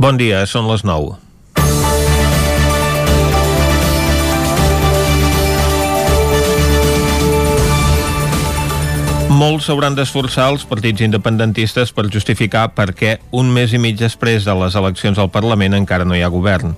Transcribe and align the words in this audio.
Bon 0.00 0.16
dia, 0.16 0.38
són 0.48 0.64
les 0.64 0.80
9. 0.80 1.10
Molts 9.28 9.68
s'hauran 9.68 9.98
d'esforçar 9.98 10.46
els 10.54 10.64
partits 10.64 11.04
independentistes 11.04 11.92
per 11.92 12.06
justificar 12.08 12.70
per 12.72 12.94
què 12.96 13.18
un 13.36 13.52
mes 13.52 13.76
i 13.76 13.82
mig 13.82 14.00
després 14.00 14.48
de 14.48 14.56
les 14.62 14.80
eleccions 14.80 15.20
al 15.20 15.28
Parlament 15.36 15.76
encara 15.76 16.08
no 16.08 16.16
hi 16.16 16.24
ha 16.24 16.32
govern. 16.32 16.72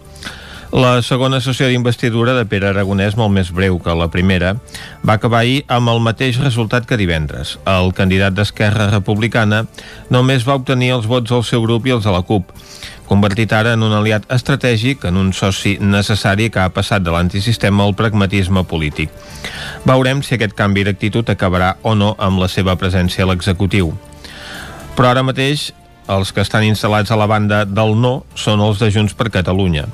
La 0.73 1.03
segona 1.05 1.39
sessió 1.45 1.67
d'investidura 1.69 2.33
de 2.33 2.47
Pere 2.49 2.71
Aragonès, 2.71 3.13
molt 3.21 3.31
més 3.37 3.51
breu 3.53 3.75
que 3.79 3.93
la 3.93 4.07
primera, 4.09 4.55
va 5.05 5.19
acabar 5.19 5.43
ahir 5.45 5.59
amb 5.69 5.93
el 5.93 6.01
mateix 6.01 6.39
resultat 6.41 6.87
que 6.89 6.97
divendres. 6.97 7.59
El 7.69 7.93
candidat 7.93 8.33
d'Esquerra 8.33 8.87
Republicana 8.89 9.67
només 10.09 10.49
va 10.49 10.57
obtenir 10.57 10.95
els 10.97 11.07
vots 11.07 11.29
del 11.29 11.45
seu 11.45 11.63
grup 11.69 11.87
i 11.87 11.93
els 11.93 12.09
de 12.09 12.15
la 12.17 12.23
CUP, 12.25 12.55
convertit 13.13 13.53
ara 13.53 13.75
en 13.77 13.85
un 13.85 13.93
aliat 13.93 14.25
estratègic, 14.33 15.05
en 15.05 15.19
un 15.21 15.33
soci 15.37 15.75
necessari 15.81 16.49
que 16.53 16.63
ha 16.63 16.73
passat 16.73 17.05
de 17.05 17.13
l'antisistema 17.13 17.85
al 17.85 17.93
pragmatisme 17.99 18.65
polític. 18.65 19.13
Veurem 19.85 20.23
si 20.25 20.39
aquest 20.39 20.57
canvi 20.57 20.87
d'actitud 20.89 21.29
acabarà 21.29 21.75
o 21.83 21.93
no 21.99 22.15
amb 22.17 22.41
la 22.41 22.49
seva 22.49 22.79
presència 22.81 23.27
a 23.27 23.29
l'executiu. 23.29 23.93
Però 24.97 25.11
ara 25.11 25.25
mateix, 25.27 25.71
els 26.09 26.33
que 26.33 26.41
estan 26.45 26.65
instal·lats 26.65 27.13
a 27.13 27.19
la 27.21 27.29
banda 27.29 27.65
del 27.69 27.93
no 28.01 28.23
són 28.35 28.65
els 28.65 28.81
de 28.81 28.89
Junts 28.95 29.15
per 29.19 29.29
Catalunya. 29.35 29.85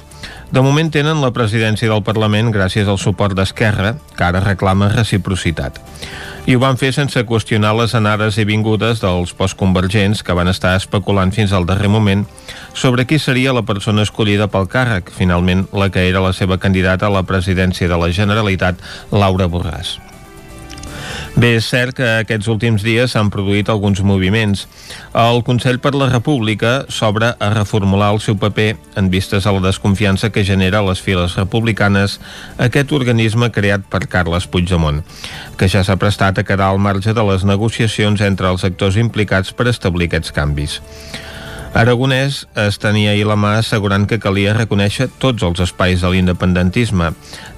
De 0.49 0.63
moment 0.65 0.89
tenen 0.89 1.19
la 1.21 1.29
presidència 1.37 1.91
del 1.91 2.01
Parlament 2.01 2.49
gràcies 2.55 2.89
al 2.89 2.97
suport 2.97 3.37
d'Esquerra, 3.37 3.91
que 4.17 4.25
ara 4.25 4.41
reclama 4.41 4.89
reciprocitat. 4.95 5.77
I 6.49 6.57
ho 6.57 6.63
van 6.63 6.81
fer 6.81 6.89
sense 6.97 7.21
qüestionar 7.29 7.75
les 7.77 7.93
anades 7.99 8.39
i 8.41 8.47
vingudes 8.49 9.03
dels 9.05 9.35
postconvergents 9.37 10.25
que 10.25 10.37
van 10.39 10.49
estar 10.49 10.73
especulant 10.81 11.35
fins 11.37 11.53
al 11.53 11.69
darrer 11.69 11.93
moment 11.93 12.25
sobre 12.73 13.05
qui 13.05 13.21
seria 13.21 13.53
la 13.53 13.67
persona 13.69 14.09
escollida 14.09 14.49
pel 14.49 14.71
càrrec, 14.73 15.13
finalment 15.13 15.67
la 15.77 15.93
que 15.93 16.09
era 16.09 16.25
la 16.25 16.33
seva 16.33 16.57
candidata 16.57 17.13
a 17.13 17.17
la 17.21 17.27
presidència 17.29 17.89
de 17.89 18.01
la 18.01 18.09
Generalitat, 18.09 18.81
Laura 19.13 19.53
Borràs. 19.53 19.99
Bé, 21.39 21.55
és 21.59 21.67
cert 21.71 21.95
que 21.99 22.07
aquests 22.25 22.49
últims 22.51 22.83
dies 22.83 23.13
s'han 23.15 23.31
produït 23.31 23.69
alguns 23.71 24.01
moviments. 24.03 24.65
El 25.15 25.45
Consell 25.47 25.79
per 25.83 25.93
la 25.95 26.09
República 26.11 26.73
s'obre 26.93 27.31
a 27.39 27.51
reformular 27.55 28.11
el 28.15 28.21
seu 28.25 28.39
paper 28.41 28.73
en 28.99 29.11
vistes 29.13 29.47
a 29.47 29.55
la 29.55 29.63
desconfiança 29.69 30.33
que 30.35 30.45
genera 30.45 30.83
les 30.83 31.03
files 31.05 31.37
republicanes 31.39 32.19
aquest 32.59 32.93
organisme 32.93 33.53
creat 33.55 33.87
per 33.87 34.07
Carles 34.11 34.49
Puigdemont, 34.51 35.05
que 35.57 35.71
ja 35.71 35.85
s'ha 35.87 35.99
prestat 36.01 36.39
a 36.39 36.47
quedar 36.49 36.73
al 36.73 36.83
marge 36.83 37.15
de 37.15 37.25
les 37.31 37.47
negociacions 37.47 38.21
entre 38.27 38.51
els 38.51 38.67
actors 38.67 38.99
implicats 38.99 39.55
per 39.55 39.71
establir 39.71 40.11
aquests 40.11 40.35
canvis. 40.35 40.81
Aragonès 41.79 42.41
es 42.59 42.81
tenia 42.83 43.13
ahir 43.15 43.29
la 43.29 43.37
mà 43.39 43.53
assegurant 43.61 44.09
que 44.11 44.19
calia 44.19 44.57
reconèixer 44.57 45.07
tots 45.23 45.45
els 45.47 45.61
espais 45.63 46.03
de 46.03 46.11
l'independentisme, 46.11 47.13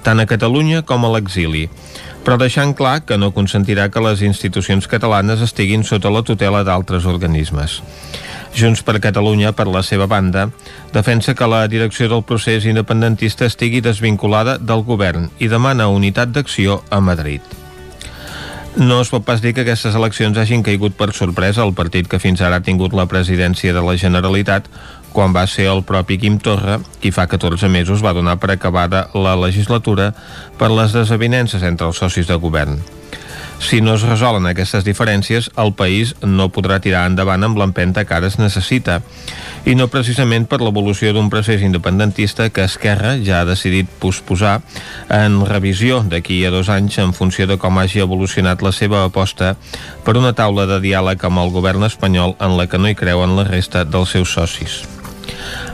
tant 0.05 0.21
a 0.21 0.27
Catalunya 0.29 0.83
com 0.85 1.07
a 1.07 1.09
l'exili 1.15 1.67
però 2.23 2.37
deixant 2.37 2.73
clar 2.77 3.01
que 3.05 3.17
no 3.17 3.31
consentirà 3.33 3.87
que 3.89 4.03
les 4.03 4.21
institucions 4.25 4.87
catalanes 4.87 5.41
estiguin 5.41 5.83
sota 5.87 6.11
la 6.13 6.23
tutela 6.25 6.63
d'altres 6.67 7.07
organismes. 7.09 7.79
Junts 8.57 8.83
per 8.85 8.99
Catalunya, 9.01 9.53
per 9.55 9.67
la 9.71 9.81
seva 9.83 10.07
banda, 10.11 10.49
defensa 10.93 11.35
que 11.35 11.47
la 11.47 11.63
direcció 11.71 12.09
del 12.11 12.25
procés 12.27 12.67
independentista 12.67 13.47
estigui 13.49 13.81
desvinculada 13.81 14.57
del 14.59 14.85
govern 14.85 15.31
i 15.39 15.49
demana 15.49 15.89
unitat 15.89 16.35
d'acció 16.35 16.81
a 16.91 17.01
Madrid. 17.01 17.60
No 18.79 19.01
es 19.03 19.09
pot 19.11 19.25
pas 19.27 19.41
dir 19.43 19.51
que 19.51 19.65
aquestes 19.65 19.95
eleccions 19.99 20.37
hagin 20.39 20.61
caigut 20.63 20.93
per 20.95 21.09
sorpresa 21.11 21.59
al 21.65 21.73
partit 21.75 22.07
que 22.07 22.21
fins 22.23 22.39
ara 22.39 22.61
ha 22.61 22.63
tingut 22.63 22.93
la 22.95 23.03
presidència 23.11 23.73
de 23.75 23.83
la 23.83 23.97
Generalitat 23.99 24.69
quan 25.11 25.35
va 25.35 25.43
ser 25.43 25.65
el 25.67 25.83
propi 25.83 26.15
Quim 26.21 26.37
Torra 26.39 26.77
qui 27.03 27.11
fa 27.11 27.27
14 27.27 27.67
mesos 27.67 27.99
va 27.99 28.15
donar 28.15 28.37
per 28.39 28.53
acabada 28.53 29.09
la 29.11 29.35
legislatura 29.35 30.13
per 30.57 30.71
les 30.71 30.95
desavinences 30.95 31.67
entre 31.67 31.91
els 31.91 31.99
socis 31.99 32.31
de 32.31 32.39
govern. 32.39 32.79
Si 33.61 33.79
no 33.79 33.93
es 33.93 34.01
resolen 34.01 34.47
aquestes 34.49 34.83
diferències, 34.83 35.51
el 35.61 35.71
país 35.77 36.15
no 36.25 36.49
podrà 36.49 36.79
tirar 36.81 37.05
endavant 37.07 37.45
amb 37.45 37.59
l'empenta 37.61 38.03
que 38.09 38.15
ara 38.17 38.27
es 38.27 38.39
necessita, 38.41 38.99
i 39.69 39.75
no 39.77 39.87
precisament 39.93 40.47
per 40.49 40.59
l'evolució 40.65 41.13
d'un 41.13 41.29
procés 41.29 41.61
independentista 41.61 42.49
que 42.49 42.65
Esquerra 42.65 43.13
ja 43.21 43.41
ha 43.41 43.47
decidit 43.47 43.89
posposar 44.01 44.57
en 45.13 45.43
revisió 45.45 46.01
d'aquí 46.01 46.41
a 46.45 46.51
dos 46.51 46.71
anys 46.73 46.97
en 47.03 47.13
funció 47.13 47.45
de 47.47 47.59
com 47.61 47.77
hagi 47.77 48.01
evolucionat 48.01 48.65
la 48.65 48.73
seva 48.73 49.05
aposta 49.05 49.53
per 50.03 50.17
una 50.17 50.33
taula 50.33 50.65
de 50.65 50.81
diàleg 50.81 51.21
amb 51.29 51.45
el 51.45 51.53
govern 51.53 51.85
espanyol 51.85 52.35
en 52.41 52.57
la 52.57 52.65
que 52.67 52.81
no 52.81 52.89
hi 52.89 52.97
creuen 52.97 53.37
la 53.37 53.45
resta 53.45 53.85
dels 53.85 54.17
seus 54.17 54.33
socis. 54.33 54.81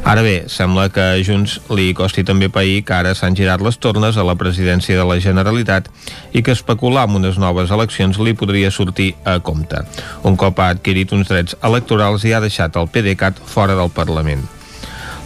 Ara 0.07 0.21
bé, 0.23 0.45
sembla 0.47 0.87
que 0.93 1.03
a 1.03 1.19
Junts 1.19 1.57
li 1.75 1.89
costi 1.97 2.23
també 2.23 2.47
pair 2.53 2.79
que 2.87 2.95
ara 2.95 3.11
s'han 3.17 3.35
girat 3.35 3.61
les 3.65 3.75
tornes 3.83 4.15
a 4.15 4.23
la 4.23 4.37
presidència 4.39 4.95
de 4.95 5.03
la 5.07 5.19
Generalitat 5.23 5.89
i 6.31 6.43
que 6.43 6.55
especular 6.55 7.03
amb 7.03 7.19
unes 7.19 7.39
noves 7.41 7.73
eleccions 7.75 8.19
li 8.23 8.35
podria 8.37 8.71
sortir 8.71 9.13
a 9.25 9.39
compte. 9.43 9.83
Un 10.23 10.37
cop 10.39 10.59
ha 10.63 10.69
adquirit 10.75 11.11
uns 11.11 11.27
drets 11.27 11.57
electorals 11.61 12.23
i 12.23 12.31
ha 12.31 12.43
deixat 12.43 12.79
el 12.79 12.87
PDeCAT 12.87 13.43
fora 13.43 13.75
del 13.75 13.91
Parlament. 13.91 14.47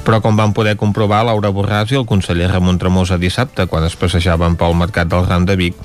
Però 0.02 0.18
com 0.18 0.38
van 0.38 0.54
poder 0.58 0.74
comprovar 0.82 1.22
Laura 1.28 1.52
Borràs 1.54 1.92
i 1.94 1.98
el 2.00 2.08
conseller 2.10 2.50
Ramon 2.50 2.80
Tremosa 2.82 3.20
dissabte 3.22 3.68
quan 3.70 3.86
es 3.86 3.96
passejaven 4.02 4.58
pel 4.58 4.74
mercat 4.74 5.12
del 5.12 5.28
Ram 5.28 5.46
de 5.46 5.56
Vic, 5.60 5.78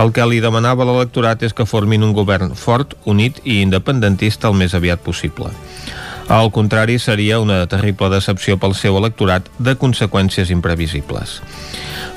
el 0.00 0.12
que 0.16 0.24
li 0.24 0.40
demanava 0.40 0.88
l'electorat 0.88 1.44
és 1.44 1.52
que 1.52 1.68
formin 1.68 2.06
un 2.06 2.16
govern 2.16 2.54
fort, 2.56 2.96
unit 3.04 3.42
i 3.44 3.60
independentista 3.60 4.48
el 4.48 4.56
més 4.56 4.72
aviat 4.78 5.04
possible. 5.04 5.52
Al 6.28 6.50
contrari, 6.52 6.98
seria 6.98 7.40
una 7.40 7.66
terrible 7.66 8.10
decepció 8.12 8.58
pel 8.60 8.74
seu 8.76 8.98
electorat 9.00 9.46
de 9.58 9.72
conseqüències 9.80 10.52
imprevisibles. 10.52 11.38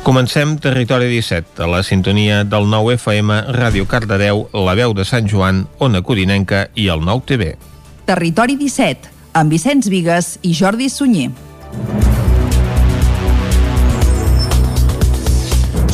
Comencem 0.03 0.57
Territori 0.59 1.07
17, 1.07 1.61
a 1.63 1.67
la 1.71 1.79
sintonia 1.83 2.43
del 2.43 2.67
9 2.67 2.97
FM, 2.97 3.37
Ràdio 3.55 3.87
Cardedeu, 3.87 4.49
La 4.51 4.75
Veu 4.75 4.91
de 4.97 5.05
Sant 5.07 5.31
Joan, 5.31 5.63
Ona 5.79 6.01
Codinenca 6.03 6.65
i 6.75 6.89
el 6.91 7.05
9 7.07 7.23
TV. 7.25 7.53
Territori 8.09 8.59
17, 8.59 9.13
amb 9.31 9.55
Vicenç 9.55 9.87
Vigues 9.87 10.35
i 10.43 10.51
Jordi 10.59 10.89
Sunyer. 10.91 11.31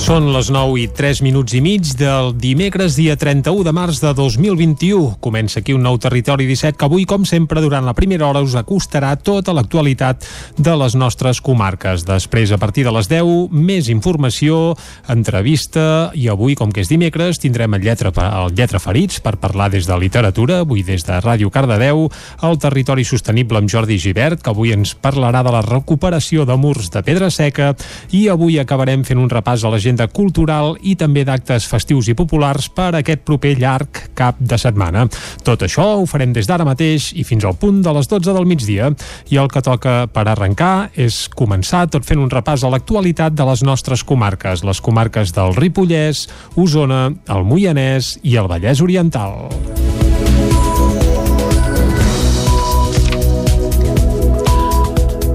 Són 0.08 0.30
les 0.32 0.48
9 0.48 0.78
i 0.80 0.86
3 0.96 1.20
minuts 1.20 1.52
i 1.52 1.60
mig 1.60 1.90
del 2.00 2.30
dimecres, 2.40 2.96
dia 2.96 3.18
31 3.20 3.66
de 3.68 3.72
març 3.76 3.98
de 4.00 4.14
2021. 4.16 5.18
Comença 5.20 5.60
aquí 5.60 5.74
un 5.76 5.82
nou 5.84 5.98
Territori 6.00 6.46
17 6.48 6.78
que 6.80 6.86
avui, 6.88 7.04
com 7.04 7.26
sempre, 7.28 7.60
durant 7.60 7.84
la 7.84 7.92
primera 7.92 8.24
hora 8.30 8.40
us 8.40 8.56
acostarà 8.56 9.10
tota 9.20 9.52
l'actualitat 9.52 10.24
de 10.56 10.76
les 10.80 10.96
nostres 10.96 11.42
comarques. 11.44 12.06
Després, 12.08 12.54
a 12.56 12.60
partir 12.62 12.86
de 12.88 12.94
les 12.96 13.10
10, 13.12 13.52
més 13.52 13.90
informació, 13.92 14.78
entrevista 15.12 16.14
i 16.16 16.30
avui, 16.32 16.56
com 16.56 16.72
que 16.72 16.86
és 16.86 16.94
dimecres, 16.94 17.44
tindrem 17.44 17.76
el 17.76 17.84
Lletra, 17.84 18.14
el 18.46 18.56
Lletra 18.56 18.80
Ferits 18.80 19.20
per 19.20 19.36
parlar 19.44 19.68
des 19.76 19.92
de 19.92 20.00
literatura, 20.00 20.62
avui 20.64 20.88
des 20.88 21.04
de 21.04 21.20
Ràdio 21.20 21.52
Cardedeu, 21.52 22.06
el 22.48 22.58
Territori 22.64 23.04
Sostenible 23.04 23.60
amb 23.60 23.68
Jordi 23.76 24.00
Givert, 24.00 24.40
que 24.40 24.56
avui 24.56 24.72
ens 24.72 24.96
parlarà 24.96 25.44
de 25.44 25.52
la 25.52 25.66
recuperació 25.68 26.48
de 26.48 26.56
murs 26.56 26.94
de 26.96 27.04
pedra 27.04 27.28
seca 27.28 27.74
i 28.16 28.30
avui 28.32 28.56
acabarem 28.64 29.04
fent 29.04 29.20
un 29.20 29.28
repàs 29.36 29.68
a 29.68 29.76
l'agenda 29.76 29.97
l'agenda 29.98 30.08
cultural 30.14 30.76
i 30.82 30.96
també 30.96 31.24
d'actes 31.26 31.66
festius 31.68 32.08
i 32.10 32.16
populars 32.16 32.70
per 32.70 32.94
aquest 32.96 33.24
proper 33.26 33.58
llarg 33.58 34.12
cap 34.16 34.38
de 34.40 34.58
setmana. 34.58 35.08
Tot 35.44 35.64
això 35.64 35.98
ho 35.98 36.06
farem 36.06 36.34
des 36.34 36.48
d'ara 36.48 36.66
mateix 36.66 37.14
i 37.16 37.24
fins 37.24 37.44
al 37.46 37.58
punt 37.58 37.82
de 37.82 37.94
les 37.94 38.08
12 38.08 38.34
del 38.34 38.46
migdia. 38.46 38.92
I 39.30 39.38
el 39.38 39.50
que 39.50 39.62
toca 39.62 40.08
per 40.08 40.28
arrencar 40.28 40.90
és 40.96 41.28
començar 41.30 41.88
tot 41.90 42.06
fent 42.06 42.20
un 42.20 42.30
repàs 42.30 42.64
a 42.64 42.70
l'actualitat 42.70 43.34
de 43.34 43.46
les 43.46 43.64
nostres 43.64 44.04
comarques, 44.04 44.64
les 44.64 44.82
comarques 44.82 45.34
del 45.34 45.56
Ripollès, 45.56 46.28
Osona, 46.56 47.12
el 47.28 47.44
Moianès 47.44 48.18
i 48.24 48.38
el 48.38 48.48
Vallès 48.48 48.82
Oriental. 48.82 50.07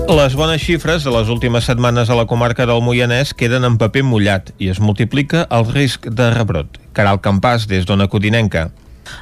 Les 0.09 0.35
bones 0.35 0.59
xifres 0.59 1.05
de 1.07 1.11
les 1.15 1.29
últimes 1.31 1.65
setmanes 1.65 2.11
a 2.11 2.17
la 2.19 2.25
comarca 2.27 2.67
del 2.67 2.83
Moianès 2.83 3.31
queden 3.39 3.63
en 3.69 3.77
paper 3.79 4.03
mullat 4.03 4.51
i 4.59 4.67
es 4.73 4.81
multiplica 4.83 5.45
el 5.55 5.69
risc 5.71 6.09
de 6.11 6.27
rebrot. 6.35 6.81
Caral 6.93 7.21
Campàs, 7.23 7.69
des 7.71 7.87
d'Ona 7.87 8.09
Codinenca. 8.11 8.73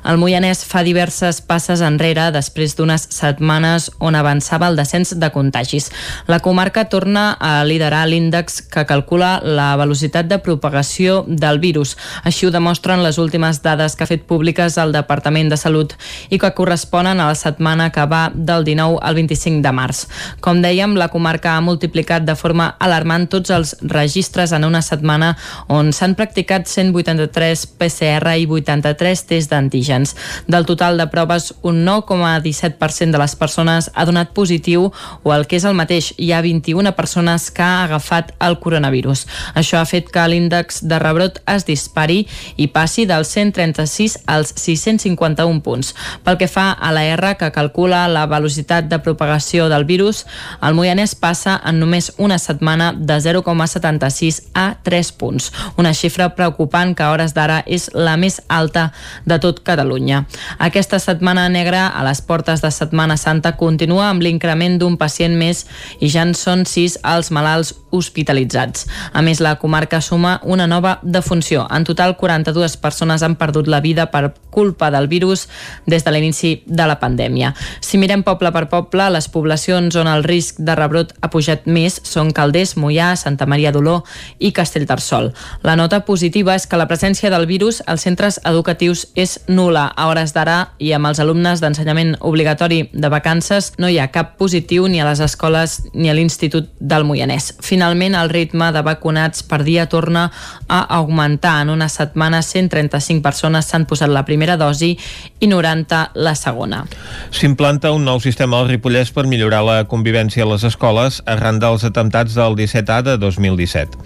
El 0.05 0.19
Moianès 0.21 0.62
fa 0.65 0.82
diverses 0.87 1.41
passes 1.44 1.82
enrere 1.85 2.31
després 2.35 2.75
d'unes 2.77 3.06
setmanes 3.12 3.91
on 4.00 4.17
avançava 4.17 4.69
el 4.71 4.79
descens 4.79 5.12
de 5.21 5.31
contagis. 5.32 5.91
La 6.27 6.41
comarca 6.41 6.87
torna 6.88 7.37
a 7.41 7.65
liderar 7.65 8.06
l'índex 8.09 8.61
que 8.73 8.87
calcula 8.88 9.41
la 9.44 9.75
velocitat 9.81 10.29
de 10.31 10.38
propagació 10.38 11.25
del 11.27 11.61
virus. 11.61 11.97
Així 12.25 12.47
ho 12.47 12.53
demostren 12.55 13.05
les 13.05 13.19
últimes 13.19 13.62
dades 13.62 13.97
que 13.97 14.05
ha 14.05 14.11
fet 14.11 14.27
públiques 14.29 14.79
el 14.81 14.93
Departament 14.97 15.50
de 15.53 15.59
Salut 15.61 15.94
i 16.31 16.38
que 16.38 16.53
corresponen 16.56 17.21
a 17.21 17.31
la 17.31 17.38
setmana 17.38 17.91
que 17.93 18.06
va 18.06 18.31
del 18.35 18.65
19 18.65 19.00
al 19.03 19.15
25 19.21 19.62
de 19.65 19.75
març. 19.76 20.06
Com 20.41 20.62
dèiem, 20.65 20.97
la 20.97 21.11
comarca 21.12 21.56
ha 21.56 21.65
multiplicat 21.65 22.25
de 22.25 22.37
forma 22.37 22.71
alarmant 22.79 23.29
tots 23.31 23.50
els 23.55 23.76
registres 23.83 24.53
en 24.56 24.65
una 24.65 24.83
setmana 24.83 25.35
on 25.69 25.93
s'han 25.93 26.17
practicat 26.19 26.69
183 26.69 27.67
PCR 27.81 28.37
i 28.41 28.47
83 28.49 29.26
tests 29.31 29.50
d'antígens 29.71 29.81
antígens. 29.81 30.17
Del 30.47 30.67
total 30.67 30.99
de 30.99 31.07
proves, 31.07 31.55
un 31.63 31.87
9,17% 31.87 33.11
de 33.11 33.19
les 33.19 33.37
persones 33.37 33.91
ha 33.95 34.05
donat 34.05 34.33
positiu 34.35 34.91
o 35.23 35.33
el 35.33 35.47
que 35.47 35.57
és 35.57 35.65
el 35.65 35.77
mateix, 35.79 36.13
hi 36.19 36.33
ha 36.33 36.43
21 36.43 36.93
persones 36.97 37.51
que 37.51 37.63
ha 37.63 37.85
agafat 37.85 38.33
el 38.41 38.59
coronavirus. 38.59 39.27
Això 39.55 39.79
ha 39.79 39.87
fet 39.87 40.11
que 40.11 40.27
l'índex 40.29 40.83
de 40.83 40.99
rebrot 40.99 41.41
es 41.47 41.67
dispari 41.67 42.27
i 42.57 42.67
passi 42.69 43.07
dels 43.07 43.31
136 43.31 44.19
als 44.27 44.53
651 44.57 45.63
punts. 45.63 45.95
Pel 46.25 46.39
que 46.41 46.49
fa 46.49 46.73
a 46.73 46.93
la 46.93 47.05
R, 47.05 47.37
que 47.39 47.53
calcula 47.55 48.09
la 48.09 48.27
velocitat 48.27 48.89
de 48.91 48.99
propagació 48.99 49.69
del 49.71 49.85
virus, 49.85 50.25
el 50.63 50.75
Moianès 50.75 51.15
passa 51.15 51.61
en 51.65 51.81
només 51.81 52.13
una 52.19 52.39
setmana 52.39 52.93
de 52.97 53.21
0,76 53.21 54.43
a 54.55 54.75
3 54.83 55.13
punts, 55.21 55.53
una 55.77 55.95
xifra 55.95 56.35
preocupant 56.35 56.95
que 56.97 57.05
a 57.05 57.13
hores 57.15 57.35
d'ara 57.37 57.63
és 57.67 57.91
la 57.95 58.17
més 58.17 58.41
alta 58.49 58.91
de 59.25 59.39
tot 59.43 59.60
Catalunya. 59.65 60.25
Aquesta 60.59 60.99
setmana 60.99 61.49
negra 61.49 61.87
a 61.89 62.05
les 62.07 62.21
portes 62.21 62.62
de 62.62 62.71
Setmana 62.71 63.17
Santa 63.17 63.57
continua 63.57 64.09
amb 64.11 64.23
l'increment 64.23 64.79
d'un 64.81 64.97
pacient 65.01 65.37
més 65.37 65.67
i 66.01 66.11
ja 66.12 66.25
en 66.27 66.35
són 66.35 66.65
6 66.69 67.01
els 67.05 67.31
malalts 67.31 67.75
hospitalitzats. 67.91 68.87
A 69.12 69.23
més, 69.23 69.41
la 69.43 69.57
comarca 69.59 70.01
suma 70.01 70.39
una 70.45 70.67
nova 70.71 70.99
defunció. 71.03 71.67
En 71.71 71.85
total, 71.85 72.17
42 72.17 72.77
persones 72.81 73.23
han 73.23 73.37
perdut 73.37 73.69
la 73.69 73.81
vida 73.81 74.11
per 74.11 74.31
culpa 74.50 74.91
del 74.91 75.08
virus 75.08 75.49
des 75.87 76.05
de 76.05 76.11
l'inici 76.12 76.62
de 76.67 76.87
la 76.87 76.99
pandèmia. 77.00 77.55
Si 77.81 77.99
mirem 77.99 78.23
poble 78.26 78.52
per 78.52 78.67
poble, 78.69 79.08
les 79.11 79.29
poblacions 79.29 79.97
on 79.97 80.08
el 80.11 80.25
risc 80.25 80.58
de 80.58 80.75
rebrot 80.76 81.14
ha 81.20 81.31
pujat 81.31 81.67
més 81.67 82.00
són 82.05 82.32
Calders, 82.35 82.76
Mollà, 82.76 83.14
Santa 83.17 83.47
Maria 83.47 83.73
d'Oló 83.73 84.00
i 84.38 84.52
Castellterçol. 84.52 85.31
La 85.62 85.76
nota 85.76 86.02
positiva 86.05 86.55
és 86.55 86.67
que 86.67 86.79
la 86.81 86.88
presència 86.91 87.31
del 87.31 87.47
virus 87.47 87.81
als 87.87 88.05
centres 88.06 88.41
educatius 88.44 89.06
és 89.14 89.38
nula. 89.49 89.87
A 89.97 90.08
hores 90.11 90.35
d'ara 90.35 90.73
i 90.79 90.93
amb 90.97 91.11
els 91.11 91.20
alumnes 91.23 91.61
d'ensenyament 91.62 92.17
obligatori 92.20 92.82
de 92.93 93.11
vacances 93.12 93.73
no 93.79 93.88
hi 93.88 93.99
ha 94.00 94.11
cap 94.12 94.37
positiu 94.41 94.88
ni 94.88 95.00
a 95.00 95.08
les 95.08 95.20
escoles 95.20 95.81
ni 95.94 96.11
a 96.11 96.14
l'Institut 96.17 96.70
del 96.81 97.05
Moianès. 97.05 97.52
Finalment, 97.61 98.17
el 98.17 98.31
ritme 98.32 98.70
de 98.73 98.82
vacunats 98.82 99.44
per 99.47 99.62
dia 99.64 99.87
torna 99.88 100.31
a 100.69 100.81
augmentar. 100.97 101.61
En 101.62 101.70
una 101.70 101.88
setmana, 101.88 102.43
135 102.43 103.23
persones 103.23 103.69
s'han 103.70 103.87
posat 103.87 104.11
la 104.11 104.25
primera 104.25 104.40
dosi 104.57 104.97
i 105.41 105.47
90 105.47 106.11
la 106.15 106.35
segona. 106.35 106.85
S'implanta 107.31 107.93
un 107.93 108.05
nou 108.05 108.21
sistema 108.21 108.61
al 108.61 108.69
Ripollès 108.69 109.13
per 109.13 109.27
millorar 109.27 109.63
la 109.67 109.85
convivència 109.85 110.45
a 110.45 110.51
les 110.53 110.65
escoles 110.65 111.23
arran 111.27 111.61
dels 111.61 111.85
atemptats 111.85 112.35
del 112.35 112.57
17A 112.57 113.03
de 113.03 113.17
2017. 113.19 113.99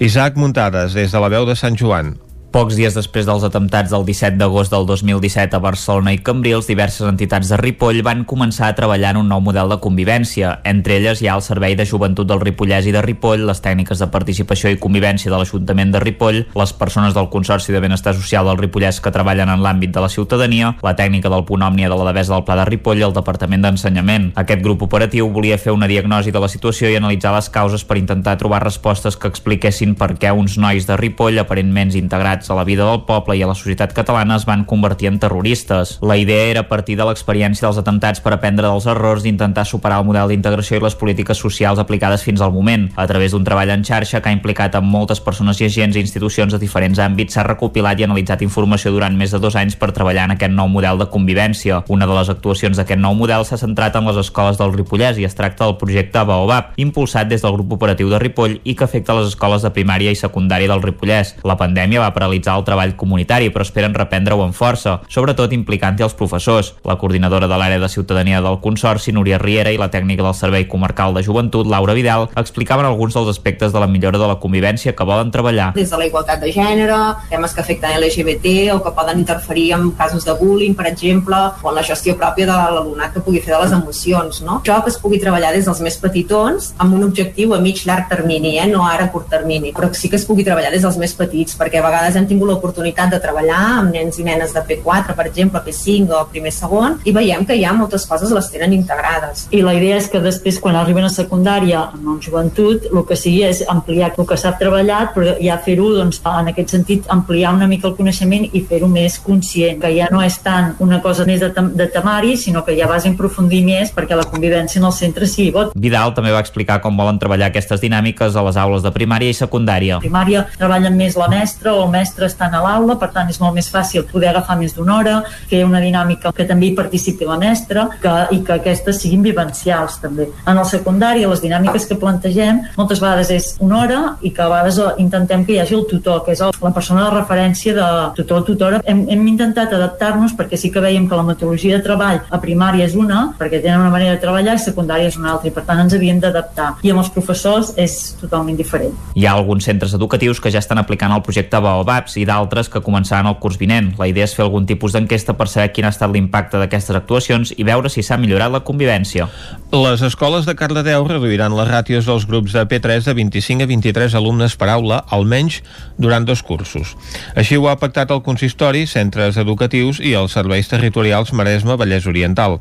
Isaac 0.00 0.36
Muntades, 0.36 0.94
des 0.94 1.12
de 1.12 1.20
la 1.20 1.28
veu 1.28 1.46
de 1.46 1.56
Sant 1.56 1.76
Joan. 1.76 2.16
Pocs 2.50 2.74
dies 2.74 2.96
després 2.96 3.28
dels 3.28 3.44
atemptats 3.46 3.92
del 3.94 4.02
17 4.02 4.34
d'agost 4.34 4.72
del 4.74 4.82
2017 4.88 5.54
a 5.54 5.60
Barcelona 5.62 6.10
i 6.10 6.18
Cambrils, 6.18 6.66
diverses 6.66 7.06
entitats 7.06 7.52
de 7.52 7.58
Ripoll 7.60 8.00
van 8.02 8.24
començar 8.26 8.66
a 8.66 8.74
treballar 8.74 9.12
en 9.14 9.20
un 9.20 9.28
nou 9.30 9.38
model 9.38 9.70
de 9.70 9.76
convivència. 9.78 10.56
Entre 10.66 10.96
elles 10.98 11.22
hi 11.22 11.28
ha 11.30 11.36
el 11.38 11.44
Servei 11.46 11.76
de 11.78 11.86
Joventut 11.86 12.26
del 12.26 12.42
Ripollès 12.42 12.88
i 12.90 12.94
de 12.96 13.04
Ripoll, 13.06 13.44
les 13.46 13.62
tècniques 13.62 14.02
de 14.02 14.08
participació 14.10 14.72
i 14.74 14.80
convivència 14.82 15.30
de 15.30 15.38
l'Ajuntament 15.38 15.92
de 15.94 16.00
Ripoll, 16.02 16.40
les 16.58 16.72
persones 16.80 17.14
del 17.14 17.28
Consorci 17.30 17.70
de 17.70 17.84
Benestar 17.84 18.16
Social 18.18 18.50
del 18.50 18.58
Ripollès 18.58 18.98
que 18.98 19.14
treballen 19.14 19.54
en 19.54 19.62
l'àmbit 19.62 19.94
de 19.94 20.02
la 20.02 20.10
ciutadania, 20.10 20.72
la 20.82 20.96
tècnica 20.98 21.30
del 21.30 21.46
punt 21.46 21.62
òmnia 21.62 21.86
de 21.86 22.00
la 22.02 22.10
Devesa 22.10 22.34
del 22.34 22.44
Pla 22.50 22.58
de 22.58 22.66
Ripoll 22.72 22.98
i 22.98 23.06
el 23.06 23.14
Departament 23.14 23.62
d'Ensenyament. 23.68 24.32
Aquest 24.42 24.66
grup 24.66 24.82
operatiu 24.88 25.30
volia 25.30 25.60
fer 25.62 25.70
una 25.70 25.86
diagnosi 25.86 26.34
de 26.34 26.42
la 26.42 26.50
situació 26.50 26.90
i 26.90 26.98
analitzar 26.98 27.30
les 27.38 27.52
causes 27.54 27.86
per 27.86 28.02
intentar 28.02 28.34
trobar 28.42 28.64
respostes 28.66 29.14
que 29.14 29.30
expliquessin 29.30 29.94
per 29.94 30.16
què 30.18 30.34
uns 30.34 30.58
nois 30.58 30.90
de 30.90 30.98
Ripoll, 30.98 31.38
aparentment 31.38 31.94
integrats 31.94 32.39
integrats 32.40 32.50
a 32.50 32.54
la 32.54 32.64
vida 32.64 32.84
del 32.84 33.04
poble 33.04 33.36
i 33.36 33.42
a 33.42 33.46
la 33.46 33.54
societat 33.54 33.92
catalana 33.92 34.36
es 34.36 34.46
van 34.46 34.64
convertir 34.64 35.08
en 35.08 35.18
terroristes. 35.18 35.98
La 36.02 36.16
idea 36.16 36.50
era 36.50 36.68
partir 36.68 36.96
de 36.96 37.04
l'experiència 37.04 37.66
dels 37.66 37.78
atemptats 37.78 38.20
per 38.20 38.32
aprendre 38.32 38.66
dels 38.66 38.86
errors 38.86 39.22
d'intentar 39.22 39.66
superar 39.66 40.00
el 40.00 40.06
model 40.06 40.28
d'integració 40.28 40.78
i 40.78 40.80
les 40.82 40.96
polítiques 40.96 41.38
socials 41.38 41.78
aplicades 41.78 42.22
fins 42.22 42.40
al 42.40 42.52
moment. 42.52 42.90
A 42.96 43.06
través 43.06 43.32
d'un 43.32 43.44
treball 43.44 43.70
en 43.70 43.84
xarxa 43.84 44.20
que 44.20 44.28
ha 44.28 44.32
implicat 44.32 44.74
amb 44.74 44.88
moltes 44.90 45.20
persones 45.20 45.60
i 45.60 45.66
agents 45.66 45.96
i 45.96 46.00
institucions 46.00 46.52
de 46.52 46.58
diferents 46.58 46.98
àmbits 46.98 47.34
s'ha 47.34 47.44
recopilat 47.44 48.00
i 48.00 48.04
analitzat 48.04 48.42
informació 48.42 48.92
durant 48.92 49.16
més 49.16 49.30
de 49.32 49.38
dos 49.38 49.56
anys 49.56 49.76
per 49.76 49.92
treballar 49.92 50.24
en 50.28 50.36
aquest 50.36 50.54
nou 50.54 50.68
model 50.68 50.98
de 50.98 51.08
convivència. 51.10 51.84
Una 51.88 52.06
de 52.06 52.16
les 52.16 52.30
actuacions 52.30 52.76
d'aquest 52.76 53.00
nou 53.00 53.14
model 53.14 53.44
s'ha 53.44 53.60
centrat 53.60 53.96
en 53.96 54.08
les 54.08 54.20
escoles 54.24 54.58
del 54.58 54.74
Ripollès 54.74 55.18
i 55.18 55.28
es 55.28 55.36
tracta 55.36 55.66
del 55.66 55.76
projecte 55.76 56.24
Baobab, 56.24 56.72
impulsat 56.76 57.28
des 57.28 57.42
del 57.42 57.56
grup 57.58 57.76
operatiu 57.78 58.10
de 58.10 58.18
Ripoll 58.18 58.60
i 58.64 58.74
que 58.74 58.84
afecta 58.84 59.16
les 59.18 59.28
escoles 59.32 59.62
de 59.62 59.72
primària 59.74 60.10
i 60.10 60.18
secundària 60.18 60.70
del 60.70 60.82
Ripollès. 60.82 61.36
La 61.44 61.56
pandèmia 61.60 62.00
va 62.02 62.12
realitzar 62.30 62.56
el 62.58 62.64
treball 62.64 62.94
comunitari, 62.96 63.50
però 63.50 63.64
esperen 63.66 63.94
reprendre-ho 63.94 64.42
amb 64.44 64.54
força, 64.54 65.00
sobretot 65.10 65.52
implicant-hi 65.52 66.04
els 66.06 66.14
professors. 66.14 66.74
La 66.86 66.96
coordinadora 66.96 67.48
de 67.50 67.58
l'àrea 67.58 67.80
de 67.80 67.88
ciutadania 67.88 68.40
del 68.40 68.60
Consorci, 68.60 69.12
Núria 69.12 69.38
Riera, 69.38 69.72
i 69.72 69.78
la 69.80 69.90
tècnica 69.90 70.22
del 70.22 70.34
Servei 70.34 70.66
Comarcal 70.68 71.14
de 71.14 71.24
Joventut, 71.26 71.66
Laura 71.66 71.94
Vidal, 71.94 72.28
explicaven 72.36 72.86
alguns 72.86 73.14
dels 73.14 73.28
aspectes 73.28 73.72
de 73.72 73.80
la 73.80 73.88
millora 73.90 74.18
de 74.18 74.28
la 74.30 74.38
convivència 74.40 74.94
que 74.96 75.04
volen 75.04 75.30
treballar. 75.30 75.72
Des 75.74 75.90
de 75.90 75.98
la 75.98 76.06
igualtat 76.06 76.40
de 76.40 76.52
gènere, 76.54 76.98
temes 77.30 77.54
que 77.54 77.64
afecten 77.64 77.96
LGBT 77.98 78.70
o 78.74 78.80
que 78.84 78.94
poden 78.96 79.20
interferir 79.20 79.72
en 79.76 79.90
casos 79.98 80.24
de 80.24 80.34
bullying, 80.38 80.74
per 80.74 80.86
exemple, 80.90 81.36
o 81.62 81.70
en 81.70 81.78
la 81.78 81.84
gestió 81.86 82.16
pròpia 82.18 82.46
de 82.46 82.56
l'alumnat 82.76 83.14
que 83.14 83.24
pugui 83.24 83.42
fer 83.42 83.56
de 83.56 83.62
les 83.64 83.74
emocions. 83.76 84.42
No? 84.46 84.60
Això 84.60 84.80
que 84.84 84.92
es 84.92 84.98
pugui 85.00 85.20
treballar 85.22 85.52
des 85.56 85.66
dels 85.68 85.82
més 85.84 85.98
petitons 86.00 86.72
amb 86.78 86.94
un 86.96 87.04
objectiu 87.08 87.54
a 87.54 87.60
mig 87.60 87.82
llarg 87.86 88.08
termini, 88.10 88.56
eh? 88.58 88.68
no 88.70 88.84
ara 88.86 89.08
a 89.08 89.12
curt 89.12 89.30
termini, 89.32 89.74
però 89.76 89.90
sí 89.96 90.08
que 90.08 90.18
es 90.20 90.26
pugui 90.28 90.46
treballar 90.46 90.72
des 90.72 90.84
dels 90.86 90.98
més 91.00 91.14
petits, 91.16 91.56
perquè 91.58 91.80
a 91.80 91.86
vegades 91.86 92.16
hem 92.20 92.28
tingut 92.30 92.50
l'oportunitat 92.50 93.12
de 93.14 93.20
treballar 93.22 93.60
amb 93.80 93.94
nens 93.94 94.18
i 94.20 94.26
nenes 94.26 94.54
de 94.56 94.62
P4, 94.66 95.16
per 95.16 95.26
exemple, 95.28 95.62
P5 95.64 96.14
o 96.16 96.24
primer 96.30 96.52
segon, 96.54 96.98
i 97.04 97.14
veiem 97.16 97.46
que 97.48 97.58
ja 97.60 97.72
moltes 97.76 98.06
coses 98.08 98.32
les 98.34 98.50
tenen 98.52 98.74
integrades. 98.76 99.46
I 99.50 99.62
la 99.66 99.74
idea 99.76 99.98
és 100.00 100.08
que 100.10 100.22
després, 100.22 100.60
quan 100.62 100.78
arriben 100.78 101.06
a 101.06 101.12
secundària, 101.12 101.86
en 101.96 102.20
joventut, 102.22 102.86
el 102.90 103.04
que 103.08 103.18
sigui 103.18 103.44
és 103.48 103.62
ampliar 103.68 104.12
el 104.16 104.26
que 104.28 104.38
s'ha 104.38 104.54
treballat, 104.60 105.14
però 105.14 105.36
ja 105.40 105.58
fer-ho, 105.64 105.90
doncs, 105.96 106.20
en 106.26 106.50
aquest 106.52 106.74
sentit, 106.76 107.06
ampliar 107.12 107.54
una 107.56 107.68
mica 107.70 107.88
el 107.88 107.96
coneixement 107.98 108.46
i 108.52 108.64
fer-ho 108.68 108.88
més 108.90 109.18
conscient, 109.24 109.80
que 109.82 109.92
ja 109.96 110.08
no 110.12 110.22
és 110.24 110.38
tant 110.44 110.74
una 110.84 111.00
cosa 111.04 111.26
més 111.28 111.40
de, 111.42 111.50
de 111.50 111.86
temari, 111.92 112.36
sinó 112.36 112.64
que 112.66 112.76
ja 112.78 112.88
vas 112.90 113.06
a 113.06 113.12
aprofundir 113.12 113.62
més 113.66 113.92
perquè 113.94 114.18
la 114.18 114.26
convivència 114.28 114.80
en 114.80 114.88
el 114.88 114.94
centre 114.96 115.28
sigui 115.30 115.50
bo. 115.54 115.66
Vidal 115.74 116.14
també 116.16 116.32
va 116.34 116.42
explicar 116.44 116.80
com 116.84 116.96
volen 116.98 117.18
treballar 117.22 117.50
aquestes 117.50 117.82
dinàmiques 117.82 118.36
a 118.36 118.44
les 118.46 118.58
aules 118.60 118.84
de 118.84 118.92
primària 118.94 119.32
i 119.32 119.36
secundària. 119.36 119.98
A 119.98 120.04
primària 120.04 120.44
treballen 120.58 120.96
més 120.98 121.16
la 121.18 121.28
mestra 121.32 121.74
o 121.74 121.84
el 121.86 121.92
mestre 121.94 122.09
estan 122.26 122.54
a 122.54 122.62
l'aula, 122.64 122.96
per 123.00 123.10
tant 123.14 123.28
és 123.30 123.40
molt 123.40 123.54
més 123.56 123.68
fàcil 123.70 124.06
poder 124.10 124.30
agafar 124.30 124.56
més 124.60 124.74
d'una 124.76 124.96
hora, 124.98 125.16
fer 125.50 125.62
una 125.64 125.80
dinàmica 125.82 126.32
que 126.36 126.46
també 126.48 126.70
hi 126.70 126.74
participi 126.78 127.28
la 127.28 127.38
mestra 127.40 127.86
que, 128.02 128.14
i 128.34 128.40
que 128.46 128.58
aquestes 128.58 129.00
siguin 129.02 129.22
vivencials 129.22 129.98
també. 130.02 130.28
En 130.46 130.58
el 130.58 130.66
secundari, 130.68 131.26
les 131.26 131.42
dinàmiques 131.42 131.86
que 131.88 131.98
plantegem 132.00 132.62
moltes 132.76 133.00
vegades 133.02 133.30
és 133.34 133.50
una 133.60 133.80
hora 133.82 134.00
i 134.22 134.32
que 134.34 134.42
a 134.44 134.48
vegades 134.50 134.80
intentem 135.02 135.44
que 135.46 135.54
hi 135.54 135.60
hagi 135.62 135.76
el 135.78 135.86
tutor, 135.90 136.22
que 136.26 136.34
és 136.34 136.42
la 136.42 136.74
persona 136.74 137.06
de 137.06 137.14
referència 137.16 137.74
de 137.76 137.88
tutor 138.16 138.42
o 138.42 138.46
tutora. 138.46 138.80
Hem, 138.84 139.04
hem 139.10 139.26
intentat 139.30 139.72
adaptar-nos 139.76 140.34
perquè 140.38 140.58
sí 140.60 140.70
que 140.72 140.82
veiem 140.82 141.08
que 141.08 141.18
la 141.18 141.26
metodologia 141.26 141.78
de 141.78 141.84
treball 141.84 142.20
a 142.30 142.40
primària 142.42 142.86
és 142.88 142.96
una, 142.98 143.30
perquè 143.38 143.62
tenen 143.62 143.84
una 143.84 143.92
manera 143.92 144.16
de 144.16 144.22
treballar, 144.22 144.56
i 144.56 144.64
secundària 144.64 145.10
és 145.10 145.18
una 145.20 145.34
altra, 145.34 145.50
i 145.50 145.54
per 145.54 145.64
tant 145.68 145.82
ens 145.84 145.96
havíem 145.96 146.20
d'adaptar. 146.22 146.72
I 146.82 146.92
amb 146.94 147.04
els 147.04 147.12
professors 147.14 147.74
és 147.80 147.96
totalment 148.20 148.58
diferent. 148.58 148.94
Hi 149.14 149.26
ha 149.26 149.36
alguns 149.36 149.66
centres 149.68 149.94
educatius 149.96 150.40
que 150.40 150.52
ja 150.52 150.62
estan 150.62 150.80
aplicant 150.82 151.14
el 151.14 151.24
projecte 151.26 151.60
Baobabs 152.00 152.16
i 152.16 152.24
d'altres 152.24 152.68
que 152.72 152.80
començaran 152.80 153.28
el 153.28 153.36
curs 153.40 153.58
vinent. 153.60 153.92
La 153.98 154.08
idea 154.08 154.24
és 154.24 154.34
fer 154.34 154.44
algun 154.44 154.66
tipus 154.66 154.94
d'enquesta 154.94 155.34
per 155.36 155.48
saber 155.48 155.72
quin 155.72 155.84
ha 155.84 155.92
estat 155.92 156.10
l'impacte 156.10 156.58
d'aquestes 156.58 156.96
actuacions 156.96 157.52
i 157.56 157.64
veure 157.64 157.90
si 157.90 158.02
s'ha 158.02 158.16
millorat 158.16 158.52
la 158.52 158.62
convivència. 158.64 159.28
Les 159.72 160.02
escoles 160.02 160.46
de 160.46 160.54
Cardedeu 160.56 161.06
reduiran 161.06 161.56
les 161.56 161.68
ràtios 161.68 162.06
dels 162.08 162.26
grups 162.26 162.54
de 162.56 162.64
P3 162.66 163.04
de 163.04 163.14
25 163.14 163.64
a 163.64 163.70
23 163.70 164.14
alumnes 164.14 164.56
per 164.56 164.70
aula, 164.70 165.02
almenys 165.10 165.60
durant 165.98 166.24
dos 166.24 166.42
cursos. 166.42 166.96
Així 167.36 167.58
ho 167.58 167.68
ha 167.68 167.78
pactat 167.80 168.10
el 168.10 168.24
consistori, 168.24 168.86
centres 168.86 169.36
educatius 169.36 170.00
i 170.00 170.14
els 170.14 170.32
serveis 170.32 170.68
territorials 170.68 171.34
Maresme 171.36 171.76
Vallès 171.76 172.08
Oriental. 172.08 172.60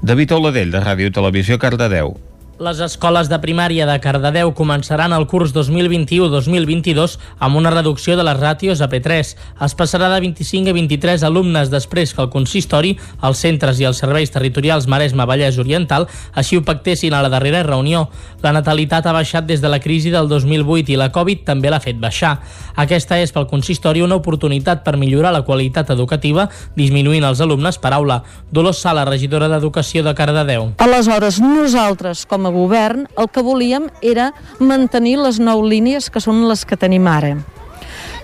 David 0.00 0.32
Oladell, 0.32 0.72
de 0.72 0.80
Ràdio 0.80 1.12
Televisió 1.12 1.58
Cardedeu. 1.58 2.16
Les 2.58 2.80
escoles 2.82 3.28
de 3.30 3.36
primària 3.38 3.84
de 3.86 3.94
Cardedeu 4.02 4.48
començaran 4.58 5.12
el 5.14 5.28
curs 5.30 5.52
2021-2022 5.54 7.12
amb 7.38 7.54
una 7.60 7.70
reducció 7.70 8.16
de 8.18 8.24
les 8.26 8.34
ràtios 8.34 8.80
a 8.82 8.88
P3. 8.90 9.28
Es 9.62 9.74
passarà 9.78 10.08
de 10.10 10.16
25 10.24 10.72
a 10.72 10.74
23 10.74 11.22
alumnes 11.22 11.70
després 11.70 12.10
que 12.10 12.24
el 12.24 12.32
consistori, 12.32 12.96
els 13.22 13.38
centres 13.46 13.78
i 13.78 13.86
els 13.86 14.02
serveis 14.02 14.34
territorials 14.34 14.88
Maresme 14.90 15.22
Vallès 15.30 15.60
Oriental 15.62 16.08
així 16.34 16.58
ho 16.58 16.64
pactessin 16.66 17.14
a 17.14 17.20
la 17.22 17.30
darrera 17.30 17.60
reunió. 17.62 18.08
La 18.42 18.50
natalitat 18.56 19.06
ha 19.06 19.14
baixat 19.14 19.46
des 19.46 19.62
de 19.62 19.70
la 19.70 19.78
crisi 19.78 20.10
del 20.10 20.26
2008 20.26 20.96
i 20.96 20.98
la 20.98 21.12
Covid 21.14 21.46
també 21.46 21.70
l'ha 21.70 21.78
fet 21.78 22.02
baixar. 22.02 22.40
Aquesta 22.74 23.20
és 23.22 23.30
pel 23.30 23.46
consistori 23.46 24.02
una 24.02 24.18
oportunitat 24.18 24.82
per 24.82 24.96
millorar 24.98 25.30
la 25.30 25.44
qualitat 25.46 25.94
educativa 25.94 26.48
disminuint 26.74 27.22
els 27.22 27.38
alumnes 27.38 27.78
per 27.78 27.94
aula. 27.94 28.24
Dolors 28.50 28.82
Sala, 28.82 29.06
regidora 29.06 29.46
d'Educació 29.46 30.02
de 30.02 30.18
Cardedeu. 30.18 30.72
Aleshores, 30.82 31.38
nosaltres, 31.38 32.26
com 32.26 32.46
a 32.46 32.47
govern 32.54 33.06
el 33.16 33.28
que 33.32 33.44
volíem 33.44 33.88
era 34.02 34.32
mantenir 34.58 35.18
les 35.20 35.40
nou 35.40 35.62
línies 35.62 36.10
que 36.10 36.22
són 36.24 36.46
les 36.48 36.64
que 36.64 36.78
tenim 36.80 37.06
ara. 37.10 37.36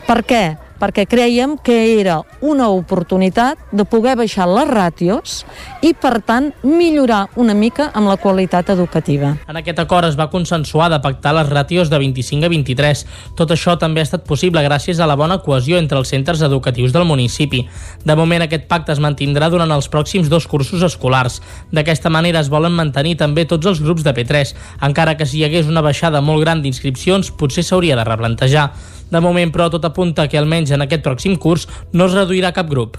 Per 0.04 0.20
què? 0.26 0.44
Perquè 0.84 1.06
creiem 1.08 1.56
que 1.64 1.96
era 1.96 2.18
una 2.44 2.68
oportunitat 2.68 3.60
de 3.72 3.86
poder 3.88 4.18
baixar 4.20 4.44
les 4.50 4.68
ràtios 4.68 5.36
i, 5.80 5.94
per 5.96 6.18
tant, 6.26 6.50
millorar 6.60 7.22
una 7.40 7.54
mica 7.56 7.86
amb 7.96 8.10
la 8.10 8.18
qualitat 8.20 8.68
educativa. 8.74 9.32
En 9.48 9.56
aquest 9.56 9.80
acord 9.80 10.10
es 10.10 10.18
va 10.18 10.28
consensuar 10.32 10.90
de 10.92 11.00
pactar 11.00 11.32
les 11.38 11.48
ràtios 11.48 11.88
de 11.88 12.00
25 12.02 12.44
a 12.44 12.52
23. 12.52 13.04
Tot 13.38 13.54
això 13.54 13.78
també 13.80 14.02
ha 14.02 14.08
estat 14.08 14.26
possible 14.28 14.60
gràcies 14.66 15.00
a 15.00 15.08
la 15.08 15.16
bona 15.16 15.40
cohesió 15.44 15.78
entre 15.80 15.96
els 16.00 16.12
centres 16.12 16.42
educatius 16.44 16.92
del 16.92 17.08
municipi. 17.08 17.62
De 18.04 18.16
moment, 18.18 18.44
aquest 18.44 18.68
pacte 18.68 18.92
es 18.92 19.00
mantindrà 19.00 19.48
durant 19.48 19.72
els 19.72 19.88
pròxims 19.88 20.28
dos 20.28 20.48
cursos 20.50 20.84
escolars. 20.84 21.40
D'aquesta 21.72 22.12
manera 22.12 22.44
es 22.44 22.52
volen 22.52 22.76
mantenir 22.76 23.16
també 23.22 23.46
tots 23.48 23.72
els 23.72 23.80
grups 23.80 24.04
de 24.04 24.12
P3, 24.12 24.52
encara 24.84 25.16
que 25.16 25.24
si 25.24 25.40
hi 25.40 25.48
hagués 25.48 25.70
una 25.70 25.84
baixada 25.84 26.20
molt 26.20 26.44
gran 26.44 26.60
d'inscripcions, 26.60 27.32
potser 27.32 27.64
s'hauria 27.64 27.96
de 27.96 28.04
replantejar. 28.04 28.68
De 29.10 29.20
moment, 29.20 29.52
però, 29.52 29.68
tot 29.70 29.84
apunta 29.84 30.28
que 30.28 30.40
almenys 30.40 30.72
en 30.74 30.84
aquest 30.84 31.04
pròxim 31.04 31.36
curs 31.40 31.68
no 31.92 32.08
es 32.08 32.16
reduirà 32.16 32.52
cap 32.56 32.70
grup. 32.70 32.98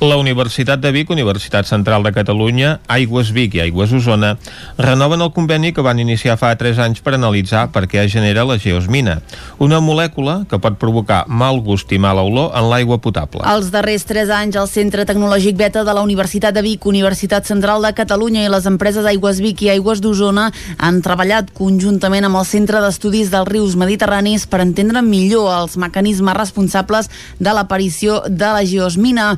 La 0.00 0.14
Universitat 0.14 0.78
de 0.78 0.92
Vic, 0.94 1.08
Universitat 1.10 1.66
Central 1.66 2.04
de 2.06 2.12
Catalunya, 2.14 2.76
Aigües 2.86 3.32
Vic 3.34 3.56
i 3.56 3.60
Aigües 3.64 3.90
Osona 3.90 4.36
renoven 4.78 5.24
el 5.24 5.32
conveni 5.34 5.72
que 5.74 5.82
van 5.82 5.98
iniciar 5.98 6.36
fa 6.38 6.52
3 6.54 6.78
anys 6.84 7.00
per 7.02 7.16
analitzar 7.16 7.64
per 7.74 7.88
què 7.90 8.04
es 8.04 8.12
genera 8.12 8.44
la 8.46 8.60
geosmina, 8.62 9.16
una 9.58 9.80
molècula 9.82 10.44
que 10.46 10.60
pot 10.62 10.76
provocar 10.78 11.24
mal 11.26 11.58
gust 11.66 11.90
i 11.90 11.98
mala 11.98 12.22
olor 12.22 12.54
en 12.54 12.68
l'aigua 12.70 13.00
potable. 13.02 13.42
Els 13.42 13.72
darrers 13.74 14.06
3 14.06 14.30
anys, 14.36 14.60
el 14.62 14.68
Centre 14.70 15.02
Tecnològic 15.08 15.58
Beta 15.58 15.82
de 15.82 15.96
la 15.98 16.06
Universitat 16.06 16.54
de 16.54 16.62
Vic, 16.62 16.86
Universitat 16.86 17.50
Central 17.50 17.82
de 17.82 17.90
Catalunya 17.90 18.46
i 18.46 18.54
les 18.54 18.70
empreses 18.70 19.02
Aigües 19.02 19.42
Vic 19.42 19.66
i 19.66 19.72
Aigües 19.74 19.98
d'Osona 19.98 20.46
han 20.78 21.02
treballat 21.02 21.50
conjuntament 21.58 22.30
amb 22.30 22.38
el 22.38 22.46
Centre 22.46 22.84
d'Estudis 22.86 23.34
dels 23.34 23.50
Rius 23.50 23.74
Mediterranis 23.74 24.46
per 24.46 24.62
entendre 24.62 25.02
millor 25.02 25.50
els 25.56 25.74
mecanismes 25.74 26.38
responsables 26.38 27.10
de 27.42 27.50
l'aparició 27.50 28.22
de 28.30 28.54
la 28.54 28.62
geosmina. 28.62 29.32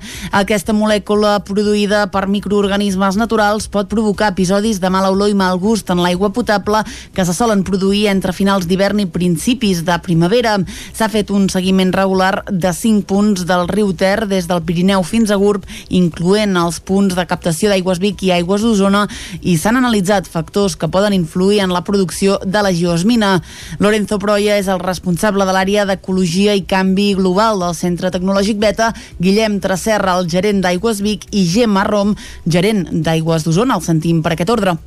Aquesta 0.50 0.75
molècula 0.75 1.37
produïda 1.47 2.00
per 2.11 2.25
microorganismes 2.26 3.14
naturals 3.14 3.69
pot 3.71 3.87
provocar 3.87 4.33
episodis 4.33 4.80
de 4.83 4.88
mala 4.90 5.12
olor 5.14 5.30
i 5.30 5.35
mal 5.38 5.61
gust 5.62 5.92
en 5.95 6.00
l'aigua 6.02 6.33
potable 6.35 6.80
que 7.14 7.23
se 7.23 7.30
solen 7.37 7.61
produir 7.62 8.09
entre 8.11 8.35
finals 8.35 8.66
d'hivern 8.66 8.99
i 8.99 9.07
principis 9.07 9.85
de 9.87 9.95
primavera. 10.02 10.57
S'ha 10.90 11.07
fet 11.12 11.30
un 11.30 11.45
seguiment 11.54 11.92
regular 11.95 12.42
de 12.50 12.73
5 12.75 13.07
punts 13.07 13.45
del 13.47 13.69
riu 13.71 13.92
Ter 13.95 14.26
des 14.26 14.49
del 14.50 14.64
Pirineu 14.66 15.04
fins 15.07 15.30
a 15.30 15.38
Gurb, 15.38 15.69
incloent 15.87 16.59
els 16.59 16.80
punts 16.83 17.14
de 17.14 17.26
captació 17.30 17.71
d'aigües 17.71 18.02
Vic 18.02 18.26
i 18.26 18.35
aigües 18.40 18.66
d'Osona 18.66 19.04
i 19.47 19.54
s'han 19.54 19.78
analitzat 19.78 20.26
factors 20.26 20.75
que 20.75 20.90
poden 20.90 21.14
influir 21.14 21.62
en 21.62 21.71
la 21.71 21.85
producció 21.87 22.40
de 22.42 22.64
la 22.66 22.75
geosmina. 22.75 23.37
Lorenzo 23.78 24.19
Proia 24.19 24.59
és 24.59 24.66
el 24.66 24.83
responsable 24.83 25.47
de 25.47 25.54
l'àrea 25.54 25.87
d'Ecologia 25.87 26.59
i 26.59 26.66
Canvi 26.66 27.12
Global 27.23 27.62
del 27.62 27.78
Centre 27.78 28.11
Tecnològic 28.11 28.59
Beta, 28.59 28.90
Guillem 29.23 29.61
Tracerra, 29.62 30.19
el 30.19 30.26
gerent 30.26 30.39
d'Aigües 30.40 31.02
Vic, 31.04 31.28
i 31.30 31.44
Gemma 31.49 31.85
Rom, 31.85 32.14
gerent 32.47 32.87
d'Aigües 32.90 33.44
d'Osona. 33.44 33.76
El 33.76 33.85
sentim 33.85 34.23
per 34.23 34.37
aquest 34.37 34.50
ordre 34.50 34.78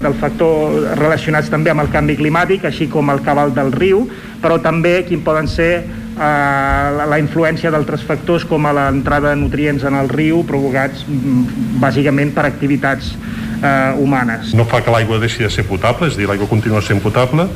del 0.00 0.14
factor 0.16 0.96
relacionats 0.96 1.50
també 1.52 1.68
amb 1.72 1.82
el 1.84 1.90
canvi 1.92 2.16
climàtic, 2.16 2.64
així 2.64 2.86
com 2.88 3.10
el 3.12 3.20
cabal 3.20 3.52
del 3.52 3.68
riu, 3.74 4.06
però 4.40 4.56
també 4.64 5.02
quin 5.04 5.20
poden 5.20 5.48
ser 5.50 5.72
eh, 5.84 7.04
la, 7.10 7.18
influència 7.20 7.72
d'altres 7.72 8.04
factors 8.08 8.46
com 8.48 8.64
l'entrada 8.72 9.34
de 9.34 9.40
nutrients 9.42 9.84
en 9.84 9.98
el 10.00 10.08
riu 10.08 10.40
provocats 10.48 11.04
mm, 11.06 11.78
bàsicament 11.84 12.32
per 12.36 12.46
activitats 12.48 13.12
eh, 13.12 13.92
humanes. 14.00 14.54
No 14.56 14.64
fa 14.68 14.80
que 14.84 14.94
l'aigua 14.94 15.20
deixi 15.20 15.44
de 15.44 15.52
ser 15.52 15.66
potable, 15.68 16.08
és 16.08 16.16
a 16.16 16.22
dir, 16.22 16.28
l'aigua 16.30 16.48
continua 16.48 16.80
sent 16.84 17.02
potable, 17.04 17.48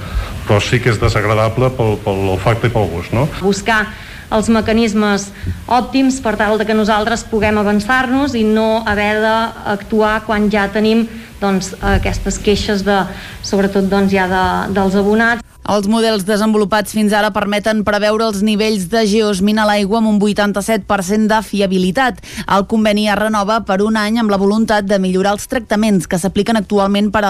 però 0.45 0.61
sí 0.61 0.83
que 0.85 0.93
és 0.93 1.01
desagradable 1.01 1.73
pel, 1.79 1.97
pel 2.05 2.27
olfacte 2.37 2.69
i 2.69 2.75
pel 2.75 2.91
gust, 2.93 3.17
no? 3.17 3.25
Buscar 3.41 3.87
els 4.35 4.51
mecanismes 4.51 5.29
òptims 5.71 6.19
per 6.25 6.35
tal 6.41 6.59
de 6.59 6.67
que 6.67 6.77
nosaltres 6.77 7.25
puguem 7.31 7.59
avançar-nos 7.63 8.35
i 8.35 8.45
no 8.45 8.83
haver 8.87 9.21
d'actuar 9.23 10.21
quan 10.27 10.51
ja 10.51 10.67
tenim 10.73 11.07
doncs, 11.41 11.75
aquestes 11.95 12.39
queixes 12.43 12.85
de, 12.87 13.03
sobretot 13.43 13.89
doncs, 13.91 14.13
ja 14.13 14.29
de, 14.31 14.45
dels 14.75 14.97
abonats. 14.99 15.54
Els 15.65 15.87
models 15.89 16.27
desenvolupats 16.29 16.93
fins 16.93 17.15
ara 17.17 17.31
permeten 17.33 17.79
preveure 17.87 18.27
els 18.27 18.43
nivells 18.45 18.83
de 18.93 19.01
geosmina 19.09 19.63
a 19.63 19.69
l'aigua 19.71 19.97
amb 20.03 20.11
un 20.11 20.19
87% 20.21 21.31
de 21.31 21.39
fiabilitat. 21.41 22.21
El 22.53 22.67
conveni 22.69 23.07
es 23.09 23.17
renova 23.17 23.63
per 23.65 23.79
un 23.81 23.97
any 23.97 24.19
amb 24.21 24.29
la 24.29 24.37
voluntat 24.37 24.85
de 24.85 24.99
millorar 25.01 25.33
els 25.39 25.49
tractaments 25.49 26.05
que 26.05 26.21
s'apliquen 26.21 26.61
actualment 26.61 27.09
per, 27.15 27.25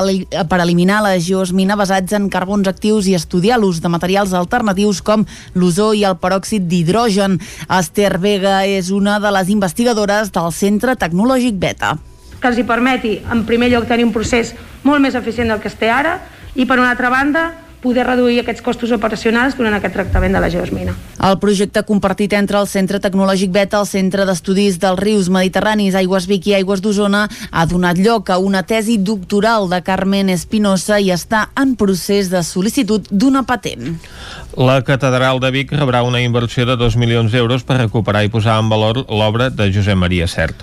per 0.51 0.61
eliminar 0.65 0.99
la 1.07 1.15
geosmina 1.15 1.79
basats 1.79 2.19
en 2.19 2.27
carbons 2.27 2.67
actius 2.67 3.07
i 3.07 3.15
estudiar 3.15 3.61
l'ús 3.63 3.79
de 3.79 3.95
materials 3.95 4.35
alternatius 4.35 4.99
com 4.99 5.23
l'ozó 5.55 5.93
i 5.95 6.03
el 6.03 6.19
peròxid 6.19 6.67
d'hidrogen. 6.67 7.39
Esther 7.71 8.19
Vega 8.19 8.65
és 8.67 8.91
una 8.91 9.21
de 9.23 9.31
les 9.31 9.55
investigadores 9.55 10.35
del 10.35 10.51
Centre 10.51 10.99
Tecnològic 10.99 11.63
Beta 11.63 11.95
que 12.45 12.51
els 12.51 12.59
hi 12.61 12.67
permeti, 12.69 13.19
en 13.33 13.47
primer 13.49 13.71
lloc, 13.73 13.87
tenir 13.89 14.05
un 14.05 14.13
procés 14.13 14.51
molt 14.85 15.01
més 15.01 15.15
eficient 15.17 15.49
del 15.49 15.63
que 15.63 15.71
es 15.71 15.79
té 15.81 15.89
ara 15.89 16.19
i, 16.53 16.67
per 16.67 16.77
una 16.77 16.91
altra 16.93 17.09
banda, 17.09 17.45
poder 17.85 18.07
reduir 18.09 18.41
aquests 18.41 18.65
costos 18.65 18.93
operacionals 18.97 19.59
durant 19.59 19.77
aquest 19.77 19.95
tractament 19.99 20.33
de 20.33 20.41
la 20.41 20.51
geosmina. 20.53 20.97
El 21.25 21.39
projecte 21.41 21.85
compartit 21.89 22.33
entre 22.37 22.59
el 22.61 22.69
Centre 22.69 23.01
Tecnològic 23.01 23.53
Beta, 23.53 23.81
el 23.81 23.89
Centre 23.89 24.25
d'Estudis 24.29 24.81
dels 24.81 25.01
Rius 25.01 25.31
Mediterranis, 25.33 25.97
Aigües 25.97 26.27
Vic 26.29 26.49
i 26.51 26.57
Aigües 26.59 26.83
d'Osona 26.85 27.27
ha 27.51 27.65
donat 27.69 28.01
lloc 28.01 28.33
a 28.33 28.41
una 28.41 28.65
tesi 28.69 28.99
doctoral 28.99 29.69
de 29.73 29.81
Carmen 29.85 30.33
Espinosa 30.33 30.99
i 31.01 31.13
està 31.15 31.47
en 31.61 31.77
procés 31.81 32.31
de 32.33 32.43
sol·licitud 32.45 33.09
d'una 33.11 33.45
patent. 33.49 33.95
La 34.55 34.79
Catedral 34.87 35.41
de 35.43 35.51
Vic 35.51 35.73
rebrà 35.75 36.05
una 36.07 36.21
inversió 36.23 36.67
de 36.69 36.77
2 36.79 36.97
milions 37.01 37.33
d'euros 37.33 37.65
per 37.67 37.81
recuperar 37.81 38.23
i 38.25 38.31
posar 38.31 38.61
en 38.63 38.69
valor 38.71 39.01
l'obra 39.09 39.49
de 39.51 39.67
Josep 39.75 39.99
Maria 39.99 40.29
Cert. 40.31 40.61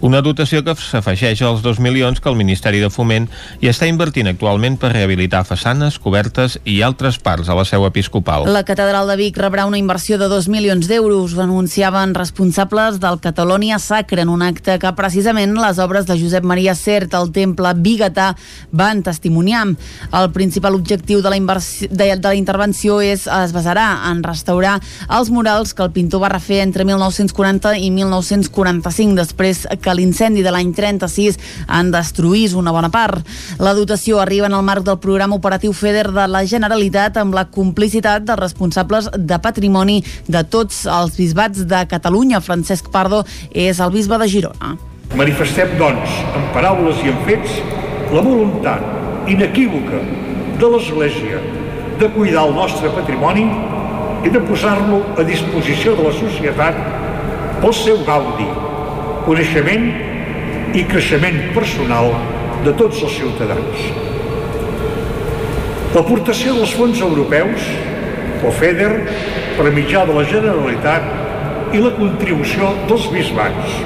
Una 0.00 0.22
dotació 0.24 0.62
que 0.64 0.74
s'afegeix 0.80 1.42
als 1.44 1.60
2 1.62 1.82
milions 1.84 2.22
que 2.22 2.30
el 2.30 2.38
Ministeri 2.40 2.80
de 2.80 2.88
Foment 2.90 3.28
hi 3.60 3.68
està 3.68 3.88
invertint 3.90 4.30
actualment 4.30 4.78
per 4.80 4.94
rehabilitar 4.94 5.44
façanes, 5.44 5.98
cobertes 6.00 6.56
i 6.64 6.80
altres 6.82 7.18
parts 7.20 7.48
a 7.48 7.54
la 7.56 7.64
seu 7.68 7.84
episcopal. 7.86 8.46
La 8.48 8.64
Catedral 8.64 9.08
de 9.08 9.16
Vic 9.20 9.36
rebrà 9.38 9.66
una 9.68 9.78
inversió 9.78 10.16
de 10.18 10.28
2 10.32 10.48
milions 10.48 10.88
d'euros, 10.88 11.34
ho 11.36 11.42
anunciaven 11.44 12.14
responsables 12.16 12.98
del 13.00 13.20
Catalonia 13.20 13.78
Sacre 13.78 14.22
en 14.22 14.30
un 14.32 14.42
acte 14.42 14.78
que 14.80 14.92
precisament 14.96 15.52
les 15.58 15.78
obres 15.78 16.08
de 16.08 16.16
Josep 16.20 16.44
Maria 16.44 16.74
Cert 16.74 17.14
al 17.14 17.30
temple 17.32 17.74
Bigatà 17.76 18.32
van 18.72 19.02
testimoniar. 19.04 19.66
El 20.12 20.30
principal 20.32 20.74
objectiu 20.74 21.20
de 21.22 21.30
la, 21.30 21.38
de, 21.38 22.08
de 22.16 22.28
la 22.28 22.34
intervenció 22.34 23.00
és 23.04 23.26
es 23.28 23.52
basarà 23.54 23.86
en 24.10 24.22
restaurar 24.24 24.78
els 25.12 25.30
murals 25.30 25.74
que 25.74 25.84
el 25.84 25.92
pintor 25.92 26.24
va 26.24 26.32
refer 26.32 26.62
entre 26.64 26.84
1940 26.88 27.76
i 27.76 27.90
1945, 27.92 29.14
després 29.20 29.64
que 29.80 29.94
l'incendi 29.94 30.42
de 30.42 30.52
l'any 30.54 30.72
36 30.74 31.38
en 31.68 31.92
destruís 31.92 32.56
una 32.56 32.72
bona 32.72 32.90
part. 32.90 33.20
La 33.60 33.74
dotació 33.76 34.20
arriba 34.20 34.48
en 34.48 34.56
el 34.56 34.64
marc 34.64 34.84
del 34.86 34.98
programa 34.98 35.36
operatiu 35.36 35.72
FEDER 35.76 36.08
de 36.14 36.26
la 36.28 36.44
Generalitat 36.54 37.16
amb 37.18 37.34
la 37.34 37.46
complicitat 37.50 38.22
dels 38.28 38.38
responsables 38.38 39.08
de 39.18 39.38
patrimoni 39.42 39.96
de 40.30 40.44
tots 40.46 40.84
els 40.86 41.16
bisbats 41.18 41.64
de 41.70 41.80
Catalunya. 41.90 42.42
Francesc 42.44 42.92
Pardo 42.94 43.24
és 43.50 43.80
el 43.82 43.90
bisbe 43.94 44.18
de 44.22 44.28
Girona. 44.30 44.76
Manifestem, 45.18 45.74
doncs, 45.80 46.20
en 46.38 46.46
paraules 46.54 47.02
i 47.02 47.10
en 47.10 47.18
fets, 47.26 47.58
la 48.14 48.22
voluntat 48.22 49.28
inequívoca 49.30 49.98
de 50.60 50.70
l'Església 50.70 51.42
de 51.98 52.10
cuidar 52.14 52.46
el 52.48 52.54
nostre 52.54 52.90
patrimoni 52.94 53.44
i 54.24 54.32
de 54.32 54.40
posar-lo 54.46 55.02
a 55.18 55.26
disposició 55.26 55.96
de 55.98 56.06
la 56.06 56.14
societat 56.20 56.78
pel 57.62 57.74
seu 57.82 58.00
gaudi, 58.06 58.48
coneixement 59.26 59.90
i 60.74 60.86
creixement 60.90 61.40
personal 61.58 62.12
de 62.64 62.72
tots 62.78 63.02
els 63.02 63.18
ciutadans. 63.18 64.13
L'aportació 65.94 66.56
dels 66.56 66.72
fons 66.74 66.98
europeus, 67.06 67.66
o 68.42 68.50
FEDER, 68.50 68.94
per 69.54 69.68
mitjà 69.76 70.00
de 70.08 70.16
la 70.16 70.24
Generalitat 70.26 71.04
i 71.70 71.82
la 71.84 71.92
contribució 71.94 72.72
dels 72.88 73.06
bisbats. 73.12 73.76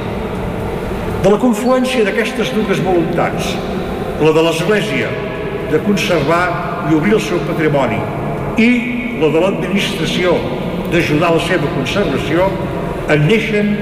De 1.20 1.34
la 1.34 1.40
confluència 1.42 2.06
d'aquestes 2.06 2.54
dues 2.56 2.80
voluntats, 2.86 3.52
la 4.24 4.32
de 4.32 4.46
l'Església 4.48 5.12
de 5.68 5.82
conservar 5.84 6.42
i 6.88 6.96
obrir 6.96 7.18
el 7.18 7.24
seu 7.28 7.44
patrimoni 7.44 8.00
i 8.56 8.72
la 9.20 9.28
de 9.34 9.44
l'administració 9.44 10.32
d'ajudar 10.88 11.36
la 11.36 11.44
seva 11.44 11.76
conservació, 11.76 12.48
en 13.12 13.28
neixen 13.28 13.74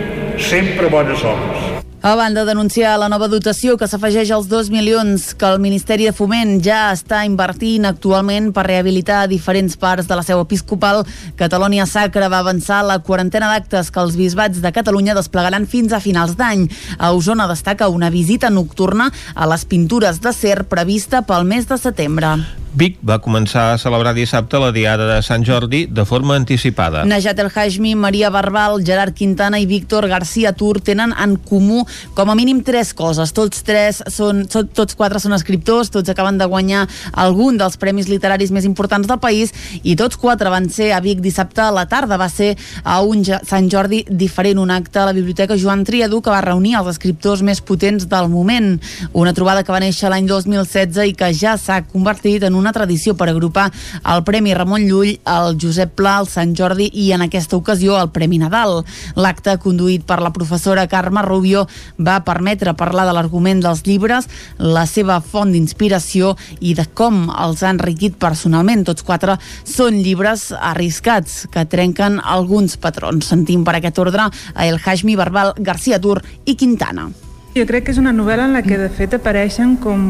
sempre 0.51 0.91
bones 0.91 1.23
obres. 1.23 1.86
A 2.07 2.15
banda 2.15 2.45
d'anunciar 2.47 2.93
la 3.03 3.09
nova 3.11 3.27
dotació 3.27 3.73
que 3.75 3.89
s'afegeix 3.91 4.29
als 4.31 4.45
2 4.47 4.69
milions 4.71 5.25
que 5.35 5.49
el 5.49 5.57
Ministeri 5.59 6.05
de 6.07 6.13
Foment 6.15 6.61
ja 6.63 6.93
està 6.95 7.25
invertint 7.27 7.89
actualment 7.89 8.53
per 8.55 8.63
rehabilitar 8.69 9.25
diferents 9.27 9.75
parts 9.75 10.07
de 10.07 10.15
la 10.15 10.23
seu 10.23 10.39
episcopal, 10.39 11.03
Catalònia 11.41 11.83
Sacra 11.91 12.29
va 12.31 12.39
avançar 12.45 12.85
la 12.87 13.01
quarantena 13.09 13.49
d'actes 13.51 13.91
que 13.91 14.05
els 14.05 14.15
bisbats 14.21 14.61
de 14.63 14.71
Catalunya 14.77 15.17
desplegaran 15.19 15.67
fins 15.67 15.91
a 15.91 15.99
finals 16.05 16.37
d'any. 16.39 16.69
A 17.01 17.11
Osona 17.11 17.49
destaca 17.51 17.89
una 17.91 18.13
visita 18.15 18.53
nocturna 18.55 19.11
a 19.35 19.51
les 19.51 19.67
pintures 19.67 20.23
de 20.23 20.31
cer 20.31 20.61
prevista 20.71 21.25
pel 21.27 21.43
mes 21.43 21.67
de 21.67 21.81
setembre. 21.89 22.37
Vic 22.77 22.99
va 23.09 23.17
començar 23.25 23.71
a 23.73 23.77
celebrar 23.81 24.13
dissabte 24.13 24.59
la 24.61 24.69
Diada 24.69 25.07
de 25.09 25.21
Sant 25.25 25.47
Jordi 25.49 25.87
de 25.89 26.05
forma 26.05 26.35
anticipada. 26.37 27.07
Najat 27.09 27.39
El 27.41 27.49
Hajmi, 27.49 27.95
Maria 27.97 28.29
Barbal, 28.29 28.83
Gerard 28.85 29.17
Quintana 29.17 29.57
i 29.63 29.65
Víctor 29.65 30.05
García 30.11 30.53
Tur 30.53 30.83
tenen 30.85 31.15
en 31.17 31.39
comú 31.41 31.87
com 32.15 32.31
a 32.31 32.37
mínim 32.39 32.63
tres 32.65 32.93
coses. 32.97 33.33
Tots 33.37 33.63
tres 33.67 34.03
són, 34.13 34.45
són 34.51 34.71
tots 34.75 34.97
quatre 34.99 35.21
són 35.23 35.37
escriptors, 35.37 35.91
tots 35.95 36.13
acaben 36.13 36.39
de 36.39 36.49
guanyar 36.51 36.87
algun 37.13 37.59
dels 37.61 37.79
premis 37.81 38.11
literaris 38.11 38.53
més 38.55 38.67
importants 38.69 39.09
del 39.09 39.21
país 39.23 39.53
i 39.83 39.97
tots 39.97 40.19
quatre 40.21 40.51
van 40.53 40.69
ser 40.73 40.93
a 40.93 41.01
Vic 41.05 41.21
dissabte 41.25 41.63
a 41.65 41.73
la 41.75 41.87
tarda. 41.91 42.19
Va 42.21 42.29
ser 42.33 42.55
a 42.85 43.01
un 43.03 43.25
Sant 43.27 43.71
Jordi 43.73 44.05
diferent, 44.09 44.61
un 44.63 44.71
acte 44.71 45.01
a 45.01 45.07
la 45.09 45.15
Biblioteca 45.17 45.59
Joan 45.59 45.85
Triadú 45.85 46.21
que 46.23 46.33
va 46.33 46.43
reunir 46.45 46.77
els 46.79 46.93
escriptors 46.95 47.43
més 47.47 47.61
potents 47.61 48.09
del 48.09 48.31
moment. 48.33 48.77
Una 49.13 49.35
trobada 49.37 49.65
que 49.65 49.75
va 49.75 49.83
néixer 49.83 50.11
l'any 50.13 50.29
2016 50.29 51.11
i 51.11 51.17
que 51.17 51.33
ja 51.35 51.57
s'ha 51.61 51.83
convertit 51.91 52.47
en 52.47 52.55
una 52.59 52.73
tradició 52.77 53.17
per 53.17 53.29
agrupar 53.31 53.71
el 54.05 54.25
Premi 54.27 54.55
Ramon 54.55 54.87
Llull, 54.89 55.17
el 55.27 55.57
Josep 55.61 55.95
Pla, 55.99 56.19
el 56.21 56.31
Sant 56.31 56.55
Jordi 56.57 56.89
i 56.93 57.11
en 57.17 57.25
aquesta 57.27 57.57
ocasió 57.59 57.97
el 58.01 58.11
Premi 58.15 58.41
Nadal. 58.43 58.83
L'acte, 59.17 59.57
conduït 59.63 60.07
per 60.07 60.21
la 60.23 60.33
professora 60.35 60.87
Carme 60.91 61.23
Rubio, 61.27 61.67
va 61.99 62.21
permetre 62.27 62.75
parlar 62.79 63.07
de 63.09 63.15
l'argument 63.17 63.61
dels 63.63 63.85
llibres, 63.87 64.29
la 64.59 64.87
seva 64.87 65.21
font 65.21 65.53
d'inspiració 65.53 66.35
i 66.61 66.75
de 66.79 66.87
com 66.95 67.27
els 67.31 67.63
ha 67.63 67.75
enriquit 67.75 68.19
personalment. 68.23 68.87
Tots 68.87 69.07
quatre 69.07 69.39
són 69.65 70.01
llibres 70.03 70.49
arriscats 70.57 71.45
que 71.53 71.67
trenquen 71.69 72.21
alguns 72.23 72.79
patrons. 72.81 73.27
Sentim 73.27 73.65
per 73.67 73.79
aquest 73.79 74.01
ordre 74.03 74.31
a 74.31 74.67
El 74.67 74.81
Hajmi, 74.83 75.17
Barbal, 75.17 75.55
García 75.59 76.01
Tur 76.01 76.21
i 76.45 76.57
Quintana. 76.57 77.11
Jo 77.57 77.65
crec 77.65 77.87
que 77.87 77.93
és 77.95 77.97
una 77.97 78.13
novel·la 78.13 78.45
en 78.51 78.53
la 78.53 78.61
que 78.61 78.77
de 78.77 78.91
fet 78.93 79.15
apareixen 79.17 79.79
com 79.81 80.01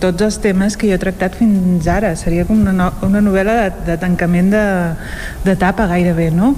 tots 0.00 0.24
els 0.24 0.38
temes 0.40 0.72
que 0.80 0.88
jo 0.88 0.96
he 0.96 1.00
tractat 1.02 1.34
fins 1.36 1.84
ara. 1.92 2.14
Seria 2.16 2.46
com 2.48 2.62
una, 2.62 2.72
no, 2.72 2.86
una 3.04 3.20
novel·la 3.20 3.56
de, 3.58 3.66
de 3.90 3.96
tancament 4.00 4.48
d'etapa 4.54 5.84
de, 5.84 5.88
gairebé, 5.90 6.30
no? 6.32 6.54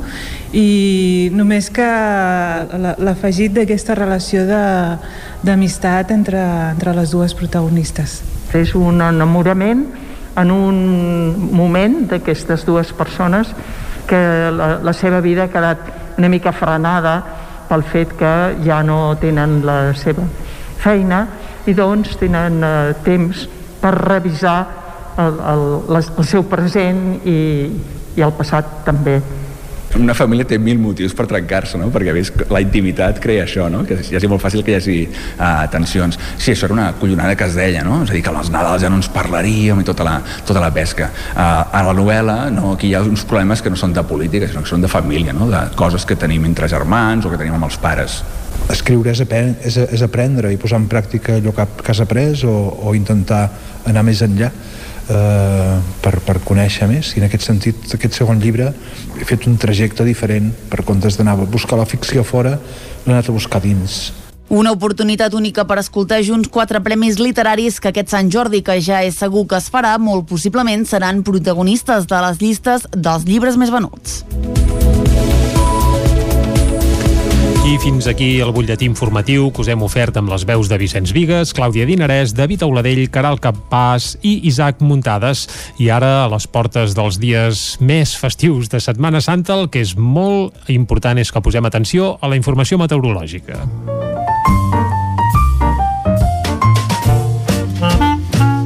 I 0.55 1.33
només 1.35 1.67
que 1.75 1.89
l'afegit 3.03 3.59
d'aquesta 3.59 3.99
relació 3.99 4.47
d'amistat 5.43 6.15
entre, 6.15 6.47
entre 6.77 6.95
les 6.95 7.11
dues 7.11 7.35
protagonistes. 7.35 8.21
És 8.55 8.77
un 8.79 9.03
enamorament 9.03 9.83
en 10.39 10.55
un 10.55 10.81
moment 11.51 12.05
d'aquestes 12.15 12.63
dues 12.71 12.95
persones 12.95 13.51
que 14.07 14.23
la, 14.55 14.77
la 14.79 14.95
seva 14.95 15.19
vida 15.27 15.49
ha 15.49 15.51
quedat 15.51 15.91
una 16.23 16.31
mica 16.31 16.55
frenada 16.55 17.19
pel 17.71 17.87
fet 17.87 18.17
que 18.19 18.35
ja 18.67 18.83
no 18.83 19.15
tenen 19.23 19.61
la 19.67 19.79
seva 19.95 20.27
feina 20.81 21.23
i 21.71 21.75
doncs 21.77 22.17
tenen 22.21 22.62
eh, 22.65 22.93
temps 23.07 23.47
per 23.81 23.95
revisar 23.97 24.59
el, 25.21 25.39
el, 25.53 25.65
el 25.95 26.27
seu 26.27 26.45
present 26.50 27.21
i, 27.29 27.39
i 28.17 28.25
el 28.27 28.35
passat 28.37 28.81
també 28.87 29.21
una 29.99 30.14
família 30.14 30.47
té 30.47 30.59
mil 30.62 30.78
motius 30.78 31.14
per 31.16 31.26
trencar-se, 31.30 31.78
no? 31.80 31.88
perquè 31.90 32.12
ves, 32.14 32.30
la 32.52 32.61
intimitat 32.62 33.18
crea 33.23 33.44
això, 33.47 33.66
no? 33.73 33.82
que 33.88 33.99
ja 34.06 34.20
és 34.20 34.26
molt 34.30 34.42
fàcil 34.42 34.62
que 34.66 34.75
hi 34.75 34.78
hagi 34.78 34.97
uh, 35.09 35.64
tensions. 35.73 36.18
Sí, 36.37 36.52
això 36.52 36.68
era 36.68 36.76
una 36.76 36.88
collonada 37.00 37.35
que 37.38 37.49
es 37.49 37.56
deia, 37.59 37.82
no? 37.87 38.02
és 38.04 38.12
a 38.12 38.16
dir, 38.16 38.23
que 38.26 38.30
als 38.30 38.52
Nadals 38.54 38.85
ja 38.85 38.90
no 38.92 39.00
ens 39.00 39.11
parlaríem 39.12 39.82
i 39.82 39.87
tota 39.87 40.06
la, 40.06 40.18
tota 40.47 40.62
la 40.62 40.70
pesca. 40.75 41.11
Uh, 41.32 41.40
a 41.80 41.82
la 41.88 41.94
novel·la, 41.97 42.38
no? 42.54 42.75
aquí 42.76 42.90
hi 42.90 42.94
ha 42.94 43.02
uns 43.06 43.26
problemes 43.26 43.64
que 43.64 43.73
no 43.73 43.80
són 43.80 43.97
de 43.97 44.04
política, 44.06 44.49
sinó 44.50 44.62
que 44.62 44.70
són 44.70 44.85
de 44.85 44.90
família, 44.92 45.35
no? 45.37 45.50
de 45.50 45.64
coses 45.78 46.06
que 46.06 46.18
tenim 46.18 46.47
entre 46.47 46.70
germans 46.70 47.26
o 47.26 47.32
que 47.32 47.40
tenim 47.40 47.59
amb 47.59 47.70
els 47.70 47.80
pares 47.80 48.20
escriure 48.70 49.11
és, 49.11 49.20
aprendre, 49.25 49.56
és, 49.66 49.76
és 49.97 50.02
aprendre 50.04 50.50
i 50.52 50.59
posar 50.61 50.78
en 50.82 50.87
pràctica 50.90 51.38
allò 51.38 51.54
que, 51.56 51.64
que 51.80 51.94
has 51.94 52.02
après 52.02 52.44
o, 52.47 52.52
o 52.87 52.92
intentar 52.94 53.47
anar 53.88 54.04
més 54.06 54.20
enllà 54.26 54.50
eh, 55.11 55.76
per, 56.02 56.14
per 56.26 56.38
conèixer 56.47 56.88
més 56.90 57.14
i 57.17 57.23
en 57.23 57.29
aquest 57.29 57.47
sentit 57.49 57.95
aquest 57.99 58.17
segon 58.21 58.40
llibre 58.43 58.71
he 59.19 59.26
fet 59.29 59.47
un 59.50 59.59
trajecte 59.61 60.07
diferent 60.07 60.50
per 60.71 60.85
comptes 60.87 61.19
d'anar 61.19 61.37
a 61.37 61.50
buscar 61.50 61.79
la 61.81 61.88
ficció 61.88 62.25
fora 62.25 62.57
l'he 62.57 63.12
anat 63.12 63.29
a 63.29 63.37
buscar 63.37 63.62
dins 63.64 64.11
una 64.50 64.73
oportunitat 64.75 65.35
única 65.38 65.62
per 65.64 65.79
escoltar 65.79 66.25
junts 66.26 66.50
quatre 66.50 66.81
premis 66.83 67.21
literaris 67.23 67.79
que 67.79 67.93
aquest 67.93 68.11
Sant 68.11 68.33
Jordi, 68.35 68.64
que 68.67 68.81
ja 68.83 68.99
és 69.07 69.21
segur 69.23 69.45
que 69.47 69.61
es 69.62 69.71
farà, 69.71 69.95
molt 70.02 70.26
possiblement 70.26 70.83
seran 70.90 71.23
protagonistes 71.23 72.11
de 72.11 72.25
les 72.26 72.43
llistes 72.43 72.88
dels 72.90 73.29
llibres 73.31 73.55
més 73.55 73.71
venuts. 73.71 74.25
I 77.70 77.76
fins 77.78 78.09
aquí 78.11 78.40
el 78.42 78.50
butlletí 78.50 78.83
informatiu 78.88 79.44
que 79.54 79.62
us 79.62 79.68
hem 79.70 79.85
ofert 79.87 80.16
amb 80.18 80.33
les 80.33 80.42
veus 80.42 80.66
de 80.66 80.74
Vicenç 80.80 81.12
Vigues, 81.14 81.52
Clàudia 81.54 81.85
Dinarès, 81.87 82.33
David 82.35 82.64
Auladell, 82.66 83.04
Caral 83.14 83.38
Campàs 83.38 84.16
i 84.26 84.40
Isaac 84.50 84.83
Muntades. 84.83 85.44
I 85.78 85.87
ara, 85.94 86.24
a 86.24 86.28
les 86.33 86.48
portes 86.50 86.96
dels 86.98 87.20
dies 87.22 87.78
més 87.78 88.16
festius 88.18 88.72
de 88.74 88.83
Setmana 88.83 89.22
Santa, 89.22 89.54
el 89.54 89.70
que 89.70 89.85
és 89.87 89.94
molt 89.94 90.66
important 90.66 91.22
és 91.22 91.30
que 91.30 91.46
posem 91.46 91.70
atenció 91.70 92.16
a 92.18 92.33
la 92.33 92.40
informació 92.40 92.80
meteorològica. 92.83 93.62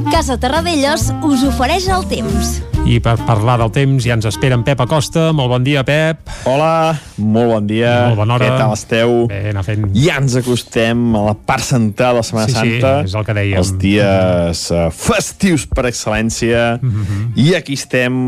Casa 0.09 0.39
Terradellos 0.41 1.11
us 1.21 1.45
ofereix 1.45 1.93
el 1.93 2.09
temps. 2.09 2.57
I 2.85 2.99
per 3.01 3.15
parlar 3.25 3.55
del 3.57 3.71
temps 3.73 4.05
ja 4.05 4.13
ens 4.13 4.27
espera 4.29 4.53
en 4.53 4.61
Pep 4.61 4.77
Acosta. 4.83 5.31
Molt 5.33 5.49
bon 5.49 5.63
dia, 5.65 5.81
Pep. 5.81 6.19
Hola, 6.45 6.93
molt 7.17 7.49
bon 7.49 7.65
dia. 7.65 7.93
Molt 8.11 8.19
bona 8.19 8.35
hora. 8.35 8.45
Què 8.45 8.59
tal 8.61 8.73
esteu? 8.75 9.13
Bé, 9.31 9.39
anar 9.49 9.63
fent... 9.65 9.87
Ja 9.97 10.19
ens 10.21 10.35
acostem 10.37 11.01
a 11.17 11.23
la 11.25 11.33
part 11.33 11.65
central 11.65 12.13
de 12.13 12.21
la 12.21 12.25
Setmana 12.27 12.51
sí, 12.51 12.53
Santa. 12.53 12.91
Sí, 12.99 13.09
és 13.09 13.15
el 13.17 13.25
que 13.25 13.35
dèiem. 13.39 13.57
Els 13.57 13.71
dies 13.81 14.61
uh, 14.69 14.83
festius 14.93 15.65
per 15.71 15.87
excel·lència. 15.89 16.75
Mm 16.77 16.91
-hmm. 16.91 17.31
I 17.41 17.55
aquí 17.57 17.73
estem 17.73 18.19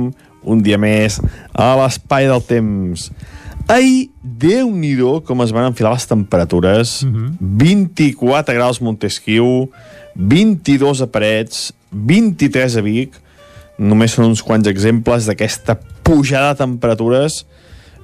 un 0.42 0.66
dia 0.66 0.82
més 0.82 1.20
a 1.54 1.76
l'espai 1.78 2.26
del 2.26 2.42
temps. 2.42 3.12
Ahir, 3.68 4.10
déu 4.24 4.72
nhi 4.72 4.98
com 5.24 5.42
es 5.42 5.52
van 5.54 5.70
enfilar 5.70 5.94
les 5.94 6.08
temperatures. 6.08 7.04
Mm 7.04 7.14
-hmm. 7.14 7.32
24 7.40 8.56
graus 8.56 8.82
Montesquieu, 8.82 9.70
22 10.16 11.02
a 11.02 11.08
Parets, 11.08 11.74
23 11.92 12.78
a 12.78 12.82
Vic, 12.82 13.27
només 13.78 14.14
són 14.16 14.32
uns 14.32 14.42
quants 14.44 14.68
exemples 14.68 15.28
d'aquesta 15.30 15.78
pujada 16.04 16.54
de 16.54 16.64
temperatures 16.64 17.44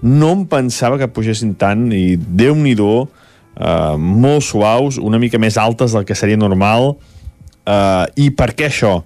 no 0.03 0.33
em 0.35 0.43
pensava 0.45 0.99
que 0.99 1.07
pugessin 1.07 1.53
tant 1.55 1.87
i 1.95 2.17
déu 2.17 2.55
nhi 2.55 2.75
eh, 2.75 3.95
molt 3.97 4.43
suaus, 4.43 4.97
una 4.97 5.19
mica 5.19 5.39
més 5.39 5.57
altes 5.57 5.93
del 5.93 6.05
que 6.05 6.15
seria 6.15 6.37
normal 6.37 6.95
eh, 7.65 8.05
i 8.15 8.29
per 8.29 8.53
què 8.53 8.67
això? 8.67 9.01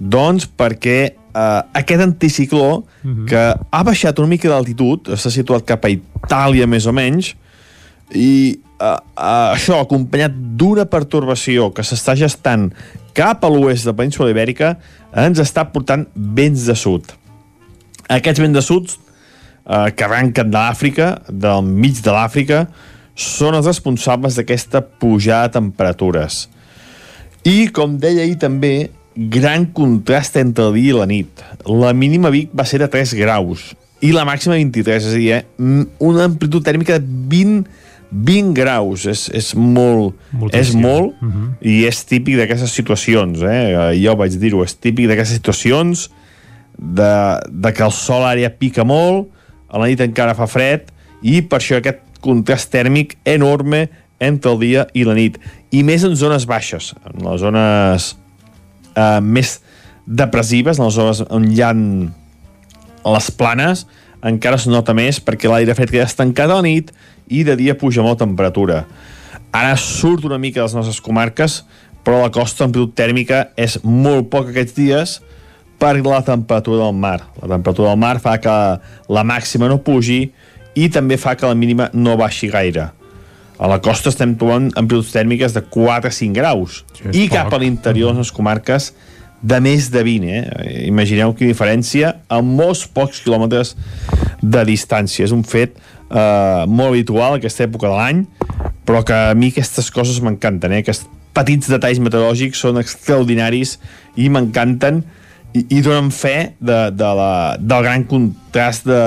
doncs 0.00 0.46
perquè 0.48 0.98
eh, 1.12 1.60
aquest 1.76 2.00
anticicló 2.00 2.68
uh 2.80 2.84
-huh. 3.04 3.26
que 3.28 3.54
ha 3.70 3.82
baixat 3.84 4.18
una 4.18 4.28
mica 4.28 4.48
d'altitud 4.48 5.14
s'ha 5.16 5.30
situat 5.30 5.64
cap 5.64 5.84
a 5.84 5.88
Itàlia 5.88 6.66
més 6.66 6.86
o 6.86 6.92
menys 6.92 7.34
i 8.14 8.58
uh, 8.80 8.98
uh, 9.14 9.54
això 9.54 9.80
acompanyat 9.80 10.34
d'una 10.34 10.86
pertorbació 10.90 11.70
que 11.74 11.82
s'està 11.86 12.16
gestant 12.18 12.70
cap 13.16 13.44
a 13.44 13.50
l'oest 13.52 13.86
de 13.86 13.92
la 13.92 13.98
península 13.98 14.30
ibèrica 14.32 14.74
ens 15.24 15.40
està 15.42 15.66
portant 15.72 16.06
vents 16.14 16.66
de 16.68 16.76
sud. 16.78 17.10
Aquests 18.10 18.42
vents 18.42 18.56
de 18.56 18.62
sud 18.64 18.92
eh, 18.92 19.90
que 19.94 20.06
arrenquen 20.06 20.50
de 20.50 20.58
l'Àfrica, 20.58 21.10
del 21.28 21.66
mig 21.66 22.00
de 22.04 22.14
l'Àfrica, 22.14 22.64
són 23.14 23.58
els 23.58 23.68
responsables 23.68 24.38
d'aquesta 24.38 24.82
pujada 25.02 25.48
de 25.48 25.58
temperatures. 25.58 26.46
I, 27.44 27.68
com 27.74 27.98
deia 28.00 28.24
ahir 28.24 28.38
també, 28.40 28.90
gran 29.14 29.66
contrast 29.76 30.36
entre 30.40 30.68
el 30.68 30.78
dia 30.78 30.94
i 30.94 30.98
la 30.98 31.08
nit. 31.08 31.44
La 31.66 31.92
mínima 31.96 32.32
Vic 32.32 32.52
va 32.56 32.66
ser 32.68 32.80
de 32.82 32.88
3 32.90 33.14
graus 33.18 33.70
i 34.00 34.14
la 34.16 34.24
màxima 34.24 34.56
23, 34.56 35.04
és 35.04 35.12
a 35.12 35.18
dir, 35.18 35.32
eh, 35.36 35.44
una 36.00 36.24
amplitud 36.24 36.64
tèrmica 36.64 36.98
de 36.98 37.04
20 37.04 37.64
20 38.10 38.54
graus, 38.54 39.06
és, 39.06 39.28
és 39.34 39.52
molt, 39.54 40.16
Moltíssim. 40.34 40.60
és 40.60 40.82
molt 40.82 41.14
uh 41.22 41.28
-huh. 41.28 41.50
i 41.60 41.84
és 41.86 42.04
típic 42.04 42.36
d'aquestes 42.36 42.72
situacions, 42.72 43.42
eh? 43.42 43.94
jo 44.02 44.16
vaig 44.16 44.34
dir-ho, 44.38 44.64
és 44.64 44.74
típic 44.74 45.06
d'aquestes 45.06 45.36
situacions 45.36 46.10
de, 46.78 47.40
de 47.50 47.72
que 47.72 47.84
el 47.84 47.92
sol 47.92 48.24
àrea 48.24 48.50
pica 48.50 48.84
molt, 48.84 49.28
a 49.70 49.78
la 49.78 49.86
nit 49.86 50.00
encara 50.00 50.34
fa 50.34 50.48
fred 50.50 50.90
i 51.22 51.40
per 51.42 51.60
això 51.60 51.78
aquest 51.78 52.02
contrast 52.20 52.70
tèrmic 52.72 53.16
enorme 53.24 53.88
entre 54.20 54.52
el 54.52 54.60
dia 54.60 54.86
i 54.92 55.04
la 55.04 55.14
nit 55.16 55.38
i 55.72 55.82
més 55.86 56.04
en 56.04 56.16
zones 56.18 56.46
baixes 56.48 56.92
en 57.06 57.24
les 57.24 57.40
zones 57.40 58.10
eh, 58.96 59.20
més 59.22 59.60
depressives, 60.06 60.78
en 60.78 60.88
les 60.88 60.98
zones 60.98 61.22
on 61.30 61.46
hi 61.48 61.62
ha 61.62 61.72
les 61.72 63.30
planes 63.30 63.86
encara 64.26 64.58
es 64.60 64.66
nota 64.68 64.92
més 64.96 65.20
perquè 65.24 65.48
l'aire 65.48 65.76
fred 65.78 65.92
queda 65.94 66.08
estancat 66.10 66.50
a 66.50 66.58
la 66.58 66.66
nit 66.66 66.92
i 67.30 67.44
de 67.46 67.56
dia 67.56 67.78
puja 67.78 68.04
molt 68.04 68.20
temperatura. 68.20 68.84
Ara 69.54 69.74
surt 69.78 70.26
una 70.26 70.38
mica 70.38 70.60
de 70.60 70.66
les 70.66 70.76
nostres 70.76 71.00
comarques, 71.02 71.62
però 72.04 72.20
la 72.22 72.32
costa 72.34 72.66
amplitud 72.66 72.94
tèrmica 72.96 73.48
és 73.58 73.78
molt 73.84 74.30
poc 74.32 74.50
aquests 74.50 74.76
dies 74.76 75.18
per 75.80 75.96
la 76.04 76.20
temperatura 76.26 76.84
del 76.84 76.96
mar. 76.96 77.18
La 77.40 77.48
temperatura 77.56 77.90
del 77.92 78.00
mar 78.00 78.18
fa 78.20 78.36
que 78.42 78.54
la 79.08 79.26
màxima 79.26 79.68
no 79.70 79.80
pugi 79.84 80.22
i 80.76 80.88
també 80.92 81.18
fa 81.18 81.34
que 81.36 81.48
la 81.48 81.56
mínima 81.58 81.88
no 81.94 82.16
baixi 82.20 82.50
gaire. 82.52 82.90
A 83.60 83.68
la 83.68 83.80
costa 83.84 84.08
estem 84.08 84.36
trobant 84.40 84.70
amplituds 84.80 85.12
tèrmiques 85.12 85.52
de 85.52 85.62
4 85.68 86.08
a 86.08 86.14
5 86.16 86.36
graus. 86.36 86.82
Sí, 86.96 87.10
I 87.12 87.28
cap 87.28 87.52
a 87.52 87.58
l'interior 87.60 88.14
de 88.14 88.22
les 88.22 88.32
comarques 88.32 88.92
de 89.40 89.58
més 89.60 89.88
de 89.92 90.02
20, 90.04 90.30
eh? 90.36 90.86
Imagineu 90.88 91.34
quina 91.36 91.52
diferència 91.52 92.14
a 92.28 92.40
molts 92.44 92.86
pocs 92.88 93.22
quilòmetres 93.24 93.74
de 94.40 94.64
distància. 94.68 95.26
És 95.26 95.32
un 95.36 95.44
fet 95.44 95.76
eh, 96.10 96.66
molt 96.66 96.92
habitual 96.92 97.38
aquesta 97.38 97.64
època 97.68 97.88
de 97.88 97.94
l'any, 97.94 98.26
però 98.86 99.04
que 99.06 99.16
a 99.30 99.38
mi 99.38 99.52
aquestes 99.54 99.90
coses 99.94 100.20
m'encanten, 100.24 100.74
eh? 100.74 100.82
Aquests 100.84 101.06
petits 101.36 101.70
detalls 101.70 102.02
meteorològics 102.02 102.60
són 102.66 102.80
extraordinaris 102.82 103.78
i 104.18 104.28
m'encanten 104.32 105.04
i, 105.50 105.64
i 105.76 105.80
donen 105.82 106.10
fe 106.14 106.52
de, 106.62 106.78
de 106.94 107.10
la, 107.18 107.30
del 107.58 107.82
gran 107.86 108.04
contrast 108.10 108.86
de, 108.86 109.00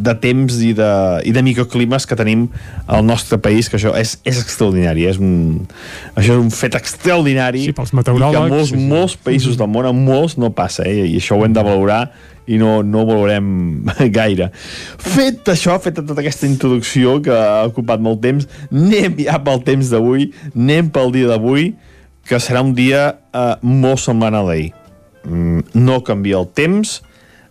de 0.00 0.14
temps 0.22 0.56
i 0.64 0.72
de, 0.76 0.92
i 1.28 1.32
de 1.36 1.42
microclimes 1.44 2.06
que 2.08 2.16
tenim 2.16 2.46
al 2.88 3.04
nostre 3.04 3.40
país, 3.42 3.68
que 3.68 3.76
això 3.76 3.92
és, 3.98 4.16
és 4.28 4.40
extraordinari, 4.40 5.06
és 5.10 5.20
un, 5.20 5.66
això 6.14 6.36
és 6.36 6.40
un 6.40 6.50
fet 6.54 6.78
extraordinari 6.78 7.66
sí, 7.68 7.76
pels 7.76 7.92
meteoròlegs, 7.96 8.32
i 8.32 8.48
que 8.48 8.54
molts, 8.54 8.72
sí, 8.72 8.80
sí. 8.80 8.88
molts 8.94 9.16
països 9.28 9.60
del 9.60 9.70
món, 9.72 9.88
en 9.90 10.04
molts 10.06 10.38
no 10.40 10.52
passa, 10.56 10.88
eh? 10.88 11.04
i 11.04 11.20
això 11.20 11.36
ho 11.36 11.44
hem 11.44 11.56
de 11.56 11.64
valorar 11.66 12.06
i 12.48 12.58
no, 12.60 12.80
no 12.82 13.04
valorem 13.08 13.84
gaire. 14.16 14.50
Fet 15.02 15.52
això, 15.52 15.76
feta 15.82 16.04
tota 16.06 16.22
aquesta 16.24 16.48
introducció 16.48 17.18
que 17.24 17.34
ha 17.34 17.62
ocupat 17.68 18.02
molt 18.02 18.22
temps, 18.24 18.48
anem 18.72 19.20
ja 19.26 19.38
pel 19.44 19.64
temps 19.66 19.92
d'avui, 19.92 20.30
anem 20.54 20.90
pel 20.92 21.14
dia 21.14 21.30
d'avui, 21.30 21.72
que 22.28 22.38
serà 22.38 22.62
un 22.62 22.76
dia 22.76 23.08
eh, 23.10 23.54
molt 23.62 24.02
semblant 24.02 24.36
a 24.36 24.44
l'ahir 24.44 24.70
Mm, 25.24 25.60
no 25.74 26.00
canvia 26.00 26.38
el 26.40 26.48
temps, 26.56 27.02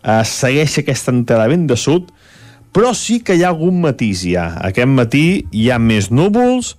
eh, 0.01 0.23
segueix 0.25 0.79
aquesta 0.81 1.13
entrada 1.13 1.47
vent 1.51 1.67
de 1.69 1.77
sud, 1.77 2.09
però 2.73 2.93
sí 2.97 3.19
que 3.21 3.35
hi 3.35 3.43
ha 3.43 3.51
algun 3.53 3.81
matís 3.83 4.23
ja. 4.25 4.49
Aquest 4.65 4.89
matí 4.89 5.45
hi 5.51 5.69
ha 5.69 5.77
més 5.79 6.09
núvols, 6.09 6.75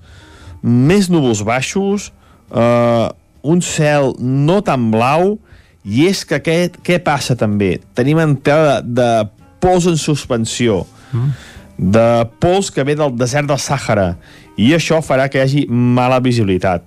més 0.62 1.08
núvols 1.10 1.44
baixos, 1.46 2.10
eh, 2.50 3.06
un 3.42 3.62
cel 3.62 4.14
no 4.18 4.60
tan 4.66 4.90
blau, 4.90 5.38
i 5.84 6.06
és 6.08 6.24
que 6.28 6.40
aquest, 6.40 6.78
què 6.84 6.98
passa 7.02 7.36
també? 7.38 7.78
Tenim 7.96 8.20
entrada 8.20 8.80
de 8.84 9.10
pols 9.60 9.86
en 9.88 9.96
suspensió, 10.00 10.82
mm. 11.12 11.30
de 11.96 12.06
pols 12.42 12.70
que 12.72 12.84
ve 12.84 12.96
del 12.98 13.14
desert 13.16 13.48
del 13.48 13.60
Sàhara, 13.60 14.14
i 14.60 14.72
això 14.76 15.00
farà 15.04 15.28
que 15.30 15.40
hi 15.40 15.44
hagi 15.44 15.66
mala 15.70 16.20
visibilitat. 16.20 16.84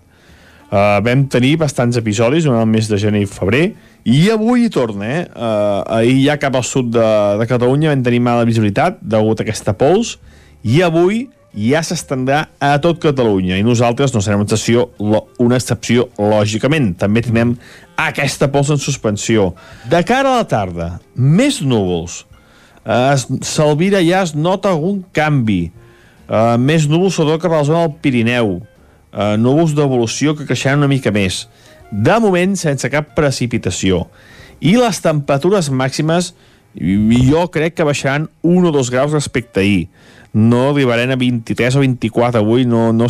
Uh, 0.73 0.97
vam 1.06 1.27
tenir 1.29 1.53
bastants 1.62 1.99
episodis 1.99 2.47
durant 2.47 2.63
el 2.63 2.69
mes 2.69 2.88
de 2.89 2.97
gener 2.97 3.21
i 3.21 3.29
febrer, 3.29 3.67
i 4.10 4.23
avui 4.34 4.65
hi 4.65 4.71
torna, 4.73 5.06
eh? 5.06 5.21
Uh, 5.29 5.82
ahir 5.99 6.17
ja 6.25 6.39
cap 6.41 6.58
al 6.58 6.65
sud 6.65 6.89
de, 6.95 7.10
de 7.39 7.45
Catalunya 7.49 7.91
vam 7.93 8.01
tenir 8.06 8.21
mala 8.25 8.45
visibilitat 8.49 8.97
degut 9.01 9.41
a 9.41 9.45
aquesta 9.45 9.75
pols, 9.77 10.17
i 10.65 10.82
avui 10.82 11.27
ja 11.54 11.84
s'estendrà 11.86 12.48
a 12.58 12.74
tot 12.82 13.00
Catalunya 13.02 13.60
i 13.60 13.66
nosaltres 13.66 14.13
no 14.13 14.22
serem 14.26 14.42
una 14.42 14.48
excepció, 14.48 14.88
una 15.42 15.60
excepció 15.60 16.08
lògicament. 16.18 16.94
També 16.98 17.22
tenim 17.26 17.56
aquesta 18.00 18.50
pols 18.52 18.72
en 18.74 18.82
suspensió. 18.82 19.52
De 19.89 20.02
cara 20.08 20.34
a 20.34 20.42
la 20.42 20.48
tarda, 20.50 20.89
més 21.16 21.62
núvols. 21.62 22.24
Uh, 22.84 23.13
Salvira 23.46 24.02
ja 24.04 24.24
es 24.26 24.34
nota 24.36 24.74
algun 24.74 25.04
canvi. 25.16 25.68
Uh, 26.26 26.58
més 26.58 26.88
núvols 26.89 27.20
sobretot 27.20 27.46
cap 27.46 27.54
a 27.54 27.62
la 27.62 27.68
zona 27.70 27.86
del 27.86 27.98
Pirineu. 28.02 28.56
Uh, 29.13 29.36
núvols 29.38 29.76
d'evolució 29.78 30.34
que 30.34 30.48
creixeran 30.50 30.82
una 30.82 30.89
mica 30.89 31.13
més. 31.13 31.46
De 31.94 32.16
moment, 32.18 32.58
sense 32.58 32.89
cap 32.89 33.13
precipitació. 33.13 34.08
I 34.63 34.74
les 34.80 34.98
temperatures 35.04 35.70
màximes 35.70 36.32
jo 36.74 37.44
crec 37.54 37.76
que 37.78 37.86
baixaran 37.86 38.26
1 38.42 38.66
o 38.66 38.72
2 38.74 38.89
graus 38.89 39.13
respecte 39.13 39.62
a 39.62 39.62
ahir 39.62 39.84
no 40.34 40.72
arribarem 40.72 41.13
a 41.13 41.19
23 41.19 41.78
o 41.78 41.84
24 41.86 42.41
avui, 42.41 42.65
no, 42.65 42.91
no, 42.91 43.08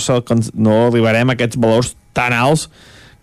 no 0.53 0.75
arribarem 0.87 1.31
a 1.31 1.37
aquests 1.37 1.59
valors 1.59 1.93
tan 2.13 2.35
alts 2.35 2.67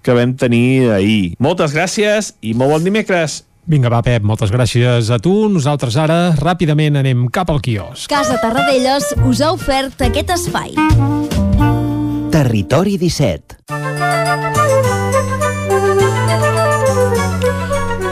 que 0.03 0.17
vam 0.17 0.33
tenir 0.35 0.91
ahir. 0.97 1.37
Moltes 1.39 1.77
gràcies 1.77 2.33
i 2.41 2.57
molt 2.57 2.73
bon 2.73 2.89
dimecres. 2.89 3.45
Vinga, 3.71 3.91
va, 3.93 4.01
Pep, 4.03 4.25
moltes 4.27 4.51
gràcies 4.51 5.13
a 5.13 5.21
tu. 5.23 5.35
Nosaltres 5.53 5.95
ara 6.01 6.33
ràpidament 6.41 6.97
anem 6.99 7.29
cap 7.31 7.53
al 7.53 7.61
quiosc. 7.63 8.09
Casa 8.11 8.41
Tarradellas 8.43 9.13
us 9.29 9.45
ha 9.45 9.53
ofert 9.55 10.01
aquest 10.09 10.35
espai. 10.41 10.75
Territori 12.31 12.97
17 12.97 15.10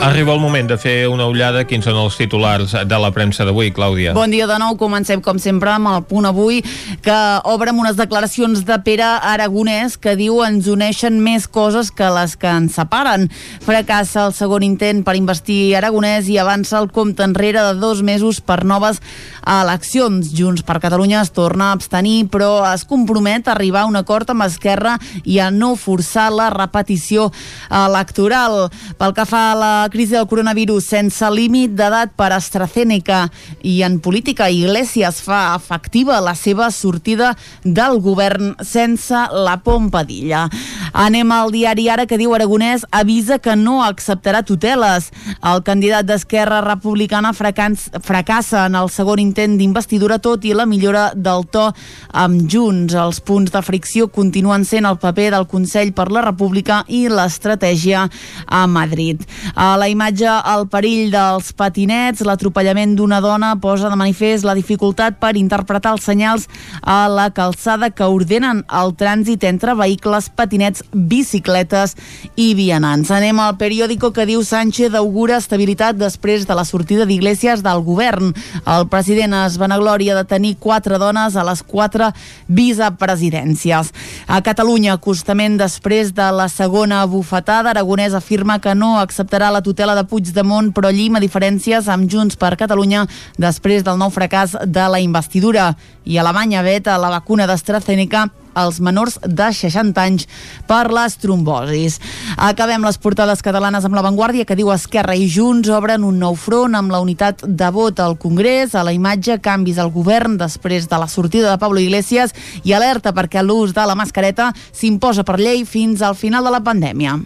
Arriba 0.01 0.33
el 0.33 0.39
moment 0.39 0.69
de 0.71 0.77
fer 0.79 1.09
una 1.11 1.27
ullada. 1.27 1.65
Quins 1.67 1.83
són 1.89 1.97
els 1.99 2.15
titulars 2.17 2.71
de 2.87 2.99
la 3.03 3.09
premsa 3.11 3.43
d'avui, 3.45 3.73
Clàudia? 3.75 4.13
Bon 4.15 4.31
dia 4.31 4.47
de 4.47 4.55
nou. 4.63 4.77
Comencem, 4.79 5.19
com 5.21 5.41
sempre, 5.43 5.73
amb 5.75 5.91
el 5.91 6.05
punt 6.07 6.29
avui, 6.29 6.61
que 7.03 7.17
obre 7.51 7.73
amb 7.73 7.83
unes 7.83 7.99
declaracions 7.99 8.63
de 8.69 8.79
Pere 8.87 9.09
Aragonès 9.27 9.97
que 9.99 10.15
diu 10.17 10.39
ens 10.47 10.69
uneixen 10.71 11.19
més 11.25 11.49
coses 11.51 11.91
que 11.91 12.07
les 12.15 12.37
que 12.39 12.47
ens 12.47 12.79
separen. 12.79 13.27
Fracassa 13.67 14.29
el 14.29 14.37
segon 14.39 14.63
intent 14.63 15.03
per 15.03 15.17
investir 15.19 15.75
Aragonès 15.75 16.31
i 16.31 16.39
avança 16.39 16.79
el 16.79 16.93
compte 16.95 17.27
enrere 17.27 17.67
de 17.67 17.75
dos 17.83 18.05
mesos 18.07 18.39
per 18.39 18.63
noves 18.63 19.03
eleccions. 19.49 20.29
Junts 20.37 20.63
per 20.63 20.79
Catalunya 20.83 21.23
es 21.25 21.33
torna 21.33 21.71
a 21.71 21.77
abstenir, 21.77 22.29
però 22.29 22.61
es 22.69 22.85
compromet 22.85 23.49
a 23.49 23.55
arribar 23.55 23.83
a 23.83 23.89
un 23.89 23.97
acord 23.97 24.29
amb 24.31 24.45
Esquerra 24.45 24.99
i 25.25 25.39
a 25.41 25.49
no 25.51 25.75
forçar 25.81 26.29
la 26.35 26.51
repetició 26.53 27.31
electoral. 27.73 28.69
Pel 28.99 29.15
que 29.17 29.27
fa 29.29 29.43
a 29.53 29.57
la 29.59 29.73
crisi 29.93 30.17
del 30.17 30.29
coronavirus 30.29 30.91
sense 30.93 31.31
límit 31.33 31.73
d'edat 31.79 32.13
per 32.19 32.31
AstraZeneca 32.37 33.25
i 33.63 33.81
en 33.87 33.99
política 34.05 34.51
Iglesias 34.53 35.23
fa 35.25 35.55
efectiva 35.57 36.21
la 36.21 36.35
seva 36.37 36.71
sortida 36.71 37.35
del 37.65 38.03
govern 38.05 38.55
sense 38.61 39.25
la 39.33 39.57
pompadilla. 39.65 40.47
Anem 40.93 41.33
al 41.33 41.53
diari 41.55 41.89
Ara 41.89 42.05
que 42.07 42.19
diu 42.21 42.35
Aragonès 42.37 42.85
avisa 42.93 43.39
que 43.39 43.57
no 43.57 43.81
acceptarà 43.85 44.43
tuteles. 44.45 45.09
El 45.41 45.63
candidat 45.65 46.05
d'Esquerra 46.09 46.61
Republicana 46.65 47.33
fracassa 47.33 48.67
en 48.67 48.77
el 48.77 48.91
segon 48.93 49.23
intent 49.23 49.38
d'investidura 49.47 50.19
tot 50.19 50.43
i 50.45 50.55
la 50.57 50.67
millora 50.67 51.13
del 51.15 51.45
to 51.47 51.69
amb 52.11 52.49
Junts. 52.51 52.97
Els 52.99 53.21
punts 53.23 53.53
de 53.55 53.63
fricció 53.63 54.09
continuen 54.11 54.65
sent 54.67 54.89
el 54.89 54.99
paper 54.99 55.31
del 55.31 55.47
Consell 55.47 55.93
per 55.95 56.09
la 56.11 56.25
República 56.25 56.81
i 56.89 57.05
l'estratègia 57.09 58.09
a 58.47 58.67
Madrid. 58.67 59.23
A 59.55 59.77
la 59.79 59.87
imatge 59.89 60.27
al 60.27 60.67
perill 60.73 61.13
dels 61.13 61.53
patinets, 61.53 62.25
l'atropellament 62.27 62.97
d'una 62.99 63.21
dona 63.23 63.55
posa 63.63 63.89
de 63.93 63.97
manifest 64.01 64.45
la 64.45 64.57
dificultat 64.59 65.21
per 65.23 65.37
interpretar 65.37 65.95
els 65.95 66.09
senyals 66.09 66.49
a 66.83 67.07
la 67.09 67.29
calçada 67.31 67.91
que 67.91 68.09
ordenen 68.09 68.65
el 68.67 68.95
trànsit 68.99 69.45
entre 69.47 69.77
vehicles, 69.79 70.31
patinets, 70.35 70.83
bicicletes 70.93 71.95
i 72.35 72.55
vianants. 72.59 73.13
Anem 73.15 73.39
al 73.39 73.57
periòdico 73.61 74.11
que 74.17 74.27
diu 74.27 74.43
Sánchez 74.43 74.95
augura 74.99 75.39
estabilitat 75.39 75.99
després 76.01 76.47
de 76.49 76.57
la 76.57 76.65
sortida 76.65 77.07
d'Iglesias 77.07 77.63
del 77.63 77.85
govern. 77.85 78.33
El 78.67 78.89
president 78.89 79.28
es 79.35 79.59
vanagloria 79.59 80.15
de 80.17 80.25
tenir 80.25 80.57
quatre 80.57 80.99
dones 80.99 81.37
a 81.37 81.45
les 81.45 81.63
quatre 81.63 82.11
vicepresidències. 82.49 83.93
A 84.27 84.41
Catalunya, 84.43 84.95
acostament 84.97 85.59
després 85.61 86.13
de 86.15 86.31
la 86.33 86.49
segona 86.49 87.05
bufetada, 87.07 87.71
Aragonès 87.71 88.15
afirma 88.15 88.59
que 88.61 88.75
no 88.75 88.97
acceptarà 88.99 89.53
la 89.53 89.63
tutela 89.63 89.95
de 89.95 90.05
Puigdemont, 90.09 90.73
però 90.73 90.91
llima 90.91 91.21
diferències 91.21 91.89
amb 91.89 92.11
Junts 92.11 92.37
per 92.37 92.57
Catalunya 92.57 93.07
després 93.39 93.85
del 93.85 93.99
nou 93.99 94.11
fracàs 94.11 94.57
de 94.65 94.89
la 94.89 95.01
investidura. 95.01 95.75
I 96.05 96.19
Alemanya 96.19 96.63
veta 96.63 96.99
la 96.99 97.11
vacuna 97.13 97.47
d'AstraZeneca 97.47 98.29
als 98.59 98.81
menors 98.83 99.19
de 99.23 99.49
60 99.55 100.03
anys 100.03 100.27
per 100.69 100.87
les 100.93 101.17
trombosis. 101.23 101.99
Acabem 102.37 102.85
les 102.87 102.99
portades 102.99 103.43
catalanes 103.45 103.87
amb 103.87 103.97
l'avantguàrdia 103.99 104.47
que 104.49 104.57
diu 104.59 104.73
Esquerra 104.75 105.17
i 105.17 105.29
Junts 105.31 105.71
obren 105.75 106.07
un 106.07 106.19
nou 106.19 106.37
front 106.39 106.75
amb 106.79 106.93
la 106.93 107.03
unitat 107.05 107.45
de 107.47 107.71
vot 107.75 108.01
al 108.03 108.19
Congrés, 108.19 108.75
a 108.75 108.85
la 108.87 108.95
imatge 108.97 109.39
canvis 109.45 109.79
al 109.79 109.93
govern 109.95 110.39
després 110.41 110.89
de 110.91 110.99
la 110.99 111.09
sortida 111.09 111.53
de 111.53 111.63
Pablo 111.63 111.83
Iglesias 111.83 112.35
i 112.65 112.75
alerta 112.75 113.15
perquè 113.15 113.45
l'ús 113.45 113.75
de 113.77 113.87
la 113.87 113.97
mascareta 113.99 114.53
s'imposa 114.73 115.25
per 115.25 115.39
llei 115.39 115.65
fins 115.65 116.03
al 116.03 116.19
final 116.19 116.45
de 116.45 116.55
la 116.55 116.65
pandèmia. 116.65 117.19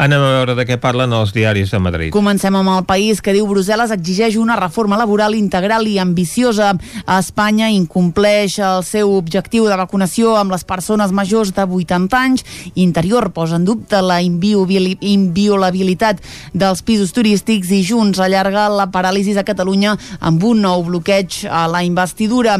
Anem 0.00 0.22
a 0.24 0.30
veure 0.38 0.54
de 0.56 0.64
què 0.64 0.78
parlen 0.80 1.12
els 1.12 1.32
diaris 1.36 1.70
de 1.74 1.78
Madrid. 1.82 2.12
Comencem 2.14 2.56
amb 2.56 2.70
el 2.72 2.84
país 2.88 3.20
que 3.20 3.34
diu 3.36 3.46
Brussel·les 3.48 3.92
exigeix 3.92 4.36
una 4.40 4.56
reforma 4.56 4.96
laboral 4.96 5.34
integral 5.36 5.86
i 5.88 5.98
ambiciosa. 6.00 6.72
Espanya 7.18 7.68
incompleix 7.72 8.58
el 8.64 8.84
seu 8.88 9.12
objectiu 9.16 9.66
de 9.68 9.76
vacunació 9.76 10.36
amb 10.40 10.52
les 10.54 10.64
persones 10.64 11.12
majors 11.12 11.52
de 11.56 11.64
80 11.64 12.16
anys. 12.16 12.44
Interior 12.74 13.30
posa 13.36 13.56
en 13.60 13.64
dubte 13.68 14.00
la 14.00 14.20
inviolabilitat 14.22 16.20
dels 16.54 16.82
pisos 16.82 17.12
turístics 17.16 17.70
i 17.76 17.82
Junts 17.84 18.20
allarga 18.20 18.68
la 18.72 18.88
paràlisi 18.92 19.36
a 19.36 19.44
Catalunya 19.46 19.96
amb 20.20 20.44
un 20.44 20.62
nou 20.64 20.84
bloqueig 20.88 21.44
a 21.50 21.66
la 21.68 21.84
investidura. 21.84 22.58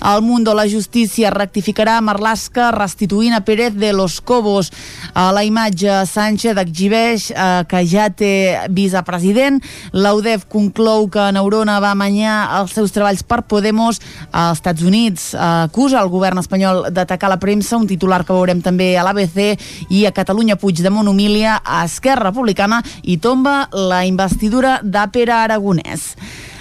El 0.00 0.22
Mundo, 0.22 0.54
la 0.54 0.68
justícia 0.68 1.30
rectificarà 1.30 2.00
Marlaska 2.00 2.70
restituint 2.74 3.34
a 3.34 3.44
Pérez 3.44 3.74
de 3.74 3.92
los 3.92 4.20
Cobos. 4.20 4.72
A 5.14 5.30
la 5.32 5.44
imatge, 5.44 6.06
Sánchez 6.06 6.56
exhibeix 6.64 7.30
eh, 7.30 7.62
que 7.68 7.82
ja 7.88 8.08
té 8.10 8.32
vicepresident. 8.70 9.60
L'UDEF 9.92 10.46
conclou 10.50 11.08
que 11.12 11.30
Neurona 11.34 11.78
va 11.82 11.94
amanyar 11.96 12.36
els 12.60 12.74
seus 12.76 12.94
treballs 12.94 13.24
per 13.24 13.42
Podemos. 13.48 14.00
Als 14.30 14.60
Estats 14.60 14.84
Units 14.86 15.32
eh, 15.34 15.40
acusa 15.70 16.00
el 16.02 16.12
govern 16.12 16.42
espanyol 16.42 16.86
d'atacar 16.94 17.32
la 17.32 17.40
premsa 17.40 17.78
un 17.80 17.88
titular 17.90 18.22
que 18.24 18.36
veurem 18.36 18.62
també 18.64 18.92
a 18.98 19.06
l'ABC 19.06 19.90
i 19.90 20.04
a 20.06 20.14
Catalunya 20.16 20.58
Puigdemont 20.60 21.08
humilia 21.08 21.60
a 21.64 21.84
Esquerra 21.88 22.30
Republicana 22.30 22.82
i 23.02 23.18
tomba 23.18 23.68
la 23.72 24.04
investidura 24.06 24.78
de 24.82 25.06
Pere 25.12 25.36
Aragonès. 25.36 26.14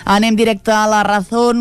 Anem 0.06 0.36
directe 0.36 0.72
a 0.72 0.88
la 0.88 1.04
raó 1.04 1.20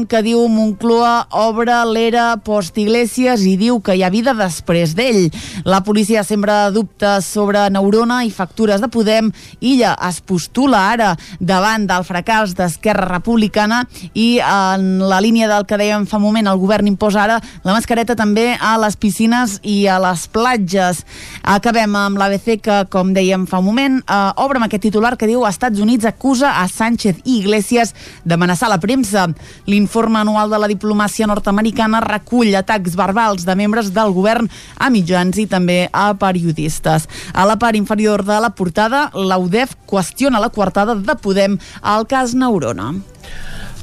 que 0.09 0.21
diu 0.23 0.41
Moncloa 0.51 1.29
obre 1.39 1.75
l'era 1.89 2.37
post-Iglesias 2.45 3.43
i 3.47 3.57
diu 3.61 3.81
que 3.81 3.95
hi 3.97 4.03
ha 4.03 4.11
vida 4.11 4.35
després 4.37 4.95
d'ell. 4.99 5.29
La 5.65 5.81
policia 5.85 6.25
sembra 6.25 6.71
dubtes 6.75 7.27
sobre 7.27 7.67
Neurona 7.71 8.23
i 8.25 8.31
factures 8.35 8.81
de 8.81 8.89
Podem. 8.93 9.31
Illa 9.61 9.95
es 10.09 10.21
postula 10.21 10.85
ara 10.93 11.15
davant 11.41 11.87
del 11.89 12.07
fracàs 12.07 12.55
d'Esquerra 12.59 13.09
Republicana 13.09 13.85
i 14.15 14.41
en 14.45 14.99
la 15.09 15.21
línia 15.25 15.49
del 15.51 15.67
que 15.67 15.79
dèiem 15.81 16.07
fa 16.07 16.19
un 16.19 16.27
moment, 16.27 16.49
el 16.51 16.61
govern 16.61 16.89
imposa 16.91 17.25
ara 17.25 17.39
la 17.65 17.75
mascareta 17.75 18.17
també 18.19 18.57
a 18.61 18.77
les 18.81 18.97
piscines 18.97 19.59
i 19.63 19.87
a 19.89 19.99
les 20.03 20.27
platges. 20.33 21.05
Acabem 21.43 21.95
amb 21.99 22.19
l'ABC 22.19 22.59
que, 22.65 22.79
com 22.93 23.13
dèiem 23.17 23.47
fa 23.49 23.63
un 23.63 23.69
moment, 23.71 23.99
eh, 24.03 24.21
obre 24.37 24.61
amb 24.61 24.69
aquest 24.69 24.89
titular 24.89 25.17
que 25.17 25.29
diu 25.31 25.47
Estats 25.49 25.81
Units 25.81 26.09
acusa 26.09 26.57
a 26.63 26.67
Sánchez 26.69 27.23
i 27.25 27.39
Iglesias 27.39 27.95
d'amenaçar 28.29 28.69
la 28.71 28.79
premsa. 28.79 29.27
L'informe 29.67 30.21
anual 30.21 30.53
de 30.53 30.61
la 30.61 30.71
diplomàcia 30.71 31.27
nord-americana 31.27 32.03
recull 32.05 32.55
atacs 32.59 32.97
verbals 32.99 33.47
de 33.49 33.57
membres 33.59 33.93
del 33.97 34.15
govern 34.15 34.49
a 34.77 34.91
mitjans 34.93 35.41
i 35.41 35.49
també 35.51 35.87
a 35.93 36.13
periodistes. 36.19 37.09
A 37.35 37.49
la 37.49 37.59
part 37.59 37.77
inferior 37.77 38.25
de 38.25 38.41
la 38.41 38.55
portada, 38.55 39.09
l'UDEF 39.15 39.77
qüestiona 39.89 40.43
la 40.43 40.53
coartada 40.55 40.95
de 40.95 41.19
Podem 41.19 41.59
al 41.83 42.07
cas 42.07 42.35
Neurona. 42.35 42.93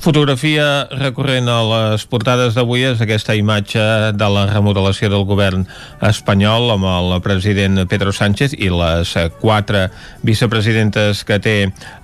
Fotografia 0.06 0.86
recurrent 0.94 1.48
a 1.50 1.64
les 1.66 2.04
portades 2.06 2.54
d'avui 2.54 2.84
és 2.86 3.00
aquesta 3.02 3.34
imatge 3.34 3.82
de 4.14 4.28
la 4.30 4.44
remodelació 4.52 5.08
del 5.10 5.24
govern 5.26 5.64
espanyol 6.06 6.76
amb 6.76 6.86
el 6.86 7.16
president 7.26 7.82
Pedro 7.90 8.14
Sánchez 8.14 8.54
i 8.54 8.70
les 8.70 9.16
quatre 9.42 9.88
vicepresidentes 10.22 11.24
que 11.26 11.40
té 11.42 11.56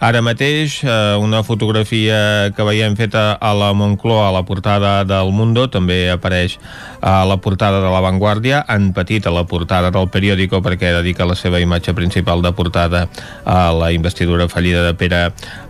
ara 0.01 0.23
mateix. 0.25 0.79
Eh, 0.81 0.95
una 1.21 1.43
fotografia 1.45 2.49
que 2.57 2.65
veiem 2.65 2.97
feta 2.97 3.35
a 3.37 3.53
la 3.53 3.69
Moncloa, 3.77 4.31
a 4.31 4.33
la 4.33 4.41
portada 4.49 4.95
del 5.05 5.29
Mundo, 5.29 5.67
també 5.69 6.07
apareix 6.09 6.57
a 7.05 7.19
la 7.29 7.37
portada 7.37 7.83
de 7.85 7.93
La 7.93 8.01
Vanguardia, 8.01 8.63
en 8.65 8.95
petit 8.97 9.29
a 9.29 9.35
la 9.35 9.45
portada 9.45 9.93
del 9.93 10.09
periòdico 10.09 10.63
perquè 10.65 10.89
dedica 10.97 11.29
la 11.29 11.37
seva 11.37 11.61
imatge 11.61 11.93
principal 11.93 12.41
de 12.41 12.49
portada 12.49 13.05
a 13.45 13.69
la 13.77 13.93
investidura 13.93 14.49
fallida 14.49 14.81
de 14.89 14.97
Pere 14.97 15.27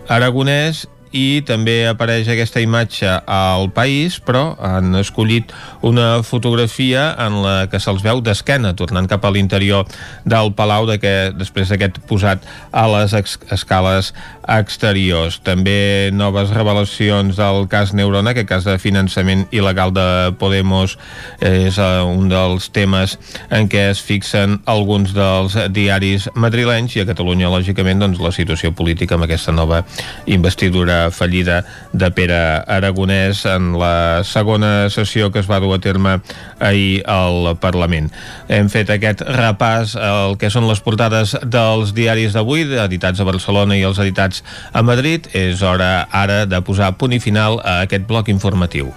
Aragonès 0.08 0.86
i 1.12 1.42
també 1.46 1.86
apareix 1.88 2.28
aquesta 2.32 2.60
imatge 2.64 3.08
al 3.26 3.68
País, 3.74 4.18
però 4.24 4.56
han 4.60 4.96
escollit 4.98 5.52
una 5.84 6.22
fotografia 6.26 7.12
en 7.20 7.40
la 7.44 7.56
que 7.70 7.80
se'ls 7.80 8.02
veu 8.04 8.22
d'esquena, 8.24 8.74
tornant 8.78 9.08
cap 9.10 9.24
a 9.24 9.32
l'interior 9.32 9.86
del 10.24 10.52
Palau 10.56 10.88
de 10.88 10.98
que, 11.02 11.14
després 11.36 11.72
d'aquest 11.72 12.00
posat 12.08 12.44
a 12.72 12.86
les 12.90 13.14
escales 13.14 14.12
exteriors. 14.48 15.38
També 15.44 16.10
noves 16.12 16.50
revelacions 16.50 17.36
del 17.38 17.68
cas 17.70 17.92
Neurona, 17.94 18.34
que 18.34 18.46
cas 18.48 18.66
de 18.66 18.78
finançament 18.82 19.46
il·legal 19.52 19.92
de 19.94 20.06
Podemos 20.40 20.96
és 21.44 21.78
uh, 21.78 22.02
un 22.08 22.28
dels 22.32 22.68
temes 22.74 23.18
en 23.52 23.68
què 23.70 23.88
es 23.92 24.02
fixen 24.02 24.60
alguns 24.66 25.14
dels 25.16 25.56
diaris 25.74 26.28
madrilenys 26.34 26.96
i 26.96 27.04
a 27.04 27.08
Catalunya, 27.08 27.52
lògicament, 27.52 28.02
doncs, 28.02 28.22
la 28.22 28.32
situació 28.34 28.72
política 28.74 29.16
amb 29.16 29.28
aquesta 29.28 29.54
nova 29.54 29.82
investidura 30.26 31.01
fallida 31.10 31.62
de 31.92 32.10
Pere 32.14 32.38
Aragonès 32.66 33.44
en 33.50 33.72
la 33.80 34.22
segona 34.24 34.88
sessió 34.92 35.30
que 35.32 35.42
es 35.42 35.50
va 35.50 35.60
dur 35.60 35.74
a 35.74 35.80
terme 35.82 36.18
ahir 36.60 37.02
al 37.10 37.56
Parlament. 37.60 38.10
Hem 38.48 38.70
fet 38.72 38.92
aquest 38.92 39.24
repàs 39.26 39.96
al 39.96 40.38
que 40.38 40.50
són 40.52 40.68
les 40.70 40.82
portades 40.84 41.34
dels 41.42 41.94
diaris 41.96 42.36
d'avui, 42.36 42.66
editats 42.84 43.20
a 43.20 43.28
Barcelona 43.28 43.76
i 43.78 43.86
els 43.86 43.98
editats 44.02 44.44
a 44.72 44.82
Madrid. 44.86 45.28
És 45.32 45.62
hora 45.62 46.08
ara 46.10 46.44
de 46.46 46.60
posar 46.62 46.94
punt 47.00 47.16
i 47.16 47.20
final 47.20 47.60
a 47.64 47.80
aquest 47.86 48.06
bloc 48.08 48.28
informatiu. 48.32 48.92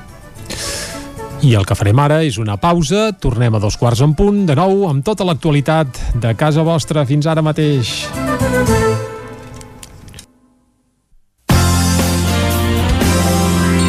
I 1.46 1.54
el 1.54 1.66
que 1.68 1.76
farem 1.78 2.00
ara 2.02 2.22
és 2.26 2.40
una 2.42 2.56
pausa, 2.58 3.10
tornem 3.22 3.54
a 3.54 3.62
dos 3.62 3.78
quarts 3.78 4.02
en 4.06 4.16
punt, 4.18 4.46
de 4.50 4.56
nou 4.58 4.88
amb 4.90 5.06
tota 5.06 5.28
l'actualitat 5.28 6.00
de 6.22 6.34
casa 6.40 6.66
vostra 6.66 7.06
fins 7.06 7.28
ara 7.30 7.46
mateix. 7.46 7.98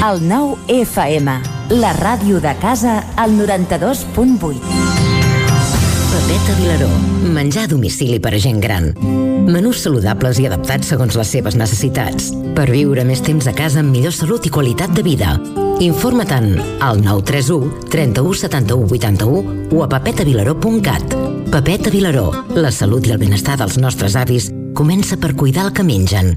El 0.06 0.20
nou 0.22 0.52
FM, 0.70 1.32
la 1.80 1.88
ràdio 1.96 2.38
de 2.38 2.52
casa, 2.62 3.00
al 3.18 3.32
92.8. 3.34 4.60
Pepeta 6.12 6.54
Vilaró, 6.60 6.90
menjar 7.34 7.64
a 7.66 7.70
domicili 7.72 8.20
per 8.22 8.36
a 8.36 8.38
gent 8.38 8.60
gran. 8.62 8.92
Menús 9.50 9.80
saludables 9.82 10.38
i 10.38 10.46
adaptats 10.46 10.92
segons 10.92 11.16
les 11.18 11.32
seves 11.34 11.58
necessitats. 11.58 12.28
Per 12.54 12.68
viure 12.70 13.02
més 13.08 13.24
temps 13.26 13.50
a 13.50 13.54
casa 13.56 13.82
amb 13.82 13.90
millor 13.90 14.14
salut 14.14 14.46
i 14.46 14.52
qualitat 14.54 14.94
de 14.94 15.02
vida. 15.02 15.40
Informa-te'n 15.82 16.52
al 16.86 17.02
931 17.02 17.90
31 17.90 18.38
71 18.44 18.86
81 19.00 19.74
o 19.74 19.82
a 19.82 19.90
pepetavilaró.cat. 19.96 21.18
Pepeta 21.50 21.90
Vilaró, 21.90 22.28
la 22.54 22.70
salut 22.70 23.10
i 23.10 23.16
el 23.16 23.22
benestar 23.26 23.58
dels 23.58 23.80
nostres 23.82 24.14
avis 24.14 24.52
comença 24.76 25.18
per 25.18 25.34
cuidar 25.34 25.66
el 25.66 25.74
que 25.74 25.82
mengen. 25.82 26.36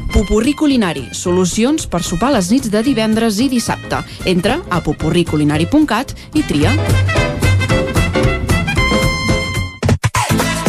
Popurrí 0.11 0.51
Culinari, 0.59 1.05
solucions 1.15 1.87
per 1.87 2.01
sopar 2.03 2.33
les 2.35 2.49
nits 2.51 2.67
de 2.73 2.81
divendres 2.83 3.39
i 3.39 3.47
dissabte. 3.47 4.03
Entra 4.27 4.59
a 4.67 4.83
popurriculinari.cat 4.83 6.15
i 6.35 6.43
tria. 6.51 7.20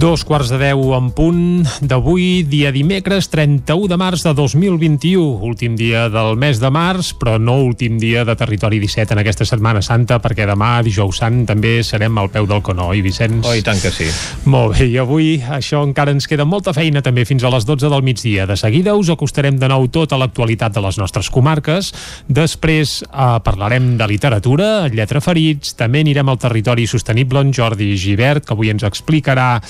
Dos 0.00 0.22
quarts 0.24 0.48
de 0.48 0.56
deu 0.56 0.94
en 0.96 1.10
punt 1.12 1.66
d'avui, 1.84 2.40
dia 2.48 2.70
dimecres 2.72 3.26
31 3.28 3.84
de 3.84 3.96
març 4.00 4.22
de 4.24 4.30
2021, 4.32 5.20
últim 5.44 5.74
dia 5.76 6.06
del 6.08 6.38
mes 6.40 6.56
de 6.56 6.70
març, 6.72 7.10
però 7.20 7.34
no 7.36 7.58
últim 7.60 7.98
dia 8.00 8.22
de 8.24 8.32
Territori 8.32 8.78
17 8.80 9.12
en 9.12 9.20
aquesta 9.20 9.44
Setmana 9.44 9.82
Santa, 9.84 10.16
perquè 10.24 10.46
demà, 10.48 10.78
dijous 10.80 11.20
sant, 11.20 11.42
també 11.44 11.82
serem 11.84 12.16
al 12.16 12.30
peu 12.32 12.48
del 12.48 12.62
Conó, 12.64 12.86
i 12.96 13.02
Vicenç? 13.04 13.44
Oh, 13.44 13.52
i 13.52 13.60
tant 13.60 13.76
que 13.76 13.92
sí. 13.92 14.06
Molt 14.48 14.78
bé, 14.78 14.86
i 14.88 14.96
avui 15.02 15.34
això 15.36 15.82
encara 15.84 16.16
ens 16.16 16.24
queda 16.30 16.48
molta 16.48 16.72
feina 16.72 17.04
també 17.04 17.26
fins 17.28 17.44
a 17.44 17.52
les 17.52 17.68
12 17.68 17.92
del 17.92 18.06
migdia. 18.06 18.48
De 18.48 18.56
seguida 18.56 18.96
us 18.96 19.12
acostarem 19.12 19.60
de 19.60 19.68
nou 19.68 19.84
tota 19.92 20.16
l'actualitat 20.16 20.72
de 20.72 20.84
les 20.86 20.96
nostres 20.96 21.28
comarques, 21.28 21.92
després 22.24 23.02
eh, 23.04 23.28
parlarem 23.44 23.92
de 24.00 24.08
literatura, 24.08 24.88
lletra 24.88 25.20
ferits, 25.20 25.76
també 25.76 26.00
anirem 26.06 26.32
al 26.32 26.40
territori 26.40 26.88
sostenible 26.88 27.44
amb 27.44 27.52
Jordi 27.52 27.92
Givert, 28.00 28.48
que 28.48 28.56
avui 28.56 28.72
ens 28.72 28.88
explicarà 28.88 29.60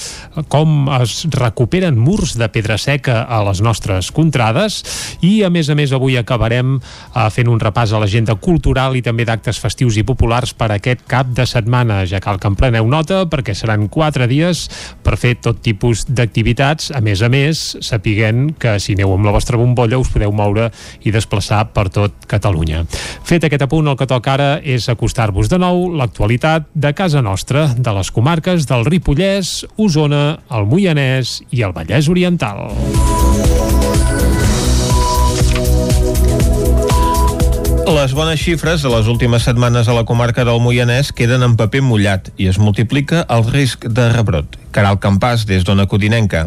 com 0.48 0.88
es 1.00 1.26
recuperen 1.34 1.98
murs 1.98 2.36
de 2.38 2.48
pedra 2.52 2.78
seca 2.78 3.22
a 3.24 3.42
les 3.46 3.62
nostres 3.64 4.10
contrades 4.14 4.80
i 5.26 5.40
a 5.46 5.50
més 5.52 5.70
a 5.70 5.76
més 5.78 5.92
avui 5.96 6.16
acabarem 6.20 6.76
eh, 6.78 7.26
fent 7.34 7.50
un 7.50 7.60
repàs 7.60 7.92
a 7.92 8.00
l'agenda 8.02 8.36
cultural 8.40 8.96
i 8.96 9.04
també 9.04 9.26
d'actes 9.28 9.60
festius 9.62 9.98
i 10.00 10.06
populars 10.06 10.54
per 10.56 10.70
aquest 10.74 11.04
cap 11.10 11.30
de 11.36 11.46
setmana. 11.48 12.02
Ja 12.10 12.22
cal 12.22 12.40
que 12.40 12.50
en 12.50 12.58
preneu 12.58 12.88
nota 12.90 13.24
perquè 13.30 13.54
seran 13.56 13.88
quatre 13.92 14.28
dies 14.30 14.66
per 15.04 15.16
fer 15.20 15.36
tot 15.42 15.62
tipus 15.64 16.04
d'activitats. 16.08 16.90
A 16.96 17.00
més 17.04 17.22
a 17.22 17.30
més, 17.32 17.62
sapiguent 17.84 18.54
que 18.60 18.78
si 18.82 18.96
aneu 18.98 19.14
amb 19.14 19.28
la 19.28 19.34
vostra 19.34 19.58
bombolla 19.60 20.00
us 20.00 20.10
podeu 20.12 20.32
moure 20.34 20.70
i 21.04 21.14
desplaçar 21.14 21.66
per 21.74 21.88
tot 21.92 22.26
Catalunya. 22.30 22.84
Fet 23.26 23.44
aquest 23.46 23.64
apunt, 23.64 23.88
el 23.90 23.96
que 23.98 24.06
toca 24.10 24.34
ara 24.36 24.50
és 24.62 24.86
acostar-vos 24.92 25.48
de 25.50 25.58
nou 25.58 25.88
l'actualitat 25.98 26.68
de 26.74 26.92
casa 26.96 27.22
nostra, 27.22 27.66
de 27.76 27.94
les 27.96 28.10
comarques 28.14 28.66
del 28.70 28.84
Ripollès, 28.86 29.64
Osona, 29.80 30.09
el 30.16 30.66
Moianès 30.70 31.40
i 31.50 31.62
el 31.66 31.74
Vallès 31.76 32.08
Oriental. 32.10 32.68
Les 37.90 38.12
bones 38.14 38.38
xifres 38.38 38.84
de 38.84 38.90
les 38.92 39.08
últimes 39.10 39.42
setmanes 39.42 39.88
a 39.88 39.94
la 39.96 40.04
comarca 40.06 40.44
del 40.46 40.60
Moianès 40.62 41.10
queden 41.16 41.42
en 41.42 41.56
paper 41.58 41.82
mullat 41.82 42.30
i 42.38 42.46
es 42.46 42.60
multiplica 42.62 43.24
el 43.28 43.42
risc 43.50 43.88
de 43.90 44.04
rebrot. 44.12 44.60
Caral 44.70 45.00
Campàs, 45.02 45.42
des 45.48 45.66
d'Ona 45.66 45.88
Codinenca. 45.90 46.46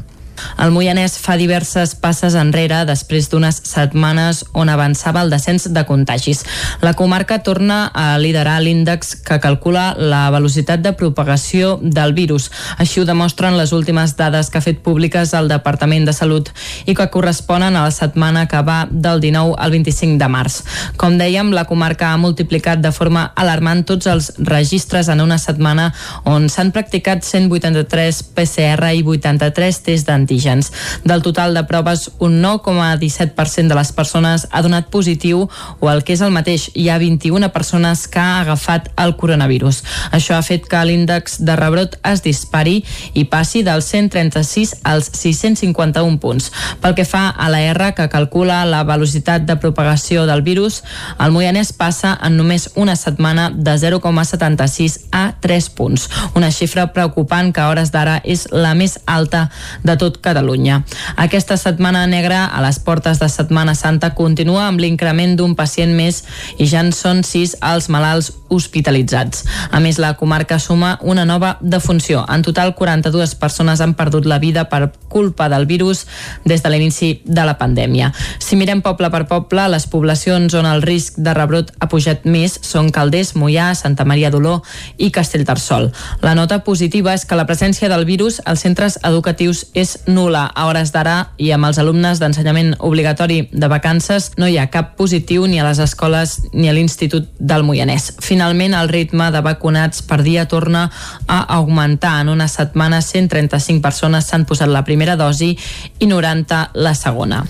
El 0.57 0.71
Moianès 0.71 1.15
fa 1.19 1.35
diverses 1.37 1.93
passes 1.99 2.35
enrere 2.39 2.83
després 2.87 3.29
d'unes 3.29 3.59
setmanes 3.67 4.43
on 4.53 4.69
avançava 4.71 5.23
el 5.23 5.31
descens 5.33 5.67
de 5.73 5.83
contagis. 5.87 6.43
La 6.81 6.93
comarca 6.97 7.39
torna 7.43 7.85
a 7.93 8.17
liderar 8.17 8.59
l'índex 8.61 9.15
que 9.25 9.39
calcula 9.43 9.93
la 9.97 10.29
velocitat 10.33 10.81
de 10.83 10.93
propagació 10.97 11.77
del 11.81 12.13
virus. 12.13 12.49
Així 12.77 13.01
ho 13.01 13.05
demostren 13.05 13.57
les 13.57 13.73
últimes 13.73 14.15
dades 14.17 14.49
que 14.49 14.59
ha 14.59 14.65
fet 14.65 14.81
públiques 14.85 15.33
el 15.37 15.49
Departament 15.51 16.05
de 16.07 16.13
Salut 16.13 16.51
i 16.85 16.95
que 16.95 17.09
corresponen 17.13 17.75
a 17.75 17.85
la 17.87 17.93
setmana 17.93 18.47
que 18.47 18.61
va 18.61 18.83
del 18.89 19.21
19 19.21 19.55
al 19.57 19.71
25 19.71 20.19
de 20.21 20.29
març. 20.31 20.61
Com 20.97 21.17
dèiem, 21.19 21.53
la 21.53 21.65
comarca 21.69 22.11
ha 22.11 22.21
multiplicat 22.21 22.81
de 22.81 22.93
forma 22.95 23.25
alarmant 23.35 23.83
tots 23.87 24.07
els 24.07 24.31
registres 24.37 25.09
en 25.09 25.21
una 25.21 25.39
setmana 25.41 25.91
on 26.29 26.49
s'han 26.49 26.71
practicat 26.75 27.23
183 27.25 28.23
PCR 28.35 28.93
i 28.93 29.03
83 29.03 29.83
tests 29.83 30.07
d'antígens 30.07 30.22
antígens. 30.23 30.71
Del 31.03 31.21
total 31.21 31.53
de 31.53 31.65
proves, 31.69 32.09
un 32.19 32.41
9,17% 32.41 33.67
de 33.67 33.75
les 33.75 33.91
persones 33.91 34.47
ha 34.51 34.63
donat 34.63 34.89
positiu 34.89 35.47
o 35.79 35.91
el 35.91 36.03
que 36.07 36.15
és 36.15 36.23
el 36.23 36.33
mateix, 36.33 36.69
hi 36.73 36.87
ha 36.89 36.97
21 37.01 37.51
persones 37.53 38.07
que 38.07 38.21
ha 38.21 38.41
agafat 38.41 38.89
el 39.03 39.15
coronavirus. 39.19 39.83
Això 40.15 40.37
ha 40.37 40.45
fet 40.45 40.67
que 40.69 40.83
l'índex 40.85 41.39
de 41.43 41.55
rebrot 41.59 41.97
es 42.07 42.23
dispari 42.23 42.81
i 43.13 43.25
passi 43.29 43.63
dels 43.65 43.89
136 43.91 44.75
als 44.87 45.11
651 45.17 46.19
punts. 46.23 46.51
Pel 46.81 46.95
que 46.97 47.05
fa 47.07 47.27
a 47.29 47.49
la 47.51 47.61
R, 47.73 47.91
que 47.97 48.09
calcula 48.09 48.63
la 48.69 48.83
velocitat 48.87 49.45
de 49.47 49.57
propagació 49.59 50.25
del 50.29 50.43
virus, 50.45 50.81
el 51.19 51.33
Moianès 51.35 51.73
passa 51.75 52.15
en 52.23 52.37
només 52.39 52.69
una 52.75 52.95
setmana 52.99 53.49
de 53.53 53.75
0,76 53.79 54.99
a 55.11 55.25
3 55.41 55.69
punts. 55.77 56.09
Una 56.35 56.51
xifra 56.51 56.89
preocupant 56.93 57.51
que 57.53 57.61
a 57.61 57.69
hores 57.71 57.91
d'ara 57.93 58.19
és 58.23 58.47
la 58.51 58.73
més 58.77 58.99
alta 59.05 59.47
de 59.83 59.97
tot 59.99 60.12
Catalunya. 60.21 60.83
Aquesta 61.15 61.57
setmana 61.57 62.05
negra 62.07 62.45
a 62.45 62.61
les 62.61 62.79
portes 62.79 63.19
de 63.19 63.29
Setmana 63.29 63.75
Santa 63.75 64.13
continua 64.13 64.67
amb 64.67 64.79
l'increment 64.79 65.35
d'un 65.37 65.55
pacient 65.55 65.93
més 65.95 66.23
i 66.57 66.67
ja 66.69 66.83
en 66.83 66.91
són 66.93 67.23
sis 67.23 67.55
els 67.61 67.89
malalts 67.89 68.31
hospitalitzats. 68.53 69.45
A 69.71 69.79
més, 69.81 69.97
la 69.97 70.13
comarca 70.19 70.59
suma 70.59 70.97
una 71.01 71.25
nova 71.25 71.57
defunció. 71.61 72.23
En 72.29 72.43
total, 72.45 72.75
42 72.75 73.35
persones 73.35 73.81
han 73.81 73.95
perdut 73.97 74.27
la 74.29 74.39
vida 74.39 74.67
per 74.69 74.91
culpa 75.09 75.49
del 75.49 75.65
virus 75.65 76.05
des 76.45 76.63
de 76.63 76.69
l'inici 76.69 77.21
de 77.25 77.45
la 77.45 77.57
pandèmia. 77.57 78.11
Si 78.39 78.55
mirem 78.55 78.81
poble 78.85 79.09
per 79.13 79.25
poble, 79.29 79.67
les 79.69 79.87
poblacions 79.87 80.53
on 80.53 80.67
el 80.69 80.81
risc 80.85 81.17
de 81.17 81.33
rebrot 81.33 81.71
ha 81.79 81.89
pujat 81.89 82.25
més 82.25 82.59
són 82.61 82.91
Calders, 82.93 83.33
Mollà, 83.39 83.73
Santa 83.75 84.05
Maria 84.05 84.31
d'Oló 84.33 84.59
i 84.97 85.11
Castellterçol. 85.11 85.91
La 86.21 86.35
nota 86.35 86.63
positiva 86.63 87.13
és 87.13 87.25
que 87.25 87.37
la 87.37 87.47
presència 87.49 87.89
del 87.89 88.05
virus 88.05 88.41
als 88.45 88.65
centres 88.65 88.99
educatius 89.03 89.65
és 89.73 89.97
nula. 90.07 90.45
A 90.53 90.65
hores 90.67 90.91
d'ara 90.93 91.33
i 91.37 91.51
amb 91.55 91.67
els 91.67 91.79
alumnes 91.81 92.19
d'ensenyament 92.21 92.73
obligatori 92.79 93.47
de 93.51 93.67
vacances 93.71 94.31
no 94.37 94.47
hi 94.47 94.57
ha 94.57 94.69
cap 94.73 94.93
positiu 94.97 95.45
ni 95.47 95.59
a 95.59 95.65
les 95.67 95.79
escoles 95.83 96.39
ni 96.53 96.69
a 96.69 96.73
l'Institut 96.73 97.29
del 97.39 97.63
Moianès. 97.67 98.11
Finalment, 98.23 98.75
el 98.77 98.89
ritme 98.89 99.29
de 99.31 99.41
vacunats 99.45 100.01
per 100.07 100.21
dia 100.23 100.47
torna 100.47 100.89
a 101.27 101.39
augmentar. 101.57 102.19
En 102.21 102.29
una 102.29 102.47
setmana, 102.47 103.01
135 103.01 103.81
persones 103.81 104.27
s'han 104.29 104.47
posat 104.49 104.71
la 104.71 104.83
primera 104.83 105.15
dosi 105.19 105.53
i 105.99 106.07
90 106.07 106.63
la 106.73 106.95
segona. 106.95 107.43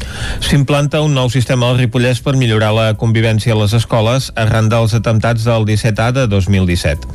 S'implanta 0.43 1.01
un 1.01 1.15
nou 1.17 1.29
sistema 1.33 1.69
al 1.69 1.79
Ripollès 1.79 2.21
per 2.23 2.35
millorar 2.39 2.73
la 2.75 2.89
convivència 2.99 3.53
a 3.53 3.61
les 3.61 3.73
escoles 3.77 4.31
arran 4.35 4.69
dels 4.69 4.93
atemptats 4.97 5.47
del 5.47 5.65
17A 5.69 6.11
de 6.11 6.27
2017. 6.27 7.07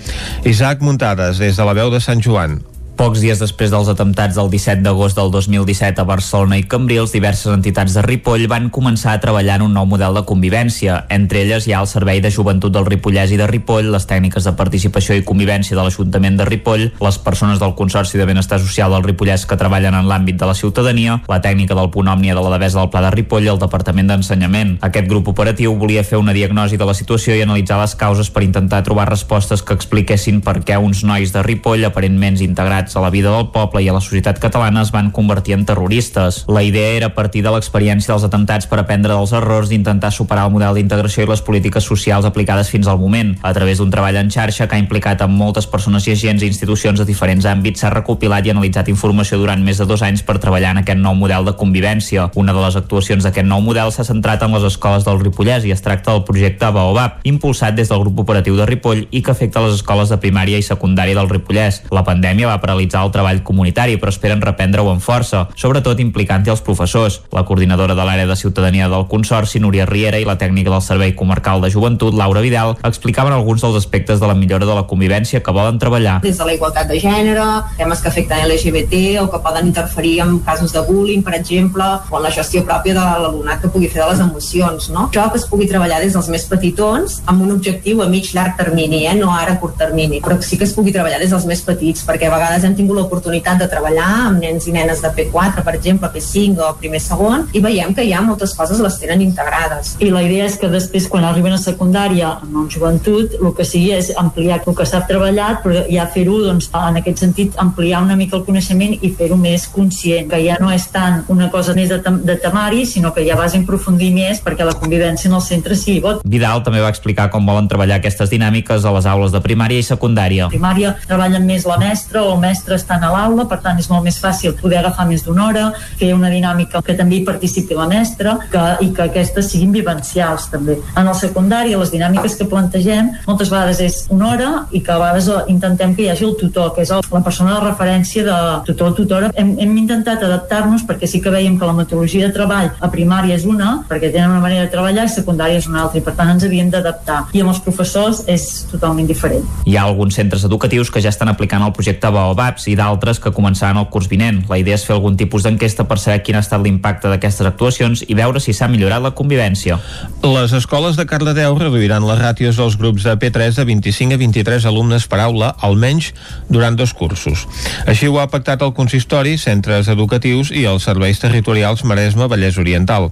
Isaac 0.48 0.82
Muntades, 0.82 1.38
des 1.38 1.56
de 1.56 1.64
la 1.64 1.76
veu 1.76 1.90
de 1.94 2.00
Sant 2.00 2.22
Joan. 2.24 2.60
Pocs 2.98 3.20
dies 3.22 3.38
després 3.38 3.70
dels 3.70 3.86
atemptats 3.92 4.34
del 4.34 4.48
17 4.50 4.82
d'agost 4.82 5.14
del 5.14 5.28
2017 5.30 6.02
a 6.02 6.04
Barcelona 6.04 6.56
i 6.58 6.64
Cambrils, 6.66 7.12
diverses 7.14 7.52
entitats 7.52 7.92
de 7.94 8.02
Ripoll 8.02 8.48
van 8.50 8.64
començar 8.74 9.12
a 9.12 9.20
treballar 9.22 9.60
en 9.60 9.68
un 9.68 9.76
nou 9.76 9.84
model 9.86 10.16
de 10.18 10.24
convivència. 10.26 10.96
Entre 11.14 11.44
elles 11.44 11.68
hi 11.68 11.76
ha 11.76 11.82
el 11.84 11.86
Servei 11.86 12.18
de 12.18 12.32
Joventut 12.34 12.74
del 12.74 12.88
Ripollès 12.88 13.30
i 13.30 13.38
de 13.38 13.46
Ripoll, 13.46 13.92
les 13.94 14.06
tècniques 14.10 14.48
de 14.48 14.52
participació 14.58 15.14
i 15.14 15.22
convivència 15.22 15.78
de 15.78 15.84
l'Ajuntament 15.84 16.40
de 16.40 16.48
Ripoll, 16.48 16.88
les 16.98 17.20
persones 17.22 17.62
del 17.62 17.76
Consorci 17.78 18.18
de 18.18 18.26
Benestar 18.26 18.58
Social 18.64 18.90
del 18.90 19.06
Ripollès 19.06 19.46
que 19.46 19.60
treballen 19.62 19.94
en 19.94 20.10
l'àmbit 20.10 20.42
de 20.42 20.50
la 20.50 20.58
ciutadania, 20.58 21.20
la 21.30 21.38
tècnica 21.38 21.78
del 21.78 21.92
punt 21.94 22.10
òmnia 22.10 22.34
de 22.34 22.42
la 22.42 22.56
Devesa 22.56 22.80
del 22.80 22.90
Pla 22.90 23.04
de 23.06 23.14
Ripoll 23.14 23.46
i 23.46 23.52
el 23.54 23.62
Departament 23.62 24.10
d'Ensenyament. 24.10 24.74
Aquest 24.90 25.06
grup 25.06 25.30
operatiu 25.36 25.76
volia 25.78 26.02
fer 26.02 26.18
una 26.18 26.34
diagnosi 26.34 26.74
de 26.74 26.90
la 26.90 26.98
situació 26.98 27.38
i 27.38 27.46
analitzar 27.46 27.78
les 27.78 27.94
causes 27.94 28.34
per 28.34 28.42
intentar 28.42 28.82
trobar 28.82 29.06
respostes 29.14 29.62
que 29.62 29.78
expliquessin 29.78 30.42
per 30.42 30.58
què 30.66 30.82
uns 30.82 31.06
nois 31.06 31.30
de 31.30 31.46
Ripoll, 31.46 31.86
aparentment 31.86 32.42
integrats 32.42 32.87
atemptats 32.88 32.96
a 32.96 33.00
la 33.00 33.10
vida 33.10 33.30
del 33.30 33.50
poble 33.52 33.82
i 33.82 33.88
a 33.88 33.92
la 33.92 34.00
societat 34.00 34.38
catalana 34.38 34.82
es 34.82 34.90
van 34.90 35.10
convertir 35.10 35.54
en 35.54 35.64
terroristes. 35.64 36.44
La 36.48 36.62
idea 36.62 36.96
era 36.96 37.14
partir 37.14 37.42
de 37.42 37.50
l'experiència 37.50 38.12
dels 38.14 38.24
atemptats 38.24 38.66
per 38.66 38.78
aprendre 38.80 39.12
dels 39.14 39.32
errors 39.32 39.68
d'intentar 39.68 40.12
superar 40.12 40.46
el 40.46 40.52
model 40.52 40.74
d'integració 40.74 41.24
i 41.24 41.28
les 41.28 41.42
polítiques 41.42 41.84
socials 41.84 42.24
aplicades 42.24 42.70
fins 42.70 42.88
al 42.88 42.98
moment. 42.98 43.36
A 43.42 43.52
través 43.52 43.78
d'un 43.78 43.90
treball 43.90 44.16
en 44.16 44.30
xarxa 44.30 44.68
que 44.68 44.76
ha 44.76 44.78
implicat 44.78 45.20
amb 45.22 45.36
moltes 45.36 45.66
persones 45.66 46.06
i 46.06 46.12
agents 46.12 46.42
i 46.42 46.48
institucions 46.48 46.98
de 46.98 47.04
diferents 47.04 47.44
àmbits 47.44 47.80
s'ha 47.80 47.90
recopilat 47.92 48.46
i 48.46 48.50
analitzat 48.50 48.88
informació 48.88 49.38
durant 49.38 49.62
més 49.62 49.78
de 49.78 49.86
dos 49.86 50.02
anys 50.02 50.22
per 50.22 50.38
treballar 50.38 50.72
en 50.72 50.82
aquest 50.82 51.00
nou 51.00 51.14
model 51.14 51.44
de 51.44 51.56
convivència. 51.56 52.30
Una 52.34 52.52
de 52.52 52.64
les 52.64 52.76
actuacions 52.76 53.24
d'aquest 53.24 53.46
nou 53.46 53.60
model 53.60 53.92
s'ha 53.92 54.06
centrat 54.06 54.42
en 54.42 54.54
les 54.56 54.64
escoles 54.64 55.04
del 55.04 55.20
Ripollès 55.20 55.66
i 55.68 55.74
es 55.74 55.84
tracta 55.84 56.12
del 56.14 56.24
projecte 56.24 56.70
Baobab, 56.72 57.20
impulsat 57.24 57.76
des 57.76 57.88
del 57.88 58.00
grup 58.04 58.24
operatiu 58.24 58.56
de 58.56 58.66
Ripoll 58.66 59.06
i 59.10 59.22
que 59.22 59.32
afecta 59.34 59.62
les 59.64 59.76
escoles 59.80 60.08
de 60.08 60.20
primària 60.20 60.58
i 60.58 60.64
secundària 60.66 61.16
del 61.18 61.28
Ripollès. 61.28 61.82
La 61.92 62.04
pandèmia 62.06 62.48
va 62.48 62.60
paralitzar 62.60 62.77
el 62.86 63.12
treball 63.14 63.42
comunitari, 63.42 63.96
però 63.98 64.12
esperen 64.12 64.42
reprendre-ho 64.44 64.90
amb 64.92 65.02
força, 65.02 65.46
sobretot 65.58 66.00
implicant-hi 66.00 66.52
els 66.52 66.62
professors. 66.62 67.20
La 67.34 67.44
coordinadora 67.48 67.96
de 67.98 68.04
l'àrea 68.06 68.26
de 68.28 68.36
ciutadania 68.36 68.88
del 68.88 69.06
Consorci, 69.10 69.60
Núria 69.60 69.86
Riera, 69.86 70.18
i 70.18 70.26
la 70.28 70.38
tècnica 70.38 70.70
del 70.70 70.82
Servei 70.82 71.14
Comarcal 71.18 71.60
de 71.62 71.70
Joventut, 71.70 72.14
Laura 72.14 72.40
Vidal, 72.44 72.76
explicaven 72.84 73.32
alguns 73.32 73.62
dels 73.64 73.76
aspectes 73.76 74.20
de 74.20 74.26
la 74.26 74.34
millora 74.34 74.66
de 74.66 74.74
la 74.74 74.86
convivència 74.86 75.42
que 75.42 75.54
volen 75.54 75.78
treballar. 75.78 76.20
Des 76.22 76.38
de 76.38 76.46
la 76.46 76.54
igualtat 76.54 76.88
de 76.88 77.00
gènere, 77.00 77.46
temes 77.78 78.02
que 78.02 78.12
afecten 78.12 78.44
LGBT 78.46 79.22
o 79.22 79.28
que 79.32 79.42
poden 79.44 79.68
interferir 79.70 80.20
en 80.24 80.38
casos 80.46 80.72
de 80.72 80.82
bullying, 80.86 81.22
per 81.22 81.34
exemple, 81.38 81.84
o 82.10 82.18
en 82.18 82.26
la 82.26 82.32
gestió 82.34 82.64
pròpia 82.66 82.94
de 82.94 83.04
l'alumnat 83.24 83.62
que 83.62 83.72
pugui 83.72 83.88
fer 83.88 84.04
de 84.04 84.10
les 84.12 84.22
emocions. 84.24 84.90
No? 84.94 85.08
Això 85.08 85.28
que 85.32 85.40
es 85.40 85.46
pugui 85.48 85.68
treballar 85.70 86.00
des 86.02 86.14
dels 86.16 86.28
més 86.32 86.46
petitons 86.48 87.20
amb 87.26 87.42
un 87.44 87.54
objectiu 87.56 88.02
a 88.02 88.08
mig 88.10 88.30
llarg 88.34 88.56
termini, 88.58 89.04
eh? 89.06 89.16
no 89.18 89.32
ara 89.34 89.56
a 89.56 89.60
curt 89.62 89.78
termini, 89.80 90.20
però 90.24 90.38
sí 90.42 90.58
que 90.58 90.66
es 90.68 90.74
pugui 90.76 90.94
treballar 90.94 91.20
des 91.22 91.32
dels 91.34 91.46
més 91.48 91.62
petits, 91.64 92.04
perquè 92.06 92.28
a 92.28 92.34
vegades 92.34 92.67
hem 92.68 92.76
tingut 92.78 92.98
l'oportunitat 92.98 93.60
de 93.62 93.68
treballar 93.70 94.08
amb 94.28 94.42
nens 94.44 94.68
i 94.68 94.74
nenes 94.74 95.02
de 95.04 95.10
P4, 95.16 95.64
per 95.66 95.74
exemple, 95.76 96.10
P5 96.14 96.62
o 96.64 96.72
primer 96.80 97.00
segon, 97.02 97.46
i 97.52 97.62
veiem 97.64 97.94
que 97.96 98.06
ja 98.08 98.22
moltes 98.24 98.54
coses 98.58 98.80
les 98.84 98.98
tenen 99.00 99.22
integrades. 99.24 99.96
I 100.04 100.10
la 100.14 100.22
idea 100.26 100.46
és 100.48 100.58
que 100.60 100.70
després, 100.70 101.08
quan 101.10 101.26
arriben 101.26 101.54
a 101.54 101.60
secundària, 101.60 102.34
en 102.44 102.68
joventut, 102.70 103.38
el 103.40 103.54
que 103.56 103.66
sigui 103.66 103.92
és 103.96 104.12
ampliar 104.16 104.60
el 104.64 104.76
que 104.76 104.86
s'ha 104.86 105.04
treballat, 105.08 105.62
però 105.64 105.84
ja 105.88 106.06
fer-ho, 106.12 106.38
doncs, 106.46 106.70
en 106.74 107.00
aquest 107.00 107.24
sentit, 107.24 107.56
ampliar 107.58 108.02
una 108.04 108.16
mica 108.18 108.36
el 108.38 108.44
coneixement 108.46 108.96
i 109.00 109.12
fer-ho 109.16 109.38
més 109.40 109.66
conscient, 109.72 110.28
que 110.30 110.40
ja 110.44 110.58
no 110.60 110.70
és 110.74 110.88
tant 110.92 111.22
una 111.32 111.48
cosa 111.52 111.74
més 111.76 111.90
de, 111.92 112.00
tem 112.04 112.20
de 112.26 112.36
temari, 112.40 112.84
sinó 112.86 113.12
que 113.14 113.24
ja 113.26 113.36
vas 113.38 113.56
aprofundir 113.58 114.10
més 114.14 114.42
perquè 114.44 114.66
la 114.66 114.76
convivència 114.78 115.30
en 115.30 115.36
el 115.38 115.44
centre 115.44 115.76
sigui 115.78 116.02
bo. 116.04 116.16
Vidal 116.24 116.62
també 116.66 116.82
va 116.84 116.92
explicar 116.92 117.28
com 117.32 117.46
volen 117.48 117.68
treballar 117.70 117.98
aquestes 117.98 118.30
dinàmiques 118.32 118.84
a 118.84 118.94
les 118.94 119.08
aules 119.08 119.34
de 119.34 119.42
primària 119.44 119.82
i 119.82 119.86
secundària. 119.86 120.48
A 120.48 120.52
primària 120.52 120.94
treballen 121.06 121.46
més 121.48 121.66
la 121.68 121.78
mestra 121.80 122.24
o 122.24 122.34
el 122.34 122.42
mestre 122.42 122.47
estan 122.52 123.04
a 123.04 123.12
l'aula, 123.12 123.46
per 123.48 123.60
tant 123.64 123.78
és 123.78 123.88
molt 123.90 124.04
més 124.06 124.18
fàcil 124.20 124.56
poder 124.58 124.80
agafar 124.80 125.06
més 125.08 125.24
d'una 125.26 125.46
hora, 125.48 125.64
fer 125.98 126.12
una 126.14 126.30
dinàmica 126.32 126.82
que 126.84 126.96
també 126.98 127.18
hi 127.18 127.24
participi 127.26 127.76
la 127.78 127.88
mestra 127.90 128.36
que, 128.52 128.64
i 128.84 128.90
que 128.94 129.08
aquestes 129.08 129.50
siguin 129.52 129.72
vivencials 129.74 130.48
també. 130.52 130.78
En 130.96 131.08
el 131.08 131.16
secundari, 131.18 131.76
les 131.78 131.92
dinàmiques 131.94 132.36
que 132.38 132.48
plantegem 132.48 133.12
moltes 133.26 133.50
vegades 133.52 133.80
és 133.84 134.00
una 134.14 134.32
hora 134.32 134.50
i 134.72 134.82
que 134.84 134.92
a 134.94 134.98
vegades 135.00 135.30
intentem 135.48 135.94
que 135.94 136.06
hi 136.06 136.10
hagi 136.12 136.26
el 136.28 136.36
tutor, 136.40 136.72
que 136.74 136.84
és 136.86 136.92
el, 136.94 137.02
la 137.12 137.22
persona 137.24 137.56
de 137.56 137.64
referència 137.66 138.24
de 138.26 138.38
tutor 138.68 138.94
tutora. 138.96 139.30
Hem, 139.36 139.54
hem 139.60 139.76
intentat 139.80 140.22
adaptar-nos 140.24 140.84
perquè 140.88 141.08
sí 141.10 141.22
que 141.24 141.32
veiem 141.34 141.58
que 141.58 141.68
la 141.68 141.76
metodologia 141.76 142.28
de 142.28 142.34
treball 142.34 142.70
a 142.78 142.90
primària 142.92 143.36
és 143.38 143.46
una, 143.48 143.78
perquè 143.88 144.12
tenen 144.12 144.34
una 144.34 144.42
manera 144.44 144.66
de 144.66 144.72
treballar, 144.72 145.06
i 145.06 145.12
secundària 145.12 145.60
és 145.60 145.68
una 145.70 145.84
altra, 145.84 146.00
i 146.00 146.04
per 146.04 146.14
tant 146.18 146.32
ens 146.34 146.46
havíem 146.46 146.70
d'adaptar. 146.72 147.20
I 147.34 147.44
amb 147.44 147.54
els 147.54 147.62
professors 147.64 148.24
és 148.30 148.48
totalment 148.72 149.08
diferent. 149.08 149.44
Hi 149.66 149.76
ha 149.76 149.86
alguns 149.88 150.18
centres 150.18 150.44
educatius 150.48 150.92
que 150.92 151.02
ja 151.04 151.12
estan 151.12 151.30
aplicant 151.32 151.64
el 151.64 151.74
projecte 151.76 152.10
Baobabs 152.38 152.68
i 152.70 152.76
d'altres 152.78 153.18
que 153.18 153.32
començaran 153.34 153.80
el 153.80 153.88
curs 153.90 154.06
vinent. 154.10 154.44
La 154.50 154.58
idea 154.60 154.76
és 154.78 154.84
fer 154.86 154.94
algun 154.94 155.16
tipus 155.18 155.42
d'enquesta 155.42 155.88
per 155.90 155.98
saber 155.98 156.22
quin 156.22 156.38
ha 156.38 156.42
estat 156.44 156.62
l'impacte 156.62 157.10
d'aquestes 157.10 157.48
actuacions 157.50 158.04
i 158.06 158.14
veure 158.14 158.40
si 158.40 158.54
s'ha 158.54 158.68
millorat 158.70 159.02
la 159.02 159.14
convivència. 159.18 159.78
Les 160.22 160.54
escoles 160.54 160.96
de 160.96 161.06
Cardedeu 161.10 161.58
reduiran 161.58 162.06
les 162.06 162.22
ràtios 162.22 162.60
dels 162.60 162.78
grups 162.78 163.08
de 163.08 163.16
P3 163.18 163.58
de 163.58 163.66
25 163.72 164.14
a 164.14 164.22
23 164.22 164.70
alumnes 164.70 165.08
per 165.10 165.20
aula, 165.24 165.52
almenys 165.58 166.12
durant 166.48 166.78
dos 166.78 166.94
cursos. 166.94 167.46
Així 167.90 168.06
ho 168.06 168.20
ha 168.22 168.30
pactat 168.30 168.62
el 168.62 168.74
consistori, 168.78 169.36
centres 169.38 169.90
educatius 169.90 170.54
i 170.54 170.66
els 170.70 170.86
serveis 170.86 171.18
territorials 171.18 171.84
Maresme 171.84 172.30
Vallès 172.30 172.58
Oriental. 172.62 173.10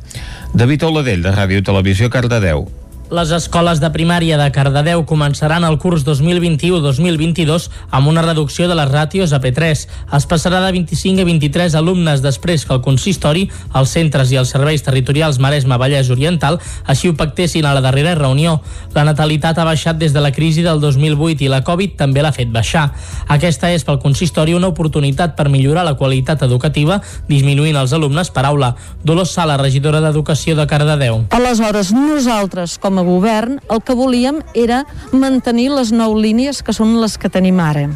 David 0.55 0.87
Oladell, 0.87 1.27
de 1.27 1.35
Ràdio 1.35 1.67
Televisió 1.67 2.11
Cardedeu. 2.11 2.69
Les 3.07 3.31
escoles 3.31 3.79
de 3.79 3.87
primària 3.95 4.35
de 4.35 4.49
Cardedeu 4.51 5.05
començaran 5.07 5.63
el 5.63 5.77
curs 5.79 6.03
2021-2022 6.03 7.69
amb 7.95 8.09
una 8.11 8.23
reducció 8.25 8.67
de 8.67 8.75
les 8.75 8.89
ràtios 8.91 9.31
a 9.31 9.39
P3. 9.39 9.85
Es 10.19 10.25
passarà 10.27 10.59
de 10.65 10.73
25 10.75 11.23
a 11.23 11.27
23 11.29 11.77
alumnes 11.79 12.19
després 12.25 12.65
que 12.67 12.75
el 12.75 12.83
consistori, 12.83 13.45
els 13.79 13.93
centres 13.95 14.33
i 14.35 14.41
els 14.41 14.51
serveis 14.51 14.83
territorials 14.83 15.39
Maresme 15.39 15.79
Vallès 15.79 16.11
Oriental 16.11 16.59
així 16.83 17.07
ho 17.07 17.15
pactessin 17.15 17.69
a 17.71 17.77
la 17.77 17.85
darrera 17.85 18.17
reunió. 18.19 18.57
La 18.97 19.07
natalitat 19.07 19.63
ha 19.63 19.69
baixat 19.71 20.03
des 20.03 20.11
de 20.11 20.25
la 20.25 20.35
crisi 20.35 20.67
del 20.67 20.83
2008 20.83 21.47
i 21.47 21.53
la 21.53 21.63
Covid 21.63 21.95
també 22.03 22.27
l'ha 22.27 22.35
fet 22.35 22.51
baixar. 22.51 22.89
Aquesta 23.31 23.71
és 23.71 23.87
pel 23.87 24.03
consistori 24.03 24.59
una 24.59 24.73
oportunitat 24.75 25.39
per 25.39 25.47
millorar 25.47 25.87
la 25.87 25.95
qualitat 25.95 26.43
educativa 26.43 26.99
disminuint 27.31 27.79
els 27.79 27.95
alumnes 27.95 28.35
per 28.35 28.49
aula. 28.51 28.75
Dolors 29.07 29.31
Sala, 29.39 29.61
regidora 29.63 30.03
d'Educació 30.03 30.59
de 30.59 30.67
Cardedeu. 30.67 31.23
Aleshores, 31.31 31.95
nosaltres, 31.95 32.81
com 32.83 32.96
a 32.99 33.05
govern, 33.07 33.61
el 33.71 33.83
que 33.83 33.97
volíem 33.97 34.43
era 34.55 34.85
mantenir 35.13 35.71
les 35.75 35.93
nou 35.93 36.17
línies 36.19 36.63
que 36.63 36.75
són 36.77 36.97
les 37.01 37.17
que 37.19 37.33
tenim 37.33 37.61
ara. 37.63 37.89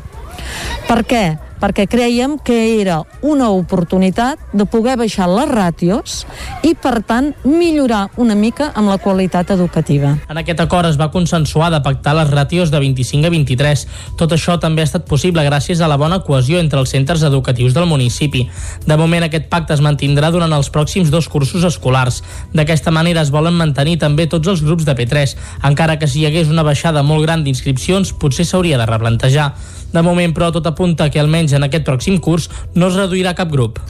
Per 0.88 1.00
què? 1.06 1.24
Perquè 1.60 1.86
creiem 1.90 2.38
que 2.42 2.80
era 2.80 3.02
una 3.22 3.50
oportunitat 3.52 4.40
de 4.52 4.66
poder 4.66 4.96
baixar 5.00 5.28
les 5.30 5.48
ràtios 5.50 6.24
i, 6.66 6.74
per 6.74 7.02
tant, 7.06 7.32
millorar 7.44 8.08
una 8.20 8.34
mica 8.34 8.70
amb 8.74 8.90
la 8.90 8.98
qualitat 8.98 9.52
educativa. 9.54 10.16
En 10.30 10.40
aquest 10.40 10.62
acord 10.64 10.88
es 10.88 10.98
va 11.00 11.10
consensuar 11.12 11.70
de 11.74 11.82
pactar 11.84 12.16
les 12.18 12.30
ràtios 12.32 12.72
de 12.72 12.80
25 12.80 13.28
a 13.28 13.34
23. 13.34 13.86
Tot 14.20 14.32
això 14.34 14.56
també 14.60 14.82
ha 14.82 14.88
estat 14.88 15.06
possible 15.08 15.44
gràcies 15.46 15.80
a 15.80 15.88
la 15.90 15.98
bona 16.00 16.22
cohesió 16.24 16.58
entre 16.60 16.80
els 16.80 16.92
centres 16.94 17.22
educatius 17.26 17.76
del 17.76 17.88
municipi. 17.90 18.46
De 18.86 18.96
moment, 18.96 19.26
aquest 19.26 19.50
pacte 19.52 19.76
es 19.76 19.84
mantindrà 19.84 20.32
durant 20.32 20.52
els 20.56 20.70
pròxims 20.72 21.12
dos 21.12 21.28
cursos 21.28 21.64
escolars. 21.68 22.22
D'aquesta 22.54 22.90
manera 22.94 23.22
es 23.22 23.32
volen 23.34 23.58
mantenir 23.58 23.98
també 24.00 24.26
tots 24.30 24.48
els 24.48 24.64
grups 24.64 24.88
de 24.88 24.96
P3, 24.96 25.36
encara 25.68 25.98
que 25.98 26.08
si 26.08 26.22
hi 26.22 26.26
hagués 26.30 26.48
una 26.48 26.64
baixada 26.66 27.04
molt 27.06 27.26
gran 27.26 27.44
d'inscripcions, 27.44 28.14
potser 28.16 28.46
s'hauria 28.48 28.80
de 28.80 28.88
replantejar. 28.88 29.52
De 29.90 30.02
moment, 30.06 30.32
però, 30.34 30.52
tot 30.54 30.66
apunta 30.70 31.08
que 31.10 31.18
almenys 31.18 31.56
en 31.56 31.66
aquest 31.66 31.86
pròxim 31.86 32.20
curs 32.22 32.46
no 32.78 32.90
es 32.90 32.98
reduirà 32.98 33.34
cap 33.34 33.50
grup. 33.50 33.80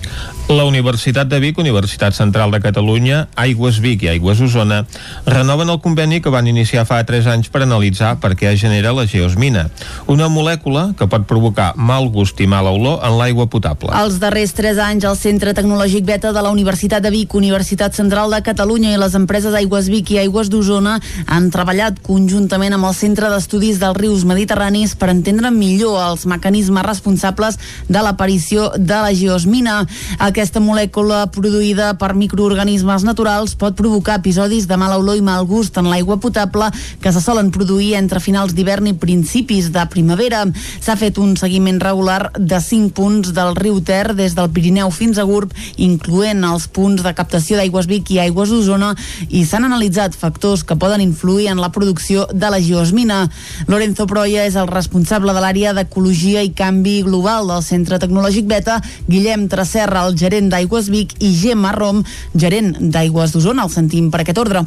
La 0.48 0.64
Universitat 0.64 1.28
de 1.28 1.38
Vic, 1.38 1.58
Universitat 1.60 2.16
Central 2.16 2.50
de 2.50 2.58
Catalunya, 2.64 3.28
Aigües 3.38 3.78
Vic 3.84 4.02
i 4.02 4.08
Aigües 4.14 4.40
Osona 4.42 4.80
renoven 5.26 5.68
el 5.70 5.78
conveni 5.84 6.18
que 6.24 6.32
van 6.32 6.48
iniciar 6.50 6.86
fa 6.88 7.02
3 7.06 7.28
anys 7.34 7.50
per 7.52 7.62
analitzar 7.66 8.16
per 8.22 8.32
què 8.34 8.48
es 8.50 8.62
genera 8.62 8.94
la 8.96 9.04
geosmina, 9.06 9.68
una 10.10 10.30
molècula 10.32 10.88
que 10.98 11.06
pot 11.06 11.28
provocar 11.28 11.74
mal 11.76 12.08
gust 12.10 12.40
i 12.40 12.48
mala 12.50 12.72
olor 12.74 13.04
en 13.06 13.18
l'aigua 13.20 13.46
potable. 13.52 13.92
Els 14.00 14.18
darrers 14.22 14.56
3 14.56 14.80
anys, 14.88 15.06
el 15.06 15.20
Centre 15.20 15.54
Tecnològic 15.54 16.08
Beta 16.08 16.32
de 16.32 16.42
la 16.42 16.50
Universitat 16.50 17.04
de 17.04 17.12
Vic, 17.14 17.36
Universitat 17.36 17.94
Central 17.94 18.32
de 18.32 18.42
Catalunya 18.46 18.94
i 18.94 18.98
les 18.98 19.14
empreses 19.14 19.54
Aigües 19.54 19.92
Vic 19.92 20.14
i 20.16 20.20
Aigües 20.24 20.50
d'Osona 20.50 20.96
han 21.26 21.52
treballat 21.54 22.00
conjuntament 22.02 22.74
amb 22.74 22.90
el 22.90 22.96
Centre 22.98 23.30
d'Estudis 23.30 23.78
dels 23.78 24.00
Rius 24.00 24.26
Mediterranis 24.26 24.96
per 24.98 25.12
entendre 25.12 25.52
millor 25.54 25.89
els 25.98 26.26
mecanismes 26.30 26.86
responsables 26.86 27.58
de 27.88 28.02
l'aparició 28.04 28.70
de 28.76 29.00
la 29.02 29.10
geosmina. 29.16 29.80
Aquesta 30.22 30.62
molècula 30.62 31.24
produïda 31.34 31.94
per 31.98 32.12
microorganismes 32.14 33.04
naturals 33.08 33.56
pot 33.58 33.76
provocar 33.78 34.20
episodis 34.20 34.68
de 34.70 34.78
mala 34.80 34.98
olor 35.00 35.18
i 35.18 35.24
mal 35.24 35.46
gust 35.48 35.78
en 35.80 35.90
l'aigua 35.90 36.20
potable 36.20 36.70
que 37.00 37.12
se 37.12 37.22
solen 37.24 37.50
produir 37.50 37.94
entre 37.98 38.20
finals 38.20 38.54
d'hivern 38.54 38.90
i 38.90 38.94
principis 38.94 39.70
de 39.74 39.84
primavera. 39.90 40.44
S'ha 40.80 40.98
fet 41.00 41.18
un 41.18 41.36
seguiment 41.40 41.80
regular 41.82 42.30
de 42.36 42.60
5 42.60 42.94
punts 42.94 43.34
del 43.36 43.56
riu 43.56 43.80
Ter 43.80 44.14
des 44.14 44.36
del 44.36 44.50
Pirineu 44.54 44.90
fins 44.94 45.18
a 45.18 45.26
Gurb, 45.28 45.54
incloent 45.76 46.44
els 46.44 46.68
punts 46.68 47.02
de 47.02 47.14
captació 47.16 47.58
d'aigües 47.58 47.88
Vic 47.90 48.10
i 48.14 48.20
aigües 48.22 48.52
d'Osona 48.52 48.94
i 49.28 49.44
s'han 49.46 49.66
analitzat 49.68 50.16
factors 50.18 50.64
que 50.64 50.78
poden 50.78 51.00
influir 51.04 51.48
en 51.50 51.60
la 51.62 51.72
producció 51.72 52.26
de 52.32 52.50
la 52.50 52.60
geosmina. 52.60 53.22
Lorenzo 53.68 54.06
Proya 54.10 54.46
és 54.48 54.56
el 54.60 54.68
responsable 54.70 55.34
de 55.36 55.42
l'àrea 55.42 55.74
d'Ecologia 55.80 56.44
i 56.44 56.52
Canvi 56.56 57.00
Global 57.06 57.48
del 57.50 57.64
Centre 57.64 57.98
Tecnològic 58.02 58.48
Beta, 58.50 58.80
Guillem 59.08 59.48
Tracerra, 59.52 60.04
el 60.06 60.18
gerent 60.20 60.52
d'Aigües 60.52 60.92
Vic, 60.92 61.16
i 61.24 61.32
Gemma 61.40 61.72
Rom, 61.76 62.04
gerent 62.36 62.76
d'Aigües 62.80 63.32
d'Osona. 63.32 63.64
El 63.64 63.74
sentim 63.74 64.12
per 64.12 64.22
aquest 64.24 64.44
ordre 64.44 64.66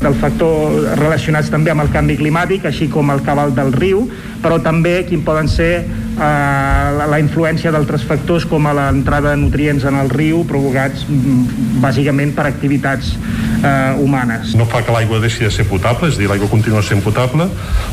del 0.00 0.14
factor 0.18 0.96
relacionats 0.98 1.50
també 1.52 1.72
amb 1.72 1.84
el 1.84 1.90
canvi 1.94 2.16
climàtic, 2.18 2.66
així 2.66 2.88
com 2.90 3.10
el 3.14 3.22
cabal 3.26 3.54
del 3.54 3.72
riu, 3.74 4.06
però 4.42 4.58
també 4.62 5.02
quin 5.08 5.22
poden 5.26 5.50
ser 5.50 5.72
eh, 5.82 6.18
la, 6.18 7.06
la 7.10 7.20
influència 7.22 7.72
d'altres 7.74 8.06
factors 8.08 8.46
com 8.48 8.66
a 8.66 8.74
l'entrada 8.76 9.32
de 9.34 9.42
nutrients 9.44 9.86
en 9.88 9.98
el 10.00 10.10
riu 10.10 10.42
provocats 10.48 11.06
mm, 11.06 11.80
bàsicament 11.84 12.34
per 12.36 12.48
activitats 12.50 13.14
eh, 13.14 13.94
humanes. 14.02 14.56
No 14.58 14.66
fa 14.70 14.82
que 14.82 14.94
l'aigua 14.94 15.22
deixi 15.22 15.46
de 15.46 15.52
ser 15.54 15.68
potable, 15.70 16.10
és 16.10 16.18
a 16.18 16.24
dir, 16.24 16.30
l'aigua 16.30 16.50
continua 16.50 16.82
sent 16.86 17.04
potable, 17.04 17.48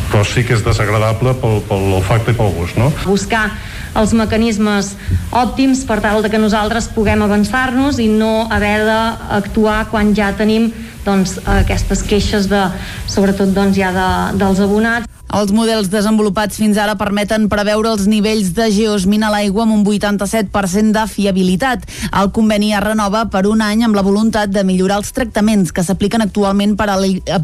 però 0.10 0.24
sí 0.26 0.46
que 0.48 0.58
és 0.58 0.66
desagradable 0.66 1.36
pel, 1.42 1.62
pel 1.70 1.92
olfacte 2.00 2.34
i 2.34 2.40
pel 2.40 2.56
gust, 2.58 2.80
no? 2.80 2.90
Buscar 3.06 3.50
els 3.98 4.14
mecanismes 4.14 4.94
òptims 5.32 5.86
per 5.90 6.00
tal 6.04 6.22
de 6.24 6.30
que 6.30 6.42
nosaltres 6.42 6.90
puguem 6.94 7.24
avançar-nos 7.26 8.00
i 8.00 8.10
no 8.12 8.48
haver 8.50 8.86
d'actuar 8.86 9.86
quan 9.92 10.14
ja 10.16 10.32
tenim 10.38 10.72
doncs, 11.06 11.40
aquestes 11.48 12.04
queixes 12.06 12.50
de, 12.52 12.66
sobretot 13.08 13.54
doncs, 13.56 13.78
ja 13.78 13.94
de, 13.96 14.10
dels 14.38 14.60
abonats. 14.66 15.19
Els 15.30 15.52
models 15.54 15.92
desenvolupats 15.94 16.58
fins 16.58 16.78
ara 16.82 16.96
permeten 16.98 17.44
preveure 17.52 17.92
els 17.92 18.08
nivells 18.10 18.48
de 18.58 18.66
geosmina 18.74 19.28
a 19.28 19.34
l'aigua 19.36 19.62
amb 19.62 19.76
un 19.76 19.84
87% 19.86 20.96
de 20.96 21.04
fiabilitat. 21.06 21.84
El 22.18 22.32
conveni 22.34 22.72
es 22.74 22.82
renova 22.82 23.28
per 23.30 23.44
un 23.46 23.62
any 23.62 23.84
amb 23.86 23.94
la 23.94 24.02
voluntat 24.06 24.50
de 24.50 24.64
millorar 24.66 24.98
els 25.04 25.14
tractaments 25.14 25.70
que 25.72 25.84
s'apliquen 25.86 26.26
actualment 26.26 26.74
per, 26.80 26.90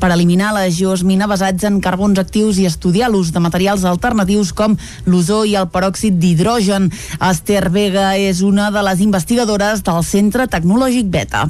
per 0.02 0.10
eliminar 0.16 0.56
la 0.56 0.66
geosmina 0.74 1.30
basats 1.30 1.68
en 1.70 1.78
carbons 1.78 2.18
actius 2.18 2.58
i 2.58 2.66
estudiar 2.66 3.12
l'ús 3.14 3.30
de 3.36 3.44
materials 3.44 3.86
alternatius 3.86 4.50
com 4.58 4.74
l'ozó 5.06 5.44
i 5.46 5.54
el 5.54 5.70
peròxid 5.70 6.18
d'hidrogen. 6.18 6.90
Esther 7.22 7.70
Vega 7.70 8.16
és 8.18 8.42
una 8.42 8.72
de 8.74 8.82
les 8.90 9.06
investigadores 9.06 9.86
del 9.86 10.02
Centre 10.04 10.50
Tecnològic 10.50 11.14
Beta 11.14 11.46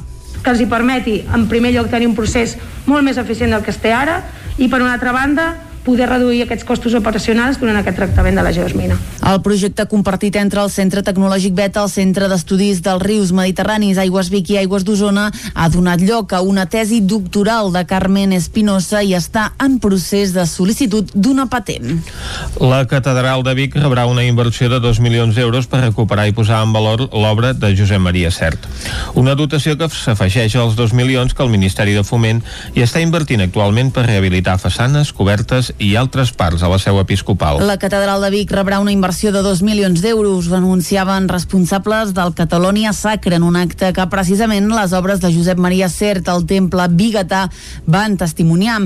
que 0.46 0.52
els 0.52 0.60
hi 0.62 0.68
permeti, 0.70 1.14
en 1.34 1.48
primer 1.50 1.72
lloc, 1.74 1.88
tenir 1.90 2.06
un 2.06 2.14
procés 2.14 2.52
molt 2.86 3.02
més 3.02 3.16
eficient 3.18 3.50
del 3.50 3.64
que 3.66 3.72
es 3.72 3.80
té 3.82 3.90
ara 3.90 4.20
i, 4.60 4.68
per 4.68 4.78
una 4.78 4.92
altra 4.94 5.10
banda, 5.10 5.46
poder 5.86 6.08
reduir 6.10 6.42
aquests 6.42 6.66
costos 6.66 6.94
operacionals 6.98 7.60
durant 7.62 7.78
aquest 7.78 8.00
tractament 8.00 8.34
de 8.36 8.42
la 8.42 8.52
geosmina. 8.52 8.98
El 9.26 9.38
projecte 9.42 9.86
compartit 9.90 10.36
entre 10.40 10.62
el 10.62 10.70
Centre 10.70 11.02
Tecnològic 11.06 11.54
Beta, 11.54 11.84
el 11.86 11.90
Centre 11.92 12.26
d'Estudis 12.30 12.82
dels 12.82 13.02
Rius 13.02 13.30
Mediterranis, 13.34 14.00
Aigües 14.02 14.30
Vic 14.34 14.50
i 14.50 14.58
Aigües 14.64 14.84
d'Osona 14.86 15.28
ha 15.54 15.68
donat 15.70 16.02
lloc 16.02 16.34
a 16.34 16.42
una 16.42 16.66
tesi 16.70 17.00
doctoral 17.06 17.70
de 17.74 17.84
Carmen 17.86 18.34
Espinosa 18.34 19.02
i 19.06 19.14
està 19.18 19.52
en 19.62 19.78
procés 19.82 20.34
de 20.34 20.46
sol·licitud 20.50 21.14
d'una 21.14 21.46
patent. 21.50 22.00
La 22.58 22.82
Catedral 22.90 23.46
de 23.46 23.54
Vic 23.58 23.78
rebrà 23.78 24.08
una 24.10 24.26
inversió 24.26 24.70
de 24.72 24.80
2 24.82 25.00
milions 25.04 25.38
d'euros 25.38 25.70
per 25.70 25.84
recuperar 25.84 26.26
i 26.26 26.34
posar 26.34 26.64
en 26.66 26.74
valor 26.74 27.06
l'obra 27.12 27.52
de 27.54 27.72
Josep 27.78 28.02
Maria 28.02 28.32
Cert. 28.34 28.66
Una 29.14 29.36
dotació 29.38 29.76
que 29.78 29.90
s'afegeix 29.92 30.58
als 30.58 30.74
2 30.78 30.96
milions 30.96 31.34
que 31.34 31.46
el 31.46 31.54
Ministeri 31.54 31.94
de 31.94 32.02
Foment 32.06 32.42
hi 32.74 32.82
està 32.82 33.02
invertint 33.04 33.44
actualment 33.44 33.92
per 33.94 34.08
rehabilitar 34.08 34.58
façanes, 34.58 35.14
cobertes 35.14 35.72
i 35.78 35.94
altres 35.96 36.32
parts 36.32 36.62
a 36.64 36.70
la 36.70 36.78
seu 36.80 36.98
episcopal. 37.00 37.60
La 37.66 37.76
Catedral 37.76 38.22
de 38.24 38.30
Vic 38.32 38.52
rebrà 38.54 38.78
una 38.80 38.92
inversió 38.94 39.32
de 39.32 39.42
2 39.44 39.60
milions 39.66 40.00
d'euros, 40.00 40.48
anunciaven 40.52 41.28
responsables 41.28 42.14
del 42.16 42.32
Catalonia 42.34 42.92
Sacre 42.96 43.36
en 43.36 43.44
un 43.44 43.56
acte 43.60 43.92
que 43.92 44.06
precisament 44.08 44.70
les 44.72 44.94
obres 44.96 45.20
de 45.20 45.32
Josep 45.34 45.60
Maria 45.60 45.88
Cert 45.92 46.28
al 46.32 46.46
temple 46.48 46.88
Bigatà 46.88 47.46
van 47.84 48.16
testimoniar. 48.16 48.78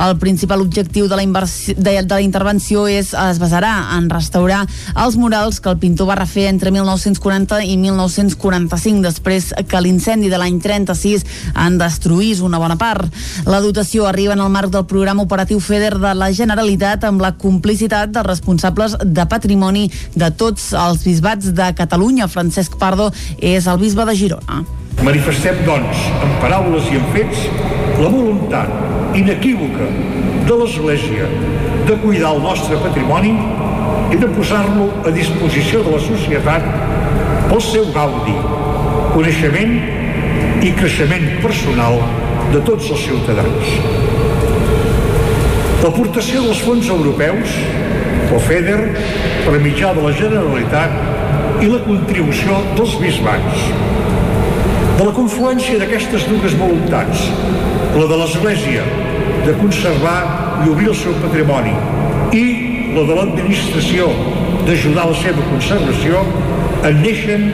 El 0.00 0.16
principal 0.18 0.62
objectiu 0.64 1.08
de 1.08 1.16
la, 1.16 1.24
de, 1.24 1.94
de 2.02 2.14
la 2.14 2.22
intervenció 2.24 2.86
és, 2.88 3.12
es 3.12 3.40
basarà 3.40 3.74
en 3.98 4.08
restaurar 4.10 4.64
els 4.96 5.18
murals 5.20 5.60
que 5.60 5.70
el 5.72 5.78
pintor 5.78 6.08
va 6.10 6.18
refer 6.18 6.48
entre 6.48 6.72
1940 6.72 7.60
i 7.64 7.76
1945, 7.76 9.04
després 9.04 9.52
que 9.68 9.82
l'incendi 9.84 10.32
de 10.32 10.40
l'any 10.40 10.58
36 10.64 11.26
en 11.54 11.78
destruís 11.80 12.40
una 12.40 12.58
bona 12.58 12.78
part. 12.80 13.04
La 13.46 13.60
dotació 13.60 14.08
arriba 14.08 14.32
en 14.32 14.42
el 14.44 14.52
marc 14.52 14.72
del 14.72 14.88
programa 14.88 15.24
operatiu 15.28 15.60
FEDER 15.60 15.98
de 16.00 16.14
la 16.16 16.32
Generalitat 16.38 17.04
amb 17.08 17.22
la 17.24 17.32
complicitat 17.34 18.12
dels 18.14 18.26
responsables 18.28 18.94
de 19.02 19.24
patrimoni 19.30 19.88
de 20.14 20.30
tots 20.30 20.70
els 20.86 21.02
bisbats 21.06 21.50
de 21.56 21.72
Catalunya. 21.78 22.28
Francesc 22.30 22.78
Pardo 22.78 23.10
és 23.38 23.66
el 23.66 23.80
bisbe 23.82 24.06
de 24.06 24.14
Girona. 24.18 24.62
Manifestem, 25.06 25.58
doncs, 25.66 26.06
en 26.24 26.36
paraules 26.42 26.88
i 26.92 26.98
en 26.98 27.04
fets, 27.14 27.44
la 27.98 28.10
voluntat 28.10 29.16
inequívoca 29.18 29.86
de 30.48 30.58
l'Església 30.60 31.26
de 31.88 31.96
cuidar 32.02 32.34
el 32.36 32.42
nostre 32.42 32.78
patrimoni 32.82 33.34
i 34.12 34.18
de 34.20 34.28
posar-lo 34.36 34.88
a 35.06 35.12
disposició 35.14 35.82
de 35.86 35.94
la 35.96 36.00
societat 36.04 36.66
pel 37.48 37.62
seu 37.64 37.88
gaudi, 37.94 38.36
coneixement 39.14 39.74
i 40.64 40.74
creixement 40.78 41.28
personal 41.44 42.00
de 42.52 42.62
tots 42.66 42.90
els 42.94 43.06
ciutadans. 43.06 44.37
L'aportació 45.78 46.40
dels 46.42 46.58
fons 46.66 46.88
europeus, 46.90 47.52
o 48.34 48.38
FEDER, 48.42 48.80
per 49.44 49.60
mitjà 49.62 49.92
de 49.94 50.02
la 50.02 50.10
Generalitat 50.18 51.62
i 51.62 51.68
la 51.70 51.78
contribució 51.84 52.58
dels 52.74 52.96
bisbats. 52.98 53.68
De 54.98 55.06
la 55.06 55.14
confluència 55.14 55.78
d'aquestes 55.78 56.26
dues 56.26 56.58
voluntats, 56.58 57.28
la 57.94 58.10
de 58.10 58.18
l'Església 58.18 58.82
de 59.46 59.54
conservar 59.62 60.18
i 60.66 60.74
obrir 60.74 60.90
el 60.90 60.98
seu 60.98 61.14
patrimoni 61.22 61.76
i 62.34 62.44
la 62.98 63.06
de 63.06 63.22
l'administració 63.22 64.10
d'ajudar 64.66 65.06
la 65.12 65.18
seva 65.22 65.46
conservació, 65.54 66.26
en 66.90 67.04
neixen 67.06 67.52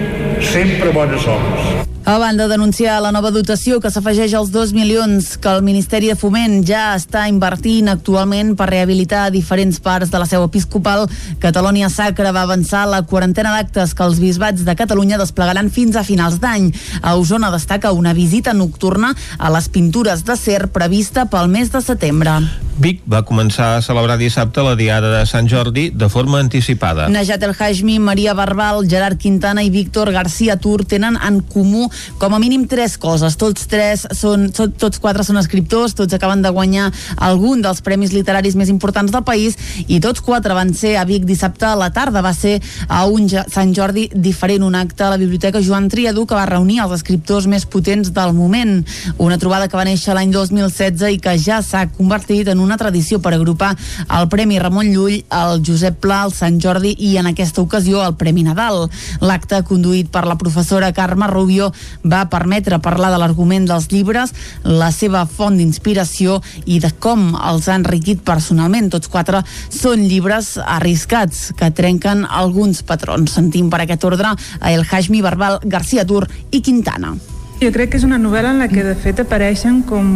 sempre 0.54 0.96
bones 0.96 1.28
obres. 1.28 1.93
A 2.04 2.18
banda 2.18 2.44
d'anunciar 2.44 2.98
la 3.00 3.08
nova 3.16 3.30
dotació 3.32 3.78
que 3.80 3.88
s'afegeix 3.88 4.34
als 4.36 4.50
2 4.52 4.74
milions 4.76 5.38
que 5.40 5.48
el 5.48 5.62
Ministeri 5.64 6.10
de 6.10 6.16
Foment 6.20 6.58
ja 6.68 6.90
està 6.98 7.22
invertint 7.30 7.88
actualment 7.88 8.50
per 8.58 8.66
rehabilitar 8.68 9.30
diferents 9.32 9.80
parts 9.80 10.12
de 10.12 10.20
la 10.20 10.26
seu 10.28 10.44
episcopal, 10.44 11.06
Catalònia 11.40 11.88
Sacra 11.88 12.34
va 12.36 12.42
avançar 12.44 12.82
la 12.92 13.00
quarantena 13.08 13.54
d'actes 13.56 13.96
que 13.96 14.04
els 14.04 14.20
bisbats 14.20 14.66
de 14.68 14.74
Catalunya 14.76 15.16
desplegaran 15.16 15.72
fins 15.72 15.96
a 15.96 16.04
finals 16.04 16.36
d'any. 16.44 16.68
A 17.00 17.16
Osona 17.16 17.48
destaca 17.48 17.96
una 17.96 18.12
visita 18.12 18.52
nocturna 18.52 19.14
a 19.38 19.54
les 19.56 19.70
pintures 19.72 20.26
de 20.28 20.36
cer 20.36 20.68
prevista 20.76 21.24
pel 21.24 21.48
mes 21.48 21.72
de 21.72 21.80
setembre. 21.80 22.36
Vic 22.74 23.04
va 23.06 23.20
començar 23.22 23.76
a 23.76 23.82
celebrar 23.86 24.16
dissabte 24.18 24.62
la 24.66 24.74
Diada 24.74 25.12
de 25.12 25.26
Sant 25.30 25.46
Jordi 25.48 25.88
de 25.94 26.08
forma 26.10 26.40
anticipada. 26.42 27.06
Najat 27.08 27.44
El 27.46 27.54
Hajmi, 27.54 28.00
Maria 28.02 28.34
Barbal, 28.34 28.82
Gerard 28.90 29.16
Quintana 29.22 29.62
i 29.62 29.70
Víctor 29.70 30.10
García 30.10 30.58
Tur 30.58 30.82
tenen 30.84 31.14
en 31.22 31.38
comú 31.40 31.86
com 32.18 32.34
a 32.34 32.40
mínim 32.42 32.66
tres 32.70 32.96
coses. 32.98 33.36
Tots 33.40 33.66
tres 33.70 34.06
són, 34.16 34.48
tots 34.52 35.00
quatre 35.02 35.24
són 35.26 35.38
escriptors, 35.40 35.94
tots 35.98 36.14
acaben 36.14 36.42
de 36.44 36.52
guanyar 36.54 36.90
algun 37.16 37.62
dels 37.64 37.82
premis 37.84 38.12
literaris 38.14 38.56
més 38.56 38.70
importants 38.72 39.12
del 39.12 39.24
país 39.26 39.58
i 39.86 40.00
tots 40.00 40.22
quatre 40.24 40.54
van 40.54 40.74
ser 40.74 40.96
a 40.98 41.04
Vic 41.08 41.24
dissabte 41.28 41.66
a 41.68 41.74
la 41.78 41.90
tarda. 41.94 42.22
Va 42.24 42.34
ser 42.34 42.60
a 42.88 43.04
un 43.06 43.28
Sant 43.28 43.74
Jordi 43.74 44.08
diferent, 44.14 44.62
un 44.62 44.74
acte 44.78 45.04
a 45.04 45.10
la 45.14 45.20
Biblioteca 45.20 45.62
Joan 45.64 45.88
Triadú 45.88 46.26
que 46.26 46.36
va 46.36 46.46
reunir 46.48 46.80
els 46.84 46.94
escriptors 46.98 47.48
més 47.50 47.66
potents 47.66 48.12
del 48.14 48.34
moment. 48.36 48.82
Una 49.18 49.38
trobada 49.38 49.68
que 49.68 49.78
va 49.78 49.86
néixer 49.88 50.14
l'any 50.14 50.32
2016 50.34 51.14
i 51.14 51.20
que 51.22 51.36
ja 51.40 51.60
s'ha 51.64 51.86
convertit 51.92 52.48
en 52.52 52.60
una 52.60 52.78
tradició 52.80 53.20
per 53.24 53.34
agrupar 53.34 53.74
el 54.18 54.28
Premi 54.32 54.58
Ramon 54.58 54.92
Llull, 54.92 55.22
el 55.30 55.62
Josep 55.66 56.00
Pla, 56.04 56.24
el 56.28 56.34
Sant 56.36 56.60
Jordi 56.62 56.94
i 56.98 57.14
en 57.20 57.30
aquesta 57.30 57.62
ocasió 57.62 58.02
el 58.04 58.16
Premi 58.20 58.44
Nadal. 58.46 58.88
L'acte 59.24 59.62
conduït 59.68 60.10
per 60.12 60.24
la 60.28 60.38
professora 60.40 60.92
Carme 60.96 61.28
Rubio 61.30 61.70
va 62.02 62.24
permetre 62.32 62.80
parlar 62.84 63.12
de 63.14 63.20
l'argument 63.22 63.66
dels 63.68 63.90
llibres, 63.92 64.34
la 64.64 64.90
seva 64.94 65.24
font 65.26 65.58
d'inspiració 65.58 66.40
i 66.64 66.80
de 66.82 66.92
com 66.98 67.32
els 67.34 67.68
ha 67.68 67.78
enriquit 67.80 68.24
personalment. 68.24 68.90
Tots 68.94 69.10
quatre 69.12 69.44
són 69.68 70.06
llibres 70.08 70.54
arriscats 70.64 71.50
que 71.58 71.72
trenquen 71.74 72.24
alguns 72.28 72.82
patrons. 72.86 73.34
Sentim 73.34 73.70
per 73.70 73.84
aquest 73.84 74.04
ordre 74.08 74.34
a 74.34 74.72
El 74.72 74.86
Hajmi, 74.88 75.22
Barbal, 75.24 75.60
García 75.64 76.06
Tur 76.06 76.26
i 76.50 76.60
Quintana. 76.60 77.16
Jo 77.60 77.70
crec 77.70 77.92
que 77.92 77.98
és 78.00 78.04
una 78.04 78.16
novel·la 78.18 78.50
en 78.50 78.58
la 78.58 78.66
que 78.66 78.82
de 78.82 78.96
fet 78.98 79.20
apareixen 79.22 79.78
com 79.86 80.06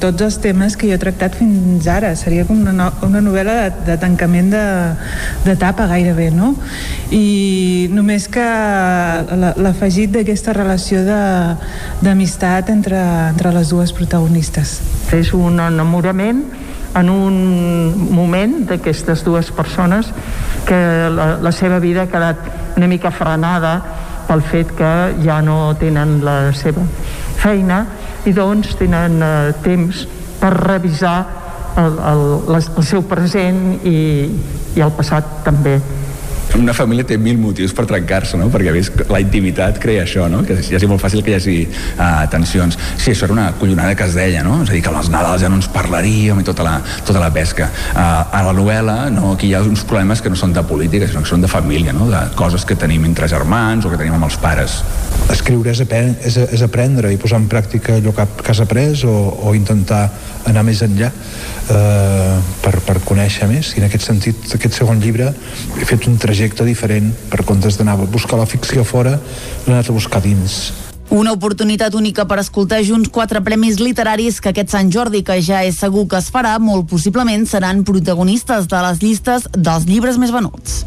tots 0.00 0.24
els 0.24 0.38
temes 0.40 0.78
que 0.80 0.88
jo 0.88 0.96
he 0.96 1.00
tractat 1.02 1.36
fins 1.36 1.84
ara. 1.92 2.14
Seria 2.16 2.46
com 2.48 2.62
una, 2.62 2.72
no, 2.72 2.86
una 3.04 3.20
novel·la 3.20 3.56
de, 3.58 3.84
de 3.90 3.96
tancament 4.00 4.48
d'etapa 4.50 5.84
de, 5.84 5.90
gairebé, 5.92 6.30
no? 6.32 6.54
I 7.12 7.90
només 7.92 8.30
que 8.32 8.46
l'afegit 9.60 10.16
d'aquesta 10.16 10.56
relació 10.56 11.04
d'amistat 11.04 12.72
entre, 12.72 12.98
entre 13.28 13.52
les 13.54 13.70
dues 13.76 13.92
protagonistes. 13.92 14.78
És 15.12 15.34
un 15.36 15.60
enamorament 15.60 16.46
en 16.96 17.10
un 17.12 17.34
moment 18.10 18.62
d'aquestes 18.66 19.20
dues 19.22 19.52
persones 19.54 20.08
que 20.66 20.80
la, 21.12 21.34
la 21.44 21.52
seva 21.52 21.78
vida 21.78 22.08
ha 22.08 22.10
quedat 22.10 22.78
una 22.80 22.88
mica 22.88 23.12
frenada 23.12 23.76
pel 24.30 24.42
fet 24.46 24.70
que 24.78 24.92
ja 25.24 25.40
no 25.42 25.74
tenen 25.80 26.20
la 26.22 26.52
seva 26.54 26.84
feina 27.40 27.82
i 28.30 28.34
doncs 28.36 28.76
tenen 28.78 29.18
eh, 29.24 29.52
temps 29.64 30.04
per 30.40 30.52
revisar 30.54 31.16
el, 31.80 31.98
el, 32.12 32.22
el 32.54 32.84
seu 32.86 33.02
present 33.10 33.80
i, 33.86 33.98
i 34.76 34.84
el 34.84 34.94
passat 34.94 35.40
també 35.46 35.78
una 36.58 36.74
família 36.74 37.06
té 37.06 37.18
mil 37.20 37.38
motius 37.38 37.72
per 37.76 37.86
trencar-se, 37.88 38.38
no? 38.40 38.48
perquè 38.52 38.72
ves, 38.74 38.90
la 39.10 39.20
intimitat 39.22 39.78
crea 39.82 40.04
això, 40.04 40.26
no? 40.30 40.42
que 40.46 40.56
ja 40.64 40.78
és 40.78 40.86
molt 40.90 41.02
fàcil 41.02 41.22
que 41.24 41.32
hi 41.32 41.36
hagi 41.38 41.56
uh, 41.66 42.24
tensions. 42.32 42.78
Sí, 42.96 43.12
això 43.12 43.28
era 43.28 43.36
una 43.36 43.46
collonada 43.60 43.94
que 43.98 44.06
es 44.08 44.16
deia, 44.16 44.42
no? 44.46 44.60
és 44.64 44.72
a 44.72 44.76
dir, 44.76 44.82
que 44.84 44.92
als 44.92 45.10
Nadals 45.12 45.44
ja 45.44 45.50
no 45.52 45.60
ens 45.60 45.70
parlaríem 45.72 46.40
i 46.42 46.46
tota 46.46 46.66
la, 46.66 46.76
tota 47.06 47.22
la 47.22 47.30
pesca. 47.34 47.70
Uh, 47.92 48.00
a 48.40 48.42
la 48.48 48.54
novel·la, 48.56 48.96
no? 49.14 49.34
aquí 49.34 49.50
hi 49.50 49.54
ha 49.54 49.62
uns 49.66 49.84
problemes 49.86 50.22
que 50.24 50.32
no 50.32 50.38
són 50.38 50.54
de 50.56 50.64
política, 50.66 51.08
sinó 51.08 51.24
que 51.24 51.32
són 51.32 51.44
de 51.44 51.50
família, 51.50 51.94
no? 51.96 52.10
de 52.10 52.24
coses 52.38 52.66
que 52.66 52.78
tenim 52.78 53.06
entre 53.08 53.28
germans 53.30 53.86
o 53.86 53.92
que 53.92 54.00
tenim 54.00 54.18
amb 54.18 54.28
els 54.28 54.38
pares. 54.40 54.80
Escriure 55.30 55.72
és, 55.74 55.84
aprendre, 55.84 56.18
és, 56.26 56.36
és 56.58 56.66
aprendre 56.66 57.12
i 57.12 57.20
posar 57.20 57.40
en 57.40 57.48
pràctica 57.50 57.98
allò 57.98 58.14
que, 58.16 58.26
que 58.42 58.52
has 58.52 58.62
après 58.64 59.04
o, 59.06 59.16
o 59.46 59.54
intentar 59.54 60.08
anar 60.48 60.64
més 60.66 60.80
enllà 60.82 61.10
eh, 61.10 62.36
per, 62.64 62.74
per 62.86 62.96
conèixer 63.06 63.48
més 63.50 63.74
i 63.76 63.82
en 63.82 63.86
aquest 63.86 64.06
sentit 64.08 64.54
aquest 64.56 64.78
segon 64.80 65.00
llibre 65.02 65.28
he 65.78 65.86
fet 65.86 66.08
un 66.10 66.16
trajecte 66.20 66.39
projecte 66.40 66.64
diferent 66.64 67.10
per 67.28 67.44
comptes 67.44 67.76
d'anar 67.76 67.98
a 67.98 68.06
buscar 68.08 68.38
la 68.40 68.46
ficció 68.48 68.80
fora 68.80 69.18
l'he 69.66 69.74
anat 69.74 69.90
a 69.90 69.92
buscar 69.92 70.22
dins 70.24 70.70
una 71.12 71.34
oportunitat 71.36 71.92
única 71.98 72.24
per 72.24 72.38
escoltar 72.40 72.78
junts 72.86 73.10
quatre 73.12 73.42
premis 73.44 73.76
literaris 73.82 74.38
que 74.40 74.52
aquest 74.54 74.70
Sant 74.70 74.92
Jordi, 74.94 75.24
que 75.26 75.40
ja 75.42 75.64
és 75.66 75.80
segur 75.82 76.06
que 76.06 76.20
es 76.22 76.30
farà, 76.30 76.54
molt 76.62 76.86
possiblement 76.88 77.44
seran 77.50 77.82
protagonistes 77.82 78.70
de 78.70 78.84
les 78.86 79.02
llistes 79.02 79.48
dels 79.52 79.90
llibres 79.90 80.22
més 80.22 80.30
venuts. 80.30 80.84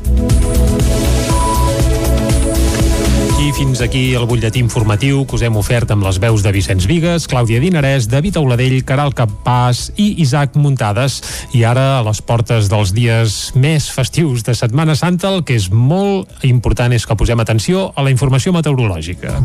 I 3.43 3.51
fins 3.51 3.81
aquí 3.83 4.13
el 4.15 4.23
butlletí 4.23 4.61
informatiu 4.63 5.25
que 5.27 5.35
us 5.35 5.41
hem 5.43 5.57
ofert 5.59 5.89
amb 5.91 6.05
les 6.05 6.15
veus 6.23 6.45
de 6.45 6.51
Vicenç 6.55 6.85
Vigues, 6.87 7.25
Clàudia 7.27 7.59
Dinarès, 7.59 8.05
David 8.07 8.37
Auladell, 8.39 8.77
Caral 8.87 9.11
Campàs 9.11 9.89
i 9.99 10.05
Isaac 10.23 10.55
Muntades. 10.55 11.17
I 11.51 11.65
ara, 11.67 11.97
a 11.97 12.05
les 12.07 12.21
portes 12.23 12.69
dels 12.71 12.93
dies 12.95 13.51
més 13.59 13.89
festius 13.91 14.47
de 14.47 14.55
Setmana 14.55 14.95
Santa, 14.95 15.33
el 15.35 15.43
que 15.43 15.57
és 15.59 15.67
molt 15.75 16.31
important 16.47 16.95
és 16.95 17.03
que 17.03 17.17
posem 17.19 17.43
atenció 17.43 17.89
a 17.97 18.07
la 18.07 18.13
informació 18.15 18.55
meteorològica. 18.55 19.35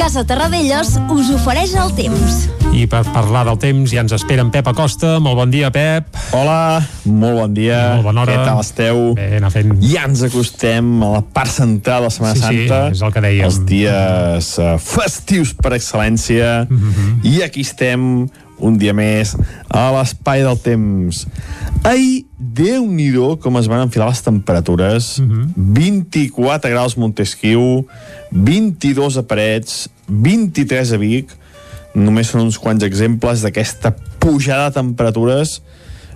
Casa 0.00 0.26
Terradellos 0.26 0.96
us 1.14 1.30
ofereix 1.38 1.78
el 1.78 1.94
temps. 1.94 2.59
I 2.70 2.84
per 2.86 3.00
parlar 3.10 3.42
del 3.48 3.58
temps 3.60 3.90
ja 3.90 4.02
ens 4.04 4.12
espera 4.14 4.44
en 4.44 4.50
Pep 4.54 4.68
Acosta. 4.70 5.16
Molt 5.22 5.36
bon 5.40 5.50
dia, 5.50 5.72
Pep. 5.74 6.06
Hola, 6.36 6.78
molt 7.04 7.40
bon 7.40 7.54
dia. 7.56 7.80
Molt 7.96 8.06
bona 8.06 8.22
hora. 8.22 8.36
Què 8.36 8.44
tal 8.46 8.60
esteu? 8.62 9.00
Bé, 9.18 9.26
anar 9.40 9.50
fent... 9.52 9.72
Ja 9.82 10.04
ens 10.06 10.22
acostem 10.26 10.92
a 11.02 11.10
la 11.16 11.22
part 11.34 11.50
central 11.50 12.06
de 12.06 12.10
la 12.10 12.12
Setmana 12.14 12.36
Sí, 12.38 12.44
sí, 12.44 12.68
Santa. 12.68 12.78
és 12.94 13.02
el 13.02 13.16
que 13.16 13.24
dèiem. 13.26 13.48
Els 13.48 13.58
dies 13.68 14.52
uh, 14.62 14.76
festius 14.84 15.52
per 15.58 15.74
excel·lència. 15.80 16.52
Mhm. 16.70 17.18
I 17.26 17.42
aquí 17.48 17.66
estem 17.66 18.06
un 18.60 18.78
dia 18.78 18.94
més 18.94 19.34
a 19.72 19.88
l'espai 19.96 20.44
del 20.46 20.60
temps. 20.62 21.24
Ahir, 21.82 22.26
déu 22.38 22.86
nhi 22.86 23.10
com 23.40 23.56
es 23.58 23.66
van 23.72 23.82
enfilar 23.88 24.08
les 24.12 24.22
temperatures. 24.22 25.18
Mhm. 25.18 25.52
24 25.56 26.70
graus 26.70 26.96
Montesquieu, 26.96 27.84
22 28.30 29.16
a 29.16 29.26
Parets, 29.26 29.88
23 30.06 30.92
a 30.92 30.96
Vic. 30.96 31.39
Només 31.94 32.30
són 32.30 32.44
uns 32.46 32.58
quants 32.60 32.84
exemples 32.86 33.42
d'aquesta 33.42 33.92
pujada 34.22 34.68
de 34.68 34.78
temperatures. 34.78 35.58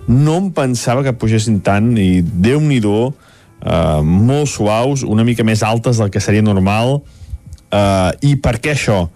No 0.07 0.37
em 0.39 0.49
pensava 0.53 1.03
que 1.03 1.15
pugessin 1.17 1.59
tant 1.65 1.95
i 1.97 2.21
déu 2.21 2.61
nhi 2.61 2.79
uh, 2.85 4.01
molt 4.03 4.47
suaus, 4.51 5.03
una 5.03 5.25
mica 5.25 5.43
més 5.43 5.63
altes 5.63 5.97
del 5.97 6.11
que 6.13 6.21
seria 6.21 6.45
normal. 6.45 7.01
Uh, 7.73 8.11
I 8.21 8.35
per 8.37 8.59
què 8.61 8.75
això? 8.75 9.07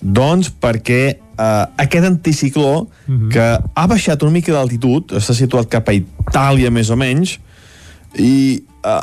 Doncs 0.00 0.48
perquè 0.62 1.02
uh, 1.16 1.66
aquest 1.76 2.06
anticicló 2.06 2.86
que 3.32 3.46
ha 3.58 3.86
baixat 3.90 4.22
una 4.22 4.32
mica 4.32 4.52
d'altitud, 4.52 5.18
s'ha 5.18 5.34
situat 5.34 5.68
cap 5.68 5.88
a 5.88 5.96
Itàlia 5.96 6.70
més 6.70 6.90
o 6.90 6.96
menys, 6.96 7.38
i 8.16 8.62
uh, 8.84 9.02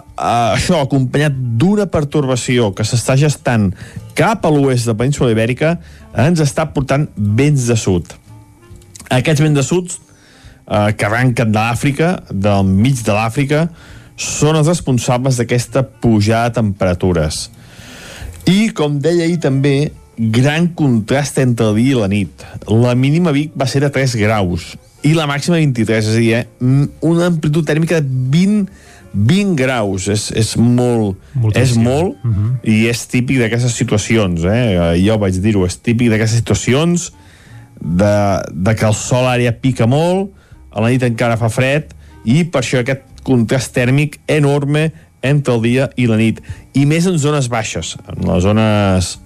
això 0.53 0.81
acompanyat 0.81 1.35
d'una 1.59 1.87
pertorbació 1.91 2.71
que 2.75 2.85
s'està 2.87 3.17
gestant 3.19 3.69
cap 4.17 4.45
a 4.45 4.51
l'oest 4.53 4.87
de 4.87 4.93
la 4.93 4.99
península 5.01 5.33
Ibèrica 5.33 5.77
ens 6.17 6.41
està 6.43 6.67
portant 6.73 7.07
vents 7.15 7.67
de 7.69 7.77
sud. 7.79 8.09
Aquests 9.13 9.43
vents 9.43 9.57
de 9.57 9.65
sud 9.65 9.91
uh, 9.93 10.89
que 10.97 11.07
arrenquen 11.07 11.53
de 11.53 11.59
l'Àfrica 11.59 12.15
del 12.31 12.65
mig 12.67 13.03
de 13.05 13.13
l'Àfrica 13.15 13.67
són 14.17 14.57
els 14.57 14.67
responsables 14.67 15.37
d'aquesta 15.37 15.85
pujada 16.01 16.49
de 16.49 16.57
temperatures. 16.57 17.47
I 18.49 18.71
com 18.73 18.97
deia 19.03 19.27
ahir 19.27 19.37
també 19.43 19.91
gran 20.17 20.71
contrast 20.73 21.37
entre 21.37 21.69
el 21.69 21.77
dia 21.77 21.93
i 21.93 22.01
la 22.01 22.09
nit. 22.09 22.45
La 22.65 22.95
mínima 22.97 23.33
Vic 23.35 23.53
va 23.53 23.67
ser 23.69 23.83
de 23.85 23.91
3 23.93 24.17
graus 24.17 24.73
i 25.05 25.13
la 25.13 25.27
màxima 25.29 25.57
de 25.57 25.65
23 25.65 26.07
és 26.07 26.15
a 26.15 26.17
dir, 26.17 26.33
eh, 26.33 26.45
una 27.05 27.27
amplitud 27.29 27.65
tèrmica 27.65 28.01
de 28.01 28.07
20 28.07 28.65
20 29.13 29.55
graus, 29.57 30.07
és, 30.11 30.27
és 30.35 30.55
molt 30.59 31.17
és 31.55 31.75
molt, 31.79 32.17
i 32.67 32.85
és 32.89 33.05
típic 33.09 33.39
d'aquestes 33.41 33.75
situacions, 33.77 34.43
eh? 34.45 34.97
jo 35.01 35.17
vaig 35.21 35.39
dir-ho, 35.43 35.65
és 35.65 35.77
típic 35.79 36.11
d'aquestes 36.11 36.41
situacions 36.41 37.09
de, 37.81 38.15
de 38.51 38.75
que 38.75 38.87
el 38.87 38.95
sol 38.97 39.27
àrea 39.29 39.53
pica 39.53 39.87
molt, 39.89 40.33
a 40.71 40.83
la 40.83 40.91
nit 40.93 41.03
encara 41.07 41.39
fa 41.39 41.49
fred, 41.49 41.93
i 42.27 42.43
per 42.43 42.61
això 42.61 42.81
aquest 42.81 43.05
contrast 43.27 43.73
tèrmic 43.75 44.19
enorme 44.27 44.91
entre 45.25 45.55
el 45.55 45.63
dia 45.63 45.89
i 45.97 46.07
la 46.07 46.17
nit. 46.19 46.41
I 46.77 46.85
més 46.85 47.07
en 47.09 47.17
zones 47.19 47.49
baixes, 47.51 47.95
en 48.07 48.27
les 48.27 48.43
zones 48.43 49.17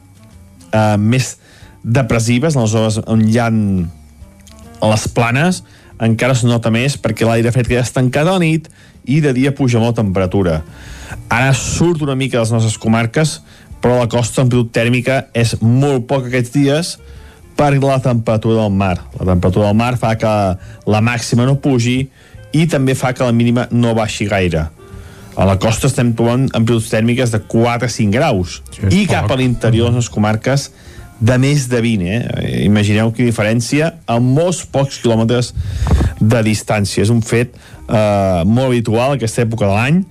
eh, 0.72 0.98
més 0.98 1.36
depressives, 1.84 2.56
en 2.56 2.66
les 2.66 2.74
zones 2.74 3.02
on 3.08 3.26
hi 3.28 3.38
ha 3.42 3.50
les 3.52 5.08
planes, 5.14 5.64
encara 6.02 6.34
es 6.34 6.42
nota 6.48 6.72
més 6.74 6.98
perquè 6.98 7.28
l'aire 7.28 7.52
fred 7.54 7.70
queda 7.70 7.84
estancat 7.86 8.26
a 8.26 8.34
la 8.34 8.42
nit 8.42 8.72
i 9.06 9.22
de 9.22 9.34
dia 9.34 9.54
puja 9.56 9.80
molt 9.80 9.96
la 9.98 10.04
temperatura. 10.04 10.62
Ara 11.30 11.54
surt 11.58 12.02
una 12.02 12.16
mica 12.16 12.38
de 12.38 12.44
les 12.44 12.54
nostres 12.54 12.78
comarques, 12.78 13.40
però 13.82 13.98
la 14.00 14.10
costa 14.10 14.44
amplitud 14.44 14.72
tèrmica 14.74 15.26
és 15.34 15.56
molt 15.62 16.06
poc 16.10 16.28
aquests 16.30 16.54
dies 16.54 16.92
per 17.58 17.74
la 17.82 18.00
temperatura 18.02 18.62
del 18.62 18.76
mar. 18.76 18.98
La 19.20 19.26
temperatura 19.34 19.72
del 19.72 19.80
mar 19.80 19.96
fa 19.98 20.16
que 20.16 20.36
la 20.86 21.02
màxima 21.02 21.48
no 21.50 21.58
pugi 21.62 21.98
i 22.54 22.68
també 22.68 22.96
fa 22.96 23.14
que 23.14 23.26
la 23.26 23.36
mínima 23.36 23.68
no 23.72 23.96
baixi 23.98 24.28
gaire. 24.30 24.68
A 25.36 25.46
la 25.48 25.56
costa 25.62 25.88
estem 25.88 26.12
trobant 26.14 26.50
amplituds 26.58 26.90
tèrmiques 26.92 27.32
de 27.32 27.40
4 27.40 27.88
a 27.88 27.92
5 27.92 28.12
graus 28.12 28.60
és 28.82 28.94
i 28.94 29.06
poc. 29.06 29.14
cap 29.14 29.32
a 29.32 29.38
l'interior 29.40 29.90
de 29.90 30.02
les 30.02 30.10
comarques 30.12 30.68
de 31.22 31.38
més 31.38 31.68
de 31.70 31.82
20, 31.84 32.08
eh? 32.10 32.22
Imagineu 32.66 33.12
quina 33.14 33.30
diferència 33.30 33.92
a 34.10 34.18
molts 34.22 34.64
pocs 34.66 34.98
quilòmetres 35.04 35.54
de 36.20 36.42
distància. 36.46 37.06
És 37.06 37.14
un 37.14 37.22
fet 37.22 37.54
eh, 37.54 38.42
molt 38.46 38.72
habitual 38.72 39.14
a 39.14 39.20
aquesta 39.20 39.46
època 39.46 39.70
de 39.70 39.76
l'any, 39.76 40.02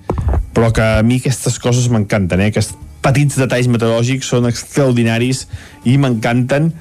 però 0.55 0.71
que 0.75 0.85
a 0.99 1.03
mi 1.03 1.19
aquestes 1.19 1.59
coses 1.59 1.91
m'encanten, 1.91 2.39
eh? 2.39 2.51
Aquests 2.53 2.77
petits 3.03 3.37
detalls 3.41 3.67
meteorològics 3.71 4.29
són 4.31 4.47
extraordinaris 4.47 5.45
i 5.89 5.97
m'encanten 5.99 6.71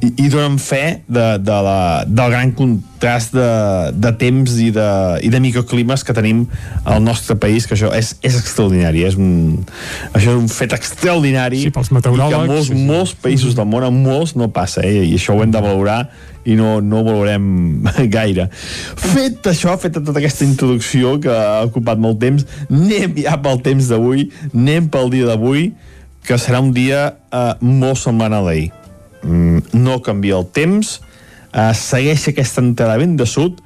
i, 0.00 0.08
i 0.24 0.28
donen 0.32 0.56
fe 0.60 1.02
de, 1.06 1.24
de 1.42 1.56
la, 1.64 2.04
del 2.08 2.32
gran 2.32 2.52
contrast 2.56 3.34
de, 3.36 3.48
de 3.92 4.12
temps 4.20 4.56
i 4.62 4.70
de, 4.74 4.88
i 5.26 5.30
de 5.32 5.40
microclimes 5.42 6.04
que 6.06 6.14
tenim 6.16 6.46
al 6.88 7.02
nostre 7.04 7.36
país, 7.40 7.66
que 7.68 7.76
això 7.76 7.92
és, 7.96 8.14
és 8.24 8.38
extraordinari, 8.40 9.04
és 9.08 9.18
un, 9.20 9.60
això 10.14 10.32
és 10.32 10.38
un 10.38 10.48
fet 10.52 10.74
extraordinari 10.76 11.66
Sí, 11.66 11.74
pels 11.74 11.90
i 11.90 11.94
que 11.94 11.98
meteoròlegs, 11.98 12.48
molts, 12.48 12.70
sí, 12.70 12.78
sí. 12.78 12.88
molts 12.88 13.14
països 13.26 13.58
del 13.58 13.68
món, 13.68 13.86
a 13.86 13.92
molts 13.94 14.34
no 14.40 14.50
passa, 14.54 14.84
eh? 14.86 15.04
i 15.04 15.14
això 15.18 15.36
ho 15.36 15.44
hem 15.44 15.52
de 15.52 15.64
valorar 15.64 16.00
i 16.48 16.56
no, 16.56 16.78
no 16.80 17.02
ho 17.02 17.04
valorem 17.04 17.84
gaire. 18.16 18.48
Fet 18.96 19.52
això, 19.52 19.76
feta 19.80 20.00
tota 20.00 20.22
aquesta 20.22 20.46
introducció 20.48 21.18
que 21.20 21.34
ha 21.34 21.60
ocupat 21.68 22.00
molt 22.00 22.20
temps, 22.22 22.48
anem 22.72 23.20
ja 23.20 23.36
pel 23.44 23.60
temps 23.64 23.92
d'avui, 23.92 24.30
anem 24.54 24.88
pel 24.92 25.12
dia 25.12 25.28
d'avui, 25.28 25.70
que 26.24 26.36
serà 26.40 26.60
un 26.64 26.72
dia 26.76 27.10
eh, 27.32 27.54
molt 27.60 28.00
semblant 28.00 28.36
a 28.36 28.44
d'ahir. 28.44 28.70
Mm, 29.22 29.76
no 29.76 30.00
canvia 30.02 30.38
el 30.38 30.46
temps, 30.52 30.98
eh, 31.52 31.72
segueix 31.74 32.28
aquesta 32.30 32.62
entrada 32.64 32.98
vent 33.00 33.16
de 33.20 33.26
sud, 33.28 33.60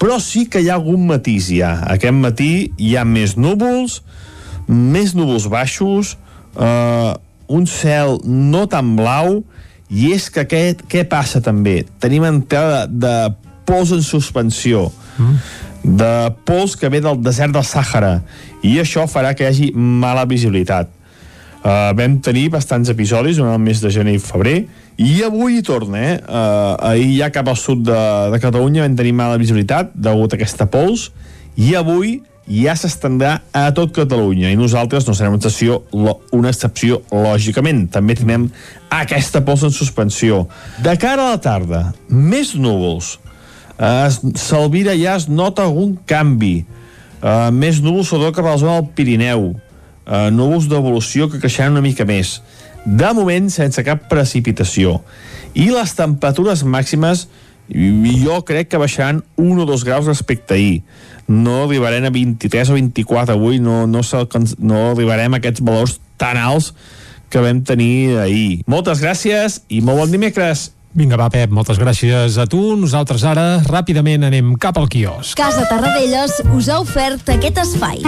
però 0.00 0.18
sí 0.20 0.46
que 0.48 0.60
hi 0.60 0.70
ha 0.70 0.76
algun 0.76 1.06
matís 1.08 1.50
ja. 1.52 1.74
Aquest 1.92 2.16
matí 2.16 2.70
hi 2.76 2.96
ha 2.96 3.04
més 3.04 3.36
núvols, 3.36 4.02
més 4.68 5.14
núvols 5.16 5.48
baixos, 5.52 6.16
eh, 6.56 7.12
un 7.46 7.66
cel 7.70 8.18
no 8.24 8.66
tan 8.66 8.96
blau, 8.96 9.42
i 9.88 10.10
és 10.12 10.30
que 10.34 10.46
què, 10.48 10.62
què 10.90 11.04
passa 11.06 11.40
també? 11.40 11.84
Tenim 12.02 12.24
entrada 12.26 12.86
de 12.90 13.14
pols 13.66 13.92
en 13.94 14.02
suspensió, 14.02 14.88
de 15.82 16.12
pols 16.46 16.74
que 16.78 16.90
ve 16.90 17.00
del 17.00 17.20
desert 17.22 17.54
del 17.54 17.66
Sàhara, 17.66 18.20
i 18.66 18.76
això 18.82 19.06
farà 19.10 19.34
que 19.34 19.46
hi 19.46 19.50
hagi 19.50 19.70
mala 19.74 20.26
visibilitat. 20.26 20.90
Uh, 21.66 21.90
vam 21.98 22.18
tenir 22.22 22.48
bastants 22.54 22.90
episodis 22.92 23.40
durant 23.40 23.56
el 23.56 23.62
mes 23.62 23.80
de 23.82 23.90
gener 23.90 24.12
i 24.14 24.22
febrer 24.22 24.58
i 24.96 25.22
avui 25.24 25.60
torna, 25.62 25.98
eh? 26.00 26.14
Ahir 26.80 27.10
ja 27.18 27.28
cap 27.32 27.48
al 27.52 27.58
sud 27.60 27.84
de, 27.84 27.98
de 28.32 28.40
Catalunya 28.40 28.86
vam 28.86 28.96
tenir 28.96 29.12
mala 29.12 29.36
visibilitat 29.40 29.92
degut 29.92 30.32
a 30.32 30.38
aquesta 30.38 30.64
pols 30.72 31.10
i 31.56 31.74
avui 31.76 32.20
ja 32.46 32.76
s'estendrà 32.78 33.40
a 33.52 33.66
tot 33.74 33.92
Catalunya 33.94 34.52
i 34.52 34.58
nosaltres 34.58 35.06
no 35.08 35.14
serem 35.16 35.34
una 35.34 35.42
excepció, 35.42 35.82
una 36.32 36.52
excepció 36.52 37.02
lògicament. 37.10 37.86
També 37.92 38.16
tenim 38.16 38.48
aquesta 38.92 39.42
pols 39.44 39.66
en 39.66 39.74
suspensió. 39.74 40.46
De 40.82 40.94
cara 41.00 41.26
a 41.26 41.34
la 41.34 41.42
tarda, 41.42 41.82
més 42.08 42.54
núvols. 42.54 43.16
Uh, 43.76 44.08
Salvira 44.40 44.94
ja 44.96 45.18
es 45.18 45.28
nota 45.28 45.66
algun 45.66 45.96
canvi. 46.08 46.64
Uh, 47.20 47.50
més 47.52 47.82
núvols 47.82 48.08
sobretot 48.08 48.38
cap 48.38 48.46
a 48.46 48.54
la 48.54 48.62
zona 48.62 48.78
del 48.78 48.92
Pirineu 48.96 49.50
uh, 50.06 50.28
núvols 50.32 50.68
d'evolució 50.70 51.28
que 51.28 51.42
creixeran 51.42 51.74
una 51.74 51.84
mica 51.84 52.06
més. 52.08 52.38
De 52.86 53.08
moment, 53.18 53.48
sense 53.50 53.82
cap 53.82 54.04
precipitació. 54.06 55.00
I 55.58 55.72
les 55.74 55.90
temperatures 55.98 56.62
màximes 56.62 57.26
i 57.66 58.12
jo 58.22 58.38
crec 58.46 58.70
que 58.70 58.78
baixaran 58.78 59.24
1 59.34 59.62
o 59.62 59.66
2 59.66 59.84
graus 59.88 60.06
respecte 60.06 60.54
a 60.54 60.56
ahir. 60.56 60.82
No 61.26 61.64
arribarem 61.64 62.06
a 62.06 62.12
23 62.14 62.70
o 62.70 62.78
24 62.78 63.34
avui, 63.34 63.58
no, 63.58 63.88
no, 63.90 64.04
no 64.58 64.84
arribarem 64.92 65.34
a 65.34 65.42
aquests 65.42 65.64
valors 65.66 65.98
tan 66.16 66.38
alts 66.38 66.72
que 67.28 67.42
vam 67.42 67.64
tenir 67.66 68.20
ahir. 68.22 68.62
Moltes 68.70 69.02
gràcies 69.02 69.60
i 69.68 69.82
molt 69.82 70.04
bon 70.04 70.14
dimecres. 70.14 70.70
Vinga, 70.96 71.18
va, 71.18 71.26
Pep, 71.28 71.50
moltes 71.52 71.82
gràcies 71.82 72.38
a 72.38 72.46
tu. 72.48 72.76
Nosaltres 72.78 73.26
ara, 73.26 73.58
ràpidament, 73.66 74.24
anem 74.30 74.54
cap 74.62 74.78
al 74.78 74.86
quiosc. 74.88 75.34
Casa 75.36 75.66
Tarradellas 75.68 76.38
us 76.54 76.70
ha 76.70 76.78
ofert 76.80 77.34
aquest 77.34 77.58
espai. 77.66 78.00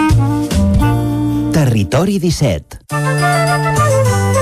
Territori 1.53 2.23
17 2.23 4.38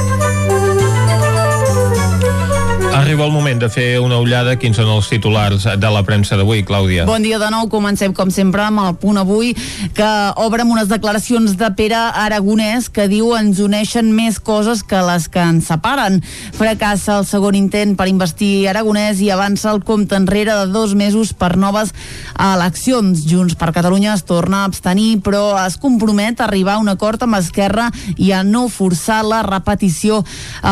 Arriba 3.07 3.24
el 3.24 3.30
moment 3.30 3.61
de 3.62 3.68
fer 3.70 4.00
una 4.02 4.16
ullada 4.18 4.57
quins 4.59 4.80
són 4.80 4.88
els 4.90 5.07
titulars 5.07 5.62
de 5.78 5.90
la 5.94 6.00
premsa 6.02 6.34
d'avui, 6.34 6.64
Clàudia. 6.66 7.04
Bon 7.07 7.22
dia 7.22 7.36
de 7.38 7.46
nou, 7.54 7.68
comencem 7.70 8.11
com 8.11 8.32
sempre 8.34 8.64
amb 8.64 8.82
el 8.82 8.96
punt 8.98 9.20
avui 9.20 9.52
que 9.94 10.09
obre 10.42 10.64
amb 10.64 10.74
unes 10.74 10.88
declaracions 10.90 11.54
de 11.54 11.68
Pere 11.78 11.94
Aragonès 11.94 12.88
que 12.90 13.04
diu 13.07 13.28
ens 13.38 13.61
uneixen 13.62 14.09
més 14.11 14.40
coses 14.42 14.82
que 14.82 14.98
les 15.07 15.28
que 15.30 15.38
ens 15.38 15.68
separen. 15.70 16.18
Fracassa 16.59 17.20
el 17.20 17.28
segon 17.30 17.54
intent 17.54 17.92
per 17.94 18.09
investir 18.11 18.66
Aragonès 18.72 19.22
i 19.22 19.30
avança 19.30 19.70
el 19.70 19.84
compte 19.86 20.18
enrere 20.18 20.59
de 20.64 20.74
dos 20.74 20.96
mesos 20.98 21.30
per 21.30 21.52
noves 21.54 21.94
eleccions. 22.34 23.22
Junts 23.30 23.54
per 23.54 23.70
Catalunya 23.70 24.16
es 24.16 24.26
torna 24.26 24.64
a 24.64 24.72
abstenir 24.72 25.20
però 25.22 25.44
es 25.62 25.78
compromet 25.78 26.42
a 26.42 26.48
arribar 26.50 26.74
a 26.74 26.82
un 26.82 26.90
acord 26.90 27.22
amb 27.22 27.38
Esquerra 27.38 27.86
i 28.18 28.34
a 28.34 28.42
no 28.42 28.66
forçar 28.66 29.22
la 29.22 29.44
repetició 29.46 30.24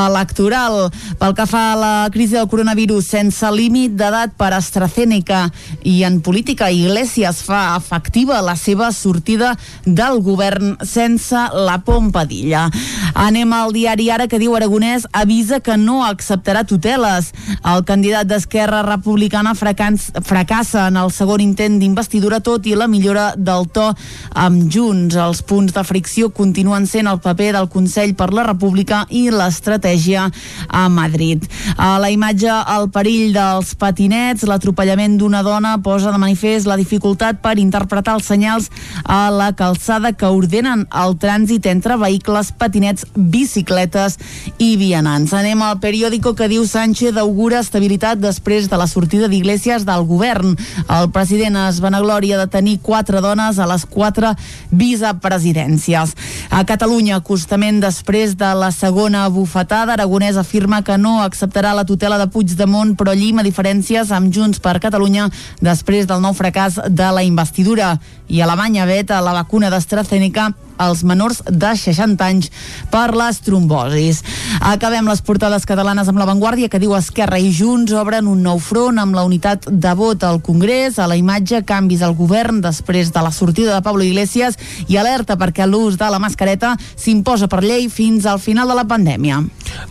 electoral. 0.03 0.91
Pel 1.22 1.39
que 1.39 1.47
fa 1.47 1.64
a 1.70 1.78
la 1.78 1.95
crisi 2.11 2.24
del 2.31 2.47
coronavirus 2.49 3.11
sense 3.12 3.49
límit 3.53 3.93
d'edat 3.99 4.33
per 4.39 4.53
AstraZeneca 4.57 5.51
i 5.85 6.03
en 6.07 6.20
política 6.25 6.70
Iglesias 6.72 7.43
fa 7.45 7.77
efectiva 7.77 8.41
la 8.43 8.55
seva 8.57 8.91
sortida 8.93 9.53
del 9.85 10.20
govern 10.25 10.77
sense 10.87 11.37
la 11.53 11.81
pompadilla. 11.85 12.68
Anem 13.14 13.53
al 13.53 13.75
diari 13.75 14.09
Ara 14.14 14.29
que 14.31 14.39
diu 14.41 14.55
Aragonès 14.57 15.05
avisa 15.12 15.61
que 15.61 15.77
no 15.77 16.01
acceptarà 16.07 16.64
tuteles. 16.64 17.33
El 17.64 17.85
candidat 17.85 18.29
d'Esquerra 18.31 18.83
Republicana 18.87 19.55
fracassa 19.55 20.87
en 20.89 20.97
el 21.01 21.12
segon 21.12 21.43
intent 21.45 21.81
d'investidura 21.81 22.41
tot 22.41 22.66
i 22.66 22.77
la 22.79 22.89
millora 22.89 23.33
del 23.37 23.68
to 23.75 23.91
amb 24.35 24.70
Junts. 24.72 25.16
Els 25.16 25.43
punts 25.43 25.75
de 25.75 25.85
fricció 25.85 26.31
continuen 26.31 26.87
sent 26.87 27.11
el 27.11 27.20
paper 27.25 27.53
del 27.59 27.70
Consell 27.72 28.14
per 28.18 28.33
la 28.33 28.47
República 28.49 29.05
i 29.11 29.27
l'estratègia 29.31 30.31
a 30.68 30.89
Madrid. 30.89 31.45
A 31.77 31.99
la 31.99 32.11
imatge 32.15 32.51
el 32.75 32.89
perill 32.95 33.35
dels 33.35 33.75
patinets, 33.79 34.45
l'atropellament 34.47 35.17
d'una 35.19 35.43
dona 35.43 35.75
posa 35.83 36.12
de 36.15 36.21
manifest 36.23 36.69
la 36.71 36.79
dificultat 36.79 37.41
per 37.43 37.57
interpretar 37.59 38.15
els 38.19 38.29
senyals 38.31 38.71
a 39.05 39.29
la 39.35 39.51
calçada 39.57 40.12
que 40.15 40.31
ordenen 40.31 40.87
el 40.91 41.17
trànsit 41.21 41.67
entre 41.71 41.99
vehicles, 42.01 42.53
patinets, 42.59 43.07
bicicletes 43.15 44.19
i 44.59 44.75
vianants. 44.81 45.35
Anem 45.35 45.62
al 45.67 45.81
periòdico 45.83 46.35
que 46.39 46.49
diu 46.53 46.67
Sánchez 46.69 47.19
augura 47.21 47.62
estabilitat 47.65 48.23
després 48.23 48.69
de 48.71 48.79
la 48.79 48.87
sortida 48.87 49.29
d'Iglesias 49.29 49.87
del 49.89 50.07
govern. 50.07 50.55
El 50.89 51.11
president 51.11 51.59
es 51.67 51.81
vanagloria 51.83 52.39
de 52.39 52.47
tenir 52.47 52.79
quatre 52.83 53.21
dones 53.25 53.59
a 53.59 53.67
les 53.71 53.87
quatre 53.87 54.35
vicepresidències. 54.71 56.15
A 56.51 56.65
Catalunya, 56.69 57.19
acostament 57.19 57.81
després 57.83 58.37
de 58.39 58.53
la 58.55 58.71
segona 58.71 59.27
bufetada, 59.29 59.95
Aragonès 59.95 60.37
afirma 60.37 60.83
que 60.85 60.99
no 60.99 61.19
acceptarà 61.23 61.73
la 61.75 61.85
tutela 61.85 62.03
de 62.12 62.26
Puigdemont, 62.28 62.92
però 62.96 63.14
llima 63.16 63.42
diferències 63.46 64.11
amb 64.12 64.32
Junts 64.34 64.61
per 64.61 64.76
Catalunya 64.82 65.30
després 65.64 66.07
del 66.07 66.20
nou 66.20 66.34
fracàs 66.36 66.76
de 66.88 67.09
la 67.16 67.24
investidura. 67.24 67.94
I 68.28 68.42
Alemanya 68.44 68.84
veta 68.86 69.22
la 69.24 69.32
vacuna 69.32 69.70
d'AstraZeneca 69.72 70.50
als 70.77 71.05
menors 71.05 71.43
de 71.47 71.72
60 71.77 72.25
anys 72.25 72.51
per 72.91 73.14
les 73.16 73.41
trombosis. 73.45 74.22
Acabem 74.61 75.09
les 75.09 75.22
portades 75.25 75.66
catalanes 75.68 76.09
amb 76.11 76.20
l'avantguàrdia 76.20 76.70
que 76.72 76.81
diu 76.83 76.95
Esquerra 76.97 77.39
i 77.39 77.53
Junts 77.55 77.95
obren 77.97 78.29
un 78.31 78.43
nou 78.43 78.61
front 78.62 78.99
amb 79.01 79.16
la 79.16 79.25
unitat 79.27 79.68
de 79.70 79.95
vot 79.99 80.25
al 80.25 80.41
Congrés, 80.45 80.99
a 80.99 81.09
la 81.11 81.18
imatge 81.18 81.62
canvis 81.66 82.03
al 82.03 82.16
govern 82.18 82.61
després 82.64 83.12
de 83.14 83.22
la 83.25 83.33
sortida 83.33 83.75
de 83.75 83.83
Pablo 83.85 84.05
Iglesias 84.05 84.59
i 84.89 84.99
alerta 85.01 85.39
perquè 85.41 85.66
l'ús 85.68 85.99
de 86.01 86.11
la 86.11 86.20
mascareta 86.22 86.75
s'imposa 86.97 87.49
per 87.49 87.62
llei 87.64 87.89
fins 87.89 88.27
al 88.27 88.41
final 88.43 88.68
de 88.68 88.79
la 88.79 88.87
pandèmia. 88.89 89.43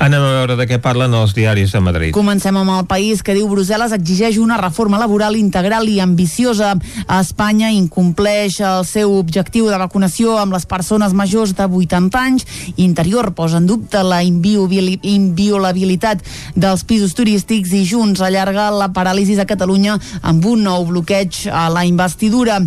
Anem 0.04 0.24
a 0.24 0.32
veure 0.40 0.58
de 0.60 0.68
què 0.70 0.80
parlen 0.84 1.14
els 1.18 1.34
diaris 1.36 1.74
de 1.74 1.82
Madrid. 1.84 2.14
Comencem 2.16 2.58
amb 2.58 2.76
el 2.78 2.86
país 2.90 3.24
que 3.24 3.36
diu 3.36 3.50
Brussel·les 3.52 3.94
exigeix 3.96 4.40
una 4.42 4.58
reforma 4.62 5.00
laboral 5.02 5.38
integral 5.40 5.90
i 5.90 6.00
ambiciosa. 6.04 6.74
Espanya 7.20 7.72
incompleix 7.74 8.60
el 8.64 8.86
seu 8.88 9.14
objectiu 9.18 9.70
de 9.70 9.80
vacunació 9.82 10.38
amb 10.40 10.56
les 10.56 10.68
persones 10.74 11.14
majors 11.14 11.54
de 11.54 11.70
80 11.70 12.20
anys. 12.20 12.48
Interior 12.82 13.34
posa 13.38 13.62
en 13.62 13.70
dubte 13.70 14.02
la 14.04 14.24
inviolabilitat 14.26 16.26
dels 16.58 16.84
pisos 16.90 17.14
turístics 17.14 17.74
i 17.78 17.86
Junts 17.86 18.24
allarga 18.26 18.72
la 18.74 18.90
paràlisi 18.96 19.38
a 19.38 19.46
Catalunya 19.50 20.00
amb 20.26 20.46
un 20.50 20.66
nou 20.66 20.88
bloqueig 20.90 21.46
a 21.52 21.68
la 21.70 21.86
investidura. 21.86 22.58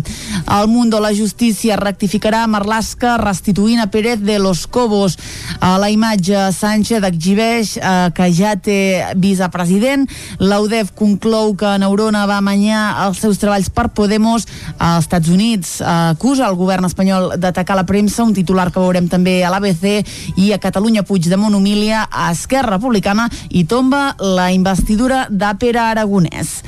El 0.47 0.67
Mundo 0.71 1.01
la 1.03 1.11
Justícia 1.15 1.75
rectificarà 1.79 2.45
Marlaska 2.47 3.17
restituint 3.19 3.81
a 3.81 3.89
Pérez 3.91 4.21
de 4.21 4.39
los 4.39 4.67
Cobos. 4.67 5.17
A 5.59 5.77
la 5.81 5.89
imatge 5.91 6.51
Sánchez 6.53 7.03
exhibeix 7.07 7.75
eh, 7.77 8.09
que 8.15 8.29
ja 8.33 8.55
té 8.55 8.79
vicepresident. 9.15 10.07
L'UDEF 10.39 10.93
conclou 10.95 11.55
que 11.57 11.75
Neurona 11.81 12.25
va 12.29 12.39
amanyar 12.41 13.07
els 13.07 13.21
seus 13.23 13.41
treballs 13.41 13.71
per 13.73 13.89
Podemos. 13.97 14.47
Als 14.77 15.07
Estats 15.07 15.31
Units 15.33 15.79
eh, 15.81 16.13
acusa 16.13 16.47
el 16.47 16.57
govern 16.59 16.87
espanyol 16.87 17.33
d'atacar 17.39 17.75
la 17.75 17.85
premsa, 17.85 17.96
un 17.97 18.33
titular 18.33 18.71
que 18.71 18.79
veurem 18.79 19.07
també 19.09 19.43
a 19.43 19.49
l'ABC, 19.49 20.05
i 20.37 20.51
a 20.53 20.59
Catalunya 20.59 21.03
Puigdemont 21.03 21.55
humilia 21.55 22.07
a 22.11 22.31
Esquerra 22.31 22.77
Republicana 22.77 23.29
i 23.49 23.65
tomba 23.65 24.15
la 24.19 24.51
investidura 24.51 25.27
de 25.29 25.53
Pere 25.59 25.79
Aragonès. 25.79 26.61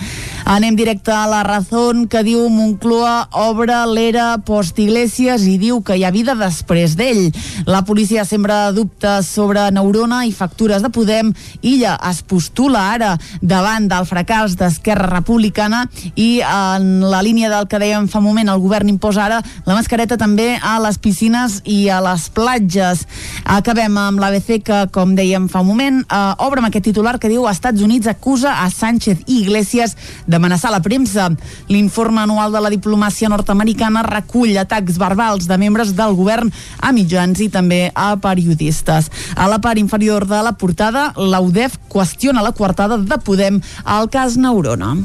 Anem 0.49 0.75
directe 0.75 1.11
a 1.11 1.27
la 1.29 1.43
Razón 1.43 2.07
que 2.09 2.23
diu 2.25 2.47
Moncloa 2.49 3.27
obre 3.37 3.75
l'era 3.85 4.39
post-Iglesias 4.41 5.43
i 5.45 5.59
diu 5.61 5.83
que 5.85 5.93
hi 5.99 6.05
ha 6.07 6.09
vida 6.09 6.33
després 6.33 6.95
d'ell. 6.97 7.29
La 7.69 7.83
policia 7.85 8.23
sembra 8.25 8.71
dubtes 8.73 9.27
sobre 9.29 9.67
Neurona 9.69 10.23
i 10.25 10.33
factures 10.33 10.81
de 10.81 10.89
Podem. 10.89 11.29
Illa 11.61 11.99
es 12.09 12.23
postula 12.23 12.87
ara 12.95 13.11
davant 13.41 13.85
del 13.91 14.07
fracàs 14.09 14.55
d'Esquerra 14.57 15.11
Republicana 15.11 15.83
i 16.15 16.41
en 16.41 17.05
la 17.05 17.21
línia 17.21 17.51
del 17.53 17.69
que 17.69 17.77
dèiem 17.77 18.09
fa 18.09 18.23
moment, 18.23 18.49
el 18.49 18.63
govern 18.63 18.89
imposa 18.89 19.27
ara 19.27 19.43
la 19.67 19.77
mascareta 19.77 20.17
també 20.17 20.55
a 20.57 20.79
les 20.81 20.97
piscines 20.97 21.18
i 21.65 21.89
a 21.89 21.99
les 22.01 22.29
platges. 22.31 23.05
Acabem 23.43 23.97
amb 23.97 24.19
l'ABC 24.21 24.61
que, 24.63 24.79
com 24.93 25.15
dèiem 25.17 25.49
fa 25.51 25.59
un 25.59 25.67
moment, 25.67 25.99
eh, 26.01 26.45
obre 26.45 26.59
amb 26.61 26.69
aquest 26.69 26.85
titular 26.85 27.17
que 27.19 27.29
diu 27.29 27.47
Estats 27.49 27.81
Units 27.81 28.07
acusa 28.07 28.55
a 28.63 28.69
Sánchez 28.69 29.25
i 29.27 29.41
Iglesias 29.41 29.95
d'amenaçar 30.27 30.71
la 30.71 30.81
premsa. 30.81 31.29
L'informe 31.67 32.21
anual 32.21 32.51
de 32.51 32.61
la 32.61 32.69
diplomàcia 32.69 33.29
nord-americana 33.29 34.03
recull 34.03 34.57
atacs 34.57 34.97
verbals 34.97 35.47
de 35.47 35.57
membres 35.57 35.93
del 35.95 36.15
govern 36.15 36.51
a 36.79 36.91
mitjans 36.91 37.39
i 37.39 37.49
també 37.49 37.91
a 37.93 38.15
periodistes. 38.17 39.11
A 39.35 39.47
la 39.47 39.59
part 39.59 39.77
inferior 39.77 40.25
de 40.25 40.41
la 40.43 40.53
portada, 40.53 41.13
l'UDEF 41.17 41.77
qüestiona 41.89 42.43
la 42.43 42.53
coartada 42.53 42.97
de 42.97 43.17
Podem 43.19 43.61
al 43.83 44.09
cas 44.09 44.37
Neurona. 44.37 44.95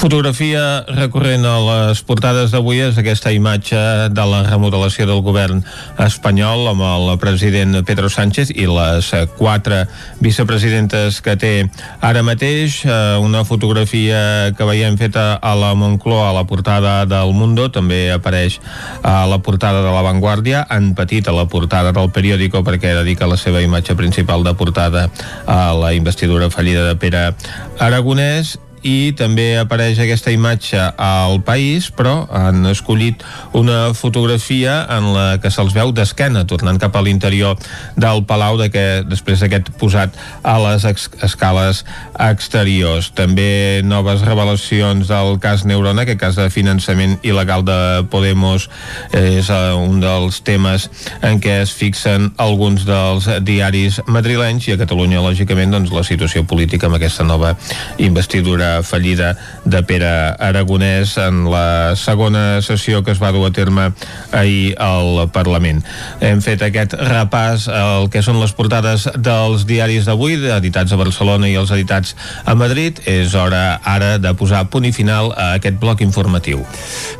Fotografia 0.00 0.84
recorrent 0.88 1.44
a 1.44 1.58
les 1.60 2.00
portades 2.08 2.52
d'avui 2.54 2.80
és 2.80 2.96
aquesta 2.96 3.32
imatge 3.36 3.80
de 4.14 4.24
la 4.32 4.42
remodelació 4.46 5.04
del 5.08 5.19
govern 5.24 5.62
espanyol 6.00 6.70
amb 6.72 6.84
el 6.86 7.10
president 7.22 7.80
Pedro 7.86 8.10
Sánchez 8.10 8.52
i 8.54 8.66
les 8.70 9.10
quatre 9.38 9.84
vicepresidentes 10.20 11.20
que 11.24 11.36
té 11.40 11.52
ara 12.00 12.22
mateix. 12.26 12.80
Eh, 12.84 13.18
una 13.20 13.44
fotografia 13.44 14.52
que 14.56 14.68
veiem 14.68 14.98
feta 15.00 15.34
a 15.36 15.54
la 15.58 15.74
Moncloa, 15.74 16.30
a 16.30 16.36
la 16.36 16.46
portada 16.46 17.04
del 17.06 17.34
Mundo, 17.36 17.70
també 17.70 18.10
apareix 18.12 18.60
a 19.02 19.26
la 19.26 19.40
portada 19.42 19.82
de 19.82 19.92
La 19.92 20.02
Vanguardia, 20.06 20.66
en 20.70 20.94
petit 20.94 21.28
a 21.28 21.36
la 21.36 21.46
portada 21.50 21.92
del 21.92 22.10
periòdico 22.14 22.64
perquè 22.66 22.94
dedica 23.02 23.28
la 23.30 23.38
seva 23.40 23.62
imatge 23.62 23.96
principal 23.98 24.44
de 24.44 24.54
portada 24.54 25.08
a 25.46 25.60
la 25.74 25.94
investidura 25.94 26.50
fallida 26.50 26.86
de 26.88 26.96
Pere 27.00 27.30
Aragonès 27.78 28.58
i 28.86 29.12
també 29.16 29.58
apareix 29.60 29.98
aquesta 30.00 30.32
imatge 30.32 30.80
al 30.96 31.40
País, 31.44 31.90
però 31.92 32.24
han 32.32 32.64
escollit 32.70 33.22
una 33.56 33.92
fotografia 33.94 34.80
en 34.96 35.10
la 35.14 35.26
que 35.42 35.50
se'ls 35.52 35.74
veu 35.76 35.92
d'esquena, 35.92 36.46
tornant 36.48 36.80
cap 36.80 36.96
a 36.96 37.02
l'interior 37.04 37.58
del 38.00 38.24
Palau 38.28 38.56
de 38.60 38.70
que, 38.72 38.84
després 39.06 39.42
d'aquest 39.42 39.72
posat 39.80 40.16
a 40.42 40.56
les 40.64 40.86
escales 40.86 41.84
exteriors. 42.18 43.10
També 43.16 43.82
noves 43.84 44.24
revelacions 44.24 45.10
del 45.10 45.36
cas 45.42 45.66
Neurona, 45.68 46.06
que 46.08 46.18
cas 46.20 46.38
de 46.38 46.48
finançament 46.52 47.18
il·legal 47.26 47.64
de 47.66 47.78
Podemos 48.10 48.68
és 49.16 49.50
uh, 49.52 49.76
un 49.76 50.00
dels 50.00 50.40
temes 50.46 50.88
en 51.26 51.40
què 51.42 51.60
es 51.66 51.74
fixen 51.76 52.30
alguns 52.40 52.86
dels 52.88 53.28
diaris 53.44 54.00
madrilenys 54.08 54.68
i 54.68 54.76
a 54.76 54.80
Catalunya, 54.80 55.22
lògicament, 55.24 55.74
doncs, 55.74 55.92
la 55.94 56.06
situació 56.06 56.46
política 56.48 56.88
amb 56.88 56.96
aquesta 56.96 57.26
nova 57.26 57.54
investidura 58.00 58.69
fallida 58.86 59.34
de 59.64 59.82
Pere 59.86 60.10
Aragonès 60.38 61.16
en 61.20 61.44
la 61.50 61.96
segona 61.98 62.60
sessió 62.64 63.02
que 63.04 63.12
es 63.14 63.20
va 63.22 63.32
dur 63.34 63.46
a 63.48 63.52
terme 63.54 63.90
ahir 64.32 64.74
al 64.78 65.28
Parlament. 65.34 65.82
Hem 66.20 66.42
fet 66.44 66.62
aquest 66.66 66.94
repàs 66.98 67.66
al 67.72 68.08
que 68.12 68.22
són 68.24 68.40
les 68.40 68.54
portades 68.56 69.08
dels 69.16 69.66
diaris 69.68 70.06
d'avui, 70.08 70.38
editats 70.56 70.92
a 70.92 71.00
Barcelona 71.00 71.48
i 71.50 71.56
els 71.58 71.72
editats 71.74 72.14
a 72.44 72.54
Madrid. 72.58 73.00
És 73.10 73.34
hora 73.34 73.80
ara 73.84 74.16
de 74.22 74.32
posar 74.38 74.66
punt 74.70 74.86
i 74.88 74.92
final 74.94 75.32
a 75.36 75.52
aquest 75.58 75.80
bloc 75.80 76.02
informatiu. 76.04 76.62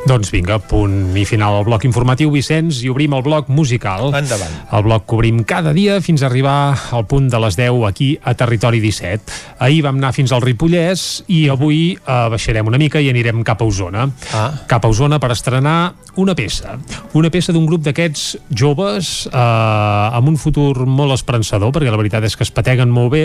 Doncs 0.08 0.32
vinga, 0.32 0.60
punt 0.70 1.16
i 1.18 1.26
final 1.28 1.60
al 1.60 1.66
bloc 1.68 1.84
informatiu, 1.88 2.32
Vicenç, 2.32 2.82
i 2.84 2.90
obrim 2.92 3.14
el 3.16 3.24
bloc 3.26 3.50
musical. 3.52 4.10
Endavant. 4.16 4.54
El 4.72 4.86
bloc 4.86 5.06
que 5.08 5.18
obrim 5.18 5.42
cada 5.48 5.74
dia 5.76 6.00
fins 6.04 6.22
a 6.22 6.28
arribar 6.30 6.76
al 6.92 7.06
punt 7.10 7.28
de 7.32 7.40
les 7.42 7.56
10 7.58 7.84
aquí 7.88 8.12
a 8.22 8.34
Territori 8.34 8.80
17. 8.80 9.40
Ahir 9.58 9.82
vam 9.86 9.98
anar 10.00 10.12
fins 10.16 10.32
al 10.32 10.44
Ripollès 10.44 11.24
i 11.28 11.39
avui 11.48 11.94
eh, 11.94 12.20
baixarem 12.32 12.66
una 12.66 12.78
mica 12.80 13.00
i 13.00 13.08
anirem 13.10 13.44
cap 13.46 13.62
a 13.62 13.68
Osona. 13.68 14.08
Ah. 14.34 14.50
Cap 14.68 14.84
a 14.84 14.90
Osona 14.90 15.20
per 15.22 15.32
estrenar 15.32 15.94
una 16.20 16.34
peça. 16.34 16.76
Una 17.16 17.30
peça 17.30 17.54
d'un 17.54 17.66
grup 17.68 17.84
d'aquests 17.86 18.24
joves 18.50 19.28
eh, 19.30 19.36
amb 19.38 20.28
un 20.28 20.36
futur 20.40 20.86
molt 20.86 21.14
esperançador, 21.16 21.72
perquè 21.74 21.90
la 21.90 22.00
veritat 22.00 22.26
és 22.26 22.36
que 22.36 22.44
es 22.46 22.52
pateguen 22.54 22.90
molt 22.92 23.12
bé 23.14 23.24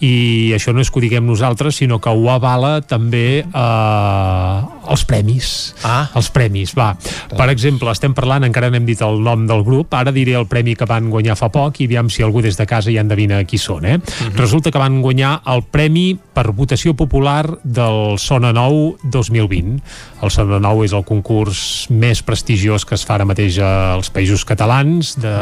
i 0.00 0.52
això 0.56 0.74
no 0.74 0.82
és 0.82 0.90
que 0.90 0.98
ho 0.98 1.04
diguem 1.04 1.26
nosaltres, 1.28 1.78
sinó 1.78 2.00
que 2.02 2.10
ho 2.10 2.28
avala 2.32 2.80
també 2.80 3.42
eh, 3.44 4.58
els 4.92 5.04
premis. 5.08 5.52
Ah. 5.86 6.08
Els 6.18 6.30
premis, 6.34 6.74
va. 6.78 6.92
Per 7.32 7.48
exemple, 7.52 7.92
estem 7.92 8.16
parlant, 8.16 8.46
encara 8.48 8.70
no 8.72 8.80
hem 8.80 8.88
dit 8.88 9.00
el 9.04 9.20
nom 9.22 9.46
del 9.48 9.64
grup, 9.66 9.94
ara 9.94 10.12
diré 10.14 10.36
el 10.38 10.48
premi 10.50 10.74
que 10.78 10.88
van 10.88 11.10
guanyar 11.12 11.36
fa 11.38 11.52
poc 11.52 11.80
i 11.80 11.88
aviam 11.90 12.10
si 12.10 12.24
algú 12.24 12.42
des 12.42 12.58
de 12.58 12.66
casa 12.66 12.92
ja 12.92 13.04
endevina 13.04 13.42
qui 13.48 13.60
són, 13.60 13.86
eh? 13.86 13.98
Resulta 14.36 14.72
que 14.72 14.80
van 14.80 15.00
guanyar 15.02 15.38
el 15.52 15.64
premi 15.70 16.12
per 16.34 16.50
votació 16.56 16.96
popular 16.98 17.44
del 17.62 18.18
Sona 18.18 18.52
Nou 18.54 18.96
2020. 19.02 19.78
El 20.22 20.30
Sona 20.32 20.58
Nou 20.62 20.82
és 20.84 20.94
el 20.96 21.04
concurs 21.06 21.86
més 21.90 22.22
prestigiós 22.24 22.86
que 22.88 22.96
es 22.96 23.04
fa 23.06 23.16
ara 23.18 23.26
mateix 23.28 23.58
als 23.62 24.10
països 24.12 24.44
catalans 24.48 25.14
de, 25.20 25.32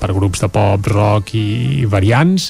per 0.00 0.10
grups 0.14 0.42
de 0.42 0.48
pop, 0.52 0.88
rock 0.92 1.34
i 1.38 1.84
variants 1.90 2.48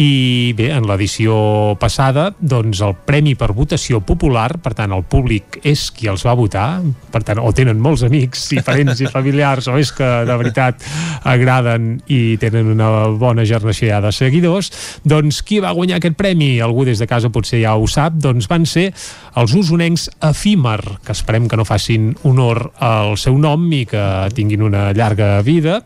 i 0.00 0.54
bé, 0.56 0.70
en 0.74 0.86
l'edició 0.88 1.36
passada 1.80 2.30
doncs 2.38 2.82
el 2.84 2.94
premi 3.06 3.34
per 3.38 3.52
votació 3.56 4.00
popular 4.04 4.58
per 4.62 4.74
tant 4.78 4.94
el 4.94 5.04
públic 5.08 5.60
és 5.66 5.88
qui 5.94 6.10
els 6.10 6.24
va 6.26 6.36
votar 6.38 6.68
per 7.12 7.22
tant 7.26 7.40
o 7.42 7.52
tenen 7.56 7.80
molts 7.82 8.04
amics 8.06 8.46
i 8.54 8.62
parents 8.64 9.00
i 9.02 9.10
familiars 9.10 9.68
o 9.70 9.78
és 9.80 9.92
que 9.94 10.10
de 10.28 10.38
veritat 10.40 10.84
agraden 11.24 11.98
i 12.12 12.36
tenen 12.42 12.72
una 12.74 12.90
bona 13.18 13.46
gernaixea 13.48 14.00
de 14.04 14.12
seguidors 14.14 14.70
doncs 15.04 15.42
qui 15.44 15.60
va 15.62 15.74
guanyar 15.76 15.98
aquest 16.00 16.16
premi? 16.18 16.58
Algú 16.64 16.84
des 16.86 17.00
de 17.00 17.08
casa 17.10 17.30
potser 17.32 17.60
ja 17.62 17.74
ho 17.76 17.86
sap, 17.90 18.16
doncs 18.20 18.43
van 18.50 18.66
ser 18.68 18.90
els 19.34 19.54
usonencs 19.56 20.08
efímer, 20.22 20.78
que 21.04 21.14
esperem 21.14 21.48
que 21.50 21.58
no 21.58 21.66
facin 21.66 22.12
honor 22.22 22.68
al 22.78 23.16
seu 23.20 23.38
nom 23.40 23.66
i 23.74 23.84
que 23.90 24.02
tinguin 24.34 24.62
una 24.62 24.86
llarga 24.94 25.42
vida 25.42 25.80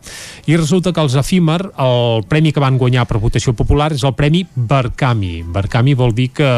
i 0.45 0.57
resulta 0.57 0.93
que 0.93 1.01
els 1.01 1.17
efímer 1.19 1.59
el 1.81 2.25
premi 2.29 2.53
que 2.53 2.63
van 2.63 2.77
guanyar 2.77 3.07
per 3.09 3.21
votació 3.21 3.55
popular 3.57 3.91
és 3.95 4.05
el 4.05 4.15
premi 4.17 4.45
Barcami. 4.55 5.41
Barcami 5.43 5.95
vol 5.97 6.13
dir 6.15 6.29
que, 6.37 6.49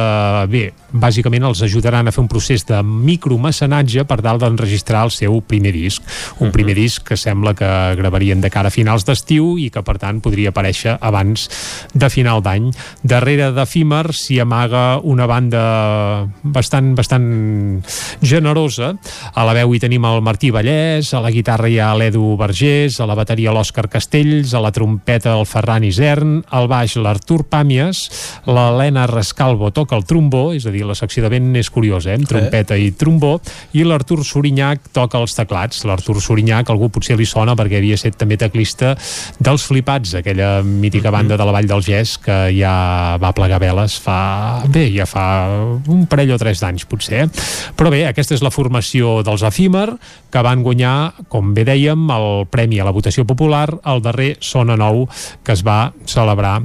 bé, 0.51 0.65
bàsicament 0.91 1.45
els 1.47 1.61
ajudaran 1.63 2.07
a 2.07 2.11
fer 2.13 2.21
un 2.23 2.29
procés 2.31 2.65
de 2.67 2.81
micromecenatge 2.83 4.05
per 4.09 4.19
dalt 4.23 4.43
d'enregistrar 4.43 5.05
el 5.07 5.13
seu 5.15 5.39
primer 5.41 5.73
disc. 5.75 6.03
Un 6.43 6.51
primer 6.51 6.75
disc 6.75 7.03
que 7.07 7.17
sembla 7.17 7.53
que 7.57 7.69
gravarien 7.99 8.41
de 8.41 8.51
cara 8.51 8.71
a 8.71 8.73
finals 8.73 9.05
d'estiu 9.07 9.55
i 9.59 9.69
que 9.71 9.83
per 9.85 9.97
tant 10.01 10.21
podria 10.23 10.51
aparèixer 10.51 10.97
abans 10.99 11.47
de 11.93 12.09
final 12.11 12.41
d'any. 12.43 12.69
Darrere 13.03 13.51
d'efímer 13.55 14.11
s'hi 14.15 14.39
amaga 14.43 14.99
una 15.03 15.27
banda 15.29 15.63
bastant, 16.43 16.93
bastant 16.97 17.81
generosa. 18.21 18.93
A 19.33 19.45
la 19.47 19.55
veu 19.57 19.73
hi 19.73 19.81
tenim 19.83 20.05
el 20.07 20.21
Martí 20.25 20.51
Vallès, 20.51 21.13
a 21.13 21.21
la 21.23 21.31
guitarra 21.31 21.69
hi 21.71 21.79
ha 21.79 21.93
l'Edu 21.97 22.35
Vergés, 22.39 22.99
a 22.99 23.07
la 23.09 23.17
bateria 23.17 23.53
l'Òscar 23.55 23.87
Castells, 23.91 24.53
a 24.53 24.61
la 24.63 24.73
trompeta 24.75 25.35
el 25.37 25.47
Ferran 25.49 25.85
Isern, 25.87 26.41
al 26.49 26.67
baix 26.71 26.97
l'Artur 26.99 27.43
Pàmies, 27.49 28.03
l'Helena 28.47 29.07
Rescalvo 29.09 29.71
toca 29.71 29.97
el 29.97 30.05
trombó, 30.07 30.51
és 30.55 30.65
a 30.67 30.73
dir, 30.73 30.80
la 30.87 30.95
secció 30.97 31.23
de 31.25 31.31
vent 31.31 31.51
és 31.59 31.69
curiosa, 31.73 32.11
eh? 32.11 32.19
amb 32.19 32.29
trompeta 32.29 32.77
i 32.77 32.91
trombó, 32.97 33.35
i 33.77 33.85
l'Artur 33.87 34.21
Sorinyac 34.27 34.91
toca 34.95 35.19
els 35.21 35.35
teclats. 35.37 35.83
L'Artur 35.87 36.17
Sorinyac, 36.23 36.69
algú 36.71 36.91
potser 36.93 37.17
li 37.19 37.27
sona 37.29 37.55
perquè 37.57 37.79
havia 37.79 37.97
estat 37.99 38.17
també 38.21 38.37
teclista 38.41 38.93
dels 39.39 39.65
Flipats, 39.67 40.15
aquella 40.19 40.61
mítica 40.65 41.13
banda 41.13 41.37
de 41.37 41.47
la 41.47 41.55
Vall 41.55 41.69
del 41.69 41.85
Gès 41.85 42.17
que 42.21 42.37
ja 42.55 42.73
va 43.21 43.33
plegar 43.37 43.61
veles 43.61 43.97
fa... 44.01 44.63
bé, 44.67 44.87
ja 44.93 45.07
fa 45.09 45.25
un 45.91 46.05
parell 46.09 46.35
o 46.35 46.41
tres 46.41 46.63
d'anys 46.63 46.87
potser. 46.89 47.27
Però 47.77 47.93
bé, 47.93 48.03
aquesta 48.09 48.35
és 48.37 48.43
la 48.45 48.53
formació 48.53 49.19
dels 49.25 49.45
Efímer 49.47 49.87
que 50.31 50.43
van 50.45 50.63
guanyar, 50.63 51.25
com 51.31 51.53
bé 51.55 51.65
dèiem, 51.67 52.05
el 52.15 52.45
Premi 52.51 52.79
a 52.79 52.87
la 52.87 52.95
Votació 52.95 53.25
Popular, 53.27 53.67
el 53.91 54.03
darrer 54.03 54.35
Sona 54.39 54.77
Nou, 54.79 55.05
que 55.43 55.55
es 55.55 55.65
va 55.67 55.91
celebrar 56.09 56.61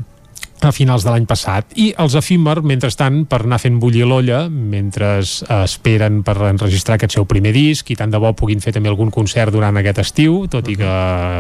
a 0.65 0.73
finals 0.73 1.05
de 1.05 1.11
l'any 1.13 1.27
passat. 1.29 1.73
I 1.77 1.91
els 2.01 2.15
efímer, 2.19 2.61
mentrestant, 2.67 3.25
per 3.29 3.43
anar 3.45 3.59
fent 3.63 3.77
bullir 3.83 4.07
l'olla 4.09 4.47
mentre 4.49 5.19
esperen 5.21 6.23
per 6.27 6.37
enregistrar 6.49 6.97
aquest 6.97 7.17
seu 7.19 7.27
primer 7.29 7.53
disc 7.55 7.91
i 7.93 7.97
tant 7.99 8.11
de 8.13 8.21
bo 8.23 8.33
puguin 8.37 8.61
fer 8.65 8.73
també 8.77 8.89
algun 8.89 9.11
concert 9.15 9.53
durant 9.53 9.77
aquest 9.77 10.01
estiu, 10.03 10.47
tot 10.53 10.69
i 10.73 10.77
que 10.79 10.93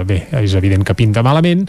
bé, 0.09 0.19
és 0.43 0.55
evident 0.59 0.85
que 0.87 0.95
pinta 0.99 1.23
malament 1.27 1.65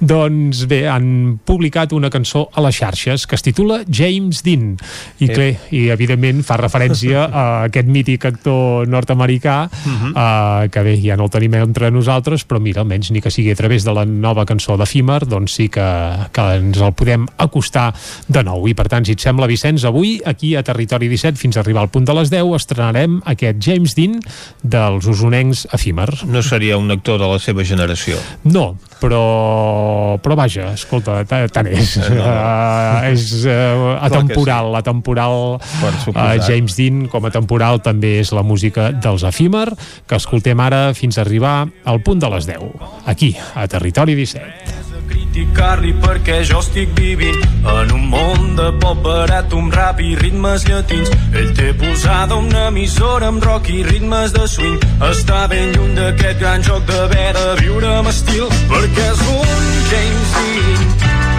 doncs 0.00 0.64
bé, 0.70 0.82
han 0.90 1.38
publicat 1.46 1.92
una 1.96 2.10
cançó 2.12 2.46
a 2.52 2.62
les 2.66 2.76
xarxes 2.76 3.26
que 3.26 3.36
es 3.38 3.42
titula 3.44 3.82
James 3.88 4.42
Dean. 4.42 4.76
I, 5.18 5.30
Eh. 5.30 5.34
clar, 5.34 5.48
i 5.72 5.82
evidentment 5.94 6.42
fa 6.44 6.56
referència 6.60 7.24
a 7.42 7.44
aquest 7.68 7.88
mític 7.88 8.26
actor 8.28 8.88
nord-americà 8.88 9.56
eh, 9.70 10.68
que 10.72 10.82
bé, 10.82 10.96
ja 11.02 11.16
no 11.16 11.28
el 11.28 11.32
tenim 11.32 11.54
entre 11.60 11.90
nosaltres 11.94 12.44
però 12.48 12.60
mira, 12.60 12.82
almenys 12.82 13.10
ni 13.12 13.22
que 13.22 13.30
sigui 13.30 13.52
a 13.52 13.56
través 13.58 13.84
de 13.84 13.94
la 13.94 14.04
nova 14.04 14.44
cançó 14.48 14.76
d'Efímer, 14.76 15.22
doncs 15.26 15.56
sí 15.58 15.68
que, 15.72 15.86
que 16.32 16.46
ens 16.58 16.81
el 16.84 16.92
podem 16.98 17.26
acostar 17.42 17.90
de 18.28 18.42
nou 18.46 18.66
i 18.68 18.74
per 18.74 18.88
tant, 18.92 19.04
si 19.06 19.12
et 19.16 19.22
sembla 19.22 19.46
Vicenç, 19.50 19.84
avui 19.88 20.20
aquí 20.26 20.54
a 20.56 20.62
Territori 20.66 21.08
17 21.08 21.38
fins 21.40 21.56
a 21.56 21.60
arribar 21.64 21.82
al 21.86 21.90
punt 21.92 22.06
de 22.08 22.14
les 22.18 22.30
10 22.32 22.54
estrenarem 22.56 23.20
aquest 23.24 23.60
James 23.62 23.94
Dean 23.98 24.18
dels 24.62 25.06
usonencs 25.06 25.66
Efímer. 25.72 26.08
No 26.26 26.42
seria 26.42 26.76
un 26.78 26.90
actor 26.90 27.18
de 27.20 27.28
la 27.30 27.38
seva 27.42 27.64
generació. 27.64 28.18
No, 28.44 28.76
però, 29.00 30.18
però 30.22 30.36
vaja, 30.38 30.72
escolta, 30.74 31.20
ta- 31.28 31.46
tant 31.52 31.68
és. 31.70 31.96
No, 32.02 32.16
no. 32.16 32.26
Uh, 32.26 33.10
és 33.12 33.26
uh, 33.46 33.96
atemporal, 34.04 34.74
atemporal. 34.80 35.58
Per 35.80 35.92
Uh, 35.92 35.98
suposat. 36.04 36.42
James 36.48 36.74
Dean, 36.76 37.02
com 37.12 37.24
a 37.26 37.30
temporal, 37.34 37.80
també 37.84 38.16
és 38.22 38.32
la 38.34 38.42
música 38.42 38.90
dels 38.92 39.22
Efímer, 39.28 39.68
que 40.08 40.16
escoltem 40.18 40.60
ara 40.60 40.92
fins 40.98 41.18
a 41.18 41.22
arribar 41.24 41.68
al 41.84 42.00
punt 42.02 42.20
de 42.22 42.30
les 42.32 42.46
10, 42.48 42.62
aquí, 43.06 43.34
a 43.54 43.66
Territori 43.70 44.14
17. 44.18 44.91
Criticar-li 45.10 45.92
perquè 46.02 46.42
jo 46.48 46.60
estic 46.62 46.92
vivint 46.98 47.40
en 47.72 47.92
un 47.96 48.06
món 48.12 48.54
de 48.58 48.68
pop 48.82 49.02
barat, 49.04 49.52
un 49.56 49.70
rap 49.72 50.00
i 50.04 50.14
ritmes 50.20 50.66
llatins. 50.68 51.10
Ell 51.32 51.52
té 51.58 51.72
posada 51.80 52.38
una 52.38 52.68
emissora 52.70 53.32
amb 53.32 53.44
rock 53.44 53.72
i 53.72 53.82
ritmes 53.88 54.36
de 54.36 54.46
swing. 54.54 54.78
Està 55.10 55.46
ben 55.52 55.74
lluny 55.76 55.94
d'aquest 55.98 56.40
gran 56.42 56.64
joc 56.66 56.86
d'haver 56.90 57.28
de 57.38 57.48
viure 57.64 57.92
amb 57.98 58.12
estil 58.12 58.48
perquè 58.72 59.10
és 59.12 59.28
un 59.36 59.68
James 59.92 60.34
Dean. 60.38 61.31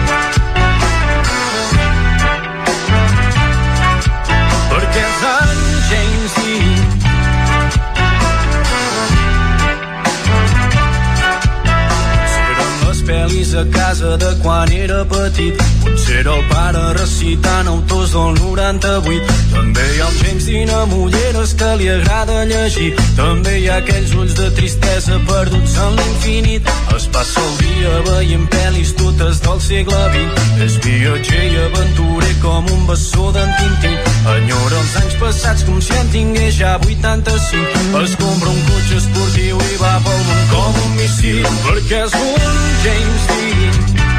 Pel·lis 13.06 13.54
a 13.54 13.64
casa 13.70 14.16
de 14.16 14.34
quan 14.42 14.72
era 14.72 15.04
petit. 15.04 15.73
Potser 15.84 16.20
era 16.22 16.34
el 16.34 16.44
pare 16.48 16.82
recitant 16.96 17.68
autors 17.68 18.12
del 18.14 18.38
98. 18.40 19.34
També 19.52 19.84
hi 19.94 20.00
ha 20.00 20.06
el 20.08 20.14
James 20.20 20.46
Dean 20.48 20.70
amb 20.72 20.94
ulleres 20.96 21.52
que 21.60 21.68
li 21.80 21.88
agrada 21.92 22.44
llegir. 22.48 22.94
També 23.18 23.58
hi 23.60 23.68
ha 23.68 23.76
aquells 23.82 24.14
ulls 24.16 24.32
de 24.38 24.48
tristesa 24.56 25.18
perduts 25.28 25.76
en 25.84 25.98
l'infinit. 25.98 26.70
Es 26.96 27.06
passa 27.12 27.42
el 27.44 27.52
dia 27.60 27.92
veient 28.08 28.48
pel·lis 28.54 28.94
totes 28.96 29.42
del 29.44 29.60
segle 29.66 30.00
XX. 30.14 30.48
És 30.64 30.78
viatger 30.86 31.44
i 31.50 31.60
aventurer 31.66 32.32
com 32.40 32.72
un 32.78 32.88
bessó 32.88 33.28
d'en 33.36 33.52
Tintín. 33.60 34.00
Enyora 34.38 34.80
els 34.80 34.96
anys 35.02 35.18
passats 35.20 35.68
com 35.68 35.82
si 35.84 35.92
en 36.00 36.10
tingués 36.16 36.56
ja 36.62 36.78
85. 36.80 38.00
Es 38.02 38.16
compra 38.24 38.56
un 38.56 38.64
cotxe 38.70 39.02
esportiu 39.02 39.60
i 39.60 39.78
va 39.84 39.94
pel 40.08 40.26
món 40.30 40.42
com 40.56 40.82
un 40.88 40.98
missil. 41.02 41.44
Perquè 41.68 42.04
és 42.08 42.18
un 42.24 42.60
James 42.86 43.30
Dean. 43.34 44.13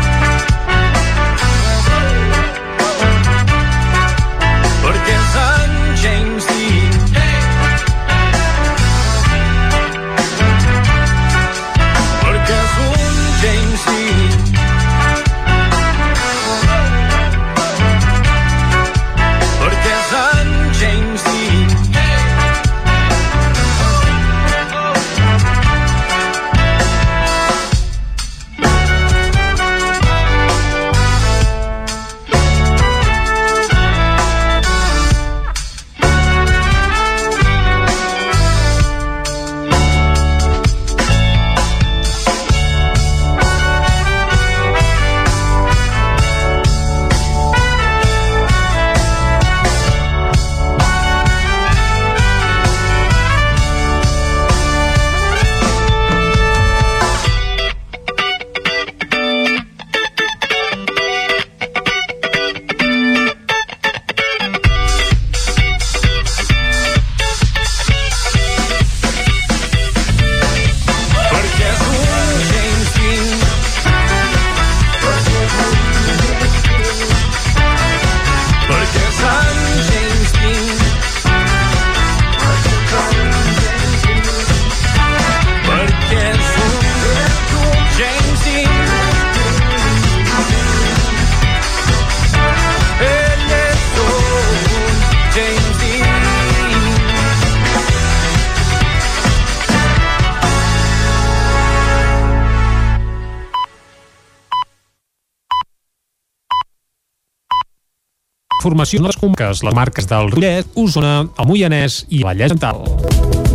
Formació 108.65 108.97
en 108.97 109.05
les 109.05 109.17
comarques, 109.21 109.59
les 109.61 109.75
marques 109.77 110.07
del 110.09 110.31
Ripollès, 110.31 110.71
Osona, 110.81 111.13
el 111.37 111.51
Moianès 111.51 112.01
i 112.09 112.23
Vallès 112.25 112.55
Oriental. 112.55 113.54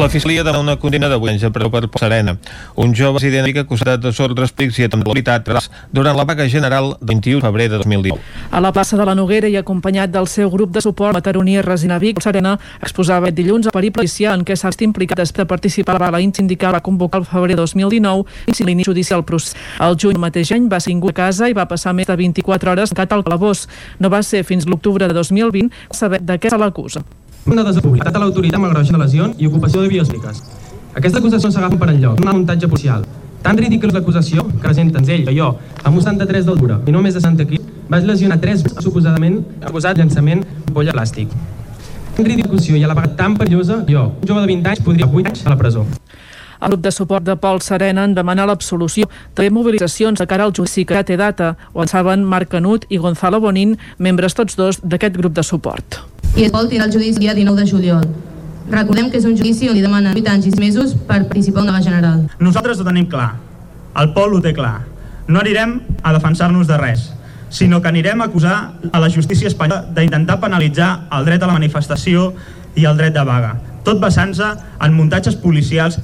La 0.00 0.08
Fiscalia 0.08 0.42
demana 0.42 0.60
una 0.60 0.76
condemna 0.78 1.10
de 1.10 1.14
8 1.14 1.28
anys 1.28 1.42
de 1.42 1.50
presó 1.52 1.68
per 1.70 1.82
Serena. 2.00 2.38
Un 2.74 2.94
jove 2.96 3.18
resident 3.18 3.58
acusat 3.60 4.00
de 4.00 4.08
desordres 4.08 4.50
públics 4.50 4.78
i 4.78 4.88
temporalitat 4.88 5.50
durant 5.92 6.16
la 6.16 6.24
vaga 6.24 6.48
general 6.48 6.96
del 7.02 7.20
21 7.20 7.42
de 7.42 7.44
febrer 7.44 7.68
de 7.68 7.76
2019. 7.76 8.22
A 8.50 8.62
la 8.64 8.72
plaça 8.72 8.96
de 8.96 9.04
la 9.04 9.14
Noguera 9.14 9.50
i 9.52 9.58
acompanyat 9.60 10.08
del 10.08 10.26
seu 10.26 10.48
grup 10.48 10.72
de 10.72 10.80
suport 10.80 11.12
Mataroní 11.12 11.60
Resina 11.60 11.98
Vic, 11.98 12.22
Serena 12.24 12.56
exposava 12.80 13.30
dilluns 13.30 13.66
el 13.66 13.76
periple 13.76 14.00
policial 14.00 14.40
en 14.40 14.46
què 14.48 14.56
s'ha 14.56 14.72
estat 14.72 14.88
implicat 14.88 15.20
després 15.20 15.44
de 15.44 15.48
participar 15.52 15.98
a 15.98 15.98
la 15.98 16.10
vaga 16.10 16.32
sindical 16.32 16.72
va 16.72 16.80
convocar 16.80 17.20
el 17.20 17.28
febrer 17.28 17.56
de 17.56 17.60
2019 17.60 18.24
i 18.56 18.64
l'inici 18.64 18.88
judicial 18.88 19.22
procés. 19.22 19.54
El 19.78 20.00
juny 20.00 20.16
del 20.16 20.24
mateix 20.24 20.52
any 20.56 20.66
va 20.72 20.80
ser 20.80 20.96
a 20.96 21.12
casa 21.12 21.50
i 21.50 21.52
va 21.52 21.68
passar 21.68 21.92
més 21.92 22.06
de 22.06 22.16
24 22.16 22.70
hores 22.70 22.88
tancat 22.88 23.12
al 23.12 23.24
calabós. 23.24 23.68
No 23.98 24.08
va 24.08 24.22
ser 24.22 24.44
fins 24.44 24.64
l'octubre 24.64 25.06
de 25.06 25.12
2020 25.12 25.68
saber 25.92 26.22
de 26.22 26.40
què 26.40 26.48
se 26.48 26.56
l'acusa 26.56 27.04
una 27.46 27.64
desapublicitat 27.64 28.16
a 28.16 28.20
l'autoritat 28.20 28.58
amb 28.58 28.68
agreujant 28.68 28.96
de 28.98 29.02
lesions 29.02 29.38
i 29.40 29.46
ocupació 29.48 29.80
de 29.82 29.88
vies 29.88 30.08
públiques. 30.08 30.42
Aquesta 30.94 31.18
acusació 31.22 31.50
s'agafa 31.50 31.78
per 31.80 31.88
enlloc, 31.92 32.20
un 32.20 32.32
muntatge 32.32 32.68
policial. 32.68 33.06
Tan 33.40 33.56
ridícul 33.56 33.92
l'acusació 33.94 34.44
que 34.48 34.58
presenten 34.60 35.08
ell, 35.08 35.24
que 35.24 35.34
jo, 35.36 35.54
amb 35.82 35.96
un 35.96 36.02
73 36.02 36.44
del 36.44 36.58
Dura 36.60 36.80
i 36.86 36.92
no 36.92 37.00
més 37.00 37.14
de 37.16 37.22
60 37.22 37.46
quilos, 37.48 37.70
vaig 37.88 38.04
lesionar 38.04 38.40
tres 38.42 38.64
suposadament 38.84 39.40
acusat 39.64 39.98
llançament 39.98 40.44
polla 40.74 40.92
plàstic. 40.92 41.32
Tan 42.16 42.26
ridícul 42.26 42.60
i 42.76 42.84
a 42.84 42.90
la 42.90 42.94
vegada 42.94 43.16
tan 43.16 43.36
perillosa, 43.36 43.84
jo, 43.88 44.12
un 44.20 44.28
jove 44.28 44.40
de 44.42 44.46
20 44.52 44.68
anys, 44.68 44.84
podria 44.84 45.06
8 45.06 45.32
anys 45.32 45.46
a 45.46 45.54
la 45.54 45.56
presó. 45.56 45.86
El 46.60 46.74
grup 46.74 46.84
de 46.84 46.92
suport 46.92 47.24
de 47.24 47.36
Pol 47.40 47.60
Serena 47.64 48.04
en 48.04 48.14
demanar 48.14 48.46
l'absolució. 48.46 49.08
També 49.34 49.50
mobilitzacions 49.50 50.20
de 50.20 50.28
cara 50.28 50.44
al 50.44 50.54
judici 50.56 50.84
que 50.84 50.94
ja 50.94 51.04
té 51.04 51.16
data, 51.16 51.56
on 51.72 51.88
saben 51.88 52.24
Marc 52.24 52.52
Canut 52.52 52.86
i 52.88 52.98
Gonzalo 52.98 53.40
Bonín, 53.40 53.78
membres 53.98 54.36
tots 54.36 54.56
dos 54.56 54.80
d'aquest 54.82 55.16
grup 55.16 55.34
de 55.34 55.46
suport 55.46 56.02
i 56.36 56.44
es 56.46 56.52
vol 56.52 56.68
tirar 56.68 56.86
el 56.86 56.92
judici 56.92 57.18
el 57.18 57.20
dia 57.20 57.34
19 57.34 57.60
de 57.60 57.70
juliol. 57.70 58.04
Recordem 58.70 59.10
que 59.10 59.18
és 59.18 59.24
un 59.26 59.36
judici 59.36 59.68
on 59.68 59.74
li 59.74 59.82
demanen 59.82 60.14
8 60.14 60.30
anys 60.30 60.46
i 60.46 60.52
6 60.54 60.60
mesos 60.62 60.92
per 61.08 61.24
participar 61.26 61.64
en 61.64 61.72
una 61.72 61.82
general. 61.82 62.26
Nosaltres 62.38 62.80
ho 62.80 62.86
tenim 62.86 63.08
clar. 63.10 63.32
El 63.98 64.12
Pol 64.14 64.36
ho 64.36 64.40
té 64.42 64.52
clar. 64.54 64.84
No 65.26 65.40
anirem 65.40 65.80
a 66.02 66.12
defensar-nos 66.14 66.68
de 66.68 66.78
res, 66.78 67.08
sinó 67.50 67.80
que 67.82 67.90
anirem 67.90 68.20
a 68.20 68.28
acusar 68.30 68.74
a 68.92 69.00
la 69.02 69.10
justícia 69.10 69.50
espanyola 69.50 69.90
d'intentar 69.96 70.38
penalitzar 70.40 71.08
el 71.10 71.26
dret 71.26 71.42
a 71.42 71.50
la 71.50 71.58
manifestació 71.58 72.30
i 72.78 72.86
el 72.86 72.96
dret 72.96 73.14
de 73.14 73.24
vaga, 73.26 73.56
tot 73.84 73.98
basant-se 73.98 74.52
en 74.78 74.94
muntatges 74.94 75.34
policials 75.34 75.98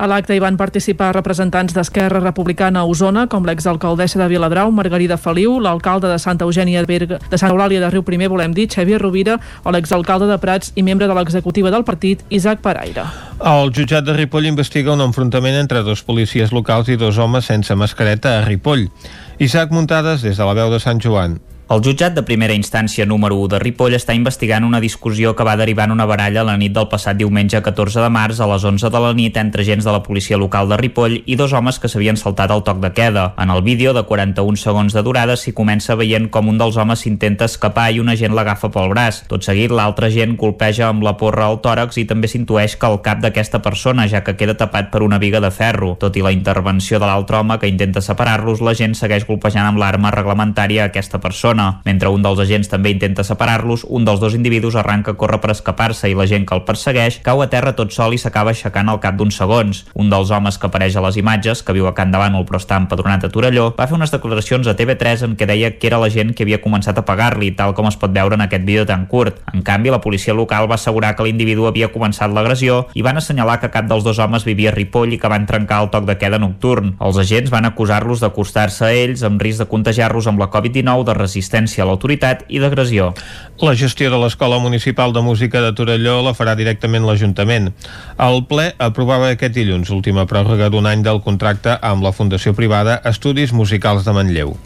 a 0.00 0.06
l'acte 0.08 0.32
hi 0.32 0.40
van 0.40 0.56
participar 0.56 1.10
representants 1.12 1.74
d'Esquerra 1.76 2.22
Republicana 2.22 2.80
a 2.80 2.88
Osona, 2.88 3.26
com 3.28 3.44
l'exalcaldessa 3.44 4.16
de 4.22 4.28
Viladrau, 4.32 4.70
Margarida 4.72 5.18
Feliu, 5.20 5.58
l'alcalde 5.60 6.08
de 6.08 6.16
Santa 6.18 6.46
Eugènia 6.48 6.80
Berga, 6.88 7.18
de 7.20 7.38
Sant 7.38 7.52
Eulàlia 7.52 7.82
de 7.82 7.90
Riu 7.92 8.00
Primer, 8.06 8.30
volem 8.32 8.54
dir, 8.56 8.70
Xavier 8.72 9.02
Rovira, 9.02 9.36
o 9.60 9.74
l'exalcalde 9.76 10.30
de 10.30 10.40
Prats 10.40 10.72
i 10.72 10.86
membre 10.86 11.04
de 11.10 11.18
l'executiva 11.18 11.68
del 11.74 11.84
partit, 11.84 12.24
Isaac 12.30 12.64
Paraire. 12.64 13.04
El 13.44 13.74
jutjat 13.76 14.08
de 14.08 14.16
Ripoll 14.16 14.48
investiga 14.48 14.96
un 14.96 15.04
enfrontament 15.04 15.60
entre 15.60 15.84
dos 15.84 16.00
policies 16.00 16.56
locals 16.56 16.88
i 16.88 16.96
dos 16.96 17.20
homes 17.20 17.52
sense 17.52 17.76
mascareta 17.76 18.38
a 18.38 18.42
Ripoll. 18.48 18.88
Isaac 19.36 19.68
Muntades, 19.68 20.24
des 20.24 20.40
de 20.40 20.48
la 20.48 20.56
veu 20.56 20.72
de 20.72 20.80
Sant 20.80 21.04
Joan. 21.04 21.36
El 21.70 21.78
jutjat 21.86 22.16
de 22.16 22.24
primera 22.26 22.50
instància 22.58 23.04
número 23.06 23.36
1 23.38 23.48
de 23.52 23.58
Ripoll 23.62 23.94
està 23.94 24.10
investigant 24.18 24.64
una 24.66 24.80
discussió 24.82 25.36
que 25.38 25.44
va 25.46 25.52
derivar 25.54 25.84
en 25.86 25.92
una 25.94 26.06
baralla 26.10 26.42
la 26.42 26.56
nit 26.58 26.72
del 26.74 26.88
passat 26.90 27.14
diumenge 27.14 27.60
14 27.62 28.00
de 28.02 28.08
març 28.10 28.40
a 28.42 28.48
les 28.50 28.64
11 28.66 28.88
de 28.90 29.02
la 29.04 29.12
nit 29.14 29.36
entre 29.38 29.62
agents 29.62 29.86
de 29.86 29.94
la 29.94 30.00
policia 30.02 30.34
local 30.36 30.66
de 30.66 30.78
Ripoll 30.80 31.14
i 31.30 31.36
dos 31.38 31.54
homes 31.54 31.78
que 31.78 31.86
s'havien 31.86 32.18
saltat 32.18 32.50
el 32.50 32.64
toc 32.66 32.80
de 32.82 32.90
queda. 32.90 33.28
En 33.38 33.52
el 33.54 33.62
vídeo 33.62 33.92
de 33.94 34.02
41 34.02 34.58
segons 34.58 34.96
de 34.98 35.04
durada 35.06 35.36
s'hi 35.38 35.52
comença 35.54 35.94
veient 35.94 36.26
com 36.26 36.50
un 36.50 36.58
dels 36.58 36.74
homes 36.74 37.04
s'intenta 37.06 37.46
escapar 37.46 37.86
i 37.94 38.02
un 38.02 38.10
agent 38.10 38.34
l'agafa 38.34 38.72
pel 38.74 38.90
braç. 38.90 39.22
Tot 39.30 39.46
seguit, 39.46 39.70
l'altre 39.70 40.10
agent 40.10 40.34
colpeja 40.42 40.88
amb 40.88 41.06
la 41.06 41.14
porra 41.22 41.46
al 41.46 41.60
tòrax 41.62 42.02
i 42.02 42.06
també 42.10 42.26
s'intueix 42.26 42.74
que 42.74 42.90
el 42.90 42.98
cap 43.06 43.22
d'aquesta 43.22 43.62
persona, 43.62 44.08
ja 44.10 44.24
que 44.26 44.34
queda 44.34 44.58
tapat 44.58 44.90
per 44.90 45.04
una 45.06 45.22
viga 45.22 45.38
de 45.38 45.54
ferro. 45.54 45.94
Tot 46.02 46.18
i 46.18 46.26
la 46.26 46.34
intervenció 46.34 46.98
de 46.98 47.06
l'altre 47.06 47.38
home 47.38 47.62
que 47.62 47.70
intenta 47.70 48.02
separar-los, 48.02 48.58
la 48.58 48.74
gent 48.74 48.98
segueix 48.98 49.30
colpejant 49.30 49.70
amb 49.70 49.78
l'arma 49.78 50.10
reglamentària 50.18 50.90
aquesta 50.90 51.22
persona 51.22 51.59
zona. 51.60 51.80
Mentre 51.84 52.08
un 52.08 52.22
dels 52.22 52.40
agents 52.40 52.68
també 52.70 52.92
intenta 52.94 53.24
separar-los, 53.24 53.84
un 53.88 54.04
dels 54.04 54.20
dos 54.20 54.34
individus 54.34 54.76
arranca 54.76 55.12
a 55.12 55.18
córrer 55.18 55.40
per 55.40 55.52
escapar-se 55.52 56.10
i 56.10 56.14
la 56.14 56.26
gent 56.26 56.46
que 56.46 56.54
el 56.54 56.64
persegueix 56.64 57.20
cau 57.24 57.42
a 57.42 57.48
terra 57.50 57.74
tot 57.76 57.92
sol 57.92 58.14
i 58.14 58.18
s'acaba 58.18 58.52
aixecant 58.54 58.88
al 58.88 59.00
cap 59.00 59.16
d'uns 59.16 59.36
segons. 59.36 59.84
Un 59.94 60.10
dels 60.10 60.30
homes 60.30 60.58
que 60.58 60.68
apareix 60.68 60.96
a 60.96 61.04
les 61.04 61.16
imatges, 61.20 61.62
que 61.62 61.74
viu 61.76 61.88
a 61.88 61.94
Can 61.94 62.10
Davant 62.10 62.38
però 62.46 62.60
està 62.60 62.78
empadronat 62.78 63.24
a 63.26 63.28
Torelló, 63.28 63.74
va 63.76 63.86
fer 63.86 63.96
unes 63.96 64.12
declaracions 64.12 64.68
a 64.70 64.76
TV3 64.78 65.24
en 65.26 65.36
què 65.36 65.46
deia 65.46 65.72
que 65.76 65.88
era 65.88 65.98
la 65.98 66.10
gent 66.10 66.32
que 66.34 66.44
havia 66.44 66.60
començat 66.62 66.96
a 66.98 67.04
pagar-li, 67.04 67.50
tal 67.58 67.74
com 67.74 67.88
es 67.90 67.98
pot 68.00 68.12
veure 68.14 68.36
en 68.38 68.44
aquest 68.46 68.64
vídeo 68.64 68.86
tan 68.86 69.06
curt. 69.10 69.40
En 69.52 69.62
canvi, 69.66 69.90
la 69.90 70.00
policia 70.00 70.34
local 70.34 70.70
va 70.70 70.78
assegurar 70.78 71.14
que 71.16 71.26
l'individu 71.26 71.66
havia 71.66 71.90
començat 71.92 72.30
l'agressió 72.32 72.86
i 72.94 73.02
van 73.02 73.18
assenyalar 73.18 73.58
que 73.60 73.70
cap 73.70 73.88
dels 73.90 74.04
dos 74.06 74.18
homes 74.18 74.46
vivia 74.46 74.70
a 74.70 74.74
Ripoll 74.76 75.14
i 75.14 75.18
que 75.18 75.28
van 75.28 75.46
trencar 75.46 75.82
el 75.84 75.90
toc 75.90 76.06
de 76.06 76.16
queda 76.20 76.38
nocturn. 76.38 76.94
Els 77.00 77.18
agents 77.18 77.50
van 77.50 77.66
acusar-los 77.66 78.22
d'acostar-se 78.22 78.86
a 78.86 78.92
ells 78.94 79.24
amb 79.26 79.42
risc 79.42 79.64
de 79.64 79.68
contagiar-los 79.68 80.30
amb 80.30 80.40
la 80.40 80.50
Covid-19, 80.50 81.04
de 81.04 81.14
resistir 81.18 81.49
resistència 81.50 81.82
a 81.82 81.88
l'autoritat 81.88 82.44
i 82.48 82.60
d'agressió. 82.60 83.12
La 83.60 83.74
gestió 83.74 84.10
de 84.10 84.18
l'Escola 84.18 84.58
Municipal 84.58 85.12
de 85.12 85.20
Música 85.20 85.60
de 85.60 85.72
Torelló 85.74 86.22
la 86.22 86.32
farà 86.32 86.54
directament 86.56 87.04
l'Ajuntament. 87.04 87.72
El 88.18 88.44
ple 88.46 88.72
aprovava 88.78 89.30
aquest 89.30 89.54
dilluns 89.54 89.90
última 89.90 90.26
pròrroga 90.26 90.70
d'un 90.70 90.86
any 90.86 91.02
del 91.02 91.20
contracte 91.20 91.76
amb 91.82 92.02
la 92.02 92.12
Fundació 92.12 92.54
Privada 92.54 93.00
Estudis 93.04 93.52
Musicals 93.52 94.04
de 94.04 94.12
Manlleu. 94.12 94.56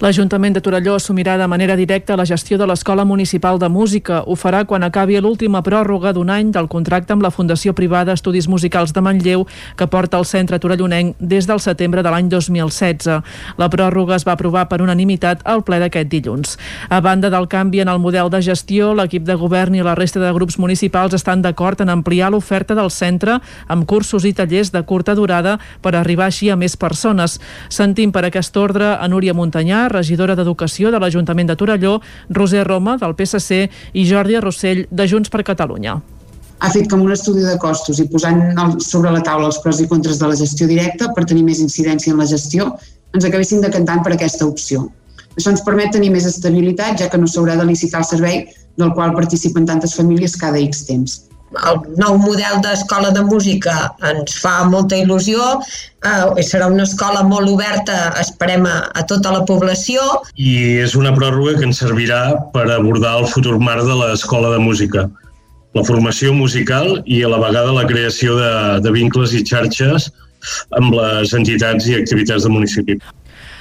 L'Ajuntament 0.00 0.54
de 0.56 0.62
Torelló 0.64 0.94
assumirà 0.96 1.34
de 1.36 1.44
manera 1.44 1.74
directa 1.76 2.14
la 2.16 2.24
gestió 2.24 2.56
de 2.56 2.64
l'Escola 2.64 3.04
Municipal 3.04 3.58
de 3.60 3.68
Música. 3.68 4.22
Ho 4.24 4.32
farà 4.32 4.62
quan 4.64 4.80
acabi 4.82 5.18
l'última 5.20 5.60
pròrroga 5.60 6.14
d'un 6.16 6.30
any 6.32 6.48
del 6.54 6.70
contracte 6.72 7.12
amb 7.12 7.20
la 7.20 7.30
Fundació 7.30 7.74
Privada 7.76 8.14
Estudis 8.16 8.48
Musicals 8.48 8.94
de 8.96 9.02
Manlleu, 9.04 9.44
que 9.76 9.86
porta 9.92 10.16
el 10.16 10.24
centre 10.24 10.56
torellonenc 10.58 11.20
des 11.20 11.44
del 11.44 11.60
setembre 11.60 12.00
de 12.00 12.08
l'any 12.14 12.30
2016. 12.32 13.10
La 13.60 13.68
pròrroga 13.68 14.16
es 14.16 14.24
va 14.24 14.38
aprovar 14.38 14.62
per 14.70 14.80
unanimitat 14.80 15.44
al 15.44 15.60
ple 15.68 15.82
d'aquest 15.84 16.08
dilluns. 16.08 16.56
A 16.88 17.02
banda 17.04 17.28
del 17.28 17.44
canvi 17.52 17.84
en 17.84 17.92
el 17.92 18.00
model 18.00 18.32
de 18.32 18.40
gestió, 18.40 18.94
l'equip 18.94 19.28
de 19.28 19.36
govern 19.36 19.76
i 19.76 19.84
la 19.84 19.94
resta 20.00 20.24
de 20.24 20.32
grups 20.32 20.56
municipals 20.56 21.12
estan 21.12 21.44
d'acord 21.44 21.84
en 21.84 21.92
ampliar 21.92 22.32
l'oferta 22.32 22.74
del 22.74 22.88
centre 22.88 23.36
amb 23.68 23.84
cursos 23.84 24.24
i 24.24 24.32
tallers 24.32 24.72
de 24.72 24.80
curta 24.80 25.14
durada 25.14 25.58
per 25.82 25.92
arribar 25.94 26.32
així 26.32 26.48
a 26.48 26.56
més 26.56 26.78
persones. 26.80 27.36
Sentim 27.68 28.16
per 28.16 28.24
aquest 28.24 28.56
ordre 28.56 28.94
a 28.96 29.06
Núria 29.06 29.36
Montanyà, 29.36 29.89
regidora 29.90 30.36
d'Educació 30.38 30.90
de 30.94 31.00
l'Ajuntament 31.02 31.50
de 31.50 31.56
Torelló, 31.58 31.98
Roser 32.30 32.64
Roma, 32.66 32.96
del 33.00 33.16
PSC, 33.18 33.66
i 33.92 34.06
Jordi 34.08 34.40
Rossell, 34.40 34.86
de 34.90 35.06
Junts 35.10 35.32
per 35.32 35.44
Catalunya 35.44 36.00
ha 36.60 36.68
fet 36.68 36.90
com 36.92 37.00
un 37.00 37.12
estudi 37.12 37.40
de 37.40 37.56
costos 37.60 38.02
i 38.02 38.04
posant 38.12 38.40
sobre 38.84 39.12
la 39.14 39.22
taula 39.24 39.48
els 39.48 39.58
pros 39.64 39.80
i 39.80 39.86
contres 39.88 40.18
de 40.20 40.28
la 40.28 40.36
gestió 40.36 40.68
directa 40.68 41.08
per 41.16 41.24
tenir 41.24 41.44
més 41.46 41.62
incidència 41.64 42.12
en 42.12 42.20
la 42.20 42.28
gestió, 42.28 42.66
ens 43.16 43.24
acabéssim 43.24 43.62
decantant 43.64 44.04
per 44.04 44.12
aquesta 44.12 44.44
opció. 44.44 44.84
Això 45.38 45.54
ens 45.54 45.64
permet 45.64 45.94
tenir 45.96 46.12
més 46.12 46.28
estabilitat, 46.28 47.00
ja 47.00 47.08
que 47.08 47.22
no 47.22 47.30
s'haurà 47.30 47.56
de 47.56 47.64
licitar 47.64 48.04
el 48.04 48.10
servei 48.10 48.44
del 48.76 48.92
qual 48.92 49.16
participen 49.16 49.64
tantes 49.72 49.96
famílies 49.96 50.36
cada 50.36 50.60
X 50.60 50.84
temps 50.90 51.20
el 51.70 51.80
nou 51.98 52.18
model 52.20 52.60
d'escola 52.64 53.10
de 53.14 53.22
música 53.26 53.74
ens 54.06 54.36
fa 54.42 54.60
molta 54.70 54.98
il·lusió, 54.98 55.46
eh, 56.06 56.42
serà 56.46 56.68
una 56.70 56.86
escola 56.86 57.22
molt 57.26 57.50
oberta, 57.50 58.12
esperem, 58.20 58.66
a, 58.66 58.76
a 58.94 59.04
tota 59.10 59.32
la 59.34 59.42
població. 59.48 60.04
I 60.36 60.82
és 60.84 60.94
una 60.98 61.12
pròrroga 61.16 61.58
que 61.58 61.66
ens 61.68 61.82
servirà 61.82 62.22
per 62.54 62.68
abordar 62.70 63.18
el 63.20 63.28
futur 63.34 63.58
marc 63.58 63.86
de 63.88 63.98
l'escola 64.02 64.54
de 64.54 64.62
música. 64.62 65.08
La 65.74 65.86
formació 65.86 66.32
musical 66.34 67.00
i 67.06 67.22
a 67.22 67.30
la 67.30 67.38
vegada 67.42 67.74
la 67.74 67.86
creació 67.86 68.36
de, 68.38 68.52
de 68.82 68.94
vincles 68.94 69.34
i 69.34 69.44
xarxes 69.46 70.10
amb 70.78 70.94
les 70.96 71.34
entitats 71.36 71.86
i 71.86 71.98
activitats 71.98 72.46
del 72.46 72.56
municipi. 72.56 72.98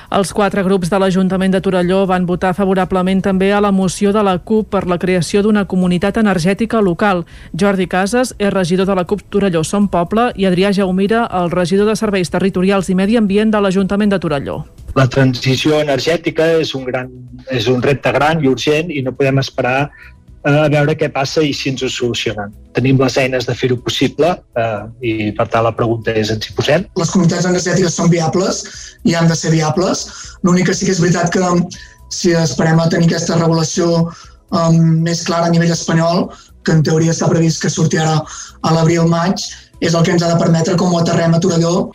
Els 0.09 0.31
quatre 0.33 0.63
grups 0.65 0.89
de 0.89 0.97
l'Ajuntament 0.97 1.53
de 1.53 1.59
Torelló 1.61 1.99
van 2.09 2.23
votar 2.25 2.55
favorablement 2.57 3.19
també 3.21 3.51
a 3.53 3.59
la 3.61 3.69
moció 3.69 4.09
de 4.09 4.23
la 4.25 4.39
CUP 4.41 4.71
per 4.73 4.87
la 4.89 4.97
creació 4.97 5.43
d'una 5.45 5.67
comunitat 5.69 6.17
energètica 6.17 6.81
local. 6.81 7.27
Jordi 7.53 7.85
Casas 7.85 8.33
és 8.39 8.49
regidor 8.49 8.89
de 8.89 8.95
la 8.97 9.03
CUP 9.05 9.21
Torelló 9.29 9.61
Som 9.63 9.85
Poble 9.93 10.31
i 10.33 10.47
Adrià 10.49 10.71
Jaumira, 10.73 11.27
el 11.29 11.53
regidor 11.53 11.85
de 11.91 11.95
Serveis 11.95 12.33
Territorials 12.33 12.89
i 12.89 12.97
Medi 12.97 13.19
Ambient 13.21 13.53
de 13.53 13.61
l'Ajuntament 13.61 14.09
de 14.09 14.19
Torelló. 14.23 14.63
La 14.97 15.05
transició 15.05 15.77
energètica 15.77 16.55
és 16.57 16.73
un, 16.73 16.89
gran, 16.89 17.13
és 17.53 17.69
un 17.69 17.85
repte 17.85 18.09
gran 18.09 18.41
i 18.41 18.49
urgent 18.49 18.89
i 18.89 19.03
no 19.05 19.13
podem 19.13 19.37
esperar 19.45 19.91
a 20.47 20.67
veure 20.71 20.95
què 20.95 21.09
passa 21.11 21.43
i 21.43 21.51
si 21.53 21.71
ens 21.73 21.83
ho 21.83 21.89
solucionen. 21.91 22.53
Tenim 22.77 22.99
les 23.01 23.17
eines 23.19 23.47
de 23.47 23.55
fer-ho 23.57 23.77
possible 23.83 24.31
eh, 24.55 24.81
i 25.03 25.13
per 25.35 25.47
tant 25.51 25.65
la 25.65 25.75
pregunta 25.75 26.13
és 26.15 26.31
ens 26.31 26.47
hi 26.47 26.55
posem. 26.55 26.85
Les 26.99 27.11
comunitats 27.11 27.47
energètiques 27.49 27.95
són 27.99 28.11
viables 28.13 28.63
i 29.03 29.15
han 29.15 29.27
de 29.27 29.35
ser 29.35 29.51
viables. 29.55 30.05
L'únic 30.43 30.69
que 30.69 30.77
sí 30.77 30.87
que 30.87 30.95
és 30.95 31.01
veritat 31.03 31.33
que 31.33 31.43
si 32.09 32.33
esperem 32.37 32.79
a 32.79 32.89
tenir 32.89 33.09
aquesta 33.09 33.37
regulació 33.37 33.89
um, 34.07 34.79
més 35.05 35.25
clara 35.27 35.49
a 35.49 35.53
nivell 35.53 35.75
espanyol, 35.75 36.29
que 36.63 36.75
en 36.75 36.83
teoria 36.83 37.13
s'ha 37.15 37.29
previst 37.31 37.61
que 37.63 37.71
surti 37.71 37.99
ara 37.99 38.19
a 38.19 38.73
l'abril-maig, 38.75 39.43
és 39.79 39.93
el 39.95 40.03
que 40.03 40.15
ens 40.15 40.23
ha 40.23 40.31
de 40.33 40.39
permetre 40.39 40.75
com 40.79 40.93
ho 40.93 40.99
aterrem 40.99 41.35
a 41.35 41.39
Torelló 41.43 41.91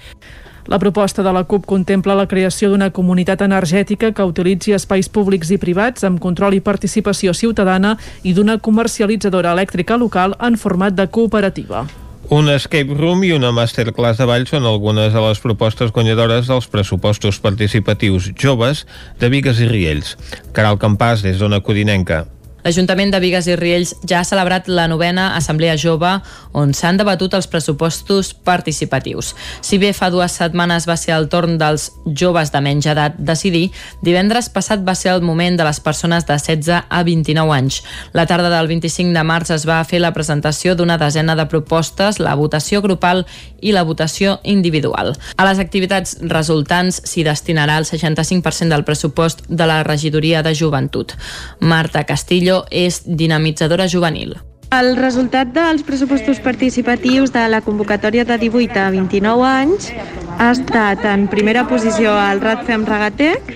La 0.66 0.78
proposta 0.78 1.22
de 1.22 1.32
la 1.32 1.44
CUP 1.44 1.66
contempla 1.68 2.14
la 2.16 2.24
creació 2.26 2.70
d'una 2.72 2.88
comunitat 2.90 3.42
energètica 3.44 4.12
que 4.16 4.24
utilitzi 4.24 4.72
espais 4.72 5.10
públics 5.12 5.50
i 5.52 5.58
privats 5.60 6.06
amb 6.08 6.22
control 6.22 6.56
i 6.56 6.62
participació 6.64 7.34
ciutadana 7.36 7.98
i 8.22 8.32
d'una 8.32 8.56
comercialitzadora 8.56 9.52
elèctrica 9.52 9.98
local 10.00 10.38
en 10.40 10.56
format 10.56 10.96
de 10.96 11.06
cooperativa. 11.12 11.84
Un 12.32 12.48
escape 12.48 12.96
room 12.96 13.26
i 13.28 13.34
una 13.36 13.50
masterclass 13.52 14.16
de 14.16 14.24
ball 14.24 14.46
són 14.48 14.64
algunes 14.64 15.12
de 15.12 15.20
les 15.20 15.42
propostes 15.44 15.92
guanyadores 15.92 16.48
dels 16.48 16.70
pressupostos 16.72 17.36
participatius 17.44 18.30
joves 18.32 18.86
de 19.20 19.28
Vigues 19.28 19.60
i 19.60 19.68
Riells. 19.68 20.16
Caral 20.56 20.80
Campàs, 20.80 21.20
des 21.20 21.36
d'Ona 21.36 21.60
Codinenca. 21.60 22.24
L'Ajuntament 22.64 23.10
de 23.12 23.18
Vigues 23.20 23.44
i 23.44 23.58
Riells 23.60 23.90
ja 24.08 24.22
ha 24.22 24.24
celebrat 24.24 24.70
la 24.72 24.86
novena 24.88 25.34
Assemblea 25.36 25.74
Jove 25.76 26.14
on 26.56 26.70
s'han 26.72 26.96
debatut 26.96 27.34
els 27.36 27.48
pressupostos 27.50 28.30
participatius. 28.32 29.34
Si 29.60 29.76
bé 29.76 29.90
fa 29.92 30.08
dues 30.08 30.32
setmanes 30.40 30.86
va 30.88 30.96
ser 30.96 31.12
el 31.12 31.28
torn 31.28 31.58
dels 31.60 31.90
joves 32.06 32.54
de 32.54 32.62
menys 32.64 32.88
edat 32.88 33.18
decidir, 33.18 33.66
divendres 34.00 34.48
passat 34.48 34.80
va 34.86 34.94
ser 34.96 35.12
el 35.12 35.20
moment 35.20 35.58
de 35.60 35.66
les 35.66 35.80
persones 35.84 36.24
de 36.24 36.38
16 36.40 36.88
a 36.88 37.02
29 37.04 37.52
anys. 37.52 37.82
La 38.16 38.24
tarda 38.24 38.48
del 38.48 38.70
25 38.72 39.12
de 39.12 39.26
març 39.28 39.52
es 39.52 39.68
va 39.68 39.82
fer 39.84 40.00
la 40.00 40.14
presentació 40.16 40.72
d'una 40.72 40.96
desena 40.96 41.36
de 41.36 41.44
propostes, 41.52 42.16
la 42.16 42.32
votació 42.34 42.80
grupal 42.80 43.26
i 43.60 43.76
la 43.76 43.84
votació 43.84 44.38
individual. 44.42 45.12
A 45.36 45.44
les 45.50 45.60
activitats 45.60 46.16
resultants 46.32 47.02
s'hi 47.04 47.28
destinarà 47.28 47.76
el 47.76 47.84
65% 47.84 48.72
del 48.72 48.88
pressupost 48.88 49.44
de 49.48 49.68
la 49.68 49.82
regidoria 49.84 50.42
de 50.42 50.54
joventut. 50.56 51.12
Marta 51.60 52.04
Castillo 52.08 52.53
és 52.70 53.02
dinamitzadora 53.04 53.88
juvenil. 53.90 54.36
El 54.74 54.96
resultat 54.98 55.52
dels 55.54 55.84
pressupostos 55.86 56.40
participatius 56.42 57.30
de 57.34 57.44
la 57.48 57.60
convocatòria 57.62 58.24
de 58.26 58.38
18 58.42 58.80
a 58.80 58.88
29 58.90 59.44
anys 59.46 59.90
ha 60.38 60.50
estat 60.50 61.04
en 61.06 61.28
primera 61.30 61.66
posició 61.70 62.14
el 62.18 62.42
Radfem 62.42 62.86
Regatec, 62.88 63.52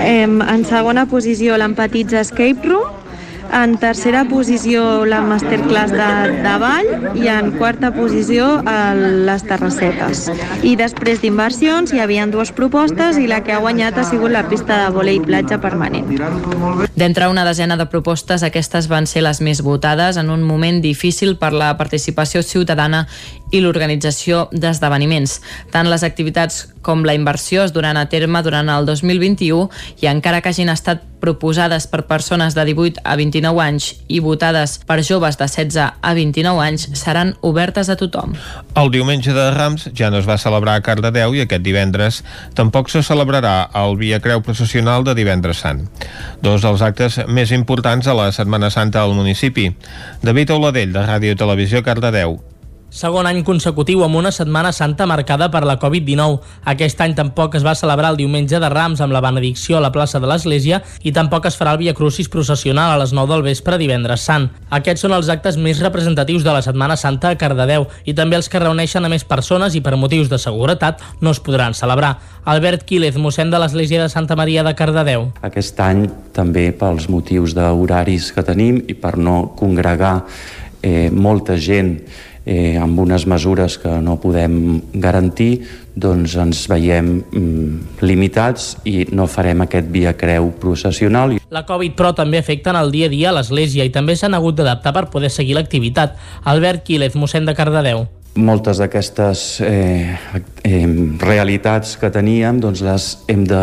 en 0.00 0.64
segona 0.64 1.04
posició 1.10 1.58
l'Empatitza 1.60 2.22
Escape 2.24 2.64
Room, 2.64 3.07
en 3.52 3.76
tercera 3.78 4.24
posició 4.28 5.04
la 5.08 5.20
masterclass 5.24 5.92
de, 5.92 6.08
de 6.42 6.54
ball 6.60 7.16
i 7.18 7.28
en 7.32 7.52
quarta 7.58 7.90
posició 7.94 8.58
el, 8.68 9.26
les 9.26 9.44
terrassetes. 9.48 10.26
I 10.62 10.74
després 10.78 11.22
d'inversions 11.22 11.92
hi 11.94 12.02
havia 12.04 12.26
dues 12.28 12.52
propostes 12.52 13.18
i 13.18 13.26
la 13.30 13.42
que 13.44 13.54
ha 13.54 13.62
guanyat 13.62 13.98
ha 13.98 14.06
sigut 14.08 14.34
la 14.34 14.44
pista 14.48 14.84
de 14.84 14.92
volei 14.94 15.20
platja 15.24 15.60
permanent. 15.62 16.10
D'entre 16.98 17.28
una 17.30 17.44
desena 17.46 17.76
de 17.78 17.86
propostes, 17.86 18.42
aquestes 18.42 18.88
van 18.90 19.06
ser 19.06 19.22
les 19.24 19.40
més 19.40 19.62
votades 19.62 20.18
en 20.18 20.30
un 20.34 20.42
moment 20.42 20.82
difícil 20.82 21.36
per 21.38 21.52
la 21.52 21.74
participació 21.78 22.42
ciutadana 22.42 23.06
i 23.52 23.62
l'organització 23.62 24.48
d'esdeveniments. 24.52 25.38
Tant 25.72 25.88
les 25.88 26.04
activitats 26.04 26.66
com 26.82 27.04
la 27.04 27.14
inversió 27.16 27.64
es 27.64 27.72
duran 27.72 27.96
a 27.96 28.08
terme 28.08 28.42
durant 28.42 28.68
el 28.72 28.86
2021 28.88 29.68
i 30.02 30.10
encara 30.10 30.40
que 30.42 30.52
hagin 30.52 30.72
estat 30.72 31.04
proposades 31.20 31.86
per 31.90 32.06
persones 32.06 32.54
de 32.54 32.64
18 32.64 33.02
a 33.04 33.16
29 33.38 33.62
anys 33.62 33.88
i 34.10 34.20
votades 34.24 34.78
per 34.86 35.00
joves 35.06 35.38
de 35.38 35.46
16 35.48 35.78
a 36.02 36.14
29 36.14 36.62
anys 36.64 36.88
seran 36.98 37.34
obertes 37.40 37.88
a 37.88 37.96
tothom. 37.98 38.34
El 38.78 38.90
diumenge 38.94 39.34
de 39.34 39.48
Rams 39.54 39.88
ja 39.96 40.10
no 40.10 40.20
es 40.20 40.28
va 40.28 40.38
celebrar 40.38 40.78
a 40.78 40.84
Cardedeu 40.84 41.36
i 41.36 41.44
aquest 41.44 41.64
divendres 41.64 42.22
tampoc 42.58 42.90
se 42.92 43.02
celebrarà 43.06 43.70
el 43.78 43.96
Via 44.00 44.20
Creu 44.24 44.42
Processional 44.42 45.06
de 45.06 45.14
divendres 45.18 45.62
sant. 45.64 45.86
Dos 46.42 46.62
dels 46.66 46.82
actes 46.82 47.20
més 47.28 47.54
importants 47.54 48.06
a 48.06 48.16
la 48.18 48.30
Setmana 48.34 48.70
Santa 48.74 49.02
al 49.02 49.14
municipi. 49.14 49.70
David 50.22 50.54
Oladell, 50.58 50.94
de 50.94 51.06
Ràdio 51.06 51.38
Televisió 51.38 51.84
Cardedeu. 51.86 52.38
Segon 52.88 53.26
any 53.28 53.42
consecutiu 53.44 54.00
amb 54.00 54.16
una 54.16 54.30
Setmana 54.32 54.70
Santa 54.72 55.04
marcada 55.04 55.50
per 55.52 55.60
la 55.68 55.74
Covid-19. 55.76 56.38
Aquest 56.72 57.02
any 57.04 57.12
tampoc 57.14 57.58
es 57.58 57.64
va 57.66 57.74
celebrar 57.76 58.14
el 58.14 58.16
diumenge 58.16 58.56
de 58.56 58.68
Rams 58.72 59.02
amb 59.04 59.12
la 59.12 59.20
benedicció 59.20 59.76
a 59.76 59.82
la 59.84 59.90
plaça 59.92 60.16
de 60.18 60.28
l'Església 60.30 60.78
i 61.04 61.12
tampoc 61.12 61.44
es 61.50 61.58
farà 61.60 61.74
el 61.76 61.82
Via 61.82 61.92
Crucis 61.92 62.30
processional 62.32 62.94
a 62.94 62.96
les 63.02 63.12
9 63.12 63.28
del 63.34 63.44
vespre 63.44 63.76
divendres 63.76 64.24
sant. 64.24 64.46
Aquests 64.72 65.04
són 65.04 65.12
els 65.12 65.28
actes 65.28 65.58
més 65.60 65.82
representatius 65.84 66.46
de 66.46 66.54
la 66.54 66.62
Setmana 66.64 66.96
Santa 66.96 67.34
a 67.34 67.36
Cardedeu 67.36 67.84
i 68.08 68.14
també 68.16 68.38
els 68.40 68.48
que 68.48 68.62
reuneixen 68.62 69.04
a 69.04 69.10
més 69.12 69.26
persones 69.28 69.76
i 69.76 69.82
per 69.84 69.92
motius 70.00 70.32
de 70.32 70.38
seguretat 70.40 71.04
no 71.20 71.34
es 71.36 71.42
podran 71.44 71.76
celebrar. 71.76 72.14
Albert 72.48 72.86
Quílez, 72.88 73.18
mossèn 73.20 73.52
de 73.52 73.60
l'Església 73.60 74.00
de 74.00 74.08
Santa 74.08 74.32
Maria 74.36 74.64
de 74.64 74.72
Cardedeu. 74.72 75.28
Aquest 75.44 75.84
any 75.84 76.06
també 76.32 76.70
pels 76.72 77.10
motius 77.12 77.52
d'horaris 77.52 78.32
que 78.32 78.46
tenim 78.48 78.80
i 78.88 78.96
per 78.96 79.18
no 79.20 79.52
congregar 79.60 80.22
eh, 80.80 81.10
molta 81.12 81.60
gent 81.60 81.98
eh, 82.48 82.80
amb 82.80 82.98
unes 83.04 83.26
mesures 83.28 83.76
que 83.78 83.92
no 84.00 84.16
podem 84.22 84.80
garantir, 84.96 85.60
doncs 85.98 86.38
ens 86.40 86.64
veiem 86.70 87.10
mm, 87.20 88.02
limitats 88.08 88.70
i 88.88 89.04
no 89.12 89.28
farem 89.28 89.66
aquest 89.66 89.90
via 89.92 90.14
creu 90.16 90.48
processional. 90.62 91.36
La 91.52 91.66
Covid, 91.68 91.96
però, 91.98 92.14
també 92.16 92.40
afecta 92.40 92.72
en 92.72 92.80
el 92.80 92.94
dia 92.94 93.10
a 93.10 93.12
dia 93.12 93.28
a 93.30 93.36
l'Església 93.36 93.84
i 93.84 93.92
també 93.92 94.16
s'han 94.16 94.38
hagut 94.38 94.56
d'adaptar 94.56 94.94
per 94.96 95.10
poder 95.12 95.30
seguir 95.34 95.58
l'activitat. 95.58 96.16
Albert 96.48 96.86
Quílez, 96.88 97.18
mossèn 97.20 97.44
de 97.44 97.56
Cardedeu 97.58 98.06
moltes 98.38 98.78
d'aquestes 98.78 99.60
eh, 99.66 100.16
eh, 100.64 100.86
realitats 101.18 101.96
que 101.98 102.10
teníem 102.14 102.60
doncs 102.62 102.82
les 102.86 103.06
hem 103.28 103.44
de 103.48 103.62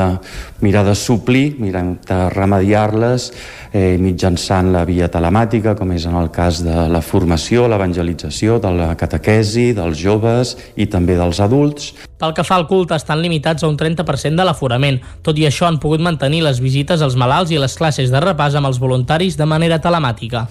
mirar 0.62 0.84
de 0.86 0.96
suplir, 0.96 1.56
mirar 1.60 1.84
de 2.06 2.18
remediar-les 2.34 3.30
eh, 3.72 3.96
mitjançant 4.02 4.72
la 4.74 4.86
via 4.88 5.08
telemàtica, 5.12 5.76
com 5.80 5.92
és 5.96 6.06
en 6.08 6.16
el 6.20 6.30
cas 6.36 6.62
de 6.66 6.86
la 6.92 7.02
formació, 7.04 7.70
l'evangelització, 7.72 8.60
de 8.64 8.72
la 8.76 8.92
catequesi, 9.00 9.72
dels 9.78 10.00
joves 10.00 10.56
i 10.76 10.88
també 10.92 11.18
dels 11.20 11.42
adults. 11.44 11.94
Pel 12.20 12.36
que 12.36 12.46
fa 12.48 12.60
al 12.60 12.68
culte, 12.70 12.96
estan 12.96 13.20
limitats 13.24 13.64
a 13.64 13.72
un 13.72 13.76
30% 13.80 14.40
de 14.40 14.48
l'aforament. 14.48 15.02
Tot 15.24 15.38
i 15.40 15.48
això, 15.48 15.68
han 15.68 15.82
pogut 15.84 16.04
mantenir 16.04 16.44
les 16.46 16.64
visites 16.64 17.04
als 17.04 17.20
malalts 17.20 17.52
i 17.52 17.60
les 17.60 17.76
classes 17.76 18.12
de 18.12 18.24
repàs 18.24 18.56
amb 18.56 18.72
els 18.72 18.80
voluntaris 18.80 19.36
de 19.40 19.48
manera 19.48 19.82
telemàtica. 19.84 20.48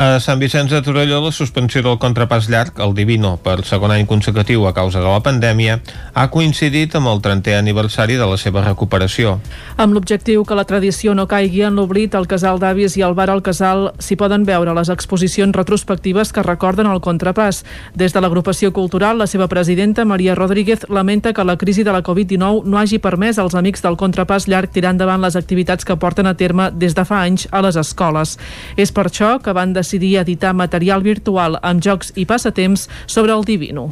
A 0.00 0.16
Sant 0.16 0.40
Vicenç 0.40 0.70
de 0.72 0.78
Torelló, 0.80 1.18
la 1.20 1.28
suspensió 1.28 1.82
del 1.84 1.98
contrapàs 2.00 2.46
llarg, 2.48 2.78
el 2.80 2.94
Divino, 2.96 3.34
per 3.44 3.58
segon 3.68 3.92
any 3.92 4.06
consecutiu 4.08 4.62
a 4.64 4.70
causa 4.72 5.02
de 5.02 5.04
la 5.04 5.20
pandèmia, 5.20 5.74
ha 6.16 6.22
coincidit 6.32 6.94
amb 6.96 7.10
el 7.10 7.18
30è 7.20 7.58
aniversari 7.58 8.14
de 8.16 8.24
la 8.24 8.38
seva 8.40 8.62
recuperació. 8.64 9.34
Amb 9.76 9.92
l'objectiu 9.92 10.46
que 10.48 10.56
la 10.56 10.64
tradició 10.64 11.12
no 11.12 11.26
caigui 11.28 11.66
en 11.68 11.76
l'oblit, 11.76 12.16
el 12.16 12.24
Casal 12.30 12.56
d'Avis 12.62 12.96
i 12.96 13.04
el 13.04 13.12
Bar 13.18 13.26
al 13.28 13.42
Casal 13.44 13.90
s'hi 14.00 14.16
poden 14.16 14.46
veure 14.48 14.72
les 14.78 14.88
exposicions 14.88 15.52
retrospectives 15.52 16.32
que 16.32 16.46
recorden 16.48 16.88
el 16.88 17.02
contrapàs. 17.04 17.60
Des 17.92 18.16
de 18.16 18.24
l'agrupació 18.24 18.72
cultural, 18.72 19.20
la 19.20 19.28
seva 19.28 19.50
presidenta, 19.52 20.08
Maria 20.08 20.34
Rodríguez, 20.34 20.88
lamenta 20.88 21.34
que 21.34 21.44
la 21.44 21.58
crisi 21.60 21.84
de 21.84 21.92
la 21.92 22.00
Covid-19 22.00 22.64
no 22.64 22.80
hagi 22.80 23.02
permès 23.04 23.36
als 23.36 23.52
amics 23.54 23.84
del 23.84 24.00
contrapàs 24.00 24.48
llarg 24.48 24.72
tirar 24.72 24.96
endavant 24.96 25.20
les 25.20 25.36
activitats 25.36 25.84
que 25.84 26.00
porten 26.00 26.24
a 26.24 26.38
terme 26.40 26.70
des 26.72 26.96
de 26.96 27.04
fa 27.04 27.20
anys 27.28 27.50
a 27.52 27.60
les 27.60 27.76
escoles. 27.76 28.38
És 28.80 28.96
per 28.96 29.10
això 29.12 29.36
que 29.44 29.52
van 29.52 29.76
decidir 29.76 29.89
decidir 29.90 30.18
editar 30.20 30.54
material 30.54 31.02
virtual 31.02 31.58
amb 31.62 31.82
jocs 31.82 32.12
i 32.14 32.26
passatemps 32.26 32.86
sobre 33.06 33.34
el 33.34 33.42
Divino. 33.44 33.88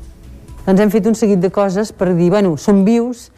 Doncs 0.66 0.80
hem 0.80 0.92
fet 0.92 1.08
un 1.10 1.16
seguit 1.18 1.40
de 1.42 1.50
coses 1.50 1.90
per 1.92 2.12
dir, 2.14 2.30
bueno, 2.30 2.56
som 2.56 2.84
vius, 2.84 3.30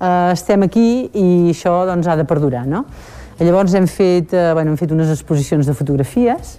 eh, 0.00 0.32
estem 0.32 0.62
aquí 0.66 1.10
i 1.14 1.52
això 1.52 1.84
doncs, 1.86 2.08
ha 2.08 2.16
de 2.16 2.24
perdurar, 2.24 2.66
no? 2.66 2.84
Llavors 3.38 3.74
hem 3.74 3.86
fet, 3.86 4.34
eh, 4.34 4.50
bueno, 4.52 4.72
hem 4.72 4.76
fet 4.76 4.90
unes 4.90 5.10
exposicions 5.14 5.66
de 5.66 5.74
fotografies, 5.74 6.58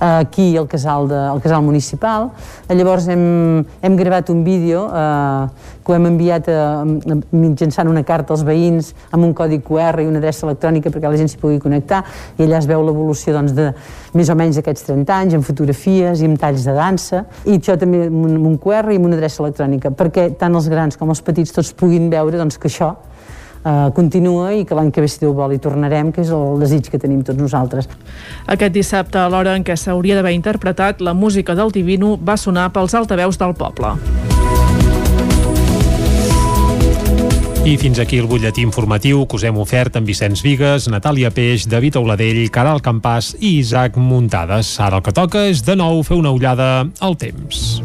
aquí 0.00 0.56
al 0.56 0.68
casal, 0.68 1.08
de, 1.08 1.16
al 1.16 1.40
casal 1.40 1.62
municipal. 1.62 2.30
Llavors 2.68 3.08
hem, 3.08 3.64
hem 3.82 3.96
gravat 3.96 4.30
un 4.30 4.44
vídeo 4.44 4.86
eh, 4.92 5.46
que 5.84 5.92
ho 5.92 5.94
hem 5.94 6.08
enviat 6.10 6.48
a, 6.50 6.82
a, 6.82 7.16
mitjançant 7.30 7.88
una 7.88 8.02
carta 8.04 8.34
als 8.34 8.42
veïns 8.46 8.92
amb 9.14 9.24
un 9.24 9.32
codi 9.38 9.60
QR 9.64 10.02
i 10.02 10.08
una 10.10 10.18
adreça 10.18 10.46
electrònica 10.48 10.90
perquè 10.90 11.06
la 11.06 11.20
gent 11.20 11.30
s'hi 11.30 11.40
pugui 11.40 11.60
connectar 11.62 12.02
i 12.36 12.44
allà 12.44 12.58
es 12.58 12.68
veu 12.68 12.82
l'evolució 12.84 13.36
doncs, 13.36 13.54
de 13.56 13.70
més 14.18 14.30
o 14.32 14.36
menys 14.38 14.58
aquests 14.60 14.88
30 14.90 15.16
anys, 15.16 15.36
amb 15.38 15.46
fotografies 15.46 16.22
i 16.22 16.28
amb 16.28 16.40
talls 16.42 16.66
de 16.66 16.74
dansa 16.76 17.24
i 17.46 17.56
això 17.60 17.78
també 17.78 18.06
amb 18.08 18.24
un, 18.24 18.38
amb 18.40 18.50
un 18.50 18.58
QR 18.62 18.90
i 18.92 18.98
amb 19.00 19.08
una 19.08 19.18
adreça 19.20 19.44
electrònica 19.44 19.94
perquè 19.94 20.32
tant 20.40 20.58
els 20.58 20.68
grans 20.72 20.98
com 20.98 21.14
els 21.14 21.22
petits 21.22 21.54
tots 21.54 21.72
puguin 21.78 22.10
veure 22.10 22.42
doncs, 22.42 22.58
que 22.58 22.72
això 22.72 22.96
eh, 23.66 23.90
continua 23.94 24.52
i 24.54 24.64
que 24.64 24.78
l'any 24.78 24.92
que 24.94 25.02
ve, 25.02 25.10
si 25.10 25.20
Déu 25.22 25.34
vol, 25.36 25.56
hi 25.56 25.60
tornarem, 25.62 26.12
que 26.14 26.22
és 26.22 26.30
el 26.34 26.62
desig 26.62 26.90
que 26.92 27.00
tenim 27.02 27.24
tots 27.26 27.40
nosaltres. 27.40 27.90
Aquest 28.46 28.76
dissabte, 28.76 29.18
a 29.18 29.28
l'hora 29.32 29.56
en 29.58 29.66
què 29.66 29.76
s'hauria 29.76 30.18
d'haver 30.18 30.36
interpretat, 30.36 31.02
la 31.02 31.14
música 31.14 31.58
del 31.58 31.74
Divino 31.74 32.16
va 32.16 32.38
sonar 32.38 32.70
pels 32.72 32.94
altaveus 32.94 33.38
del 33.42 33.56
poble. 33.58 33.96
I 37.66 37.72
fins 37.82 37.98
aquí 37.98 38.20
el 38.22 38.28
butlletí 38.30 38.62
informatiu 38.62 39.24
que 39.26 39.40
us 39.40 39.44
hem 39.48 39.56
ofert 39.58 39.96
amb 39.98 40.06
Vicenç 40.06 40.44
Vigues, 40.46 40.86
Natàlia 40.86 41.32
Peix, 41.34 41.64
David 41.66 41.98
Auladell, 41.98 42.44
Caral 42.54 42.78
Campàs 42.78 43.32
i 43.40 43.56
Isaac 43.58 43.98
Muntades. 43.98 44.76
Ara 44.78 45.00
el 45.00 45.02
que 45.02 45.10
toca 45.10 45.48
és 45.50 45.64
de 45.66 45.74
nou 45.74 46.04
fer 46.06 46.14
una 46.14 46.30
ullada 46.30 46.86
al 47.02 47.18
temps. 47.18 47.82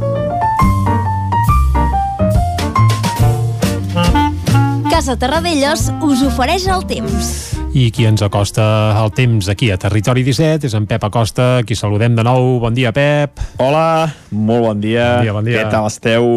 Casa 5.02 5.16
Terradellos 5.18 5.88
us 6.06 6.20
ofereix 6.22 6.68
el 6.70 6.84
temps. 6.86 7.30
I 7.74 7.88
qui 7.90 8.04
ens 8.06 8.22
acosta 8.22 8.62
el 9.02 9.08
temps 9.18 9.48
aquí 9.50 9.72
a 9.74 9.78
Territori 9.82 10.22
17 10.22 10.68
és 10.70 10.76
en 10.78 10.84
Pep 10.86 11.02
Acosta, 11.08 11.64
qui 11.66 11.74
saludem 11.74 12.14
de 12.14 12.22
nou. 12.22 12.60
Bon 12.62 12.76
dia, 12.78 12.92
Pep. 12.94 13.42
Hola, 13.58 14.12
molt 14.30 14.62
bon 14.68 14.84
dia. 14.84 15.08
Bon 15.16 15.26
dia, 15.26 15.34
bon 15.34 15.48
dia. 15.50 15.56
Què 15.58 15.72
tal 15.74 15.88
esteu? 15.90 16.28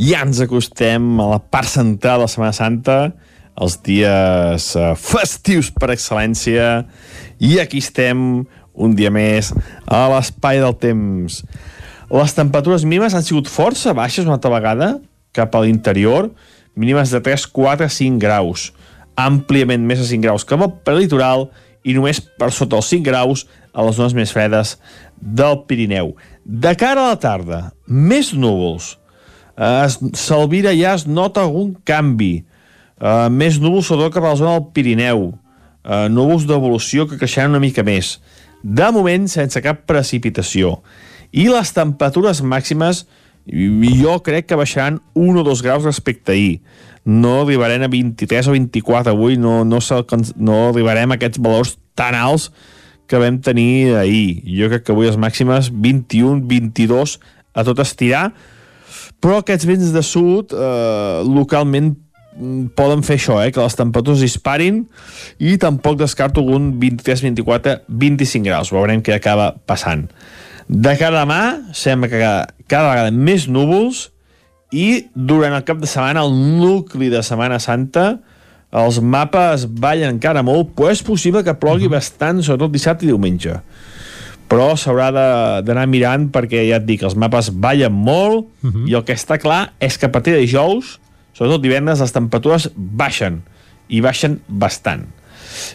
ja 0.00 0.22
ens 0.24 0.40
acostem 0.40 1.20
a 1.20 1.26
la 1.34 1.38
part 1.52 1.68
central 1.68 2.22
de 2.22 2.24
la 2.24 2.32
Setmana 2.32 2.56
Santa, 2.56 2.96
els 3.60 3.76
dies 3.84 4.70
eh, 4.72 4.88
festius 4.96 5.68
per 5.76 5.90
excel·lència, 5.92 6.70
i 7.44 7.58
aquí 7.60 7.84
estem 7.84 8.46
un 8.72 8.96
dia 8.96 9.12
més 9.12 9.52
a 9.84 10.06
l'espai 10.14 10.62
del 10.64 10.78
temps. 10.80 11.42
Les 12.08 12.40
temperatures 12.40 12.88
mínimes 12.88 13.12
han 13.12 13.28
sigut 13.28 13.52
força 13.52 13.92
baixes 13.92 14.24
una 14.24 14.40
altra 14.40 14.56
vegada 14.56 14.94
cap 15.36 15.52
a 15.52 15.60
l'interior, 15.60 16.32
mínimes 16.74 17.10
de 17.10 17.20
3, 17.20 17.46
4, 17.46 17.88
5 17.88 18.20
graus, 18.22 18.70
àmpliament 19.18 19.84
més 19.84 20.00
de 20.00 20.06
5 20.08 20.24
graus 20.24 20.44
que 20.44 20.56
pel 20.56 21.02
litoral 21.02 21.48
i 21.84 21.94
només 21.96 22.20
per 22.20 22.50
sota 22.54 22.78
els 22.78 22.88
5 22.92 23.04
graus 23.06 23.46
a 23.72 23.84
les 23.86 23.96
zones 23.96 24.14
més 24.14 24.32
fredes 24.32 24.76
del 25.16 25.62
Pirineu. 25.68 26.14
De 26.44 26.74
cara 26.78 27.06
a 27.06 27.12
la 27.12 27.20
tarda, 27.20 27.60
més 27.86 28.32
núvols. 28.32 28.96
Eh, 29.56 29.88
Salvira 30.18 30.72
ja 30.76 30.94
es 30.96 31.06
nota 31.06 31.44
algun 31.44 31.74
canvi. 31.84 32.44
Eh, 32.98 33.28
més 33.30 33.58
núvols 33.60 33.88
sobretot 33.90 34.16
cap 34.16 34.26
a 34.26 34.32
la 34.32 34.40
zona 34.40 34.58
del 34.58 34.70
Pirineu. 34.74 35.32
Eh, 35.82 36.06
núvols 36.08 36.46
d'evolució 36.46 37.08
que 37.08 37.18
creixeran 37.18 37.54
una 37.54 37.62
mica 37.62 37.84
més. 37.86 38.16
De 38.62 38.90
moment, 38.94 39.26
sense 39.28 39.58
cap 39.62 39.82
precipitació. 39.90 40.78
I 41.32 41.48
les 41.50 41.72
temperatures 41.74 42.42
màximes 42.44 43.06
jo 43.46 44.18
crec 44.22 44.46
que 44.46 44.58
baixaran 44.58 45.00
1 45.14 45.40
o 45.40 45.42
2 45.42 45.62
graus 45.62 45.84
respecte 45.84 46.32
a 46.32 46.34
ahir. 46.34 46.60
No 47.04 47.42
arribarem 47.42 47.82
a 47.82 47.88
23 47.88 48.46
o 48.48 48.52
24 48.52 49.10
avui, 49.10 49.36
no, 49.36 49.64
no, 49.64 49.78
no 50.36 50.68
arribarem 50.68 51.10
a 51.10 51.18
aquests 51.18 51.42
valors 51.42 51.76
tan 51.94 52.14
alts 52.14 52.52
que 53.10 53.18
vam 53.18 53.38
tenir 53.42 53.96
ahir. 53.98 54.42
Jo 54.46 54.70
crec 54.70 54.86
que 54.86 54.94
avui 54.94 55.10
les 55.10 55.18
màximes 55.18 55.68
21, 55.68 56.46
22 56.48 57.18
a 57.52 57.64
tot 57.66 57.82
estirar, 57.82 58.30
però 59.20 59.40
aquests 59.42 59.66
vents 59.68 59.90
de 59.94 60.02
sud 60.06 60.54
eh, 60.54 61.18
localment 61.26 61.92
mm, 61.92 62.72
poden 62.78 63.04
fer 63.06 63.18
això, 63.18 63.36
eh, 63.42 63.50
que 63.52 63.60
les 63.60 63.76
temperatures 63.78 64.22
disparin 64.24 64.84
i 65.38 65.58
tampoc 65.60 65.98
descarto 66.00 66.40
algun 66.40 66.72
23, 66.80 67.26
24, 67.28 67.82
25 67.88 68.48
graus. 68.48 68.72
Veurem 68.72 69.02
què 69.04 69.18
acaba 69.18 69.52
passant. 69.66 70.08
De 70.72 70.94
cara 70.96 71.20
a 71.20 71.26
demà, 71.26 71.42
sembla 71.76 72.08
que 72.08 72.18
cada 72.70 72.88
vegada 72.88 73.10
més 73.12 73.44
núvols 73.44 74.06
i 74.72 75.04
durant 75.12 75.52
el 75.52 75.66
cap 75.68 75.82
de 75.82 75.88
setmana, 75.90 76.22
el 76.24 76.32
nucli 76.32 77.10
de 77.12 77.20
Setmana 77.20 77.58
Santa, 77.60 78.22
els 78.72 78.96
mapes 79.04 79.66
ballen 79.68 80.14
encara 80.14 80.40
molt, 80.40 80.70
però 80.72 80.88
és 80.88 81.04
possible 81.04 81.42
que 81.44 81.52
plogui 81.60 81.84
uh 81.84 81.90
-huh. 81.90 81.98
bastant, 81.98 82.40
sobretot 82.40 82.72
dissabte 82.72 83.04
i 83.04 83.08
diumenge. 83.08 83.60
Però 84.48 84.72
s'haurà 84.72 85.12
d'anar 85.60 85.86
mirant 85.86 86.32
perquè, 86.32 86.64
ja 86.68 86.76
et 86.76 86.86
dic, 86.86 87.02
els 87.02 87.16
mapes 87.16 87.50
ballen 87.50 87.92
molt 87.92 88.46
uh 88.64 88.70
-huh. 88.70 88.88
i 88.88 88.94
el 88.94 89.04
que 89.04 89.12
està 89.12 89.38
clar 89.38 89.72
és 89.78 89.98
que 89.98 90.06
a 90.06 90.12
partir 90.12 90.32
de 90.32 90.40
dijous, 90.40 91.00
sobretot 91.34 91.60
divendres, 91.60 92.00
les 92.00 92.12
temperatures 92.12 92.70
baixen 92.76 93.42
i 93.88 94.00
baixen 94.00 94.40
bastant. 94.48 95.04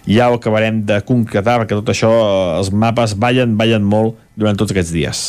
Ja 0.07 0.31
ho 0.31 0.35
acabarem 0.35 0.85
de 0.85 1.01
concretar 1.01 1.59
perquè 1.59 1.75
tot 1.75 1.89
això, 1.89 2.57
els 2.57 2.71
mapes 2.71 3.13
ballen, 3.13 3.57
ballen 3.57 3.83
molt 3.83 4.15
durant 4.37 4.57
tots 4.57 4.71
aquests 4.71 4.93
dies. 4.93 5.21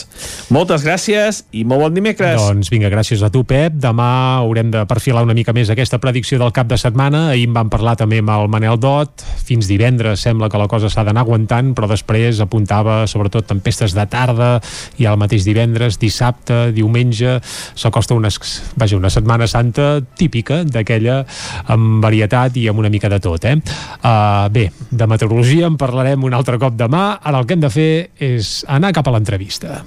Moltes 0.53 0.85
gràcies 0.85 1.41
i 1.57 1.65
molt 1.65 1.87
bon 1.87 1.95
dimecres. 1.97 2.37
Doncs 2.37 2.69
vinga, 2.69 2.91
gràcies 2.93 3.23
a 3.25 3.31
tu, 3.33 3.41
Pep. 3.49 3.79
Demà 3.81 4.09
haurem 4.43 4.69
de 4.75 4.85
perfilar 4.89 5.25
una 5.25 5.37
mica 5.37 5.55
més 5.57 5.71
aquesta 5.73 6.01
predicció 6.03 6.37
del 6.43 6.53
cap 6.53 6.69
de 6.69 6.77
setmana. 6.81 7.31
Ahir 7.33 7.47
en 7.49 7.57
vam 7.57 7.71
parlar 7.73 7.97
també 7.97 8.21
amb 8.21 8.35
el 8.35 8.51
Manel 8.53 8.77
Dot. 8.81 9.25
Fins 9.49 9.71
divendres 9.71 10.21
sembla 10.27 10.51
que 10.53 10.61
la 10.61 10.69
cosa 10.69 10.91
s'ha 10.93 11.07
d'anar 11.09 11.25
aguantant, 11.25 11.73
però 11.77 11.89
després 11.89 12.43
apuntava 12.45 13.01
sobretot 13.09 13.49
tempestes 13.49 13.97
de 13.97 14.05
tarda 14.13 14.51
i 15.01 15.09
el 15.09 15.17
mateix 15.21 15.47
divendres, 15.49 15.97
dissabte, 16.01 16.69
diumenge. 16.77 17.39
S'acosta 17.79 18.17
una, 18.19 18.29
vaja, 18.77 19.01
una 19.01 19.13
setmana 19.13 19.49
santa 19.49 20.03
típica 20.21 20.61
d'aquella 20.69 21.23
amb 21.73 22.05
varietat 22.05 22.61
i 22.61 22.67
amb 22.69 22.85
una 22.85 22.93
mica 22.93 23.09
de 23.09 23.23
tot. 23.25 23.49
Eh? 23.49 23.57
Uh, 24.03 24.53
bé, 24.53 24.69
de 24.91 25.09
meteorologia 25.09 25.73
en 25.73 25.81
parlarem 25.81 26.29
un 26.29 26.37
altre 26.37 26.61
cop 26.61 26.77
demà. 26.77 27.23
Ara 27.25 27.41
el 27.41 27.49
que 27.49 27.57
hem 27.57 27.65
de 27.65 27.73
fer 27.73 27.91
és 28.21 28.53
anar 28.69 28.93
cap 28.99 29.07
a 29.07 29.15
l'entrevista. 29.15 29.85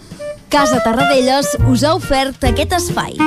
Casa 0.51 0.79
Tarradellas 0.83 1.57
us 1.67 1.83
ha 1.83 1.95
ofert 1.97 2.43
aquest 2.47 2.71
espai. 2.77 3.17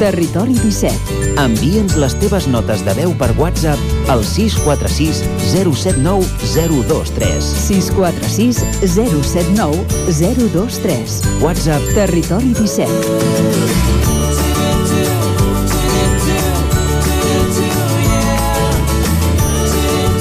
Territori 0.00 0.56
17. 0.58 1.36
Envia'ns 1.38 1.94
les 2.02 2.16
teves 2.18 2.48
notes 2.50 2.82
de 2.82 2.94
veu 2.98 3.12
per 3.20 3.28
WhatsApp 3.38 4.10
al 4.10 4.24
646 4.26 5.22
079 5.52 6.26
023. 6.56 7.38
646 7.68 8.58
079 8.96 9.78
023. 10.10 11.22
WhatsApp 11.44 11.86
Territori 11.94 12.50
17. 12.58 12.90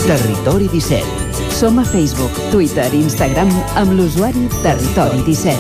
Territori 0.06 0.70
17 0.78 1.31
som 1.62 1.78
a 1.78 1.84
Facebook, 1.86 2.32
Twitter 2.50 2.90
i 2.90 3.04
Instagram 3.06 3.50
amb 3.78 3.92
l'usuari 3.94 4.48
Territori 4.64 5.20
17. 5.28 5.54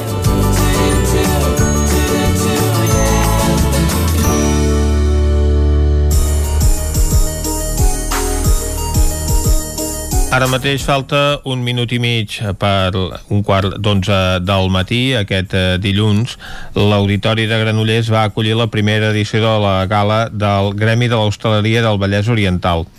Ara 10.34 10.48
mateix 10.50 10.82
falta 10.82 11.38
un 11.46 11.62
minut 11.62 11.94
i 11.94 12.02
mig 12.02 12.40
per 12.58 12.98
un 12.98 13.46
quart 13.46 13.78
d'onze 13.78 14.42
del 14.42 14.74
matí. 14.74 15.14
Aquest 15.22 15.54
eh, 15.54 15.78
dilluns, 15.78 16.34
l'Auditori 16.74 17.46
de 17.46 17.62
Granollers 17.62 18.10
va 18.10 18.26
acollir 18.26 18.58
la 18.58 18.72
primera 18.74 19.14
edició 19.14 19.46
de 19.46 19.58
la 19.62 19.78
gala 19.86 20.24
del 20.34 20.74
Gremi 20.74 21.14
de 21.14 21.22
l'Hostaleria 21.22 21.86
del 21.86 22.02
Vallès 22.02 22.26
Oriental. 22.26 22.90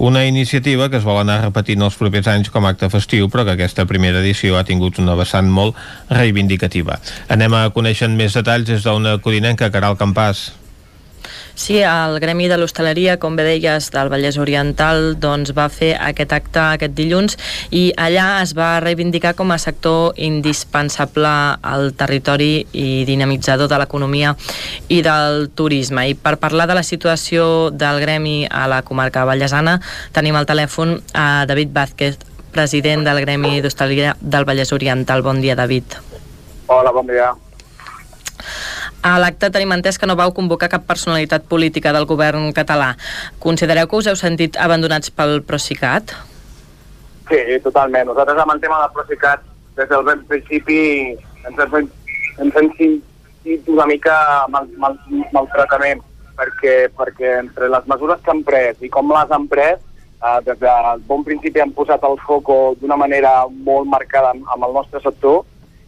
Una 0.00 0.24
iniciativa 0.24 0.88
que 0.88 0.96
es 0.96 1.04
vol 1.04 1.18
anar 1.20 1.42
repetint 1.42 1.82
els 1.84 1.98
propers 2.00 2.30
anys 2.32 2.48
com 2.48 2.64
a 2.64 2.70
acte 2.72 2.88
festiu, 2.88 3.26
però 3.28 3.42
que 3.44 3.52
aquesta 3.52 3.84
primera 3.84 4.22
edició 4.22 4.56
ha 4.56 4.64
tingut 4.64 4.96
una 5.02 5.12
vessant 5.12 5.50
molt 5.52 5.76
reivindicativa. 6.08 6.96
Anem 7.28 7.52
a 7.58 7.66
conèixer 7.74 8.08
més 8.08 8.32
detalls 8.32 8.64
des 8.70 8.86
d'una 8.88 9.18
codinenca, 9.20 9.68
Caral 9.68 10.00
Campàs. 10.00 10.46
Sí, 11.54 11.80
el 11.82 12.18
Gremi 12.20 12.48
de 12.48 12.56
l'Hostaleria, 12.56 13.18
com 13.20 13.36
bé 13.36 13.44
deies, 13.44 13.90
del 13.92 14.10
Vallès 14.12 14.38
Oriental, 14.40 15.16
doncs 15.20 15.52
va 15.56 15.68
fer 15.72 15.92
aquest 15.98 16.32
acte 16.32 16.62
aquest 16.62 16.94
dilluns 16.96 17.36
i 17.70 17.90
allà 17.96 18.40
es 18.42 18.54
va 18.56 18.78
reivindicar 18.80 19.34
com 19.38 19.52
a 19.52 19.58
sector 19.60 20.16
indispensable 20.16 21.32
al 21.62 21.92
territori 21.98 22.66
i 22.72 23.04
dinamitzador 23.08 23.68
de 23.70 23.80
l'economia 23.82 24.34
i 24.88 25.02
del 25.06 25.50
turisme. 25.54 26.08
I 26.08 26.14
per 26.14 26.38
parlar 26.42 26.68
de 26.70 26.78
la 26.78 26.86
situació 26.86 27.70
del 27.70 28.00
Gremi 28.00 28.46
a 28.50 28.66
la 28.70 28.82
comarca 28.82 29.26
vallesana, 29.28 29.78
tenim 30.16 30.38
al 30.38 30.48
telèfon 30.48 30.98
a 31.14 31.44
David 31.50 31.74
Vázquez, 31.76 32.18
president 32.50 33.04
del 33.06 33.20
Gremi 33.22 33.60
d'Hostaleria 33.60 34.16
del 34.20 34.46
Vallès 34.48 34.72
Oriental. 34.72 35.22
Bon 35.22 35.40
dia, 35.40 35.54
David. 35.56 36.00
Hola, 36.66 36.92
bon 36.92 37.06
dia. 37.06 37.34
A 39.00 39.14
l'acte 39.16 39.48
tenim 39.48 39.70
entès 39.72 39.96
que 39.96 40.04
no 40.04 40.16
vau 40.16 40.34
convocar 40.36 40.68
cap 40.68 40.82
personalitat 40.84 41.46
política 41.48 41.92
del 41.96 42.04
govern 42.04 42.50
català. 42.52 42.90
Considereu 43.40 43.88
que 43.88 43.96
us 43.96 44.10
heu 44.10 44.16
sentit 44.18 44.58
abandonats 44.60 45.08
pel 45.08 45.40
Procicat? 45.40 46.12
Sí, 47.30 47.40
totalment. 47.64 48.10
Nosaltres 48.10 48.42
amb 48.42 48.52
el 48.52 48.60
tema 48.60 48.82
del 48.82 48.92
Procicat, 48.92 49.46
des 49.78 49.88
del 49.88 50.10
principi, 50.28 50.80
ens 51.48 51.62
hem, 51.64 51.88
sentit 52.52 53.70
una 53.72 53.86
mica 53.88 54.16
mal, 54.52 54.68
mal, 54.76 54.98
maltratament, 55.32 56.02
perquè, 56.36 56.90
perquè 56.92 57.38
entre 57.38 57.70
les 57.72 57.88
mesures 57.88 58.20
que 58.20 58.34
han 58.34 58.44
pres 58.44 58.84
i 58.84 58.92
com 58.92 59.08
les 59.14 59.32
han 59.32 59.48
pres, 59.48 59.80
eh, 60.20 60.36
des 60.44 60.60
del 60.60 61.06
bon 61.08 61.24
principi 61.24 61.64
han 61.64 61.72
posat 61.72 62.04
el 62.04 62.20
foco 62.26 62.76
d'una 62.82 63.00
manera 63.00 63.32
molt 63.48 63.88
marcada 63.88 64.34
amb 64.36 64.68
el 64.68 64.76
nostre 64.76 65.00
sector, 65.00 65.46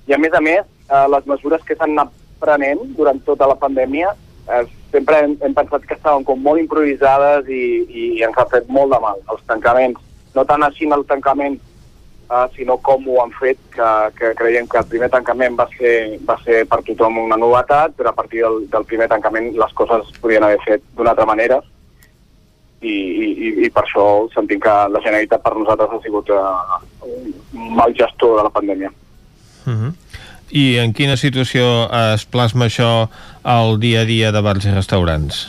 i 0.09 0.17
a 0.17 0.19
més 0.19 0.33
a 0.33 0.41
més, 0.41 0.65
eh, 0.89 1.07
les 1.13 1.29
mesures 1.29 1.61
que 1.69 1.77
s'han 1.77 1.93
anat 1.99 2.22
prenent 2.43 2.83
durant 2.99 3.23
tota 3.27 3.49
la 3.51 3.59
pandèmia 3.63 4.13
eh, 4.49 4.65
sempre 4.93 5.19
hem, 5.23 5.37
hem 5.41 5.55
pensat 5.55 5.85
que 5.89 5.97
estaven 5.97 6.25
com 6.29 6.41
molt 6.43 6.61
improvisades 6.61 7.49
i, 7.49 7.65
i 7.89 8.25
ens 8.27 8.39
ha 8.39 8.49
fet 8.53 8.69
molt 8.69 8.93
de 8.93 9.01
mal 9.03 9.21
els 9.33 9.45
tancaments. 9.49 10.01
No 10.37 10.45
tant 10.49 10.65
així 10.65 10.89
el 10.89 11.05
tancament, 11.09 11.59
eh, 12.29 12.47
sinó 12.57 12.79
com 12.85 13.07
ho 13.09 13.21
han 13.23 13.33
fet, 13.39 13.61
que, 13.75 13.91
que 14.19 14.33
creiem 14.39 14.69
que 14.69 14.81
el 14.81 14.89
primer 14.93 15.11
tancament 15.13 15.59
va 15.59 15.69
ser, 15.77 16.19
va 16.29 16.39
ser 16.45 16.65
per 16.69 16.83
tothom 16.87 17.21
una 17.25 17.41
novetat, 17.41 17.97
però 17.97 18.13
a 18.13 18.19
partir 18.19 18.45
del, 18.45 18.65
del 18.73 18.89
primer 18.89 19.09
tancament 19.13 19.53
les 19.57 19.77
coses 19.79 20.09
es 20.09 20.19
podien 20.21 20.45
haver 20.45 20.61
fet 20.67 20.85
d'una 20.97 21.15
altra 21.15 21.29
manera 21.29 21.63
i, 22.83 22.93
i, 22.93 23.51
i 23.65 23.71
per 23.71 23.85
això 23.85 24.07
sentim 24.35 24.61
que 24.63 24.73
la 24.91 25.03
Generalitat 25.05 25.43
per 25.45 25.55
nosaltres 25.55 25.93
ha 25.95 26.01
sigut 26.03 26.33
uh, 26.35 26.81
un 27.07 27.77
mal 27.79 27.95
gestor 27.95 28.41
de 28.41 28.49
la 28.49 28.55
pandèmia. 28.57 28.91
Uh 29.63 29.73
-huh. 29.73 29.93
I 30.53 30.79
en 30.83 30.93
quina 30.93 31.17
situació 31.17 31.65
es 32.13 32.27
plasma 32.29 32.69
això 32.69 33.09
al 33.43 33.79
dia 33.81 34.03
a 34.03 34.09
dia 34.09 34.33
de 34.33 34.43
bars 34.45 34.67
i 34.69 34.73
restaurants? 34.75 35.47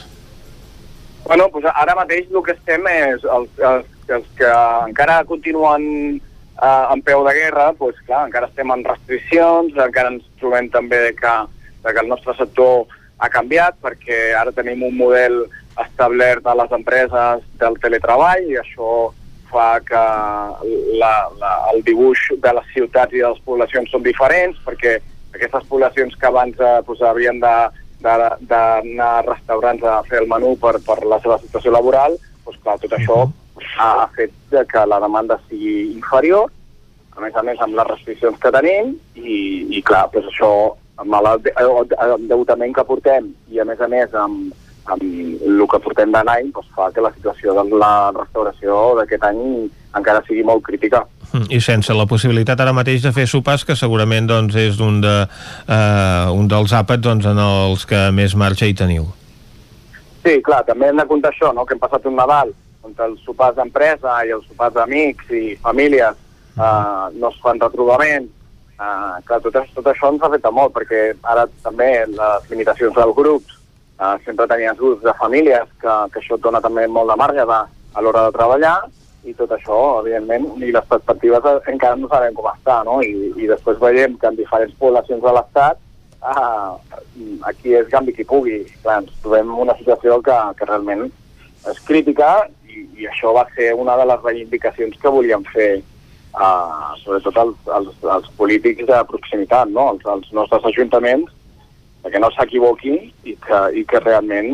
Bueno, 1.25 1.49
pues 1.51 1.65
ara 1.67 1.95
mateix 1.95 2.29
el 2.31 2.43
que 2.43 2.55
estem 2.55 2.87
és 2.91 3.23
els, 3.23 3.49
els, 3.59 3.89
els 4.07 4.29
que 4.39 4.51
encara 4.87 5.23
continuen 5.27 5.83
eh, 6.61 6.85
en 6.93 7.01
peu 7.03 7.23
de 7.27 7.33
guerra, 7.35 7.71
pues, 7.79 7.99
clar, 8.07 8.25
encara 8.27 8.47
estem 8.47 8.71
en 8.71 8.83
restriccions, 8.87 9.75
encara 9.75 10.13
ens 10.15 10.27
trobem 10.39 10.69
també 10.71 11.09
que, 11.19 11.35
de 11.83 11.93
que 11.93 12.03
el 12.03 12.11
nostre 12.11 12.35
sector 12.39 12.85
ha 13.19 13.29
canviat 13.31 13.75
perquè 13.83 14.33
ara 14.39 14.55
tenim 14.55 14.83
un 14.87 14.95
model 14.99 15.43
establert 15.79 16.47
a 16.47 16.55
les 16.59 16.71
empreses 16.75 17.43
del 17.59 17.79
teletreball 17.81 18.49
i 18.51 18.59
això 18.61 19.11
fa 19.53 19.69
que 19.85 20.03
la, 20.99 21.13
la, 21.39 21.53
el 21.73 21.83
dibuix 21.87 22.27
de 22.43 22.53
les 22.57 22.69
ciutats 22.73 23.13
i 23.13 23.21
de 23.21 23.29
les 23.29 23.41
poblacions 23.45 23.91
són 23.93 24.03
diferents 24.05 24.59
perquè 24.65 24.97
aquestes 25.33 25.65
poblacions 25.69 26.15
que 26.19 26.29
abans 26.29 26.59
eh, 26.59 26.81
pues, 26.85 27.01
havien 27.01 27.39
de 27.43 27.55
d'anar 28.03 29.11
a 29.17 29.21
restaurants 29.23 29.83
a 29.87 30.01
fer 30.09 30.19
el 30.23 30.27
menú 30.27 30.57
per, 30.59 30.75
per 30.83 30.97
la 31.07 31.21
seva 31.23 31.37
situació 31.39 31.71
laboral, 31.71 32.17
doncs 32.43 32.59
clar, 32.59 32.75
tot 32.81 32.95
això 32.97 33.19
ha, 33.23 33.87
ha 34.03 34.07
fet 34.17 34.33
que 34.69 34.83
la 34.91 34.99
demanda 34.99 35.39
sigui 35.47 35.93
inferior, 35.93 36.51
a 37.15 37.21
més 37.23 37.35
a 37.39 37.43
més 37.47 37.61
amb 37.63 37.77
les 37.77 37.87
restriccions 37.87 38.39
que 38.43 38.51
tenim, 38.51 38.91
i, 39.15 39.37
i 39.77 39.81
clar, 39.87 40.09
doncs 40.11 40.33
això, 40.33 40.51
amb 40.99 41.15
l'endeutament 41.15 42.75
que 42.75 42.85
portem, 42.89 43.31
i 43.53 43.63
a 43.63 43.67
més 43.69 43.79
a 43.79 43.87
més 43.87 44.13
amb, 44.19 44.51
amb 44.91 45.03
el 45.03 45.63
que 45.71 45.79
portem 45.83 46.11
d'any 46.11 46.51
doncs 46.51 46.69
fa 46.75 46.89
que 46.91 47.03
la 47.03 47.13
situació 47.15 47.55
de 47.55 47.63
la 47.79 48.11
restauració 48.15 48.93
d'aquest 48.99 49.23
any 49.29 49.41
encara 49.95 50.23
sigui 50.27 50.43
molt 50.43 50.63
crítica. 50.65 51.03
Mm, 51.31 51.49
I 51.49 51.59
sense 51.61 51.93
la 51.93 52.05
possibilitat 52.09 52.59
ara 52.59 52.73
mateix 52.75 53.03
de 53.05 53.13
fer 53.15 53.25
sopars, 53.29 53.63
que 53.65 53.77
segurament 53.79 54.27
doncs, 54.29 54.57
és 54.59 54.79
un, 54.83 54.99
de, 55.03 55.15
uh, 55.23 56.33
un 56.33 56.49
dels 56.49 56.73
àpats 56.73 57.03
doncs, 57.05 57.29
en 57.29 57.39
els 57.39 57.85
que 57.89 58.09
més 58.11 58.35
marxa 58.35 58.69
hi 58.69 58.75
teniu. 58.77 59.07
Sí, 60.23 60.37
clar, 60.43 60.63
també 60.67 60.89
hem 60.89 60.99
de 61.01 61.07
comptar 61.07 61.33
això, 61.33 61.51
no? 61.55 61.65
que 61.65 61.75
hem 61.75 61.81
passat 61.81 62.05
un 62.09 62.15
Nadal 62.19 62.53
on 62.83 62.93
els 63.05 63.19
sopars 63.23 63.55
d'empresa 63.55 64.19
i 64.27 64.31
els 64.35 64.45
sopars 64.49 64.75
d'amics 64.75 65.31
i 65.31 65.55
famílies 65.63 66.15
uh, 66.59 67.09
no 67.15 67.29
es 67.31 67.41
fan 67.43 67.61
retrobaments, 67.61 68.31
uh, 68.75 69.19
clar, 69.27 69.39
tot, 69.43 69.59
tot 69.75 69.89
això 69.91 70.11
ens 70.11 70.23
afecta 70.27 70.51
molt, 70.51 70.73
perquè 70.75 71.13
ara 71.33 71.47
també 71.63 71.91
les 72.11 72.49
limitacions 72.51 72.95
dels 72.97 73.15
grups 73.15 73.62
Uh, 74.03 74.17
sempre 74.25 74.49
tenies 74.51 74.75
grups 74.75 75.03
de 75.05 75.13
famílies, 75.15 75.69
que, 75.79 75.93
que 76.11 76.19
això 76.19 76.35
et 76.35 76.41
dona 76.43 76.59
també 76.59 76.83
molt 76.91 77.07
de 77.07 77.15
marge 77.21 77.45
de, 77.47 77.59
a 77.95 78.01
l'hora 78.03 78.25
de 78.25 78.33
treballar, 78.35 78.73
i 79.23 79.31
tot 79.37 79.53
això, 79.55 79.77
evidentment, 80.01 80.49
i 80.59 80.73
les 80.75 80.89
perspectives 80.89 81.45
encara 81.71 81.95
no 81.95 82.09
sabem 82.11 82.35
com 82.35 82.49
està, 82.51 82.81
no? 82.83 82.97
I, 82.99 83.31
i 83.39 83.47
després 83.47 83.79
veiem 83.79 84.17
que 84.19 84.27
en 84.27 84.35
diferents 84.35 84.75
poblacions 84.81 85.23
de 85.23 85.31
l'Estat 85.37 85.79
uh, 86.19 86.75
aquí 87.47 87.77
és 87.79 87.87
canvi 87.93 88.15
qui 88.17 88.27
pugui. 88.27 88.59
Clar, 88.83 88.99
ens 89.05 89.15
trobem 89.23 89.53
una 89.63 89.77
situació 89.79 90.19
que, 90.25 90.35
que 90.59 90.67
realment 90.67 91.05
és 91.71 91.79
crítica 91.87 92.33
i, 92.67 92.83
i 92.99 93.07
això 93.07 93.31
va 93.37 93.45
ser 93.55 93.71
una 93.79 93.95
de 94.01 94.09
les 94.09 94.27
reivindicacions 94.27 94.99
que 94.99 95.13
volíem 95.15 95.47
fer 95.53 95.69
uh, 95.79 96.91
sobretot 97.05 97.39
els, 97.45 97.71
els, 97.79 98.03
els 98.17 98.27
polítics 98.35 98.89
de 98.89 98.99
proximitat, 99.07 99.71
no? 99.71 99.93
els, 99.93 100.03
els 100.17 100.35
nostres 100.35 100.67
ajuntaments, 100.73 101.31
que 102.11 102.19
no 102.19 102.29
s'equivoqui 102.35 102.95
i, 103.23 103.35
que, 103.39 103.59
i 103.79 103.83
que 103.87 104.01
realment 104.03 104.49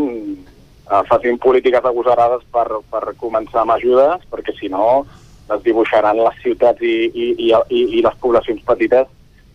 eh, 0.90 1.04
facin 1.10 1.40
polítiques 1.42 1.86
agosarades 1.86 2.44
per, 2.54 2.68
per 2.92 3.16
començar 3.22 3.64
amb 3.64 3.78
ajudes, 3.78 4.26
perquè 4.30 4.56
si 4.60 4.70
no 4.70 5.06
es 5.50 5.64
dibuixaran 5.66 6.20
les 6.22 6.38
ciutats 6.44 6.82
i, 6.86 6.96
i, 7.10 7.30
i, 7.48 7.50
i, 7.50 7.82
i 8.00 8.04
les 8.06 8.20
poblacions 8.22 8.62
petites 8.68 9.10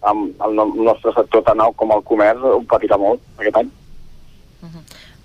amb 0.05 0.43
el 0.45 0.59
nostre 0.85 1.15
sector 1.17 1.45
tan 1.47 1.63
alt 1.65 1.79
com 1.81 1.95
el 1.95 2.03
comerç 2.05 2.43
ho 2.45 2.61
patirà 2.69 2.99
molt 3.01 3.23
aquest 3.39 3.63
any. 3.63 3.71
Uh 4.61 4.69
-huh. 4.69 4.85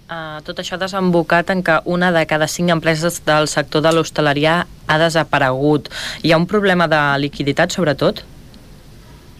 Uh, 0.09 0.41
tot 0.41 0.57
això 0.57 0.73
ha 0.73 0.81
desembocat 0.81 1.51
en 1.53 1.61
que 1.61 1.75
una 1.85 2.11
de 2.11 2.25
cada 2.25 2.47
cinc 2.47 2.69
empreses 2.69 3.19
del 3.25 3.47
sector 3.47 3.81
de 3.81 3.91
l'hostaleria 3.93 4.65
ha 4.87 4.97
desaparegut. 4.97 5.89
Hi 6.23 6.31
ha 6.31 6.37
un 6.37 6.47
problema 6.47 6.87
de 6.87 7.19
liquiditat, 7.19 7.69
sobretot? 7.69 8.23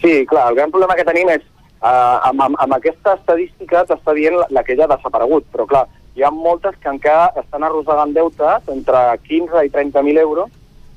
Sí, 0.00 0.24
clar, 0.26 0.48
el 0.50 0.54
gran 0.54 0.70
problema 0.70 0.94
que 0.94 1.04
tenim 1.04 1.28
és 1.28 1.42
Uh, 1.80 2.18
amb, 2.28 2.42
amb, 2.44 2.58
amb 2.60 2.74
aquesta 2.76 3.14
estadística 3.16 3.86
t'està 3.88 4.12
dient 4.12 4.34
la, 4.36 4.46
la 4.52 4.62
que 4.66 4.74
ja 4.76 4.84
ha 4.84 4.90
desaparegut, 4.90 5.46
però 5.48 5.64
clar, 5.68 5.86
hi 6.12 6.24
ha 6.26 6.30
moltes 6.34 6.74
que 6.82 6.90
encara 6.92 7.30
estan 7.40 7.64
arrossegant 7.64 8.12
deutes 8.12 8.68
entre 8.68 9.00
15 9.24 9.62
i 9.64 9.72
30.000 9.72 10.20
euros, 10.20 10.50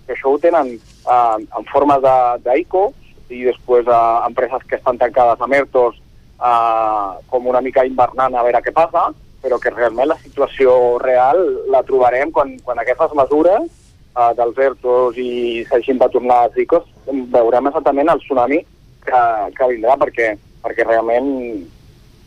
que 0.03 0.17
això 0.17 0.33
ho 0.33 0.41
tenen 0.43 0.73
uh, 0.75 1.37
en 1.39 1.69
forma 1.71 1.99
d'ICO 2.43 2.83
i 3.31 3.45
després 3.47 3.87
uh, 3.87 4.25
empreses 4.27 4.67
que 4.67 4.75
estan 4.75 4.99
tancades 4.99 5.39
a 5.39 5.51
ERTOs 5.61 6.01
uh, 6.43 7.15
com 7.31 7.47
una 7.47 7.61
mica 7.63 7.85
invernant 7.87 8.35
a 8.35 8.43
veure 8.43 8.61
què 8.65 8.75
passa, 8.75 9.07
però 9.43 9.59
que 9.63 9.71
realment 9.71 10.11
la 10.11 10.19
situació 10.19 10.97
real 10.99 11.39
la 11.71 11.83
trobarem 11.87 12.31
quan, 12.35 12.57
quan 12.63 12.83
aquestes 12.83 13.15
mesures 13.15 13.69
uh, 14.17 14.31
dels 14.35 14.59
ERTOs 14.67 15.15
i 15.15 15.63
s'hagin 15.69 16.03
de 16.03 16.11
tornar 16.11 16.43
als 16.43 16.59
ICOs, 16.59 16.89
veurem 17.31 17.71
exactament 17.71 18.11
el 18.11 18.19
tsunami 18.23 18.65
que, 19.07 19.21
que 19.55 19.71
vindrà, 19.71 19.95
perquè 19.99 20.33
perquè 20.63 20.85
realment 20.87 21.29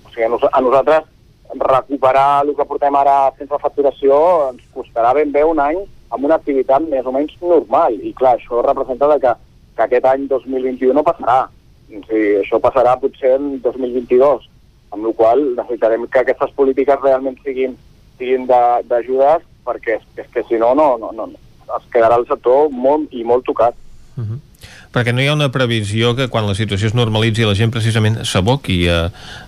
o 0.07 0.13
sigui, 0.13 0.27
a 0.27 0.61
nosaltres 0.61 1.05
recuperar 1.55 2.45
el 2.45 2.55
que 2.57 2.67
portem 2.67 2.95
ara 2.99 3.33
sense 3.39 3.61
facturació 3.63 4.17
ens 4.51 4.65
costarà 4.75 5.13
ben 5.15 5.33
bé 5.33 5.45
un 5.47 5.61
any 5.63 5.79
amb 6.11 6.25
una 6.27 6.39
activitat 6.39 6.85
més 6.91 7.07
o 7.07 7.13
menys 7.15 7.35
normal. 7.41 7.97
I 8.03 8.13
clar, 8.19 8.37
això 8.37 8.63
representa 8.65 9.19
que, 9.23 9.33
que 9.77 9.87
aquest 9.87 10.07
any 10.11 10.27
2021 10.31 10.95
no 10.95 11.07
passarà. 11.07 11.47
O 11.87 12.03
sigui, 12.09 12.29
això 12.43 12.61
passarà 12.63 12.97
potser 13.01 13.37
en 13.39 13.57
2022, 13.65 14.47
amb 14.95 15.09
la 15.09 15.15
qual 15.19 15.43
necessitarem 15.55 16.07
que 16.11 16.23
aquestes 16.23 16.55
polítiques 16.59 17.03
realment 17.03 17.39
siguin, 17.45 17.77
siguin 18.19 18.47
d'ajudes 18.47 19.47
perquè 19.67 19.99
és, 19.99 20.05
és 20.23 20.29
que 20.35 20.45
si 20.47 20.61
no, 20.63 20.75
no, 20.79 20.93
no, 21.01 21.11
no, 21.11 21.27
es 21.67 21.89
quedarà 21.95 22.19
el 22.21 22.27
sector 22.29 22.71
molt 22.71 23.15
i 23.15 23.25
molt 23.27 23.47
tocat. 23.47 23.75
Uh 24.17 24.23
-huh 24.23 24.56
perquè 24.95 25.15
no 25.15 25.23
hi 25.23 25.29
ha 25.31 25.37
una 25.37 25.51
previsió 25.53 26.15
que 26.19 26.29
quan 26.33 26.47
la 26.49 26.55
situació 26.59 26.91
es 26.91 26.97
normalitzi 26.97 27.47
la 27.47 27.57
gent 27.59 27.73
precisament 27.75 28.21
s'aboqui 28.25 28.79
a, 28.93 28.99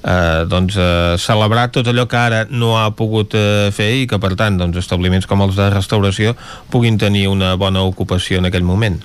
a, 0.03 0.17
doncs, 0.49 0.79
a 0.79 1.19
celebrar 1.21 1.69
tot 1.75 1.89
allò 1.91 2.07
que 2.11 2.19
ara 2.21 2.45
no 2.51 2.77
ha 2.79 2.89
pogut 2.97 3.37
eh, 3.39 3.69
fer 3.75 3.91
i 4.03 4.09
que 4.11 4.21
per 4.23 4.35
tant 4.41 4.59
doncs, 4.61 4.81
establiments 4.81 5.29
com 5.29 5.45
els 5.47 5.57
de 5.59 5.71
restauració 5.75 6.35
puguin 6.73 6.99
tenir 6.99 7.29
una 7.29 7.55
bona 7.57 7.85
ocupació 7.87 8.43
en 8.43 8.51
aquell 8.51 8.67
moment. 8.67 9.01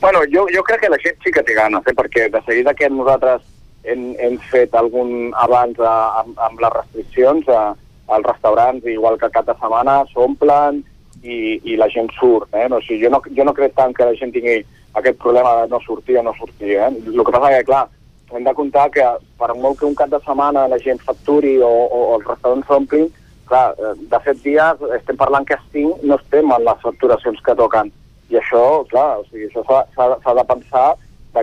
Bueno, 0.00 0.22
jo, 0.30 0.46
jo 0.52 0.62
crec 0.62 0.84
que 0.84 0.92
la 0.92 1.00
gent 1.02 1.16
sí 1.24 1.32
que 1.32 1.42
té 1.42 1.54
ganes, 1.56 1.86
eh? 1.88 1.94
perquè 1.96 2.28
de 2.30 2.42
seguida 2.46 2.74
que 2.76 2.88
nosaltres 2.92 3.42
hem, 3.86 4.12
hem 4.22 4.36
fet 4.50 4.74
algun 4.76 5.32
abans 5.40 5.80
a, 5.80 5.94
amb, 6.22 6.36
amb 6.46 6.60
les 6.62 6.74
restriccions, 6.76 7.48
a, 7.48 7.72
als 8.14 8.26
restaurants, 8.28 8.86
igual 8.86 9.18
que 9.18 9.30
cap 9.34 9.48
de 9.48 9.56
setmana, 9.58 10.02
s'omplen 10.12 10.82
i, 11.22 11.58
i 11.64 11.76
la 11.80 11.88
gent 11.90 12.10
surt. 12.18 12.52
Eh? 12.54 12.68
No, 12.70 12.78
o 12.78 12.86
sigui, 12.86 13.02
jo, 13.04 13.12
no, 13.14 13.22
jo 13.24 13.46
no 13.46 13.54
crec 13.56 13.74
tant 13.78 13.94
que 13.96 14.06
la 14.06 14.18
gent 14.18 14.34
tingui 14.34 14.60
aquest 14.96 15.18
problema 15.20 15.52
de 15.62 15.68
no 15.68 15.80
sortir 15.84 16.18
o 16.18 16.24
no 16.24 16.34
sortir. 16.38 16.76
Eh? 16.76 16.88
El 16.88 17.24
que 17.24 17.32
passa 17.32 17.52
que, 17.52 17.64
clar, 17.68 17.84
hem 18.32 18.44
de 18.44 18.54
comptar 18.54 18.88
que 18.90 19.04
per 19.38 19.52
molt 19.54 19.78
que 19.78 19.86
un 19.86 19.94
cap 19.94 20.10
de 20.10 20.20
setmana 20.24 20.66
la 20.72 20.80
gent 20.82 20.98
facturi 21.04 21.56
o, 21.62 21.68
o, 21.68 22.00
o 22.10 22.16
els 22.16 22.26
restaurants 22.26 22.66
s'omplin, 22.66 23.10
clar, 23.46 23.68
eh, 23.78 23.94
de 24.10 24.20
set 24.24 24.42
dies 24.44 24.86
estem 24.98 25.18
parlant 25.20 25.46
que 25.46 25.58
cinc 25.72 26.02
no 26.02 26.18
estem 26.18 26.50
en 26.52 26.64
les 26.66 26.82
facturacions 26.82 27.42
que 27.44 27.56
toquen. 27.60 27.92
I 28.32 28.40
això, 28.40 28.62
clar, 28.90 29.20
o 29.20 29.26
sigui, 29.28 29.46
això 29.52 29.62
s'ha 29.94 30.34
de 30.40 30.46
pensar 30.48 30.88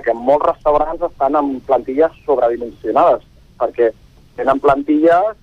que 0.03 0.13
molts 0.17 0.47
restaurants 0.49 1.03
estan 1.05 1.37
amb 1.37 1.59
plantilles 1.67 2.15
sobredimensionades, 2.25 3.21
perquè 3.61 3.91
tenen 4.35 4.59
plantilles 4.59 5.37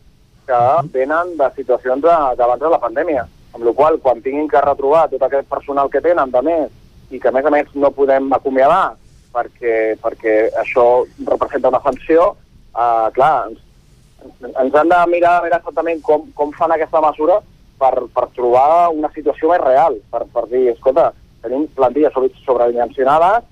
que 0.48 0.60
venen 0.90 1.36
de 1.38 1.48
situacions 1.54 2.02
d'abans 2.02 2.58
de, 2.58 2.64
de 2.64 2.72
la 2.72 2.80
pandèmia. 2.82 3.26
Amb 3.54 3.64
la 3.66 3.74
qual 3.78 3.98
quan 4.02 4.22
tinguin 4.22 4.48
que 4.50 4.62
retrobar 4.64 5.06
tot 5.10 5.22
aquest 5.22 5.46
personal 5.50 5.90
que 5.90 6.02
tenen, 6.02 6.34
de 6.34 6.42
més, 6.42 6.72
i 7.10 7.20
que 7.20 7.28
a 7.28 7.34
més 7.34 7.46
a 7.46 7.52
més 7.52 7.70
no 7.74 7.90
podem 7.94 8.30
acomiadar 8.32 8.96
perquè, 9.34 9.96
perquè 10.02 10.36
això 10.62 11.04
representa 11.26 11.70
una 11.70 11.82
sanció, 11.84 12.32
eh, 12.74 13.08
clar, 13.14 13.34
ens, 13.50 13.62
ens 14.50 14.74
han 14.74 14.90
de 14.90 15.00
mirar 15.10 15.36
a 15.38 15.44
veure 15.46 15.60
exactament 15.60 16.02
com, 16.06 16.26
com 16.34 16.52
fan 16.56 16.74
aquesta 16.74 17.02
mesura 17.04 17.40
per, 17.80 17.94
per 18.14 18.26
trobar 18.36 18.90
una 18.94 19.10
situació 19.14 19.52
més 19.52 19.62
real, 19.62 19.96
per, 20.12 20.26
per 20.34 20.46
dir, 20.50 20.66
escolta, 20.74 21.10
tenim 21.44 21.66
plantilles 21.76 22.12
sobre, 22.12 22.32
sobredimensionades 22.44 23.48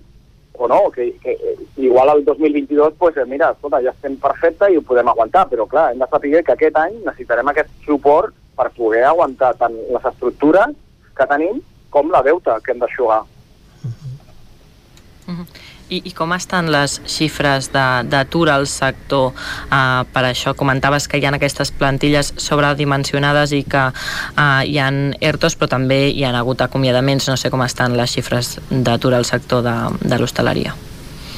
o 0.58 0.66
no, 0.66 0.90
que, 0.90 1.12
que 1.22 1.36
igual 1.76 2.10
al 2.10 2.24
2022, 2.24 2.94
pues, 2.98 3.16
eh, 3.16 3.24
mira, 3.24 3.52
escolta, 3.54 3.80
ja 3.84 3.94
estem 3.94 4.18
perfecte 4.18 4.68
i 4.72 4.76
ho 4.76 4.82
podem 4.82 5.08
aguantar, 5.08 5.46
però 5.48 5.68
clar, 5.70 5.92
hem 5.92 6.02
de 6.02 6.10
saber 6.10 6.42
que 6.42 6.54
aquest 6.56 6.78
any 6.82 6.98
necessitarem 7.04 7.52
aquest 7.52 7.70
suport 7.86 8.34
per 8.58 8.72
poder 8.74 9.04
aguantar 9.06 9.54
tant 9.60 9.76
les 9.94 10.08
estructures 10.10 10.74
que 11.14 11.26
tenim 11.30 11.62
com 11.94 12.10
la 12.10 12.24
deuta 12.26 12.58
que 12.64 12.74
hem 12.74 12.82
d'aixugar. 12.82 13.22
Uh 15.28 15.34
-huh. 15.34 15.46
I, 15.88 16.02
I 16.04 16.12
com 16.12 16.32
estan 16.32 16.70
les 16.72 17.00
xifres 17.04 17.70
d'atur 17.72 18.50
al 18.50 18.66
sector? 18.66 19.32
Uh, 19.68 20.04
per 20.12 20.24
això 20.24 20.54
comentaves 20.56 21.08
que 21.08 21.18
hi 21.18 21.26
ha 21.26 21.32
aquestes 21.34 21.70
plantilles 21.70 22.32
sobredimensionades 22.36 23.52
i 23.52 23.62
que 23.64 23.84
uh, 23.88 24.62
hi 24.64 24.78
han 24.78 25.14
ERTOs, 25.20 25.56
però 25.56 25.68
també 25.68 26.08
hi 26.08 26.24
han 26.24 26.34
hagut 26.34 26.60
acomiadaments. 26.60 27.28
No 27.28 27.36
sé 27.36 27.50
com 27.50 27.62
estan 27.62 27.96
les 27.96 28.10
xifres 28.10 28.58
d'atur 28.70 29.14
al 29.14 29.24
sector 29.24 29.62
de, 29.62 29.76
de 30.00 30.18
l'hostaleria. 30.18 30.74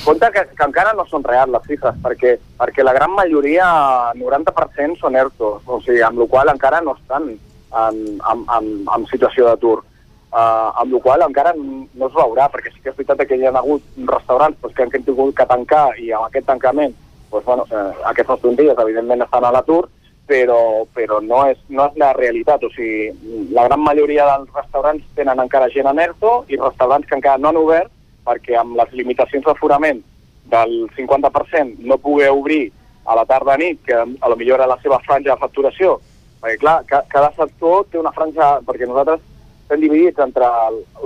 Compte 0.05 0.31
que, 0.33 0.47
que 0.57 0.65
encara 0.65 0.93
no 0.93 1.05
són 1.07 1.25
reals 1.25 1.51
les 1.51 1.63
xifres, 1.67 1.95
perquè, 2.03 2.39
perquè 2.59 2.83
la 2.83 2.93
gran 2.93 3.11
majoria, 3.11 3.67
90%, 4.15 4.99
són 5.01 5.17
ERTOs, 5.17 5.63
o 5.67 5.81
sigui, 5.81 6.01
amb 6.03 6.19
la 6.19 6.27
qual 6.27 6.49
encara 6.49 6.81
no 6.81 6.95
estan 6.95 7.29
en, 7.29 7.97
en, 8.33 8.45
en, 8.57 8.67
en 8.97 9.07
situació 9.07 9.45
d'atur 9.47 9.83
Uh, 10.31 10.71
amb 10.79 10.93
la 10.95 11.01
qual 11.03 11.25
encara 11.27 11.51
no 11.59 12.07
es 12.07 12.13
veurà, 12.15 12.45
perquè 12.53 12.71
sí 12.71 12.79
que 12.85 12.93
és 12.93 12.99
veritat 12.99 13.25
que 13.27 13.35
hi 13.35 13.49
ha 13.49 13.55
hagut 13.59 13.83
restaurants 14.07 14.61
pues, 14.61 14.77
que 14.77 14.85
han 14.87 14.93
tingut 14.93 15.35
que 15.35 15.47
tancar 15.51 15.89
i 15.99 16.13
amb 16.15 16.29
aquest 16.29 16.47
tancament 16.47 16.95
doncs, 17.31 17.45
bueno, 17.45 17.65
eh, 17.71 17.95
aquestes 18.11 18.39
plantilles 18.39 18.79
evidentment 18.79 19.23
estan 19.23 19.45
a 19.45 19.51
l'atur, 19.55 19.89
però, 20.31 20.87
però 20.95 21.21
no, 21.21 21.45
és, 21.51 21.59
no 21.69 21.89
és 21.91 21.99
la 21.99 22.13
realitat. 22.15 22.63
O 22.63 22.71
sigui, 22.75 23.11
la 23.55 23.67
gran 23.69 23.83
majoria 23.83 24.27
dels 24.29 24.53
restaurants 24.55 25.07
tenen 25.19 25.43
encara 25.43 25.71
gent 25.75 25.91
en 25.91 25.99
ERTO 25.99 26.45
i 26.49 26.59
restaurants 26.61 27.09
que 27.09 27.19
encara 27.19 27.39
no 27.39 27.51
han 27.51 27.61
obert 27.61 27.91
perquè 28.27 28.59
amb 28.61 28.77
les 28.79 28.93
limitacions 28.95 29.47
d'aforament 29.47 30.03
del 30.51 30.77
50% 30.97 31.83
no 31.87 31.99
poder 31.99 32.31
obrir 32.31 32.69
a 33.07 33.17
la 33.17 33.25
tarda 33.27 33.57
nit, 33.59 33.81
que 33.87 33.97
a 33.97 34.29
lo 34.29 34.37
millor 34.37 34.61
era 34.61 34.71
la 34.71 34.79
seva 34.83 35.01
franja 35.07 35.33
de 35.33 35.41
facturació, 35.41 35.97
perquè 36.43 36.59
clar, 36.61 36.77
ca, 36.87 37.01
cada 37.11 37.31
sector 37.35 37.87
té 37.91 37.99
una 37.99 38.13
franja, 38.15 38.59
perquè 38.67 38.87
nosaltres 38.87 39.25
estem 39.71 39.87
dividits 39.87 40.19
entre 40.19 40.47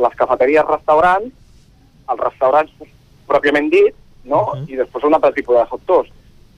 les 0.00 0.14
cafeteries 0.16 0.64
restaurants, 0.64 1.32
els 2.08 2.20
restaurants 2.20 2.92
pròpiament 3.28 3.68
dit, 3.70 3.94
no? 4.24 4.40
Uh 4.40 4.54
-huh. 4.54 4.68
i 4.72 4.76
després 4.76 5.04
un 5.04 5.14
altre 5.14 5.32
tipus 5.32 5.56
de 5.56 5.66
sectors. 5.70 6.08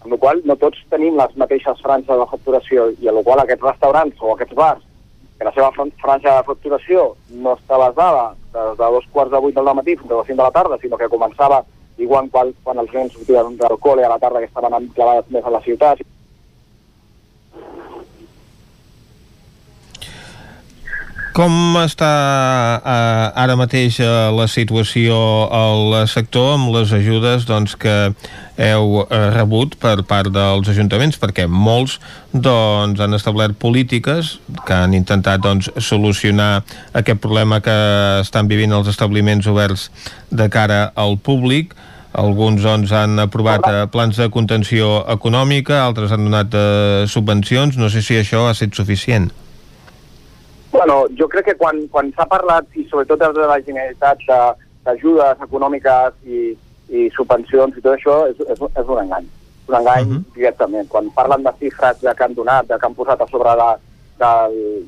Amb 0.03 0.12
la 0.12 0.19
qual 0.19 0.41
no 0.45 0.57
tots 0.57 0.78
tenim 0.89 1.16
les 1.16 1.37
mateixes 1.37 1.81
franges 1.83 2.19
de 2.19 2.27
facturació 2.31 2.91
i 3.01 3.09
a 3.09 3.12
la 3.12 3.23
qual 3.23 3.41
aquests 3.41 3.62
restaurants 3.62 4.15
o 4.20 4.33
aquests 4.33 4.55
bars 4.55 4.83
que 5.39 5.45
la 5.45 5.53
seva 5.53 5.73
franja 5.73 6.37
de 6.37 6.45
facturació 6.45 7.16
no 7.31 7.57
està 7.57 7.77
basada 7.77 8.35
des 8.53 8.78
de 8.78 8.85
dos 8.95 9.07
quarts 9.12 9.33
de 9.33 9.41
vuit 9.41 9.55
del 9.55 9.74
matí 9.74 9.97
fins 9.97 10.11
a 10.11 10.16
les 10.16 10.27
cinc 10.27 10.39
de 10.39 10.43
la 10.45 10.51
tarda, 10.51 10.78
sinó 10.78 10.97
que 10.97 11.09
començava 11.09 11.65
igual 11.99 12.31
quan, 12.31 12.55
quan 12.62 12.78
els 12.78 12.93
nens 12.93 13.12
sortien 13.12 13.57
del 13.57 13.78
col·le 13.78 14.05
a 14.05 14.09
la 14.09 14.19
tarda 14.19 14.39
que 14.39 14.47
estaven 14.47 14.89
clavats 14.95 15.31
més 15.31 15.45
a 15.45 15.51
la 15.51 15.61
ciutat. 15.61 15.99
Com 21.36 21.76
està 21.76 22.10
eh, 22.80 23.40
ara 23.42 23.58
mateix 23.60 23.98
eh, 24.00 24.06
la 24.32 24.46
situació 24.48 25.18
al 25.52 25.92
sector 26.08 26.54
amb 26.54 26.70
les 26.72 26.94
ajudes 26.96 27.44
doncs, 27.44 27.74
que 27.76 27.96
heu 28.56 29.02
eh, 29.02 29.18
rebut 29.34 29.76
per 29.82 29.98
part 30.08 30.32
dels 30.32 30.72
ajuntaments? 30.72 31.20
Perquè 31.20 31.44
molts 31.44 31.98
doncs, 32.32 33.04
han 33.04 33.18
establert 33.20 33.60
polítiques 33.60 34.38
que 34.64 34.80
han 34.80 34.96
intentat 34.96 35.44
doncs, 35.44 35.68
solucionar 35.76 36.62
aquest 36.96 37.20
problema 37.20 37.60
que 37.60 37.76
estan 38.22 38.48
vivint 38.48 38.72
els 38.72 38.88
establiments 38.88 39.52
oberts 39.52 39.90
de 40.32 40.48
cara 40.48 40.86
al 40.96 41.18
públic 41.20 41.76
alguns 42.16 42.64
doncs, 42.64 42.96
han 42.96 43.20
aprovat 43.20 43.68
eh, 43.68 43.82
plans 43.92 44.16
de 44.16 44.32
contenció 44.32 45.02
econòmica, 45.12 45.82
altres 45.84 46.16
han 46.16 46.30
donat 46.30 46.56
eh, 46.56 47.04
subvencions. 47.04 47.76
No 47.76 47.92
sé 47.92 48.00
si 48.00 48.16
això 48.16 48.46
ha 48.48 48.56
estat 48.56 48.72
suficient. 48.72 49.34
Bueno, 50.72 51.05
jo 51.18 51.28
crec 51.28 51.47
que 51.51 51.56
quan, 51.56 51.86
quan 51.88 52.12
s'ha 52.12 52.26
parlat, 52.28 52.66
i 52.74 52.84
sobretot 52.90 53.20
des 53.22 53.34
de 53.34 53.48
la 53.48 53.59
Generalitat, 53.64 54.22
d'ajudes 54.86 55.43
econòmiques 55.47 56.14
i, 56.26 56.52
i 56.90 57.09
subvencions 57.16 57.76
i 57.76 57.82
tot 57.82 57.97
això, 57.97 58.16
és, 58.30 58.40
és, 58.47 58.62
és 58.62 58.86
un 58.86 59.02
engany. 59.02 59.26
Un 59.66 59.78
engany 59.80 60.02
uh 60.05 60.09
mhm. 60.09 60.16
-huh. 60.16 60.34
directament. 60.34 60.88
Quan 60.88 61.10
parlen 61.10 61.43
de 61.43 61.52
xifres 61.59 62.01
de 62.01 62.14
que 62.14 62.24
han 62.24 62.34
donat, 62.34 62.66
de 62.66 62.78
que 62.78 62.86
han 62.86 62.94
posat 62.94 63.20
a 63.20 63.26
sobre 63.26 63.51
de, 63.62 63.70
de, 64.20 64.32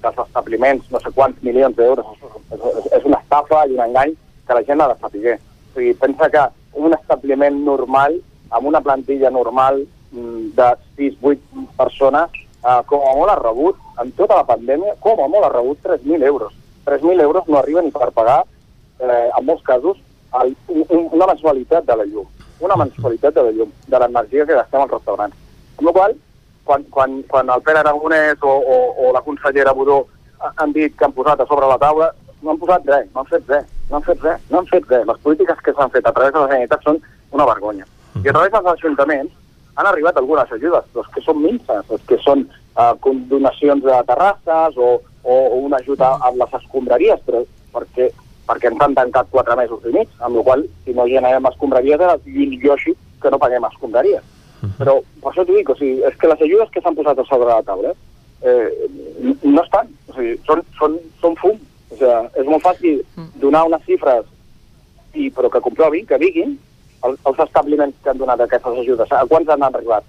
dels 0.02 0.18
establiments 0.26 0.90
no 0.90 1.00
sé 1.00 1.10
quants 1.14 1.42
milions 1.42 1.76
d'euros, 1.76 2.06
és, 2.52 2.60
és, 2.60 2.92
és 2.98 3.04
una 3.04 3.18
estafa 3.18 3.66
i 3.66 3.74
un 3.74 3.84
engany 3.84 4.16
que 4.46 4.54
la 4.54 4.64
gent 4.64 4.80
ha 4.80 4.88
de 4.88 4.98
saber. 5.00 5.34
O 5.34 5.74
sigui, 5.74 5.94
pensa 5.94 6.30
que 6.30 6.44
un 6.72 6.94
establiment 6.94 7.64
normal, 7.64 8.20
amb 8.50 8.66
una 8.66 8.80
plantilla 8.80 9.30
normal 9.30 9.86
mm, 10.12 10.54
de 10.56 10.68
6-8 10.96 11.38
persones, 11.76 12.30
eh, 12.64 12.80
com 12.86 13.00
a 13.04 13.14
molt 13.16 13.30
ha 13.30 13.38
rebut, 13.42 13.76
en 14.02 14.12
tota 14.18 14.38
la 14.40 14.46
pandèmia, 14.48 14.96
com 15.04 15.20
a 15.22 15.28
molt 15.28 15.46
ha 15.46 15.52
rebut 15.54 15.80
3.000 15.84 16.26
euros. 16.26 16.52
3.000 16.86 17.22
euros 17.22 17.48
no 17.48 17.58
arriben 17.58 17.88
ni 17.88 17.94
per 17.94 18.10
pagar, 18.16 18.42
eh, 19.00 19.28
en 19.38 19.46
molts 19.46 19.64
casos, 19.64 19.98
el, 20.42 20.54
un, 20.68 21.08
una 21.12 21.26
mensualitat 21.32 21.86
de 21.86 21.96
la 21.96 22.06
llum. 22.06 22.28
Una 22.60 22.76
mensualitat 22.76 23.34
de 23.34 23.46
la 23.48 23.54
llum, 23.54 23.72
de 23.86 23.98
l'energia 23.98 24.46
que 24.46 24.58
gastem 24.58 24.82
als 24.82 24.94
restaurants. 24.96 25.36
Amb 25.78 25.88
la 25.88 25.96
qual 25.96 26.16
quan, 26.64 26.84
quan, 26.92 27.22
quan 27.30 27.50
el 27.54 27.62
Pere 27.64 27.80
Aragonès 27.80 28.42
o, 28.42 28.52
o, 28.52 28.78
o 29.06 29.12
la 29.12 29.24
consellera 29.24 29.72
Budó 29.72 30.04
han 30.56 30.72
dit 30.72 30.94
que 30.96 31.06
han 31.06 31.16
posat 31.16 31.40
a 31.40 31.46
sobre 31.48 31.66
la 31.70 31.78
taula, 31.80 32.12
no 32.42 32.52
han 32.52 32.60
posat 32.60 32.86
res, 32.86 33.10
no 33.14 33.22
han 33.22 33.30
fet 33.30 33.48
res 33.48 33.66
no 33.90 33.96
han 33.96 34.04
fet 34.04 34.22
res, 34.22 34.40
no 34.50 34.60
han 34.60 34.68
fet 34.68 34.88
res. 34.88 35.06
Les 35.08 35.20
polítiques 35.24 35.60
que 35.64 35.74
s'han 35.74 35.92
fet 35.94 36.06
a 36.06 36.12
través 36.12 36.32
de 36.32 36.40
la 36.40 36.48
Generalitat 36.48 36.84
són 36.84 37.00
una 37.32 37.46
vergonya. 37.48 37.86
I 38.20 38.28
a 38.28 38.34
través 38.34 38.52
dels 38.52 38.70
ajuntaments 38.74 39.32
han 39.78 39.88
arribat 39.88 40.16
algunes 40.18 40.52
ajudes, 40.52 40.88
les 40.94 41.10
que 41.14 41.22
són 41.24 41.40
minces, 41.42 41.84
les 41.90 42.04
que 42.10 42.18
són 42.24 42.44
eh, 42.78 43.12
donacions 43.30 43.84
de 43.84 43.98
terrasses 44.06 44.76
o, 44.76 44.94
o, 45.22 45.36
una 45.58 45.80
ajuda 45.82 46.14
amb 46.22 46.40
les 46.42 46.56
escombraries, 46.60 47.20
però 47.26 47.42
perquè, 47.74 48.10
perquè 48.48 48.72
ens 48.72 48.82
han 48.84 48.96
tancat 48.96 49.30
quatre 49.34 49.56
mesos 49.58 49.84
i 49.84 49.94
mig, 49.94 50.10
amb 50.20 50.38
la 50.38 50.44
qual 50.46 50.64
si 50.84 50.96
no 50.96 51.08
generem 51.10 51.46
escombraries 51.50 52.00
era 52.00 52.18
yoshi 52.26 52.94
que 53.22 53.30
no 53.30 53.40
paguem 53.42 53.66
escombraries. 53.68 54.24
Però 54.78 54.98
per 55.22 55.30
això 55.30 55.44
t'ho 55.46 55.54
dic, 55.54 55.70
o 55.70 55.76
sigui, 55.78 56.02
és 56.06 56.16
que 56.18 56.30
les 56.30 56.40
ajudes 56.42 56.70
que 56.74 56.82
s'han 56.82 56.96
posat 56.98 57.18
a 57.18 57.26
sobre 57.28 57.50
la 57.50 57.62
taula 57.62 57.92
eh, 58.42 58.88
no 59.42 59.62
estan, 59.62 59.90
o 60.08 60.16
sigui, 60.16 60.34
són, 60.46 60.64
són, 60.78 60.96
són 61.22 61.36
fum, 61.42 61.60
o 61.90 61.98
sigui, 61.98 62.14
és 62.42 62.48
molt 62.48 62.64
fàcil 62.64 63.02
mm. 63.04 63.28
donar 63.42 63.66
unes 63.68 63.84
xifres, 63.86 64.26
i, 65.14 65.30
però 65.34 65.50
que 65.50 65.62
comprovin, 65.62 66.06
que 66.06 66.18
diguin 66.20 66.56
els, 67.06 67.18
els 67.26 67.42
establiments 67.46 67.96
que 68.02 68.10
han 68.10 68.18
donat 68.18 68.42
aquestes 68.44 68.82
ajudes. 68.82 69.12
A 69.14 69.26
quants 69.30 69.50
han 69.54 69.66
arribat? 69.66 70.06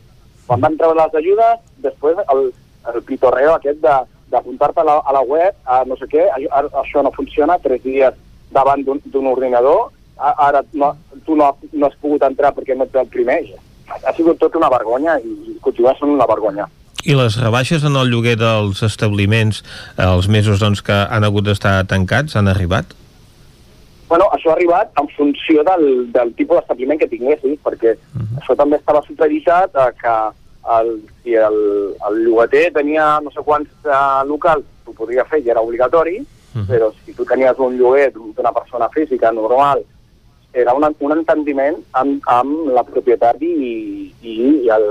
Quan 0.49 0.63
van 0.65 0.79
treure 0.79 0.97
les 0.97 1.13
ajudes, 1.19 1.61
després 1.85 2.17
el, 2.33 2.47
el 2.89 3.03
pitorreo 3.05 3.53
aquest 3.53 3.83
d'apuntar-te 3.83 4.81
a, 4.81 4.97
a 4.97 5.13
la 5.13 5.21
web, 5.21 5.53
a 5.69 5.83
no 5.85 5.97
sé 5.99 6.09
què, 6.09 6.25
a, 6.25 6.63
això 6.81 7.03
no 7.05 7.13
funciona, 7.13 7.59
tres 7.61 7.83
dies 7.85 8.17
davant 8.49 8.81
d'un 8.81 9.29
ordinador, 9.29 9.91
a, 10.17 10.33
ara 10.47 10.63
no, 10.73 10.95
tu 11.25 11.37
no, 11.37 11.51
no 11.71 11.89
has 11.89 11.97
pogut 12.01 12.25
entrar 12.25 12.53
perquè 12.57 12.77
no 12.77 12.89
ets 12.89 12.97
el 12.97 13.11
primer. 13.13 13.43
Ha 13.99 14.13
sigut 14.17 14.41
tot 14.41 14.57
una 14.57 14.69
vergonya 14.73 15.19
i, 15.21 15.35
i 15.53 15.57
continua 15.61 15.93
sent 15.99 16.13
una 16.13 16.27
vergonya. 16.29 16.65
I 17.05 17.15
les 17.15 17.37
rebaixes 17.39 17.85
en 17.87 17.95
el 17.95 18.09
lloguer 18.11 18.35
dels 18.41 18.81
establiments 18.83 19.61
eh, 19.61 20.03
els 20.03 20.27
mesos 20.27 20.59
doncs, 20.59 20.81
que 20.83 20.97
han 21.05 21.23
hagut 21.23 21.45
d'estar 21.47 21.77
tancats 21.87 22.35
han 22.35 22.49
arribat? 22.51 22.91
Bueno, 24.09 24.25
això 24.33 24.49
ha 24.49 24.55
arribat 24.57 24.89
en 24.99 25.07
funció 25.13 25.63
del, 25.63 25.83
del 26.11 26.33
tipus 26.33 26.57
d'establiment 26.57 26.97
que 26.99 27.07
tinguessis, 27.11 27.59
perquè 27.63 27.93
uh 27.93 28.21
-huh. 28.21 28.39
això 28.41 28.55
també 28.57 28.77
estava 28.77 29.03
supervisat 29.05 29.75
a 29.75 29.91
que 29.91 30.15
el, 30.79 30.89
si 31.23 31.35
el, 31.35 31.57
el 32.09 32.15
llogater 32.25 32.73
tenia 32.73 33.19
no 33.21 33.31
sé 33.31 33.41
quants 33.45 33.69
uh, 33.85 34.25
locals, 34.25 34.65
ho 34.85 34.93
podria 34.93 35.25
fer 35.25 35.39
i 35.39 35.49
era 35.49 35.61
obligatori, 35.61 36.17
uh 36.19 36.25
-huh. 36.25 36.67
però 36.67 36.91
si 37.05 37.13
tu 37.13 37.23
tenies 37.25 37.57
un 37.59 37.77
lloguer 37.77 38.11
d'una 38.11 38.51
persona 38.51 38.89
física 38.89 39.31
normal, 39.31 39.85
era 40.53 40.73
un, 40.73 40.95
un 40.99 41.11
entendiment 41.11 41.77
amb, 41.91 42.21
amb 42.25 42.69
la 42.73 42.83
propietat 42.83 43.41
i, 43.41 43.53
i, 44.21 44.31
i, 44.65 44.69
el, 44.69 44.85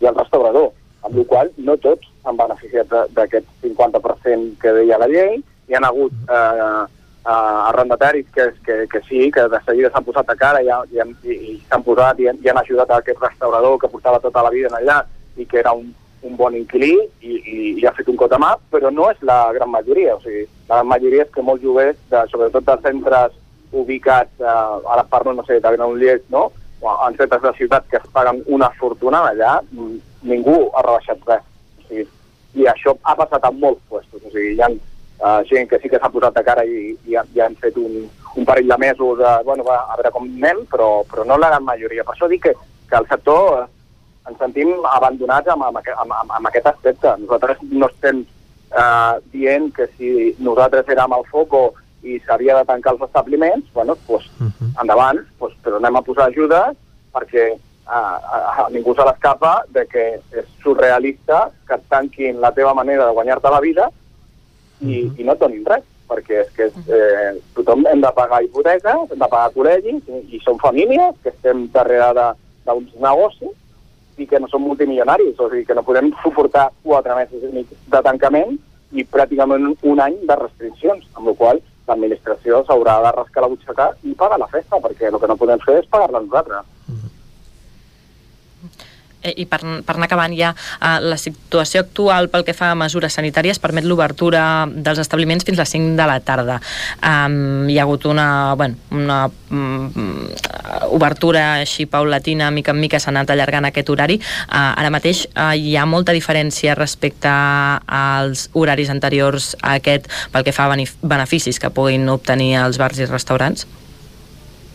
i 0.00 0.06
el 0.06 0.14
restaurador 0.14 0.70
amb 1.02 1.16
la 1.16 1.24
qual 1.24 1.50
no 1.56 1.76
tots 1.76 2.06
han 2.24 2.36
beneficiat 2.36 2.86
d'aquest 3.10 3.46
50% 3.62 4.58
que 4.62 4.72
deia 4.72 4.98
la 4.98 5.08
llei, 5.08 5.42
hi 5.68 5.74
han 5.74 5.84
hagut 5.84 6.12
eh, 6.30 6.82
eh, 7.24 7.60
arrendataris 7.70 8.26
que, 8.34 8.52
que, 8.66 8.86
que 8.90 9.00
sí, 9.08 9.30
que 9.30 9.48
de 9.48 9.60
seguida 9.64 9.90
s'han 9.90 10.04
posat 10.04 10.30
a 10.30 10.36
cara 10.36 10.62
i, 10.62 10.68
i, 10.68 11.02
i, 11.24 11.38
i 11.52 11.56
s'han 11.68 11.84
posat 11.86 12.20
i, 12.20 12.28
i 12.30 12.52
han 12.52 12.62
ajudat 12.62 12.90
a 12.90 13.00
aquest 13.02 13.20
restaurador 13.22 13.78
que 13.78 13.90
portava 13.92 14.20
tota 14.20 14.42
la 14.42 14.50
vida 14.54 14.70
en 14.70 14.78
allà 14.80 15.02
i 15.36 15.46
que 15.46 15.60
era 15.62 15.72
un, 15.72 15.92
un 16.22 16.36
bon 16.36 16.56
inquilí 16.56 16.94
i, 17.20 17.34
i, 17.34 17.58
i 17.80 17.86
ha 17.86 17.94
fet 17.96 18.08
un 18.08 18.18
cot 18.20 18.32
a 18.32 18.40
mà, 18.40 18.54
però 18.70 18.90
no 18.94 19.10
és 19.10 19.22
la 19.26 19.52
gran 19.56 19.70
majoria. 19.70 20.16
O 20.16 20.22
sigui, 20.22 20.44
la 20.68 20.80
gran 20.80 20.90
majoria 20.90 21.26
és 21.26 21.32
que 21.34 21.44
molts 21.46 21.64
lloguers, 21.64 21.98
de, 22.10 22.24
sobretot 22.30 22.66
de 22.68 22.76
centres 22.86 23.38
ubicats, 23.72 24.34
eh, 24.40 24.92
ara 24.94 25.04
parlo, 25.08 25.32
no 25.34 25.44
sé, 25.46 25.58
de 25.60 25.76
Granollers, 25.76 26.26
no?, 26.30 26.50
en 26.82 27.16
centres 27.16 27.42
de 27.42 27.52
ciutats 27.54 27.86
que 27.88 27.96
es 27.96 28.06
paguen 28.10 28.40
una 28.50 28.68
fortuna 28.74 29.20
allà, 29.28 29.60
ningú 30.26 30.56
ha 30.74 30.82
rebaixat 30.82 31.20
res. 31.28 31.44
O 31.78 31.86
sigui, 31.86 32.06
I 32.58 32.66
això 32.68 32.96
ha 33.06 33.14
passat 33.16 33.46
en 33.48 33.60
molts 33.62 33.80
puestos. 33.88 34.18
O 34.18 34.32
sigui, 34.32 34.56
hi 34.56 34.60
ha 34.60 34.68
uh, 35.20 35.42
gent 35.48 35.68
que 35.68 35.78
sí 35.82 35.88
que 35.88 36.00
s'ha 36.00 36.10
posat 36.12 36.34
de 36.34 36.44
cara 36.46 36.64
i, 36.64 36.96
i, 37.08 37.16
i 37.16 37.40
han 37.40 37.56
fet 37.60 37.76
un, 37.76 38.08
un 38.36 38.48
parell 38.48 38.68
de 38.68 38.78
mesos 38.78 39.18
de, 39.18 39.32
bueno, 39.44 39.64
va, 39.64 39.82
a 39.88 39.96
veure 39.98 40.12
com 40.14 40.28
anem, 40.28 40.64
però, 40.70 41.02
però 41.10 41.26
no 41.28 41.38
la 41.38 41.52
gran 41.52 41.64
majoria. 41.64 42.04
Per 42.04 42.14
això 42.14 42.28
dic 42.30 42.44
que, 42.46 42.54
que 42.88 43.00
el 43.00 43.08
sector 43.10 43.58
eh, 43.58 43.66
ens 44.30 44.38
sentim 44.40 44.72
abandonats 44.92 45.52
amb, 45.52 45.66
amb, 45.68 45.82
amb, 46.04 46.14
amb 46.38 46.50
aquest 46.50 46.70
aspecte. 46.72 47.16
Nosaltres 47.24 47.62
no 47.70 47.90
estem 47.90 48.22
eh, 48.24 49.14
dient 49.34 49.72
que 49.76 49.88
si 49.96 50.32
nosaltres 50.40 50.88
érem 50.94 51.12
al 51.12 51.26
foco 51.30 51.72
i 52.02 52.18
s'havia 52.26 52.56
de 52.58 52.66
tancar 52.66 52.96
els 52.96 53.04
establiments, 53.06 53.68
bueno, 53.74 53.96
pues, 54.06 54.24
uh 54.40 54.48
-huh. 54.48 54.70
endavant, 54.82 55.20
pues, 55.38 55.52
però 55.62 55.76
anem 55.76 55.96
a 55.96 56.02
posar 56.02 56.28
ajudes 56.28 56.76
perquè 57.12 57.52
a, 57.86 57.98
a, 57.98 58.64
a 58.64 58.70
ningú 58.70 58.94
se 58.94 59.04
l'escapa 59.04 59.64
de 59.68 59.86
que 59.86 60.20
és 60.30 60.46
surrealista 60.62 61.50
que 61.66 61.74
et 61.74 61.88
tanquin 61.88 62.40
la 62.40 62.52
teva 62.52 62.74
manera 62.74 63.06
de 63.06 63.12
guanyar-te 63.12 63.50
la 63.50 63.60
vida 63.60 63.90
i, 64.82 65.04
uh 65.04 65.10
-huh. 65.10 65.20
i 65.20 65.24
no 65.24 65.32
et 65.32 65.40
donin 65.40 65.64
res, 65.64 65.84
perquè 66.08 66.42
és 66.42 66.50
que 66.56 66.64
eh, 66.66 67.32
tothom 67.54 67.86
hem 67.86 68.00
de 68.00 68.12
pagar 68.12 68.42
hipoteques, 68.42 69.10
hem 69.10 69.18
de 69.18 69.28
pagar 69.28 69.52
col·legis, 69.54 70.02
i, 70.08 70.36
i 70.36 70.40
som 70.44 70.58
famílies 70.58 71.14
que 71.22 71.30
estem 71.30 71.68
darrere 71.72 72.34
d'uns 72.66 72.94
negocis 73.00 73.54
i 74.18 74.26
que 74.26 74.40
no 74.40 74.48
som 74.48 74.62
multimilionaris, 74.62 75.38
o 75.38 75.48
sigui 75.48 75.64
que 75.64 75.74
no 75.74 75.82
podem 75.82 76.12
suportar 76.22 76.70
quatre 76.82 77.14
mesos 77.14 77.40
de 77.42 78.02
tancament 78.02 78.58
i 78.92 79.04
pràcticament 79.04 79.76
un 79.82 80.00
any 80.00 80.16
de 80.28 80.36
restriccions, 80.36 81.06
amb 81.14 81.28
la 81.28 81.34
qual 81.34 81.62
l'administració 81.88 82.62
s'haurà 82.66 83.00
de 83.02 83.12
rascar 83.16 83.42
la 83.42 83.48
butxaca 83.48 83.88
i 84.04 84.14
pagar 84.14 84.38
la 84.38 84.50
festa, 84.52 84.76
perquè 84.76 85.08
el 85.08 85.18
que 85.18 85.30
no 85.30 85.36
podem 85.40 85.58
fer 85.64 85.78
és 85.80 85.88
pagar-la 85.90 86.20
nosaltres. 86.20 86.64
eh, 88.62 88.91
i 89.24 89.46
per, 89.46 89.60
per 89.86 89.96
anar 89.96 90.08
acabant 90.08 90.34
ja, 90.36 90.52
eh, 90.80 90.98
la 91.04 91.18
situació 91.20 91.82
actual 91.84 92.28
pel 92.32 92.44
que 92.46 92.54
fa 92.56 92.72
a 92.72 92.78
mesures 92.78 93.14
sanitàries 93.18 93.60
permet 93.62 93.86
l'obertura 93.86 94.66
dels 94.66 95.00
establiments 95.02 95.46
fins 95.46 95.58
a 95.58 95.66
les 95.66 95.74
5 95.74 95.96
de 95.98 96.06
la 96.08 96.18
tarda. 96.20 96.58
Um, 97.02 97.68
hi 97.70 97.78
ha 97.78 97.86
hagut 97.86 98.06
una, 98.10 98.54
bueno, 98.58 98.76
una 98.90 99.18
um, 99.50 100.28
obertura 100.90 101.44
així 101.60 101.86
paulatina, 101.86 102.50
mica 102.50 102.72
en 102.74 102.80
mica 102.80 103.00
s'ha 103.00 103.12
anat 103.12 103.30
allargant 103.34 103.68
aquest 103.68 103.92
horari. 103.92 104.18
Uh, 104.48 104.72
ara 104.72 104.90
mateix 104.94 105.26
uh, 105.32 105.52
hi 105.54 105.76
ha 105.76 105.86
molta 105.86 106.14
diferència 106.16 106.76
respecte 106.78 107.30
als 107.32 108.48
horaris 108.52 108.90
anteriors 108.92 109.52
a 109.60 109.76
aquest 109.78 110.10
pel 110.32 110.46
que 110.46 110.56
fa 110.56 110.66
a 110.66 110.76
beneficis 111.02 111.60
que 111.62 111.70
puguin 111.70 112.08
obtenir 112.08 112.56
els 112.62 112.80
bars 112.80 112.98
i 112.98 113.08
restaurants? 113.10 113.66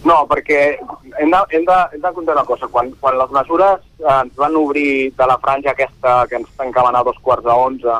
No, 0.07 0.21
perquè 0.29 0.59
hem 1.19 1.31
de, 1.33 1.39
hem 1.51 1.65
de, 1.67 1.77
hem 1.93 2.01
de 2.03 2.11
comptar 2.15 2.35
una 2.37 2.45
cosa. 2.47 2.69
Quan, 2.71 2.93
quan 3.01 3.17
les 3.19 3.33
mesures 3.35 3.81
eh, 3.99 4.13
ens 4.13 4.37
van 4.39 4.55
obrir 4.55 5.11
de 5.17 5.27
la 5.27 5.35
franja 5.43 5.73
aquesta 5.73 6.21
que 6.29 6.39
ens 6.39 6.53
tancaven 6.59 6.95
a 6.95 7.03
dos 7.03 7.17
quarts 7.25 7.43
de 7.43 7.55
onze 7.67 7.97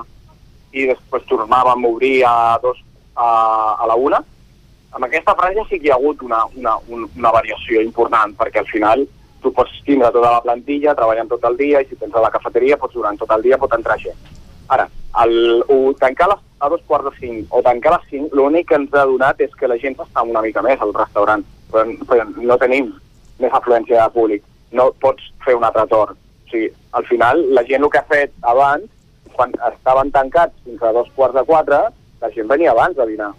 i 0.77 0.85
després 0.87 1.25
tornàvem 1.27 1.83
a 1.83 1.91
obrir 1.91 2.15
a, 2.27 2.35
dos, 2.63 2.79
a, 3.15 3.27
a 3.83 3.89
la 3.91 3.97
una, 3.99 4.21
amb 4.95 5.07
aquesta 5.07 5.35
franja 5.35 5.65
sí 5.67 5.81
que 5.81 5.89
hi 5.89 5.91
ha 5.91 5.97
hagut 5.97 6.23
una, 6.23 6.45
una, 6.55 6.77
una 6.87 7.33
variació 7.35 7.83
important, 7.83 8.35
perquè 8.39 8.63
al 8.63 8.71
final 8.71 9.03
tu 9.43 9.51
pots 9.53 9.75
tindre 9.85 10.13
tota 10.15 10.31
la 10.37 10.43
plantilla 10.45 10.95
treballant 10.95 11.27
tot 11.33 11.43
el 11.49 11.59
dia 11.59 11.83
i 11.83 11.89
si 11.89 11.99
tens 11.99 12.15
a 12.15 12.23
la 12.23 12.31
cafeteria 12.33 12.79
pots 12.79 12.95
durant 12.95 13.19
tot 13.19 13.35
el 13.35 13.43
dia 13.49 13.59
pot 13.59 13.75
entrar 13.75 13.99
gent. 13.99 14.31
Ara, 14.73 14.87
el, 15.25 15.61
o 15.67 15.93
tancar 15.99 16.31
les, 16.31 16.41
a 16.63 16.71
dos 16.71 16.81
quarts 16.87 17.11
de 17.11 17.13
cinc 17.19 17.53
o 17.53 17.61
tancar 17.65 17.93
a 17.93 17.99
les 17.99 18.09
cinc, 18.15 18.33
l'únic 18.33 18.71
que 18.71 18.79
ens 18.79 18.95
ha 18.95 19.05
donat 19.11 19.43
és 19.43 19.53
que 19.59 19.69
la 19.69 19.77
gent 19.81 19.99
està 19.99 20.23
una 20.23 20.41
mica 20.45 20.63
més 20.65 20.81
al 20.81 20.95
restaurant, 20.95 21.45
però, 21.71 21.85
però 22.09 22.27
no 22.37 22.57
tenim 22.61 22.91
més 23.39 23.53
afluència 23.53 24.03
de 24.03 24.13
públic. 24.15 24.45
No 24.71 24.91
pots 25.01 25.31
fer 25.45 25.55
un 25.57 25.65
altre 25.67 25.85
torn. 25.91 26.17
O 26.17 26.51
sigui, 26.51 26.69
al 26.97 27.05
final, 27.07 27.43
la 27.55 27.63
gent 27.67 27.83
el 27.83 27.91
que 27.93 28.01
ha 28.01 28.09
fet 28.09 28.33
abans, 28.41 28.87
quan 29.37 29.53
estaven 29.69 30.11
tancats 30.11 30.55
fins 30.65 30.81
a 30.81 30.93
dos 30.95 31.09
quarts 31.15 31.35
de 31.37 31.43
quatre, 31.45 31.81
la 32.21 32.31
gent 32.33 32.47
venia 32.49 32.71
abans 32.73 32.97
a 32.97 33.05
dinar 33.05 33.33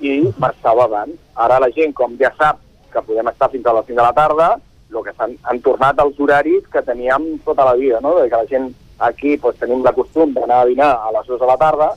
i 0.00 0.20
marxava 0.40 0.86
abans. 0.88 1.18
Ara 1.34 1.60
la 1.62 1.70
gent, 1.74 1.92
com 1.96 2.16
ja 2.20 2.32
sap 2.38 2.62
que 2.92 3.02
podem 3.02 3.28
estar 3.30 3.50
fins 3.50 3.66
a 3.66 3.74
les 3.74 3.90
5 3.90 3.98
de 3.98 4.06
la 4.06 4.14
tarda, 4.16 4.48
el 4.94 5.02
que 5.02 5.14
han, 5.18 5.34
han 5.50 5.60
tornat 5.60 5.98
als 5.98 6.18
horaris 6.22 6.66
que 6.70 6.82
teníem 6.86 7.26
tota 7.44 7.66
la 7.66 7.74
vida, 7.74 8.00
no? 8.00 8.14
de 8.20 8.28
que 8.30 8.38
la 8.38 8.46
gent 8.46 8.70
aquí 9.02 9.36
pues, 9.36 9.58
tenim 9.58 9.82
la 9.82 9.92
costum 9.92 10.32
d'anar 10.34 10.62
a 10.62 10.68
dinar 10.70 10.92
a 11.02 11.10
les 11.16 11.26
2 11.26 11.40
de 11.40 11.48
la 11.50 11.56
tarda 11.58 11.88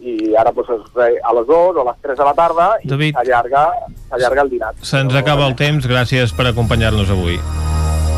i 0.00 0.34
ara 0.36 0.52
pues, 0.52 0.68
a 0.68 1.32
les 1.34 1.46
2 1.46 1.76
o 1.76 1.80
a 1.80 1.86
les 1.90 2.02
3 2.02 2.18
de 2.18 2.24
la 2.24 2.34
tarda 2.34 2.68
i 2.82 3.12
s'allarga 3.12 4.42
el 4.42 4.50
dinar. 4.50 4.74
Se'ns 4.82 5.14
acaba 5.14 5.46
el 5.48 5.56
temps, 5.56 5.88
gràcies 5.88 6.34
per 6.36 6.50
acompanyar-nos 6.52 7.10
avui. 7.10 7.40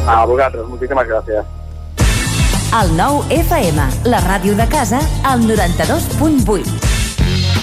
A 0.09 0.25
vosaltres, 0.27 0.67
moltíssimes 0.67 1.09
gràcies. 1.09 1.57
El 2.79 2.91
nou 2.99 3.23
FM, 3.33 3.89
la 4.13 4.21
ràdio 4.27 4.57
de 4.59 4.69
casa, 4.69 5.01
al 5.25 5.41
92.8. 5.49 6.98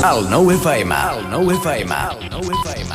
El 0.00 0.30
9 0.30 0.54
FM, 0.54 0.94
el 0.94 1.30
9 1.30 1.54
FM, 1.56 1.94
el 1.94 2.30
9 2.30 2.54
FM. 2.64 2.94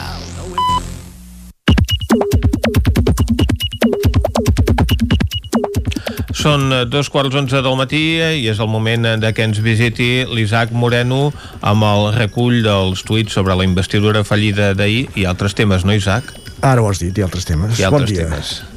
Són 6.34 6.74
dos 6.90 7.12
quarts 7.14 7.38
onze 7.38 7.62
del 7.62 7.78
matí 7.78 8.02
i 8.18 8.50
és 8.50 8.58
el 8.58 8.70
moment 8.74 9.06
de 9.22 9.32
que 9.38 9.46
ens 9.46 9.62
visiti 9.62 10.26
l'Isaac 10.26 10.74
Moreno 10.74 11.30
amb 11.62 11.86
el 11.86 12.10
recull 12.18 12.64
dels 12.66 13.06
tuits 13.06 13.38
sobre 13.38 13.54
la 13.54 13.70
investidura 13.70 14.26
fallida 14.26 14.74
d'ahir 14.74 15.06
i 15.14 15.30
altres 15.30 15.54
temes, 15.54 15.86
no, 15.86 15.94
Isaac? 15.94 16.34
Ara 16.66 16.82
ho 16.82 16.90
has 16.90 17.06
dit, 17.06 17.14
i 17.14 17.22
altres 17.22 17.46
temes. 17.46 17.78
I 17.78 17.86
altres 17.86 18.10
bon 18.10 18.16
dia. 18.16 18.26
temes. 18.26 18.75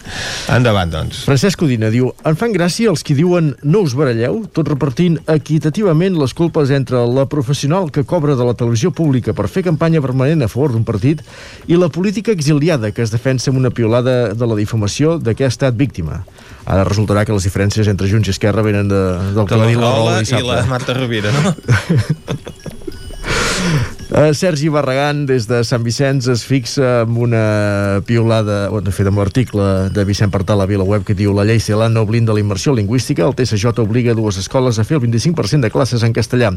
Endavant, 0.53 0.91
doncs. 0.93 1.23
Francesc 1.29 1.61
Codina 1.61 1.91
diu 1.93 2.11
En 2.27 2.37
fan 2.39 2.53
gràcia 2.55 2.91
els 2.93 3.03
qui 3.05 3.15
diuen 3.19 3.53
no 3.63 3.83
us 3.87 3.95
baralleu, 3.99 4.43
tot 4.55 4.69
repartint 4.71 5.19
equitativament 5.31 6.17
les 6.19 6.35
culpes 6.37 6.73
entre 6.75 7.05
la 7.07 7.27
professional 7.31 7.91
que 7.95 8.07
cobra 8.09 8.37
de 8.39 8.45
la 8.47 8.57
televisió 8.59 8.91
pública 8.95 9.35
per 9.37 9.49
fer 9.53 9.63
campanya 9.67 10.03
permanent 10.05 10.43
a 10.45 10.51
favor 10.51 10.71
d'un 10.75 10.87
partit 10.89 11.23
i 11.69 11.77
la 11.77 11.89
política 11.93 12.33
exiliada 12.33 12.93
que 12.93 13.03
es 13.05 13.13
defensa 13.15 13.51
amb 13.53 13.61
una 13.61 13.75
piolada 13.75 14.35
de 14.35 14.47
la 14.49 14.57
difamació 14.59 15.19
de 15.19 15.35
què 15.37 15.45
ha 15.47 15.53
estat 15.53 15.75
víctima. 15.77 16.23
Ara 16.69 16.85
resultarà 16.85 17.25
que 17.25 17.33
les 17.33 17.45
diferències 17.49 17.89
entre 17.89 18.09
Junts 18.11 18.29
i 18.29 18.31
Esquerra 18.35 18.63
venen 18.65 18.89
de, 18.91 19.03
del 19.37 19.47
que 19.47 19.55
De 19.55 19.61
va 19.61 19.65
la 19.65 19.71
dir 19.73 19.79
la 19.81 19.93
Rola 19.95 20.23
i 20.23 20.25
la 20.45 20.67
Marta 20.69 20.93
Rovira, 20.97 21.31
no? 21.33 21.55
Uh, 24.09 24.33
Sergi 24.33 24.71
Barragán, 24.73 25.27
des 25.27 25.45
de 25.45 25.59
Sant 25.69 25.83
Vicenç, 25.85 26.31
es 26.33 26.41
fixa 26.49 27.03
amb 27.03 27.19
una 27.21 28.01
piolada, 28.09 28.71
o 28.73 28.81
de 28.81 28.89
fet 28.89 29.11
amb 29.11 29.21
l'article 29.21 29.65
de 29.93 30.05
Vicent 30.09 30.33
Partal 30.33 30.63
a 30.65 30.67
VilaWeb 30.71 31.03
que 31.05 31.13
diu 31.13 31.35
la 31.37 31.45
llei 31.45 31.61
CELA 31.61 31.91
no 31.93 32.07
blinda 32.09 32.33
la 32.33 32.41
immersió 32.41 32.73
lingüística, 32.73 33.27
el 33.27 33.37
TSJ 33.37 33.83
obliga 33.83 34.15
dues 34.17 34.39
escoles 34.41 34.79
a 34.81 34.87
fer 34.89 34.97
el 34.97 35.03
25% 35.05 35.61
de 35.61 35.71
classes 35.71 36.07
en 36.09 36.15
castellà. 36.17 36.55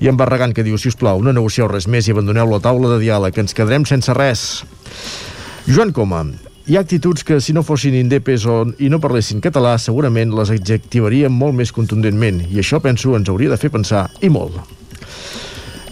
I 0.00 0.08
en 0.08 0.16
Barragán 0.16 0.54
que 0.56 0.64
diu, 0.64 0.78
si 0.80 0.88
us 0.88 0.96
plau, 0.96 1.20
no 1.20 1.34
negocieu 1.36 1.68
res 1.68 1.84
més 1.92 2.08
i 2.08 2.14
abandoneu 2.14 2.48
la 2.48 2.62
taula 2.64 2.94
de 2.94 3.02
diàleg, 3.02 3.36
que 3.36 3.44
ens 3.44 3.52
quedarem 3.52 3.84
sense 3.84 4.14
res. 4.16 4.62
Joan 5.68 5.92
Coma, 5.92 6.22
hi 6.64 6.78
ha 6.78 6.84
actituds 6.86 7.20
que 7.28 7.36
si 7.44 7.52
no 7.52 7.66
fossin 7.68 7.98
indepes 7.98 8.46
o, 8.48 8.62
i 8.80 8.88
no 8.88 9.02
parlessin 9.02 9.44
català 9.44 9.74
segurament 9.76 10.32
les 10.32 10.54
adjectivaríem 10.56 11.36
molt 11.36 11.52
més 11.60 11.68
contundentment 11.68 12.46
i 12.48 12.64
això 12.64 12.80
penso 12.80 13.12
ens 13.18 13.28
hauria 13.28 13.52
de 13.52 13.60
fer 13.60 13.68
pensar 13.76 14.06
i 14.24 14.32
molt. 14.32 14.56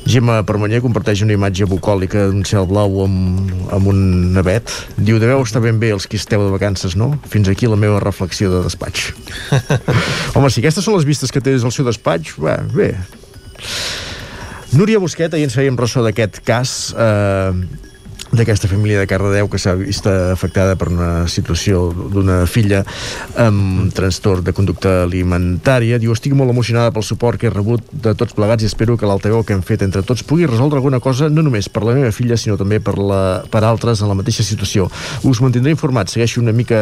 Gemma 0.09 0.41
Permanyer 0.47 0.81
comparteix 0.83 1.23
una 1.23 1.37
imatge 1.37 1.66
bucòlica 1.70 2.27
d'un 2.31 2.43
cel 2.49 2.66
blau 2.70 3.05
amb, 3.05 3.53
amb 3.74 3.91
un 3.93 4.01
navet. 4.35 4.73
Diu, 4.97 5.20
deveu 5.23 5.45
estar 5.47 5.62
ben 5.62 5.79
bé 5.83 5.93
els 5.95 6.09
que 6.11 6.19
esteu 6.19 6.43
de 6.43 6.51
vacances, 6.55 6.97
no? 6.99 7.12
Fins 7.31 7.51
aquí 7.53 7.70
la 7.70 7.79
meva 7.79 8.01
reflexió 8.03 8.51
de 8.51 8.65
despatx. 8.66 9.12
Home, 10.35 10.51
si 10.51 10.62
aquestes 10.62 10.85
són 10.87 10.99
les 10.99 11.07
vistes 11.09 11.33
que 11.33 11.43
té 11.43 11.55
des 11.55 11.62
del 11.66 11.74
seu 11.74 11.87
despatx, 11.87 12.35
bé, 12.43 12.59
bé. 12.74 12.91
Núria 14.73 14.99
Busquet, 15.03 15.35
ahir 15.37 15.47
ens 15.47 15.55
fèiem 15.57 15.77
ressò 15.79 16.03
d'aquest 16.03 16.41
cas 16.49 16.70
eh, 16.97 17.53
d'aquesta 18.32 18.68
família 18.68 18.96
de 18.98 19.06
Cardedeu 19.06 19.48
que 19.52 19.59
s'ha 19.60 19.74
vist 19.76 20.06
afectada 20.09 20.72
per 20.80 20.88
una 20.88 21.26
situació 21.28 21.90
d'una 21.92 22.46
filla 22.48 22.80
amb 23.36 23.92
trastorn 23.92 24.44
de 24.46 24.54
conducta 24.56 25.02
alimentària. 25.02 25.98
Diu, 26.00 26.14
estic 26.16 26.32
molt 26.32 26.48
emocionada 26.50 26.94
pel 26.94 27.04
suport 27.04 27.36
que 27.40 27.50
he 27.50 27.52
rebut 27.52 27.84
de 27.92 28.14
tots 28.16 28.32
plegats 28.32 28.64
i 28.64 28.70
espero 28.70 28.96
que 28.96 29.09
l'altaveu 29.09 29.44
que 29.44 29.52
hem 29.52 29.60
fet 29.60 29.84
entre 29.84 30.00
tots 30.09 30.24
pugui 30.24 30.48
resoldre 30.48 30.80
alguna 30.80 31.00
cosa 31.04 31.28
no 31.28 31.44
només 31.44 31.68
per 31.68 31.84
la 31.84 31.92
meva 31.98 32.12
filla 32.16 32.38
sinó 32.40 32.56
també 32.56 32.78
per, 32.80 32.96
la, 32.96 33.44
per 33.52 33.62
altres 33.68 34.00
en 34.00 34.09
la 34.09 34.16
mateixa 34.16 34.46
situació. 34.48 34.88
Us 35.28 35.42
mantindré 35.44 35.76
informat, 35.76 36.09
segueixo 36.09 36.40
una 36.40 36.56
mica 36.56 36.80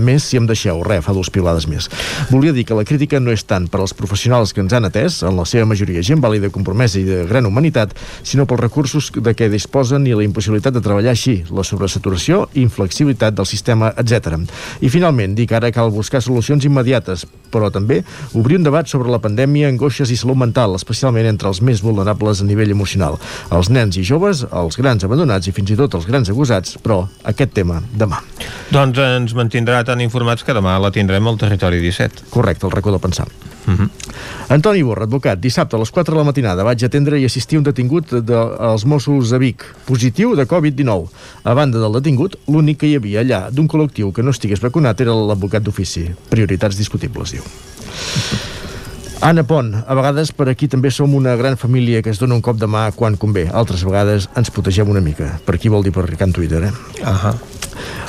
més 0.00 0.24
si 0.24 0.40
em 0.40 0.48
deixeu. 0.48 0.80
Res, 0.88 1.04
fa 1.04 1.12
dues 1.12 1.28
pilades 1.28 1.68
més. 1.68 1.90
Volia 2.32 2.56
dir 2.56 2.64
que 2.64 2.78
la 2.78 2.86
crítica 2.88 3.20
no 3.20 3.36
és 3.36 3.44
tant 3.44 3.68
per 3.68 3.82
als 3.84 3.92
professionals 3.92 4.56
que 4.56 4.64
ens 4.64 4.72
han 4.72 4.88
atès, 4.88 5.20
en 5.28 5.36
la 5.36 5.44
seva 5.44 5.68
majoria 5.68 6.00
gent 6.00 6.24
vàlida, 6.24 6.48
compromesa 6.48 7.02
i 7.02 7.04
de 7.04 7.22
gran 7.28 7.44
humanitat, 7.44 7.92
sinó 8.24 8.48
pels 8.48 8.64
recursos 8.64 9.12
de 9.12 9.36
què 9.36 9.52
disposen 9.52 10.08
i 10.08 10.16
la 10.16 10.24
impossibilitat 10.24 10.53
de 10.62 10.82
treballar 10.84 11.10
així, 11.14 11.40
la 11.50 11.64
sobresaturació, 11.66 12.44
inflexibilitat 12.54 13.34
del 13.34 13.46
sistema, 13.46 13.90
etc. 13.98 14.38
I 14.80 14.90
finalment, 14.92 15.34
dic 15.34 15.52
ara 15.52 15.72
cal 15.74 15.90
buscar 15.90 16.22
solucions 16.22 16.64
immediates, 16.64 17.26
però 17.50 17.70
també 17.74 18.02
obrir 18.34 18.58
un 18.58 18.66
debat 18.66 18.88
sobre 18.90 19.10
la 19.10 19.20
pandèmia, 19.22 19.68
angoixes 19.68 20.10
i 20.10 20.18
salut 20.20 20.38
mental, 20.38 20.76
especialment 20.78 21.26
entre 21.30 21.48
els 21.50 21.62
més 21.62 21.82
vulnerables 21.84 22.42
a 22.42 22.48
nivell 22.48 22.74
emocional, 22.74 23.18
els 23.50 23.70
nens 23.70 23.98
i 23.98 24.04
joves, 24.06 24.44
els 24.50 24.78
grans 24.80 25.04
abandonats 25.04 25.48
i 25.48 25.54
fins 25.56 25.74
i 25.74 25.78
tot 25.80 25.98
els 25.98 26.06
grans 26.10 26.30
acusats, 26.30 26.78
però 26.82 27.04
aquest 27.24 27.54
tema 27.56 27.80
demà. 27.94 28.22
Doncs 28.74 29.00
ens 29.00 29.34
mantindrà 29.38 29.82
tan 29.84 30.02
informats 30.04 30.44
que 30.44 30.56
demà 30.56 30.78
la 30.82 30.92
tindrem 30.94 31.26
al 31.28 31.40
Territori 31.40 31.82
17. 31.82 32.30
Correcte, 32.30 32.66
el 32.66 32.74
racó 32.74 32.94
de 32.94 33.02
pensar. 33.02 33.28
Uh 33.66 33.72
-huh. 33.74 33.88
Antoni 34.48 34.82
Borra, 34.82 35.04
advocat, 35.04 35.38
dissabte 35.40 35.76
a 35.76 35.78
les 35.78 35.90
4 35.90 36.12
de 36.12 36.18
la 36.18 36.24
matinada 36.24 36.62
vaig 36.62 36.84
atendre 36.84 37.20
i 37.20 37.24
assistir 37.24 37.58
un 37.58 37.64
detingut 37.64 38.12
dels 38.12 38.84
Mossos 38.84 39.32
a 39.32 39.38
Vic, 39.38 39.64
positiu 39.86 40.36
de 40.36 40.46
Covid-19. 40.46 41.08
A 41.44 41.54
banda 41.54 41.78
del 41.78 41.92
detingut, 41.92 42.36
l'únic 42.46 42.78
que 42.78 42.86
hi 42.86 42.96
havia 42.96 43.20
allà 43.20 43.50
d'un 43.50 43.68
col·lectiu 43.68 44.12
que 44.12 44.22
no 44.22 44.30
estigués 44.30 44.60
vacunat 44.60 45.00
era 45.00 45.14
l'advocat 45.14 45.62
d'ofici. 45.62 46.10
Prioritats 46.28 46.76
discutibles, 46.76 47.32
diu. 47.32 47.42
Anna 49.24 49.42
Pont, 49.42 49.70
a 49.74 49.94
vegades 49.96 50.32
per 50.36 50.50
aquí 50.50 50.66
també 50.68 50.90
som 50.90 51.14
una 51.16 51.32
gran 51.40 51.56
família 51.56 52.02
que 52.02 52.10
es 52.10 52.18
dona 52.20 52.34
un 52.34 52.42
cop 52.44 52.58
de 52.60 52.66
mà 52.66 52.90
quan 52.92 53.16
convé. 53.16 53.46
Altres 53.48 53.84
vegades 53.86 54.28
ens 54.36 54.50
protegem 54.50 54.90
una 54.92 55.00
mica. 55.00 55.38
Per 55.46 55.54
aquí 55.54 55.72
vol 55.72 55.82
dir 55.82 55.92
per 55.96 56.04
Can 56.18 56.32
Twitter, 56.32 56.64
eh? 56.64 56.72
Uh 57.00 57.08
-huh. 57.08 57.53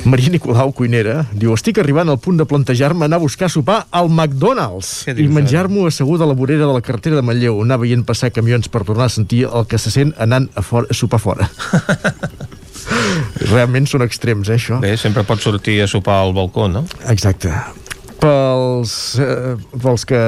Maria 0.05 0.33
Nicolau, 0.33 0.71
cuinera, 0.75 1.23
diu 1.33 1.53
Estic 1.55 1.79
arribant 1.81 2.11
al 2.11 2.19
punt 2.21 2.37
de 2.39 2.47
plantejar-me 2.49 3.07
anar 3.07 3.19
a 3.19 3.23
buscar 3.23 3.49
sopar 3.49 3.85
al 3.89 4.11
McDonald's 4.11 5.07
i 5.09 5.27
menjar-m'ho 5.31 5.87
assegut 5.89 6.21
a 6.21 6.29
la 6.29 6.37
vorera 6.37 6.67
de 6.67 6.73
la 6.73 6.83
carretera 6.85 7.19
de 7.19 7.25
Manlleu, 7.25 7.61
anar 7.63 7.79
veient 7.81 8.05
passar 8.05 8.31
camions 8.35 8.69
per 8.69 8.83
tornar 8.83 9.09
a 9.09 9.15
sentir 9.15 9.45
el 9.47 9.65
que 9.69 9.79
se 9.81 9.93
sent 9.93 10.13
anant 10.21 10.49
a, 10.55 10.65
fora, 10.65 10.89
a 10.89 10.97
sopar 10.97 11.21
fora. 11.23 11.49
Realment 13.51 13.89
són 13.89 14.05
extrems, 14.05 14.51
eh, 14.51 14.59
això? 14.59 14.77
Bé, 14.83 14.93
sempre 15.01 15.25
pots 15.25 15.47
sortir 15.47 15.79
a 15.83 15.89
sopar 15.89 16.21
al 16.21 16.35
balcó, 16.37 16.69
no? 16.71 16.85
Exacte 17.09 17.53
pels, 18.25 19.19
eh, 19.19 19.55
pels 19.81 20.05
que 20.05 20.19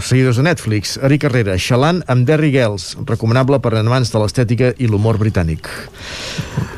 seguidors 0.00 0.38
de 0.38 0.44
Netflix, 0.46 0.98
Ari 1.02 1.18
Carrera, 1.18 1.56
Xalant 1.58 2.02
amb 2.06 2.26
Derry 2.28 2.52
Girls, 2.54 2.92
recomanable 3.08 3.58
per 3.62 3.74
amants 3.78 4.12
de 4.12 4.22
l'estètica 4.22 4.72
i 4.78 4.86
l'humor 4.86 5.18
britànic. 5.18 5.66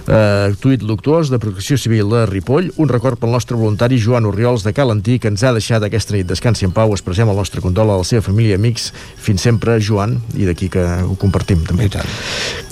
Eh, 0.04 0.52
tuit 0.60 0.82
luctuós 0.84 1.30
de 1.32 1.38
Protecció 1.40 1.78
Civil 1.80 2.10
de 2.12 2.26
Ripoll, 2.28 2.70
un 2.76 2.88
record 2.88 3.18
pel 3.20 3.32
nostre 3.32 3.56
voluntari 3.56 3.96
Joan 4.00 4.26
Oriols 4.28 4.64
de 4.64 4.74
Calentí, 4.76 5.18
que 5.18 5.30
ens 5.32 5.42
ha 5.42 5.52
deixat 5.56 5.84
aquesta 5.84 6.12
nit 6.16 6.28
descansi 6.28 6.66
en 6.68 6.74
pau. 6.76 6.92
Expressem 6.92 7.28
el 7.28 7.36
nostre 7.36 7.62
condol 7.64 7.90
a 7.90 7.96
la 7.96 8.04
seva 8.04 8.24
família 8.24 8.52
i 8.54 8.60
amics. 8.60 8.90
Fins 9.16 9.44
sempre, 9.44 9.78
Joan, 9.80 10.18
i 10.36 10.44
d'aquí 10.44 10.68
que 10.68 10.84
ho 11.04 11.16
compartim 11.20 11.64
també. 11.64 11.88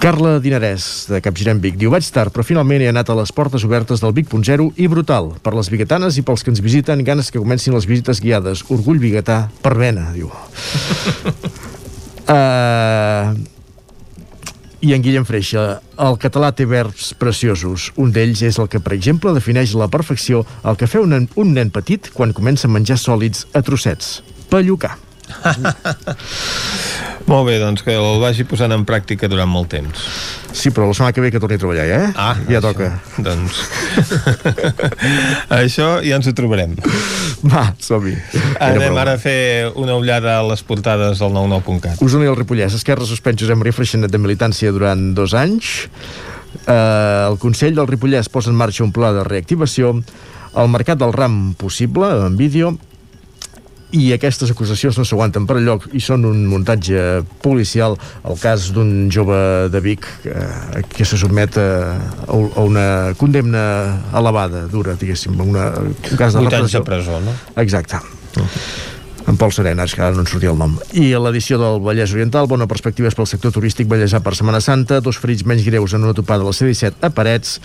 Carla 0.02 0.38
Dinarès, 0.44 1.06
de 1.08 1.22
Capgirem 1.24 1.60
Vic, 1.62 1.78
diu, 1.80 1.92
vaig 1.92 2.08
tard, 2.12 2.34
però 2.34 2.44
finalment 2.44 2.84
he 2.84 2.90
anat 2.92 3.08
a 3.08 3.16
les 3.16 3.32
portes 3.32 3.64
obertes 3.64 4.04
del 4.04 4.12
Vic.0 4.12 4.68
i 4.76 4.88
brutal, 4.92 5.32
per 5.42 5.54
les 5.56 5.72
biguetanes 5.72 6.18
i 6.20 6.26
pels 6.26 6.44
que 6.44 6.52
ens 6.52 6.60
visiten, 6.60 7.04
ganes 7.06 7.30
que 7.32 7.40
comencin 7.40 7.72
les 7.72 7.81
visites 7.88 8.20
guiades. 8.22 8.64
Orgull 8.72 9.00
biguetà 9.02 9.46
per 9.62 9.74
vena, 9.78 10.10
diu. 10.14 10.30
uh, 12.28 13.32
i 14.82 14.90
en 14.96 15.02
Guillem 15.04 15.24
Freixa, 15.24 15.78
el 16.02 16.18
català 16.18 16.50
té 16.58 16.66
verbs 16.66 17.12
preciosos. 17.20 17.92
Un 18.02 18.10
d'ells 18.14 18.42
és 18.48 18.58
el 18.58 18.66
que, 18.72 18.82
per 18.82 18.96
exemple, 18.96 19.30
defineix 19.36 19.76
la 19.78 19.86
perfecció 19.92 20.42
el 20.66 20.76
que 20.76 20.90
fa 20.90 21.04
un 21.04 21.28
un 21.36 21.54
nen 21.54 21.70
petit 21.70 22.10
quan 22.12 22.34
comença 22.34 22.66
a 22.66 22.74
menjar 22.74 22.98
sòlids 22.98 23.46
a 23.54 23.62
trossets. 23.62 24.20
Pellucar. 24.50 24.96
Molt 27.30 27.46
bé, 27.46 27.58
doncs 27.62 27.84
que 27.86 27.94
el 27.94 28.18
vagi 28.20 28.42
posant 28.48 28.72
en 28.74 28.82
pràctica 28.88 29.28
durant 29.30 29.50
molt 29.50 29.68
temps. 29.72 29.98
Sí, 30.52 30.70
però 30.74 30.88
la 30.88 30.94
setmana 30.96 31.14
que 31.14 31.22
ve 31.24 31.30
que 31.32 31.40
torni 31.40 31.56
a 31.56 31.62
treballar, 31.62 31.86
eh? 31.86 32.08
Ah, 32.18 32.34
ja 32.48 32.58
això, 32.58 32.72
toca. 32.72 32.88
Doncs... 33.22 33.52
això 35.62 35.86
ja 36.04 36.16
ens 36.18 36.26
ho 36.28 36.34
trobarem. 36.36 36.72
Va, 37.46 37.64
som-hi. 37.80 38.16
Anem 38.62 38.96
ara 39.00 39.12
a 39.16 39.22
fer 39.22 39.70
una 39.80 39.94
ullada 40.00 40.30
a 40.40 40.42
les 40.50 40.62
portades 40.66 41.14
del 41.22 41.32
99.cat. 41.38 41.96
Osona 42.04 42.24
i 42.26 42.28
el 42.32 42.38
Ripollès. 42.38 42.72
Esquerra 42.78 43.04
suspèn 43.08 43.38
Josep 43.38 43.56
Maria 43.60 43.76
Freixenet 43.76 44.10
de 44.12 44.20
militància 44.20 44.68
durant 44.74 45.02
dos 45.16 45.32
anys. 45.38 45.66
Eh, 46.66 47.30
el 47.30 47.36
Consell 47.42 47.76
del 47.78 47.88
Ripollès 47.88 48.26
posa 48.32 48.48
en 48.52 48.58
marxa 48.60 48.84
un 48.84 48.92
pla 48.94 49.08
de 49.16 49.22
reactivació. 49.28 49.84
El 50.58 50.68
mercat 50.68 50.98
del 51.00 51.12
ram 51.16 51.54
possible, 51.56 52.06
en 52.26 52.36
vídeo, 52.36 52.74
i 53.92 54.12
aquestes 54.14 54.50
acusacions 54.52 54.96
no 54.98 55.04
s'aguanten 55.08 55.46
per 55.48 55.58
lloc 55.60 55.88
i 55.92 56.00
són 56.00 56.24
un 56.28 56.44
muntatge 56.48 57.22
policial 57.44 57.98
el 58.28 58.38
cas 58.40 58.70
d'un 58.74 59.10
jove 59.12 59.68
de 59.72 59.82
Vic 59.84 60.08
eh, 60.24 60.82
que 60.92 61.04
se 61.08 61.18
sotmet 61.20 61.58
a, 61.60 61.68
a 62.26 62.64
una 62.64 62.86
condemna 63.20 63.64
elevada, 64.16 64.66
dura, 64.72 64.96
diguéssim, 64.98 65.36
una, 65.40 65.68
un 65.82 66.16
cas 66.16 66.32
de 66.32 66.40
8 66.40 66.46
anys 66.46 66.52
repressió. 66.52 66.80
de 66.80 66.88
presó, 66.88 67.20
no? 67.20 67.36
Exacte. 67.62 68.00
En 69.28 69.36
Pol 69.38 69.52
Serena, 69.54 69.84
és 69.86 69.94
que 69.94 70.02
ara 70.02 70.16
no 70.16 70.24
ens 70.24 70.32
sortia 70.34 70.50
el 70.50 70.58
nom. 70.58 70.74
I 70.98 71.12
a 71.14 71.20
l'edició 71.22 71.58
del 71.60 71.78
Vallès 71.84 72.14
Oriental, 72.16 72.48
bona 72.50 72.66
perspectives 72.70 73.14
pel 73.14 73.28
sector 73.30 73.54
turístic 73.54 73.86
vallèsà 73.90 74.18
per 74.24 74.34
Setmana 74.34 74.58
Santa, 74.64 74.98
dos 75.04 75.20
ferits 75.22 75.44
menys 75.46 75.62
greus 75.68 75.94
en 75.94 76.02
una 76.02 76.16
topada 76.16 76.42
de 76.42 76.50
la 76.50 76.56
C-17 76.56 77.06
a 77.06 77.12
Parets, 77.14 77.60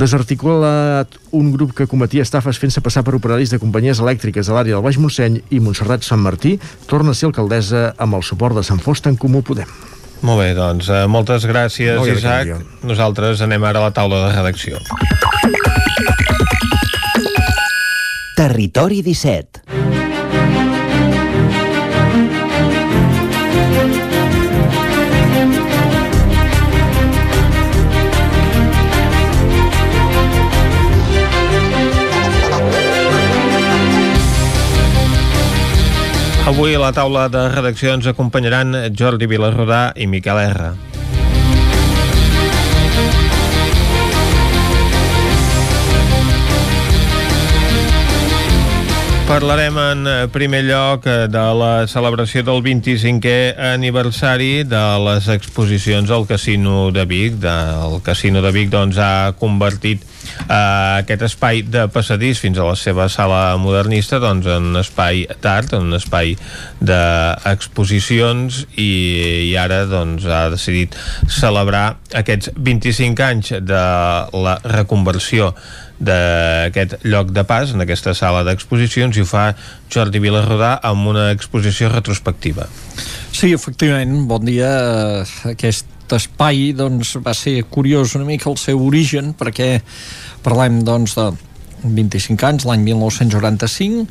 desarticulat 0.00 1.14
un 1.36 1.52
grup 1.52 1.74
que 1.76 1.86
cometia 1.86 2.24
estafes 2.24 2.58
fent-se 2.58 2.80
passar 2.84 3.02
per 3.06 3.14
operaris 3.18 3.52
de 3.52 3.58
companyies 3.62 4.00
elèctriques 4.02 4.48
a 4.48 4.56
l'àrea 4.56 4.76
del 4.78 4.84
Baix 4.84 4.98
Montseny 4.98 5.40
i 5.52 5.60
Montserrat 5.60 6.02
Sant 6.06 6.22
Martí 6.24 6.56
torna 6.90 7.12
a 7.12 7.18
ser 7.18 7.28
alcaldessa 7.30 7.90
amb 8.00 8.16
el 8.18 8.24
suport 8.26 8.56
de 8.58 8.64
Sant 8.66 8.80
Fost 8.82 9.06
en 9.10 9.16
Comú 9.20 9.42
Podem. 9.46 9.68
Molt 10.22 10.42
bé, 10.42 10.50
doncs, 10.56 10.88
eh, 10.92 11.06
moltes 11.08 11.46
gràcies, 11.48 11.96
No, 11.96 12.04
ja 12.04 12.12
Isaac. 12.18 12.48
no, 12.48 12.88
Nosaltres 12.92 13.40
anem 13.40 13.64
ara 13.64 13.80
a 13.80 13.88
la 13.88 13.90
taula 13.96 14.26
de 14.28 14.34
redacció. 14.36 14.76
Territori 18.36 19.02
17 19.02 19.60
Avui 36.50 36.74
a 36.74 36.80
la 36.82 36.88
taula 36.90 37.28
de 37.30 37.44
redacció 37.52 37.92
ens 37.94 38.08
acompanyaran 38.10 38.74
Jordi 38.98 39.28
Vilarrodà 39.30 39.92
i 39.94 40.08
Miquel 40.10 40.40
R. 40.42 40.70
Parlarem 49.28 49.78
en 49.78 50.10
primer 50.34 50.64
lloc 50.66 51.06
de 51.06 51.46
la 51.60 51.86
celebració 51.86 52.42
del 52.42 52.64
25è 52.66 53.54
aniversari 53.70 54.64
de 54.66 54.84
les 55.06 55.30
exposicions 55.30 56.10
al 56.10 56.26
Casino 56.26 56.88
de 56.90 57.06
Vic. 57.06 57.38
El 57.46 58.00
Casino 58.02 58.42
de 58.42 58.50
Vic 58.50 58.74
doncs, 58.74 58.98
ha 58.98 59.36
convertit 59.38 60.02
eh, 60.48 61.00
aquest 61.00 61.26
espai 61.28 61.62
de 61.66 61.86
passadís 61.92 62.40
fins 62.42 62.58
a 62.58 62.68
la 62.68 62.76
seva 62.78 63.08
sala 63.12 63.56
modernista 63.60 64.20
doncs, 64.22 64.46
en 64.46 64.70
un 64.72 64.80
espai 64.80 65.26
d'art, 65.42 65.74
en 65.76 65.90
un 65.90 65.98
espai 65.98 66.36
d'exposicions 66.80 68.64
i, 68.76 68.90
i 69.50 69.54
ara 69.60 69.84
doncs, 69.90 70.26
ha 70.26 70.48
decidit 70.52 70.96
celebrar 71.28 72.00
aquests 72.22 72.52
25 72.56 73.28
anys 73.30 73.54
de 73.60 73.84
la 74.46 74.58
reconversió 74.64 75.52
d'aquest 76.00 77.04
lloc 77.04 77.30
de 77.36 77.44
pas 77.44 77.74
en 77.74 77.84
aquesta 77.84 78.14
sala 78.16 78.40
d'exposicions 78.46 79.16
i 79.18 79.24
ho 79.24 79.28
fa 79.28 79.50
Jordi 79.92 80.22
Vilarrodà 80.22 80.78
amb 80.90 81.12
una 81.12 81.28
exposició 81.34 81.90
retrospectiva. 81.92 82.66
Sí, 83.30 83.52
efectivament, 83.52 84.24
bon 84.30 84.48
dia. 84.48 84.70
Aquest 86.10 86.26
espai 86.26 86.72
doncs, 86.74 87.12
va 87.22 87.30
ser 87.38 87.60
curiós 87.70 88.16
una 88.18 88.26
mica 88.26 88.48
el 88.50 88.56
seu 88.58 88.80
origen 88.82 89.30
perquè 89.38 89.78
parlem 90.42 90.80
doncs, 90.82 91.14
de 91.14 91.28
25 91.84 92.46
anys, 92.48 92.66
l'any 92.66 92.82
1995 92.88 94.08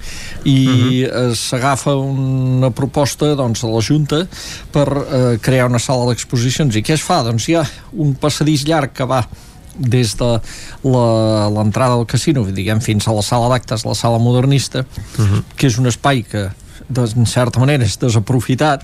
i 0.47 0.55
uh 1.03 1.11
-huh. 1.11 1.35
s'agafa 1.35 1.95
una 1.95 2.71
proposta 2.71 3.35
doncs, 3.35 3.61
de 3.61 3.67
la 3.67 3.81
Junta 3.81 4.27
per 4.71 4.87
eh, 4.87 5.37
crear 5.41 5.67
una 5.67 5.79
sala 5.79 6.05
d'exposicions 6.07 6.75
i 6.75 6.81
què 6.81 6.93
es 6.93 7.01
fa? 7.01 7.21
Doncs 7.21 7.49
hi 7.49 7.55
ha 7.55 7.67
un 7.91 8.15
passadís 8.15 8.63
llarg 8.63 8.93
que 8.93 9.03
va 9.03 9.27
des 9.75 10.15
de 10.15 10.41
l'entrada 10.83 11.95
del 11.95 12.05
casino, 12.05 12.45
diguem, 12.45 12.79
fins 12.79 13.07
a 13.07 13.11
la 13.11 13.21
sala 13.21 13.49
d'actes, 13.49 13.85
la 13.85 13.95
sala 13.95 14.19
modernista, 14.19 14.79
uh 14.79 15.25
-huh. 15.25 15.43
que 15.55 15.67
és 15.67 15.77
un 15.77 15.87
espai 15.87 16.23
que 16.23 16.49
en 16.95 17.25
certa 17.25 17.59
manera 17.59 17.83
és 17.83 17.99
desaprofitat 17.99 18.83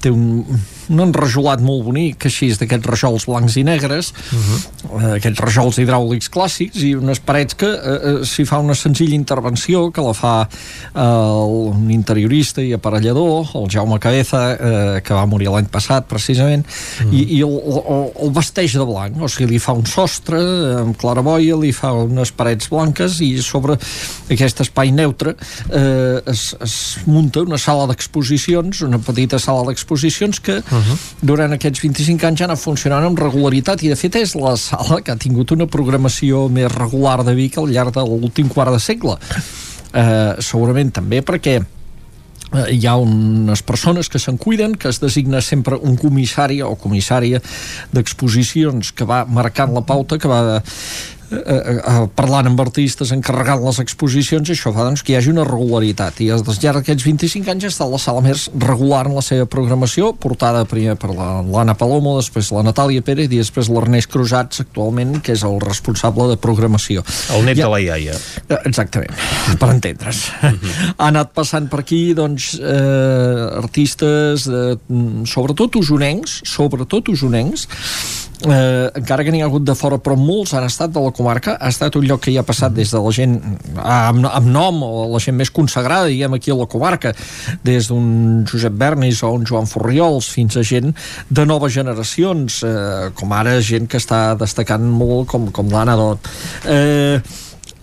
té 0.00 0.10
un, 0.10 0.44
un 0.92 1.02
enrajolat 1.02 1.62
molt 1.64 1.84
bonic 1.86 2.26
així 2.28 2.48
d'aquests 2.54 2.88
rajols 2.88 3.26
blancs 3.28 3.56
i 3.58 3.64
negres 3.66 4.12
uh 4.12 4.38
-huh. 4.38 5.16
aquests 5.16 5.40
rajols 5.40 5.78
hidràulics 5.78 6.30
clàssics 6.30 6.82
i 6.82 6.94
unes 6.94 7.20
parets 7.20 7.54
que 7.54 7.66
eh, 7.66 7.98
eh, 8.10 8.24
s'hi 8.24 8.44
fa 8.44 8.58
una 8.58 8.74
senzilla 8.74 9.14
intervenció 9.14 9.90
que 9.90 10.00
la 10.00 10.12
fa 10.14 10.48
eh, 10.94 11.00
un 11.00 11.90
interiorista 11.90 12.62
i 12.62 12.72
aparellador 12.72 13.48
el 13.54 13.68
Jaume 13.70 13.98
Cabeza 13.98 14.52
eh, 14.52 15.00
que 15.02 15.14
va 15.14 15.26
morir 15.26 15.48
l'any 15.48 15.66
passat 15.66 16.06
precisament 16.06 16.66
uh 16.66 17.06
-huh. 17.06 17.14
i, 17.14 17.36
i 17.36 17.40
el, 17.42 17.50
el, 17.50 18.10
el 18.22 18.30
vesteix 18.30 18.72
de 18.72 18.84
blanc 18.84 19.22
o 19.22 19.28
sigui, 19.28 19.52
li 19.52 19.58
fa 19.58 19.72
un 19.72 19.86
sostre 19.86 20.38
amb 20.80 20.96
claraboia, 20.96 21.56
li 21.56 21.72
fa 21.72 21.92
unes 21.92 22.30
parets 22.32 22.68
blanques 22.68 23.20
i 23.20 23.42
sobre 23.42 23.78
aquest 24.30 24.60
espai 24.60 24.90
neutre 24.90 25.34
eh, 25.72 26.20
es, 26.26 26.56
es 26.60 26.98
munta 27.06 27.40
una 27.40 27.58
sala 27.58 27.86
d'exposicions 27.86 28.80
una 28.82 28.98
petita 28.98 29.38
sala 29.38 29.64
d'exposicions 29.66 30.40
que 30.40 30.56
uh 30.58 30.75
-huh. 30.82 30.98
durant 31.22 31.52
aquests 31.52 31.80
25 31.82 32.26
anys 32.26 32.40
ja 32.40 32.48
anat 32.48 32.60
funcionant 32.60 33.04
amb 33.04 33.18
regularitat 33.18 33.82
i 33.82 33.88
de 33.88 33.96
fet 33.96 34.16
és 34.16 34.34
la 34.34 34.56
sala 34.56 35.00
que 35.00 35.12
ha 35.12 35.16
tingut 35.16 35.50
una 35.52 35.66
programació 35.66 36.48
més 36.48 36.72
regular 36.72 37.24
de 37.24 37.34
Vic 37.34 37.58
al 37.58 37.70
llarg 37.70 37.94
de 37.94 38.04
l'últim 38.04 38.48
quart 38.48 38.72
de 38.72 38.80
segle 38.80 39.16
eh, 39.92 40.34
segurament 40.38 40.92
també 40.92 41.22
perquè 41.22 41.56
eh, 41.60 42.68
hi 42.72 42.86
ha 42.86 42.96
unes 42.96 43.62
persones 43.62 44.08
que 44.08 44.18
se'n 44.18 44.38
cuiden, 44.38 44.76
que 44.76 44.88
es 44.88 45.00
designa 45.00 45.40
sempre 45.40 45.76
un 45.76 45.96
comissari 45.96 46.62
o 46.62 46.74
comissària 46.76 47.40
d'exposicions 47.92 48.92
que 48.92 49.04
va 49.04 49.24
marcant 49.24 49.74
la 49.74 49.82
pauta, 49.82 50.18
que 50.18 50.28
va 50.28 50.62
eh, 51.30 51.38
eh, 51.40 51.76
eh, 51.76 52.06
parlant 52.14 52.46
amb 52.50 52.60
artistes, 52.62 53.12
encarregant 53.14 53.62
les 53.64 53.80
exposicions, 53.82 54.50
això 54.52 54.72
fa 54.74 54.86
doncs, 54.86 55.02
que 55.02 55.12
hi 55.12 55.16
hagi 55.18 55.32
una 55.32 55.46
regularitat. 55.46 56.20
I 56.24 56.30
al 56.34 56.44
llarg 56.46 56.82
d'aquests 56.82 57.06
25 57.06 57.52
anys 57.52 57.66
ha 57.66 57.72
estat 57.72 57.90
la 57.90 58.00
sala 58.02 58.22
més 58.24 58.46
regular 58.62 59.04
en 59.08 59.16
la 59.16 59.24
seva 59.24 59.48
programació, 59.50 60.12
portada 60.12 60.64
primer 60.68 60.96
per 61.00 61.12
l'Anna 61.14 61.76
Palomo, 61.78 62.16
després 62.20 62.52
la 62.54 62.64
Natàlia 62.66 63.04
Pérez 63.06 63.30
i 63.30 63.40
després 63.40 63.70
l'Ernest 63.72 64.10
Cruzats, 64.12 64.62
actualment, 64.64 65.18
que 65.24 65.34
és 65.36 65.44
el 65.46 65.58
responsable 65.62 66.28
de 66.32 66.38
programació. 66.40 67.04
El 67.34 67.46
net 67.48 67.60
ja, 67.60 67.66
de 67.66 67.72
la 67.74 67.82
iaia. 67.82 68.16
Eh, 68.46 68.60
exactament, 68.64 69.12
per 69.60 69.72
entendre's. 69.74 70.26
Uh 70.42 70.50
mhm. 70.50 70.58
-huh. 70.62 70.94
Ha 70.96 71.08
anat 71.08 71.32
passant 71.34 71.68
per 71.68 71.80
aquí, 71.80 72.14
doncs, 72.14 72.54
eh, 72.60 73.58
artistes, 73.62 74.44
de, 74.44 74.78
sobretot 75.24 75.76
usonencs, 75.76 76.40
sobretot 76.44 77.08
usonencs, 77.08 77.68
eh, 78.44 78.90
encara 79.00 79.24
que 79.24 79.32
n'hi 79.32 79.40
ha 79.42 79.48
hagut 79.48 79.64
de 79.64 79.74
fora 79.78 79.98
però 80.02 80.16
molts 80.18 80.54
han 80.56 80.66
estat 80.66 80.92
de 80.92 81.02
la 81.02 81.12
comarca. 81.16 81.56
Ha 81.60 81.70
estat 81.72 81.96
un 81.96 82.06
lloc 82.08 82.24
que 82.26 82.32
hi 82.32 82.38
ha 82.40 82.44
passat 82.46 82.74
des 82.76 82.92
de 82.92 83.00
la 83.00 83.12
gent 83.14 83.36
amb, 83.82 84.26
amb 84.28 84.50
nom 84.52 84.82
o 84.86 85.06
la 85.12 85.22
gent 85.22 85.38
més 85.38 85.52
consagrada 85.54 86.10
diguem 86.10 86.36
aquí 86.36 86.52
a 86.52 86.58
la 86.58 86.68
comarca. 86.70 87.14
Des 87.64 87.88
d'un 87.88 88.44
Josep 88.48 88.76
Bernis 88.76 89.22
o 89.22 89.32
un 89.36 89.46
Joan 89.48 89.70
Forriols 89.70 90.28
fins 90.34 90.56
a 90.56 90.64
gent 90.66 90.92
de 91.30 91.46
noves 91.48 91.72
generacions 91.76 92.62
eh, 92.66 93.10
com 93.16 93.32
ara 93.32 93.58
gent 93.60 93.88
que 93.88 94.00
està 94.02 94.36
destacant 94.38 94.84
molt 94.84 95.30
com, 95.32 95.50
com 95.54 95.72
l'Anna 95.72 95.96
Dot. 95.98 96.30
Eh, 96.66 97.20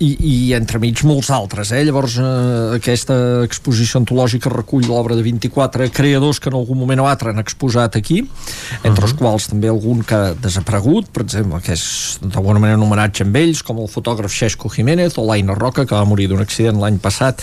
i, 0.03 0.11
i 0.19 0.35
entremig 0.57 1.03
molts 1.07 1.29
altres 1.33 1.71
eh? 1.75 1.83
llavors 1.87 2.17
eh, 2.19 2.75
aquesta 2.77 3.15
exposició 3.45 4.01
antològica 4.01 4.51
recull 4.53 4.87
l'obra 4.89 5.17
de 5.17 5.23
24 5.25 5.89
creadors 5.95 6.41
que 6.43 6.51
en 6.51 6.57
algun 6.59 6.79
moment 6.81 7.03
o 7.03 7.07
altre 7.09 7.31
han 7.31 7.41
exposat 7.41 7.97
aquí 7.99 8.19
entre 8.21 8.91
uh 8.91 8.97
-huh. 8.97 9.03
els 9.07 9.13
quals 9.19 9.47
també 9.51 9.69
algun 9.69 10.03
que 10.03 10.15
ha 10.15 10.33
desaparegut 10.33 11.09
per 11.13 11.23
exemple 11.23 11.61
que 11.61 11.73
és 11.73 12.19
d'alguna 12.21 12.59
manera 12.59 12.77
un 12.77 12.87
homenatge 12.87 13.23
amb 13.23 13.35
ells 13.35 13.63
com 13.63 13.79
el 13.79 13.87
fotògraf 13.87 14.31
Xesco 14.31 14.69
Jiménez 14.69 15.17
o 15.17 15.25
l'Aina 15.25 15.53
Roca 15.53 15.85
que 15.85 15.95
va 15.95 16.05
morir 16.05 16.27
d'un 16.27 16.41
accident 16.41 16.79
l'any 16.79 16.99
passat 16.99 17.41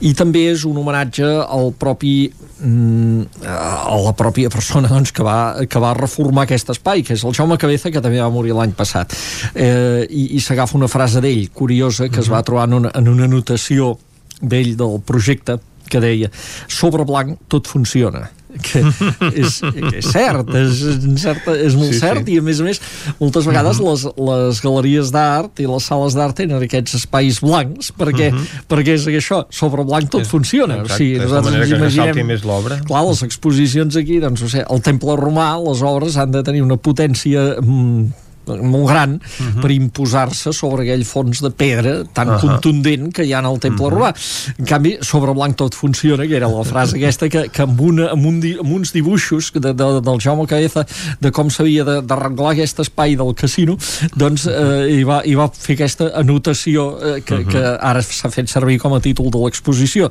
i 0.00 0.14
també 0.14 0.50
és 0.52 0.64
un 0.64 0.76
homenatge 0.76 1.24
al 1.24 1.72
propi 1.78 2.32
mm, 2.60 3.22
a 3.46 3.96
la 3.96 4.12
pròpia 4.12 4.50
persona 4.50 4.88
doncs, 4.88 5.12
que, 5.12 5.22
va, 5.22 5.66
que 5.66 5.78
va 5.78 5.94
reformar 5.94 6.44
aquest 6.44 6.70
espai 6.70 7.02
que 7.02 7.14
és 7.14 7.24
el 7.24 7.34
Jaume 7.34 7.58
Cabeza 7.58 7.90
que 7.90 8.00
també 8.00 8.20
va 8.20 8.30
morir 8.30 8.52
l'any 8.52 8.72
passat 8.72 9.12
eh, 9.54 10.06
i, 10.08 10.36
i 10.36 10.40
s'agafa 10.40 10.76
una 10.76 10.88
frase 10.88 11.20
d'ell 11.20 11.50
curiosa 11.50 11.91
curiosa 11.92 12.08
que 12.12 12.20
es 12.20 12.30
va 12.30 12.42
trobar 12.42 12.68
en 12.68 12.74
una, 12.74 12.92
en 12.94 13.08
una 13.08 13.24
anotació 13.24 13.96
d'ell 14.40 14.76
del 14.76 15.00
projecte 15.04 15.58
que 15.90 16.00
deia 16.00 16.30
sobre 16.68 17.04
blanc 17.04 17.38
tot 17.48 17.68
funciona 17.68 18.30
que 18.52 18.82
és, 19.32 19.60
que 19.64 19.92
és 19.96 20.08
cert, 20.12 20.50
és, 20.60 20.80
cert 21.22 21.46
és 21.54 21.76
molt 21.76 21.94
sí, 21.94 22.00
cert 22.02 22.26
sí. 22.26 22.34
i 22.34 22.40
a 22.40 22.44
més 22.44 22.58
a 22.60 22.66
més 22.66 22.80
moltes 23.16 23.46
vegades 23.48 23.80
uh 23.80 23.86
-huh. 23.86 23.92
les, 23.92 24.02
les 24.28 24.60
galeries 24.60 25.12
d'art 25.12 25.60
i 25.60 25.66
les 25.66 25.84
sales 25.84 26.14
d'art 26.14 26.36
tenen 26.36 26.62
aquests 26.62 26.94
espais 27.00 27.40
blancs 27.40 27.92
perquè, 27.96 28.28
uh 28.28 28.36
-huh. 28.36 28.64
perquè 28.68 28.92
és 28.92 29.06
això, 29.06 29.46
sobre 29.48 29.84
blanc 29.84 30.10
tot 30.10 30.20
és, 30.20 30.28
funciona 30.28 30.82
exacte, 30.82 30.92
o 30.92 30.96
sigui, 30.96 31.16
és 31.16 31.30
la 31.30 31.42
manera 31.42 31.66
que 31.66 31.76
imaginem, 31.76 32.26
més 32.26 32.44
l'obra 32.44 32.80
clar, 32.84 33.04
les 33.08 33.22
exposicions 33.22 33.96
aquí 33.96 34.20
doncs, 34.20 34.42
o 34.42 34.48
sigui, 34.48 34.64
el 34.68 34.80
temple 34.82 35.16
romà, 35.16 35.56
les 35.56 35.80
obres 35.82 36.16
han 36.16 36.30
de 36.30 36.42
tenir 36.42 36.62
una 36.62 36.76
potència 36.76 37.56
mm, 37.60 38.12
molt 38.46 38.88
gran 38.88 39.10
uh 39.10 39.18
mhm. 39.18 39.48
-huh. 39.56 39.60
per 39.60 39.70
imposar-se 39.70 40.52
sobre 40.52 40.82
aquell 40.82 41.04
fons 41.04 41.40
de 41.40 41.50
pedra 41.50 42.04
tan 42.12 42.28
uh 42.28 42.34
-huh. 42.34 42.40
contundent 42.40 43.12
que 43.14 43.24
hi 43.24 43.32
ha 43.32 43.38
en 43.38 43.46
el 43.46 43.58
temple 43.58 43.86
uh 43.86 43.90
mhm. 43.90 43.98
-huh. 43.98 44.12
romà. 44.12 44.54
En 44.58 44.64
canvi, 44.64 44.98
sobre 45.00 45.32
blanc 45.32 45.56
tot 45.56 45.74
funciona, 45.74 46.26
que 46.26 46.36
era 46.36 46.48
la 46.48 46.64
frase 46.64 46.96
aquesta 47.00 47.28
que, 47.28 47.48
que 47.48 47.62
amb, 47.62 47.80
una, 47.80 48.10
amb, 48.10 48.26
un, 48.26 48.42
amb 48.60 48.72
uns 48.72 48.92
dibuixos 48.92 49.52
de, 49.52 49.72
de, 49.72 50.00
del 50.00 50.20
Jaume 50.20 50.46
Caeza 50.46 50.86
de 51.20 51.30
com 51.30 51.50
s'havia 51.50 51.84
d'arreglar 51.84 52.52
aquest 52.52 52.78
espai 52.80 53.16
del 53.16 53.34
casino, 53.34 53.76
doncs 54.16 54.46
eh, 54.46 54.98
hi, 54.98 55.04
va, 55.04 55.22
hi 55.24 55.34
va 55.34 55.48
fer 55.48 55.74
aquesta 55.74 56.10
anotació 56.14 56.98
eh, 57.00 57.22
que, 57.22 57.34
uh 57.34 57.40
-huh. 57.40 57.50
que 57.50 57.78
ara 57.80 58.02
s'ha 58.02 58.30
fet 58.30 58.48
servir 58.48 58.78
com 58.78 58.94
a 58.94 59.00
títol 59.00 59.30
de 59.30 59.38
l'exposició. 59.38 60.10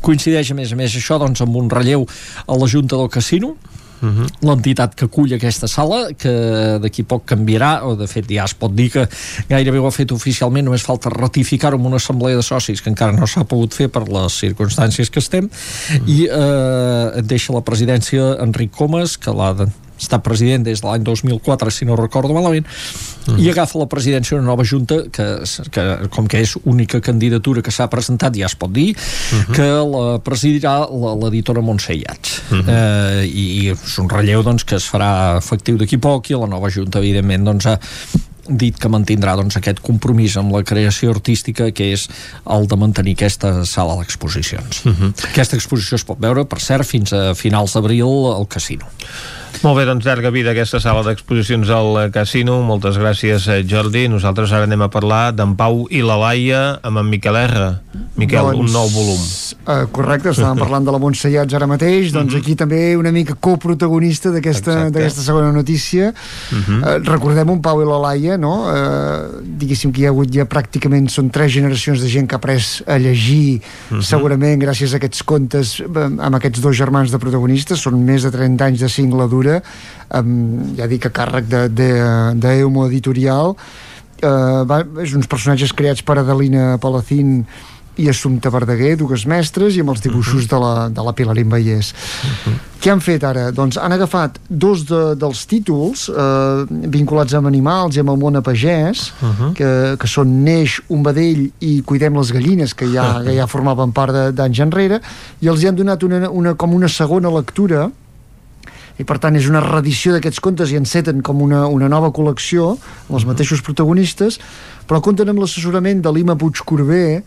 Coincideix, 0.00 0.50
a 0.50 0.54
més 0.54 0.72
a 0.72 0.76
més, 0.76 0.94
això 0.94 1.18
doncs, 1.18 1.40
amb 1.40 1.56
un 1.56 1.70
relleu 1.70 2.06
a 2.46 2.56
la 2.56 2.66
Junta 2.66 2.96
del 2.96 3.08
Casino, 3.08 3.56
uh 4.02 4.08
-huh. 4.08 4.26
l'entitat 4.42 4.94
que 4.94 5.04
acull 5.04 5.32
aquesta 5.34 5.68
sala 5.68 6.12
que 6.18 6.78
d'aquí 6.82 7.02
poc 7.02 7.24
canviarà 7.26 7.84
o 7.84 7.94
de 7.96 8.06
fet 8.06 8.26
ja 8.30 8.44
es 8.44 8.54
pot 8.54 8.74
dir 8.74 8.90
que 8.90 9.08
gairebé 9.48 9.78
ho 9.78 9.86
ha 9.86 9.90
fet 9.90 10.12
oficialment 10.12 10.64
només 10.64 10.82
falta 10.82 11.10
ratificar-ho 11.10 11.76
amb 11.76 11.86
una 11.86 11.96
assemblea 11.96 12.36
de 12.36 12.42
socis 12.42 12.82
que 12.82 12.90
encara 12.90 13.12
no 13.12 13.26
s'ha 13.26 13.44
pogut 13.44 13.74
fer 13.74 13.88
per 13.88 14.08
les 14.08 14.32
circumstàncies 14.32 15.10
que 15.10 15.20
estem 15.20 15.44
uh 15.44 15.50
-huh. 15.50 16.08
i 16.08 16.28
eh, 16.30 17.22
deixa 17.22 17.52
la 17.52 17.60
presidència 17.60 18.36
Enric 18.42 18.70
Comas 18.70 19.16
que 19.18 19.30
l'ha 19.30 19.66
està 20.00 20.20
president 20.20 20.64
des 20.64 20.80
de 20.80 20.88
l'any 20.88 21.02
2004 21.02 21.70
si 21.70 21.84
no 21.84 21.96
recordo 21.96 22.34
malament 22.34 22.66
mm. 23.26 23.38
i 23.42 23.50
agafa 23.50 23.78
la 23.78 23.88
presidència 23.90 24.38
una 24.38 24.46
nova 24.50 24.64
junta 24.64 25.02
que, 25.12 25.26
que 25.72 25.86
com 26.14 26.28
que 26.30 26.42
és 26.44 26.56
única 26.64 27.00
candidatura 27.00 27.62
que 27.62 27.74
s'ha 27.74 27.88
presentat 27.92 28.36
ja 28.38 28.46
es 28.46 28.56
pot 28.56 28.72
dir 28.72 28.92
mm 28.92 29.40
-hmm. 29.40 29.54
que 29.54 29.68
la 29.94 30.18
presidirà 30.18 30.76
l'editora 31.22 31.60
Montse 31.60 31.94
Iats 31.94 32.40
mm 32.50 32.60
-hmm. 32.60 32.68
eh, 32.68 33.24
i, 33.26 33.44
i 33.62 33.70
és 33.70 33.98
un 33.98 34.08
relleu 34.08 34.42
doncs, 34.42 34.64
que 34.64 34.76
es 34.76 34.86
farà 34.92 35.38
efectiu 35.38 35.76
d'aquí 35.76 35.98
poc 35.98 36.30
i 36.30 36.34
la 36.34 36.46
nova 36.46 36.68
junta 36.70 36.98
evidentment 36.98 37.44
doncs, 37.44 37.66
ha, 37.66 37.78
dit 38.48 38.76
que 38.78 38.90
mantindrà 38.90 39.34
doncs, 39.38 39.58
aquest 39.58 39.80
compromís 39.84 40.36
amb 40.38 40.54
la 40.54 40.62
creació 40.66 41.12
artística 41.14 41.70
que 41.74 41.90
és 41.96 42.06
el 42.56 42.66
de 42.70 42.78
mantenir 42.78 43.16
aquesta 43.16 43.64
sala 43.64 43.96
d'exposicions. 44.00 44.84
Uh 44.84 44.92
-huh. 44.92 45.12
Aquesta 45.30 45.56
exposició 45.56 45.96
es 45.96 46.04
pot 46.04 46.18
veure, 46.20 46.44
per 46.44 46.60
cert, 46.60 46.86
fins 46.86 47.12
a 47.12 47.34
finals 47.34 47.72
d'abril 47.74 48.34
al 48.34 48.46
casino. 48.48 48.86
Molt 49.62 49.78
bé, 49.78 49.86
doncs 49.88 50.04
llarga 50.04 50.30
vida 50.30 50.52
aquesta 50.52 50.78
sala 50.82 51.02
d'exposicions 51.06 51.70
al 51.72 52.10
casino. 52.12 52.58
Moltes 52.66 52.98
gràcies, 53.00 53.46
eh, 53.48 53.62
Jordi. 53.64 54.06
Nosaltres 54.08 54.52
ara 54.52 54.68
anem 54.68 54.82
a 54.82 54.90
parlar 54.92 55.32
d'en 55.32 55.54
Pau 55.56 55.86
i 55.90 56.02
la 56.02 56.16
Laia 56.20 56.78
amb 56.82 56.98
en 56.98 57.08
Miquel 57.08 57.36
R. 57.36 57.62
Miquel, 58.16 58.50
doncs, 58.52 58.60
un 58.60 58.72
nou 58.72 58.88
volum. 58.92 59.22
Uh, 59.66 59.86
correcte, 59.92 60.30
estàvem 60.32 60.60
parlant 60.60 60.84
de 60.86 60.92
la 60.92 61.00
Montse 61.00 61.28
Llats 61.32 61.56
ara 61.56 61.66
mateix, 61.68 62.12
doncs 62.12 62.32
uh 62.32 62.36
mhm. 62.36 62.42
-huh. 62.42 62.44
aquí 62.44 62.54
també 62.56 62.96
una 62.96 63.12
mica 63.12 63.34
coprotagonista 63.34 64.30
d'aquesta 64.30 64.90
segona 65.22 65.52
notícia. 65.52 66.12
Uh 66.12 66.58
-huh. 66.58 66.80
uh, 66.80 67.04
recordem 67.04 67.50
un 67.50 67.60
Pau 67.60 67.82
i 67.82 67.84
la 67.84 67.98
Laia, 67.98 68.36
no? 68.36 68.54
Uh, 68.66 69.40
diguéssim 69.42 69.92
que 69.92 70.00
hi 70.00 70.06
ha 70.06 70.10
hagut 70.10 70.28
ja 70.32 70.44
pràcticament 70.44 71.08
són 71.08 71.30
tres 71.30 71.52
generacions 71.52 72.00
de 72.00 72.08
gent 72.08 72.26
que 72.28 72.34
ha 72.34 72.38
après 72.38 72.82
a 72.86 72.98
llegir, 72.98 73.60
uh 73.60 73.94
mhm. 73.94 74.00
-huh. 74.00 74.02
segurament 74.02 74.62
gràcies 74.62 74.92
a 74.92 74.96
aquests 74.96 75.22
contes 75.22 75.82
amb 76.26 76.34
aquests 76.34 76.60
dos 76.60 76.76
germans 76.76 77.10
de 77.10 77.18
protagonistes, 77.18 77.80
són 77.80 78.04
més 78.04 78.22
de 78.22 78.30
30 78.30 78.64
anys 78.64 78.80
de 78.80 78.88
singladura, 78.88 79.45
amb, 80.08 80.74
ja 80.78 80.88
dic 80.90 81.08
a 81.08 81.14
càrrec 81.14 81.48
d'Eumo 81.50 81.70
de, 81.70 82.88
de, 82.88 82.90
Editorial, 82.90 83.56
uh, 83.56 84.60
va, 84.68 84.82
és 85.02 85.14
uns 85.18 85.30
personatges 85.30 85.74
creats 85.76 86.04
per 86.06 86.20
Adelina 86.20 86.76
Palacín 86.82 87.42
i 87.96 88.08
Assumpta 88.10 88.50
Verdaguer, 88.52 88.94
dues 89.00 89.24
mestres, 89.28 89.76
i 89.76 89.80
amb 89.80 89.94
els 89.94 90.02
dibuixos 90.04 90.44
uh 90.44 90.46
-huh. 90.46 90.50
de, 90.50 90.58
la, 90.60 90.88
de 90.88 91.02
la 91.02 91.12
Pilarín 91.12 91.48
Vallès. 91.48 91.92
Uh 91.92 92.28
-huh. 92.28 92.54
Què 92.80 92.90
han 92.90 93.00
fet 93.00 93.24
ara? 93.24 93.50
Doncs 93.50 93.78
han 93.78 93.92
agafat 93.92 94.38
dos 94.48 94.84
de, 94.84 95.14
dels 95.14 95.46
títols 95.46 96.08
eh, 96.08 96.66
vinculats 96.68 97.34
amb 97.34 97.46
animals 97.46 97.96
i 97.96 98.00
amb 98.00 98.10
el 98.10 98.16
món 98.16 98.36
a 98.36 98.42
pagès, 98.42 99.12
uh 99.22 99.28
-huh. 99.28 99.52
que, 99.54 99.96
que 99.98 100.06
són 100.06 100.44
Neix, 100.44 100.80
un 100.88 101.02
vedell 101.02 101.50
i 101.58 101.82
Cuidem 101.82 102.16
les 102.16 102.32
gallines, 102.32 102.74
que 102.74 102.86
ja, 102.86 103.20
que 103.24 103.34
ja 103.34 103.46
formaven 103.46 103.92
part 103.92 104.12
d'anys 104.34 104.58
enrere, 104.60 105.00
i 105.40 105.48
els 105.48 105.62
hi 105.62 105.66
han 105.66 105.76
donat 105.76 106.02
una, 106.02 106.30
una, 106.30 106.54
com 106.54 106.74
una 106.74 106.88
segona 106.88 107.30
lectura, 107.30 107.90
i 108.96 109.04
per 109.04 109.18
tant 109.22 109.36
és 109.36 109.48
una 109.50 109.62
reedició 109.64 110.14
d'aquests 110.14 110.40
contes 110.44 110.72
i 110.72 110.78
enceten 110.80 111.20
com 111.26 111.42
una, 111.44 111.66
una 111.68 111.90
nova 111.92 112.12
col·lecció 112.16 112.72
amb 112.76 113.18
els 113.18 113.26
mateixos 113.28 113.64
protagonistes 113.66 114.40
però 114.88 115.02
compten 115.04 115.32
amb 115.32 115.42
l'assessorament 115.42 116.02
de 116.04 116.12
Lima 116.14 116.38
Puigcorbé 116.40 117.22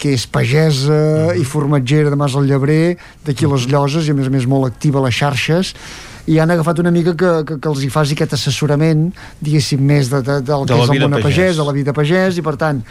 que 0.00 0.14
és 0.16 0.24
pagesa 0.24 1.34
i 1.36 1.44
formatgera 1.44 2.08
de 2.08 2.16
Mas 2.16 2.32
al 2.32 2.46
Llebrer, 2.48 2.96
d'aquí 3.26 3.44
les 3.44 3.66
Lloses 3.68 4.08
i 4.08 4.14
a 4.14 4.16
més 4.16 4.30
a 4.30 4.32
més 4.32 4.46
molt 4.48 4.64
activa 4.70 5.02
a 5.02 5.04
les 5.04 5.18
xarxes 5.18 5.74
i 6.30 6.38
han 6.38 6.50
agafat 6.54 6.78
una 6.78 6.92
mica 6.94 7.14
que, 7.18 7.30
que, 7.46 7.56
que 7.58 7.70
els 7.70 7.82
hi 7.82 7.88
faci 7.90 8.14
aquest 8.14 8.36
assessorament, 8.36 9.08
diguéssim, 9.42 9.80
més 9.82 10.10
de, 10.12 10.20
de, 10.22 10.36
del 10.46 10.66
de 10.68 10.76
que 10.76 10.84
és 10.84 10.92
el 10.92 11.02
món 11.02 11.16
pagès. 11.16 11.24
pagès, 11.26 11.56
de 11.58 11.66
la 11.66 11.74
vida 11.74 11.94
pagès, 11.96 12.38
i 12.38 12.44
per 12.46 12.54
tant, 12.60 12.82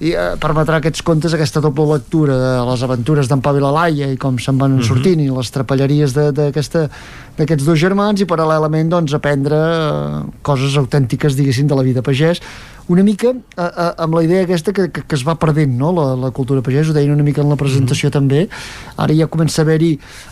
i, 0.00 0.10
eh, 0.10 0.32
permetrà 0.42 0.80
aquests 0.82 1.04
contes, 1.06 1.36
aquesta 1.36 1.62
doble 1.62 1.86
lectura 1.92 2.38
de 2.40 2.52
les 2.70 2.82
aventures 2.88 3.30
d'en 3.30 3.44
Pau 3.44 3.58
i 3.58 3.62
la 3.62 3.70
Laia 3.76 4.10
i 4.10 4.18
com 4.18 4.40
se'n 4.42 4.58
van 4.58 4.74
mhm. 4.74 4.82
-huh. 4.82 4.88
sortint, 4.88 5.22
i 5.22 5.30
les 5.30 5.50
trapelleries 5.54 6.14
d'aquests 6.14 7.64
dos 7.64 7.78
germans, 7.78 8.20
i 8.20 8.26
paral·lelament, 8.26 8.90
doncs, 8.90 9.14
aprendre 9.14 9.54
eh, 9.54 10.24
coses 10.42 10.76
autèntiques, 10.76 11.36
diguéssim, 11.36 11.68
de 11.68 11.78
la 11.78 11.86
vida 11.86 12.02
pagès, 12.02 12.42
una 12.88 13.02
mica 13.04 13.34
a, 13.56 13.64
a, 13.66 13.86
amb 14.04 14.16
la 14.16 14.22
idea 14.24 14.42
aquesta 14.42 14.72
que, 14.72 14.88
que, 14.90 15.02
que 15.04 15.16
es 15.16 15.24
va 15.26 15.34
perdent 15.36 15.74
no? 15.76 15.92
la, 15.92 16.14
la 16.16 16.30
cultura 16.32 16.62
pagès, 16.64 16.88
ho 16.88 16.94
deien 16.96 17.12
una 17.12 17.24
mica 17.24 17.42
en 17.44 17.52
la 17.52 17.58
presentació 17.60 18.08
mm 18.08 18.16
també, 18.18 18.38
ara 18.98 19.12
ja 19.14 19.26
comença 19.28 19.60
a 19.60 19.64
haver-hi 19.66 19.90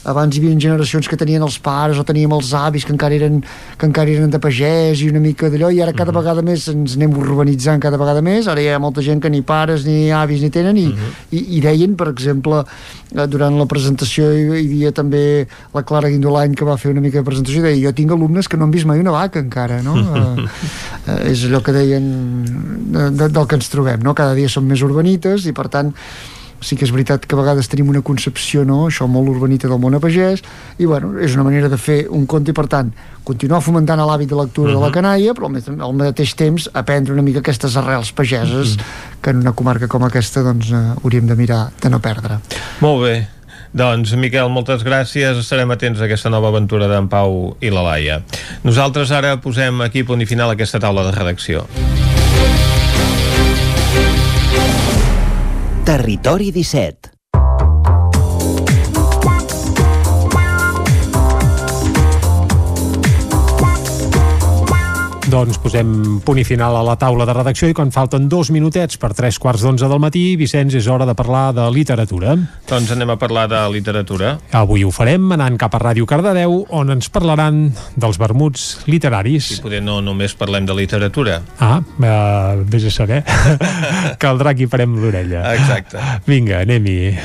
abans 0.08 0.34
hi 0.34 0.40
havia 0.40 0.56
generacions 0.64 1.06
que 1.10 1.18
tenien 1.20 1.42
els 1.44 1.58
pares 1.62 1.98
o 2.00 2.04
teníem 2.08 2.32
els 2.32 2.54
avis 2.56 2.86
que 2.88 2.94
encara 2.94 3.14
eren, 3.14 3.42
que 3.76 3.86
encara 3.86 4.10
eren 4.10 4.32
de 4.32 4.40
pagès 4.42 5.02
i 5.04 5.10
una 5.12 5.20
mica 5.20 5.50
d'allò 5.52 5.68
i 5.70 5.82
ara 5.84 5.92
cada 5.92 6.10
mm 6.10 6.16
vegada 6.16 6.42
més 6.42 6.64
ens 6.72 6.94
anem 6.96 7.12
urbanitzant 7.20 7.82
cada 7.82 8.00
vegada 8.00 8.22
més, 8.24 8.48
ara 8.48 8.62
hi 8.64 8.70
ha 8.72 8.80
molta 8.80 9.04
gent 9.04 9.20
que 9.20 9.30
ni 9.30 9.42
pares 9.44 9.84
ni 9.84 10.08
avis 10.10 10.40
ni 10.40 10.50
tenen 10.50 10.80
i, 10.80 10.86
mm 10.88 11.36
i, 11.36 11.42
i 11.58 11.60
deien 11.60 11.96
per 12.00 12.08
exemple 12.14 12.62
eh, 12.64 13.26
durant 13.28 13.58
la 13.60 13.68
presentació 13.68 14.30
hi, 14.32 14.46
hi 14.56 14.64
havia 14.64 14.94
també 14.96 15.22
la 15.74 15.84
Clara 15.86 16.08
Guindolany 16.08 16.56
que 16.56 16.66
va 16.66 16.78
fer 16.80 16.94
una 16.94 17.04
mica 17.04 17.20
de 17.20 17.28
presentació 17.28 17.60
i 17.60 17.66
deia 17.68 17.90
jo 17.90 17.94
tinc 18.00 18.16
alumnes 18.16 18.48
que 18.48 18.56
no 18.56 18.66
han 18.66 18.74
vist 18.74 18.88
mai 18.88 19.02
una 19.02 19.14
vaca 19.14 19.42
encara 19.42 19.82
no? 19.84 19.98
eh, 20.16 20.48
eh, 21.04 21.20
és 21.34 21.44
allò 21.50 21.60
que 21.60 21.76
deien 21.76 22.45
de, 22.46 23.10
de, 23.10 23.28
del 23.28 23.46
que 23.46 23.58
ens 23.58 23.68
trobem, 23.72 24.00
no? 24.02 24.14
Cada 24.14 24.34
dia 24.34 24.48
som 24.48 24.66
més 24.66 24.82
urbanites 24.86 25.46
i 25.46 25.54
per 25.56 25.68
tant 25.72 25.92
sí 26.60 26.76
que 26.76 26.86
és 26.86 26.92
veritat 26.92 27.26
que 27.26 27.36
a 27.36 27.38
vegades 27.38 27.68
tenim 27.68 27.90
una 27.92 28.02
concepció, 28.04 28.64
no?, 28.64 28.86
això 28.88 29.06
molt 29.10 29.28
urbanita 29.28 29.68
del 29.68 29.80
món 29.82 29.96
a 29.96 30.00
pagès, 30.00 30.42
i 30.80 30.88
bueno, 30.88 31.12
és 31.20 31.36
una 31.36 31.44
manera 31.44 31.68
de 31.68 31.78
fer 31.80 32.06
un 32.08 32.26
conte 32.26 32.52
i 32.52 32.56
per 32.56 32.66
tant 32.72 32.92
continuar 33.26 33.60
fomentant 33.64 34.00
l'hàbit 34.00 34.30
de 34.30 34.38
lectura 34.38 34.72
uh 34.72 34.76
-huh. 34.76 34.80
de 34.80 34.86
la 34.86 34.92
canalla, 34.92 35.34
però 35.34 35.50
al, 35.84 35.94
mateix 35.94 36.34
temps 36.34 36.70
aprendre 36.72 37.12
una 37.12 37.22
mica 37.22 37.40
aquestes 37.40 37.76
arrels 37.76 38.12
pageses 38.12 38.76
uh 38.76 38.80
-huh. 38.80 39.20
que 39.20 39.30
en 39.30 39.36
una 39.36 39.52
comarca 39.52 39.88
com 39.88 40.02
aquesta 40.04 40.42
doncs 40.42 40.70
eh, 40.70 40.94
hauríem 41.02 41.26
de 41.26 41.36
mirar 41.36 41.70
de 41.80 41.90
no 41.90 42.00
perdre. 42.00 42.38
Molt 42.80 43.02
bé, 43.02 43.28
doncs, 43.72 44.14
Miquel, 44.14 44.48
moltes 44.48 44.82
gràcies. 44.82 45.38
Estarem 45.38 45.70
atents 45.70 46.00
a 46.00 46.04
aquesta 46.04 46.30
nova 46.30 46.48
aventura 46.48 46.88
d'en 46.88 47.08
Pau 47.08 47.56
i 47.60 47.70
la 47.70 47.82
Laia. 47.82 48.22
Nosaltres 48.62 49.10
ara 49.10 49.36
posem 49.36 49.80
aquí 49.80 50.02
punt 50.02 50.20
i 50.20 50.26
final 50.26 50.50
aquesta 50.50 50.80
taula 50.80 51.04
de 51.04 51.12
redacció. 51.12 51.66
Territori 55.86 56.50
17 56.50 57.15
Doncs 65.26 65.56
posem 65.58 65.88
punt 66.22 66.38
i 66.38 66.44
final 66.46 66.76
a 66.78 66.84
la 66.86 66.94
taula 66.94 67.24
de 67.26 67.34
redacció 67.34 67.66
i 67.66 67.74
quan 67.74 67.88
falten 67.90 68.28
dos 68.30 68.52
minutets 68.54 68.94
per 69.02 69.08
tres 69.10 69.40
quarts 69.42 69.64
d'onze 69.64 69.88
del 69.90 69.98
matí, 69.98 70.22
Vicenç, 70.38 70.76
és 70.78 70.86
hora 70.86 71.02
de 71.08 71.16
parlar 71.18 71.48
de 71.56 71.64
literatura. 71.74 72.36
Doncs 72.70 72.92
anem 72.94 73.10
a 73.10 73.16
parlar 73.18 73.48
de 73.50 73.58
literatura. 73.74 74.36
Avui 74.54 74.84
ho 74.86 74.92
farem 74.94 75.34
anant 75.34 75.58
cap 75.58 75.74
a 75.74 75.80
Ràdio 75.82 76.06
Cardedeu, 76.06 76.60
on 76.70 76.94
ens 76.94 77.10
parlaran 77.10 77.64
dels 77.98 78.20
vermuts 78.22 78.68
literaris. 78.86 79.50
I 79.56 79.60
poder 79.64 79.82
no 79.82 79.98
només 79.98 80.36
parlem 80.38 80.68
de 80.68 80.78
literatura. 80.78 81.40
Ah, 81.58 81.80
eh, 81.82 82.62
vés 82.62 82.86
a 82.86 82.94
saber. 82.94 83.24
Caldrà 84.22 84.54
que 84.54 84.68
hi 84.68 84.70
farem 84.70 84.94
l'orella. 85.02 85.42
Exacte. 85.58 85.98
Vinga, 86.30 86.62
anem-hi. 86.62 87.16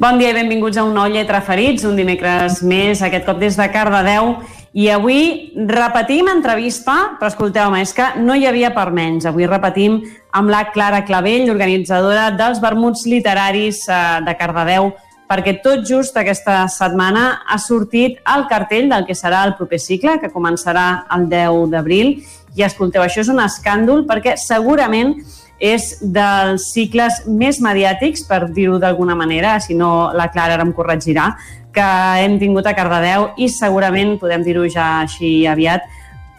Bon 0.00 0.16
dia 0.16 0.30
i 0.30 0.38
benvinguts 0.38 0.78
a 0.80 0.86
un 0.86 0.94
nou 0.96 1.10
Lletra 1.12 1.42
Ferits, 1.44 1.82
un 1.84 1.98
dimecres 1.98 2.62
més, 2.64 3.02
aquest 3.04 3.26
cop 3.26 3.42
des 3.42 3.58
de 3.58 3.66
Cardedeu, 3.74 4.36
i 4.72 4.86
avui 4.88 5.50
repetim 5.66 6.28
entrevista, 6.30 7.16
però 7.18 7.30
escolteu 7.32 7.74
és 7.80 7.92
que 7.94 8.06
no 8.22 8.36
hi 8.38 8.46
havia 8.46 8.70
per 8.74 8.90
menys. 8.94 9.26
Avui 9.26 9.48
repetim 9.48 9.98
amb 10.30 10.50
la 10.50 10.68
Clara 10.70 11.02
Clavell, 11.06 11.50
organitzadora 11.50 12.28
dels 12.38 12.60
vermuts 12.62 13.02
literaris 13.10 13.82
eh, 13.88 14.02
de 14.26 14.36
Cardedeu, 14.38 14.92
perquè 15.30 15.56
tot 15.62 15.82
just 15.86 16.16
aquesta 16.18 16.64
setmana 16.70 17.42
ha 17.46 17.58
sortit 17.58 18.18
el 18.30 18.46
cartell 18.50 18.88
del 18.90 19.06
que 19.06 19.18
serà 19.18 19.42
el 19.46 19.56
proper 19.58 19.78
cicle, 19.78 20.18
que 20.22 20.30
començarà 20.30 21.04
el 21.16 21.26
10 21.30 21.70
d'abril. 21.74 22.16
I 22.58 22.66
escolteu, 22.66 23.02
això 23.02 23.22
és 23.22 23.30
un 23.30 23.42
escàndol 23.42 24.06
perquè 24.06 24.36
segurament 24.38 25.16
és 25.60 25.98
dels 26.00 26.70
cicles 26.72 27.20
més 27.28 27.58
mediàtics, 27.60 28.24
per 28.26 28.46
dir-ho 28.48 28.78
d'alguna 28.80 29.14
manera, 29.14 29.58
si 29.60 29.76
no 29.76 30.10
la 30.16 30.30
Clara 30.32 30.56
ara 30.56 30.64
em 30.64 30.72
corregirà, 30.72 31.34
que 31.74 31.90
hem 32.24 32.38
tingut 32.40 32.66
a 32.66 32.74
Cardedeu 32.76 33.30
i 33.38 33.48
segurament, 33.52 34.16
podem 34.20 34.42
dir-ho 34.46 34.66
ja 34.70 35.00
així 35.04 35.46
aviat, 35.46 35.86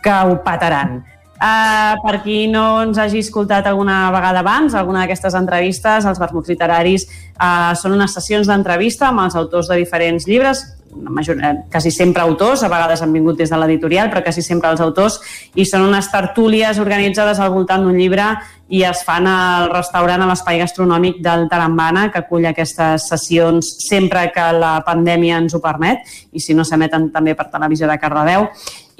que 0.03 0.13
ho 0.27 0.37
pataran. 0.45 0.99
Uh, 1.41 1.97
per 2.03 2.19
qui 2.21 2.43
no 2.45 2.83
ens 2.83 2.99
hagi 3.01 3.23
escoltat 3.23 3.65
alguna 3.65 4.11
vegada 4.13 4.43
abans, 4.43 4.75
alguna 4.77 5.01
d'aquestes 5.01 5.33
entrevistes, 5.39 6.05
els 6.05 6.19
vermuts 6.21 6.51
literaris 6.51 7.07
uh, 7.09 7.73
són 7.73 7.95
unes 7.95 8.13
sessions 8.13 8.51
d'entrevista 8.51 9.07
amb 9.09 9.23
els 9.23 9.37
autors 9.39 9.71
de 9.71 9.79
diferents 9.79 10.27
llibres, 10.29 10.61
major, 10.95 11.37
quasi 11.71 11.91
sempre 11.91 12.21
autors, 12.21 12.63
a 12.63 12.69
vegades 12.69 13.01
han 13.01 13.13
vingut 13.13 13.37
des 13.37 13.49
de 13.49 13.57
l'editorial, 13.57 14.09
però 14.09 14.23
quasi 14.23 14.41
sempre 14.41 14.69
els 14.71 14.81
autors, 14.81 15.19
i 15.55 15.65
són 15.65 15.87
unes 15.87 16.09
tertúlies 16.11 16.79
organitzades 16.79 17.39
al 17.39 17.53
voltant 17.53 17.85
d'un 17.85 17.97
llibre 17.97 18.27
i 18.71 18.83
es 18.87 19.01
fan 19.03 19.27
al 19.27 19.69
restaurant 19.71 20.23
a 20.23 20.27
l'Espai 20.29 20.61
Gastronòmic 20.61 21.19
del 21.23 21.47
Tarambana, 21.51 22.07
que 22.11 22.21
acull 22.23 22.47
aquestes 22.47 23.09
sessions 23.11 23.73
sempre 23.83 24.29
que 24.31 24.45
la 24.55 24.77
pandèmia 24.87 25.41
ens 25.43 25.55
ho 25.55 25.59
permet, 25.63 26.05
i 26.31 26.39
si 26.39 26.55
no 26.55 26.63
s'emeten 26.63 27.09
també 27.11 27.35
per 27.35 27.49
televisió 27.51 27.89
de 27.89 27.99
Cardedeu. 27.99 28.47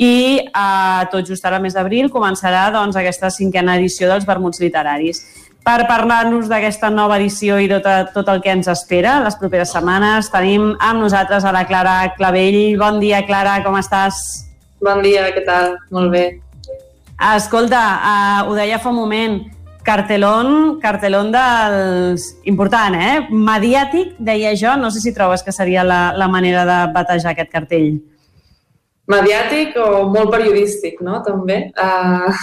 I 0.02 0.42
eh, 0.42 1.04
tot 1.12 1.28
just 1.28 1.46
ara, 1.46 1.60
mes 1.64 1.76
d'abril, 1.78 2.10
començarà 2.12 2.66
doncs, 2.74 2.98
aquesta 3.00 3.30
cinquena 3.32 3.78
edició 3.80 4.10
dels 4.10 4.26
Vermuts 4.28 4.60
Literaris. 4.60 5.22
Per 5.62 5.84
parlar-nos 5.86 6.48
d'aquesta 6.50 6.90
nova 6.90 7.20
edició 7.20 7.60
i 7.62 7.68
tot, 7.70 7.86
tot 8.16 8.30
el 8.34 8.40
que 8.42 8.50
ens 8.50 8.66
espera 8.72 9.20
les 9.22 9.36
properes 9.38 9.70
setmanes, 9.76 10.32
tenim 10.34 10.72
amb 10.82 11.04
nosaltres 11.04 11.46
a 11.46 11.52
la 11.54 11.68
Clara 11.70 11.98
Clavell. 12.18 12.80
Bon 12.82 12.98
dia, 13.02 13.20
Clara, 13.28 13.60
com 13.62 13.78
estàs? 13.78 14.18
Bon 14.82 15.04
dia, 15.06 15.28
què 15.36 15.44
tal? 15.46 15.76
Molt 15.94 16.10
bé. 16.10 16.24
Escolta, 17.36 17.82
uh, 18.02 18.50
ho 18.50 18.56
deia 18.58 18.80
fa 18.82 18.90
un 18.90 18.98
moment, 18.98 19.36
cartelón, 19.86 20.80
cartelón 20.82 21.30
dels... 21.36 22.26
important, 22.50 22.98
eh? 22.98 23.28
Mediàtic, 23.30 24.16
deia 24.18 24.56
jo. 24.58 24.74
No 24.82 24.90
sé 24.90 25.04
si 25.06 25.14
trobes 25.14 25.46
que 25.46 25.54
seria 25.54 25.86
la, 25.86 26.02
la 26.18 26.26
manera 26.28 26.66
de 26.66 26.80
batejar 26.96 27.36
aquest 27.36 27.54
cartell. 27.54 28.00
Mediàtic 29.14 29.78
o 29.78 30.08
molt 30.10 30.34
periodístic, 30.34 31.06
no? 31.06 31.22
També. 31.22 31.68
Uh, 31.78 32.34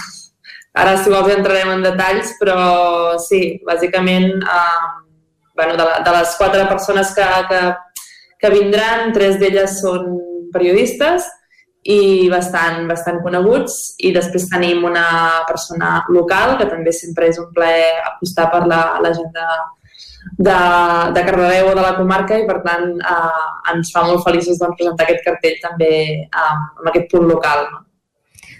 Ara, 0.79 0.95
si 1.01 1.11
vols, 1.11 1.31
entrarem 1.33 1.73
en 1.75 1.83
detalls, 1.83 2.35
però 2.39 3.17
sí, 3.19 3.59
bàsicament, 3.67 4.29
eh, 4.39 4.89
bueno, 5.59 5.75
de, 5.75 5.83
la, 5.83 5.99
de 6.05 6.13
les 6.15 6.35
quatre 6.39 6.65
persones 6.69 7.11
que, 7.15 7.27
que, 7.49 7.63
que 8.39 8.53
vindran, 8.53 9.11
tres 9.15 9.39
d'elles 9.41 9.79
són 9.81 10.07
periodistes 10.53 11.27
i 11.89 12.27
bastant, 12.31 12.85
bastant 12.89 13.19
coneguts 13.23 13.75
i 14.03 14.11
després 14.15 14.49
tenim 14.51 14.83
una 14.87 15.07
persona 15.47 15.99
local 16.11 16.57
que 16.59 16.67
també 16.67 16.93
sempre 16.95 17.29
és 17.31 17.39
un 17.39 17.51
plaer 17.55 17.99
apostar 18.05 18.49
per 18.51 18.65
la, 18.67 18.81
la 19.03 19.11
gent 19.15 19.29
de, 19.35 19.47
de, 20.47 20.57
de 21.15 21.25
Cardedeu 21.27 21.71
o 21.71 21.75
de 21.75 21.83
la 21.85 21.95
comarca 21.97 22.39
i 22.39 22.47
per 22.47 22.59
tant 22.65 22.89
eh, 22.99 23.45
ens 23.73 23.93
fa 23.95 24.03
molt 24.07 24.25
feliços 24.27 24.59
doncs, 24.59 24.75
presentar 24.79 25.07
aquest 25.07 25.23
cartell 25.27 25.59
també 25.63 25.93
eh, 26.23 26.49
amb 26.49 26.91
aquest 26.91 27.07
punt 27.11 27.29
local. 27.31 27.67
No? 27.71 27.85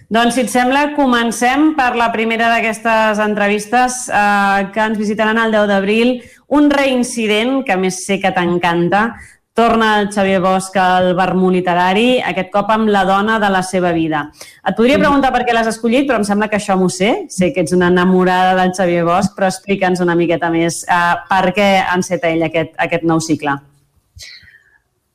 Doncs, 0.10 0.34
si 0.34 0.42
et 0.42 0.50
sembla, 0.50 0.96
comencem 0.96 1.76
per 1.78 1.92
la 1.98 2.10
primera 2.10 2.48
d'aquestes 2.50 3.20
entrevistes 3.22 4.08
eh, 4.10 4.70
que 4.74 4.86
ens 4.90 4.98
visitaran 4.98 5.38
el 5.38 5.54
10 5.54 5.68
d'abril. 5.70 6.16
Un 6.58 6.72
reincident, 6.74 7.60
que 7.66 7.78
més 7.78 8.02
sé 8.08 8.18
que 8.18 8.32
t'encanta, 8.34 9.12
Torna 9.60 10.00
el 10.00 10.08
Xavier 10.08 10.40
Bosch 10.40 10.78
al 10.80 11.10
Vermú 11.18 11.50
Literari, 11.52 12.22
aquest 12.24 12.48
cop 12.54 12.70
amb 12.72 12.88
la 12.88 13.02
dona 13.04 13.40
de 13.44 13.50
la 13.52 13.60
seva 13.60 13.90
vida. 13.92 14.22
Et 14.64 14.78
podria 14.78 15.02
preguntar 15.02 15.34
per 15.36 15.42
què 15.44 15.52
l'has 15.52 15.68
escollit, 15.68 16.06
però 16.08 16.22
em 16.22 16.24
sembla 16.24 16.48
que 16.48 16.56
això 16.56 16.78
m'ho 16.80 16.88
sé. 16.88 17.10
Sé 17.28 17.50
que 17.52 17.66
ets 17.66 17.76
una 17.76 17.90
enamorada 17.92 18.54
del 18.62 18.72
Xavier 18.78 19.04
Bosch, 19.04 19.34
però 19.36 19.50
explica'ns 19.52 20.00
una 20.06 20.16
miqueta 20.16 20.48
més 20.54 20.86
uh, 20.88 21.18
per 21.28 21.52
què 21.58 21.68
enceta 21.98 22.32
ell 22.32 22.46
aquest, 22.48 22.72
aquest 22.80 23.04
nou 23.04 23.20
cicle. 23.20 23.58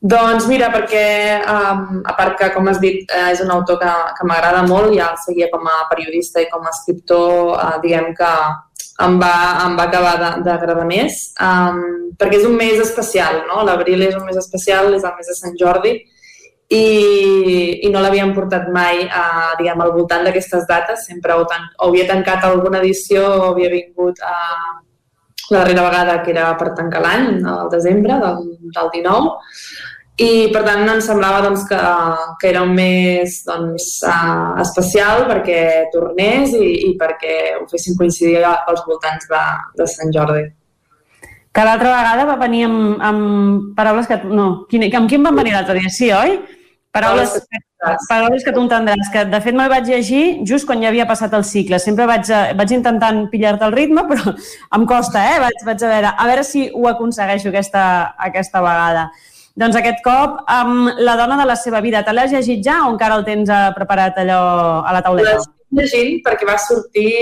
Doncs 0.04 0.44
mira, 0.50 0.66
perquè 0.68 1.04
um, 1.48 2.02
a 2.04 2.12
part 2.12 2.36
que, 2.36 2.50
com 2.52 2.66
has 2.68 2.76
dit, 2.82 3.06
uh, 3.08 3.30
és 3.32 3.40
un 3.40 3.48
autor 3.54 3.78
que, 3.80 3.92
que 4.18 4.26
m'agrada 4.28 4.60
molt, 4.68 4.92
ja 4.92 5.06
el 5.14 5.20
seguia 5.22 5.48
com 5.48 5.64
a 5.64 5.78
periodista 5.88 6.42
i 6.44 6.48
com 6.50 6.66
a 6.66 6.72
escriptor, 6.74 7.54
uh, 7.54 7.78
diguem 7.80 8.10
que 8.18 8.32
em 9.06 9.16
va, 9.22 9.32
em 9.64 9.78
va 9.78 9.86
acabar 9.88 10.34
d'agradar 10.44 10.84
més, 10.90 11.16
um, 11.40 11.80
perquè 12.20 12.36
és 12.42 12.44
un 12.44 12.52
mes 12.60 12.82
especial, 12.84 13.46
no? 13.48 13.64
L'abril 13.64 14.04
és 14.04 14.12
un 14.18 14.28
mes 14.28 14.36
especial, 14.36 14.92
és 14.92 15.08
el 15.08 15.16
mes 15.16 15.32
de 15.32 15.38
Sant 15.40 15.56
Jordi, 15.62 15.96
i, 16.68 16.84
i 17.88 17.88
no 17.88 18.04
l'havíem 18.04 18.36
portat 18.36 18.68
mai 18.76 19.06
a, 19.08 19.54
diguem, 19.56 19.80
al 19.80 19.96
voltant 19.96 20.28
d'aquestes 20.28 20.68
dates, 20.68 21.08
sempre 21.08 21.32
o, 21.40 21.48
tan, 21.48 21.64
o 21.80 21.88
havia 21.88 22.04
tancat 22.12 22.44
alguna 22.44 22.84
edició 22.84 23.24
o 23.24 23.52
havia 23.54 23.72
vingut 23.72 24.20
a, 24.20 24.36
la 25.50 25.58
darrera 25.58 25.82
vegada 25.82 26.22
que 26.22 26.32
era 26.32 26.52
per 26.60 26.72
tancar 26.76 27.02
l'any, 27.04 27.42
al 27.48 27.68
desembre 27.72 28.16
del, 28.20 28.46
del 28.74 28.90
19, 28.94 29.34
i 30.14 30.48
per 30.54 30.62
tant 30.62 30.84
ens 30.86 31.08
semblava 31.08 31.40
doncs, 31.42 31.64
que, 31.66 31.78
que 32.38 32.50
era 32.52 32.62
un 32.62 32.74
mes 32.76 33.40
doncs, 33.48 33.86
uh, 34.06 34.54
especial 34.62 35.24
perquè 35.26 35.88
tornés 35.94 36.54
i, 36.54 36.68
i 36.88 36.92
perquè 37.00 37.56
ho 37.58 37.64
fessin 37.70 37.98
coincidir 37.98 38.44
als 38.46 38.84
voltants 38.86 39.26
de, 39.30 39.42
de 39.80 39.88
Sant 39.90 40.14
Jordi. 40.14 40.44
Que 41.54 41.62
l'altra 41.66 41.96
vegada 41.96 42.26
va 42.30 42.38
venir 42.38 42.64
amb, 42.68 43.02
amb 43.02 43.74
paraules 43.74 44.06
que... 44.10 44.20
No, 44.26 44.66
quin, 44.70 44.86
amb 44.90 45.10
quin 45.10 45.22
van 45.26 45.36
venir 45.38 45.54
l'altre 45.54 45.78
dia? 45.78 45.90
Sí, 45.90 46.10
oi? 46.14 46.38
Paraules, 46.94 47.34
paraules 48.06 48.46
que 48.46 48.52
tu 48.54 48.62
entendràs, 48.62 49.10
que 49.10 49.24
de 49.26 49.38
fet 49.42 49.54
me'l 49.58 49.70
vaig 49.70 49.90
llegir 49.90 50.24
just 50.46 50.66
quan 50.66 50.82
ja 50.82 50.92
havia 50.92 51.06
passat 51.10 51.34
el 51.34 51.42
cicle. 51.46 51.80
Sempre 51.82 52.06
vaig, 52.06 52.30
vaig 52.58 52.74
intentant 52.74 53.24
pillar-te 53.34 53.66
el 53.66 53.74
ritme, 53.74 54.06
però 54.10 54.34
em 54.34 54.86
costa, 54.86 55.26
eh? 55.34 55.40
Vaig, 55.42 55.62
vaig 55.66 55.82
a 55.82 55.94
veure, 55.96 56.12
a 56.14 56.26
veure 56.30 56.46
si 56.46 56.68
ho 56.70 56.86
aconsegueixo 56.90 57.50
aquesta, 57.50 57.84
aquesta 58.30 58.62
vegada. 58.62 59.08
Doncs 59.54 59.76
aquest 59.78 60.00
cop, 60.02 60.40
amb 60.50 60.98
la 60.98 61.14
dona 61.18 61.36
de 61.38 61.44
la 61.46 61.54
seva 61.54 61.80
vida, 61.84 62.02
te 62.02 62.12
l'has 62.14 62.32
llegit 62.34 62.62
ja 62.66 62.80
o 62.84 62.92
encara 62.92 63.20
el 63.20 63.26
tens 63.26 63.50
eh, 63.50 63.66
preparat 63.76 64.18
allò 64.24 64.40
a 64.82 64.94
la 64.96 65.02
tauleta? 65.04 65.36
L'estic 65.38 65.78
llegint 65.78 66.16
perquè 66.26 66.48
va 66.48 66.56
sortir 66.58 67.12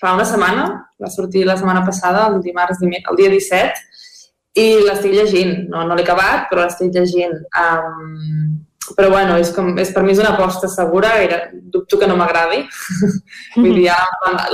fa 0.00 0.16
una 0.16 0.24
setmana, 0.26 0.64
va 0.98 1.12
sortir 1.12 1.44
la 1.46 1.56
setmana 1.60 1.84
passada, 1.86 2.26
el 2.32 2.40
dimarts, 2.42 2.82
el 2.82 3.20
dia 3.20 3.30
17, 3.30 3.86
i 4.58 4.66
l'estic 4.82 5.14
llegint. 5.14 5.54
No, 5.70 5.84
no 5.86 5.94
l'he 5.94 6.06
acabat, 6.06 6.48
però 6.50 6.64
l'estic 6.64 6.90
llegint. 6.96 7.38
Um, 7.54 8.58
però 8.96 9.10
bueno, 9.12 9.36
és, 9.38 9.52
com, 9.54 9.70
és 9.78 9.92
per 9.94 10.02
mi 10.02 10.14
és 10.16 10.18
una 10.18 10.32
aposta 10.34 10.66
segura, 10.72 11.12
era, 11.22 11.44
dubto 11.52 12.00
que 12.00 12.08
no 12.10 12.16
m'agradi. 12.18 12.64
Vull 13.60 13.76
dir, 13.76 13.90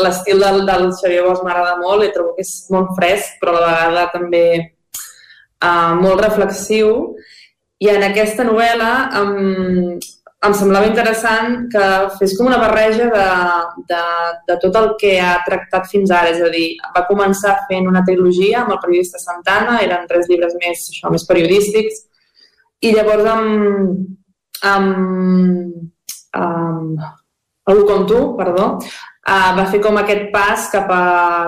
l'estil 0.02 0.42
del, 0.42 0.64
del 0.68 0.90
Xavier 0.98 1.24
Bosch 1.24 1.46
m'agrada 1.46 1.78
molt 1.80 2.04
i 2.04 2.12
trobo 2.12 2.34
que 2.36 2.44
és 2.44 2.56
molt 2.74 2.92
fresc, 2.98 3.38
però 3.40 3.56
a 3.56 3.62
la 3.62 3.70
vegada 3.70 4.08
també 4.18 4.44
uh, 5.64 5.94
molt 6.00 6.22
reflexiu 6.24 6.92
i 7.82 7.90
en 7.92 8.04
aquesta 8.06 8.44
novel·la 8.46 8.92
um, 9.20 9.96
em 10.46 10.54
semblava 10.54 10.88
interessant 10.88 11.66
que 11.72 11.84
fes 12.18 12.36
com 12.38 12.48
una 12.48 12.60
barreja 12.60 13.08
de, 13.12 13.26
de, 13.90 14.02
de 14.50 14.56
tot 14.62 14.78
el 14.80 14.90
que 15.00 15.16
ha 15.20 15.34
tractat 15.46 15.88
fins 15.90 16.12
ara. 16.12 16.30
És 16.34 16.42
a 16.44 16.50
dir, 16.52 16.66
va 16.94 17.06
començar 17.08 17.56
fent 17.70 17.88
una 17.88 18.04
trilogia 18.06 18.62
amb 18.62 18.76
el 18.76 18.80
periodista 18.84 19.20
Santana, 19.22 19.80
eren 19.84 20.06
tres 20.10 20.28
llibres 20.30 20.54
més, 20.60 20.86
això, 20.92 21.10
més 21.12 21.26
periodístics, 21.28 22.04
i 22.84 22.92
llavors 22.94 23.30
amb, 23.32 24.00
amb, 24.70 25.76
amb 26.36 27.06
Algú 27.66 27.82
com 27.88 28.04
tu, 28.06 28.18
perdó, 28.38 28.66
uh, 29.26 29.52
va 29.58 29.66
fer 29.72 29.80
com 29.84 29.98
aquest 30.00 30.28
pas 30.34 30.68
cap 30.72 30.90
a, 30.92 31.04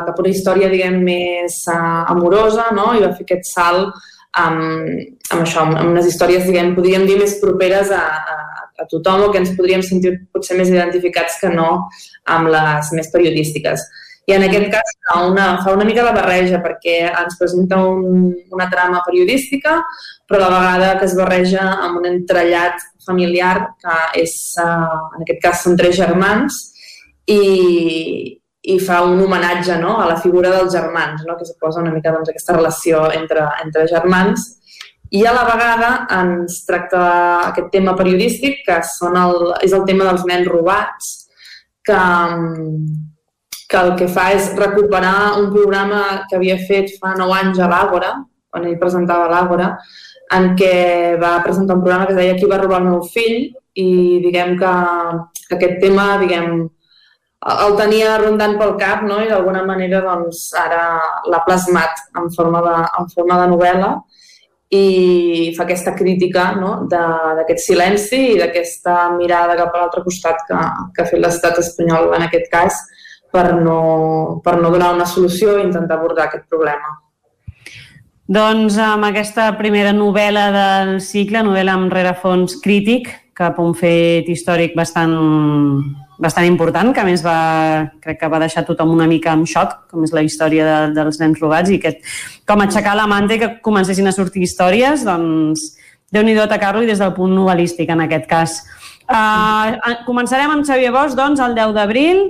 cap 0.06 0.14
a 0.14 0.22
una 0.24 0.32
història, 0.32 0.70
diguem, 0.72 1.00
més 1.06 1.60
uh, 1.70 2.04
amorosa, 2.12 2.68
no? 2.76 2.92
I 2.94 3.04
va 3.04 3.14
fer 3.16 3.26
aquest 3.26 3.50
salt 3.52 3.94
amb, 4.38 4.64
amb 5.32 5.44
això, 5.44 5.64
amb, 5.64 5.78
amb 5.78 5.94
unes 5.94 6.10
històries, 6.10 6.46
diguem, 6.46 6.74
podríem 6.76 7.06
dir, 7.08 7.18
més 7.20 7.38
properes 7.42 7.92
a, 7.94 8.02
a, 8.34 8.66
a 8.78 8.90
tothom 8.90 9.26
o 9.26 9.30
que 9.32 9.42
ens 9.42 9.54
podríem 9.58 9.82
sentir 9.86 10.16
potser 10.34 10.58
més 10.58 10.70
identificats 10.72 11.40
que 11.40 11.50
no 11.54 11.70
amb 12.28 12.52
les 12.52 12.92
més 12.96 13.10
periodístiques. 13.14 13.82
I 14.28 14.34
en 14.36 14.44
aquest 14.44 14.66
cas 14.68 14.90
fa 15.06 15.22
una, 15.24 15.46
fa 15.64 15.72
una 15.72 15.86
mica 15.88 16.04
la 16.04 16.12
barreja 16.12 16.58
perquè 16.60 16.98
ens 17.08 17.38
presenta 17.40 17.78
un, 17.80 18.26
una 18.52 18.66
trama 18.68 19.00
periodística, 19.06 19.78
però 20.28 20.44
a 20.44 20.52
la 20.52 20.58
vegada 20.58 20.90
que 20.98 21.08
es 21.08 21.14
barreja 21.16 21.64
amb 21.86 22.02
un 22.02 22.10
entrellat 22.10 22.76
familiar 23.06 23.54
que 23.80 23.94
és, 24.20 24.34
uh, 24.60 25.14
en 25.16 25.24
aquest 25.24 25.40
cas 25.40 25.62
són 25.64 25.78
tres 25.80 25.96
germans 25.96 26.58
i, 27.28 28.38
i 28.72 28.76
fa 28.80 29.02
un 29.06 29.20
homenatge 29.20 29.78
no, 29.80 29.96
a 30.00 30.06
la 30.08 30.18
figura 30.20 30.52
dels 30.52 30.72
germans, 30.74 31.24
no, 31.26 31.36
que 31.36 31.46
suposa 31.48 31.82
una 31.82 31.92
mica 31.94 32.12
doncs, 32.14 32.30
aquesta 32.32 32.56
relació 32.56 33.06
entre, 33.14 33.44
entre 33.64 33.86
germans. 33.90 34.54
I 35.10 35.22
a 35.24 35.32
la 35.32 35.44
vegada 35.48 35.90
ens 36.18 36.62
tracta 36.68 37.02
aquest 37.48 37.70
tema 37.72 37.94
periodístic 37.96 38.60
que 38.66 38.80
són 38.84 39.16
el, 39.16 39.54
és 39.64 39.72
el 39.72 39.86
tema 39.88 40.04
dels 40.08 40.26
nens 40.28 40.48
robats 40.50 41.12
que, 41.88 42.00
que 43.72 43.78
el 43.80 43.94
que 44.00 44.08
fa 44.12 44.28
és 44.36 44.50
recuperar 44.58 45.38
un 45.40 45.48
programa 45.54 46.02
que 46.28 46.36
havia 46.36 46.58
fet 46.68 46.92
fa 47.00 47.14
9 47.16 47.38
anys 47.38 47.62
a 47.64 47.70
l'Àgora, 47.72 48.12
quan 48.52 48.68
ell 48.68 48.76
presentava 48.80 49.30
l'Àgora, 49.32 49.74
en 50.36 50.52
què 50.60 51.16
va 51.20 51.38
presentar 51.44 51.78
un 51.78 51.84
programa 51.84 52.08
que 52.08 52.16
deia 52.18 52.36
Qui 52.36 52.48
va 52.50 52.60
robar 52.60 52.82
el 52.82 52.90
meu 52.90 53.00
fill? 53.12 53.46
I 53.78 53.88
diguem 54.24 54.56
que 54.60 54.72
aquest 55.56 55.78
tema 55.80 56.18
diguem, 56.20 56.66
el 57.46 57.76
tenia 57.78 58.18
rondant 58.18 58.56
pel 58.58 58.74
cap 58.80 59.04
no? 59.06 59.20
i 59.22 59.28
d'alguna 59.30 59.62
manera 59.66 60.02
doncs, 60.02 60.48
ara 60.58 60.82
l'ha 61.30 61.42
plasmat 61.46 62.00
en 62.18 62.30
forma 62.34 62.62
de, 62.64 62.76
en 62.98 63.10
forma 63.14 63.38
de 63.42 63.50
novel·la 63.52 63.92
i 64.74 65.52
fa 65.56 65.64
aquesta 65.64 65.94
crítica 65.96 66.50
no? 66.58 66.72
d'aquest 66.90 67.62
silenci 67.64 68.18
i 68.34 68.38
d'aquesta 68.40 69.08
mirada 69.16 69.56
cap 69.56 69.72
a 69.74 69.84
l'altre 69.84 70.02
costat 70.04 70.42
que, 70.48 70.62
que 70.94 71.04
ha 71.04 71.08
fet 71.08 71.22
l'estat 71.22 71.60
espanyol 71.62 72.10
en 72.18 72.26
aquest 72.26 72.50
cas 72.52 72.82
per 73.32 73.52
no, 73.54 74.40
per 74.44 74.58
no 74.58 74.72
donar 74.74 74.94
una 74.96 75.06
solució 75.06 75.56
i 75.56 75.66
intentar 75.66 75.98
abordar 75.98 76.26
aquest 76.26 76.48
problema. 76.48 76.96
Doncs 78.28 78.76
amb 78.82 79.06
aquesta 79.08 79.46
primera 79.56 79.94
novel·la 79.96 80.48
del 80.52 80.98
cicle, 81.00 81.40
novel·la 81.44 81.78
amb 81.78 81.92
rerefons 81.92 82.58
crític, 82.64 83.08
cap 83.38 83.56
a 83.56 83.64
un 83.64 83.72
fet 83.78 84.28
històric 84.28 84.74
bastant, 84.76 85.14
bastant 86.18 86.46
important, 86.48 86.90
que 86.92 87.00
a 87.00 87.06
més 87.06 87.22
va, 87.22 87.90
crec 88.02 88.18
que 88.20 88.30
va 88.30 88.40
deixar 88.42 88.64
tothom 88.66 88.90
una 88.90 89.06
mica 89.06 89.32
en 89.36 89.44
xoc, 89.46 89.76
com 89.90 90.02
és 90.04 90.12
la 90.14 90.24
història 90.26 90.66
de, 90.66 90.78
dels 90.96 91.20
nens 91.22 91.38
robats, 91.38 91.70
i 91.70 91.78
que 91.82 91.94
com 92.48 92.64
aixecar 92.64 92.96
la 92.98 93.06
manta 93.10 93.36
i 93.36 93.42
que 93.42 93.52
comencessin 93.62 94.10
a 94.10 94.14
sortir 94.16 94.42
històries, 94.42 95.06
doncs 95.06 95.78
déu 96.10 96.24
nhi 96.24 96.34
atacar-lo 96.40 96.82
i 96.82 96.90
des 96.90 96.98
del 96.98 97.14
punt 97.14 97.34
novel·lístic 97.36 97.90
en 97.94 98.02
aquest 98.06 98.26
cas. 98.30 98.58
Uh, 99.08 100.04
començarem 100.08 100.50
amb 100.52 100.66
Xavier 100.66 100.92
Bosch, 100.92 101.16
doncs, 101.16 101.40
el 101.40 101.54
10 101.56 101.74
d'abril, 101.76 102.24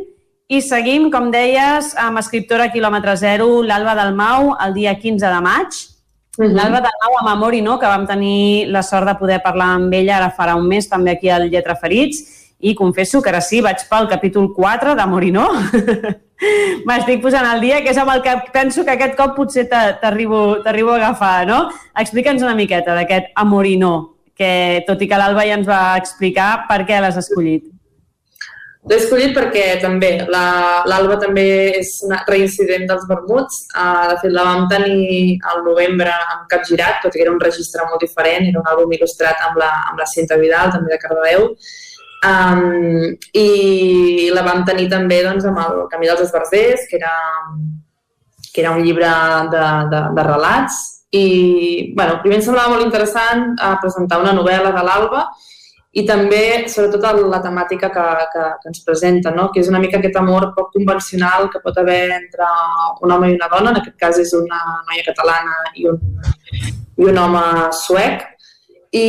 i 0.49 0.63
seguim, 0.65 1.11
com 1.13 1.33
deies, 1.33 1.93
amb 2.01 2.21
escriptora 2.21 2.71
quilòmetre 2.73 3.17
zero, 3.21 3.49
l'Alba 3.65 3.97
Dalmau, 3.99 4.55
el 4.65 4.75
dia 4.77 4.95
15 5.01 5.33
de 5.33 5.41
maig. 5.45 5.69
Uh 6.39 6.45
mhm. 6.45 6.51
-huh. 6.51 6.57
L'Alba 6.57 6.81
Dalmau, 6.85 7.19
amb 7.21 7.29
Amor 7.29 7.55
i 7.55 7.63
no, 7.63 7.79
que 7.79 7.87
vam 7.87 8.07
tenir 8.07 8.69
la 8.69 8.83
sort 8.83 9.07
de 9.07 9.15
poder 9.15 9.43
parlar 9.43 9.75
amb 9.77 9.93
ella 9.93 10.17
ara 10.17 10.35
farà 10.37 10.57
un 10.57 10.69
mes, 10.69 10.89
també 10.89 11.13
aquí 11.13 11.29
al 11.29 11.51
Lletra 11.51 11.75
Ferits, 11.75 12.38
i 12.61 12.75
confesso 12.75 13.23
que 13.23 13.31
ara 13.31 13.41
sí, 13.45 13.61
vaig 13.63 13.85
pel 13.91 14.09
capítol 14.11 14.51
4 14.55 14.97
d'Amor 14.99 15.27
i 15.27 15.31
no. 15.35 15.47
M'estic 16.89 17.23
posant 17.23 17.47
al 17.47 17.63
dia, 17.63 17.81
que 17.83 17.91
és 17.91 17.99
amb 17.99 18.13
el 18.15 18.23
que 18.23 18.35
penso 18.55 18.85
que 18.87 18.95
aquest 18.95 19.17
cop 19.19 19.35
potser 19.39 19.67
t'arribo 19.71 20.59
a 20.59 20.97
agafar, 20.99 21.47
no? 21.47 21.65
Explica'ns 21.99 22.45
una 22.47 22.59
miqueta 22.59 22.95
d'aquest 22.99 23.33
Amor 23.43 23.67
i 23.67 23.77
no, 23.79 23.95
que 24.39 24.85
tot 24.87 25.03
i 25.03 25.11
que 25.11 25.19
l'Alba 25.19 25.47
ja 25.47 25.59
ens 25.59 25.67
va 25.67 25.99
explicar 25.99 26.69
per 26.71 26.85
què 26.87 27.01
l'has 27.03 27.19
escollit. 27.19 27.67
L'he 28.89 28.97
escollit 28.97 29.35
perquè 29.37 29.65
també 29.83 30.13
l'Alba 30.31 31.17
la, 31.17 31.19
també 31.21 31.45
és 31.81 31.91
una 32.07 32.23
reincident 32.29 32.87
dels 32.89 33.05
vermuts. 33.11 33.65
Uh, 33.75 34.15
de 34.15 34.21
fet, 34.23 34.33
la 34.33 34.47
vam 34.47 34.69
tenir 34.71 35.37
al 35.51 35.65
novembre 35.67 36.15
amb 36.15 36.47
Capgirat, 36.51 37.03
tot 37.03 37.13
i 37.13 37.21
que 37.21 37.27
era 37.27 37.35
un 37.35 37.43
registre 37.43 37.85
molt 37.91 38.01
diferent, 38.07 38.47
era 38.49 38.63
un 38.63 38.71
àlbum 38.71 38.95
il·lustrat 38.97 39.43
amb 39.49 39.61
la, 39.61 39.69
amb 39.91 40.01
la 40.01 40.07
Cinta 40.09 40.39
Vidal, 40.41 40.73
també 40.73 40.95
de 40.95 41.01
Cardedeu. 41.03 41.51
Um, 42.27 43.15
I 43.39 44.31
la 44.35 44.43
vam 44.47 44.65
tenir 44.67 44.89
també 44.91 45.21
doncs, 45.23 45.47
amb 45.47 45.61
el 45.63 45.85
Camí 45.93 46.09
dels 46.11 46.25
Esbarzers, 46.27 46.87
que 46.91 46.99
era, 46.99 47.13
que 48.53 48.63
era 48.65 48.73
un 48.75 48.83
llibre 48.83 49.11
de, 49.53 49.67
de, 49.93 50.01
de 50.17 50.25
relats. 50.27 50.81
I, 51.15 51.27
bueno, 51.97 52.19
primer 52.25 52.41
em 52.41 52.45
semblava 52.45 52.75
molt 52.75 52.85
interessant 52.85 53.55
uh, 53.55 53.77
presentar 53.81 54.19
una 54.21 54.35
novel·la 54.37 54.75
de 54.75 54.83
l'Alba, 54.85 55.29
i 55.99 56.05
també, 56.07 56.69
sobretot, 56.69 57.23
la 57.33 57.41
temàtica 57.43 57.89
que, 57.91 58.07
que, 58.33 58.43
que 58.61 58.71
ens 58.71 58.83
presenta, 58.85 59.33
no? 59.35 59.49
que 59.55 59.63
és 59.63 59.71
una 59.73 59.81
mica 59.81 59.97
aquest 59.99 60.19
amor 60.21 60.51
poc 60.57 60.69
convencional 60.75 61.49
que 61.51 61.63
pot 61.65 61.79
haver 61.81 62.11
entre 62.19 62.49
un 63.03 63.15
home 63.15 63.33
i 63.33 63.39
una 63.39 63.49
dona, 63.51 63.73
en 63.73 63.81
aquest 63.81 63.97
cas 63.99 64.21
és 64.21 64.35
una 64.37 64.61
noia 64.85 65.07
catalana 65.07 65.57
i 65.81 65.89
un, 65.89 66.03
i 67.01 67.09
un 67.09 67.19
home 67.25 67.45
suec, 67.81 68.27
i, 68.93 69.09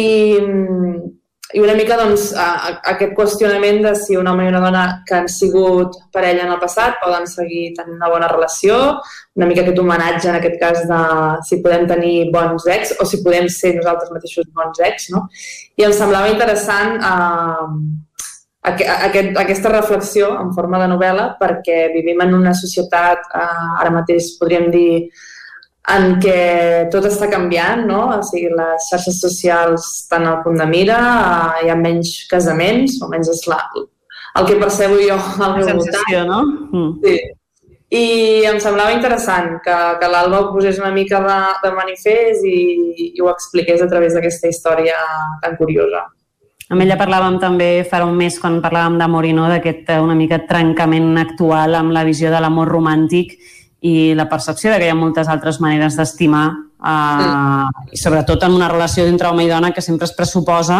i 1.53 1.61
una 1.63 1.73
mica 1.73 1.95
doncs, 1.97 2.27
a, 2.37 2.45
a, 2.45 2.71
aquest 2.91 3.15
qüestionament 3.17 3.79
de 3.81 3.93
si 3.97 4.17
un 4.19 4.27
home 4.29 4.45
i 4.45 4.51
una 4.51 4.61
dona 4.61 4.83
que 5.07 5.15
han 5.17 5.29
sigut 5.33 5.95
parella 6.13 6.43
en 6.45 6.51
el 6.53 6.59
passat 6.61 6.99
poden 7.01 7.25
seguir 7.29 7.71
tenint 7.77 7.95
una 7.97 8.09
bona 8.11 8.27
relació, 8.29 8.75
una 9.39 9.47
mica 9.49 9.63
aquest 9.63 9.81
homenatge 9.81 10.29
en 10.29 10.37
aquest 10.37 10.59
cas 10.61 10.83
de 10.91 10.99
si 11.49 11.57
podem 11.63 11.87
tenir 11.89 12.29
bons 12.35 12.67
ex 12.75 12.93
o 12.99 13.07
si 13.09 13.23
podem 13.25 13.49
ser 13.49 13.73
nosaltres 13.79 14.13
mateixos 14.13 14.51
bons 14.53 14.83
ex, 14.91 15.09
no? 15.15 15.25
I 15.79 15.87
em 15.87 15.95
semblava 15.97 16.29
interessant 16.29 17.01
eh, 17.01 17.65
aquest, 18.69 19.33
aquesta 19.41 19.73
reflexió 19.73 20.35
en 20.43 20.53
forma 20.53 20.83
de 20.83 20.91
novel·la 20.93 21.31
perquè 21.41 21.87
vivim 21.95 22.21
en 22.27 22.37
una 22.43 22.53
societat, 22.53 23.25
eh, 23.33 23.81
ara 23.81 23.95
mateix 23.97 24.35
podríem 24.37 24.69
dir, 24.75 25.09
en 25.87 26.19
què 26.21 26.89
tot 26.93 27.05
està 27.07 27.29
canviant, 27.31 27.85
no? 27.87 28.01
O 28.17 28.19
sigui, 28.25 28.51
les 28.53 28.89
xarxes 28.91 29.19
socials 29.23 29.87
estan 30.03 30.27
al 30.27 30.41
punt 30.43 30.59
de 30.59 30.67
mira, 30.69 30.99
eh, 30.99 31.65
hi 31.65 31.71
ha 31.71 31.77
menys 31.79 32.13
casaments, 32.29 32.99
o 33.01 33.09
menys 33.09 33.31
és 33.33 33.45
la, 33.49 33.59
el 34.37 34.49
que 34.49 34.59
percebo 34.61 34.99
jo 35.01 35.17
al 35.17 35.57
meu 35.57 35.67
sensació, 35.67 36.23
no? 36.29 36.43
Mm. 36.71 36.91
Sí. 37.05 37.17
I 37.89 38.05
em 38.45 38.59
semblava 38.61 38.93
interessant 38.93 39.55
que, 39.65 39.75
que 39.97 40.09
l'Alba 40.11 40.43
ho 40.43 40.51
posés 40.53 40.77
una 40.77 40.91
mica 40.93 41.23
de, 41.23 41.37
de 41.63 41.71
manifest 41.73 42.45
i, 42.45 42.59
i 43.07 43.23
ho 43.23 43.31
expliqués 43.31 43.81
a 43.81 43.89
través 43.89 44.13
d'aquesta 44.13 44.51
història 44.51 44.99
tan 45.41 45.57
curiosa. 45.57 46.03
Amb 46.69 46.83
ella 46.85 46.99
parlàvem 46.99 47.39
també 47.41 47.69
farà 47.89 48.05
un 48.05 48.13
mes 48.13 48.35
quan 48.37 48.59
parlàvem 48.61 48.99
d'amor 49.01 49.25
i 49.25 49.31
no, 49.33 49.47
d'aquest 49.49 49.89
una 49.97 50.13
mica 50.13 50.37
trencament 50.45 51.17
actual 51.17 51.73
amb 51.79 51.95
la 51.95 52.05
visió 52.05 52.29
de 52.29 52.43
l'amor 52.43 52.69
romàntic 52.69 53.39
i 53.81 54.13
la 54.15 54.27
percepció 54.29 54.71
de 54.71 54.79
que 54.79 54.87
hi 54.89 54.91
ha 54.91 54.97
moltes 54.97 55.29
altres 55.31 55.59
maneres 55.63 55.95
d'estimar 55.95 56.47
eh, 56.51 57.67
sí. 57.89 57.91
i 57.95 58.01
sobretot 58.01 58.43
en 58.43 58.57
una 58.57 58.67
relació 58.71 59.05
d'entre 59.07 59.29
home 59.29 59.45
i 59.45 59.51
dona 59.51 59.71
que 59.75 59.83
sempre 59.83 60.07
es 60.09 60.15
pressuposa 60.17 60.79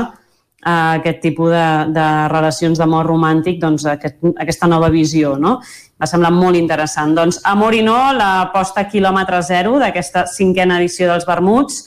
eh, 0.66 0.72
aquest 0.72 1.22
tipus 1.24 1.52
de, 1.54 1.68
de 1.96 2.08
relacions 2.32 2.80
d'amor 2.80 3.08
romàntic, 3.08 3.60
doncs 3.62 3.88
aquest, 3.88 4.20
aquesta 4.36 4.68
nova 4.68 4.92
visió, 4.92 5.38
no? 5.40 5.60
Va 6.00 6.08
semblar 6.08 6.32
molt 6.32 6.56
interessant. 6.56 7.16
Doncs 7.16 7.42
Amor 7.48 7.76
i 7.76 7.82
no, 7.84 7.98
la 8.16 8.50
posta 8.54 8.86
quilòmetre 8.88 9.42
zero 9.44 9.80
d'aquesta 9.82 10.26
cinquena 10.32 10.78
edició 10.80 11.10
dels 11.12 11.28
Vermuts 11.28 11.82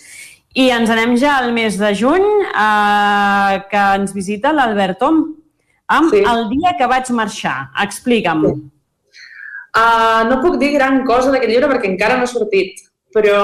i 0.60 0.68
ens 0.68 0.90
anem 0.93 1.14
ja 1.16 1.39
al 1.40 1.52
mes 1.56 1.78
de 1.80 1.94
juny 1.97 2.26
eh, 2.51 3.62
que 3.70 3.86
ens 4.01 4.12
visita 4.12 4.52
l'Albert 4.52 5.01
Tom 5.01 5.22
amb 5.93 6.12
sí. 6.12 6.20
el 6.28 6.47
dia 6.52 6.76
que 6.78 6.89
vaig 6.89 7.09
marxar. 7.16 7.56
Explica'm. 7.84 8.44
Sí. 8.48 8.60
Uh, 9.73 10.28
no 10.28 10.43
puc 10.43 10.59
dir 10.61 10.74
gran 10.74 11.01
cosa 11.09 11.31
d'aquest 11.32 11.49
llibre 11.49 11.70
perquè 11.70 11.89
encara 11.89 12.19
no 12.19 12.27
ha 12.27 12.31
sortit, 12.31 12.82
però 13.15 13.39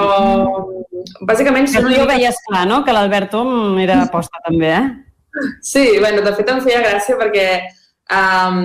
bàsicament... 1.25 1.69
Que 1.71 1.81
tu 1.81 1.93
ja 1.93 2.03
ho 2.03 2.09
veies 2.09 2.37
clar, 2.45 2.67
no?, 2.69 2.83
que 2.85 2.93
l'Albert 2.93 3.31
Tom 3.33 3.79
era 3.81 4.03
aposta 4.03 4.41
també, 4.45 4.69
eh? 4.77 4.85
Sí, 5.65 5.97
bueno, 5.97 6.21
de 6.25 6.33
fet 6.37 6.49
em 6.53 6.61
feia 6.65 6.83
gràcia 6.83 7.17
perquè 7.17 7.47
um, 8.13 8.61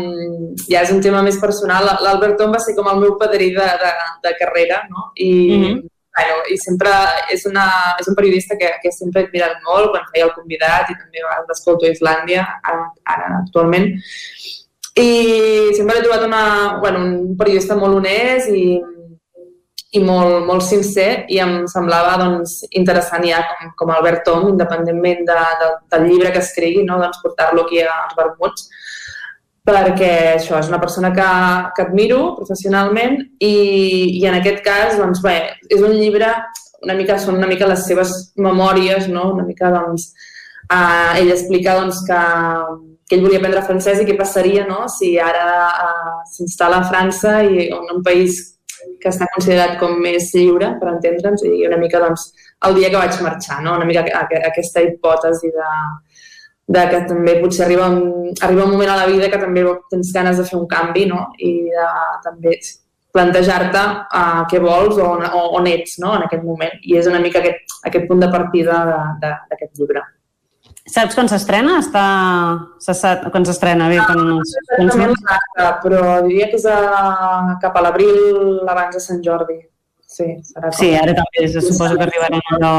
ja 0.68 0.82
és 0.82 0.92
un 0.92 1.00
tema 1.04 1.22
més 1.24 1.38
personal. 1.40 1.88
L'Albert 2.04 2.44
va 2.52 2.60
ser 2.60 2.76
com 2.76 2.88
el 2.92 3.00
meu 3.00 3.16
padrí 3.20 3.50
de, 3.56 3.68
de, 3.82 3.92
de 4.24 4.32
carrera, 4.40 4.82
no? 4.90 5.10
I, 5.16 5.30
mm 5.30 5.62
-hmm. 5.64 5.80
bueno, 6.16 6.36
i 6.52 6.58
sempre 6.58 6.90
és, 7.32 7.46
una, 7.46 7.96
és 8.00 8.08
un 8.08 8.14
periodista 8.14 8.56
que, 8.60 8.74
que 8.82 8.92
sempre 8.92 9.22
he 9.22 9.24
admirat 9.24 9.56
molt 9.68 9.90
quan 9.90 10.04
feia 10.12 10.26
el 10.28 10.36
convidat 10.36 10.90
i 10.90 10.98
també 11.00 11.24
l'escolto 11.48 11.86
a 11.86 11.94
Islàndia, 11.96 12.44
ara, 12.62 12.92
ara 13.04 13.26
actualment 13.40 13.88
i 14.94 15.74
sempre 15.74 15.98
he 15.98 16.02
trobat 16.04 16.26
una, 16.26 16.44
bueno, 16.80 17.00
un 17.02 17.36
periodista 17.38 17.74
molt 17.74 17.98
honest 17.98 18.52
i, 18.54 18.78
i 19.94 20.02
molt, 20.02 20.44
molt 20.46 20.62
sincer 20.66 21.24
i 21.30 21.40
em 21.42 21.64
semblava 21.70 22.16
doncs, 22.22 22.60
interessant 22.78 23.26
ja 23.26 23.42
com, 23.48 23.72
com 23.80 23.94
Albert 23.94 24.24
Tom, 24.28 24.48
independentment 24.52 25.24
de, 25.26 25.38
de, 25.60 25.70
del 25.94 26.08
llibre 26.10 26.30
que 26.34 26.42
escrigui, 26.42 26.84
no? 26.86 27.00
doncs, 27.02 27.18
portar-lo 27.22 27.66
aquí 27.66 27.82
als 27.82 28.14
vermuts 28.18 28.68
perquè 29.64 30.12
això 30.34 30.58
és 30.60 30.68
una 30.68 30.78
persona 30.78 31.10
que, 31.16 31.28
que 31.74 31.86
admiro 31.86 32.34
professionalment 32.36 33.16
i, 33.40 33.54
i 34.20 34.26
en 34.28 34.38
aquest 34.38 34.60
cas 34.66 34.98
doncs, 35.00 35.22
bé, 35.24 35.38
és 35.72 35.82
un 35.82 35.96
llibre 35.96 36.30
una 36.84 36.94
mica, 36.98 37.16
són 37.18 37.38
una 37.40 37.48
mica 37.50 37.68
les 37.68 37.86
seves 37.88 38.12
memòries, 38.36 39.08
no? 39.08 39.30
una 39.32 39.46
mica 39.46 39.70
doncs, 39.72 40.10
eh, 40.68 41.20
ell 41.22 41.32
explica 41.32 41.78
doncs, 41.80 42.02
que, 42.06 42.20
que 43.08 43.16
ell 43.16 43.24
volia 43.24 43.38
aprendre 43.40 43.64
francès 43.66 44.00
i 44.00 44.06
què 44.08 44.16
passaria 44.16 44.64
no? 44.68 44.84
si 44.88 45.14
ara 45.20 45.46
uh, 45.68 46.16
s'instal·la 46.32 46.80
a 46.80 46.88
França 46.88 47.36
i 47.44 47.68
en 47.68 47.96
un 47.98 48.02
país 48.06 48.40
que 49.00 49.10
està 49.10 49.28
considerat 49.34 49.76
com 49.80 49.98
més 50.00 50.30
lliure, 50.34 50.74
per 50.80 50.90
entendre'ns, 50.92 51.44
i 51.48 51.66
una 51.68 51.80
mica 51.80 52.00
doncs, 52.02 52.30
el 52.68 52.78
dia 52.78 52.90
que 52.92 53.00
vaig 53.00 53.20
marxar, 53.24 53.60
no? 53.64 53.76
una 53.76 53.88
mica 53.88 54.04
aquesta 54.48 54.84
hipòtesi 54.84 55.52
de, 55.52 55.72
de 56.76 56.86
que 56.92 57.02
també 57.10 57.36
potser 57.42 57.66
arriba 57.66 57.90
un, 57.92 58.32
arriba 58.40 58.64
un 58.64 58.72
moment 58.72 58.94
a 58.94 59.02
la 59.02 59.10
vida 59.10 59.28
que 59.32 59.40
també 59.40 59.66
tens 59.92 60.12
ganes 60.14 60.40
de 60.40 60.48
fer 60.48 60.56
un 60.60 60.66
canvi 60.70 61.04
no? 61.10 61.26
i 61.38 61.52
de 61.68 61.90
també 62.24 62.56
plantejar-te 63.14 63.82
uh, 64.02 64.42
què 64.50 64.58
vols 64.62 64.98
o 64.98 65.06
on, 65.12 65.28
on 65.60 65.68
ets 65.70 66.00
no? 66.02 66.16
en 66.16 66.26
aquest 66.26 66.42
moment. 66.42 66.80
I 66.82 66.98
és 66.98 67.10
una 67.10 67.22
mica 67.22 67.40
aquest, 67.42 67.76
aquest 67.86 68.08
punt 68.10 68.24
de 68.24 68.32
partida 68.32 68.80
d'aquest 69.22 69.70
llibre. 69.78 70.02
Saps 70.94 71.16
quan 71.18 71.30
s'estrena? 71.30 71.78
Està... 71.82 72.04
Se 72.82 72.94
sap 72.94 73.26
quan 73.34 73.46
s'estrena 73.46 73.88
bé? 73.90 73.98
Quan... 74.06 74.20
No, 74.20 74.84
no, 74.86 75.08
no, 75.10 75.70
però 75.82 76.18
diria 76.26 76.50
que 76.52 76.60
és 76.60 76.66
a... 76.70 77.56
cap 77.62 77.74
a 77.74 77.82
l'abril 77.82 78.62
abans 78.62 78.94
de 78.94 79.02
Sant 79.02 79.24
Jordi. 79.24 79.58
Sí, 80.14 80.28
serà 80.46 80.68
com... 80.68 80.78
sí 80.78 80.92
ara 80.94 81.16
també 81.16 81.48
se 81.50 81.64
suposo 81.64 81.98
que 81.98 82.06
arribaran 82.06 82.44
allò 82.54 82.74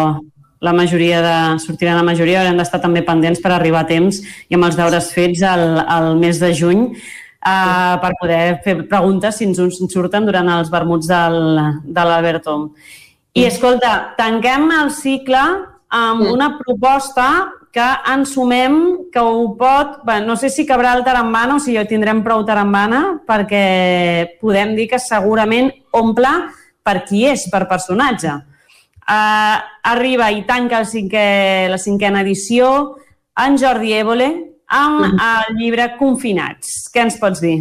la 0.63 0.71
majoria 0.73 1.19
de, 1.21 1.35
sortiran 1.59 1.99
la 1.99 2.07
majoria, 2.07 2.39
haurem 2.41 2.57
d'estar 2.61 2.79
també 2.81 3.03
pendents 3.05 3.41
per 3.43 3.51
arribar 3.53 3.83
a 3.83 3.89
temps 3.89 4.21
i 4.23 4.55
amb 4.55 4.69
els 4.69 4.77
deures 4.79 5.11
fets 5.13 5.43
al, 5.45 5.65
al 5.83 6.15
mes 6.21 6.39
de 6.41 6.53
juny 6.55 6.85
uh, 6.87 7.95
per 8.01 8.13
poder 8.21 8.41
fer 8.63 8.77
preguntes 8.89 9.41
si 9.41 9.49
ens, 9.49 9.59
ens 9.59 9.91
surten 9.91 10.25
durant 10.25 10.49
els 10.55 10.71
vermuts 10.73 11.11
del, 11.11 11.59
de 11.83 12.07
l'Alberto. 12.07 12.57
I 13.35 13.43
escolta, 13.49 14.15
tanquem 14.15 14.71
el 14.79 14.93
cicle 14.95 15.43
amb 15.95 16.25
una 16.27 16.49
proposta 16.59 17.27
que 17.75 17.85
ens 18.11 18.33
sumem, 18.35 18.75
que 19.11 19.19
ho 19.19 19.49
pot... 19.59 20.01
Bé, 20.07 20.19
no 20.23 20.35
sé 20.39 20.49
si 20.51 20.65
cabrà 20.67 20.93
el 20.95 21.03
tarambana 21.07 21.57
o 21.57 21.63
si 21.63 21.75
jo 21.75 21.83
tindrem 21.87 22.21
prou 22.23 22.45
tarambana, 22.47 23.01
perquè 23.27 24.37
podem 24.39 24.75
dir 24.77 24.89
que 24.91 24.99
segurament 24.99 25.71
omple 25.95 26.31
per 26.85 27.01
qui 27.07 27.25
és, 27.27 27.47
per 27.51 27.65
personatge. 27.71 28.35
Uh, 29.05 29.57
arriba 29.91 30.31
i 30.33 30.43
tanca 30.47 30.79
el 30.81 30.87
cinquè, 30.89 31.25
la 31.69 31.77
cinquena 31.77 32.23
edició 32.25 32.69
en 33.37 33.59
Jordi 33.61 33.93
Évole 33.93 34.29
amb 34.71 35.01
mm. 35.11 35.25
el 35.29 35.59
llibre 35.59 35.91
Confinats. 35.99 36.87
Què 36.93 37.03
ens 37.05 37.19
pots 37.21 37.43
dir? 37.43 37.59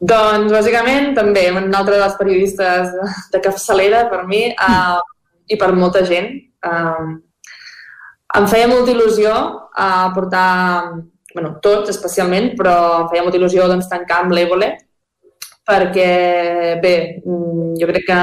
Doncs, 0.00 0.48
bàsicament, 0.48 1.10
també 1.18 1.50
un 1.52 1.74
altre 1.76 1.98
dels 2.00 2.16
periodistes 2.16 2.94
de 3.34 3.40
capçalera 3.44 4.06
per 4.08 4.22
mi 4.30 4.46
uh, 4.54 5.02
i 5.50 5.58
per 5.58 5.72
molta 5.76 6.04
gent. 6.06 6.30
Uh, 6.64 7.18
em 8.38 8.46
feia 8.50 8.68
molta 8.70 8.94
il·lusió 8.94 9.34
uh, 9.34 10.08
portar, 10.14 11.00
bueno, 11.34 11.56
tots 11.64 11.90
especialment, 11.92 12.52
però 12.58 12.76
em 13.02 13.10
feia 13.12 13.26
molta 13.26 13.40
il·lusió 13.40 13.66
doncs, 13.70 13.90
tancar 13.90 14.24
amb 14.24 14.34
l'Evole, 14.36 14.72
perquè, 15.66 16.10
bé, 16.82 16.96
mm, 17.24 17.78
jo 17.80 17.88
crec 17.90 18.06
que 18.08 18.20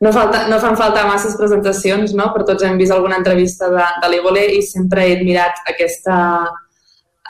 no, 0.00 0.12
falta, 0.12 0.46
no 0.50 0.58
fan 0.60 0.76
falta 0.76 1.06
masses 1.08 1.36
presentacions, 1.38 2.12
no? 2.16 2.30
per 2.34 2.44
tots 2.48 2.64
hem 2.64 2.76
vist 2.80 2.92
alguna 2.92 3.20
entrevista 3.20 3.70
de, 3.72 3.86
de 4.02 4.12
l'Evole 4.12 4.44
i 4.58 4.62
sempre 4.64 5.06
he 5.06 5.16
admirat 5.16 5.62
aquesta 5.72 6.16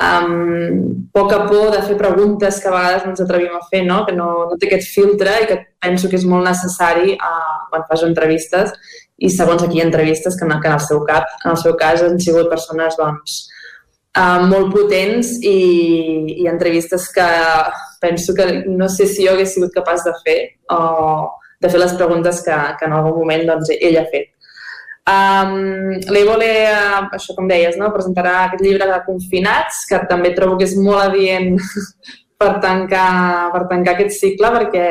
um, 0.01 1.09
poca 1.13 1.47
por 1.47 1.71
de 1.71 1.83
fer 1.83 1.97
preguntes 1.97 2.61
que 2.61 2.69
a 2.69 2.75
vegades 2.75 3.05
no 3.05 3.15
ens 3.15 3.23
atrevim 3.25 3.57
a 3.57 3.65
fer, 3.71 3.85
no? 3.87 4.05
que 4.07 4.13
no, 4.13 4.29
no 4.51 4.59
té 4.61 4.69
aquest 4.69 4.93
filtre 4.95 5.33
i 5.43 5.49
que 5.51 5.59
penso 5.83 6.11
que 6.11 6.19
és 6.19 6.27
molt 6.29 6.47
necessari 6.47 7.17
uh, 7.17 7.59
quan 7.71 7.87
fas 7.89 8.05
entrevistes 8.07 8.73
i 9.17 9.31
segons 9.33 9.65
aquí 9.65 9.81
entrevistes 9.81 10.37
que, 10.37 10.47
que 10.47 10.69
en 10.69 10.77
el 10.77 10.85
seu 10.85 11.03
cap, 11.09 11.29
en 11.45 11.55
el 11.55 11.61
seu 11.63 11.77
cas 11.81 12.05
han 12.05 12.21
sigut 12.21 12.51
persones 12.53 12.99
doncs, 13.01 13.39
uh, 14.19 14.45
molt 14.45 14.75
potents 14.75 15.39
i, 15.41 15.57
i 16.45 16.49
entrevistes 16.53 17.09
que 17.15 17.27
penso 18.01 18.37
que 18.37 18.65
no 18.69 18.91
sé 18.93 19.09
si 19.09 19.25
jo 19.25 19.33
hagués 19.33 19.57
sigut 19.57 19.73
capaç 19.75 20.05
de 20.05 20.15
fer 20.25 20.39
o 20.71 20.81
de 21.61 21.71
fer 21.73 21.81
les 21.81 21.95
preguntes 21.97 22.43
que, 22.45 22.57
que 22.79 22.85
en 22.85 22.93
algun 22.93 23.17
moment 23.17 23.47
doncs, 23.49 23.73
ell 23.81 23.97
ha 23.97 24.05
fet. 24.13 24.36
Um, 25.07 25.93
L'Evole, 26.11 26.49
uh, 26.67 27.05
això 27.15 27.37
com 27.37 27.47
deies, 27.47 27.77
no? 27.79 27.93
presentarà 27.95 28.41
aquest 28.45 28.65
llibre 28.65 28.89
de 28.91 28.99
Confinats, 29.07 29.85
que 29.87 30.01
també 30.11 30.33
trobo 30.35 30.57
que 30.59 30.67
és 30.67 30.75
molt 30.81 31.05
adient 31.05 31.55
per 32.41 32.57
tancar, 32.65 33.53
per 33.55 33.63
tancar 33.71 33.95
aquest 33.95 34.17
cicle, 34.19 34.51
perquè 34.57 34.87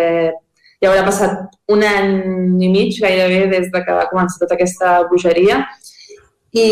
ja 0.80 0.92
haurà 0.92 1.04
passat 1.08 1.58
un 1.72 1.84
any 1.84 2.14
i 2.64 2.72
mig 2.72 2.96
gairebé 3.02 3.46
des 3.52 3.68
de 3.74 3.82
que 3.84 3.98
va 3.98 4.08
començar 4.12 4.40
tota 4.40 4.56
aquesta 4.56 5.02
bogeria. 5.12 5.66
I, 6.56 6.68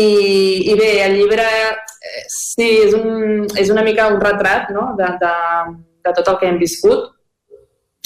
i 0.72 0.74
bé, 0.80 0.90
el 1.04 1.18
llibre 1.18 1.44
eh, 1.44 2.22
sí, 2.32 2.70
és, 2.86 2.94
un, 2.96 3.44
és 3.60 3.68
una 3.68 3.84
mica 3.84 4.08
un 4.08 4.22
retrat 4.22 4.70
no? 4.72 4.94
de, 4.96 5.10
de, 5.20 5.34
de 6.06 6.14
tot 6.16 6.30
el 6.32 6.38
que 6.40 6.48
hem 6.48 6.56
viscut 6.62 7.10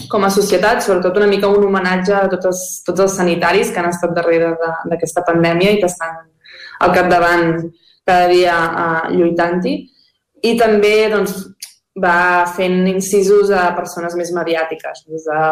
com 0.06 0.24
a 0.24 0.30
societat, 0.30 0.84
sobretot 0.84 1.16
una 1.18 1.26
mica 1.26 1.50
un 1.50 1.64
homenatge 1.66 2.14
a 2.14 2.28
tots 2.30 2.46
els, 2.52 2.64
tots 2.86 3.02
els 3.04 3.16
sanitaris 3.18 3.72
que 3.72 3.82
han 3.82 3.90
estat 3.90 4.14
darrere 4.14 4.54
d'aquesta 4.86 5.24
pandèmia 5.26 5.74
i 5.74 5.80
que 5.82 5.90
estan 5.90 6.20
al 6.84 6.94
capdavant 6.94 7.56
cada 8.06 8.28
dia 8.30 8.54
uh, 8.54 9.08
lluitant-hi. 9.12 9.74
I 10.46 10.54
també 10.60 10.94
doncs, 11.10 11.34
va 11.98 12.46
fent 12.54 12.86
incisos 12.86 13.50
a 13.50 13.72
persones 13.74 14.14
més 14.14 14.30
mediàtiques, 14.36 15.02
des 15.10 15.26
de, 15.26 15.42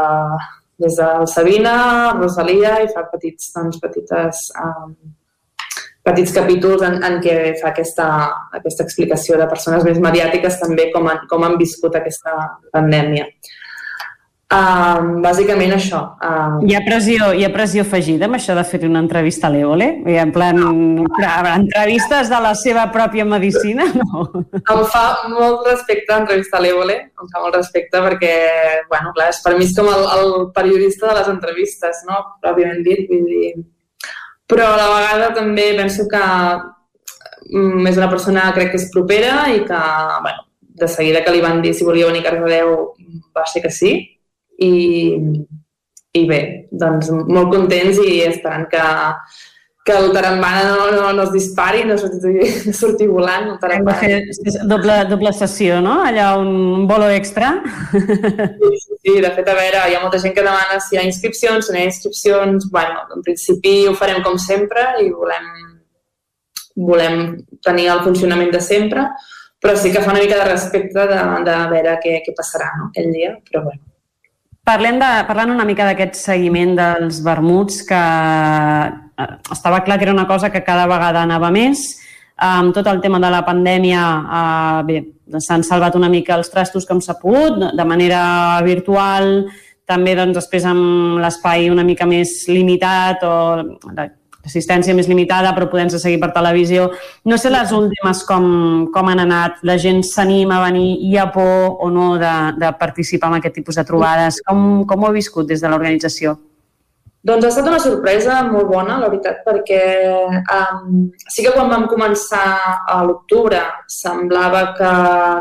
des 0.85 0.99
de 1.01 1.11
Sabina, 1.27 1.77
Rosalia, 2.15 2.79
i 2.85 2.91
fa 2.95 3.03
petits, 3.11 3.51
doncs, 3.57 3.81
petites, 3.83 4.47
um, 4.63 4.95
petits 6.07 6.33
capítols 6.37 6.87
en, 6.87 7.01
en 7.03 7.19
què 7.25 7.37
fa 7.61 7.73
aquesta, 7.73 8.09
aquesta 8.61 8.87
explicació 8.87 9.41
de 9.41 9.51
persones 9.51 9.85
més 9.89 9.99
mediàtiques 10.03 10.61
també 10.63 10.93
com 10.95 11.11
han, 11.11 11.25
com 11.31 11.43
han 11.43 11.59
viscut 11.59 11.99
aquesta 11.99 12.39
pandèmia. 12.71 13.27
Um, 14.47 15.25
bàsicament 15.25 15.73
això. 15.75 15.99
Um... 16.23 16.61
Hi, 16.69 16.77
ha 16.79 16.81
pressió, 16.87 17.33
hi 17.35 17.43
ha 17.43 17.49
pressió 17.51 17.83
afegida 17.83 18.29
amb 18.29 18.39
això 18.39 18.55
de 18.55 18.63
fer 18.69 18.79
una 18.87 19.01
entrevista 19.03 19.49
a 19.49 19.51
l'Eole? 19.51 19.89
En 20.07 20.31
plan, 20.31 20.61
entrevistes 21.51 22.31
de 22.31 22.39
la 22.45 22.53
seva 22.55 22.87
pròpia 22.95 23.27
medicina? 23.27 23.89
No. 23.97 24.23
Em 24.55 24.83
fa 24.93 25.03
molt 25.33 25.67
respecte 25.67 26.15
entrevistar 26.15 26.61
a 26.61 26.63
l'Eole, 26.63 26.95
em 27.19 27.31
fa 27.33 27.43
molt 27.43 27.57
respecte 27.57 27.99
perquè, 28.05 28.33
bueno, 28.91 29.11
clar, 29.17 29.33
és, 29.33 29.41
per 29.43 29.57
mi 29.57 29.67
és 29.67 29.75
com 29.75 29.89
el, 29.91 30.07
el 30.15 30.33
periodista 30.55 31.09
de 31.11 31.17
les 31.19 31.31
entrevistes, 31.33 32.05
no? 32.07 32.23
Pròpiament 32.45 32.85
dit, 32.87 33.07
vull 33.11 33.27
dir... 33.27 33.53
Però 34.47 34.69
a 34.77 34.79
la 34.79 34.89
vegada 34.93 35.31
també 35.35 35.73
penso 35.75 36.07
que 36.13 36.23
mm, 36.23 37.87
és 37.91 37.99
una 37.99 38.13
persona, 38.13 38.53
crec 38.55 38.77
que 38.77 38.79
és 38.79 38.91
propera 38.95 39.49
i 39.51 39.65
que, 39.67 39.81
bueno, 40.23 40.47
de 40.61 40.89
seguida 40.93 41.25
que 41.25 41.35
li 41.35 41.43
van 41.43 41.65
dir 41.65 41.75
si 41.75 41.89
volia 41.89 42.13
venir 42.13 42.23
a 42.23 42.31
Cardedeu 42.31 42.77
va 43.35 43.47
ser 43.51 43.65
que 43.65 43.75
sí, 43.75 43.97
i, 44.59 44.73
i 46.17 46.25
bé, 46.29 46.41
doncs 46.71 47.11
molt 47.13 47.53
contents 47.53 48.01
i 48.03 48.23
esperant 48.25 48.67
que, 48.73 48.83
que 49.87 49.95
el 49.95 50.09
tarambana 50.13 50.65
no, 50.71 50.91
no, 50.91 51.13
no 51.15 51.25
es 51.29 51.33
dispari, 51.35 51.85
no 51.87 51.95
surti, 52.01 52.33
no 52.67 52.75
surti 52.75 53.07
volant. 53.07 53.53
El 53.55 53.77
Hem 53.77 53.87
de 53.87 53.95
fer 54.01 54.17
doble, 54.67 54.97
doble 55.13 55.33
sessió, 55.37 55.79
no? 55.85 56.01
Allà 56.09 56.33
un 56.41 56.89
bolo 56.91 57.07
extra. 57.15 57.53
Sí, 57.93 58.73
sí, 58.83 58.99
sí, 59.05 59.15
de 59.23 59.31
fet, 59.37 59.47
a 59.47 59.55
veure, 59.55 59.85
hi 59.87 59.95
ha 59.95 60.03
molta 60.03 60.21
gent 60.23 60.35
que 60.35 60.43
demana 60.43 60.81
si 60.83 60.97
hi 60.97 61.01
ha 61.01 61.07
inscripcions, 61.07 61.69
si 61.69 61.73
no 61.73 61.79
hi 61.79 61.87
ha 61.87 61.93
inscripcions. 61.93 62.71
bueno, 62.75 63.07
en 63.15 63.23
principi 63.23 63.79
ho 63.87 63.95
farem 63.95 64.23
com 64.27 64.41
sempre 64.43 64.89
i 65.05 65.11
volem, 65.15 65.51
volem 66.91 67.21
tenir 67.63 67.91
el 67.95 68.03
funcionament 68.09 68.51
de 68.51 68.61
sempre, 68.61 69.07
però 69.63 69.79
sí 69.79 69.95
que 69.95 70.03
fa 70.03 70.11
una 70.11 70.25
mica 70.25 70.43
de 70.43 70.51
respecte 70.51 71.07
de, 71.13 71.27
de 71.47 71.61
veure 71.71 71.99
què, 72.03 72.23
què 72.27 72.35
passarà 72.35 72.73
no? 72.81 72.91
aquell 72.91 73.15
dia, 73.15 73.37
però 73.47 73.69
bueno. 73.71 73.86
Parlem 74.67 74.97
de, 74.99 75.09
parlant 75.29 75.53
una 75.55 75.65
mica 75.67 75.85
d'aquest 75.87 76.17
seguiment 76.19 76.73
dels 76.75 77.21
vermuts, 77.23 77.85
que 77.87 78.01
eh, 78.03 79.27
estava 79.55 79.85
clar 79.87 79.99
que 80.01 80.09
era 80.09 80.15
una 80.17 80.27
cosa 80.27 80.51
que 80.51 80.65
cada 80.67 80.89
vegada 80.91 81.23
anava 81.23 81.53
més. 81.55 81.85
Amb 82.43 82.75
tot 82.75 82.89
el 82.91 82.99
tema 83.01 83.21
de 83.23 83.31
la 83.31 83.45
pandèmia, 83.47 84.01
eh, 84.39 84.81
bé, 84.89 84.97
s'han 85.39 85.63
salvat 85.63 85.95
una 85.95 86.11
mica 86.11 86.35
els 86.35 86.51
trastos 86.51 86.89
com 86.89 86.99
s'ha 86.99 87.15
pogut, 87.21 87.63
de 87.79 87.87
manera 87.87 88.59
virtual, 88.67 89.47
també 89.87 90.17
doncs, 90.19 90.35
després 90.41 90.67
amb 90.67 91.23
l'espai 91.23 91.71
una 91.71 91.87
mica 91.87 92.11
més 92.11 92.35
limitat 92.51 93.23
o 93.23 93.37
assistència 94.47 94.95
més 94.97 95.11
limitada, 95.11 95.53
però 95.57 95.69
podent-se 95.71 96.01
seguir 96.03 96.21
per 96.23 96.33
televisió. 96.35 96.89
No 97.27 97.39
sé 97.39 97.53
les 97.53 97.73
últimes 97.77 98.25
com, 98.29 98.49
com 98.95 99.13
han 99.13 99.25
anat, 99.27 99.61
la 99.67 99.79
gent 99.83 100.03
s'anima 100.07 100.61
a 100.61 100.67
venir, 100.69 100.89
hi 101.05 101.17
ha 101.19 101.29
por 101.35 101.81
o 101.83 101.91
no 101.93 102.15
de, 102.23 102.35
de 102.61 102.73
participar 102.81 103.33
en 103.33 103.41
aquest 103.41 103.59
tipus 103.61 103.81
de 103.81 103.87
trobades. 103.89 104.43
Com, 104.47 104.85
com 104.89 105.03
ho 105.03 105.11
heu 105.11 105.19
viscut 105.19 105.51
des 105.51 105.65
de 105.65 105.73
l'organització? 105.73 106.39
Doncs 107.27 107.43
ha 107.43 107.49
estat 107.51 107.67
una 107.67 107.81
sorpresa 107.83 108.37
molt 108.47 108.69
bona, 108.71 109.01
la 109.03 109.09
veritat, 109.11 109.41
perquè 109.43 109.81
um, 110.07 111.07
sí 111.27 111.43
que 111.43 111.51
quan 111.57 111.73
vam 111.73 111.89
començar 111.91 112.45
a 112.87 113.01
l'octubre 113.03 113.59
semblava 113.91 114.61
que, 114.77 114.91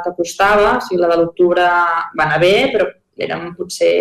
que 0.02 0.14
costava, 0.18 0.80
o 0.80 0.82
sigui, 0.82 1.04
la 1.04 1.12
de 1.12 1.20
l'octubre 1.20 1.68
va 2.18 2.26
anar 2.26 2.40
bé, 2.42 2.56
però 2.74 2.88
érem 3.22 3.52
potser 3.60 3.92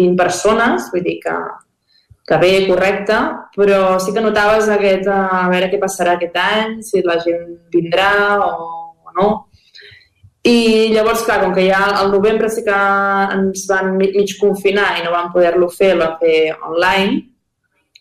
20 0.00 0.18
persones, 0.18 0.88
vull 0.90 1.04
dir 1.06 1.20
que 1.22 1.36
que 2.26 2.36
bé, 2.38 2.66
correcte, 2.68 3.16
però 3.56 3.98
sí 4.00 4.12
que 4.14 4.22
notaves 4.22 4.68
aquest, 4.70 5.08
a 5.10 5.48
veure 5.50 5.70
què 5.72 5.80
passarà 5.82 6.14
aquest 6.16 6.36
any, 6.38 6.76
si 6.86 7.02
la 7.02 7.18
gent 7.22 7.48
vindrà 7.72 8.12
o, 8.44 8.52
o 9.02 9.16
no. 9.16 9.30
I 10.46 10.90
llavors, 10.94 11.24
clar, 11.26 11.40
com 11.42 11.52
que 11.54 11.66
ja 11.68 11.82
al 11.98 12.10
novembre 12.14 12.48
sí 12.50 12.64
que 12.66 12.78
ens 13.34 13.66
van 13.70 13.92
mig, 13.98 14.36
confinar 14.40 14.96
i 14.98 15.04
no 15.04 15.12
vam 15.14 15.30
poder-lo 15.34 15.68
fer, 15.70 15.92
vam 15.98 16.16
fer 16.22 16.54
online, 16.70 17.20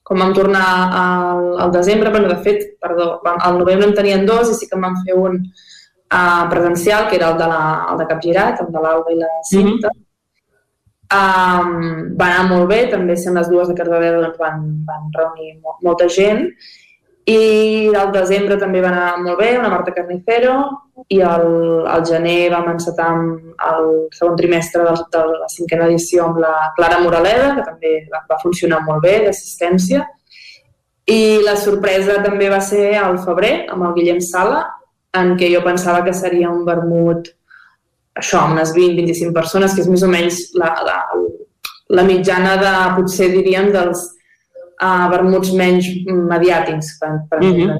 com 0.06 0.22
vam 0.22 0.34
tornar 0.38 0.68
al, 1.02 1.43
al 1.65 1.73
desembre, 1.73 2.14
bueno, 2.14 2.30
de 2.30 2.38
fet, 2.45 2.64
perdó, 2.81 3.19
vam, 3.26 3.38
al 3.41 3.60
novembre 3.61 3.89
en 3.89 3.98
tenien 3.98 4.26
dos 4.26 4.49
i 4.49 4.57
sí 4.57 4.69
que 4.69 4.77
en 4.77 4.85
vam 4.85 4.98
fer 5.06 5.18
un 5.18 5.38
uh, 5.41 6.45
presencial, 6.49 7.07
que 7.10 7.18
era 7.18 7.34
el 7.34 7.41
de, 7.41 7.49
la, 7.49 7.65
el 7.91 8.02
de 8.02 8.10
Capgirat, 8.10 8.65
el 8.65 8.73
de 8.73 8.85
l'Alba 8.85 9.14
i 9.14 9.19
la 9.22 9.34
Cinta, 9.49 9.89
mm 9.89 9.98
-hmm 9.98 10.10
Um, 11.11 12.13
va 12.15 12.27
anar 12.29 12.43
molt 12.47 12.69
bé, 12.69 12.85
també 12.88 13.17
sent 13.19 13.35
les 13.35 13.49
dues 13.51 13.67
de 13.67 13.73
Cardedeu 13.75 14.21
doncs 14.21 14.38
van, 14.39 14.61
van 14.88 15.09
reunir 15.17 15.57
mo 15.59 15.73
molta 15.83 16.07
gent 16.07 16.45
i 17.29 17.91
al 17.93 18.13
desembre 18.15 18.57
també 18.57 18.81
va 18.81 18.89
anar 18.89 19.17
molt 19.21 19.38
bé, 19.41 19.51
una 19.59 19.69
Marta 19.69 19.93
Carnicero 19.93 20.55
i 21.11 21.19
al, 21.21 21.45
al 21.91 22.05
gener 22.07 22.49
vam 22.53 22.71
encetar 22.71 23.09
el 23.13 23.89
segon 24.15 24.39
trimestre 24.39 24.85
de, 24.88 24.93
de 25.13 25.21
la 25.33 25.49
cinquena 25.51 25.89
edició 25.89 26.25
amb 26.25 26.39
la 26.41 26.53
Clara 26.77 27.01
Moraleda, 27.03 27.51
que 27.57 27.67
també 27.67 27.93
va, 28.13 28.23
va 28.29 28.39
funcionar 28.41 28.81
molt 28.88 29.03
bé, 29.05 29.19
d'assistència. 29.25 30.07
I 31.11 31.41
la 31.45 31.57
sorpresa 31.59 32.21
també 32.23 32.49
va 32.49 32.61
ser 32.63 32.95
al 32.97 33.19
febrer, 33.21 33.67
amb 33.73 33.85
el 33.89 33.95
Guillem 33.99 34.21
Sala, 34.23 34.63
en 35.17 35.35
què 35.38 35.51
jo 35.53 35.61
pensava 35.65 36.05
que 36.05 36.15
seria 36.15 36.49
un 36.49 36.63
vermut 36.65 37.29
això, 38.17 38.45
unes 38.51 38.73
20-25 38.75 39.33
persones, 39.35 39.75
que 39.75 39.83
és 39.83 39.89
més 39.91 40.03
o 40.03 40.09
menys 40.11 40.41
la, 40.59 40.71
la, 40.88 40.97
la 41.97 42.07
mitjana 42.07 42.57
de, 42.59 42.73
potser 42.97 43.29
diríem, 43.33 43.71
dels 43.73 44.03
uh, 44.81 45.07
vermuts 45.13 45.53
menys 45.57 45.88
mediàtics, 46.07 46.97
per, 46.99 47.13
per 47.29 47.41
mm 47.41 47.55
-hmm. 47.55 47.79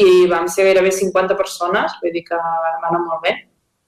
I 0.00 0.26
vam 0.30 0.46
ser 0.48 0.64
gairebé 0.64 0.90
50 0.92 1.36
persones, 1.36 1.92
vull 2.02 2.12
dir 2.12 2.22
que 2.24 2.36
va 2.36 2.88
anar 2.88 3.00
molt 3.00 3.22
bé. 3.22 3.32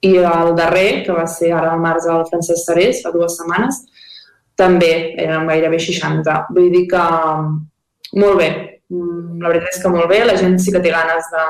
I 0.03 0.17
el 0.17 0.55
darrer, 0.55 1.05
que 1.07 1.13
va 1.13 1.27
ser 1.27 1.53
ara 1.53 1.73
al 1.73 1.81
març 1.81 2.05
del 2.05 2.27
Francesc 2.27 2.67
Sarés, 2.67 3.03
fa 3.03 3.11
dues 3.11 3.37
setmanes, 3.37 3.77
també 4.57 5.15
eren 5.17 5.47
gairebé 5.47 5.79
60. 5.79 6.47
Vull 6.51 6.71
dir 6.71 6.87
que 6.89 7.05
molt 8.21 8.37
bé. 8.37 8.81
Mm, 8.91 9.41
la 9.41 9.49
veritat 9.49 9.77
és 9.77 9.83
que 9.83 9.89
molt 9.89 10.09
bé, 10.09 10.25
la 10.25 10.37
gent 10.37 10.59
sí 10.59 10.73
que 10.73 10.81
té 10.81 10.91
ganes 10.91 11.25
de, 11.33 11.45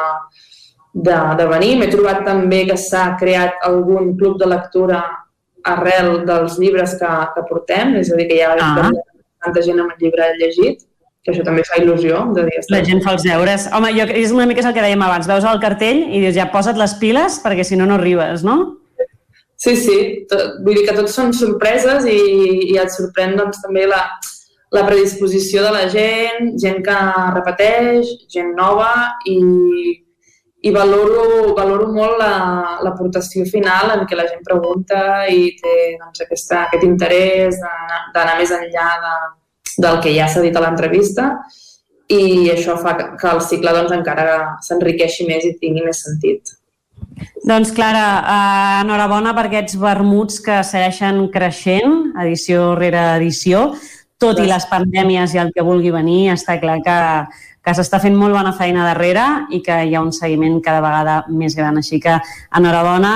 de, 0.92 1.18
de 1.38 1.48
venir. 1.50 1.74
M'he 1.80 1.90
trobat 1.92 2.22
també 2.26 2.62
que 2.68 2.78
s'ha 2.78 3.12
creat 3.20 3.64
algun 3.68 4.14
club 4.18 4.38
de 4.40 4.48
lectura 4.52 5.02
arrel 5.68 6.24
dels 6.26 6.58
llibres 6.58 6.96
que, 7.00 7.10
que 7.34 7.44
portem, 7.48 7.96
és 8.00 8.10
a 8.10 8.18
dir, 8.18 8.28
que 8.30 8.38
hi 8.38 8.42
ha 8.44 8.54
ah. 8.58 8.90
tanta 9.44 9.62
gent 9.62 9.78
amb 9.80 9.94
el 9.94 10.02
llibre 10.02 10.32
llegit, 10.40 10.82
que 11.22 11.30
això 11.30 11.44
també 11.46 11.62
fa 11.68 11.78
il·lusió. 11.78 12.24
De 12.34 12.44
dir, 12.48 12.60
la 12.74 12.82
gent 12.84 13.02
fa 13.04 13.14
els 13.14 13.24
deures. 13.26 13.68
Home, 13.72 13.92
jo, 13.94 14.08
és 14.10 14.34
una 14.34 14.46
mica 14.50 14.64
el 14.66 14.74
que 14.74 14.84
dèiem 14.84 15.04
abans, 15.06 15.30
veus 15.30 15.46
el 15.46 15.62
cartell 15.62 16.02
i 16.10 16.22
dius 16.24 16.36
ja 16.36 16.50
posa't 16.50 16.78
les 16.78 16.96
piles 17.00 17.38
perquè 17.44 17.66
si 17.66 17.78
no 17.78 17.86
no 17.86 17.98
arribes, 18.00 18.42
no? 18.46 18.58
Sí, 19.62 19.76
sí, 19.78 19.96
tot, 20.26 20.58
vull 20.66 20.74
dir 20.74 20.88
que 20.88 20.96
tots 20.96 21.14
són 21.14 21.30
sorpreses 21.38 22.08
i, 22.10 22.18
i 22.72 22.78
et 22.82 22.90
sorprèn 22.90 23.36
doncs, 23.38 23.60
també 23.62 23.84
la, 23.86 24.00
la 24.74 24.82
predisposició 24.88 25.62
de 25.62 25.70
la 25.70 25.84
gent, 25.92 26.56
gent 26.58 26.80
que 26.82 26.96
repeteix, 27.36 28.10
gent 28.32 28.50
nova 28.58 28.90
i 29.30 29.38
i 30.62 30.70
valoro, 30.70 31.54
valoro 31.56 31.88
molt 31.90 32.20
l'aportació 32.84 33.42
la, 33.42 33.50
final 33.50 33.92
en 33.96 34.04
què 34.06 34.18
la 34.18 34.28
gent 34.28 34.44
pregunta 34.46 35.26
i 35.26 35.50
té 35.58 35.74
doncs, 35.98 36.22
aquesta, 36.22 36.66
aquest 36.68 36.86
interès 36.86 37.58
d'anar 38.14 38.36
més 38.38 38.54
enllà 38.54 38.88
de, 39.02 39.14
del 39.82 39.98
que 40.04 40.14
ja 40.14 40.28
s'ha 40.30 40.44
dit 40.44 40.56
a 40.56 40.62
l'entrevista 40.62 41.32
i 42.12 42.50
això 42.52 42.76
fa 42.78 42.94
que, 42.98 43.08
que 43.18 43.30
el 43.32 43.42
cicle 43.42 43.74
doncs, 43.74 43.94
encara 43.96 44.58
s'enriqueixi 44.62 45.26
més 45.26 45.46
i 45.48 45.56
tingui 45.58 45.82
més 45.86 46.04
sentit. 46.06 46.54
Doncs 47.42 47.72
Clara, 47.74 48.06
eh, 48.22 48.80
enhorabona 48.84 49.34
per 49.34 49.48
aquests 49.48 49.74
vermuts 49.80 50.38
que 50.44 50.60
segueixen 50.66 51.24
creixent, 51.34 52.12
edició 52.22 52.72
rere 52.78 53.02
edició. 53.16 53.72
Tot 54.22 54.38
i 54.38 54.46
les 54.46 54.68
pandèmies 54.70 55.32
i 55.34 55.40
el 55.42 55.50
que 55.50 55.64
vulgui 55.66 55.90
venir, 55.90 56.28
està 56.30 56.54
clar 56.62 56.76
que, 56.86 56.98
que 57.62 57.74
s'està 57.76 58.00
fent 58.02 58.16
molt 58.18 58.34
bona 58.34 58.52
feina 58.56 58.86
darrere 58.88 59.26
i 59.54 59.62
que 59.62 59.76
hi 59.86 59.94
ha 59.94 60.02
un 60.02 60.12
seguiment 60.12 60.58
cada 60.64 60.82
vegada 60.84 61.20
més 61.30 61.56
gran. 61.58 61.78
Així 61.78 62.00
que 62.02 62.18
enhorabona, 62.58 63.12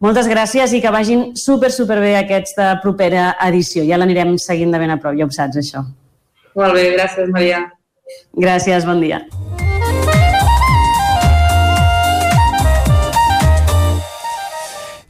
moltes 0.00 0.28
gràcies 0.30 0.72
i 0.72 0.80
que 0.80 0.94
vagin 0.94 1.30
super, 1.36 1.70
super 1.74 2.00
bé 2.00 2.16
aquesta 2.18 2.72
propera 2.82 3.34
edició. 3.48 3.84
Ja 3.84 4.00
l'anirem 4.00 4.36
seguint 4.40 4.72
de 4.72 4.80
ben 4.80 4.96
a 4.96 4.98
prop, 5.02 5.18
ja 5.18 5.28
ho 5.28 5.36
saps, 5.36 5.60
això. 5.60 5.84
Molt 6.56 6.74
bé, 6.74 6.90
gràcies, 6.96 7.30
Maria. 7.36 7.64
Gràcies, 8.34 8.88
bon 8.88 9.04
dia. 9.04 9.24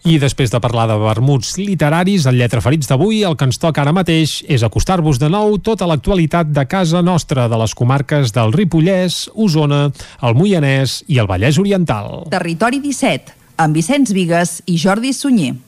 I 0.09 0.17
després 0.17 0.49
de 0.49 0.61
parlar 0.65 0.87
de 0.89 0.97
vermuts 0.97 1.59
literaris, 1.61 2.25
el 2.31 2.39
Lletra 2.41 2.63
Ferits 2.65 2.89
d'avui, 2.89 3.21
el 3.29 3.37
que 3.37 3.45
ens 3.51 3.61
toca 3.61 3.83
ara 3.83 3.93
mateix 3.93 4.39
és 4.49 4.65
acostar-vos 4.65 5.21
de 5.21 5.29
nou 5.29 5.59
tota 5.61 5.89
l'actualitat 5.91 6.49
de 6.57 6.65
casa 6.65 7.03
nostra, 7.05 7.49
de 7.53 7.59
les 7.61 7.75
comarques 7.77 8.33
del 8.33 8.55
Ripollès, 8.57 9.27
Osona, 9.35 9.91
el 10.25 10.39
Moianès 10.39 11.03
i 11.09 11.21
el 11.21 11.29
Vallès 11.29 11.61
Oriental. 11.61 12.25
Territori 12.33 12.81
17, 12.81 13.37
amb 13.61 13.77
Vicenç 13.77 14.15
Vigues 14.17 14.61
i 14.65 14.81
Jordi 14.81 15.13
Sunyer. 15.13 15.59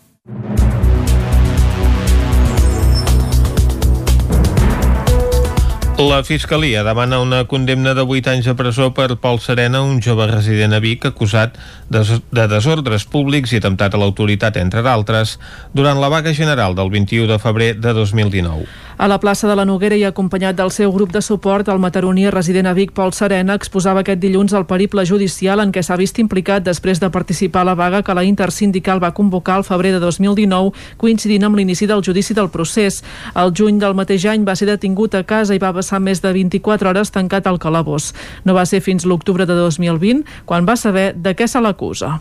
La 5.98 6.24
Fiscalia 6.24 6.82
demana 6.82 7.20
una 7.20 7.44
condemna 7.44 7.92
de 7.92 8.00
8 8.00 8.30
anys 8.32 8.46
de 8.48 8.54
presó 8.56 8.88
per 8.96 9.18
Pol 9.20 9.38
Serena, 9.44 9.82
un 9.84 10.00
jove 10.00 10.24
resident 10.30 10.72
a 10.72 10.80
Vic 10.80 11.04
acusat 11.04 11.58
de, 11.92 12.00
de 12.32 12.46
desordres 12.48 13.04
públics 13.04 13.52
i 13.52 13.60
atemptat 13.60 13.92
a 13.92 14.00
l'autoritat, 14.00 14.56
entre 14.56 14.80
d'altres, 14.82 15.36
durant 15.76 16.00
la 16.00 16.08
vaga 16.08 16.32
general 16.32 16.74
del 16.74 16.88
21 16.90 17.28
de 17.28 17.38
febrer 17.38 17.74
de 17.76 17.92
2019. 17.92 18.64
A 19.02 19.08
la 19.08 19.18
plaça 19.18 19.48
de 19.48 19.56
la 19.58 19.64
Noguera 19.66 19.96
i 19.98 20.04
acompanyat 20.06 20.54
del 20.54 20.70
seu 20.70 20.92
grup 20.94 21.10
de 21.10 21.18
suport, 21.26 21.66
el 21.72 21.80
mataroní 21.82 22.28
resident 22.30 22.68
a 22.70 22.72
Vic, 22.72 22.92
Pol 22.94 23.10
Serena, 23.10 23.56
exposava 23.58 24.04
aquest 24.04 24.20
dilluns 24.22 24.52
el 24.54 24.62
periple 24.70 25.02
judicial 25.02 25.58
en 25.58 25.72
què 25.74 25.82
s'ha 25.82 25.96
vist 25.98 26.20
implicat 26.22 26.62
després 26.62 27.00
de 27.02 27.08
participar 27.10 27.64
a 27.64 27.66
la 27.66 27.74
vaga 27.74 28.04
que 28.06 28.14
la 28.14 28.22
intersindical 28.22 29.02
va 29.02 29.10
convocar 29.10 29.56
al 29.56 29.64
febrer 29.66 29.90
de 29.90 29.98
2019, 29.98 30.70
coincidint 31.02 31.42
amb 31.48 31.58
l'inici 31.58 31.88
del 31.90 32.04
judici 32.06 32.36
del 32.38 32.52
procés. 32.54 33.00
El 33.34 33.50
juny 33.50 33.80
del 33.82 33.96
mateix 33.98 34.22
any 34.30 34.44
va 34.46 34.54
ser 34.54 34.68
detingut 34.70 35.16
a 35.18 35.24
casa 35.26 35.56
i 35.56 35.58
va 35.58 35.72
passar 35.74 35.98
més 35.98 36.22
de 36.22 36.30
24 36.36 36.92
hores 36.92 37.10
tancat 37.10 37.48
al 37.50 37.58
calabós. 37.58 38.12
No 38.44 38.54
va 38.54 38.62
ser 38.70 38.84
fins 38.86 39.02
l'octubre 39.02 39.48
de 39.50 39.56
2020 39.64 40.46
quan 40.46 40.62
va 40.62 40.78
saber 40.78 41.16
de 41.16 41.34
què 41.34 41.50
se 41.50 41.58
l'acusa. 41.58 42.20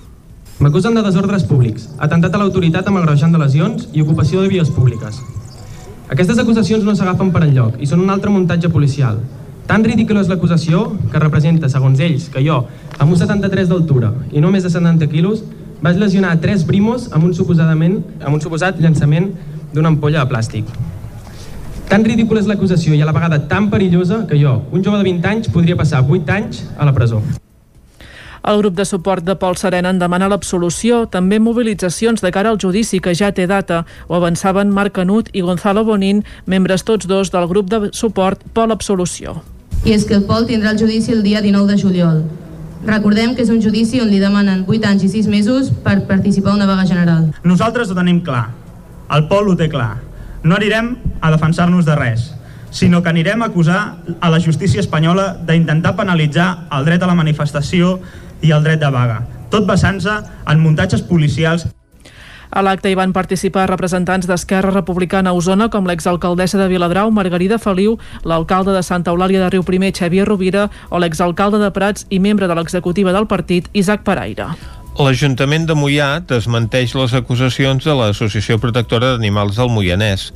M'acusen 0.57 0.97
de 0.97 1.05
desordres 1.05 1.45
públics, 1.45 1.91
atemptat 1.99 2.33
a 2.33 2.41
l'autoritat 2.41 2.89
amb 2.89 3.03
agreujant 3.03 3.37
de 3.37 3.45
lesions 3.45 3.85
i 3.93 4.01
ocupació 4.01 4.41
de 4.41 4.49
vies 4.49 4.73
públiques. 4.73 5.21
Aquestes 6.11 6.41
acusacions 6.41 6.83
no 6.83 6.91
s'agafen 6.91 7.29
per 7.31 7.45
enlloc 7.45 7.77
i 7.79 7.87
són 7.87 8.01
un 8.03 8.09
altre 8.11 8.31
muntatge 8.33 8.67
policial. 8.73 9.21
Tan 9.67 9.85
ridícula 9.87 10.19
és 10.19 10.27
l'acusació 10.27 10.81
que 11.07 11.19
representa, 11.23 11.69
segons 11.71 12.01
ells, 12.03 12.25
que 12.33 12.41
jo, 12.43 12.57
amb 12.97 13.13
un 13.13 13.19
73 13.19 13.69
d'altura 13.69 14.09
i 14.35 14.43
no 14.43 14.51
més 14.51 14.65
de 14.67 14.71
70 14.73 15.07
quilos, 15.13 15.45
vaig 15.79 16.01
lesionar 16.01 16.33
tres 16.43 16.65
brimos 16.67 17.07
amb 17.15 17.29
un, 17.29 17.35
suposadament, 17.37 18.01
amb 18.19 18.35
un 18.35 18.43
suposat 18.43 18.81
llançament 18.83 19.29
d'una 19.71 19.93
ampolla 19.93 20.25
de 20.25 20.33
plàstic. 20.33 20.73
Tan 21.87 22.03
ridícula 22.03 22.43
és 22.43 22.49
l'acusació 22.51 22.91
i 22.91 22.99
a 22.99 23.07
la 23.07 23.15
vegada 23.15 23.39
tan 23.47 23.69
perillosa 23.71 24.25
que 24.27 24.39
jo, 24.41 24.57
un 24.71 24.83
jove 24.83 24.99
de 24.99 25.07
20 25.07 25.31
anys, 25.31 25.47
podria 25.55 25.79
passar 25.79 26.03
8 26.03 26.35
anys 26.41 26.65
a 26.75 26.87
la 26.87 26.91
presó. 26.91 27.23
El 28.41 28.57
grup 28.57 28.73
de 28.73 28.85
suport 28.85 29.23
de 29.23 29.35
Pol 29.37 29.55
Serena 29.57 29.91
en 29.93 29.99
demana 30.01 30.27
l'absolució, 30.31 31.03
també 31.13 31.37
mobilitzacions 31.39 32.23
de 32.25 32.31
cara 32.33 32.49
al 32.49 32.57
judici 32.61 32.97
que 32.99 33.13
ja 33.13 33.29
té 33.31 33.45
data. 33.45 33.83
Ho 34.07 34.15
avançaven 34.17 34.71
Marc 34.73 34.95
Canut 34.97 35.29
i 35.33 35.43
Gonzalo 35.45 35.83
Bonín, 35.85 36.23
membres 36.45 36.81
tots 36.83 37.05
dos 37.05 37.29
del 37.29 37.45
grup 37.47 37.69
de 37.69 37.91
suport 37.93 38.41
Pol 38.53 38.73
Absolució. 38.73 39.43
I 39.85 39.93
és 39.93 40.05
que 40.09 40.17
el 40.17 40.25
Pol 40.25 40.49
tindrà 40.49 40.73
el 40.73 40.81
judici 40.81 41.13
el 41.13 41.21
dia 41.21 41.41
19 41.41 41.69
de 41.69 41.77
juliol. 41.81 42.23
Recordem 42.85 43.35
que 43.37 43.45
és 43.45 43.53
un 43.53 43.61
judici 43.61 44.01
on 44.01 44.09
li 44.09 44.17
demanen 44.17 44.65
8 44.65 44.89
anys 44.89 45.05
i 45.05 45.11
6 45.13 45.29
mesos 45.29 45.69
per 45.85 45.99
participar 46.09 46.55
a 46.55 46.57
una 46.57 46.69
vaga 46.69 46.87
general. 46.89 47.29
Nosaltres 47.45 47.91
ho 47.91 47.97
tenim 47.97 48.23
clar. 48.25 48.47
El 49.13 49.27
Pol 49.29 49.51
ho 49.51 49.55
té 49.57 49.69
clar. 49.69 49.99
No 50.41 50.57
anirem 50.57 50.95
a 51.21 51.29
defensar-nos 51.29 51.85
de 51.85 51.93
res, 51.99 52.31
sinó 52.71 53.03
que 53.03 53.09
anirem 53.13 53.43
a 53.43 53.51
acusar 53.51 54.01
a 54.19 54.29
la 54.33 54.39
justícia 54.41 54.81
espanyola 54.81 55.35
d'intentar 55.45 55.93
penalitzar 55.95 56.65
el 56.71 56.89
dret 56.89 57.03
a 57.03 57.09
la 57.11 57.17
manifestació 57.19 57.99
i 58.41 58.51
el 58.51 58.65
dret 58.65 58.81
de 58.81 58.89
vaga, 58.93 59.21
tot 59.49 59.67
basant-se 59.69 60.17
en 60.47 60.63
muntatges 60.63 61.05
policials 61.05 61.67
a 62.51 62.59
l'acte 62.59 62.89
hi 62.91 62.97
van 62.99 63.13
participar 63.15 63.69
representants 63.69 64.27
d'Esquerra 64.27 64.73
Republicana 64.75 65.31
a 65.31 65.37
Osona, 65.37 65.69
com 65.71 65.85
l'exalcaldessa 65.87 66.59
de 66.59 66.67
Viladrau, 66.67 67.11
Margarida 67.11 67.57
Feliu, 67.63 67.95
l'alcalde 68.27 68.75
de 68.75 68.83
Santa 68.83 69.13
Eulàlia 69.15 69.39
de 69.39 69.49
Riu 69.53 69.63
Primer, 69.63 69.93
Xavier 69.95 70.25
Rovira, 70.27 70.67
o 70.89 70.99
l'exalcalde 70.99 71.61
de 71.61 71.71
Prats 71.71 72.05
i 72.09 72.19
membre 72.19 72.51
de 72.51 72.57
l'executiva 72.59 73.13
del 73.15 73.27
partit, 73.31 73.69
Isaac 73.71 74.03
Paraire. 74.03 74.49
L'Ajuntament 74.99 75.63
de 75.69 75.77
Mollà 75.79 76.09
desmenteix 76.27 76.91
les 76.99 77.15
acusacions 77.15 77.87
de 77.87 77.95
l'Associació 77.95 78.59
Protectora 78.59 79.13
d'Animals 79.13 79.55
del 79.55 79.71
Moianès. 79.71 80.33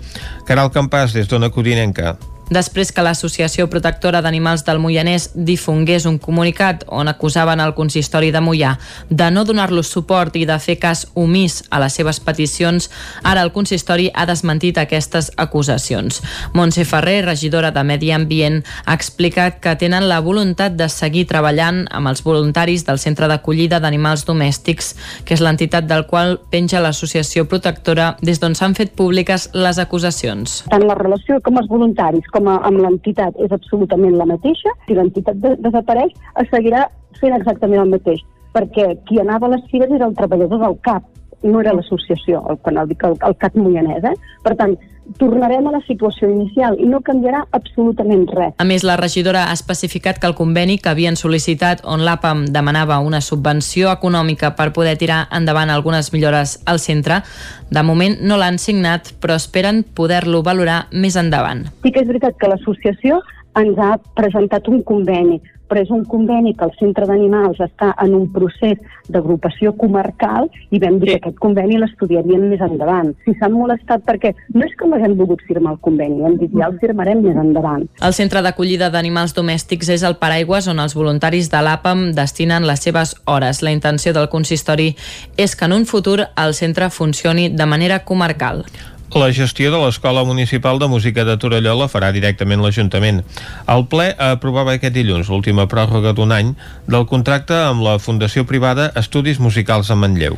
Caral 0.48 0.72
Campàs, 0.72 1.12
des 1.12 1.28
d'Ona 1.28 1.52
Codinenca. 1.52 2.16
Després 2.50 2.92
que 2.94 3.02
l'Associació 3.02 3.66
Protectora 3.74 4.20
d'Animals 4.22 4.62
del 4.68 4.78
Moianès 4.78 5.32
difongués 5.34 6.06
un 6.06 6.20
comunicat 6.22 6.84
on 6.94 7.10
acusaven 7.10 7.62
el 7.64 7.74
consistori 7.74 8.30
de 8.32 8.42
Mollà 8.44 8.76
de 9.10 9.30
no 9.34 9.46
donar-los 9.50 9.90
suport 9.90 10.36
i 10.38 10.46
de 10.46 10.58
fer 10.62 10.76
cas 10.78 11.08
omís 11.18 11.64
a 11.74 11.80
les 11.82 11.98
seves 11.98 12.20
peticions, 12.22 12.92
ara 13.24 13.42
el 13.42 13.52
consistori 13.56 14.12
ha 14.14 14.28
desmentit 14.30 14.78
aquestes 14.78 15.32
acusacions. 15.42 16.22
Montse 16.54 16.86
Ferrer, 16.86 17.24
regidora 17.26 17.72
de 17.74 17.84
Medi 17.84 18.12
Ambient, 18.14 18.62
ha 18.86 18.94
explicat 18.94 19.58
que 19.64 19.74
tenen 19.82 20.06
la 20.08 20.22
voluntat 20.22 20.78
de 20.78 20.90
seguir 20.90 21.26
treballant 21.26 21.88
amb 21.90 22.14
els 22.14 22.22
voluntaris 22.22 22.86
del 22.86 23.02
Centre 23.02 23.28
d'Acollida 23.32 23.82
d'Animals 23.82 24.28
Domèstics, 24.30 24.94
que 25.26 25.34
és 25.34 25.42
l'entitat 25.42 25.90
del 25.90 26.06
qual 26.06 26.38
penja 26.54 26.84
l'Associació 26.84 27.48
Protectora 27.50 28.14
des 28.22 28.40
d'on 28.40 28.54
s'han 28.54 28.78
fet 28.78 28.94
públiques 28.94 29.50
les 29.58 29.82
acusacions. 29.82 30.62
Tant 30.70 30.86
la 30.86 30.98
relació 31.02 31.42
com 31.42 31.58
els 31.58 31.70
voluntaris 31.72 32.30
com 32.36 32.52
a, 32.52 32.60
amb 32.68 32.82
l'entitat 32.84 33.38
és 33.46 33.54
absolutament 33.56 34.18
la 34.20 34.28
mateixa. 34.30 34.74
Si 34.88 34.98
l'entitat 34.98 35.40
de, 35.44 35.56
desapareix, 35.66 36.16
es 36.44 36.52
seguirà 36.52 36.86
fent 37.22 37.36
exactament 37.38 37.86
el 37.86 37.94
mateix, 37.96 38.24
perquè 38.56 38.92
qui 39.08 39.22
anava 39.22 39.48
a 39.48 39.56
les 39.56 39.64
fires 39.72 39.92
era 39.96 40.10
el 40.10 40.18
treballador 40.18 40.62
del 40.66 40.76
CAP, 40.88 41.08
no 41.46 41.62
era 41.62 41.76
l'associació, 41.78 42.42
el 42.50 42.60
dic 42.90 43.04
el, 43.08 43.16
el 43.28 43.38
CAP 43.42 43.58
Moianès. 43.60 44.08
Eh? 44.12 44.16
Per 44.44 44.56
tant, 44.60 44.76
tornarem 45.20 45.68
a 45.68 45.74
la 45.76 45.82
situació 45.86 46.30
inicial 46.32 46.78
i 46.82 46.88
no 46.90 47.02
canviarà 47.06 47.44
absolutament 47.56 48.26
res. 48.32 48.56
A 48.58 48.66
més, 48.68 48.84
la 48.88 48.98
regidora 49.00 49.46
ha 49.50 49.56
especificat 49.56 50.20
que 50.20 50.28
el 50.28 50.36
conveni 50.38 50.78
que 50.82 50.92
havien 50.92 51.18
sol·licitat 51.20 51.84
on 51.86 52.06
l'APAM 52.06 52.46
demanava 52.56 53.00
una 53.04 53.22
subvenció 53.22 53.92
econòmica 53.94 54.56
per 54.58 54.72
poder 54.74 54.98
tirar 55.02 55.26
endavant 55.32 55.72
algunes 55.72 56.12
millores 56.14 56.60
al 56.66 56.80
centre, 56.80 57.22
de 57.70 57.84
moment 57.84 58.18
no 58.22 58.38
l'han 58.38 58.60
signat, 58.62 59.14
però 59.22 59.38
esperen 59.40 59.84
poder-lo 59.96 60.44
valorar 60.44 60.86
més 60.92 61.16
endavant. 61.16 61.66
Sí 61.84 61.92
que 61.92 62.04
és 62.04 62.10
veritat 62.10 62.38
que 62.40 62.52
l'associació 62.52 63.22
ens 63.56 63.78
ha 63.80 63.96
presentat 64.18 64.68
un 64.68 64.82
conveni, 64.84 65.40
però 65.70 65.82
és 65.82 65.92
un 65.94 66.06
conveni 66.06 66.54
que 66.56 66.66
el 66.68 66.74
Centre 66.80 67.08
d'Animals 67.10 67.60
està 67.64 67.92
en 68.02 68.16
un 68.18 68.28
procés 68.34 68.80
d'agrupació 69.12 69.74
comarcal 69.78 70.50
i 70.72 70.80
vam 70.82 71.00
dir 71.02 71.10
sí. 71.10 71.14
que 71.16 71.22
aquest 71.22 71.42
conveni 71.42 71.78
l'estudiaríem 71.82 72.48
més 72.50 72.62
endavant. 72.66 73.14
Si 73.26 73.36
s'han 73.40 73.54
molestat 73.54 74.06
perquè 74.08 74.34
no 74.54 74.66
és 74.66 74.74
que 74.78 74.90
l'haguem 74.90 75.18
volgut 75.20 75.44
firmar 75.48 75.76
el 75.76 75.82
conveni, 75.86 76.24
hem 76.26 76.40
dit 76.42 76.54
ja 76.56 76.70
el 76.70 76.80
firmarem 76.82 77.22
més 77.26 77.38
endavant. 77.42 77.86
El 78.02 78.18
Centre 78.18 78.42
d'Acollida 78.46 78.90
d'Animals 78.94 79.36
Domèstics 79.38 79.92
és 79.98 80.06
el 80.08 80.18
paraigües 80.22 80.70
on 80.72 80.82
els 80.82 80.98
voluntaris 80.98 81.52
de 81.54 81.62
l'APAM 81.62 82.08
destinen 82.18 82.68
les 82.68 82.84
seves 82.86 83.16
hores. 83.26 83.62
La 83.66 83.74
intenció 83.76 84.14
del 84.16 84.30
consistori 84.30 84.94
és 85.38 85.56
que 85.56 85.70
en 85.70 85.76
un 85.76 85.86
futur 85.86 86.28
el 86.36 86.54
centre 86.54 86.90
funcioni 86.90 87.50
de 87.50 87.66
manera 87.66 88.04
comarcal. 88.06 88.66
La 89.14 89.32
gestió 89.32 89.70
de 89.72 89.78
l'Escola 89.78 90.24
Municipal 90.26 90.80
de 90.80 90.88
Música 90.88 91.24
de 91.24 91.38
Torelló 91.38 91.76
la 91.78 91.86
farà 91.88 92.10
directament 92.12 92.60
l'Ajuntament. 92.60 93.22
El 93.70 93.86
ple 93.88 94.10
aprovava 94.20 94.74
aquest 94.74 94.96
dilluns 94.96 95.30
l'última 95.30 95.68
pròrroga 95.72 96.12
d'un 96.18 96.34
any 96.34 96.50
del 96.90 97.06
contracte 97.08 97.54
amb 97.56 97.86
la 97.86 97.94
Fundació 98.02 98.44
Privada 98.50 98.90
Estudis 98.98 99.40
Musicals 99.40 99.92
a 99.94 99.96
Manlleu. 99.96 100.36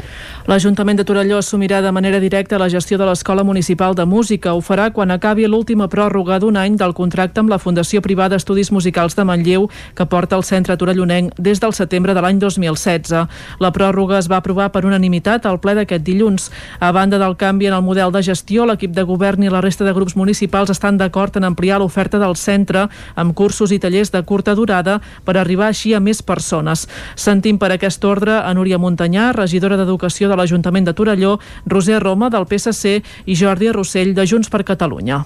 L'Ajuntament 0.52 1.00
de 1.00 1.06
Torelló 1.08 1.40
assumirà 1.40 1.80
de 1.82 1.94
manera 1.96 2.20
directa 2.20 2.60
la 2.60 2.68
gestió 2.70 3.00
de 3.00 3.08
l'Escola 3.08 3.44
Municipal 3.48 3.96
de 3.96 4.06
Música. 4.06 4.54
Ho 4.54 4.62
farà 4.62 4.92
quan 4.92 5.16
acabi 5.16 5.48
l'última 5.48 5.88
pròrroga 5.88 6.38
d'un 6.44 6.60
any 6.60 6.78
del 6.78 6.94
contracte 6.94 7.40
amb 7.40 7.50
la 7.50 7.62
Fundació 7.64 8.04
Privada 8.04 8.36
Estudis 8.36 8.72
Musicals 8.72 9.16
de 9.16 9.26
Manlleu, 9.26 9.70
que 9.96 10.06
porta 10.06 10.36
el 10.36 10.44
centre 10.44 10.78
torellonenc 10.78 11.40
des 11.40 11.64
del 11.64 11.74
setembre 11.74 12.14
de 12.14 12.22
l'any 12.22 12.38
2016. 12.44 13.16
La 13.64 13.72
pròrroga 13.72 14.20
es 14.20 14.30
va 14.30 14.38
aprovar 14.44 14.70
per 14.76 14.86
unanimitat 14.86 15.48
al 15.48 15.60
ple 15.64 15.74
d'aquest 15.80 16.04
dilluns. 16.04 16.52
A 16.80 16.92
banda 16.92 17.18
del 17.18 17.38
canvi 17.38 17.72
en 17.72 17.80
el 17.80 17.84
model 17.84 18.12
de 18.12 18.24
gestió, 18.24 18.57
regió, 18.58 18.66
l'equip 18.66 18.94
de 18.96 19.04
govern 19.06 19.44
i 19.44 19.50
la 19.50 19.62
resta 19.62 19.86
de 19.86 19.94
grups 19.94 20.16
municipals 20.16 20.72
estan 20.72 20.98
d'acord 20.98 21.36
en 21.38 21.44
ampliar 21.46 21.78
l'oferta 21.78 22.18
del 22.18 22.36
centre 22.36 22.88
amb 23.16 23.36
cursos 23.36 23.72
i 23.72 23.78
tallers 23.78 24.10
de 24.12 24.24
curta 24.24 24.56
durada 24.56 25.00
per 25.26 25.38
arribar 25.38 25.68
així 25.68 25.94
a 25.94 26.00
més 26.00 26.24
persones. 26.24 26.88
Sentim 27.16 27.60
per 27.60 27.72
aquest 27.72 28.04
ordre 28.04 28.40
a 28.42 28.54
Núria 28.54 28.80
Montanyà, 28.80 29.32
regidora 29.34 29.78
d'Educació 29.78 30.30
de 30.30 30.36
l'Ajuntament 30.36 30.86
de 30.88 30.94
Torelló, 30.94 31.38
Roser 31.68 32.02
Roma, 32.02 32.30
del 32.30 32.48
PSC, 32.48 33.04
i 33.28 33.36
Jordi 33.36 33.70
Rossell, 33.72 34.16
de 34.16 34.26
Junts 34.26 34.50
per 34.50 34.64
Catalunya 34.64 35.24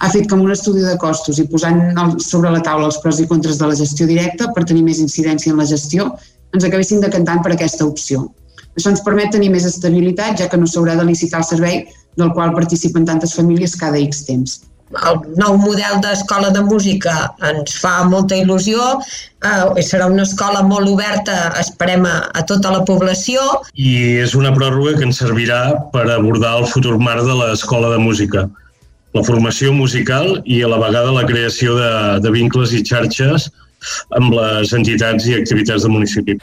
ha 0.00 0.08
fet 0.08 0.30
com 0.30 0.40
un 0.40 0.48
estudi 0.48 0.80
de 0.80 0.96
costos 0.96 1.36
i 1.36 1.44
posant 1.44 1.76
sobre 2.24 2.48
la 2.48 2.62
taula 2.64 2.86
els 2.88 2.96
pros 3.04 3.18
i 3.20 3.26
contres 3.28 3.58
de 3.60 3.66
la 3.68 3.76
gestió 3.76 4.06
directa 4.08 4.48
per 4.56 4.64
tenir 4.64 4.80
més 4.86 4.96
incidència 4.96 5.52
en 5.52 5.60
la 5.60 5.68
gestió, 5.68 6.14
ens 6.56 6.64
acabessin 6.64 7.04
decantant 7.04 7.42
per 7.44 7.52
aquesta 7.52 7.84
opció. 7.84 8.30
Això 8.78 8.88
ens 8.94 9.04
permet 9.04 9.28
tenir 9.34 9.50
més 9.52 9.66
estabilitat, 9.68 10.38
ja 10.40 10.48
que 10.48 10.56
no 10.56 10.64
s'haurà 10.64 10.94
de 10.96 11.04
licitar 11.04 11.42
el 11.42 11.44
servei 11.44 11.82
del 12.16 12.32
qual 12.34 12.54
participen 12.56 13.06
tantes 13.06 13.34
famílies 13.36 13.76
cada 13.76 13.98
X 14.00 14.24
temps. 14.26 14.60
El 15.06 15.20
nou 15.38 15.54
model 15.62 16.00
d'escola 16.02 16.48
de 16.50 16.64
música 16.66 17.12
ens 17.46 17.76
fa 17.78 18.00
molta 18.10 18.34
il·lusió, 18.34 18.96
eh, 19.46 19.82
serà 19.86 20.08
una 20.10 20.24
escola 20.26 20.64
molt 20.66 20.90
oberta, 20.90 21.52
esperem, 21.60 22.08
a, 22.10 22.16
a 22.34 22.42
tota 22.42 22.72
la 22.74 22.82
població. 22.88 23.44
I 23.74 24.18
és 24.24 24.34
una 24.34 24.50
pròrroga 24.56 24.96
que 24.98 25.06
ens 25.06 25.22
servirà 25.22 25.60
per 25.94 26.08
abordar 26.10 26.56
el 26.58 26.66
futur 26.72 26.98
marc 26.98 27.22
de 27.28 27.38
l'escola 27.38 27.94
de 27.94 28.02
música 28.02 28.48
la 29.16 29.22
formació 29.26 29.72
musical 29.74 30.36
i 30.46 30.60
a 30.62 30.70
la 30.70 30.78
vegada 30.78 31.14
la 31.14 31.26
creació 31.26 31.74
de, 31.78 31.90
de 32.22 32.30
vincles 32.34 32.74
i 32.76 32.82
xarxes 32.86 33.48
amb 34.16 34.34
les 34.36 34.74
entitats 34.76 35.26
i 35.26 35.36
activitats 35.38 35.86
del 35.86 35.94
municipi. 35.96 36.36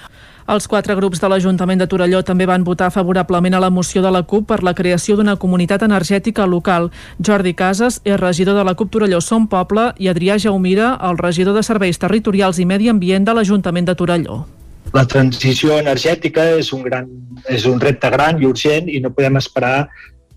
Els 0.47 0.63
quatre 0.71 0.95
grups 0.95 1.19
de 1.19 1.27
l'Ajuntament 1.27 1.81
de 1.81 1.85
Torelló 1.91 2.21
també 2.23 2.45
van 2.47 2.63
votar 2.63 2.87
favorablement 2.95 3.57
a 3.57 3.59
la 3.59 3.69
moció 3.69 3.99
de 4.01 4.11
la 4.15 4.21
CUP 4.23 4.45
per 4.47 4.61
la 4.63 4.71
creació 4.73 5.17
d'una 5.19 5.35
comunitat 5.35 5.81
energètica 5.83 6.45
local. 6.47 6.87
Jordi 7.19 7.51
Casas 7.53 7.97
és 8.05 8.15
regidor 8.21 8.55
de 8.55 8.63
la 8.63 8.73
CUP 8.79 8.93
Torelló 8.93 9.19
Som 9.19 9.49
Poble 9.51 9.89
i 9.99 10.07
Adrià 10.07 10.37
Jaumira, 10.39 10.93
el 11.03 11.19
regidor 11.19 11.57
de 11.57 11.65
Serveis 11.67 11.99
Territorials 11.99 12.61
i 12.63 12.65
Medi 12.65 12.87
Ambient 12.87 13.27
de 13.27 13.35
l'Ajuntament 13.35 13.91
de 13.91 13.95
Torelló. 13.99 14.45
La 14.95 15.03
transició 15.03 15.81
energètica 15.81 16.45
és 16.55 16.71
un, 16.71 16.85
gran, 16.87 17.11
és 17.51 17.67
un 17.67 17.83
repte 17.83 18.07
gran 18.07 18.39
i 18.39 18.47
urgent 18.47 18.87
i 18.87 19.01
no 19.03 19.11
podem 19.11 19.35
esperar 19.41 19.89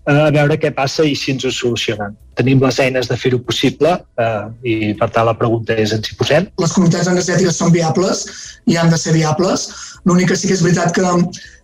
a 0.09 0.31
veure 0.33 0.57
què 0.57 0.71
passa 0.73 1.05
i 1.05 1.13
si 1.15 1.33
ens 1.35 1.45
ho 1.45 1.51
solucionen. 1.53 2.15
Tenim 2.39 2.61
les 2.63 2.79
eines 2.81 3.09
de 3.09 3.17
fer-ho 3.19 3.39
possible 3.45 3.93
eh, 4.17 4.43
i 4.65 4.75
per 4.97 5.11
tant 5.13 5.27
la 5.27 5.37
pregunta 5.37 5.75
és 5.77 5.93
ens 5.93 6.09
hi 6.09 6.17
posem. 6.17 6.47
Les 6.61 6.73
comunitats 6.73 7.09
energètiques 7.11 7.57
són 7.57 7.73
viables 7.75 8.25
i 8.65 8.77
han 8.77 8.89
de 8.89 8.97
ser 8.97 9.13
viables. 9.13 9.67
L'únic 10.05 10.31
que 10.31 10.39
sí 10.39 10.49
que 10.49 10.57
és 10.57 10.63
veritat 10.65 10.95
que 10.95 11.05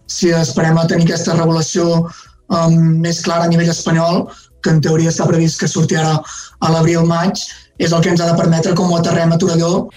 si 0.07 0.31
esperem 0.35 0.77
a 0.77 0.87
tenir 0.87 1.07
aquesta 1.07 1.35
regulació 1.35 1.87
um, 2.05 2.77
més 3.01 3.23
clara 3.25 3.47
a 3.47 3.51
nivell 3.51 3.73
espanyol, 3.73 4.27
que 4.61 4.73
en 4.73 4.81
teoria 4.85 5.11
s'ha 5.11 5.27
previst 5.29 5.59
que 5.61 5.69
surti 5.69 5.97
ara 5.97 6.17
a 6.17 6.73
l'abril-maig, 6.73 7.41
és 7.81 7.93
el 7.93 8.03
que 8.03 8.13
ens 8.13 8.21
ha 8.21 8.29
de 8.31 8.37
permetre 8.37 8.75
com 8.77 8.91
ho 8.91 8.99
aterrem 8.99 9.33
a 9.33 9.39
Torelló. 9.41 9.87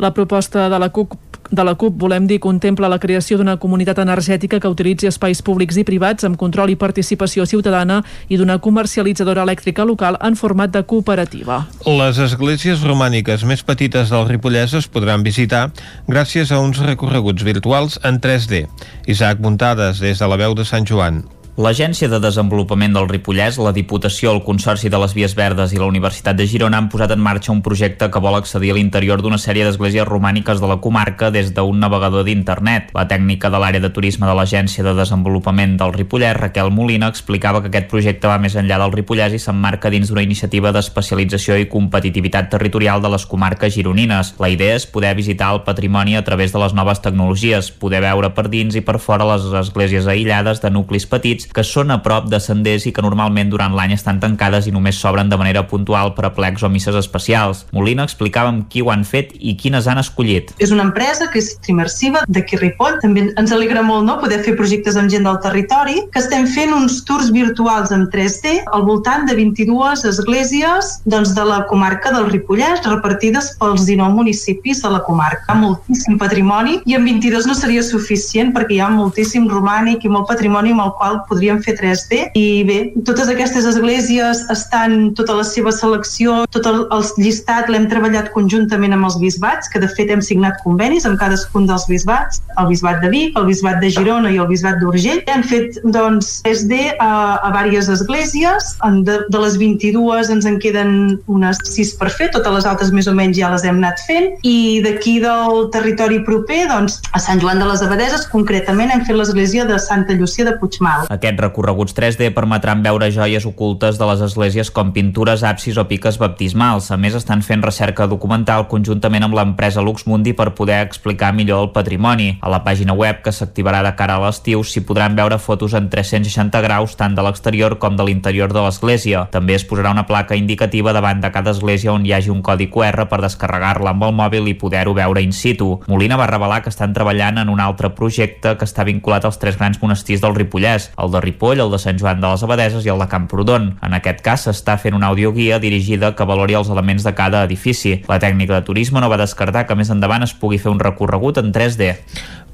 La 0.00 0.12
proposta 0.16 0.68
de 0.72 0.78
la 0.80 0.88
CUP 0.88 1.29
de 1.50 1.64
la 1.64 1.74
CUP, 1.74 1.96
volem 1.98 2.26
dir, 2.30 2.38
contempla 2.40 2.88
la 2.88 2.98
creació 3.02 3.38
d'una 3.38 3.56
comunitat 3.60 3.98
energètica 4.02 4.60
que 4.60 4.70
utilitzi 4.70 5.08
espais 5.10 5.42
públics 5.42 5.78
i 5.80 5.84
privats 5.86 6.26
amb 6.26 6.38
control 6.40 6.70
i 6.70 6.78
participació 6.78 7.46
ciutadana 7.46 8.00
i 8.28 8.38
d'una 8.38 8.60
comercialitzadora 8.62 9.42
elèctrica 9.48 9.86
local 9.88 10.18
en 10.22 10.38
format 10.38 10.70
de 10.70 10.84
cooperativa. 10.84 11.64
Les 11.86 12.22
esglésies 12.22 12.84
romàniques 12.86 13.44
més 13.48 13.64
petites 13.66 14.12
del 14.14 14.28
Ripollès 14.28 14.76
es 14.78 14.86
podran 14.86 15.26
visitar 15.26 15.68
gràcies 16.08 16.52
a 16.52 16.62
uns 16.62 16.78
recorreguts 16.84 17.44
virtuals 17.46 17.98
en 18.04 18.20
3D. 18.22 18.64
Isaac 19.06 19.42
Muntades, 19.42 20.00
des 20.00 20.18
de 20.18 20.30
la 20.30 20.40
veu 20.40 20.54
de 20.54 20.64
Sant 20.64 20.86
Joan. 20.86 21.24
L'Agència 21.58 22.06
de 22.06 22.20
Desenvolupament 22.22 22.94
del 22.94 23.08
Ripollès, 23.10 23.56
la 23.58 23.72
Diputació, 23.74 24.30
el 24.30 24.44
Consorci 24.46 24.88
de 24.88 24.98
les 25.02 25.12
Vies 25.16 25.32
Verdes 25.34 25.72
i 25.74 25.80
la 25.80 25.88
Universitat 25.90 26.36
de 26.38 26.44
Girona 26.46 26.78
han 26.78 26.86
posat 26.88 27.10
en 27.10 27.18
marxa 27.20 27.50
un 27.50 27.58
projecte 27.60 28.06
que 28.06 28.20
vol 28.22 28.36
accedir 28.38 28.70
a 28.70 28.76
l'interior 28.78 29.18
d'una 29.20 29.36
sèrie 29.36 29.66
d'esglésies 29.66 30.06
romàniques 30.06 30.62
de 30.62 30.68
la 30.70 30.78
comarca 30.80 31.32
des 31.34 31.50
d'un 31.52 31.80
navegador 31.82 32.22
d'internet. 32.24 32.92
La 32.94 33.08
tècnica 33.10 33.50
de 33.50 33.58
l'àrea 33.58 33.82
de 33.82 33.90
turisme 33.90 34.28
de 34.30 34.36
l'Agència 34.38 34.84
de 34.86 34.94
Desenvolupament 34.94 35.74
del 35.76 35.92
Ripollès, 35.92 36.36
Raquel 36.38 36.70
Molina, 36.70 37.10
explicava 37.10 37.60
que 37.60 37.68
aquest 37.72 37.90
projecte 37.90 38.30
va 38.30 38.38
més 38.38 38.54
enllà 38.54 38.78
del 38.78 38.94
Ripollès 38.94 39.34
i 39.34 39.42
s'emmarca 39.42 39.90
dins 39.90 40.08
d'una 40.08 40.22
iniciativa 40.22 40.70
d'especialització 40.70 41.58
i 41.58 41.68
competitivitat 41.68 42.48
territorial 42.54 43.02
de 43.02 43.10
les 43.10 43.26
comarques 43.26 43.74
gironines. 43.74 44.36
La 44.38 44.52
idea 44.54 44.78
és 44.78 44.86
poder 44.86 45.16
visitar 45.18 45.50
el 45.52 45.64
patrimoni 45.66 46.14
a 46.14 46.24
través 46.24 46.54
de 46.54 46.62
les 46.62 46.78
noves 46.78 47.02
tecnologies, 47.02 47.74
poder 47.74 48.04
veure 48.06 48.30
per 48.38 48.48
dins 48.48 48.78
i 48.78 48.86
per 48.86 49.00
fora 49.02 49.28
les 49.34 49.50
esglésies 49.66 50.06
aïllades 50.06 50.62
de 50.62 50.70
nuclis 50.70 51.10
petits 51.10 51.39
que 51.46 51.64
són 51.66 51.90
a 51.90 52.00
prop 52.04 52.28
de 52.30 52.40
senders 52.42 52.86
i 52.86 52.92
que 52.92 53.04
normalment 53.04 53.50
durant 53.52 53.74
l'any 53.76 53.94
estan 53.96 54.20
tancades 54.20 54.68
i 54.68 54.74
només 54.74 54.98
s'obren 55.00 55.30
de 55.30 55.38
manera 55.40 55.66
puntual 55.70 56.14
per 56.16 56.26
a 56.28 56.32
plecs 56.36 56.64
o 56.66 56.70
misses 56.72 56.96
especials. 56.98 57.64
Molina 57.72 58.04
explicava 58.08 58.52
amb 58.52 58.66
qui 58.70 58.82
ho 58.82 58.90
han 58.92 59.04
fet 59.04 59.32
i 59.38 59.56
quines 59.60 59.88
han 59.88 60.00
escollit. 60.02 60.54
És 60.58 60.74
una 60.74 60.84
empresa 60.88 61.30
que 61.32 61.40
és 61.40 61.52
trimersiva 61.64 62.24
d'aquí 62.28 62.58
Ripoll. 62.60 62.98
També 63.02 63.26
ens 63.30 63.54
alegra 63.54 63.82
molt 63.86 64.06
no, 64.06 64.18
poder 64.22 64.40
fer 64.44 64.56
projectes 64.58 64.98
amb 65.00 65.12
gent 65.12 65.26
del 65.28 65.40
territori, 65.44 66.04
que 66.12 66.22
estem 66.22 66.46
fent 66.50 66.74
uns 66.76 67.00
tours 67.08 67.30
virtuals 67.34 67.92
en 67.94 68.06
3D 68.12 68.56
al 68.74 68.84
voltant 68.88 69.26
de 69.28 69.36
22 69.38 70.04
esglésies 70.10 70.96
doncs, 71.04 71.34
de 71.36 71.44
la 71.46 71.62
comarca 71.70 72.12
del 72.14 72.28
Ripollès, 72.30 72.84
repartides 72.86 73.54
pels 73.60 73.86
19 73.86 74.14
municipis 74.16 74.82
de 74.82 74.92
la 74.92 75.02
comarca. 75.06 75.56
Moltíssim 75.58 76.18
patrimoni 76.20 76.80
i 76.86 76.96
en 76.98 77.06
22 77.06 77.48
no 77.48 77.56
seria 77.56 77.82
suficient 77.86 78.54
perquè 78.56 78.76
hi 78.76 78.82
ha 78.84 78.90
moltíssim 78.92 79.48
romànic 79.50 80.04
i 80.04 80.12
molt 80.12 80.28
patrimoni 80.30 80.74
amb 80.74 80.84
el 80.86 80.94
qual 80.98 81.20
podríem 81.30 81.62
fer 81.64 81.76
3D 81.78 82.20
i 82.38 82.46
bé, 82.68 82.78
totes 83.06 83.30
aquestes 83.32 83.66
esglésies 83.70 84.42
estan 84.52 85.12
tota 85.18 85.36
la 85.38 85.46
seva 85.46 85.72
selecció, 85.74 86.44
tot 86.54 86.66
el, 86.68 86.82
el 86.92 87.06
llistat 87.20 87.70
l'hem 87.70 87.86
treballat 87.90 88.30
conjuntament 88.34 88.96
amb 88.96 89.08
els 89.08 89.18
bisbats, 89.22 89.70
que 89.70 89.82
de 89.82 89.88
fet 89.96 90.10
hem 90.12 90.22
signat 90.24 90.60
convenis 90.64 91.06
amb 91.08 91.20
cadascun 91.20 91.68
dels 91.70 91.86
bisbats, 91.90 92.42
el 92.60 92.70
bisbat 92.70 93.00
de 93.04 93.10
Vic, 93.12 93.38
el 93.38 93.48
bisbat 93.48 93.80
de 93.82 93.90
Girona 93.94 94.32
i 94.32 94.40
el 94.42 94.48
bisbat 94.50 94.80
d'Urgell. 94.82 95.22
Han 95.30 95.44
fet 95.46 95.78
doncs 95.94 96.40
3D 96.46 96.80
a, 96.98 97.10
a 97.46 97.52
diverses 97.64 98.00
esglésies, 98.00 98.74
de, 99.06 99.20
de 99.30 99.42
les 99.44 99.56
22 99.60 100.30
ens 100.34 100.48
en 100.48 100.58
queden 100.62 100.92
unes 101.30 101.60
6 101.70 101.94
per 102.00 102.10
fer, 102.14 102.30
totes 102.34 102.54
les 102.58 102.68
altres 102.68 102.92
més 102.94 103.08
o 103.10 103.14
menys 103.16 103.38
ja 103.38 103.50
les 103.52 103.64
hem 103.66 103.80
anat 103.80 104.00
fent 104.08 104.32
i 104.46 104.80
d'aquí 104.84 105.18
del 105.22 105.68
territori 105.74 106.20
proper, 106.26 106.64
doncs 106.70 107.00
a 107.16 107.22
Sant 107.22 107.42
Joan 107.42 107.62
de 107.62 107.68
les 107.70 107.84
Abadeses, 107.86 108.26
concretament 108.32 108.92
hem 108.94 109.04
fet 109.06 109.18
l'església 109.18 109.66
de 109.68 109.78
Santa 109.82 110.16
Llucia 110.16 110.46
de 110.48 110.56
Puigmal. 110.60 111.06
Aquest 111.08 111.19
aquests 111.20 111.42
recorreguts 111.44 111.94
3D 111.96 112.30
permetran 112.32 112.80
veure 112.82 113.10
joies 113.12 113.44
ocultes 113.44 113.98
de 114.00 114.06
les 114.08 114.22
esglésies 114.24 114.70
com 114.72 114.94
pintures, 114.96 115.44
absis 115.44 115.76
o 115.76 115.84
piques 115.90 116.16
baptismals. 116.18 116.88
A 116.90 116.96
més, 116.96 117.14
estan 117.18 117.44
fent 117.44 117.62
recerca 117.62 118.08
documental 118.08 118.66
conjuntament 118.72 119.26
amb 119.26 119.36
l'empresa 119.36 119.84
Luxmundi 119.84 120.32
per 120.36 120.54
poder 120.56 120.80
explicar 120.86 121.34
millor 121.36 121.66
el 121.66 121.72
patrimoni. 121.76 122.30
A 122.40 122.48
la 122.52 122.62
pàgina 122.64 122.96
web, 122.96 123.20
que 123.24 123.34
s'activarà 123.36 123.82
de 123.84 123.92
cara 123.98 124.16
a 124.16 124.24
l'estiu, 124.24 124.64
s'hi 124.64 124.82
podran 124.88 125.18
veure 125.18 125.38
fotos 125.38 125.76
en 125.76 125.90
360 125.92 126.62
graus 126.64 126.96
tant 126.96 127.14
de 127.14 127.24
l'exterior 127.26 127.76
com 127.82 127.98
de 127.98 128.06
l'interior 128.08 128.54
de 128.54 128.64
l'església. 128.64 129.26
També 129.34 129.58
es 129.58 129.66
posarà 129.68 129.92
una 129.92 130.06
placa 130.08 130.38
indicativa 130.38 130.94
davant 130.96 131.20
de 131.20 131.32
cada 131.34 131.52
església 131.52 131.92
on 131.92 132.06
hi 132.06 132.14
hagi 132.16 132.32
un 132.32 132.40
codi 132.46 132.70
QR 132.72 133.08
per 133.10 133.20
descarregar-la 133.20 133.92
amb 133.92 134.08
el 134.08 134.16
mòbil 134.16 134.48
i 134.48 134.56
poder-ho 134.56 134.96
veure 134.96 135.20
in 135.20 135.36
situ. 135.36 135.74
Molina 135.90 136.16
va 136.16 136.30
revelar 136.30 136.62
que 136.64 136.72
estan 136.72 136.96
treballant 136.96 137.42
en 137.42 137.52
un 137.52 137.60
altre 137.60 137.92
projecte 137.92 138.56
que 138.56 138.68
està 138.68 138.86
vinculat 138.88 139.28
als 139.28 139.38
tres 139.42 139.58
grans 139.60 139.80
monestirs 139.82 140.24
del 140.24 140.36
Ripollès, 140.38 140.90
el 140.96 141.09
de 141.12 141.20
Ripoll, 141.24 141.60
el 141.60 141.70
de 141.72 141.78
Sant 141.82 141.98
Joan 142.00 142.20
de 142.22 142.28
les 142.30 142.42
Abadeses 142.46 142.86
i 142.86 142.92
el 142.92 143.02
de 143.02 143.08
Camprodon. 143.10 143.70
En 143.86 143.96
aquest 143.96 144.22
cas 144.26 144.46
s'està 144.48 144.76
fent 144.80 144.96
una 144.96 145.12
audioguia 145.12 145.60
dirigida 145.62 146.14
que 146.16 146.28
valori 146.28 146.58
els 146.58 146.70
elements 146.72 147.06
de 147.06 147.14
cada 147.14 147.44
edifici. 147.46 147.98
La 148.08 148.20
tècnica 148.22 148.56
de 148.56 148.66
turisme 148.66 149.00
no 149.00 149.10
va 149.12 149.20
descartar 149.20 149.66
que 149.66 149.78
més 149.78 149.90
endavant 149.90 150.26
es 150.26 150.34
pugui 150.34 150.58
fer 150.58 150.72
un 150.72 150.82
recorregut 150.82 151.42
en 151.42 151.52
3D. 151.52 151.96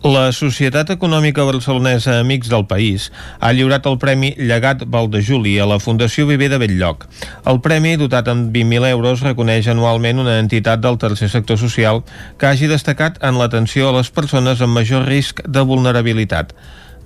La 0.06 0.30
Societat 0.30 0.90
Econòmica 0.92 1.42
Barcelonesa 1.42 2.20
Amics 2.20 2.50
del 2.52 2.66
País 2.68 3.08
ha 3.40 3.50
lliurat 3.56 3.86
el 3.90 3.96
Premi 3.98 4.34
Llegat 4.36 4.84
Valdejuli 4.86 5.56
a 5.58 5.66
la 5.66 5.80
Fundació 5.80 6.28
Viver 6.28 6.50
de 6.52 6.60
Belllloc. 6.62 7.08
El 7.48 7.58
premi, 7.64 7.96
dotat 7.98 8.28
amb 8.30 8.52
20.000 8.54 8.90
euros, 8.92 9.24
reconeix 9.26 9.66
anualment 9.72 10.20
una 10.22 10.38
entitat 10.38 10.84
del 10.84 11.00
tercer 11.02 11.30
sector 11.32 11.58
social 11.58 12.04
que 12.38 12.46
hagi 12.46 12.68
destacat 12.70 13.18
en 13.24 13.40
l'atenció 13.40 13.88
a 13.88 13.96
les 13.98 14.12
persones 14.12 14.62
amb 14.62 14.78
major 14.78 15.08
risc 15.08 15.42
de 15.42 15.64
vulnerabilitat. 15.66 16.52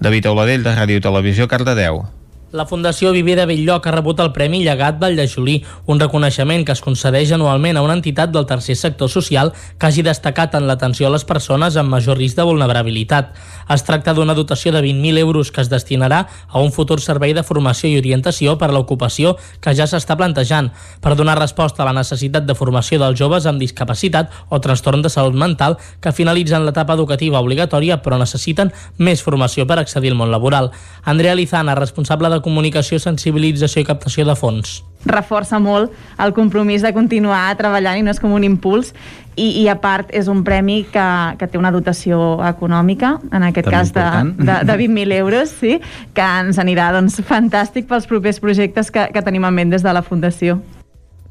David 0.01 0.27
Auladell, 0.27 0.63
de 0.65 0.73
Ràdio 0.73 1.03
Televisió, 1.05 1.45
Cardedeu. 1.47 2.07
La 2.53 2.65
Fundació 2.67 3.13
Viver 3.15 3.37
de 3.39 3.45
Belllloc 3.47 3.85
ha 3.87 3.93
rebut 3.95 4.19
el 4.19 4.33
Premi 4.35 4.59
Llegat 4.65 4.97
Valldejolí, 4.99 5.61
un 5.87 6.01
reconeixement 6.03 6.65
que 6.67 6.75
es 6.75 6.81
concedeix 6.83 7.31
anualment 7.37 7.77
a 7.79 7.83
una 7.85 7.95
entitat 7.95 8.33
del 8.35 8.49
tercer 8.49 8.75
sector 8.75 9.07
social 9.13 9.53
que 9.79 9.87
hagi 9.87 10.03
destacat 10.03 10.57
en 10.59 10.67
l'atenció 10.67 11.07
a 11.07 11.13
les 11.15 11.23
persones 11.25 11.77
amb 11.79 11.95
major 11.95 12.19
risc 12.19 12.35
de 12.41 12.47
vulnerabilitat. 12.49 13.29
Es 13.71 13.85
tracta 13.87 14.17
d'una 14.19 14.35
dotació 14.35 14.73
de 14.75 14.83
20.000 14.83 15.21
euros 15.23 15.53
que 15.55 15.63
es 15.63 15.71
destinarà 15.71 16.25
a 16.49 16.59
un 16.59 16.73
futur 16.75 16.99
servei 16.99 17.37
de 17.39 17.45
formació 17.47 17.87
i 17.87 18.01
orientació 18.01 18.57
per 18.59 18.73
a 18.73 18.75
l'ocupació 18.75 19.37
que 19.63 19.77
ja 19.79 19.87
s'està 19.87 20.19
plantejant 20.19 20.73
per 20.99 21.15
donar 21.15 21.39
resposta 21.39 21.85
a 21.85 21.87
la 21.87 21.95
necessitat 22.01 22.51
de 22.51 22.59
formació 22.59 22.99
dels 22.99 23.15
joves 23.15 23.47
amb 23.47 23.63
discapacitat 23.63 24.35
o 24.49 24.59
trastorn 24.59 25.07
de 25.07 25.15
salut 25.15 25.39
mental 25.39 25.79
que 26.03 26.11
finalitzen 26.11 26.67
l'etapa 26.67 26.99
educativa 26.99 27.39
obligatòria 27.39 28.03
però 28.03 28.19
necessiten 28.19 28.75
més 28.99 29.23
formació 29.23 29.71
per 29.71 29.79
accedir 29.79 30.11
al 30.11 30.19
món 30.19 30.35
laboral. 30.35 30.73
Andrea 31.07 31.39
Lizana, 31.39 31.79
responsable 31.79 32.27
de 32.27 32.40
de 32.41 32.45
comunicació, 32.49 32.99
sensibilització 32.99 33.85
i 33.85 33.93
captació 33.93 34.27
de 34.27 34.39
fons 34.39 34.81
reforça 35.05 35.59
molt 35.59 35.93
el 36.21 36.35
compromís 36.37 36.83
de 36.85 36.93
continuar 36.93 37.49
treballant 37.57 38.01
i 38.01 38.05
no 38.05 38.13
és 38.13 38.21
com 38.21 38.33
un 38.37 38.45
impuls 38.45 38.93
i, 39.37 39.63
i 39.63 39.69
a 39.73 39.77
part 39.81 40.11
és 40.13 40.29
un 40.29 40.43
premi 40.45 40.83
que, 40.93 41.07
que 41.41 41.49
té 41.49 41.59
una 41.59 41.73
dotació 41.73 42.41
econòmica 42.45 43.15
en 43.31 43.47
aquest 43.49 43.71
També 43.71 43.77
cas 43.77 43.95
de, 43.97 44.09
de, 44.37 44.59
de 44.69 44.77
20.000 44.83 45.17
euros 45.21 45.55
sí, 45.63 45.79
que 46.15 46.27
ens 46.43 46.61
anirà 46.61 46.91
doncs, 46.97 47.21
fantàstic 47.25 47.89
pels 47.89 48.11
propers 48.11 48.43
projectes 48.43 48.93
que, 48.93 49.09
que 49.15 49.25
tenim 49.25 49.49
en 49.49 49.57
ment 49.57 49.73
des 49.73 49.87
de 49.87 49.97
la 49.97 50.05
Fundació. 50.05 50.61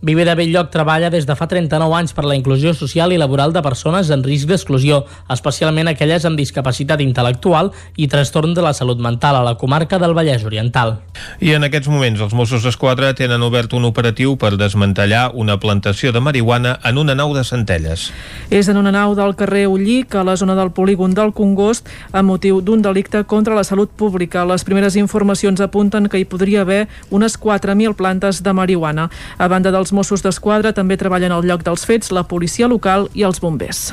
Viver 0.01 0.23
de 0.23 0.33
Belllloc 0.33 0.69
treballa 0.71 1.09
des 1.11 1.25
de 1.27 1.35
fa 1.35 1.43
39 1.51 1.91
anys 1.97 2.13
per 2.15 2.23
la 2.23 2.35
inclusió 2.37 2.71
social 2.71 3.11
i 3.11 3.17
laboral 3.19 3.51
de 3.51 3.59
persones 3.59 4.07
en 4.15 4.21
risc 4.23 4.47
d'exclusió, 4.47 5.01
especialment 5.27 5.89
aquelles 5.91 6.23
amb 6.23 6.39
discapacitat 6.39 7.01
intel·lectual 7.03 7.73
i 7.99 8.07
trastorn 8.07 8.53
de 8.55 8.63
la 8.63 8.71
salut 8.71 9.01
mental 9.03 9.35
a 9.35 9.43
la 9.43 9.57
comarca 9.59 9.99
del 9.99 10.15
Vallès 10.15 10.45
Oriental. 10.47 11.01
I 11.43 11.51
en 11.57 11.67
aquests 11.67 11.91
moments 11.91 12.23
els 12.23 12.31
Mossos 12.31 12.63
d'Esquadra 12.63 13.09
tenen 13.11 13.43
obert 13.43 13.75
un 13.75 13.89
operatiu 13.89 14.37
per 14.39 14.53
desmantellar 14.55 15.33
una 15.35 15.57
plantació 15.59 16.13
de 16.15 16.23
marihuana 16.23 16.77
en 16.87 16.97
una 16.97 17.17
nau 17.19 17.35
de 17.35 17.43
Centelles. 17.43 18.07
És 18.49 18.71
en 18.71 18.79
una 18.79 18.95
nau 18.95 19.17
del 19.19 19.35
carrer 19.35 19.65
Ullic, 19.67 20.15
a 20.15 20.23
la 20.23 20.37
zona 20.39 20.55
del 20.55 20.71
polígon 20.71 21.11
del 21.11 21.35
Congost, 21.35 21.91
a 22.13 22.23
motiu 22.23 22.61
d'un 22.63 22.79
delicte 22.81 23.25
contra 23.27 23.57
la 23.57 23.67
salut 23.67 23.91
pública. 23.91 24.47
Les 24.47 24.63
primeres 24.63 24.95
informacions 24.95 25.59
apunten 25.59 26.07
que 26.07 26.23
hi 26.23 26.23
podria 26.23 26.63
haver 26.63 26.87
unes 27.11 27.35
4.000 27.35 27.99
plantes 27.99 28.43
de 28.47 28.55
marihuana. 28.55 29.09
A 29.37 29.51
banda 29.51 29.75
dels 29.75 29.88
els 29.89 29.95
Mossos 29.97 30.21
d'Esquadra 30.21 30.69
també 30.77 30.99
treballen 31.01 31.33
al 31.33 31.47
lloc 31.49 31.63
dels 31.65 31.81
fets 31.89 32.11
la 32.13 32.21
policia 32.29 32.67
local 32.69 33.07
i 33.17 33.23
els 33.25 33.41
bombers. 33.41 33.87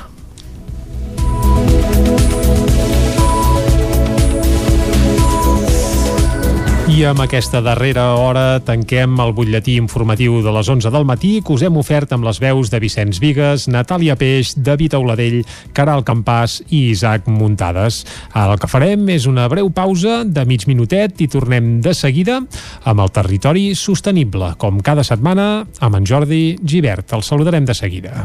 I 6.97 7.03
amb 7.05 7.21
aquesta 7.21 7.61
darrera 7.61 8.07
hora 8.17 8.57
tanquem 8.65 9.19
el 9.21 9.35
butlletí 9.37 9.75
informatiu 9.77 10.39
de 10.41 10.53
les 10.55 10.71
11 10.73 10.89
del 10.95 11.05
matí 11.05 11.43
que 11.45 11.53
us 11.53 11.61
hem 11.67 11.77
ofert 11.77 12.15
amb 12.17 12.25
les 12.25 12.41
veus 12.41 12.71
de 12.73 12.81
Vicenç 12.81 13.19
Vigues, 13.21 13.67
Natàlia 13.69 14.17
Peix, 14.17 14.55
David 14.57 14.97
Auladell, 14.97 15.43
Caral 15.77 16.07
Campàs 16.09 16.63
i 16.71 16.87
Isaac 16.95 17.29
Muntades. 17.29 18.01
El 18.33 18.57
que 18.57 18.73
farem 18.73 19.05
és 19.13 19.29
una 19.29 19.45
breu 19.53 19.69
pausa 19.69 20.23
de 20.25 20.47
mig 20.49 20.65
minutet 20.65 21.21
i 21.21 21.29
tornem 21.29 21.83
de 21.85 21.93
seguida 21.93 22.41
amb 22.89 23.05
el 23.05 23.13
territori 23.13 23.69
sostenible, 23.77 24.55
com 24.57 24.81
cada 24.81 25.05
setmana 25.05 25.67
amb 25.77 26.01
en 26.01 26.09
Jordi 26.09 26.45
Givert. 26.65 27.13
El 27.13 27.29
saludarem 27.29 27.69
de 27.69 27.77
seguida. 27.77 28.25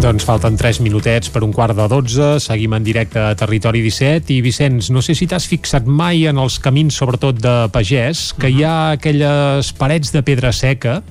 Doncs 0.00 0.24
falten 0.24 0.54
3 0.56 0.78
minutets 0.80 1.28
per 1.28 1.42
un 1.44 1.50
quart 1.52 1.76
de 1.76 1.84
12, 1.84 2.38
seguim 2.40 2.72
en 2.72 2.84
directe 2.84 3.20
a 3.20 3.34
Territori 3.36 3.82
17 3.84 4.32
i 4.32 4.38
Vicenç, 4.40 4.88
no 4.96 5.02
sé 5.04 5.12
si 5.12 5.26
t'has 5.28 5.44
fixat 5.44 5.84
mai 5.84 6.22
en 6.30 6.38
els 6.40 6.56
camins, 6.64 6.96
sobretot 6.96 7.36
de 7.36 7.52
pagès, 7.68 8.30
que 8.40 8.48
hi 8.48 8.62
ha 8.64 8.94
aquelles 8.94 9.68
parets 9.76 10.14
de 10.14 10.22
pedra 10.24 10.54
seca 10.56 11.02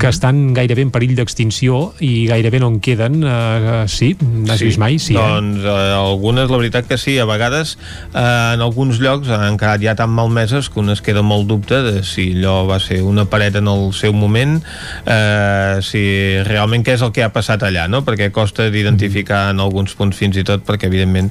que 0.00 0.10
estan 0.10 0.48
gairebé 0.56 0.82
en 0.82 0.90
perill 0.90 1.14
d'extinció 1.14 1.92
i 2.02 2.26
gairebé 2.26 2.58
no 2.58 2.72
en 2.72 2.80
queden, 2.82 3.20
uh, 3.22 3.84
sí? 3.86 4.16
N'has 4.18 4.66
vist 4.66 4.82
mai? 4.82 4.98
Sí, 4.98 5.14
doncs 5.14 5.62
eh, 5.62 5.94
algunes, 5.94 6.50
la 6.50 6.58
veritat 6.58 6.90
que 6.90 6.98
sí, 6.98 7.14
a 7.22 7.28
vegades 7.30 7.76
eh, 8.10 8.18
en 8.18 8.66
alguns 8.66 8.98
llocs 8.98 9.30
han 9.30 9.60
quedat 9.62 9.86
ja 9.86 9.94
tan 9.94 10.10
malmeses 10.10 10.72
que 10.74 10.82
un 10.82 10.90
es 10.90 11.04
queda 11.06 11.22
molt 11.22 11.46
dubte 11.46 11.84
de 11.86 12.02
si 12.02 12.32
allò 12.34 12.64
va 12.66 12.80
ser 12.82 12.98
una 13.06 13.28
paret 13.30 13.62
en 13.62 13.70
el 13.70 13.92
seu 13.94 14.10
moment, 14.10 14.58
eh, 15.06 15.78
si 15.86 16.04
realment 16.50 16.82
què 16.82 16.98
és 16.98 17.06
el 17.06 17.14
que 17.14 17.22
ha 17.22 17.30
passat 17.30 17.62
allà, 17.62 17.86
no? 17.86 18.02
Perquè 18.02 18.23
costa 18.32 18.70
d'identificar 18.70 19.50
en 19.52 19.60
alguns 19.60 19.94
punts 19.94 20.16
fins 20.16 20.36
i 20.36 20.44
tot 20.44 20.64
perquè 20.64 20.86
evidentment 20.88 21.30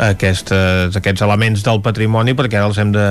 aquestes, 0.00 0.96
aquests 0.96 1.22
elements 1.26 1.62
del 1.66 1.80
patrimoni 1.84 2.34
perquè 2.38 2.60
ara 2.60 2.68
els 2.70 2.78
hem 2.80 2.92
de 2.94 3.06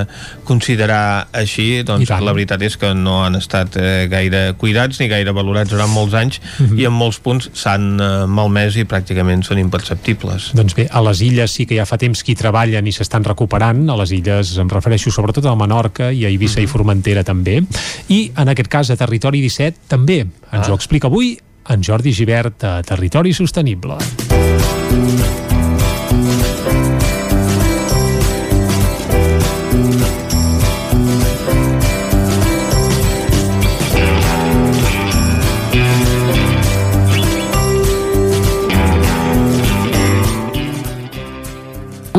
considerar 0.48 1.28
així, 1.36 1.84
doncs 1.88 2.10
la 2.10 2.34
veritat 2.34 2.62
és 2.66 2.78
que 2.80 2.94
no 2.96 3.20
han 3.26 3.36
estat 3.40 3.76
eh, 3.80 4.08
gaire 4.12 4.54
cuidats 4.60 5.00
ni 5.02 5.10
gaire 5.12 5.34
valorats 5.36 5.72
durant 5.74 5.92
molts 5.92 6.16
anys 6.18 6.40
Mhm. 6.60 6.80
i 6.80 6.86
en 6.86 6.94
molts 6.94 7.20
punts 7.20 7.50
s'han 7.54 8.00
eh, 8.00 8.26
malmès 8.28 8.76
i 8.80 8.86
pràcticament 8.86 9.44
són 9.46 9.60
imperceptibles. 9.60 10.52
Doncs 10.56 10.76
bé, 10.76 10.88
a 10.92 11.02
les 11.02 11.22
illes 11.22 11.52
sí 11.52 11.66
que 11.66 11.76
ja 11.78 11.86
fa 11.86 11.98
temps 11.98 12.24
que 12.24 12.32
hi 12.32 12.36
treballen 12.40 12.88
i 12.88 12.92
s'estan 12.96 13.24
recuperant, 13.24 13.90
a 13.90 13.96
les 14.00 14.12
illes 14.16 14.56
em 14.58 14.70
refereixo 14.70 15.12
sobretot 15.12 15.46
a 15.46 15.56
Menorca 15.56 16.12
i 16.12 16.26
a 16.26 16.30
Eivissa 16.32 16.62
i 16.62 16.68
Formentera 16.68 17.24
també, 17.24 17.62
i 18.10 18.32
en 18.36 18.50
aquest 18.50 18.70
cas 18.70 18.90
a 18.90 18.98
Territori 19.00 19.42
17 19.42 19.88
també. 19.88 20.26
Ens 20.52 20.70
ho 20.70 20.74
explica 20.74 21.08
avui 21.08 21.38
en 21.70 21.84
Jordi 21.86 22.14
Givert 22.14 22.64
a 22.64 22.82
Territori 22.84 23.34
Sostenible. 23.34 23.98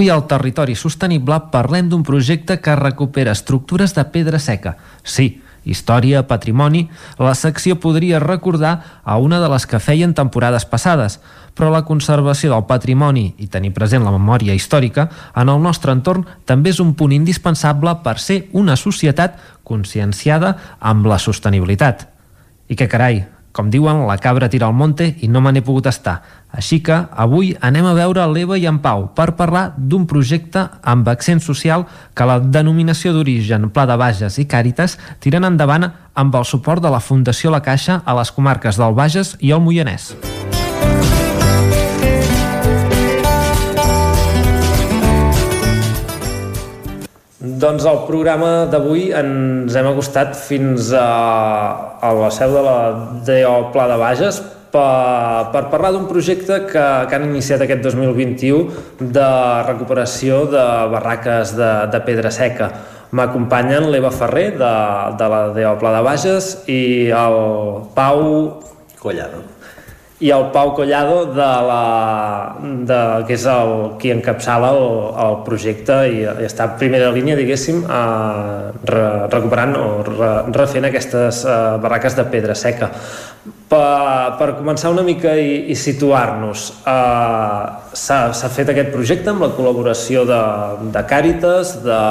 Avui 0.01 0.09
al 0.09 0.23
Territori 0.25 0.73
Sostenible 0.81 1.37
parlem 1.53 1.91
d'un 1.93 2.01
projecte 2.01 2.55
que 2.65 2.73
recupera 2.79 3.35
estructures 3.37 3.93
de 3.93 4.05
pedra 4.09 4.39
seca. 4.41 4.79
Sí, 5.05 5.43
història, 5.65 6.25
patrimoni, 6.29 6.87
la 7.19 7.35
secció 7.35 7.77
podria 7.81 8.21
recordar 8.23 9.01
a 9.05 9.19
una 9.19 9.41
de 9.41 9.49
les 9.53 9.67
que 9.67 9.81
feien 9.81 10.15
temporades 10.15 10.65
passades, 10.65 11.19
però 11.55 11.71
la 11.71 11.85
conservació 11.85 12.53
del 12.53 12.65
patrimoni 12.69 13.35
i 13.39 13.49
tenir 13.51 13.73
present 13.77 14.05
la 14.07 14.15
memòria 14.15 14.55
històrica 14.55 15.09
en 15.37 15.51
el 15.53 15.61
nostre 15.61 15.93
entorn 15.93 16.25
també 16.47 16.71
és 16.71 16.81
un 16.81 16.95
punt 16.95 17.13
indispensable 17.13 17.99
per 18.05 18.19
ser 18.19 18.45
una 18.53 18.77
societat 18.77 19.37
conscienciada 19.65 20.57
amb 20.81 21.07
la 21.07 21.19
sostenibilitat. 21.19 22.09
I 22.71 22.77
que 22.79 22.89
carai, 22.89 23.25
com 23.53 23.71
diuen, 23.71 24.05
la 24.07 24.19
cabra 24.19 24.49
tira 24.49 24.69
al 24.69 24.77
monte 24.77 25.09
i 25.21 25.29
no 25.29 25.41
me 25.43 25.53
n'he 25.53 25.63
pogut 25.67 25.89
estar. 25.91 26.21
Així 26.51 26.81
que 26.83 26.97
avui 27.25 27.53
anem 27.63 27.87
a 27.87 27.95
veure 27.95 28.27
l'Eva 28.31 28.59
i 28.59 28.67
en 28.67 28.81
Pau 28.83 29.09
per 29.15 29.33
parlar 29.39 29.71
d'un 29.77 30.07
projecte 30.11 30.67
amb 30.83 31.09
accent 31.11 31.43
social 31.43 31.87
que 32.15 32.27
la 32.27 32.41
denominació 32.41 33.15
d'origen 33.15 33.71
Pla 33.75 33.87
de 33.91 33.99
Bages 33.99 34.39
i 34.43 34.47
Càritas 34.51 34.99
tiren 35.21 35.47
endavant 35.47 35.91
amb 36.15 36.35
el 36.35 36.47
suport 36.47 36.83
de 36.83 36.91
la 36.91 37.03
Fundació 37.03 37.55
La 37.55 37.63
Caixa 37.63 38.03
a 38.05 38.19
les 38.19 38.35
comarques 38.35 38.79
del 38.79 38.99
Bages 38.99 39.37
i 39.41 39.55
el 39.55 39.63
Moianès. 39.63 40.13
Doncs 47.41 47.87
el 47.89 48.03
programa 48.05 48.67
d'avui 48.69 49.07
ens 49.17 49.73
hem 49.73 49.87
acostat 49.89 50.35
fins 50.37 50.91
a, 50.93 51.05
a 51.97 52.11
la 52.13 52.29
seu 52.37 52.53
de 52.53 52.65
la 52.67 52.75
DO 53.25 53.53
Pla 53.73 53.87
de 53.89 53.95
Bages 53.97 54.43
per, 54.75 55.49
per 55.55 55.63
parlar 55.73 55.95
d'un 55.95 56.05
projecte 56.11 56.59
que, 56.69 56.83
que 57.09 57.17
han 57.17 57.25
iniciat 57.31 57.65
aquest 57.65 57.81
2021 57.87 59.07
de 59.17 59.31
recuperació 59.71 60.43
de 60.53 60.65
barraques 60.93 61.55
de, 61.57 61.71
de 61.95 62.01
pedra 62.11 62.29
seca. 62.29 62.69
M'acompanyen 63.17 63.89
l'Eva 63.89 64.11
Ferrer 64.13 64.51
de, 64.61 64.75
de 65.17 65.31
la 65.33 65.41
DO 65.57 65.73
Pla 65.81 65.95
de 65.97 66.05
Bages 66.11 66.51
i 66.69 66.83
el 67.09 67.39
Pau 67.97 68.21
Collado 69.01 69.50
i 70.21 70.31
el 70.31 70.51
Pau 70.53 70.75
Collado 70.77 71.25
de 71.33 71.51
la, 71.67 72.57
de, 72.61 73.01
que 73.25 73.37
és 73.39 73.47
el, 73.49 73.71
qui 74.01 74.13
encapçala 74.13 74.69
el, 74.77 74.83
el 75.25 75.39
projecte 75.47 75.97
i, 76.13 76.21
i 76.29 76.45
està 76.45 76.67
en 76.69 76.75
primera 76.81 77.09
línia, 77.15 77.39
diguéssim, 77.39 77.81
eh, 77.89 78.71
re, 78.91 79.07
recuperant 79.33 79.73
o 79.81 79.87
re, 80.05 80.31
refent 80.59 80.91
aquestes 80.91 81.41
eh, 81.49 81.57
barraques 81.81 82.19
de 82.19 82.27
pedra 82.35 82.57
seca. 82.59 82.91
Per, 83.71 83.81
per 84.37 84.51
començar 84.59 84.93
una 84.93 85.07
mica 85.07 85.33
i, 85.41 85.73
i 85.73 85.79
situar-nos, 85.79 86.67
eh, 86.85 87.65
s'ha 87.97 88.53
fet 88.53 88.75
aquest 88.75 88.93
projecte 88.93 89.33
amb 89.33 89.47
la 89.47 89.53
col·laboració 89.57 90.27
de, 90.29 90.43
de 90.93 91.07
Càritas, 91.09 91.79
de, 91.87 92.03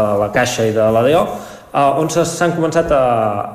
de 0.00 0.08
la 0.22 0.32
Caixa 0.32 0.64
i 0.64 0.72
de 0.72 0.88
l'ADO, 0.96 1.26
eh, 1.74 1.86
on 2.00 2.08
s'han 2.08 2.56
començat 2.56 2.88
a, 2.88 3.04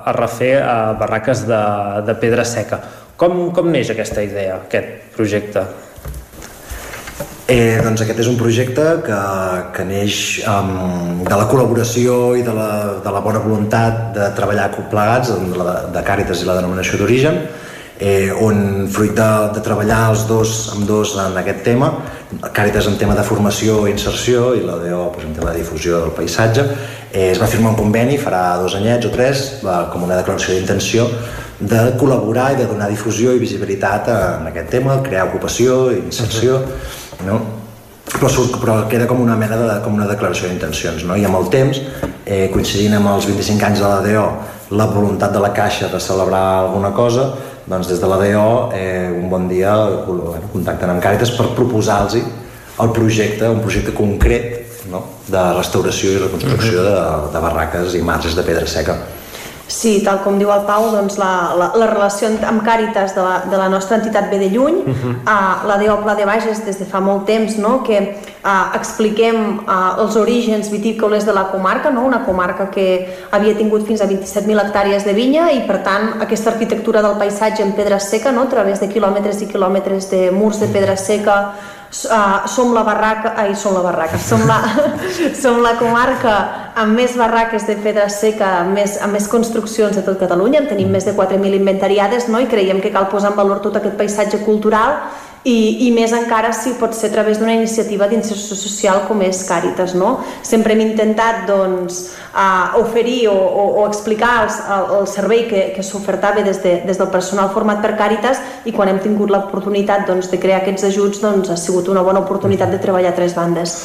a 0.06 0.18
refer 0.22 0.60
eh, 0.62 0.80
barraques 1.02 1.48
de, 1.50 1.64
de 2.06 2.20
pedra 2.22 2.46
seca. 2.46 2.84
Com, 3.20 3.50
com 3.52 3.68
neix 3.68 3.90
aquesta 3.92 4.24
idea, 4.24 4.56
aquest 4.64 5.12
projecte? 5.12 5.66
Eh, 7.50 7.80
doncs 7.84 8.04
aquest 8.06 8.22
és 8.22 8.28
un 8.32 8.38
projecte 8.40 8.84
que, 9.04 9.18
que 9.76 9.84
neix 9.84 10.20
um, 10.48 11.24
de 11.26 11.40
la 11.42 11.48
col·laboració 11.50 12.38
i 12.40 12.46
de 12.46 12.54
la, 12.56 12.70
de 13.04 13.12
la 13.12 13.24
bona 13.26 13.42
voluntat 13.44 14.14
de 14.16 14.28
treballar 14.38 14.70
plegats 14.78 15.34
de, 15.34 15.66
de 15.96 16.04
Càritas 16.06 16.44
i 16.44 16.48
la 16.48 16.56
denominació 16.62 17.02
d'origen 17.02 17.42
eh, 18.00 18.30
on 18.32 18.88
fruit 18.94 19.12
de, 19.18 19.28
de 19.58 19.66
treballar 19.66 20.00
els 20.14 20.24
dos 20.30 20.54
amb 20.76 20.88
dos 20.88 21.18
en 21.20 21.36
aquest 21.42 21.66
tema 21.66 21.92
Càritas 22.56 22.88
en 22.88 22.96
tema 23.02 23.18
de 23.18 23.26
formació 23.26 23.82
i 23.88 23.96
inserció 23.98 24.54
i 24.56 24.64
la 24.64 24.78
DO 24.80 25.04
pues, 25.18 25.26
en 25.26 25.36
tema 25.36 25.52
de 25.52 25.64
difusió 25.64 26.06
del 26.06 26.16
paisatge 26.16 26.64
eh, 27.12 27.32
es 27.34 27.42
va 27.42 27.52
firmar 27.52 27.74
un 27.74 27.82
conveni 27.82 28.22
farà 28.22 28.46
dos 28.62 28.78
anyets 28.80 29.10
o 29.10 29.14
tres 29.18 29.46
va, 29.66 29.88
com 29.92 30.08
una 30.08 30.22
declaració 30.22 30.56
d'intenció 30.56 31.10
de 31.60 31.82
col·laborar 32.00 32.54
i 32.54 32.62
de 32.62 32.70
donar 32.70 32.88
difusió 32.90 33.34
i 33.36 33.42
visibilitat 33.42 34.08
en 34.14 34.48
aquest 34.48 34.70
tema, 34.72 35.02
crear 35.04 35.28
ocupació 35.28 35.90
i 35.92 36.00
inserció 36.06 36.56
uh 36.56 36.62
-huh 36.64 37.00
no? 37.26 37.40
però, 38.10 38.30
surt, 38.32 38.58
però 38.62 38.80
queda 38.90 39.08
com 39.10 39.22
una 39.22 39.38
mena 39.40 39.58
de, 39.60 39.68
com 39.84 39.98
una 39.98 40.08
declaració 40.10 40.50
d'intencions 40.50 41.06
no? 41.08 41.18
i 41.20 41.26
amb 41.28 41.40
el 41.40 41.50
temps, 41.54 41.82
eh, 42.26 42.48
coincidint 42.54 42.98
amb 43.00 43.12
els 43.14 43.28
25 43.30 43.68
anys 43.70 43.84
de 43.84 43.92
la 43.92 44.02
DO 44.06 44.26
la 44.80 44.86
voluntat 44.94 45.34
de 45.34 45.42
la 45.42 45.52
Caixa 45.54 45.90
de 45.90 46.02
celebrar 46.02 46.44
alguna 46.66 46.92
cosa 46.94 47.32
doncs 47.70 47.90
des 47.90 48.02
de 48.02 48.10
la 48.10 48.18
DO 48.22 48.50
eh, 48.78 49.10
un 49.14 49.30
bon 49.30 49.48
dia 49.50 49.76
contacten 50.54 50.94
amb 50.94 51.04
Càritas 51.04 51.34
per 51.38 51.52
proposar-los 51.58 52.18
el 52.80 52.92
projecte, 52.96 53.50
un 53.50 53.60
projecte 53.60 53.92
concret 53.92 54.86
no? 54.90 55.04
de 55.28 55.42
restauració 55.58 56.14
i 56.14 56.22
reconstrucció 56.22 56.84
de, 56.86 57.00
de 57.34 57.42
barraques 57.44 57.98
i 57.98 58.04
marges 58.06 58.38
de 58.38 58.46
pedra 58.46 58.68
seca 58.70 58.96
Sí, 59.70 60.00
tal 60.02 60.24
com 60.24 60.40
diu 60.42 60.50
el 60.50 60.64
Pau, 60.66 60.88
doncs 60.90 61.20
la, 61.22 61.54
la, 61.54 61.68
la 61.78 61.88
relació 61.92 62.32
amb 62.50 62.64
Càritas 62.66 63.14
de 63.14 63.22
la, 63.22 63.36
de 63.46 63.58
la 63.60 63.68
nostra 63.70 64.00
entitat 64.00 64.32
ve 64.32 64.40
de 64.42 64.50
lluny. 64.50 64.80
Uh 64.82 64.96
-huh. 64.96 65.14
uh, 65.22 65.68
la 65.70 65.78
DEO 65.78 65.98
Pla 66.02 66.16
de 66.16 66.26
Bages 66.26 66.66
des 66.66 66.80
de 66.80 66.86
fa 66.86 67.00
molt 67.00 67.26
temps 67.26 67.58
no? 67.58 67.84
que 67.84 68.18
uh, 68.44 68.76
expliquem 68.76 69.60
uh, 69.68 70.02
els 70.02 70.16
orígens 70.16 70.72
vitícoles 70.72 71.26
de 71.26 71.34
la 71.34 71.52
comarca, 71.52 71.92
no? 71.92 72.02
una 72.02 72.26
comarca 72.26 72.70
que 72.72 73.08
havia 73.32 73.56
tingut 73.56 73.86
fins 73.86 74.02
a 74.02 74.08
27.000 74.08 74.60
hectàrees 74.60 75.06
de 75.06 75.14
vinya 75.14 75.52
i 75.52 75.62
per 75.68 75.84
tant 75.84 76.22
aquesta 76.22 76.50
arquitectura 76.50 77.02
del 77.02 77.18
paisatge 77.18 77.62
en 77.62 77.74
pedra 77.74 78.00
seca, 78.00 78.32
no? 78.32 78.42
a 78.42 78.50
través 78.50 78.80
de 78.80 78.88
quilòmetres 78.90 79.42
i 79.42 79.48
quilòmetres 79.48 80.10
de 80.10 80.32
murs 80.32 80.60
de 80.60 80.68
pedra 80.68 80.98
seca, 80.98 81.54
uh, 81.90 82.48
som 82.48 82.74
la 82.74 82.84
barraca, 82.84 83.34
ai, 83.38 83.56
som 83.56 83.74
la 83.74 83.82
barraca, 83.82 84.18
som 84.18 84.46
la, 84.48 84.60
som 85.42 85.62
la 85.64 85.76
comarca 85.80 86.36
amb 86.80 86.96
més 86.96 87.16
barraques 87.18 87.66
de 87.68 87.78
pedra 87.84 88.08
seca, 88.14 88.60
amb 88.64 88.78
més, 88.78 88.98
amb 89.02 89.18
més 89.18 89.28
construccions 89.28 89.98
de 89.98 90.04
tot 90.06 90.20
Catalunya, 90.20 90.64
en 90.64 90.70
tenim 90.70 90.92
més 90.94 91.08
de 91.08 91.16
4.000 91.18 91.58
inventariades, 91.60 92.30
no? 92.30 92.42
i 92.42 92.50
creiem 92.52 92.82
que 92.82 92.94
cal 92.94 93.10
posar 93.12 93.34
en 93.34 93.40
valor 93.40 93.64
tot 93.64 93.80
aquest 93.80 93.98
paisatge 94.00 94.44
cultural 94.46 95.00
i, 95.48 95.88
i 95.88 95.90
més 95.96 96.12
encara 96.16 96.52
si 96.56 96.74
pot 96.80 96.96
ser 96.96 97.10
a 97.10 97.14
través 97.14 97.40
d'una 97.40 97.56
iniciativa 97.56 98.10
d'inserció 98.12 98.58
social 98.60 99.06
com 99.08 99.22
és 99.24 99.42
Càritas. 99.48 99.96
No? 99.96 100.18
Sempre 100.44 100.76
hem 100.76 100.84
intentat 100.84 101.46
doncs, 101.48 102.02
uh, 102.34 102.76
oferir 102.82 103.30
o, 103.32 103.36
o, 103.36 103.66
o 103.82 103.88
explicar 103.88 104.34
els, 104.44 104.60
el, 104.68 104.94
el 105.00 105.08
servei 105.12 105.46
que, 105.50 105.64
que 105.76 105.86
s'ofertava 105.86 106.44
des, 106.44 106.62
de, 106.64 106.80
des 106.88 107.00
del 107.00 107.12
personal 107.14 107.54
format 107.56 107.82
per 107.84 107.96
Càritas 108.00 108.44
i 108.68 108.76
quan 108.76 108.92
hem 108.92 109.00
tingut 109.04 109.32
l'oportunitat 109.32 110.08
doncs, 110.10 110.32
de 110.32 110.42
crear 110.42 110.62
aquests 110.64 110.90
ajuts 110.92 111.24
doncs, 111.24 111.52
ha 111.54 111.60
sigut 111.60 111.88
una 111.92 112.04
bona 112.04 112.24
oportunitat 112.26 112.74
de 112.74 112.82
treballar 112.84 113.14
a 113.14 113.20
tres 113.20 113.38
bandes 113.38 113.78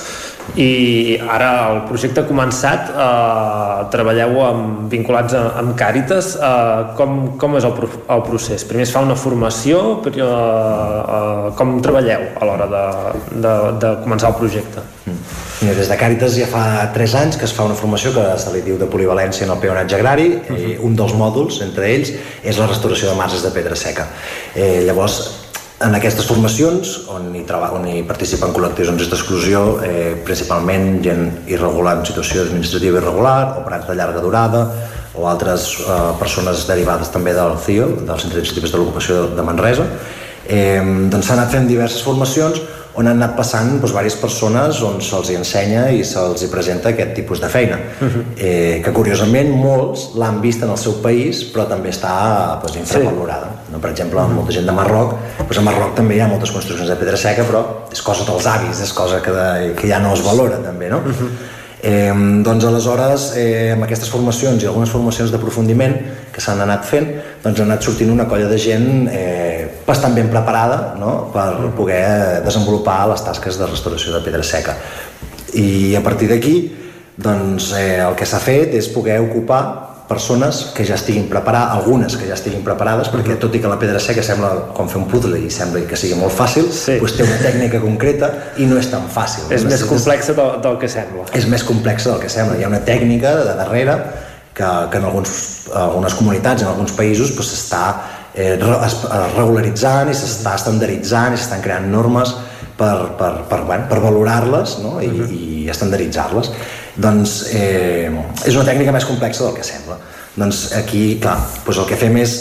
i 0.56 1.16
ara 1.18 1.50
el 1.72 1.80
projecte 1.88 2.22
ha 2.22 2.28
començat 2.28 2.90
eh, 2.92 3.78
treballeu 3.90 4.36
amb, 4.44 4.82
vinculats 4.92 5.34
a, 5.34 5.44
amb 5.60 5.72
Càritas 5.78 6.34
eh, 6.36 6.92
com, 6.98 7.16
com 7.40 7.56
és 7.58 7.66
el, 7.66 7.72
el 8.14 8.24
procés? 8.26 8.66
Primer 8.68 8.84
es 8.86 8.92
fa 8.94 9.02
una 9.02 9.16
formació 9.18 9.80
però, 10.04 10.28
eh, 10.28 11.00
eh, 11.16 11.54
com 11.58 11.78
treballeu 11.82 12.28
a 12.36 12.48
l'hora 12.50 12.68
de, 12.70 12.84
de, 13.34 13.54
de 13.82 13.94
començar 14.04 14.30
el 14.30 14.38
projecte? 14.42 14.84
Mm. 15.08 15.42
Des 15.64 15.88
de 15.88 15.96
Càritas 15.96 16.36
ja 16.36 16.46
fa 16.50 16.64
3 16.92 17.14
anys 17.22 17.38
que 17.40 17.48
es 17.48 17.54
fa 17.56 17.64
una 17.64 17.76
formació 17.78 18.12
que 18.12 18.24
se 18.40 18.52
li 18.52 18.60
diu 18.66 18.76
de 18.80 18.88
polivalència 18.90 19.46
en 19.46 19.54
el 19.54 19.62
peonatge 19.62 19.96
agrari 19.96 20.28
uh 20.34 20.42
-huh. 20.48 20.58
i 20.60 20.76
un 20.76 20.94
dels 20.94 21.14
mòduls, 21.14 21.62
entre 21.62 21.88
ells, 21.88 22.12
és 22.42 22.58
la 22.58 22.66
restauració 22.66 23.08
de 23.08 23.16
marges 23.16 23.42
de 23.42 23.50
pedra 23.50 23.74
seca. 23.74 24.06
Eh, 24.54 24.84
llavors, 24.86 25.43
en 25.84 25.94
aquestes 25.96 26.26
formacions, 26.28 26.94
on 27.12 27.28
hi, 27.36 27.42
on 27.76 27.86
hi 27.88 28.02
participen 28.08 28.52
col·lectius 28.56 28.90
en 28.90 28.98
risc 28.98 29.12
d'exclusió, 29.12 29.62
eh, 29.84 30.14
principalment 30.24 31.00
gent 31.04 31.24
irregular 31.50 31.98
en 31.98 32.06
situació 32.08 32.44
administrativa 32.46 33.00
irregular, 33.02 33.54
o 33.54 33.62
operats 33.62 33.88
de 33.88 33.96
llarga 33.98 34.22
durada, 34.24 34.64
o 35.14 35.28
altres 35.28 35.68
eh, 35.80 35.98
persones 36.20 36.64
derivades 36.68 37.12
també 37.12 37.34
del 37.36 37.58
CIO, 37.66 37.90
del 38.00 38.22
Centre 38.22 38.40
d'Iniciatives 38.40 38.72
de 38.72 38.80
l'Ocupació 38.80 39.26
de 39.36 39.46
Manresa, 39.46 39.86
eh, 40.48 40.80
doncs 41.12 41.28
s'han 41.28 41.42
anat 41.42 41.52
fent 41.52 41.68
diverses 41.68 42.02
formacions 42.04 42.62
on 42.94 43.08
han 43.08 43.18
anat 43.18 43.34
passant 43.36 43.72
doncs, 43.72 43.90
diverses 43.90 44.16
persones 44.20 44.80
on 44.86 45.00
se'ls 45.02 45.30
ensenya 45.34 45.88
i 45.90 46.04
se'ls 46.06 46.44
presenta 46.52 46.92
aquest 46.92 47.14
tipus 47.16 47.40
de 47.42 47.48
feina 47.48 47.78
uh 47.78 48.06
-huh. 48.06 48.22
eh, 48.36 48.82
que 48.84 48.92
curiosament 48.92 49.50
molts 49.50 50.10
l'han 50.14 50.40
vist 50.40 50.62
en 50.62 50.70
el 50.70 50.78
seu 50.78 50.94
país 51.02 51.44
però 51.54 51.68
també 51.68 51.90
està 51.90 52.60
doncs, 52.60 52.76
infravalorada 52.76 53.48
sí. 53.50 53.72
no? 53.72 53.78
per 53.78 53.90
exemple, 53.90 54.20
uh 54.20 54.26
-huh. 54.26 54.34
molta 54.34 54.52
gent 54.52 54.66
de 54.66 54.72
Marroc 54.72 55.14
doncs 55.38 55.58
a 55.58 55.62
Marroc 55.62 55.94
també 55.94 56.14
hi 56.16 56.20
ha 56.20 56.28
moltes 56.28 56.50
construccions 56.50 56.88
de 56.88 56.96
pedra 56.96 57.16
seca 57.16 57.42
però 57.42 57.64
és 57.92 58.02
cosa 58.02 58.24
dels 58.24 58.46
avis, 58.46 58.80
és 58.80 58.92
cosa 58.92 59.20
que, 59.20 59.30
de, 59.30 59.74
que 59.74 59.88
ja 59.88 59.98
no 59.98 60.14
es 60.14 60.22
valora 60.22 60.56
també 60.56 60.88
no? 60.88 60.98
Uh 60.98 61.04
-huh. 61.04 61.28
Eh, 61.84 62.12
doncs 62.40 62.64
aleshores, 62.64 63.34
eh, 63.36 63.72
amb 63.74 63.84
aquestes 63.84 64.08
formacions 64.08 64.62
i 64.62 64.68
algunes 64.70 64.88
formacions 64.88 65.28
d'aprofundiment 65.28 65.98
que 66.32 66.40
s'han 66.40 66.62
anat 66.64 66.86
fent, 66.88 67.10
doncs 67.42 67.60
ha 67.60 67.66
anat 67.66 67.84
sortint 67.84 68.08
una 68.08 68.24
colla 68.24 68.48
de 68.48 68.56
gent 68.56 69.10
eh, 69.12 69.68
bastant 69.84 70.16
ben 70.16 70.30
preparada 70.32 70.94
no? 70.96 71.28
per 71.34 71.68
poder 71.76 72.40
desenvolupar 72.46 73.02
les 73.10 73.26
tasques 73.26 73.60
de 73.60 73.68
restauració 73.68 74.14
de 74.16 74.22
pedra 74.24 74.40
seca. 74.40 74.78
I 75.60 75.92
a 75.94 76.00
partir 76.00 76.30
d'aquí, 76.32 76.54
doncs, 77.20 77.74
eh, 77.76 78.00
el 78.00 78.16
que 78.16 78.24
s'ha 78.32 78.40
fet 78.40 78.72
és 78.80 78.88
poder 78.88 79.20
ocupar 79.20 79.93
persones 80.08 80.72
que 80.76 80.84
ja 80.84 80.98
estiguin 80.98 81.28
preparades, 81.30 81.78
algunes 81.78 82.16
que 82.20 82.26
ja 82.28 82.36
estiguin 82.36 82.64
preparades, 82.64 83.08
perquè 83.12 83.38
tot 83.40 83.54
i 83.56 83.60
que 83.62 83.70
la 83.70 83.78
pedra 83.80 84.00
seca 84.02 84.22
sembla 84.26 84.50
com 84.76 84.88
fer 84.90 85.00
un 85.00 85.06
puzzle 85.08 85.38
i 85.40 85.50
sembla 85.52 85.80
que 85.88 85.96
sigui 85.96 86.18
molt 86.20 86.34
fàcil, 86.36 86.68
sí. 86.72 86.98
doncs 87.00 87.16
té 87.16 87.24
una 87.24 87.38
tècnica 87.40 87.80
concreta 87.80 88.30
i 88.60 88.68
no 88.68 88.76
és 88.80 88.90
tan 88.92 89.08
fàcil. 89.12 89.48
És 89.54 89.64
més 89.64 89.86
complexa 89.88 90.36
del, 90.36 90.58
del 90.64 90.76
que 90.82 90.90
sembla. 90.92 91.24
És 91.32 91.48
més 91.48 91.64
complexa 91.64 92.12
del 92.12 92.20
que 92.20 92.32
sembla. 92.32 92.58
Hi 92.60 92.66
ha 92.66 92.72
una 92.72 92.82
tècnica 92.84 93.32
de 93.40 93.56
darrere 93.56 93.96
que, 94.52 94.68
que 94.92 95.00
en 95.00 95.08
alguns, 95.08 95.38
algunes 95.72 96.18
comunitats, 96.20 96.62
en 96.62 96.72
alguns 96.74 96.92
països, 96.98 97.32
s'està 97.40 97.86
doncs, 98.34 99.04
eh, 99.06 99.26
regularitzant 99.36 100.10
i 100.10 100.16
s'està 100.18 100.56
estandarditzant 100.58 101.34
i 101.34 101.38
s'estan 101.38 101.62
creant 101.62 101.86
normes 101.90 102.34
per, 102.76 103.14
per, 103.18 103.32
per, 103.48 103.60
bueno, 103.62 103.86
per 103.90 104.00
valorar-les 104.02 104.78
no? 104.82 104.98
I, 105.00 105.08
uh 105.08 105.20
-huh. 105.22 105.30
i 105.30 105.68
estandarditzar-les 105.70 106.50
doncs 106.96 107.38
eh, 107.54 108.10
és 108.46 108.54
una 108.54 108.66
tècnica 108.66 108.92
més 108.94 109.06
complexa 109.08 109.46
del 109.46 109.56
que 109.56 109.66
sembla. 109.66 109.98
Doncs 110.34 110.72
aquí, 110.78 111.18
clar, 111.22 111.38
doncs 111.64 111.80
el 111.82 111.88
que 111.90 111.98
fem 111.98 112.18
és 112.22 112.36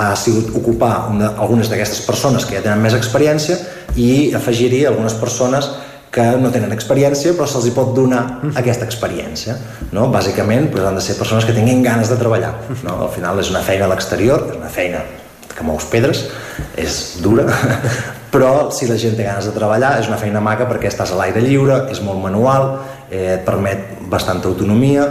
ha 0.00 0.14
sigut 0.16 0.54
ocupar 0.56 1.10
una, 1.10 1.34
algunes 1.42 1.70
d'aquestes 1.70 2.04
persones 2.06 2.46
que 2.46 2.56
ja 2.56 2.64
tenen 2.64 2.82
més 2.82 2.94
experiència 2.96 3.58
i 3.98 4.32
afegir-hi 4.36 4.84
algunes 4.86 5.16
persones 5.18 5.68
que 6.14 6.24
no 6.42 6.50
tenen 6.50 6.72
experiència 6.74 7.34
però 7.38 7.46
se'ls 7.46 7.70
pot 7.74 7.92
donar 7.94 8.22
aquesta 8.58 8.86
experiència 8.86 9.56
no? 9.94 10.08
bàsicament 10.14 10.70
doncs 10.70 10.88
han 10.88 10.98
de 10.98 11.04
ser 11.04 11.18
persones 11.18 11.46
que 11.46 11.54
tinguin 11.56 11.82
ganes 11.86 12.10
de 12.10 12.18
treballar 12.18 12.54
no? 12.82 12.96
al 13.06 13.12
final 13.14 13.42
és 13.42 13.50
una 13.52 13.62
feina 13.66 13.86
a 13.86 13.92
l'exterior 13.92 14.46
és 14.50 14.56
una 14.58 14.70
feina 14.72 15.04
que 15.50 15.66
mous 15.66 15.86
pedres 15.90 16.24
és 16.78 17.00
dura 17.22 17.46
però 18.34 18.70
si 18.74 18.86
la 18.90 18.98
gent 18.98 19.16
té 19.18 19.26
ganes 19.26 19.50
de 19.50 19.54
treballar 19.54 19.96
és 20.00 20.10
una 20.10 20.18
feina 20.18 20.42
maca 20.42 20.66
perquè 20.70 20.90
estàs 20.90 21.14
a 21.14 21.18
l'aire 21.18 21.42
lliure 21.46 21.84
és 21.94 22.02
molt 22.06 22.22
manual 22.22 22.72
eh, 23.10 23.34
et 23.36 23.44
permet 23.44 24.00
bastanta 24.10 24.48
autonomia 24.48 25.06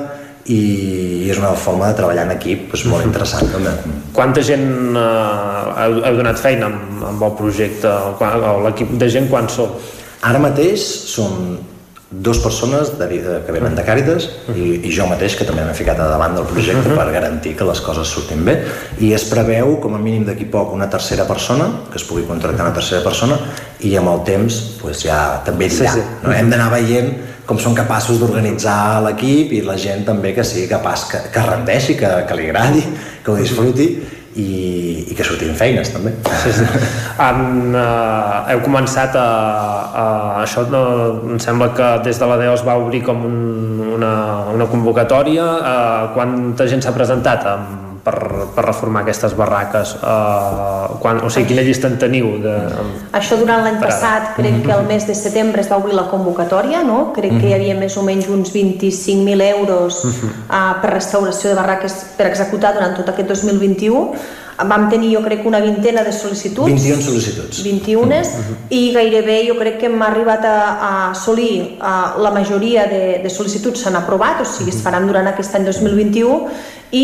i 0.50 1.30
és 1.30 1.38
una 1.38 1.54
forma 1.54 1.92
de 1.92 2.00
treballar 2.00 2.26
en 2.26 2.34
equip 2.34 2.72
doncs, 2.72 2.86
molt 2.90 3.06
interessant 3.06 3.52
també. 3.54 3.76
Quanta 4.16 4.42
gent 4.46 4.98
eh, 4.98 5.88
heu 5.88 6.18
donat 6.18 6.42
feina 6.42 6.72
amb, 6.72 7.04
amb 7.14 7.26
el 7.30 7.36
projecte? 7.38 7.92
L'equip 8.66 8.96
de 9.00 9.12
gent 9.12 9.30
quan 9.30 9.50
sou? 9.52 9.76
Ara 10.26 10.42
mateix 10.42 10.84
som 11.14 11.60
dos 12.10 12.40
persones 12.40 12.98
de, 12.98 13.06
de, 13.08 13.36
que 13.46 13.54
venen 13.54 13.76
de 13.78 13.84
Càritas 13.86 14.26
i, 14.56 14.80
i 14.82 14.92
jo 14.94 15.06
mateix 15.06 15.36
que 15.38 15.46
també 15.46 15.62
m'he 15.62 15.76
ficat 15.78 16.00
a 16.02 16.08
davant 16.10 16.34
del 16.34 16.48
projecte 16.50 16.82
uh 16.82 16.96
-huh. 16.96 16.98
per 16.98 17.14
garantir 17.14 17.56
que 17.56 17.64
les 17.64 17.82
coses 17.82 18.08
surtin 18.08 18.44
bé 18.44 18.64
i 19.00 19.14
es 19.14 19.26
preveu 19.30 19.78
com 19.80 19.94
a 19.94 20.00
mínim 20.00 20.26
d'aquí 20.26 20.46
poc 20.46 20.74
una 20.74 20.90
tercera 20.90 21.28
persona 21.28 21.70
que 21.92 21.98
es 21.98 22.04
pugui 22.04 22.24
contractar 22.24 22.66
una 22.66 22.74
tercera 22.74 23.04
persona 23.04 23.38
i 23.80 23.96
amb 23.96 24.10
el 24.10 24.24
temps 24.24 24.54
pues, 24.82 25.04
ja 25.04 25.42
també 25.46 25.70
dirà 25.70 25.94
sí, 25.94 26.00
sí. 26.00 26.06
No? 26.24 26.34
hem 26.34 26.50
d'anar 26.50 26.72
veient 26.72 27.14
com 27.50 27.58
són 27.58 27.74
capaços 27.78 28.20
d'organitzar 28.22 29.02
l'equip 29.08 29.56
i 29.58 29.64
la 29.66 29.74
gent 29.82 30.06
també 30.06 30.36
que 30.38 30.46
sigui 30.46 30.68
capaç 30.70 31.08
que, 31.10 31.22
que 31.34 31.46
rendeixi, 31.48 31.98
que, 31.98 32.12
que 32.30 32.38
li 32.38 32.46
agradi, 32.52 32.84
que 33.26 33.34
ho 33.34 33.38
disfruti 33.40 33.88
i, 34.38 34.46
i 35.10 35.18
que 35.18 35.26
surtin 35.26 35.56
feines 35.58 35.90
també. 35.90 36.14
Sí, 36.44 36.54
sí. 36.60 36.68
En, 37.26 37.74
uh, 37.74 38.46
heu 38.54 38.62
començat 38.64 39.18
a, 39.18 39.26
a 39.90 40.06
això 40.44 40.68
no, 40.70 40.84
em 41.34 41.42
sembla 41.42 41.72
que 41.74 41.90
des 42.06 42.22
de 42.22 42.30
la 42.30 42.38
DEO 42.40 42.54
es 42.54 42.66
va 42.68 42.78
obrir 42.80 43.02
com 43.08 43.26
un, 43.26 43.38
una, 43.98 44.14
una 44.54 44.70
convocatòria 44.70 45.50
uh, 45.58 46.10
quanta 46.14 46.70
gent 46.70 46.86
s'ha 46.86 46.94
presentat 46.96 47.50
amb 47.58 47.89
per, 48.04 48.16
per 48.56 48.66
reformar 48.66 49.04
aquestes 49.06 49.36
barraques? 49.38 49.96
Uh, 50.00 50.98
quan, 51.04 51.22
o 51.26 51.30
sigui, 51.34 51.52
quina 51.52 51.66
llista 51.66 51.90
en 51.92 51.98
teniu? 52.02 52.32
De, 52.44 52.56
Això 53.20 53.38
durant 53.40 53.64
l'any 53.66 53.80
passat, 53.82 54.34
crec 54.38 54.62
que 54.66 54.74
el 54.76 54.86
mes 54.90 55.08
de 55.10 55.16
setembre 55.18 55.64
es 55.64 55.72
va 55.72 55.80
obrir 55.82 55.98
la 55.98 56.08
convocatòria, 56.12 56.84
no? 56.88 57.12
Crec 57.16 57.38
que 57.40 57.50
hi 57.52 57.56
havia 57.58 57.78
més 57.80 57.98
o 58.00 58.04
menys 58.08 58.30
uns 58.32 58.54
25.000 58.56 59.50
euros 59.54 60.04
uh, 60.06 60.76
per 60.82 60.94
restauració 60.96 61.54
de 61.54 61.58
barraques 61.60 61.98
per 62.18 62.30
executar 62.32 62.76
durant 62.78 62.96
tot 63.00 63.12
aquest 63.14 63.34
2021 63.36 64.06
vam 64.68 64.90
tenir 64.90 65.14
jo 65.14 65.22
crec 65.24 65.46
una 65.48 65.62
vintena 65.64 66.04
de 66.04 66.12
sol·licituds. 66.12 66.68
21 66.68 67.04
sol·licituds. 67.06 67.62
21 67.64 68.20
i 68.76 68.82
gairebé 68.96 69.38
jo 69.48 69.56
crec 69.60 69.80
que 69.80 69.88
hem 69.88 70.02
arribat 70.04 70.44
a, 70.46 70.58
a 70.74 70.92
assolir 71.12 71.78
a, 71.80 72.16
la 72.20 72.32
majoria 72.36 72.88
de, 72.92 73.04
de 73.24 73.32
sol·licituds 73.32 73.86
s'han 73.86 73.96
aprovat, 74.02 74.44
o 74.44 74.48
sigui 74.48 74.76
es 74.76 74.82
faran 74.84 75.08
durant 75.08 75.32
aquest 75.32 75.56
any 75.56 75.70
2021 75.70 76.50
i 76.92 77.04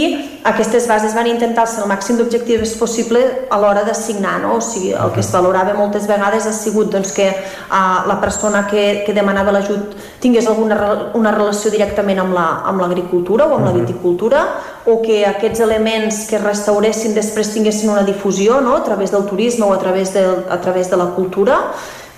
aquestes 0.49 0.87
bases 0.89 1.13
van 1.13 1.27
intentar 1.29 1.67
ser 1.69 1.83
el 1.83 1.89
màxim 1.91 2.17
d'objectives 2.17 2.73
possible 2.79 3.21
a 3.53 3.59
l'hora 3.61 3.83
de 3.85 3.93
signar, 3.93 4.39
no? 4.41 4.55
o 4.57 4.61
sigui, 4.61 4.91
el 4.97 5.11
que 5.13 5.21
es 5.21 5.29
valorava 5.33 5.75
moltes 5.77 6.07
vegades 6.09 6.47
ha 6.49 6.53
sigut 6.53 6.89
doncs, 6.93 7.13
que 7.13 7.29
uh, 7.29 8.01
la 8.09 8.17
persona 8.21 8.65
que, 8.65 9.03
que 9.05 9.13
demanava 9.13 9.53
l'ajut 9.53 9.93
tingués 10.21 10.47
alguna 10.49 11.11
una 11.13 11.31
relació 11.31 11.69
directament 11.71 12.23
amb 12.23 12.33
l'agricultura 12.33 13.45
la, 13.45 13.51
amb 13.51 13.53
o 13.53 13.59
amb 13.61 13.69
la 13.69 13.75
viticultura 13.77 14.41
o 14.85 15.01
que 15.01 15.23
aquests 15.25 15.61
elements 15.65 16.23
que 16.29 16.37
es 16.37 16.43
restauressin 16.43 17.15
després 17.17 17.51
tinguessin 17.55 17.89
una 17.89 18.05
difusió 18.05 18.59
no? 18.61 18.75
a 18.77 18.83
través 18.85 19.11
del 19.11 19.25
turisme 19.25 19.65
o 19.65 19.73
a 19.73 19.79
través 19.81 20.13
de, 20.13 20.25
a 20.49 20.59
través 20.61 20.89
de 20.91 20.99
la 21.01 21.09
cultura 21.15 21.59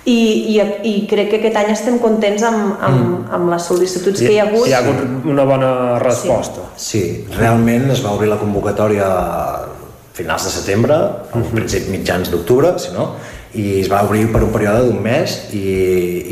i, 0.08 0.18
i, 0.54 0.58
i 0.88 0.92
crec 1.08 1.32
que 1.32 1.40
aquest 1.40 1.56
any 1.60 1.72
estem 1.72 1.98
contents 2.02 2.44
amb, 2.48 2.76
amb, 2.76 3.00
mm. 3.00 3.24
amb 3.38 3.50
les 3.52 3.66
sol·licituds 3.70 4.22
que 4.24 4.30
hi 4.32 4.38
ha 4.40 4.46
hagut. 4.48 4.68
Hi 4.68 4.76
ha 4.76 4.82
hagut 4.84 5.26
una 5.28 5.44
bona 5.48 5.72
resposta. 6.02 6.68
Sí, 6.76 7.00
sí 7.00 7.34
realment 7.36 7.90
es 7.92 8.04
va 8.04 8.14
obrir 8.16 8.30
la 8.30 8.38
convocatòria 8.40 9.08
a 9.08 9.34
finals 10.18 10.48
de 10.48 10.54
setembre, 10.54 10.96
al 11.34 11.44
principi 11.52 11.92
mitjans 11.94 12.32
d'octubre, 12.32 12.72
si 12.82 12.90
no, 12.94 13.12
i 13.58 13.80
es 13.80 13.90
va 13.90 14.02
obrir 14.04 14.26
per 14.32 14.42
un 14.44 14.50
període 14.52 14.88
d'un 14.88 14.98
mes 15.02 15.36
i, 15.56 15.66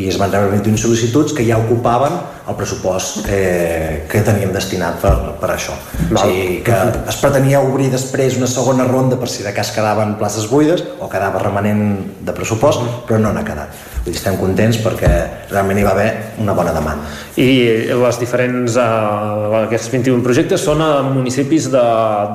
i 0.02 0.08
es 0.10 0.18
van 0.20 0.32
rebre 0.32 0.56
21 0.58 0.80
sol·licituds 0.80 1.36
que 1.36 1.46
ja 1.46 1.60
ocupaven 1.62 2.18
el 2.48 2.54
pressupost 2.54 3.26
eh, 3.28 4.06
que 4.10 4.22
teníem 4.22 4.52
destinat 4.54 5.00
per, 5.02 5.14
per 5.40 5.50
això. 5.56 5.74
Val. 6.10 6.14
O 6.14 6.22
sigui 6.22 6.60
que 6.66 6.78
es 7.10 7.18
pretenia 7.22 7.62
obrir 7.64 7.90
després 7.92 8.38
una 8.38 8.50
segona 8.50 8.86
ronda 8.86 9.18
per 9.18 9.30
si 9.32 9.42
de 9.46 9.52
cas 9.56 9.72
quedaven 9.74 10.14
places 10.20 10.46
buides 10.50 10.84
o 11.00 11.10
quedava 11.10 11.42
remanent 11.42 11.82
de 12.22 12.36
pressupost, 12.36 12.86
però 13.08 13.18
no 13.22 13.34
n'ha 13.34 13.44
quedat. 13.46 13.84
Vull 14.06 14.14
dir, 14.14 14.20
estem 14.20 14.36
contents 14.38 14.78
perquè 14.78 15.08
realment 15.50 15.80
hi 15.80 15.84
va 15.86 15.92
haver 15.96 16.10
una 16.38 16.54
bona 16.54 16.70
demanda. 16.70 17.10
I 17.42 17.90
les 17.98 18.20
diferents, 18.20 18.76
eh, 18.78 19.56
aquests 19.64 19.90
21 19.90 20.22
projectes 20.22 20.62
són 20.62 20.80
a 20.80 20.90
municipis 21.02 21.66
de, 21.72 21.82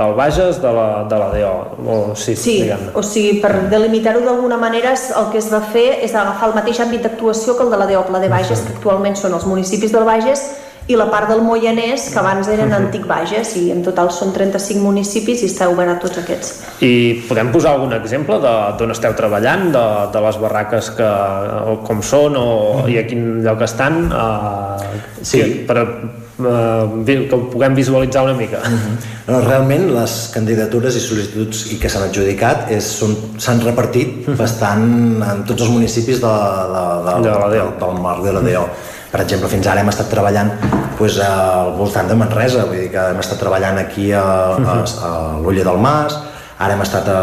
del 0.01 0.15
Bages, 0.19 0.59
de 0.61 0.73
la, 0.75 0.89
de 1.07 1.21
la 1.21 1.29
DO, 1.31 1.53
o 1.87 1.95
sí, 2.19 2.35
sí 2.35 2.57
o 2.93 3.01
sigui, 3.05 3.39
per 3.41 3.69
delimitar-ho 3.71 4.19
d'alguna 4.25 4.59
manera 4.59 4.91
el 4.91 5.31
que 5.31 5.39
es 5.39 5.47
va 5.51 5.61
fer 5.71 5.87
és 6.03 6.13
agafar 6.13 6.51
el 6.51 6.57
mateix 6.59 6.81
àmbit 6.83 7.07
d'actuació 7.07 7.55
que 7.55 7.63
el 7.63 7.71
de 7.71 7.79
la 7.79 7.87
DO, 7.87 8.03
la 8.11 8.21
de 8.21 8.29
Bages, 8.35 8.65
que 8.67 8.75
actualment 8.75 9.15
són 9.15 9.39
els 9.39 9.47
municipis 9.47 9.95
del 10.01 10.09
Bages 10.09 10.41
i 10.89 10.97
la 10.97 11.05
part 11.11 11.29
del 11.29 11.43
Moianès, 11.45 12.07
que 12.11 12.19
abans 12.19 12.47
eren 12.51 12.73
antic 12.73 13.05
Bages, 13.07 13.53
i 13.59 13.69
en 13.71 13.83
total 13.85 14.09
són 14.11 14.33
35 14.33 14.81
municipis 14.81 15.43
i 15.45 15.49
està 15.51 15.69
obert 15.71 15.93
a 15.93 15.99
tots 16.01 16.17
aquests. 16.19 16.55
I 16.83 17.21
podem 17.27 17.51
posar 17.53 17.75
algun 17.75 17.93
exemple 17.95 18.39
d'on 18.41 18.91
esteu 18.95 19.13
treballant, 19.17 19.69
de, 19.75 19.83
de 20.11 20.23
les 20.25 20.41
barraques 20.41 20.89
que, 20.97 21.11
o 21.71 21.77
com 21.85 22.01
són 22.03 22.39
o, 22.39 22.47
i 22.89 22.97
a 22.99 23.05
quin 23.07 23.43
lloc 23.45 23.61
estan, 23.67 24.07
uh, 24.09 24.97
sí. 25.21 25.43
per, 25.69 25.85
uh, 25.85 26.99
que 27.05 27.37
ho 27.37 27.43
puguem 27.53 27.77
visualitzar 27.77 28.25
una 28.25 28.35
mica. 28.35 28.59
Uh 28.65 28.73
-huh. 28.73 28.95
no, 29.29 29.41
realment 29.47 29.91
les 29.93 30.31
candidatures 30.33 30.95
i 30.97 30.99
sol·licituds 30.99 31.67
i 31.71 31.77
que 31.79 31.89
s'han 31.89 32.09
adjudicat 32.09 32.71
s'han 32.81 33.61
repartit 33.63 34.27
uh 34.27 34.33
-huh. 34.33 34.37
bastant 34.37 35.23
en 35.23 35.45
tots 35.45 35.61
els 35.61 35.69
municipis 35.69 36.19
de, 36.19 36.27
de, 36.73 36.83
de, 37.05 37.13
de, 37.21 37.29
de 37.29 37.39
la 37.39 37.49
DO. 37.53 37.67
del 37.79 38.01
marc 38.01 38.23
de 38.23 38.33
la 38.33 38.41
DO. 38.41 38.65
Uh 38.65 38.67
-huh 38.67 38.90
per 39.11 39.21
exemple, 39.25 39.49
fins 39.51 39.67
ara 39.67 39.83
hem 39.83 39.91
estat 39.91 40.09
treballant 40.11 40.53
doncs, 41.01 41.17
al 41.25 41.73
voltant 41.77 42.07
de 42.07 42.15
Manresa, 42.15 42.65
vull 42.69 42.83
dir 42.85 42.91
que 42.93 43.05
hem 43.11 43.19
estat 43.19 43.39
treballant 43.41 43.79
aquí 43.81 44.11
a, 44.13 44.23
a, 44.55 44.75
a 45.07 45.11
l'Ulla 45.41 45.65
del 45.67 45.79
Mas, 45.81 46.17
ara 46.61 46.75
hem 46.75 46.83
estat 46.85 47.07
a, 47.09 47.21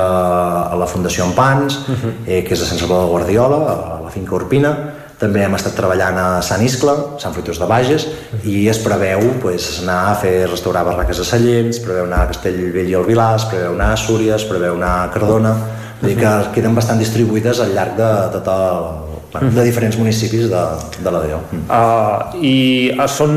a 0.73 0.79
la 0.79 0.87
Fundació 0.91 1.25
Empans, 1.25 1.79
uh 1.87 1.95
-huh. 1.95 2.13
eh, 2.27 2.45
que 2.45 2.55
és 2.55 2.63
a 2.63 2.67
Sant 2.67 2.79
Salvador 2.79 3.05
de 3.07 3.11
Guardiola, 3.11 3.57
a 3.57 4.01
la 4.03 4.11
finca 4.11 4.35
Urpina, 4.35 4.77
també 5.19 5.43
hem 5.43 5.55
estat 5.55 5.75
treballant 5.75 6.19
a 6.19 6.43
Sant 6.43 6.63
Iscle, 6.63 6.93
Sant 7.19 7.33
Fruitós 7.35 7.59
de 7.59 7.67
Bages, 7.67 8.07
i 8.45 8.69
es 8.69 8.79
preveu 8.79 9.21
pues, 9.43 9.81
anar 9.83 10.11
a 10.11 10.15
fer 10.15 10.47
restaurar 10.47 10.85
barraques 10.85 11.19
a 11.21 11.25
Sallents, 11.25 11.79
preveu 11.79 12.05
anar 12.05 12.23
a 12.23 12.27
Castellvell 12.27 12.89
i 12.89 12.95
el 12.95 13.05
Vilàs, 13.05 13.49
preveu 13.51 13.73
anar 13.73 13.93
a 13.93 13.97
Súries, 13.97 14.45
preveu 14.45 14.75
anar 14.75 15.05
a 15.05 15.11
Cardona, 15.11 15.57
vull 16.01 16.15
dir 16.15 16.19
que 16.19 16.51
queden 16.55 16.75
bastant 16.75 16.99
distribuïdes 16.99 17.61
al 17.61 17.75
llarg 17.75 17.97
de 17.97 18.11
tot 18.33 18.47
el, 18.47 19.08
de 19.33 19.63
diferents 19.65 19.97
municipis 19.99 20.49
de, 20.49 20.63
de 21.05 21.11
la 21.13 21.21
DO. 21.21 21.39
Uh, 21.69 22.37
I 22.41 22.57
uh, 22.95 23.05
són, 23.11 23.35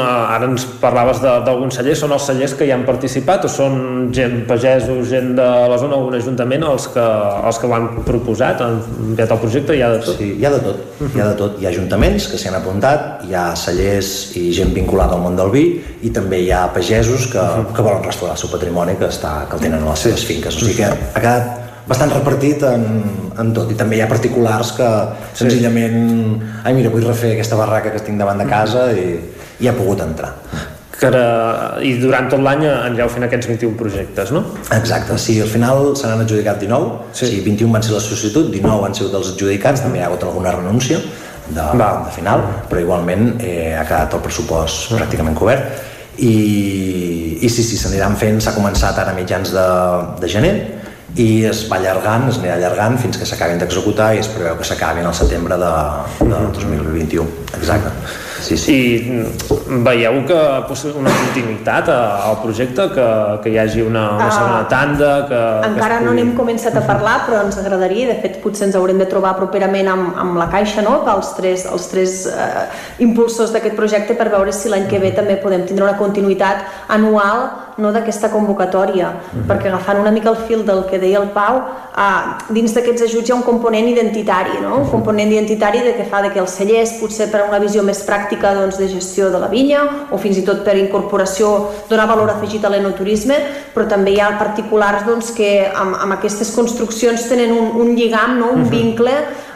uh, 0.00 0.34
ara 0.34 0.48
ens 0.50 0.64
parlaves 0.82 1.20
d'alguns 1.22 1.78
cellers, 1.78 2.00
són 2.02 2.14
els 2.16 2.26
cellers 2.26 2.56
que 2.58 2.66
hi 2.66 2.72
han 2.74 2.82
participat 2.88 3.46
o 3.46 3.50
són 3.52 4.08
gent, 4.14 4.40
pagesos, 4.48 5.04
gent 5.12 5.36
de 5.38 5.46
la 5.70 5.78
zona, 5.78 5.94
algun 5.98 6.18
ajuntament, 6.18 6.66
els 6.66 6.88
que, 6.94 7.04
els 7.50 7.60
que 7.60 7.70
ho 7.70 7.76
han 7.76 7.88
proposat, 8.08 8.64
han 8.66 8.80
enviat 9.12 9.36
el 9.36 9.42
projecte, 9.44 9.76
hi 9.78 9.84
ha 9.86 9.92
de 9.94 10.02
tot? 10.08 10.18
Sí, 10.18 10.32
hi 10.40 10.48
ha 10.48 10.52
de 10.56 10.60
tot, 10.64 10.82
uh 10.82 11.06
-huh. 11.06 11.12
hi 11.14 11.20
ha 11.20 11.28
de 11.28 11.36
tot. 11.42 11.62
Hi 11.62 11.66
ha 11.66 11.70
ajuntaments 11.70 12.28
que 12.28 12.38
s'hi 12.38 12.48
han 12.48 12.58
apuntat, 12.58 13.22
hi 13.28 13.34
ha 13.34 13.54
cellers 13.54 14.36
i 14.36 14.52
gent 14.52 14.74
vinculada 14.74 15.14
al 15.14 15.22
món 15.22 15.36
del 15.36 15.50
vi 15.50 15.64
i 16.02 16.10
també 16.10 16.42
hi 16.42 16.50
ha 16.50 16.66
pagesos 16.72 17.28
que, 17.28 17.38
uh 17.38 17.62
-huh. 17.62 17.72
que 17.74 17.82
volen 17.82 18.02
restaurar 18.02 18.34
el 18.34 18.40
seu 18.40 18.50
patrimoni 18.50 18.96
que, 18.96 19.06
està, 19.06 19.46
que 19.48 19.56
el 19.56 19.62
tenen 19.62 19.82
a 19.82 19.90
les 19.90 19.98
seves 19.98 20.24
finques. 20.24 20.56
O 20.56 20.58
sigui 20.58 20.76
que 20.76 20.84
ha 20.84 21.20
quedat 21.20 21.67
bastant 21.88 22.12
repartit 22.12 22.62
en, 22.68 22.86
en 23.40 23.52
tot. 23.56 23.70
I 23.72 23.76
també 23.78 23.98
hi 23.98 24.04
ha 24.04 24.08
particulars 24.10 24.74
que 24.76 24.88
senzillament 25.38 26.64
ai 26.64 26.74
mira 26.76 26.92
vull 26.92 27.06
refer 27.06 27.34
aquesta 27.34 27.58
barraca 27.58 27.94
que 27.94 28.02
tinc 28.04 28.20
davant 28.20 28.40
de 28.40 28.48
casa 28.48 28.90
i, 28.92 29.14
i 29.64 29.68
ha 29.68 29.76
pogut 29.76 30.04
entrar. 30.04 30.34
Que 30.98 31.06
era, 31.06 31.26
i 31.86 31.92
durant 32.00 32.26
tot 32.30 32.42
l'any 32.42 32.64
anireu 32.66 33.06
fent 33.12 33.24
aquests 33.28 33.46
21 33.46 33.76
projectes, 33.78 34.32
no? 34.34 34.42
Exacte, 34.74 35.14
sí, 35.22 35.36
al 35.40 35.50
final 35.50 35.92
se 35.96 36.08
n'han 36.10 36.24
adjudicat 36.24 36.58
19, 36.58 37.12
sí. 37.14 37.28
sí, 37.30 37.42
21 37.44 37.70
van 37.76 37.86
ser 37.86 37.94
la 37.94 38.02
sol·licitud, 38.02 38.48
19 38.50 38.82
van 38.82 38.96
ser 38.98 39.06
dels 39.12 39.30
adjudicats, 39.36 39.84
també 39.84 40.00
hi 40.00 40.02
ha 40.02 40.08
hagut 40.10 40.26
alguna 40.26 40.56
renúncia 40.56 40.98
de, 40.98 41.68
Va. 41.78 41.92
de 42.02 42.16
final, 42.16 42.42
però 42.66 42.82
igualment 42.82 43.30
eh, 43.38 43.76
ha 43.78 43.86
quedat 43.86 44.18
el 44.18 44.24
pressupost 44.26 44.90
pràcticament 44.96 45.38
cobert. 45.38 45.86
I, 46.18 46.34
i 47.46 47.48
sí, 47.48 47.62
sí, 47.62 47.78
s'aniran 47.78 48.18
fent, 48.18 48.42
s'ha 48.42 48.56
començat 48.58 48.98
ara 48.98 49.14
mitjans 49.14 49.54
de, 49.54 49.68
de 50.18 50.34
gener 50.34 50.54
i 51.16 51.44
es 51.48 51.64
va 51.70 51.78
allargant, 51.80 52.28
es 52.28 52.38
anirà 52.42 52.58
allargant 52.58 52.98
fins 53.00 53.16
que 53.18 53.26
s'acabin 53.26 53.60
d'executar 53.60 54.12
i 54.14 54.22
es 54.22 54.28
preveu 54.30 54.58
que 54.60 54.66
s'acabin 54.68 55.06
al 55.08 55.16
setembre 55.16 55.56
de, 55.60 55.74
de 56.20 56.40
2021. 56.60 57.28
Exacte. 57.56 57.92
Sí, 58.40 58.56
sí. 58.56 58.74
I 58.74 59.78
veieu 59.84 60.20
que 60.28 60.38
una 60.96 61.12
continuïtat 61.12 61.88
al 61.90 62.38
projecte, 62.42 62.86
que, 62.94 63.06
que 63.42 63.52
hi 63.52 63.58
hagi 63.58 63.82
una, 63.82 64.04
una 64.16 64.30
segona 64.30 64.60
ah. 64.60 64.68
tanda... 64.70 65.10
Que, 65.28 65.40
encara 65.68 65.98
que 65.98 66.04
pugui... 66.04 66.06
no 66.06 66.14
n'hem 66.16 66.32
començat 66.38 66.76
a 66.78 66.84
parlar, 66.86 67.18
però 67.26 67.42
ens 67.44 67.58
agradaria, 67.60 68.08
de 68.12 68.18
fet 68.22 68.38
potser 68.44 68.68
ens 68.68 68.78
haurem 68.78 69.00
de 69.02 69.08
trobar 69.10 69.34
properament 69.40 69.90
amb, 69.92 70.12
amb 70.22 70.38
la 70.40 70.48
Caixa, 70.52 70.84
no? 70.86 71.00
els 71.16 71.32
tres, 71.36 71.66
els 71.68 71.88
tres 71.90 72.18
eh, 72.30 72.66
impulsors 73.04 73.52
d'aquest 73.54 73.76
projecte 73.78 74.16
per 74.18 74.30
veure 74.32 74.54
si 74.54 74.70
l'any 74.70 74.86
que 74.88 75.02
ve 75.02 75.12
també 75.16 75.40
podem 75.42 75.66
tindre 75.68 75.88
una 75.88 75.98
continuïtat 75.98 76.64
anual 76.94 77.48
no 77.78 77.92
d'aquesta 77.94 78.28
convocatòria, 78.30 79.08
uh 79.08 79.14
-huh. 79.14 79.46
perquè 79.48 79.68
agafant 79.68 80.00
una 80.00 80.10
mica 80.10 80.30
el 80.30 80.36
fil 80.36 80.64
del 80.64 80.84
que 80.86 80.98
deia 80.98 81.18
el 81.18 81.28
Pau, 81.30 81.56
uh, 81.56 82.52
dins 82.52 82.74
d'aquests 82.74 83.02
ajuts 83.02 83.28
hi 83.28 83.32
ha 83.32 83.34
un 83.36 83.42
component 83.42 83.88
identitari, 83.88 84.60
no? 84.60 84.76
un 84.76 84.84
-huh. 84.84 84.90
component 84.90 85.30
identitari 85.30 85.78
de 85.80 85.94
que 85.94 86.04
fa 86.04 86.22
de 86.22 86.30
que 86.30 86.40
els 86.40 86.50
cellers, 86.50 86.92
potser 87.00 87.30
per 87.30 87.44
una 87.48 87.58
visió 87.58 87.82
més 87.82 88.04
pràctica 88.06 88.54
doncs, 88.54 88.78
de 88.78 88.88
gestió 88.88 89.30
de 89.30 89.38
la 89.38 89.48
vinya, 89.48 89.80
o 90.10 90.18
fins 90.18 90.36
i 90.36 90.42
tot 90.42 90.64
per 90.64 90.76
incorporació, 90.76 91.70
donar 91.88 92.08
valor 92.08 92.30
afegit 92.30 92.64
a 92.64 92.68
l'enoturisme, 92.68 93.36
però 93.74 93.86
també 93.86 94.10
hi 94.10 94.20
ha 94.20 94.38
particulars 94.38 95.06
doncs, 95.06 95.30
que 95.30 95.70
amb, 95.74 95.96
amb 96.02 96.12
aquestes 96.12 96.50
construccions 96.50 97.28
tenen 97.28 97.52
un, 97.52 97.80
un 97.80 97.94
lligam, 97.94 98.38
no? 98.38 98.50
un 98.50 98.60
uh 98.60 98.66
-huh. 98.66 98.70
vincle 98.70 99.12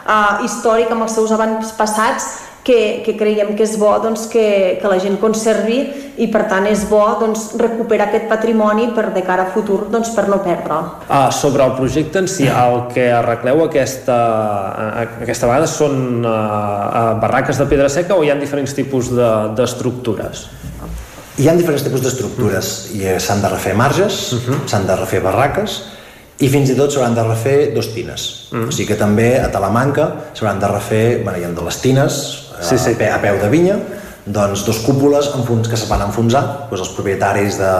uh, 0.07 0.43
històric 0.45 0.91
amb 0.91 1.03
els 1.03 1.11
seus 1.11 1.31
abans 1.31 1.71
passats 1.71 2.42
que, 2.63 3.03
que 3.05 3.17
creiem 3.19 3.53
que 3.57 3.65
és 3.67 3.75
bo 3.77 3.91
doncs, 3.99 4.25
que, 4.31 4.79
que 4.79 4.89
la 4.89 4.97
gent 5.03 5.17
conservi 5.21 5.81
i 6.23 6.29
per 6.31 6.45
tant 6.47 6.65
és 6.69 6.85
bo 6.87 7.03
doncs, 7.19 7.51
recuperar 7.59 8.07
aquest 8.07 8.29
patrimoni 8.31 8.87
per 8.95 9.09
de 9.13 9.23
cara 9.27 9.49
a 9.49 9.51
futur 9.53 9.83
doncs, 9.91 10.13
per 10.15 10.29
no 10.31 10.39
perdre'l. 10.45 10.91
Ah, 11.09 11.29
sobre 11.35 11.65
el 11.67 11.75
projecte 11.75 12.23
en 12.23 12.29
si, 12.31 12.47
el 12.47 12.85
que 12.93 13.09
arregleu 13.11 13.65
aquesta, 13.65 14.17
aquesta 15.25 15.49
vegada 15.49 15.67
són 15.67 16.23
uh, 16.23 17.15
barraques 17.21 17.59
de 17.59 17.67
pedra 17.67 17.89
seca 17.91 18.15
o 18.15 18.23
hi 18.23 18.31
ha 18.31 18.39
diferents 18.39 18.75
tipus 18.77 19.11
d'estructures? 19.11 20.47
De, 20.47 21.43
hi 21.43 21.49
ha 21.49 21.57
diferents 21.57 21.83
tipus 21.83 22.03
d'estructures 22.05 22.71
i 22.93 23.03
eh, 23.09 23.17
s'han 23.19 23.41
de 23.41 23.49
refer 23.49 23.73
marges, 23.75 24.31
uh 24.33 24.39
-huh. 24.39 24.59
s'han 24.69 24.87
de 24.87 24.95
refer 24.95 25.19
barraques 25.19 25.81
i 26.39 26.49
fins 26.49 26.69
i 26.69 26.75
tot 26.75 26.91
s'hauran 26.91 27.15
de 27.15 27.23
refer 27.23 27.73
dos 27.73 27.93
tines. 27.93 28.47
Uh 28.51 28.59
-huh. 28.59 28.67
O 28.67 28.71
sigui 28.71 28.87
que 28.87 28.95
també 28.95 29.39
a 29.39 29.51
Talamanca 29.51 30.15
s'hauran 30.33 30.59
de 30.59 30.67
refer, 30.67 31.23
bueno, 31.23 31.39
hi 31.39 31.43
ha 31.43 31.49
de 31.49 31.61
les 31.61 31.81
tines 31.81 32.42
sí, 32.61 32.77
sí. 32.77 32.95
A, 33.03 33.15
a 33.15 33.19
peu 33.19 33.37
de 33.39 33.49
vinya, 33.49 33.77
doncs, 34.25 34.63
dos 34.65 34.79
cúpules 34.79 35.27
enfons, 35.35 35.67
que 35.67 35.77
se 35.77 35.87
van 35.89 36.05
enfonsar, 36.05 36.43
doncs 36.69 36.85
els 36.85 36.91
propietaris 36.95 37.57
de, 37.59 37.71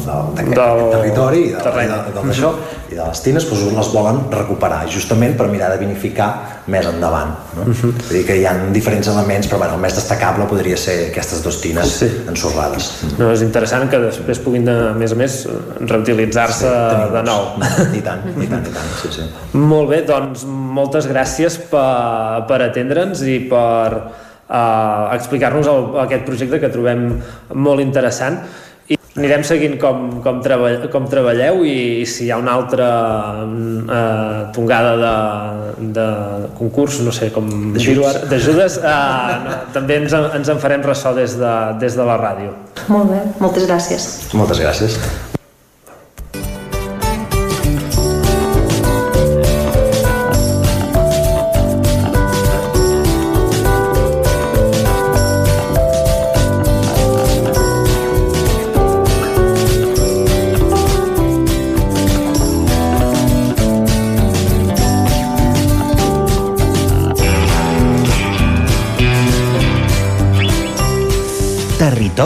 de, 0.00 0.18
d'aquest 0.38 0.54
Del 0.56 0.84
territori 0.94 1.42
i 1.44 1.50
de, 1.52 1.62
terreny. 1.64 1.90
de, 1.92 2.12
de, 2.14 2.22
d'això, 2.30 2.52
i 2.88 2.96
de 2.96 3.02
les 3.02 3.20
tines 3.24 3.44
doncs, 3.44 3.64
les 3.76 3.90
volen 3.92 4.22
recuperar, 4.32 4.86
justament 4.88 5.34
per 5.36 5.50
mirar 5.52 5.68
de 5.74 5.80
vinificar 5.82 6.28
més 6.72 6.88
endavant. 6.88 7.34
No? 7.56 7.66
Vull 7.68 7.92
dir 8.14 8.22
que 8.28 8.38
hi 8.40 8.46
ha 8.48 8.54
diferents 8.72 9.10
elements, 9.12 9.48
però 9.50 9.60
bueno, 9.60 9.76
el 9.76 9.82
més 9.82 9.96
destacable 9.98 10.46
podria 10.48 10.78
ser 10.80 10.96
aquestes 11.10 11.42
dues 11.44 11.60
tines 11.60 11.92
sí. 12.00 12.08
ensorrades. 12.32 12.88
No, 13.18 13.28
és 13.34 13.44
interessant 13.44 13.84
que 13.92 14.00
després 14.06 14.40
puguin, 14.44 14.64
de, 14.68 14.76
a 14.92 14.94
més 14.96 15.12
a 15.12 15.18
més, 15.20 15.36
reutilitzar-se 15.82 16.70
sí, 16.70 17.10
de 17.12 17.24
nou. 17.28 17.50
I 17.98 18.00
tant, 18.04 18.24
i 18.40 18.48
tant, 18.48 18.64
i 18.64 18.72
tant, 18.72 18.88
sí, 19.02 19.12
sí. 19.18 19.28
Molt 19.58 19.92
bé, 19.92 20.00
doncs 20.08 20.46
moltes 20.48 21.10
gràcies 21.12 21.60
per, 21.68 22.46
per 22.48 22.62
atendre'ns 22.70 23.20
i 23.28 23.36
per 23.52 24.24
uh, 24.48 25.14
explicar-nos 25.16 25.66
el, 25.70 25.84
aquest 26.06 26.24
projecte 26.28 26.60
que 26.62 26.70
trobem 26.72 27.08
molt 27.54 27.80
interessant 27.84 28.40
i 28.88 28.96
anirem 29.18 29.42
seguint 29.44 29.74
com, 29.80 30.20
com, 30.24 30.38
treball, 30.40 30.86
com 30.92 31.04
treballeu 31.10 31.60
i, 31.66 32.00
i 32.00 32.06
si 32.08 32.24
hi 32.24 32.30
ha 32.32 32.38
una 32.40 32.54
altra 32.56 32.86
uh, 33.44 34.52
tongada 34.54 34.92
de, 35.02 35.90
de 35.98 36.06
concurs, 36.58 37.00
no 37.04 37.12
sé 37.12 37.28
com 37.34 37.48
dir-ho 37.76 38.06
ara, 38.08 38.22
d'ajudes, 38.30 38.78
uh, 38.80 39.32
no, 39.44 39.56
també 39.74 39.98
ens, 40.02 40.14
en- 40.16 40.30
ens 40.40 40.48
en 40.54 40.62
farem 40.62 40.84
ressò 40.86 41.12
des 41.18 41.36
de, 41.40 41.54
des 41.82 41.98
de 41.98 42.06
la 42.08 42.16
ràdio. 42.20 42.54
Molt 42.88 43.10
bé, 43.12 43.20
moltes 43.42 43.66
gràcies. 43.68 44.08
Moltes 44.38 44.62
gràcies. 44.64 44.96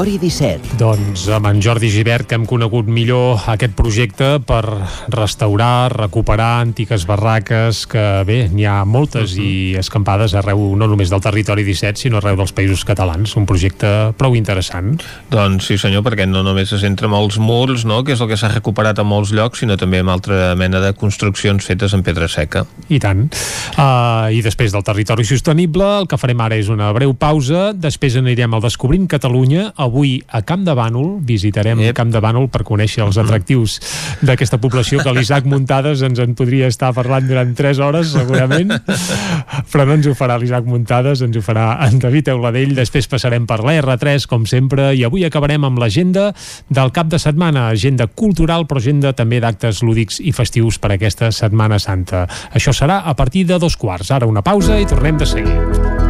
Territori 0.03 0.19
17. 0.19 0.77
Doncs 0.81 1.29
amb 1.31 1.47
en 1.47 1.61
Jordi 1.63 1.87
Givert, 1.87 2.27
que 2.27 2.35
hem 2.35 2.43
conegut 2.51 2.89
millor 2.91 3.45
aquest 3.53 3.77
projecte 3.79 4.41
per 4.43 4.65
restaurar, 5.15 5.93
recuperar 5.95 6.57
antigues 6.65 7.05
barraques, 7.07 7.85
que 7.87 8.03
bé, 8.27 8.39
n'hi 8.51 8.67
ha 8.67 8.81
moltes 8.83 9.37
i 9.39 9.77
escampades 9.79 10.35
arreu 10.35 10.59
no 10.75 10.89
només 10.91 11.13
del 11.13 11.23
territori 11.23 11.63
17, 11.63 12.03
sinó 12.03 12.19
arreu 12.19 12.41
dels 12.41 12.51
països 12.51 12.83
catalans. 12.89 13.37
Un 13.39 13.47
projecte 13.47 13.93
prou 14.19 14.35
interessant. 14.35 14.97
Doncs 15.31 15.71
sí 15.71 15.79
senyor, 15.79 16.03
perquè 16.03 16.27
no 16.27 16.43
només 16.43 16.75
se 16.75 16.81
centra 16.83 17.07
en 17.07 17.15
els 17.21 17.39
murs, 17.39 17.87
no? 17.87 18.01
que 18.03 18.17
és 18.17 18.25
el 18.27 18.33
que 18.33 18.41
s'ha 18.41 18.51
recuperat 18.51 18.99
a 18.99 19.07
molts 19.07 19.31
llocs, 19.31 19.63
sinó 19.63 19.79
també 19.79 20.03
amb 20.03 20.17
altra 20.17 20.57
mena 20.59 20.83
de 20.83 20.91
construccions 20.99 21.63
fetes 21.63 21.95
en 21.95 22.03
pedra 22.03 22.27
seca. 22.27 22.65
I 22.91 22.99
tant. 22.99 23.29
Uh, 23.77 24.35
I 24.35 24.43
després 24.43 24.75
del 24.75 24.83
territori 24.83 25.31
sostenible, 25.31 25.87
el 26.03 26.11
que 26.11 26.19
farem 26.19 26.43
ara 26.43 26.59
és 26.59 26.75
una 26.75 26.91
breu 26.91 27.15
pausa, 27.15 27.71
després 27.71 28.19
anirem 28.19 28.59
al 28.59 28.67
Descobrint 28.67 29.07
Catalunya, 29.07 29.71
avui 29.93 30.23
a 30.33 30.41
Camp 30.41 30.65
de 30.65 30.73
Bànol, 30.73 31.19
visitarem 31.21 31.83
yep. 31.85 31.95
Camp 31.99 32.09
de 32.15 32.21
Bànol 32.25 32.49
per 32.49 32.65
conèixer 32.65 33.03
els 33.05 33.19
atractius 33.21 33.77
d'aquesta 34.25 34.57
població 34.63 35.03
que 35.05 35.13
l'Isaac 35.13 35.45
Muntades 35.45 36.01
ens 36.07 36.23
en 36.23 36.33
podria 36.39 36.71
estar 36.73 36.95
parlant 36.97 37.29
durant 37.29 37.53
3 37.59 37.81
hores, 37.85 38.15
segurament, 38.17 38.73
però 39.73 39.85
no 39.85 39.99
ens 39.99 40.09
ho 40.09 40.17
farà 40.17 40.39
l'Isaac 40.41 40.65
Muntades, 40.65 41.21
ens 41.21 41.37
ho 41.37 41.45
farà 41.45 41.67
en 41.85 42.01
David 42.01 42.33
Euladell, 42.33 42.73
després 42.79 43.11
passarem 43.13 43.45
per 43.47 43.61
la 43.61 43.77
R3, 43.83 44.25
com 44.31 44.49
sempre, 44.49 44.95
i 44.97 45.05
avui 45.05 45.27
acabarem 45.29 45.69
amb 45.69 45.83
l'agenda 45.83 46.31
del 46.73 46.95
cap 46.97 47.13
de 47.13 47.21
setmana, 47.21 47.69
agenda 47.69 48.09
cultural, 48.09 48.65
però 48.65 48.81
agenda 48.81 49.13
també 49.13 49.43
d'actes 49.45 49.85
lúdics 49.85 50.23
i 50.25 50.33
festius 50.33 50.81
per 50.81 50.95
aquesta 50.97 51.29
Setmana 51.37 51.77
Santa. 51.83 52.25
Això 52.57 52.73
serà 52.73 53.03
a 53.05 53.13
partir 53.19 53.45
de 53.45 53.61
dos 53.61 53.77
quarts. 53.77 54.11
Ara 54.11 54.31
una 54.31 54.41
pausa 54.43 54.81
i 54.81 54.89
tornem 54.89 55.21
de 55.21 55.29
seguida. 55.29 56.01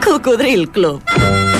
Cocodril 0.00 0.70
Club. 0.72 1.59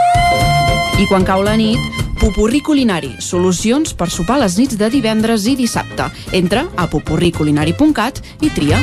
I 0.99 1.07
quan 1.09 1.23
cau 1.25 1.43
la 1.45 1.55
nit, 1.57 1.79
Pupurri 2.21 2.59
Culinari, 2.61 3.15
solucions 3.23 3.95
per 3.97 4.11
sopar 4.13 4.37
les 4.41 4.57
nits 4.59 4.77
de 4.77 4.89
divendres 4.93 5.47
i 5.49 5.55
dissabte. 5.57 6.05
Entra 6.37 6.67
a 6.77 6.85
pupurriculinari.cat 6.91 8.21
i 8.45 8.51
tria. 8.53 8.77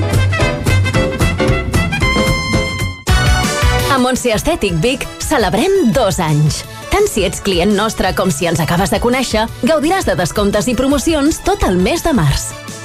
A 3.94 3.98
Montse 4.02 4.34
Estètic 4.34 4.74
Vic 4.82 5.06
celebrem 5.22 5.92
dos 5.94 6.18
anys. 6.18 6.64
Tant 6.90 7.06
si 7.06 7.22
ets 7.28 7.42
client 7.44 7.76
nostre 7.76 8.10
com 8.18 8.32
si 8.34 8.48
ens 8.50 8.62
acabes 8.64 8.90
de 8.90 8.98
conèixer, 9.02 9.46
gaudiràs 9.62 10.08
de 10.08 10.16
descomptes 10.18 10.66
i 10.66 10.74
promocions 10.74 11.38
tot 11.46 11.62
el 11.68 11.78
mes 11.78 12.02
de 12.02 12.16
març. 12.16 12.50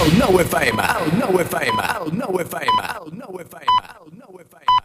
El 0.00 0.18
nou 0.18 0.38
FM, 0.40 0.80
el 0.80 1.10
nou 1.18 1.40
FM, 1.42 1.82
el 1.96 2.12
nou 2.16 2.38
FM, 2.40 2.78
el 3.00 3.10
nou 3.18 3.40
FM, 3.44 3.76
el 4.00 4.08
nou 4.16 4.40
FM. 4.40 4.80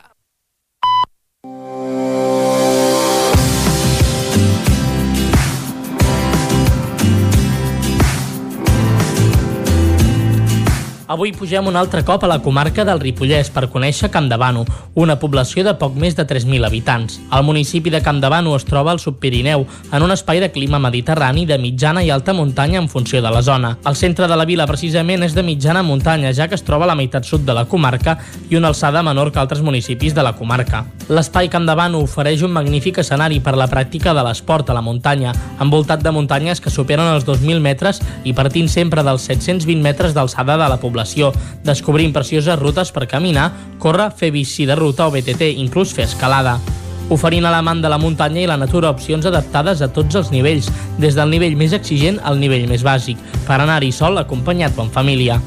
Avui 11.07 11.29
pugem 11.37 11.67
un 11.69 11.75
altre 11.77 12.01
cop 12.01 12.23
a 12.23 12.27
la 12.27 12.39
comarca 12.41 12.81
del 12.81 12.97
Ripollès 12.97 13.51
per 13.53 13.67
conèixer 13.69 14.07
Campdevànol, 14.09 14.65
una 14.97 15.19
població 15.21 15.61
de 15.61 15.75
poc 15.77 15.93
més 16.01 16.15
de 16.17 16.23
3.000 16.25 16.65
habitants. 16.65 17.19
El 17.29 17.43
municipi 17.45 17.91
de 17.93 17.99
Campdevànol 18.01 18.55
es 18.57 18.65
troba 18.65 18.89
al 18.89 19.01
subpirineu, 19.03 19.67
en 19.93 20.01
un 20.01 20.13
espai 20.15 20.41
de 20.41 20.49
clima 20.49 20.79
mediterrani 20.81 21.43
de 21.45 21.59
mitjana 21.61 22.01
i 22.01 22.09
alta 22.09 22.33
muntanya 22.33 22.79
en 22.81 22.89
funció 22.89 23.21
de 23.21 23.29
la 23.29 23.43
zona. 23.45 23.75
El 23.85 23.95
centre 23.95 24.25
de 24.25 24.35
la 24.35 24.47
vila 24.49 24.65
precisament 24.65 25.21
és 25.21 25.35
de 25.37 25.43
mitjana 25.45 25.83
muntanya, 25.85 26.31
ja 26.33 26.47
que 26.49 26.57
es 26.57 26.65
troba 26.65 26.87
a 26.87 26.89
la 26.89 26.97
meitat 26.97 27.29
sud 27.29 27.45
de 27.45 27.53
la 27.53 27.67
comarca 27.69 28.17
i 28.49 28.57
una 28.57 28.73
alçada 28.73 29.05
menor 29.05 29.31
que 29.31 29.39
altres 29.39 29.61
municipis 29.61 30.17
de 30.17 30.25
la 30.25 30.33
comarca. 30.33 30.87
L'espai 31.13 31.51
Campdevànol 31.53 32.01
ofereix 32.01 32.41
un 32.41 32.57
magnífic 32.57 33.03
escenari 33.05 33.43
per 33.45 33.53
la 33.53 33.69
pràctica 33.69 34.17
de 34.17 34.25
l'esport 34.25 34.73
a 34.73 34.79
la 34.79 34.81
muntanya, 34.81 35.37
envoltat 35.61 36.01
de 36.01 36.17
muntanyes 36.17 36.57
que 36.57 36.73
superen 36.73 37.13
els 37.13 37.29
2.000 37.29 37.61
metres 37.61 38.01
i 38.25 38.33
partint 38.33 38.73
sempre 38.73 39.05
dels 39.05 39.29
720 39.29 39.85
metres 39.85 40.17
d'alçada 40.17 40.57
de 40.57 40.65
la 40.65 40.81
població 40.81 40.94
població, 40.95 41.33
descobrint 41.67 42.13
precioses 42.15 42.57
rutes 42.59 42.93
per 42.95 43.09
caminar, 43.11 43.51
córrer, 43.79 44.13
fer 44.15 44.31
bici 44.31 44.65
de 44.65 44.79
ruta 44.79 45.09
o 45.09 45.11
BTT, 45.11 45.51
inclús 45.59 45.93
fer 45.93 46.07
escalada 46.07 46.59
oferint 47.05 47.45
a 47.45 47.51
l'amant 47.53 47.83
de 47.83 47.89
la 47.91 47.99
muntanya 48.01 48.39
i 48.41 48.47
la 48.49 48.55
natura 48.57 48.89
opcions 48.89 49.27
adaptades 49.29 49.83
a 49.85 49.91
tots 49.93 50.15
els 50.17 50.31
nivells, 50.33 50.71
des 50.97 51.13
del 51.13 51.29
nivell 51.29 51.53
més 51.53 51.75
exigent 51.77 52.17
al 52.25 52.39
nivell 52.41 52.65
més 52.65 52.81
bàsic, 52.81 53.19
per 53.45 53.59
anar-hi 53.59 53.91
sol 53.93 54.17
acompanyat 54.17 54.73
o 54.79 54.87
en 54.87 54.89
família. 54.89 55.37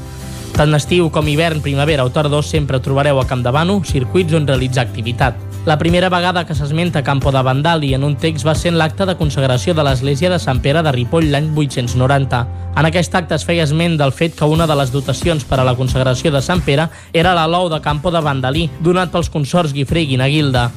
Tant 0.55 0.71
estiu 0.77 1.09
com 1.11 1.27
hivern, 1.27 1.59
primavera 1.59 2.07
o 2.07 2.13
tardor 2.15 2.47
sempre 2.47 2.79
trobareu 2.79 3.19
a 3.19 3.27
Campdevànol 3.27 3.83
circuits 3.83 4.39
on 4.39 4.47
realitzar 4.47 4.87
activitat. 4.87 5.48
La 5.65 5.77
primera 5.77 6.07
vegada 6.07 6.45
que 6.47 6.55
s'esmenta 6.55 7.03
Campo 7.03 7.33
de 7.35 7.41
Vandali 7.43 7.91
en 7.93 8.05
un 8.07 8.15
text 8.15 8.45
va 8.47 8.55
ser 8.55 8.71
en 8.71 8.77
l'acte 8.79 9.05
de 9.05 9.17
consagració 9.19 9.73
de 9.75 9.83
l'església 9.83 10.31
de 10.31 10.39
Sant 10.39 10.61
Pere 10.63 10.81
de 10.85 10.93
Ripoll 10.95 11.27
l'any 11.33 11.51
890. 11.51 12.39
En 12.79 12.87
aquest 12.87 13.15
acte 13.19 13.35
es 13.35 13.43
feia 13.43 13.65
esment 13.67 13.97
del 13.99 14.15
fet 14.15 14.37
que 14.39 14.47
una 14.47 14.67
de 14.71 14.77
les 14.79 14.93
dotacions 14.95 15.43
per 15.43 15.59
a 15.59 15.67
la 15.67 15.75
consagració 15.75 16.31
de 16.31 16.41
Sant 16.41 16.63
Pere 16.63 16.87
era 17.11 17.35
l'alou 17.35 17.67
de 17.69 17.81
Campo 17.83 18.09
de 18.09 18.23
Vandalí, 18.23 18.69
donat 18.79 19.11
pels 19.11 19.29
consorts 19.29 19.75
Guifré 19.75 20.07
i 20.07 20.13
Guinaguilda. 20.13 20.69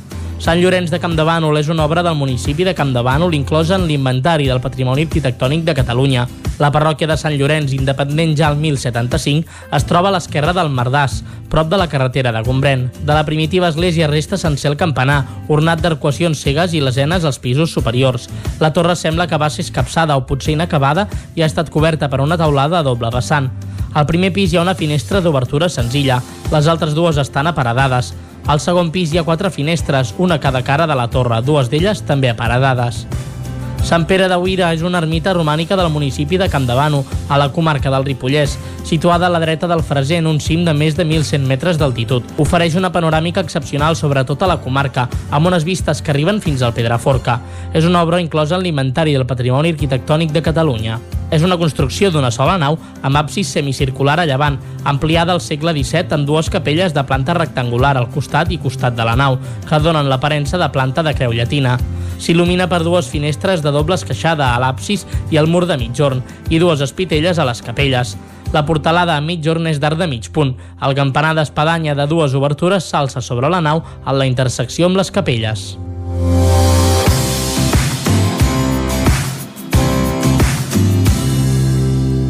Sant 0.42 0.58
Llorenç 0.58 0.90
de 0.90 0.98
Campdevànol 0.98 1.54
és 1.60 1.68
una 1.70 1.84
obra 1.86 2.02
del 2.02 2.16
municipi 2.18 2.64
de 2.66 2.72
Campdevànol 2.74 3.30
inclosa 3.36 3.76
en 3.76 3.84
l'inventari 3.86 4.48
del 4.50 4.58
Patrimoni 4.58 5.04
Arquitectònic 5.06 5.60
de 5.62 5.74
Catalunya. 5.78 6.24
La 6.58 6.72
parròquia 6.74 7.06
de 7.06 7.16
Sant 7.16 7.36
Llorenç, 7.38 7.70
independent 7.76 8.32
ja 8.34 8.48
al 8.48 8.56
1075, 8.58 9.46
es 9.78 9.86
troba 9.86 10.10
a 10.10 10.16
l'esquerra 10.16 10.50
del 10.56 10.72
Mardàs, 10.74 11.20
prop 11.46 11.70
de 11.70 11.78
la 11.78 11.86
carretera 11.86 12.32
de 12.34 12.42
Gombrèn. 12.42 12.88
De 13.06 13.14
la 13.14 13.22
primitiva 13.22 13.68
església 13.70 14.08
resta 14.10 14.34
sencer 14.36 14.72
el 14.72 14.76
campanar, 14.80 15.20
ornat 15.46 15.78
d'arcuacions 15.78 16.42
cegues 16.42 16.74
i 16.74 16.82
lesenes 16.82 17.22
als 17.22 17.38
pisos 17.38 17.70
superiors. 17.70 18.26
La 18.58 18.72
torre 18.74 18.98
sembla 18.98 19.28
que 19.30 19.38
va 19.38 19.46
ser 19.46 19.62
escapçada 19.62 20.18
o 20.18 20.26
potser 20.26 20.56
inacabada 20.56 21.06
i 21.36 21.46
ha 21.46 21.50
estat 21.52 21.70
coberta 21.70 22.10
per 22.10 22.18
una 22.20 22.40
taulada 22.40 22.80
a 22.80 22.82
doble 22.82 23.14
vessant. 23.14 23.46
Al 23.94 24.10
primer 24.10 24.32
pis 24.34 24.50
hi 24.50 24.58
ha 24.58 24.66
una 24.66 24.74
finestra 24.74 25.22
d'obertura 25.22 25.70
senzilla, 25.70 26.18
les 26.50 26.66
altres 26.66 26.98
dues 26.98 27.22
estan 27.22 27.46
aparedades. 27.46 28.10
Al 28.46 28.60
segon 28.60 28.90
pis 28.90 29.12
hi 29.12 29.18
ha 29.18 29.26
quatre 29.26 29.50
finestres, 29.54 30.14
una 30.18 30.40
a 30.40 30.40
cada 30.40 30.64
cara 30.66 30.86
de 30.86 30.96
la 30.98 31.08
torre, 31.10 31.42
dues 31.46 31.70
d'elles 31.70 32.02
també 32.06 32.30
aparedades. 32.30 33.06
Sant 33.82 34.04
Pere 34.06 34.28
de 34.30 34.36
Huira 34.38 34.68
és 34.74 34.82
una 34.86 35.00
ermita 35.02 35.32
romànica 35.34 35.74
del 35.78 35.90
municipi 35.90 36.38
de 36.38 36.46
Campdevànol, 36.50 37.02
a 37.28 37.38
la 37.38 37.48
comarca 37.54 37.90
del 37.90 38.04
Ripollès, 38.06 38.54
situada 38.86 39.26
a 39.26 39.32
la 39.32 39.40
dreta 39.42 39.66
del 39.70 39.82
Freser 39.82 40.20
en 40.22 40.28
un 40.30 40.38
cim 40.40 40.62
de 40.64 40.74
més 40.74 40.94
de 40.98 41.06
1.100 41.06 41.48
metres 41.50 41.78
d'altitud. 41.78 42.22
Ofereix 42.42 42.78
una 42.78 42.92
panoràmica 42.94 43.42
excepcional 43.42 43.98
sobre 43.98 44.22
tota 44.24 44.46
la 44.50 44.60
comarca, 44.62 45.08
amb 45.30 45.50
unes 45.50 45.66
vistes 45.66 46.02
que 46.02 46.14
arriben 46.14 46.38
fins 46.42 46.62
al 46.62 46.74
Pedraforca. 46.74 47.40
És 47.74 47.84
una 47.86 48.02
obra 48.06 48.22
inclosa 48.22 48.54
en 48.58 48.62
l'Inventari 48.62 49.18
del 49.18 49.26
Patrimoni 49.26 49.74
Arquitectònic 49.74 50.30
de 50.30 50.46
Catalunya. 50.46 51.00
És 51.32 51.40
una 51.40 51.56
construcció 51.56 52.10
d'una 52.12 52.30
sola 52.30 52.58
nau 52.60 52.76
amb 53.00 53.16
absis 53.16 53.48
semicircular 53.56 54.18
a 54.20 54.26
llevant, 54.28 54.58
ampliada 54.84 55.32
al 55.32 55.40
segle 55.40 55.72
XVII 55.72 56.12
amb 56.18 56.26
dues 56.28 56.50
capelles 56.52 56.92
de 56.92 57.04
planta 57.08 57.32
rectangular 57.38 57.94
al 57.96 58.10
costat 58.12 58.52
i 58.52 58.58
costat 58.60 58.98
de 58.98 59.06
la 59.08 59.16
nau, 59.16 59.38
que 59.68 59.78
donen 59.80 60.10
l'aparença 60.12 60.60
de 60.60 60.68
planta 60.74 61.02
de 61.02 61.14
creu 61.16 61.32
llatina. 61.32 61.78
S'il·lumina 62.20 62.68
per 62.68 62.82
dues 62.84 63.08
finestres 63.08 63.64
de 63.64 63.72
doble 63.72 63.96
esqueixada 63.96 64.52
a 64.52 64.58
l'absis 64.60 65.06
i 65.32 65.40
al 65.40 65.48
mur 65.48 65.64
de 65.66 65.78
migjorn 65.80 66.20
i 66.50 66.60
dues 66.60 66.84
espitelles 66.84 67.40
a 67.40 67.48
les 67.48 67.64
capelles. 67.64 68.12
La 68.52 68.66
portalada 68.68 69.16
a 69.16 69.24
migjorn 69.24 69.70
és 69.70 69.80
d'arc 69.80 69.96
de 69.96 70.10
mig 70.10 70.28
punt. 70.36 70.52
El 70.84 70.92
campanar 70.98 71.32
d'espadanya 71.38 71.96
de 71.96 72.06
dues 72.10 72.36
obertures 72.36 72.90
s'alça 72.92 73.24
sobre 73.24 73.48
la 73.48 73.62
nau 73.64 73.80
en 74.04 74.20
la 74.20 74.28
intersecció 74.28 74.92
amb 74.92 75.00
les 75.00 75.10
capelles. 75.10 75.72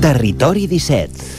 Territori 0.03 0.67
17. 0.67 1.31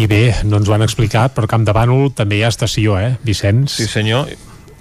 I 0.00 0.06
bé, 0.08 0.22
no 0.48 0.56
ens 0.56 0.68
ho 0.68 0.72
han 0.72 0.84
explicat, 0.84 1.34
però 1.36 1.44
Camp 1.50 1.66
de 1.68 1.74
Bànol 1.76 2.08
també 2.16 2.38
hi 2.38 2.44
ha 2.46 2.48
estació, 2.48 2.96
eh, 2.96 3.18
Vicenç? 3.24 3.74
Sí 3.76 3.84
senyor, 3.84 4.30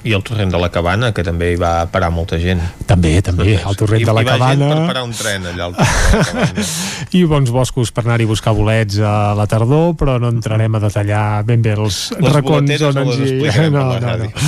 i 0.07 0.13
el 0.15 0.23
torrent 0.23 0.53
de 0.53 0.59
la 0.61 0.69
Cabana, 0.71 1.09
que 1.11 1.25
també 1.27 1.49
hi 1.51 1.57
va 1.59 1.71
parar 1.91 2.07
molta 2.13 2.37
gent. 2.39 2.61
També, 2.87 3.17
també, 3.25 3.57
el 3.57 3.75
torrent 3.79 3.99
I, 3.99 4.05
de 4.07 4.13
la 4.15 4.23
hi 4.23 4.27
va 4.29 4.35
Cabana. 4.37 4.69
gent 4.69 4.71
per 4.71 4.91
parar 4.93 5.03
un 5.03 5.15
tren 5.17 5.47
allà 5.49 5.65
al 5.67 5.75
torrent 5.75 6.13
de 6.13 6.21
la 6.21 6.27
Cabana. 6.29 6.67
I 7.19 7.23
bons 7.33 7.51
boscos 7.55 7.91
per 7.91 8.05
anar-hi 8.05 8.27
a 8.29 8.31
buscar 8.31 8.53
bolets 8.55 9.01
a 9.03 9.15
la 9.35 9.47
tardor, 9.51 9.89
però 9.99 10.15
no 10.23 10.31
entrarem 10.31 10.77
a 10.79 10.81
detallar 10.85 11.25
ben 11.49 11.65
bé 11.65 11.73
els 11.75 11.97
Les 12.21 12.37
racons 12.37 12.63
boleteres 12.63 12.87
on 12.87 13.01
no 13.01 13.07
ens 13.09 13.19
les 13.25 13.33
hi... 13.33 13.67
No, 13.75 13.89
per 13.91 14.05
la 14.05 14.15
no, 14.21 14.29
no. 14.29 14.45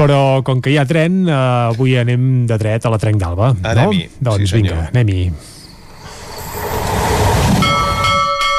Però 0.00 0.22
com 0.46 0.64
que 0.64 0.72
hi 0.72 0.78
ha 0.80 0.86
tren, 0.88 1.26
eh, 1.28 1.42
avui 1.74 1.98
anem 2.00 2.46
de 2.48 2.56
dret 2.64 2.88
a 2.88 2.94
la 2.96 3.02
Trenc 3.02 3.20
d'Alba. 3.20 3.52
No? 3.58 3.74
Anem-hi, 3.74 4.06
Doncs 4.24 4.48
sí, 4.48 4.62
vinga, 4.62 4.86
anem-hi. 4.94 5.28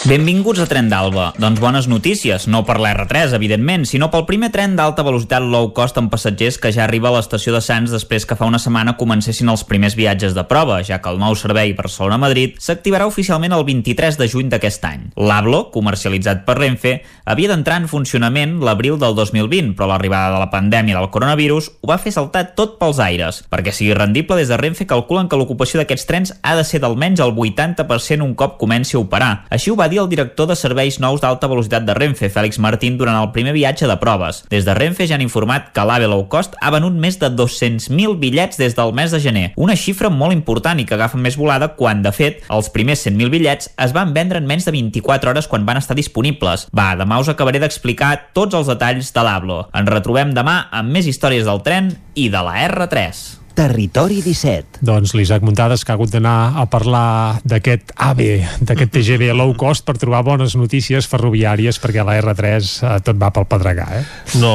Benvinguts 0.00 0.62
a 0.62 0.64
Tren 0.64 0.86
d'Alba. 0.88 1.26
Doncs 1.36 1.60
bones 1.60 1.84
notícies, 1.84 2.46
no 2.48 2.62
per 2.64 2.78
l'R3, 2.80 3.34
evidentment, 3.36 3.82
sinó 3.84 4.06
pel 4.08 4.22
primer 4.24 4.48
tren 4.48 4.72
d'alta 4.72 5.04
velocitat 5.04 5.44
low 5.44 5.66
cost 5.76 5.98
amb 6.00 6.08
passatgers 6.08 6.56
que 6.56 6.70
ja 6.72 6.86
arriba 6.86 7.10
a 7.10 7.18
l'estació 7.18 7.52
de 7.52 7.60
Sants 7.60 7.92
després 7.92 8.24
que 8.24 8.38
fa 8.38 8.48
una 8.48 8.58
setmana 8.62 8.94
comencessin 8.96 9.52
els 9.52 9.60
primers 9.68 9.98
viatges 9.98 10.32
de 10.32 10.44
prova, 10.48 10.78
ja 10.88 11.02
que 11.04 11.12
el 11.12 11.20
nou 11.20 11.36
servei 11.36 11.74
Barcelona-Madrid 11.76 12.56
s'activarà 12.64 13.04
oficialment 13.10 13.52
el 13.52 13.66
23 13.68 14.16
de 14.16 14.28
juny 14.32 14.48
d'aquest 14.48 14.86
any. 14.88 15.02
L'Ablo, 15.20 15.66
comercialitzat 15.74 16.46
per 16.48 16.56
Renfe, 16.56 16.94
havia 17.28 17.52
d'entrar 17.52 17.82
en 17.82 17.90
funcionament 17.92 18.56
l'abril 18.64 18.96
del 18.96 19.12
2020, 19.20 19.76
però 19.76 19.90
l'arribada 19.92 20.32
de 20.32 20.40
la 20.40 20.48
pandèmia 20.48 20.96
del 20.96 21.10
coronavirus 21.12 21.74
ho 21.76 21.92
va 21.92 22.00
fer 22.00 22.14
saltar 22.16 22.46
tot 22.56 22.78
pels 22.80 23.02
aires. 23.04 23.42
Perquè 23.52 23.76
sigui 23.76 23.92
rendible, 24.00 24.40
des 24.40 24.48
de 24.48 24.56
Renfe 24.56 24.88
calculen 24.88 25.28
que 25.28 25.36
l'ocupació 25.36 25.82
d'aquests 25.82 26.08
trens 26.08 26.34
ha 26.40 26.56
de 26.56 26.64
ser 26.64 26.80
d'almenys 26.80 27.20
el 27.20 27.36
80% 27.36 28.24
un 28.24 28.32
cop 28.32 28.56
comenci 28.56 28.96
a 28.96 29.04
operar. 29.04 29.32
Així 29.52 29.68
ho 29.68 29.76
va 29.76 29.89
dir 29.90 30.00
el 30.02 30.08
director 30.08 30.48
de 30.48 30.56
serveis 30.56 31.00
nous 31.02 31.20
d'alta 31.20 31.48
velocitat 31.50 31.84
de 31.86 31.94
Renfe, 31.96 32.30
Fèlix 32.32 32.60
Martín, 32.62 32.96
durant 33.00 33.18
el 33.18 33.30
primer 33.34 33.52
viatge 33.56 33.88
de 33.90 33.96
proves. 34.00 34.44
Des 34.50 34.64
de 34.66 34.74
Renfe 34.78 35.06
ja 35.10 35.16
han 35.18 35.24
informat 35.24 35.72
que 35.74 35.84
l'AVE 35.86 36.08
Low 36.10 36.26
Cost 36.32 36.54
ha 36.60 36.70
venut 36.74 36.94
més 36.94 37.18
de 37.20 37.30
200.000 37.34 38.16
bitllets 38.22 38.60
des 38.60 38.76
del 38.78 38.94
mes 38.96 39.10
de 39.10 39.20
gener, 39.22 39.46
una 39.56 39.76
xifra 39.76 40.10
molt 40.10 40.36
important 40.36 40.78
i 40.80 40.86
que 40.86 40.94
agafa 40.96 41.18
més 41.18 41.38
volada 41.40 41.72
quan, 41.74 42.04
de 42.06 42.14
fet, 42.14 42.44
els 42.48 42.70
primers 42.70 43.02
100.000 43.06 43.34
bitllets 43.34 43.72
es 43.76 43.96
van 43.96 44.14
vendre 44.14 44.38
en 44.38 44.46
menys 44.46 44.68
de 44.68 44.76
24 44.76 45.34
hores 45.34 45.50
quan 45.50 45.66
van 45.66 45.82
estar 45.82 45.98
disponibles. 45.98 46.68
Va, 46.76 46.92
demà 46.98 47.20
us 47.20 47.32
acabaré 47.32 47.62
d'explicar 47.62 48.14
tots 48.36 48.54
els 48.54 48.70
detalls 48.70 49.10
de 49.12 49.26
l'Ablo. 49.26 49.60
Ens 49.74 49.90
retrobem 49.90 50.34
demà 50.36 50.62
amb 50.70 50.94
més 50.94 51.10
històries 51.10 51.46
del 51.48 51.64
tren 51.66 51.94
i 52.14 52.30
de 52.30 52.46
la 52.46 52.56
R3. 52.68 53.39
Territori 53.54 54.20
17. 54.22 54.80
Doncs 54.86 55.12
l'Isaac 55.18 55.42
Muntades 55.44 55.82
que 55.84 55.92
ha 55.92 55.96
hagut 55.98 56.12
d'anar 56.12 56.54
a 56.60 56.64
parlar 56.70 57.40
d'aquest 57.44 57.90
AVE, 58.00 58.38
d'aquest 58.64 58.92
TGV 58.94 59.32
low 59.36 59.52
cost 59.58 59.84
per 59.84 59.96
trobar 60.00 60.22
bones 60.24 60.54
notícies 60.56 61.08
ferroviàries 61.10 61.80
perquè 61.82 62.04
la 62.06 62.14
R3 62.22 62.46
eh, 62.86 62.94
tot 63.04 63.18
va 63.20 63.32
pel 63.34 63.48
pedregar, 63.50 63.88
eh? 63.98 64.04
No, 64.40 64.52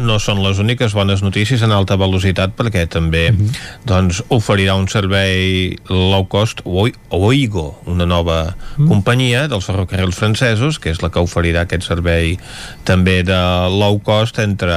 no 0.00 0.18
són 0.22 0.40
les 0.42 0.58
úniques 0.62 0.94
bones 0.96 1.22
notícies 1.22 1.62
en 1.62 1.74
alta 1.76 1.98
velocitat 2.00 2.56
perquè 2.58 2.86
també 2.90 3.28
doncs, 3.86 4.22
oferirà 4.34 4.74
un 4.80 4.88
servei 4.90 5.76
low 5.92 6.24
cost 6.32 6.64
Oi- 6.64 6.96
Oigo, 7.10 7.68
una 7.90 8.06
nova 8.08 8.56
companyia 8.76 9.46
dels 9.52 9.68
ferrocarrils 9.68 10.16
francesos 10.18 10.80
que 10.80 10.90
és 10.94 11.02
la 11.04 11.10
que 11.12 11.22
oferirà 11.22 11.66
aquest 11.68 11.86
servei 11.86 12.36
també 12.88 13.20
de 13.26 13.38
low 13.76 14.00
cost 14.02 14.40
entre 14.42 14.74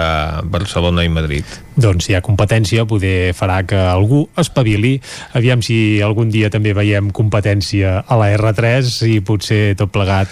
Barcelona 0.52 1.06
i 1.08 1.10
Madrid. 1.10 1.46
Doncs 1.76 2.06
si 2.06 2.12
hi 2.14 2.16
ha 2.18 2.22
competència 2.22 2.86
poder 2.86 3.34
farà 3.38 3.62
que 3.66 3.78
algú 3.78 4.28
espavili 4.38 5.00
aviam 5.34 5.62
si 5.66 6.02
algun 6.06 6.30
dia 6.34 6.50
també 6.54 6.74
veiem 6.74 7.10
competència 7.12 8.04
a 8.08 8.18
la 8.20 8.32
R3 8.38 8.92
i 9.10 9.20
potser 9.26 9.76
tot 9.80 9.92
plegat 9.94 10.30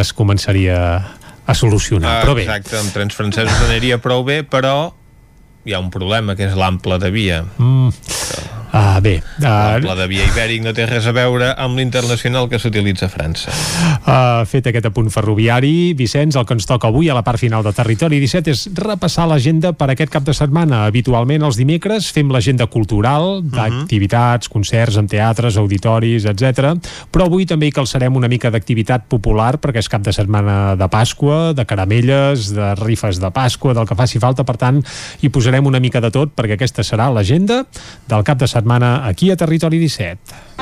es 0.00 0.12
començaria 0.12 0.78
a 1.46 1.54
solucionar, 1.54 2.18
Ah, 2.18 2.24
però 2.24 2.34
bé 2.34 2.42
Exacte, 2.46 2.76
amb 2.78 2.92
trens 2.92 3.14
francesos 3.14 3.64
aniria 3.68 3.98
prou 4.00 4.24
bé, 4.24 4.42
però 4.48 4.92
hi 5.64 5.72
ha 5.72 5.80
un 5.80 5.90
problema, 5.92 6.34
que 6.36 6.44
és 6.48 6.54
l'ample 6.56 6.98
de 6.98 7.10
via. 7.10 7.42
mm. 7.58 7.90
Ah, 8.74 8.98
bé 9.00 9.22
ah, 9.46 9.78
L'ample 9.78 9.94
de 10.00 10.06
via 10.10 10.24
ibèric 10.26 10.62
no 10.64 10.72
té 10.74 10.86
res 10.88 11.06
a 11.06 11.12
veure 11.14 11.52
amb 11.60 11.78
l'internacional 11.78 12.48
que 12.50 12.58
s'utilitza 12.58 13.06
a 13.06 13.12
França. 13.12 13.52
Uh, 14.02 14.42
fet 14.50 14.66
aquest 14.70 14.88
apunt 14.88 15.10
ferroviari, 15.14 15.94
Vicenç, 15.94 16.34
el 16.38 16.46
que 16.48 16.56
ens 16.56 16.66
toca 16.66 16.90
avui 16.90 17.08
a 17.10 17.14
la 17.16 17.22
part 17.26 17.38
final 17.38 17.62
de 17.62 17.72
Territori 17.76 18.18
17 18.22 18.50
és 18.50 18.64
repassar 18.74 19.28
l'agenda 19.30 19.72
per 19.78 19.90
aquest 19.92 20.10
cap 20.12 20.26
de 20.26 20.34
setmana. 20.34 20.84
Habitualment 20.88 21.46
els 21.46 21.58
dimecres 21.60 22.10
fem 22.14 22.32
l'agenda 22.34 22.66
cultural 22.70 23.44
d'activitats, 23.44 24.50
concerts 24.50 24.98
en 24.98 25.10
teatres, 25.10 25.58
auditoris, 25.60 26.26
etc. 26.30 26.74
Però 27.14 27.28
avui 27.28 27.46
també 27.46 27.70
hi 27.70 27.76
calçarem 27.76 28.18
una 28.18 28.30
mica 28.32 28.50
d'activitat 28.50 29.06
popular 29.12 29.54
perquè 29.62 29.84
és 29.84 29.90
cap 29.92 30.02
de 30.02 30.14
setmana 30.16 30.74
de 30.80 30.90
Pasqua, 30.90 31.52
de 31.54 31.66
caramelles, 31.68 32.50
de 32.56 32.74
rifes 32.82 33.22
de 33.22 33.30
Pasqua, 33.34 33.74
del 33.76 33.86
que 33.86 33.98
faci 33.98 34.22
falta. 34.22 34.42
Per 34.44 34.58
tant, 34.58 34.82
hi 35.22 35.30
posarem 35.30 35.70
una 35.70 35.82
mica 35.82 36.02
de 36.02 36.10
tot 36.14 36.34
perquè 36.34 36.58
aquesta 36.58 36.82
serà 36.82 37.10
l'agenda 37.14 37.62
del 38.10 38.26
cap 38.26 38.42
de 38.42 38.50
setmana 38.50 38.63
aquí 38.64 39.30
a 39.30 39.36
Territori 39.36 39.78
17. 39.78 40.54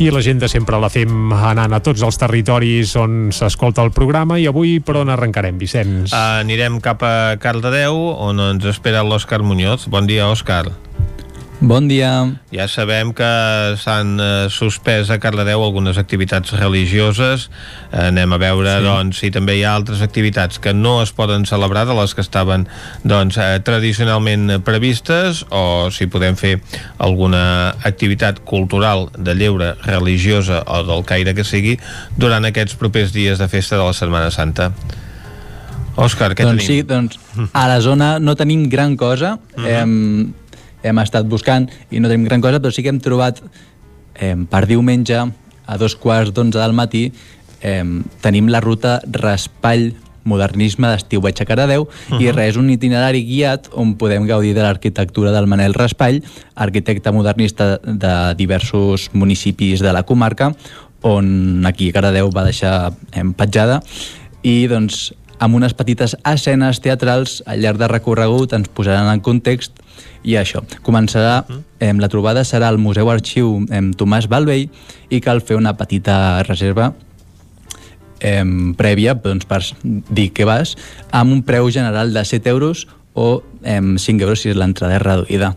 I 0.00 0.08
l'agenda 0.08 0.48
sempre 0.48 0.78
la 0.80 0.88
fem 0.88 1.32
anant 1.32 1.74
a 1.76 1.80
tots 1.84 2.00
els 2.00 2.16
territoris 2.16 2.94
on 2.96 3.28
s'escolta 3.36 3.84
el 3.84 3.92
programa 3.92 4.38
i 4.40 4.46
avui 4.48 4.78
per 4.80 4.96
on 4.96 5.12
arrencarem, 5.12 5.58
Vicenç? 5.60 6.14
Anirem 6.16 6.80
cap 6.80 7.04
a 7.04 7.36
Cardedeu, 7.36 8.16
on 8.16 8.40
ens 8.40 8.64
espera 8.64 9.04
l'Òscar 9.04 9.42
Muñoz. 9.44 9.90
Bon 9.92 10.08
dia, 10.08 10.30
Òscar. 10.32 10.89
Bon 11.60 11.84
dia. 11.88 12.24
Ja 12.48 12.64
sabem 12.72 13.10
que 13.12 13.28
s'han 13.76 14.14
eh, 14.16 14.28
suspès 14.48 15.10
a 15.12 15.18
Cardedeu 15.20 15.60
algunes 15.60 15.98
activitats 16.00 16.54
religioses. 16.56 17.50
Eh, 17.92 18.06
anem 18.06 18.32
a 18.32 18.38
veure, 18.40 18.78
sí. 18.78 18.86
doncs, 18.86 19.20
si 19.20 19.28
també 19.34 19.58
hi 19.58 19.66
ha 19.68 19.74
altres 19.76 20.00
activitats 20.00 20.56
que 20.56 20.72
no 20.72 21.02
es 21.02 21.12
poden 21.12 21.44
celebrar 21.44 21.84
de 21.84 21.98
les 21.98 22.16
que 22.16 22.24
estaven, 22.24 22.64
doncs, 23.04 23.36
eh, 23.36 23.60
tradicionalment 23.60 24.62
previstes 24.64 25.44
o 25.52 25.90
si 25.92 26.08
podem 26.08 26.40
fer 26.40 26.56
alguna 26.96 27.76
activitat 27.84 28.40
cultural 28.48 29.10
de 29.18 29.36
lleure 29.36 29.74
religiosa 29.84 30.64
o 30.64 30.80
del 30.88 31.04
caire 31.04 31.36
que 31.36 31.44
sigui 31.44 31.76
durant 32.16 32.48
aquests 32.48 32.80
propers 32.80 33.12
dies 33.12 33.36
de 33.36 33.52
festa 33.52 33.76
de 33.76 33.84
la 33.84 33.92
Setmana 33.92 34.32
Santa. 34.32 34.72
Òscar, 36.00 36.32
què 36.32 36.48
doncs 36.48 36.64
tenim? 36.64 36.72
sí, 36.72 36.82
doncs 36.88 37.50
a 37.52 37.68
la 37.68 37.80
zona 37.84 38.14
no 38.16 38.32
tenim 38.32 38.70
gran 38.72 38.96
cosa. 38.96 39.36
Uh 39.36 39.60
-huh. 39.60 39.68
hem, 39.68 40.34
hem 40.82 40.98
estat 41.02 41.26
buscant 41.28 41.68
i 41.90 42.00
no 42.00 42.08
tenim 42.08 42.26
gran 42.28 42.40
cosa, 42.40 42.60
però 42.60 42.72
sí 42.72 42.82
que 42.82 42.92
hem 42.92 43.00
trobat 43.00 43.42
eh, 44.14 44.36
per 44.50 44.66
diumenge 44.66 45.20
a 45.20 45.78
dos 45.78 45.96
quarts 45.96 46.32
d'onze 46.34 46.58
del 46.58 46.76
matí 46.76 47.10
eh, 47.60 47.84
tenim 48.20 48.48
la 48.48 48.60
ruta 48.60 49.00
Raspall 49.06 49.92
modernisme 50.24 50.90
d'estiueig 50.90 51.40
a 51.40 51.46
Caradeu 51.48 51.82
uh 51.82 51.88
-huh. 51.88 52.20
i 52.20 52.32
res, 52.32 52.56
un 52.56 52.70
itinerari 52.70 53.24
guiat 53.24 53.70
on 53.72 53.94
podem 53.96 54.26
gaudir 54.26 54.54
de 54.54 54.62
l'arquitectura 54.62 55.32
del 55.32 55.46
Manel 55.46 55.74
Raspall, 55.74 56.22
arquitecte 56.54 57.12
modernista 57.12 57.78
de 57.78 58.34
diversos 58.36 59.10
municipis 59.12 59.80
de 59.80 59.92
la 59.92 60.02
comarca, 60.02 60.54
on 61.02 61.64
aquí 61.64 61.88
a 61.88 61.92
Caradeu 61.92 62.30
va 62.30 62.44
deixar 62.44 62.92
eh, 63.12 63.24
petjada 63.36 63.82
i 64.42 64.66
doncs 64.66 65.14
amb 65.40 65.56
unes 65.56 65.74
petites 65.74 66.14
escenes 66.28 66.80
teatrals 66.84 67.40
al 67.48 67.62
llarg 67.64 67.80
de 67.80 67.88
recorregut 67.88 68.52
ens 68.56 68.68
posaran 68.68 69.08
en 69.08 69.22
context 69.24 69.80
i 70.22 70.36
això, 70.36 70.60
començarà, 70.84 71.44
eh, 71.80 71.92
la 71.96 72.08
trobada 72.12 72.44
serà 72.44 72.68
al 72.68 72.78
Museu 72.78 73.08
Arxiu 73.10 73.64
eh, 73.72 73.80
Tomàs 73.96 74.28
Balvell 74.28 74.68
i 75.08 75.20
cal 75.24 75.40
fer 75.40 75.56
una 75.56 75.72
petita 75.78 76.42
reserva 76.44 76.92
eh, 78.20 78.44
prèvia 78.76 79.16
doncs, 79.16 79.48
per 79.48 79.62
dir 80.12 80.30
que 80.36 80.44
vas 80.44 80.76
amb 81.10 81.32
un 81.32 81.42
preu 81.42 81.70
general 81.72 82.12
de 82.12 82.24
7 82.24 82.52
euros 82.52 82.86
o 83.14 83.42
eh, 83.64 83.80
5 83.80 84.22
euros 84.22 84.44
si 84.44 84.52
l'entrada 84.54 84.96
és 84.96 85.02
reduïda. 85.02 85.54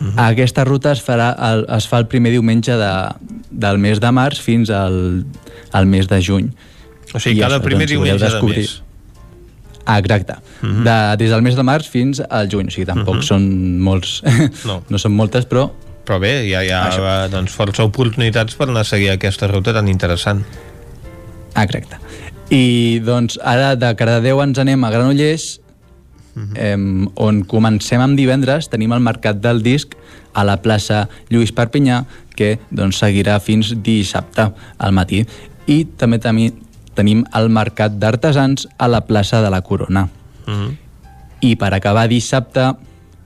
Uh 0.00 0.06
-huh. 0.06 0.30
Aquesta 0.30 0.64
ruta 0.64 0.92
es, 0.92 1.02
farà, 1.04 1.34
el, 1.52 1.66
es 1.76 1.88
fa 1.88 1.98
el 1.98 2.06
primer 2.06 2.32
diumenge 2.32 2.72
de, 2.72 2.92
del 3.50 3.78
mes 3.78 4.00
de 4.00 4.10
març 4.10 4.40
fins 4.40 4.70
al, 4.70 5.24
al 5.72 5.86
mes 5.86 6.08
de 6.08 6.22
juny. 6.22 6.50
O 7.14 7.18
sigui, 7.18 7.38
I 7.38 7.40
cada 7.40 7.56
això, 7.56 7.64
primer 7.64 7.86
doncs, 7.86 7.90
diumenge 7.90 8.28
de 8.28 8.42
mes. 8.42 8.87
Ah, 9.88 9.98
exacte. 9.98 10.34
Uh 10.60 10.68
-huh. 10.68 10.82
de, 10.84 11.16
des 11.16 11.30
del 11.30 11.42
mes 11.42 11.56
de 11.56 11.62
març 11.64 11.88
fins 11.88 12.20
al 12.20 12.48
juny, 12.52 12.66
o 12.68 12.70
sigui, 12.70 12.84
tampoc 12.86 13.14
uh 13.14 13.20
-huh. 13.20 13.26
són 13.26 13.80
molts... 13.80 14.22
No. 14.68 14.82
no 14.88 14.98
són 14.98 15.12
moltes, 15.12 15.46
però... 15.48 15.70
Però 16.04 16.18
bé, 16.20 16.44
hi 16.44 16.54
ha, 16.54 16.62
hi 16.62 16.70
ha 16.70 16.88
Això. 16.88 17.30
doncs, 17.30 17.52
força 17.52 17.84
oportunitats 17.84 18.54
per 18.54 18.68
anar 18.68 18.80
a 18.80 18.84
seguir 18.84 19.10
aquesta 19.10 19.46
ruta 19.46 19.72
tan 19.72 19.88
interessant. 19.88 20.44
Ah, 21.54 21.66
correcte. 21.66 21.96
I 22.50 23.00
doncs 23.04 23.38
ara 23.42 23.74
de 23.76 23.94
Cardedeu 23.94 24.42
ens 24.42 24.58
anem 24.58 24.84
a 24.84 24.90
Granollers, 24.90 25.60
eh, 26.54 26.76
on 27.14 27.42
comencem 27.44 28.00
amb 28.00 28.16
divendres, 28.16 28.68
tenim 28.68 28.92
el 28.92 29.00
Mercat 29.00 29.40
del 29.40 29.62
Disc 29.62 29.96
a 30.32 30.44
la 30.44 30.56
plaça 30.62 31.08
Lluís 31.28 31.52
Perpinyà, 31.52 32.04
que 32.36 32.58
doncs, 32.70 33.00
seguirà 33.02 33.40
fins 33.40 33.74
dissabte 33.84 34.52
al 34.78 34.92
matí. 34.92 35.24
I 35.66 35.84
també 35.98 36.18
temi, 36.22 36.52
tenim 36.98 37.22
el 37.38 37.48
Mercat 37.54 37.94
d'Artesans 38.02 38.66
a 38.78 38.90
la 38.90 39.04
plaça 39.06 39.42
de 39.44 39.50
la 39.54 39.62
Corona. 39.62 40.08
Mm 40.46 40.54
-hmm. 40.54 40.76
I 41.40 41.56
per 41.56 41.72
acabar 41.74 42.08
dissabte, 42.08 42.74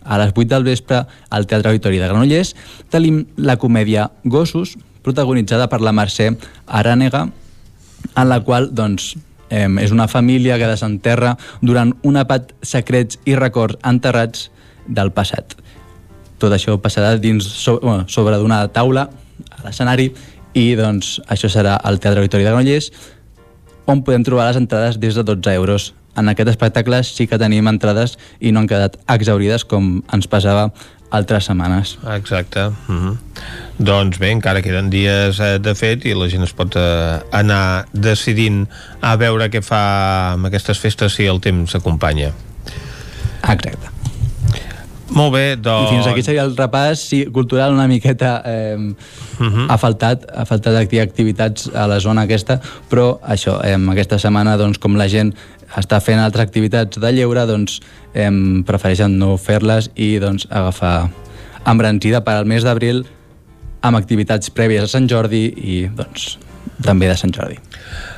a 0.05 0.19
les 0.19 0.33
8 0.35 0.49
del 0.49 0.65
vespre, 0.65 1.07
al 1.31 1.47
Teatre 1.47 1.71
Auditori 1.71 1.99
de 1.99 2.09
Granollers, 2.09 2.55
tenim 2.91 3.27
la 3.37 3.57
comèdia 3.57 4.11
Gossos, 4.25 4.77
protagonitzada 5.03 5.69
per 5.69 5.81
la 5.81 5.93
Mercè 5.93 6.37
Arànega, 6.67 7.31
en 8.17 8.29
la 8.29 8.41
qual 8.41 8.75
doncs, 8.75 9.17
eh, 9.51 9.69
és 9.81 9.91
una 9.91 10.09
família 10.09 10.59
que 10.59 10.67
desenterra 10.67 11.37
durant 11.61 11.95
un 12.03 12.17
apat 12.17 12.53
secrets 12.63 13.19
i 13.25 13.37
records 13.37 13.77
enterrats 13.83 14.51
del 14.87 15.13
passat. 15.13 15.57
Tot 16.39 16.53
això 16.53 16.81
passarà 16.81 17.19
dins 17.19 17.45
so, 17.45 17.79
bueno, 17.81 18.09
sobre 18.09 18.37
d'una 18.37 18.67
taula 18.69 19.09
a 19.51 19.63
l'escenari 19.65 20.13
i 20.55 20.75
doncs, 20.75 21.21
això 21.29 21.49
serà 21.49 21.77
al 21.77 22.01
Teatre 22.01 22.21
Auditori 22.21 22.45
de 22.45 22.51
Granollers 22.51 22.91
on 23.87 24.03
podem 24.07 24.25
trobar 24.25 24.49
les 24.51 24.61
entrades 24.61 24.99
des 25.01 25.15
de 25.15 25.25
12 25.25 25.55
euros. 25.55 25.93
En 26.17 26.29
aquest 26.29 26.51
espectacle 26.53 27.03
sí 27.05 27.27
que 27.27 27.39
tenim 27.41 27.69
entrades 27.69 28.19
i 28.41 28.53
no 28.53 28.61
han 28.61 28.69
quedat 28.69 28.99
exaurides 29.11 29.65
com 29.65 30.03
ens 30.13 30.29
passava 30.29 30.71
altres 31.13 31.45
setmanes. 31.45 31.99
Exacte. 32.17 32.71
Mm 32.89 32.99
-hmm. 32.99 33.17
Doncs 33.79 34.19
bé, 34.19 34.31
encara 34.31 34.63
queden 34.63 34.91
dies 34.91 35.41
eh, 35.41 35.59
de 35.59 35.75
fet 35.75 36.05
i 36.05 36.15
la 36.15 36.29
gent 36.29 36.43
es 36.43 36.53
pot 36.53 36.77
eh, 36.77 37.21
anar 37.31 37.87
decidint 37.93 38.69
a 39.01 39.17
veure 39.17 39.51
què 39.51 39.63
fa 39.63 40.33
amb 40.33 40.47
aquestes 40.47 40.79
festes 40.79 41.15
si 41.15 41.27
el 41.27 41.41
temps 41.41 41.75
acompanya. 41.75 42.33
Exacte. 43.43 44.02
Molt 45.13 45.35
bé, 45.35 45.57
doncs... 45.61 45.91
I 45.91 45.95
fins 45.95 46.09
aquí 46.09 46.23
seria 46.25 46.45
el 46.47 46.55
repàs 46.57 47.03
sí, 47.11 47.23
cultural 47.35 47.75
una 47.75 47.87
miqueta 47.91 48.43
eh, 48.47 48.77
uh 48.77 49.47
-huh. 49.47 49.67
ha 49.69 49.77
faltat 49.79 50.25
ha 50.35 50.45
faltat 50.45 50.75
acti- 50.75 51.01
activitats 51.01 51.71
a 51.75 51.87
la 51.87 52.01
zona 52.01 52.23
aquesta 52.23 52.61
però 52.91 53.19
això, 53.21 53.61
eh, 53.65 53.77
aquesta 53.91 54.19
setmana 54.19 54.57
doncs, 54.57 54.79
com 54.79 54.97
la 54.97 55.09
gent 55.09 55.35
està 55.77 56.01
fent 56.01 56.21
altres 56.21 56.45
activitats 56.45 56.99
de 56.99 57.13
lleure 57.13 57.47
doncs 57.47 57.81
eh, 58.15 58.31
prefereixen 58.67 59.19
no 59.19 59.37
fer-les 59.37 59.91
i 59.95 60.19
doncs 60.19 60.47
agafar 60.51 61.11
embranzida 61.67 62.25
per 62.25 62.35
al 62.35 62.47
mes 62.47 62.65
d'abril 62.65 63.05
amb 63.81 63.97
activitats 63.97 64.51
prèvies 64.51 64.83
a 64.83 64.89
Sant 64.89 65.09
Jordi 65.09 65.53
i 65.57 65.89
doncs 65.89 66.39
també 66.83 67.09
de 67.09 67.17
Sant 67.19 67.33
Jordi. 67.35 67.59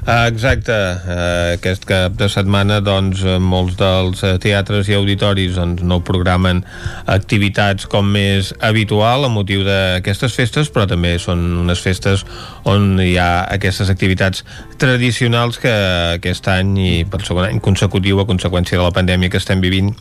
Exacte, 0.04 0.74
eh, 0.74 1.54
aquest 1.56 1.86
cap 1.88 2.16
de 2.20 2.28
setmana 2.28 2.80
doncs, 2.84 3.22
eh, 3.24 3.38
molts 3.40 3.76
dels 3.80 4.22
eh, 4.24 4.34
teatres 4.40 4.88
i 4.88 4.96
auditoris 4.98 5.56
doncs, 5.56 5.82
no 5.82 6.02
programen 6.04 6.62
activitats 7.10 7.88
com 7.90 8.12
més 8.12 8.52
habitual 8.60 9.24
a 9.24 9.32
motiu 9.32 9.64
d'aquestes 9.66 10.36
festes, 10.36 10.70
però 10.72 10.86
també 10.90 11.16
són 11.18 11.44
unes 11.64 11.80
festes 11.80 12.24
on 12.68 13.00
hi 13.00 13.16
ha 13.18 13.46
aquestes 13.56 13.92
activitats 13.92 14.44
tradicionals 14.78 15.60
que 15.62 15.74
aquest 16.18 16.48
any 16.52 16.74
i 16.78 16.96
per 17.08 17.24
segon 17.24 17.48
any 17.48 17.62
consecutiu 17.64 18.20
a 18.20 18.28
conseqüència 18.28 18.78
de 18.78 18.84
la 18.84 18.94
pandèmia 18.94 19.32
que 19.32 19.40
estem 19.40 19.64
vivint 19.64 19.94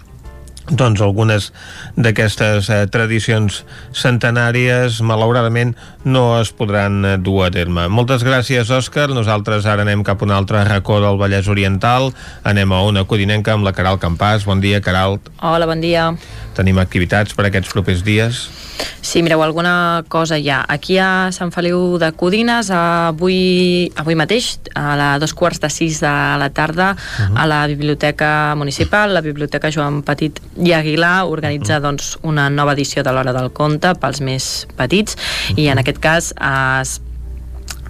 doncs 0.71 1.01
algunes 1.03 1.49
d'aquestes 1.99 2.69
eh, 2.71 2.83
tradicions 2.91 3.63
centenàries 3.91 5.01
malauradament 5.03 5.73
no 6.07 6.39
es 6.39 6.53
podran 6.55 7.03
eh, 7.03 7.17
dur 7.19 7.43
a 7.47 7.51
terme. 7.51 7.89
Moltes 7.91 8.23
gràcies, 8.23 8.71
Òscar. 8.71 9.09
Nosaltres 9.11 9.67
ara 9.67 9.83
anem 9.83 10.05
cap 10.07 10.23
a 10.23 10.27
un 10.27 10.31
altre 10.35 10.63
racó 10.67 11.01
del 11.03 11.19
Vallès 11.19 11.49
Oriental. 11.51 12.11
Anem 12.47 12.71
a 12.71 12.83
una 12.87 13.03
codinenca 13.03 13.55
amb 13.57 13.67
la 13.67 13.75
Caral 13.75 13.99
Campàs. 13.99 14.47
Bon 14.47 14.63
dia, 14.63 14.81
Caral. 14.81 15.19
Hola, 15.41 15.67
bon 15.67 15.83
dia. 15.83 16.11
Tenim 16.55 16.79
activitats 16.81 17.33
per 17.33 17.47
aquests 17.47 17.71
propers 17.73 18.03
dies? 18.05 18.47
Sí, 19.03 19.21
mireu, 19.21 19.43
alguna 19.43 20.03
cosa 20.09 20.37
hi 20.39 20.49
ha. 20.49 20.63
Aquí 20.67 20.97
a 20.97 21.29
Sant 21.35 21.51
Feliu 21.53 21.97
de 22.01 22.11
Codines, 22.17 22.71
avui, 22.73 23.91
avui 23.99 24.17
mateix, 24.17 24.57
a 24.75 24.95
la 24.99 25.09
dos 25.21 25.35
quarts 25.37 25.61
de 25.63 25.69
sis 25.69 25.99
de 26.01 26.13
la 26.39 26.49
tarda, 26.49 26.93
uh 26.95 26.97
-huh. 26.97 27.37
a 27.37 27.45
la 27.47 27.67
Biblioteca 27.67 28.55
Municipal, 28.55 29.13
la 29.13 29.21
Biblioteca 29.21 29.71
Joan 29.71 30.01
Petit 30.03 30.39
i 30.57 30.73
Aguilar 30.73 31.25
organitza 31.25 31.73
uh 31.73 31.79
-huh. 31.79 31.83
doncs, 31.83 32.17
una 32.21 32.49
nova 32.49 32.73
edició 32.73 33.03
de 33.03 33.11
l'Hora 33.11 33.33
del 33.33 33.51
Conte 33.51 33.95
pels 33.95 34.21
més 34.21 34.67
petits 34.75 35.15
uh 35.15 35.19
-huh. 35.19 35.59
i 35.59 35.67
en 35.67 35.77
aquest 35.77 35.99
cas 35.99 36.33
es 36.81 37.01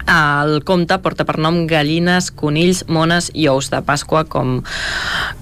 el 0.07 0.63
compte 0.63 0.97
porta 1.03 1.25
per 1.25 1.37
nom 1.41 1.63
gallines, 1.67 2.31
conills, 2.31 2.83
mones 2.87 3.29
i 3.33 3.47
ous 3.51 3.69
de 3.71 3.81
Pasqua, 3.85 4.23
com, 4.25 4.61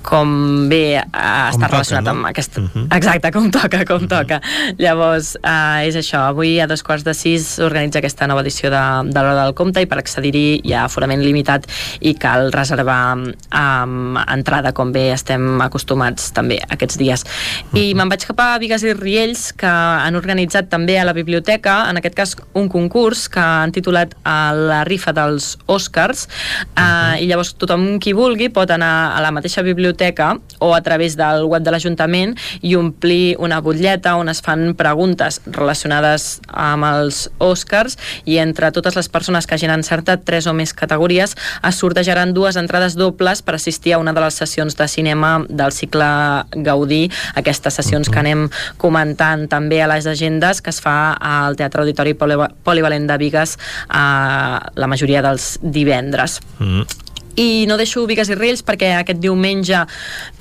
com 0.05 0.33
bé 0.71 0.83
eh, 0.99 1.05
com 1.05 1.51
està 1.51 1.65
toca, 1.65 1.71
relacionat 1.75 2.05
no? 2.05 2.15
amb 2.15 2.29
aquest... 2.31 2.57
Uh 2.57 2.69
-huh. 2.69 2.87
Exacte, 2.95 3.31
com 3.31 3.49
toca, 3.51 3.85
com 3.85 3.97
uh 3.97 4.01
-huh. 4.01 4.09
toca. 4.09 4.41
Llavors, 4.77 5.37
eh, 5.43 5.87
és 5.87 5.95
això, 5.95 6.27
avui 6.27 6.59
a 6.59 6.67
dos 6.67 6.83
quarts 6.83 7.03
de 7.03 7.13
sis 7.13 7.55
s'organitza 7.57 7.99
aquesta 7.99 8.27
nova 8.27 8.41
edició 8.41 8.69
de, 8.69 9.11
de 9.11 9.19
l'Hora 9.19 9.43
del 9.43 9.53
Compte 9.53 9.81
i 9.81 9.85
per 9.85 9.97
accedir-hi 9.97 10.61
hi 10.63 10.73
ha 10.73 10.85
aforament 10.85 11.21
limitat 11.21 11.67
i 11.99 12.13
cal 12.15 12.51
reservar 12.51 13.17
um, 13.17 14.17
entrada, 14.27 14.73
com 14.73 14.91
bé 14.91 15.11
estem 15.11 15.61
acostumats 15.61 16.31
també 16.31 16.59
aquests 16.69 16.97
dies. 16.97 17.23
Uh 17.23 17.27
-huh. 17.73 17.79
I 17.79 17.93
me'n 17.93 18.09
vaig 18.09 18.25
cap 18.25 18.39
a 18.39 18.57
Vigues 18.57 18.83
i 18.83 18.93
Riells, 18.93 19.53
que 19.53 19.67
han 19.67 20.15
organitzat 20.15 20.69
també 20.69 20.99
a 20.99 21.05
la 21.05 21.13
biblioteca, 21.13 21.89
en 21.89 21.97
aquest 21.97 22.15
cas 22.15 22.35
un 22.53 22.69
concurs 22.69 23.29
que 23.29 23.39
han 23.39 23.71
titulat 23.71 24.13
eh, 24.13 24.50
la 24.53 24.83
rifa 24.83 25.13
dels 25.13 25.57
Oscars 25.65 26.27
uh, 26.27 26.81
uh 26.81 26.83
-huh. 26.83 27.21
i 27.21 27.27
llavors 27.27 27.53
tothom 27.53 27.99
qui 27.99 28.13
vulgui 28.13 28.49
pot 28.49 28.69
anar 28.71 29.17
a 29.17 29.21
la 29.21 29.31
mateixa 29.31 29.61
biblioteca 29.61 30.37
o 30.59 30.73
a 30.75 30.81
través 30.81 31.15
del 31.15 31.45
web 31.45 31.63
de 31.63 31.71
l'Ajuntament 31.71 32.37
i 32.61 32.75
omplir 32.75 33.35
una 33.39 33.61
butlleta 33.61 34.15
on 34.15 34.29
es 34.29 34.41
fan 34.41 34.73
preguntes 34.75 35.41
relacionades 35.45 36.41
amb 36.47 36.83
els 36.85 37.29
Oscars 37.37 37.97
i 38.25 38.37
entre 38.37 38.71
totes 38.71 38.95
les 38.95 39.09
persones 39.09 39.47
que 39.47 39.55
hagin 39.55 39.71
encertat 39.71 40.23
tres 40.25 40.47
o 40.47 40.53
més 40.53 40.73
categories 40.73 41.35
es 41.67 41.75
sortejaran 41.75 42.33
dues 42.33 42.55
entrades 42.55 42.95
dobles 42.95 43.41
per 43.41 43.55
assistir 43.55 43.93
a 43.93 43.97
una 43.97 44.13
de 44.13 44.21
les 44.21 44.33
sessions 44.33 44.75
de 44.77 44.87
cinema 44.87 45.45
del 45.49 45.71
cicle 45.71 46.05
Gaudí, 46.51 47.11
aquestes 47.35 47.73
sessions 47.73 48.07
uh 48.07 48.11
-huh. 48.11 48.13
que 48.13 48.19
anem 48.19 48.49
comentant 48.77 49.47
també 49.49 49.81
a 49.81 49.87
les 49.87 50.05
agendes 50.07 50.61
que 50.61 50.69
es 50.69 50.81
fa 50.81 51.13
al 51.13 51.55
Teatre 51.55 51.81
Auditori 51.81 52.13
Polivalent 52.13 53.07
de 53.07 53.17
Vigues 53.17 53.57
a 53.89 54.05
la 54.75 54.91
majoria 54.91 55.23
dels 55.25 55.55
divendres. 55.61 56.39
Mm 56.59 57.01
i 57.35 57.65
no 57.67 57.77
deixo 57.79 58.03
Vigues 58.09 58.29
i 58.31 58.35
Riells 58.35 58.63
perquè 58.65 58.91
aquest 58.97 59.21
diumenge 59.21 59.83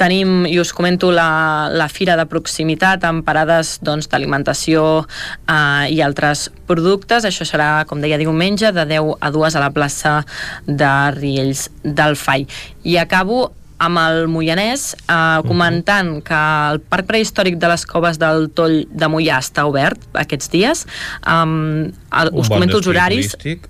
tenim, 0.00 0.44
i 0.48 0.58
us 0.60 0.72
comento 0.74 1.10
la, 1.14 1.68
la 1.70 1.88
fira 1.92 2.16
de 2.18 2.26
proximitat 2.30 3.04
amb 3.06 3.24
parades 3.26 3.78
doncs, 3.86 4.10
d'alimentació 4.10 5.04
eh, 5.04 5.86
i 5.94 6.00
altres 6.02 6.48
productes, 6.70 7.26
això 7.28 7.46
serà 7.46 7.70
com 7.86 8.02
deia 8.02 8.18
diumenge 8.20 8.72
de 8.74 8.86
10 8.96 9.14
a 9.20 9.30
2 9.30 9.56
a 9.56 9.62
la 9.62 9.70
plaça 9.74 10.18
de 10.66 10.92
Riells 11.16 11.68
del 11.84 12.18
Fai 12.18 12.46
i 12.82 12.98
acabo 12.98 13.50
amb 13.80 13.96
el 13.96 14.26
Moianès, 14.28 14.90
eh, 15.08 15.40
comentant 15.48 16.18
que 16.20 16.40
el 16.72 16.82
Parc 16.84 17.08
Prehistòric 17.08 17.56
de 17.56 17.70
les 17.70 17.86
Coves 17.88 18.20
del 18.20 18.50
Toll 18.52 18.82
de 18.92 19.08
Moià 19.08 19.38
està 19.40 19.64
obert 19.64 20.04
aquests 20.20 20.52
dies. 20.52 20.84
Um, 21.24 21.88
el, 22.12 22.28
us 22.34 22.50
bon 22.50 22.58
comento 22.58 22.76
els 22.82 22.90
horaris. 22.92 23.32
Turístic 23.38 23.69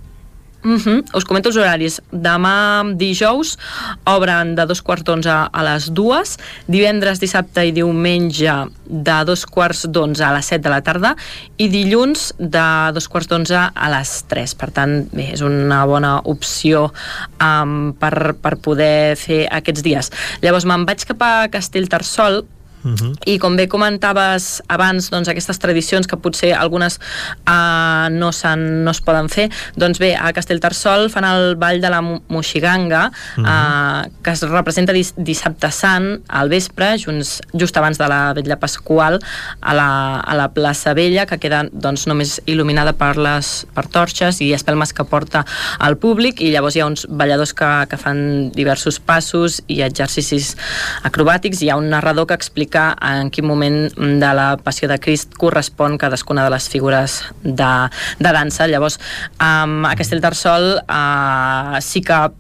Uh 0.62 0.76
-huh. 0.76 1.05
Us 1.14 1.24
comento 1.24 1.48
els 1.48 1.56
horaris. 1.56 2.00
Demà 2.12 2.84
dijous 2.97 3.56
obren 4.05 4.55
de 4.55 4.66
dos 4.66 4.82
quarts 4.82 5.05
d'onze 5.05 5.30
a 5.30 5.62
les 5.62 5.90
dues, 5.92 6.36
divendres, 6.66 7.20
dissabte 7.20 7.64
i 7.66 7.72
diumenge 7.72 8.68
de 8.84 9.24
dos 9.24 9.47
quarts 9.47 9.86
d'onze 9.89 10.24
a 10.24 10.34
les 10.34 10.47
set 10.47 10.62
de 10.62 10.68
la 10.68 10.82
tarda 10.82 11.16
i 11.56 11.68
dilluns 11.68 12.34
de 12.39 12.92
dos 12.92 13.08
quarts 13.08 13.28
d'onze 13.28 13.56
a 13.74 13.90
les 13.90 14.24
tres. 14.28 14.55
Per 14.55 14.70
tant, 14.70 15.08
bé, 15.12 15.32
és 15.32 15.40
una 15.40 15.86
bona 15.86 16.20
opció 16.24 16.92
um, 17.40 17.92
per, 17.92 18.34
per 18.34 18.56
poder 18.56 19.16
fer 19.16 19.48
aquests 19.50 19.82
dies. 19.82 20.10
Llavors 20.42 20.64
me'n 20.64 20.84
vaig 20.84 21.05
cap 21.05 21.22
a 21.22 21.48
Castellterçol 21.48 22.44
Uh 22.83 22.92
-huh. 22.92 23.15
I 23.26 23.39
com 23.39 23.57
bé 23.57 23.68
comentaves 23.68 24.62
abans, 24.68 25.10
doncs, 25.10 25.28
aquestes 25.28 25.59
tradicions 25.59 26.07
que 26.07 26.17
potser 26.17 26.55
algunes 26.55 26.99
uh, 27.47 28.09
no, 28.10 28.31
no 28.57 28.91
es 28.91 29.00
poden 29.00 29.28
fer, 29.28 29.50
doncs 29.76 29.99
bé, 29.99 30.17
a 30.17 30.33
Castellterçol 30.33 31.10
fan 31.10 31.25
el 31.25 31.57
ball 31.57 31.81
de 31.81 31.91
la 31.91 32.00
Moixiganga, 32.00 33.10
uh 33.36 33.44
-huh. 33.44 34.07
uh, 34.07 34.23
que 34.23 34.31
es 34.31 34.42
representa 34.42 34.92
dis 34.92 35.12
dissabte 35.17 35.70
sant 35.70 36.23
al 36.28 36.49
vespre, 36.49 36.97
just, 36.99 37.42
just 37.52 37.76
abans 37.76 37.99
de 37.99 38.09
la 38.09 38.33
vetlla 38.33 38.57
pasqual, 38.57 39.20
a 39.60 39.75
la, 39.75 40.20
a 40.20 40.34
la 40.34 40.49
plaça 40.49 40.94
Vella, 40.94 41.26
que 41.26 41.39
queda 41.39 41.68
doncs, 41.73 42.07
només 42.07 42.41
il·luminada 42.47 42.92
per 42.92 43.17
les 43.17 43.67
per 43.75 43.86
torxes 43.86 44.41
i 44.41 44.52
espelmes 44.52 44.92
que 44.92 45.05
porta 45.05 45.44
al 45.78 45.97
públic, 45.97 46.41
i 46.41 46.50
llavors 46.50 46.76
hi 46.76 46.81
ha 46.81 46.86
uns 46.86 47.07
balladors 47.09 47.52
que, 47.52 47.86
que 47.91 47.97
fan 47.97 48.50
diversos 48.52 49.00
passos 49.00 49.62
i 49.67 49.83
exercicis 49.83 50.57
acrobàtics, 51.02 51.62
hi 51.62 51.70
ha 51.70 51.76
un 51.76 51.91
narrador 51.91 52.26
que 52.26 52.34
explica 52.34 52.69
explicar 52.70 52.97
en 53.02 53.31
quin 53.31 53.47
moment 53.47 53.90
de 53.97 54.34
la 54.34 54.57
Passió 54.57 54.89
de 54.89 54.99
Crist 54.99 55.34
correspon 55.36 55.99
cadascuna 55.99 56.44
de 56.44 56.50
les 56.50 56.68
figures 56.68 57.24
de, 57.42 57.89
de 58.18 58.32
dansa. 58.32 58.68
Llavors, 58.68 58.99
um, 59.40 59.84
a 59.84 59.97
Castellterçol 59.97 60.81
uh, 60.86 61.81
sí 61.81 62.00
que 62.00 62.31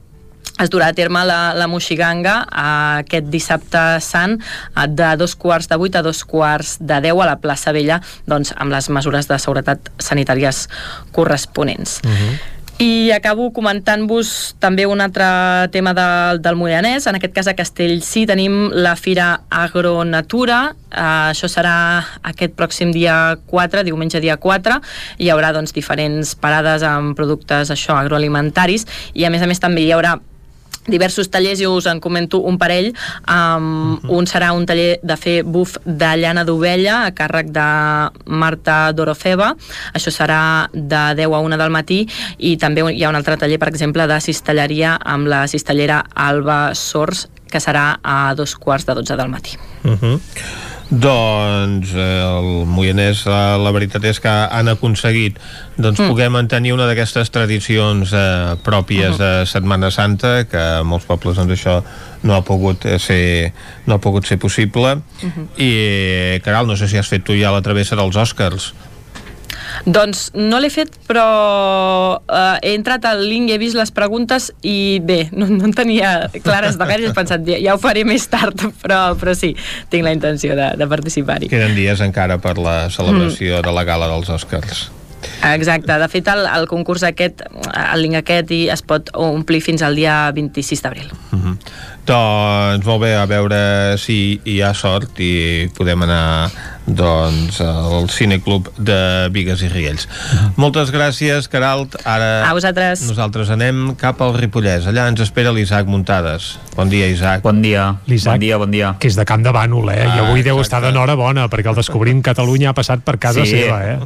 es 0.60 0.70
durà 0.70 0.90
a 0.90 0.94
terme 0.94 1.24
la, 1.24 1.54
la 1.56 1.66
Moixiganga 1.66 2.44
uh, 2.44 3.00
aquest 3.00 3.30
dissabte 3.32 4.00
sant 4.04 4.38
uh, 4.38 4.86
de 4.86 5.16
dos 5.16 5.34
quarts 5.34 5.68
de 5.68 5.76
vuit 5.80 5.96
a 5.96 6.02
dos 6.02 6.22
quarts 6.24 6.78
de 6.80 7.00
deu 7.00 7.20
a 7.22 7.26
la 7.26 7.38
plaça 7.40 7.72
Vella 7.72 8.00
doncs, 8.26 8.52
amb 8.56 8.70
les 8.72 8.90
mesures 8.90 9.26
de 9.26 9.38
seguretat 9.38 9.90
sanitàries 9.98 10.68
corresponents. 11.12 12.00
Uh 12.04 12.08
mhm. 12.08 12.16
-huh. 12.16 12.59
I 12.80 13.10
acabo 13.12 13.50
comentant-vos 13.52 14.54
també 14.56 14.86
un 14.88 15.02
altre 15.04 15.26
tema 15.68 15.92
de, 15.92 16.06
del 16.40 16.56
Moianès. 16.56 17.04
En 17.10 17.18
aquest 17.18 17.34
cas 17.36 17.50
a 17.50 17.52
Castellcí 17.52 18.22
tenim 18.24 18.70
la 18.72 18.94
Fira 18.96 19.42
Agronatura. 19.52 20.62
Uh, 20.88 21.28
això 21.28 21.50
serà 21.52 21.74
aquest 22.24 22.56
pròxim 22.56 22.88
dia 22.96 23.36
4, 23.52 23.84
diumenge 23.84 24.24
dia 24.24 24.38
4. 24.40 24.80
Hi 25.20 25.28
haurà 25.28 25.52
doncs, 25.52 25.76
diferents 25.76 26.32
parades 26.40 26.80
amb 26.80 27.12
productes 27.20 27.68
això 27.68 28.00
agroalimentaris 28.00 28.88
i 29.12 29.28
a 29.28 29.30
més 29.30 29.44
a 29.44 29.50
més 29.50 29.60
també 29.60 29.84
hi 29.84 29.92
haurà 29.92 30.16
diversos 30.86 31.30
tallers 31.30 31.60
i 31.60 31.66
us 31.66 31.86
en 31.86 32.00
comento 32.00 32.40
un 32.40 32.58
parell. 32.58 32.92
Um, 33.28 33.92
uh 33.92 34.00
-huh. 34.02 34.18
un 34.18 34.26
serà 34.26 34.52
un 34.52 34.66
taller 34.66 35.00
de 35.02 35.16
fer 35.16 35.42
buf 35.42 35.76
de 35.84 36.16
llana 36.16 36.44
d'ovella 36.44 37.06
a 37.06 37.12
càrrec 37.12 37.50
de 37.50 38.10
Marta 38.26 38.92
Dorofeva. 38.92 39.56
Això 39.94 40.10
serà 40.10 40.68
de 40.72 41.14
10 41.14 41.34
a 41.34 41.38
1 41.38 41.56
del 41.56 41.70
matí. 41.70 42.08
I 42.38 42.56
també 42.56 42.82
hi 42.92 43.04
ha 43.04 43.08
un 43.08 43.16
altre 43.16 43.36
taller 43.36 43.58
per 43.58 43.68
exemple 43.68 44.06
de 44.06 44.20
cistelleria 44.20 44.98
amb 45.04 45.26
la 45.26 45.46
cistellera 45.46 46.04
Alba 46.14 46.74
Sors 46.74 47.28
que 47.50 47.60
serà 47.60 48.00
a 48.02 48.34
dos 48.34 48.56
quarts 48.56 48.86
de 48.86 48.94
12 48.94 49.16
del 49.16 49.28
matí 49.28 49.58
uh 49.84 49.96
-huh. 49.96 50.20
Doncs 50.90 51.92
eh, 51.94 52.18
el 52.18 52.66
Moianès, 52.66 53.22
la, 53.30 53.54
la 53.62 53.70
veritat 53.70 54.02
és 54.10 54.18
que 54.18 54.30
han 54.30 54.66
aconseguit 54.72 55.36
doncs, 55.76 56.00
mm. 56.00 56.08
poder 56.10 56.26
mantenir 56.34 56.72
una 56.74 56.88
d'aquestes 56.90 57.30
tradicions 57.30 58.10
eh, 58.10 58.56
pròpies 58.66 59.14
uh 59.14 59.14
-huh. 59.14 59.42
de 59.42 59.46
Setmana 59.46 59.90
Santa, 59.90 60.44
que 60.50 60.58
a 60.58 60.82
molts 60.82 61.06
pobles 61.06 61.36
doncs, 61.36 61.52
això 61.52 61.84
no 62.22 62.34
ha 62.34 62.42
pogut 62.42 62.84
eh, 62.86 62.98
ser, 62.98 63.52
no 63.86 63.94
ha 63.94 63.98
pogut 63.98 64.26
ser 64.26 64.38
possible. 64.38 64.98
Uh 65.22 65.30
-huh. 65.30 65.46
I, 65.62 66.40
Caral, 66.42 66.66
no 66.66 66.76
sé 66.76 66.88
si 66.88 66.98
has 66.98 67.08
fet 67.08 67.22
tu 67.22 67.34
ja 67.34 67.52
la 67.52 67.62
travessa 67.62 67.94
dels 67.94 68.16
Oscars. 68.16 68.74
Doncs 69.86 70.30
no 70.36 70.60
l'he 70.60 70.70
fet, 70.72 70.92
però 71.08 71.24
uh, 72.20 72.58
he 72.60 72.74
entrat 72.76 73.06
al 73.08 73.22
link 73.24 73.48
i 73.48 73.56
he 73.56 73.60
vist 73.62 73.78
les 73.78 73.92
preguntes 73.94 74.50
i 74.66 75.00
bé, 75.04 75.22
no, 75.38 75.48
no 75.48 75.68
en 75.68 75.74
tenia 75.76 76.30
clares 76.44 76.78
de 76.80 76.88
gaire, 76.90 77.08
he 77.08 77.16
pensat, 77.16 77.44
ja, 77.48 77.58
ja 77.62 77.76
ho 77.76 77.82
faré 77.82 78.04
més 78.08 78.28
tard, 78.30 78.66
però, 78.82 79.02
però 79.20 79.34
sí, 79.36 79.54
tinc 79.92 80.06
la 80.06 80.14
intenció 80.16 80.56
de, 80.58 80.72
de 80.80 80.90
participar-hi. 80.90 81.50
Queden 81.52 81.76
dies 81.78 82.04
encara 82.04 82.40
per 82.42 82.56
la 82.60 82.78
celebració 82.92 83.58
mm. 83.58 83.66
de 83.68 83.76
la 83.76 83.86
gala 83.88 84.10
dels 84.12 84.32
Oscars. 84.36 84.88
Exacte, 85.44 85.92
de 86.00 86.08
fet 86.08 86.28
el, 86.32 86.46
el 86.48 86.66
concurs 86.68 87.02
aquest, 87.04 87.42
el 87.70 88.02
link 88.04 88.16
aquest 88.20 88.52
i 88.56 88.60
es 88.72 88.80
pot 88.80 89.10
omplir 89.16 89.60
fins 89.64 89.84
al 89.84 89.96
dia 89.96 90.30
26 90.36 90.84
d'abril. 90.84 91.10
Uh 91.30 91.36
mhm. 91.36 91.44
-huh. 91.44 91.56
Doncs 92.10 92.86
molt 92.86 93.02
bé, 93.02 93.14
a 93.14 93.26
veure 93.26 93.96
si 93.98 94.40
hi 94.44 94.60
ha 94.62 94.72
sort 94.74 95.20
i 95.20 95.70
podem 95.76 96.02
anar 96.02 96.50
doncs 96.86 97.60
el 97.62 98.08
Cineclub 98.10 98.68
de 98.78 99.28
Vigues 99.34 99.62
i 99.62 99.68
Riells. 99.70 100.08
Moltes 100.60 100.90
gràcies, 100.94 101.48
Caralt. 101.52 101.96
Ara 102.04 102.48
A 102.48 102.52
vosaltres. 102.56 103.02
nosaltres 103.08 103.50
anem 103.50 103.94
cap 104.00 104.20
al 104.22 104.34
Ripollès. 104.38 104.86
Allà 104.90 105.08
ens 105.08 105.20
espera 105.20 105.52
l'Isaac 105.52 105.86
Muntades. 105.86 106.58
Bon 106.76 106.88
dia, 106.88 107.06
Isaac. 107.08 107.42
Bon 107.42 107.60
dia. 107.62 107.96
Bon 108.24 108.38
dia, 108.40 108.56
bon 108.58 108.70
dia. 108.70 108.94
que 108.98 109.08
és 109.08 109.16
de 109.16 109.24
Camp 109.24 109.42
de 109.44 109.50
Bànol, 109.52 109.90
eh? 109.90 110.06
Ah, 110.06 110.16
I 110.16 110.18
avui 110.26 110.42
deu 110.42 110.58
exacte. 110.58 110.62
estar 110.62 110.80
d'enhorabona, 110.82 111.48
perquè 111.48 111.68
el 111.70 111.76
Descobrint 111.76 112.22
Catalunya 112.22 112.70
ha 112.70 112.74
passat 112.74 113.00
per 113.04 113.18
casa 113.18 113.44
Sí. 113.44 113.50
seva, 113.62 113.84
eh? 113.84 113.98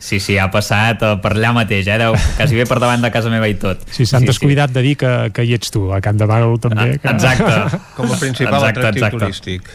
Sí, 0.00 0.18
sí, 0.18 0.38
ha 0.38 0.50
passat 0.50 1.02
eh, 1.02 1.16
per 1.20 1.34
allà 1.34 1.52
mateix, 1.52 1.86
eh? 1.86 1.98
Deu, 2.00 2.14
quasi 2.38 2.56
bé 2.56 2.64
per 2.64 2.78
davant 2.80 3.02
de 3.02 3.10
casa 3.12 3.28
meva 3.28 3.46
i 3.48 3.54
tot. 3.60 3.82
Si 3.92 4.06
s'han 4.06 4.24
descuidat 4.24 4.70
de 4.72 4.80
dir 4.82 4.96
que, 4.96 5.30
que 5.32 5.44
hi 5.44 5.52
ets 5.54 5.70
tu, 5.70 5.90
a 5.92 6.00
Camp 6.00 6.16
de 6.16 6.24
Bànol 6.26 6.58
també. 6.58 6.98
Que... 6.98 7.08
Exacte. 7.12 7.78
Com 7.96 8.10
a 8.10 8.16
principal 8.16 8.64
atractiu 8.64 9.10
turístic. 9.12 9.68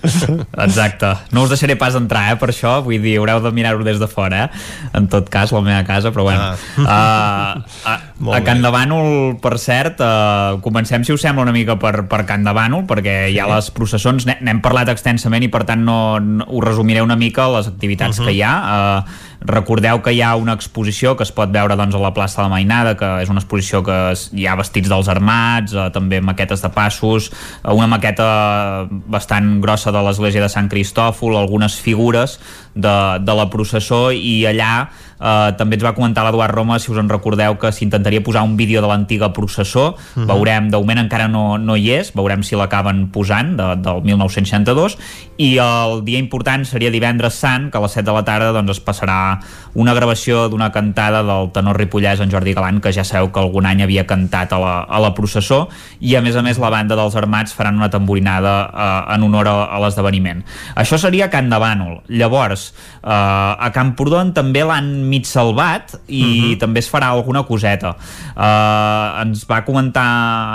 Exacte. 0.57 1.13
No 1.31 1.43
us 1.45 1.49
deixaré 1.53 1.75
pas 1.77 1.93
entrar, 1.95 2.24
eh, 2.31 2.35
per 2.41 2.49
això. 2.53 2.77
Vull 2.85 3.01
dir, 3.01 3.17
haureu 3.19 3.41
de 3.43 3.51
mirar-ho 3.51 3.83
des 3.83 3.99
de 3.99 4.07
fora, 4.07 4.45
eh? 4.45 4.89
En 4.97 5.07
tot 5.11 5.29
cas, 5.29 5.51
la 5.51 5.61
meva 5.61 5.83
casa, 5.87 6.11
però 6.11 6.23
bueno. 6.23 6.53
Ah. 6.87 7.55
Uh, 7.57 7.89
a, 7.89 7.95
a. 8.37 8.41
Can 8.45 8.61
de 8.63 8.71
Bànol, 8.71 9.37
per 9.43 9.57
cert, 9.59 9.99
uh, 10.01 10.59
comencem, 10.65 11.03
si 11.05 11.13
us 11.13 11.21
sembla, 11.21 11.43
una 11.43 11.51
mica 11.55 11.75
per, 11.81 12.07
per 12.11 12.23
Can 12.25 12.43
de 12.47 12.53
Bànol, 12.55 12.85
perquè 12.89 13.29
hi 13.33 13.39
ha 13.39 13.47
les 13.51 13.69
processons, 13.75 14.25
n'he- 14.25 14.39
n'hem 14.41 14.61
parlat 14.65 14.89
extensament 14.93 15.43
i, 15.43 15.49
per 15.51 15.63
tant, 15.67 15.83
no, 15.85 16.19
no 16.19 16.45
us 16.49 16.63
resumiré 16.65 17.01
una 17.05 17.15
mica 17.19 17.47
les 17.57 17.67
activitats 17.67 18.19
Mhm. 18.19 18.25
que 18.25 18.33
hi 18.37 18.41
ha. 18.41 18.55
Uh, 18.65 19.33
recordeu 19.41 20.01
que 20.01 20.13
hi 20.15 20.21
ha 20.21 20.35
una 20.39 20.55
exposició 20.55 21.15
que 21.17 21.25
es 21.25 21.31
pot 21.35 21.51
veure 21.53 21.75
doncs, 21.77 21.95
a 21.95 22.01
la 22.01 22.13
plaça 22.15 22.39
de 22.39 22.47
la 22.47 22.53
Mainada, 22.53 22.95
que 22.99 23.09
és 23.23 23.31
una 23.31 23.41
exposició 23.43 23.83
que 23.85 23.97
hi 24.33 24.47
ha 24.47 24.55
vestits 24.59 24.91
dels 24.91 25.09
armats, 25.11 25.73
eh, 25.73 25.89
també 25.95 26.21
maquetes 26.21 26.63
de 26.63 26.71
passos, 26.73 27.31
eh, 27.31 27.73
una 27.73 27.87
maqueta 27.91 28.87
bastant 28.89 29.59
grossa 29.61 29.91
de 29.91 30.03
l'església 30.05 30.41
de 30.41 30.49
Sant 30.49 30.69
Cristòfol, 30.71 31.37
algunes 31.37 31.79
figures 31.79 32.39
de, 32.75 32.95
de 33.23 33.33
la 33.33 33.49
processó 33.49 34.11
i 34.11 34.43
allà 34.45 34.89
eh, 35.15 35.51
també 35.57 35.77
ens 35.79 35.85
va 35.85 35.93
comentar 35.95 36.25
l'Eduard 36.27 36.51
Roma, 36.53 36.77
si 36.79 36.91
us 36.91 36.99
en 36.99 37.07
recordeu, 37.09 37.55
que 37.57 37.71
s'intentaria 37.71 38.21
posar 38.23 38.43
un 38.43 38.57
vídeo 38.59 38.81
de 38.83 38.87
l'antiga 38.91 39.31
processó, 39.33 39.95
Mhm. 40.15 40.27
veurem, 40.27 40.69
de 40.69 40.77
moment 40.77 40.99
encara 40.99 41.27
no, 41.31 41.57
no 41.57 41.75
hi 41.77 41.89
és, 41.95 42.11
veurem 42.13 42.43
si 42.43 42.55
l'acaben 42.55 43.07
posant, 43.11 43.55
de, 43.57 43.75
del 43.81 44.01
1962, 44.03 44.97
i 45.37 45.57
el 45.59 46.03
dia 46.05 46.19
important 46.19 46.65
seria 46.67 46.91
divendres 46.91 47.33
sant, 47.39 47.69
que 47.71 47.77
a 47.77 47.81
les 47.81 47.91
7 47.95 48.05
de 48.09 48.15
la 48.15 48.23
tarda 48.27 48.51
doncs, 48.55 48.71
es 48.77 48.83
passarà 48.83 49.39
una 49.73 49.93
gravació 49.93 50.47
d'una 50.49 50.71
cantada 50.71 51.23
del 51.23 51.51
tenor 51.55 51.77
ripollès 51.79 52.19
en 52.23 52.31
Jordi 52.31 52.53
Galant, 52.53 52.81
que 52.83 52.91
ja 52.95 53.03
sabeu 53.03 53.31
que 53.31 53.39
algun 53.39 53.65
any 53.65 53.81
havia 53.83 54.05
cantat 54.07 54.53
a 54.55 54.59
la, 54.59 54.75
a 54.83 54.99
la 55.03 55.13
processó, 55.15 55.67
i 55.99 56.15
a 56.15 56.21
més 56.21 56.35
a 56.35 56.43
més 56.45 56.59
la 56.59 56.69
banda 56.71 56.95
dels 56.95 57.15
Armats 57.15 57.53
faran 57.55 57.75
una 57.79 57.89
tamborinada 57.89 58.55
eh, 58.73 59.15
en 59.15 59.23
honor 59.27 59.47
a, 59.47 59.55
a 59.75 59.79
l'esdeveniment. 59.83 60.43
Això 60.75 60.99
seria 60.99 61.29
Can 61.29 61.49
de 61.49 61.59
Bànol. 61.59 62.01
Llavors, 62.07 62.64
eh, 62.71 63.09
a 63.09 63.69
Camprodon 63.75 64.33
també 64.35 64.63
l'han 64.65 64.89
mig 65.09 65.27
salvat 65.29 65.95
i 66.07 66.55
també 66.61 66.83
es 66.83 66.89
farà 66.91 67.11
alguna 67.13 67.45
coseta. 67.47 67.95
Eh, 68.35 69.21
ens 69.23 69.45
va 69.49 69.63
comentar 69.67 70.07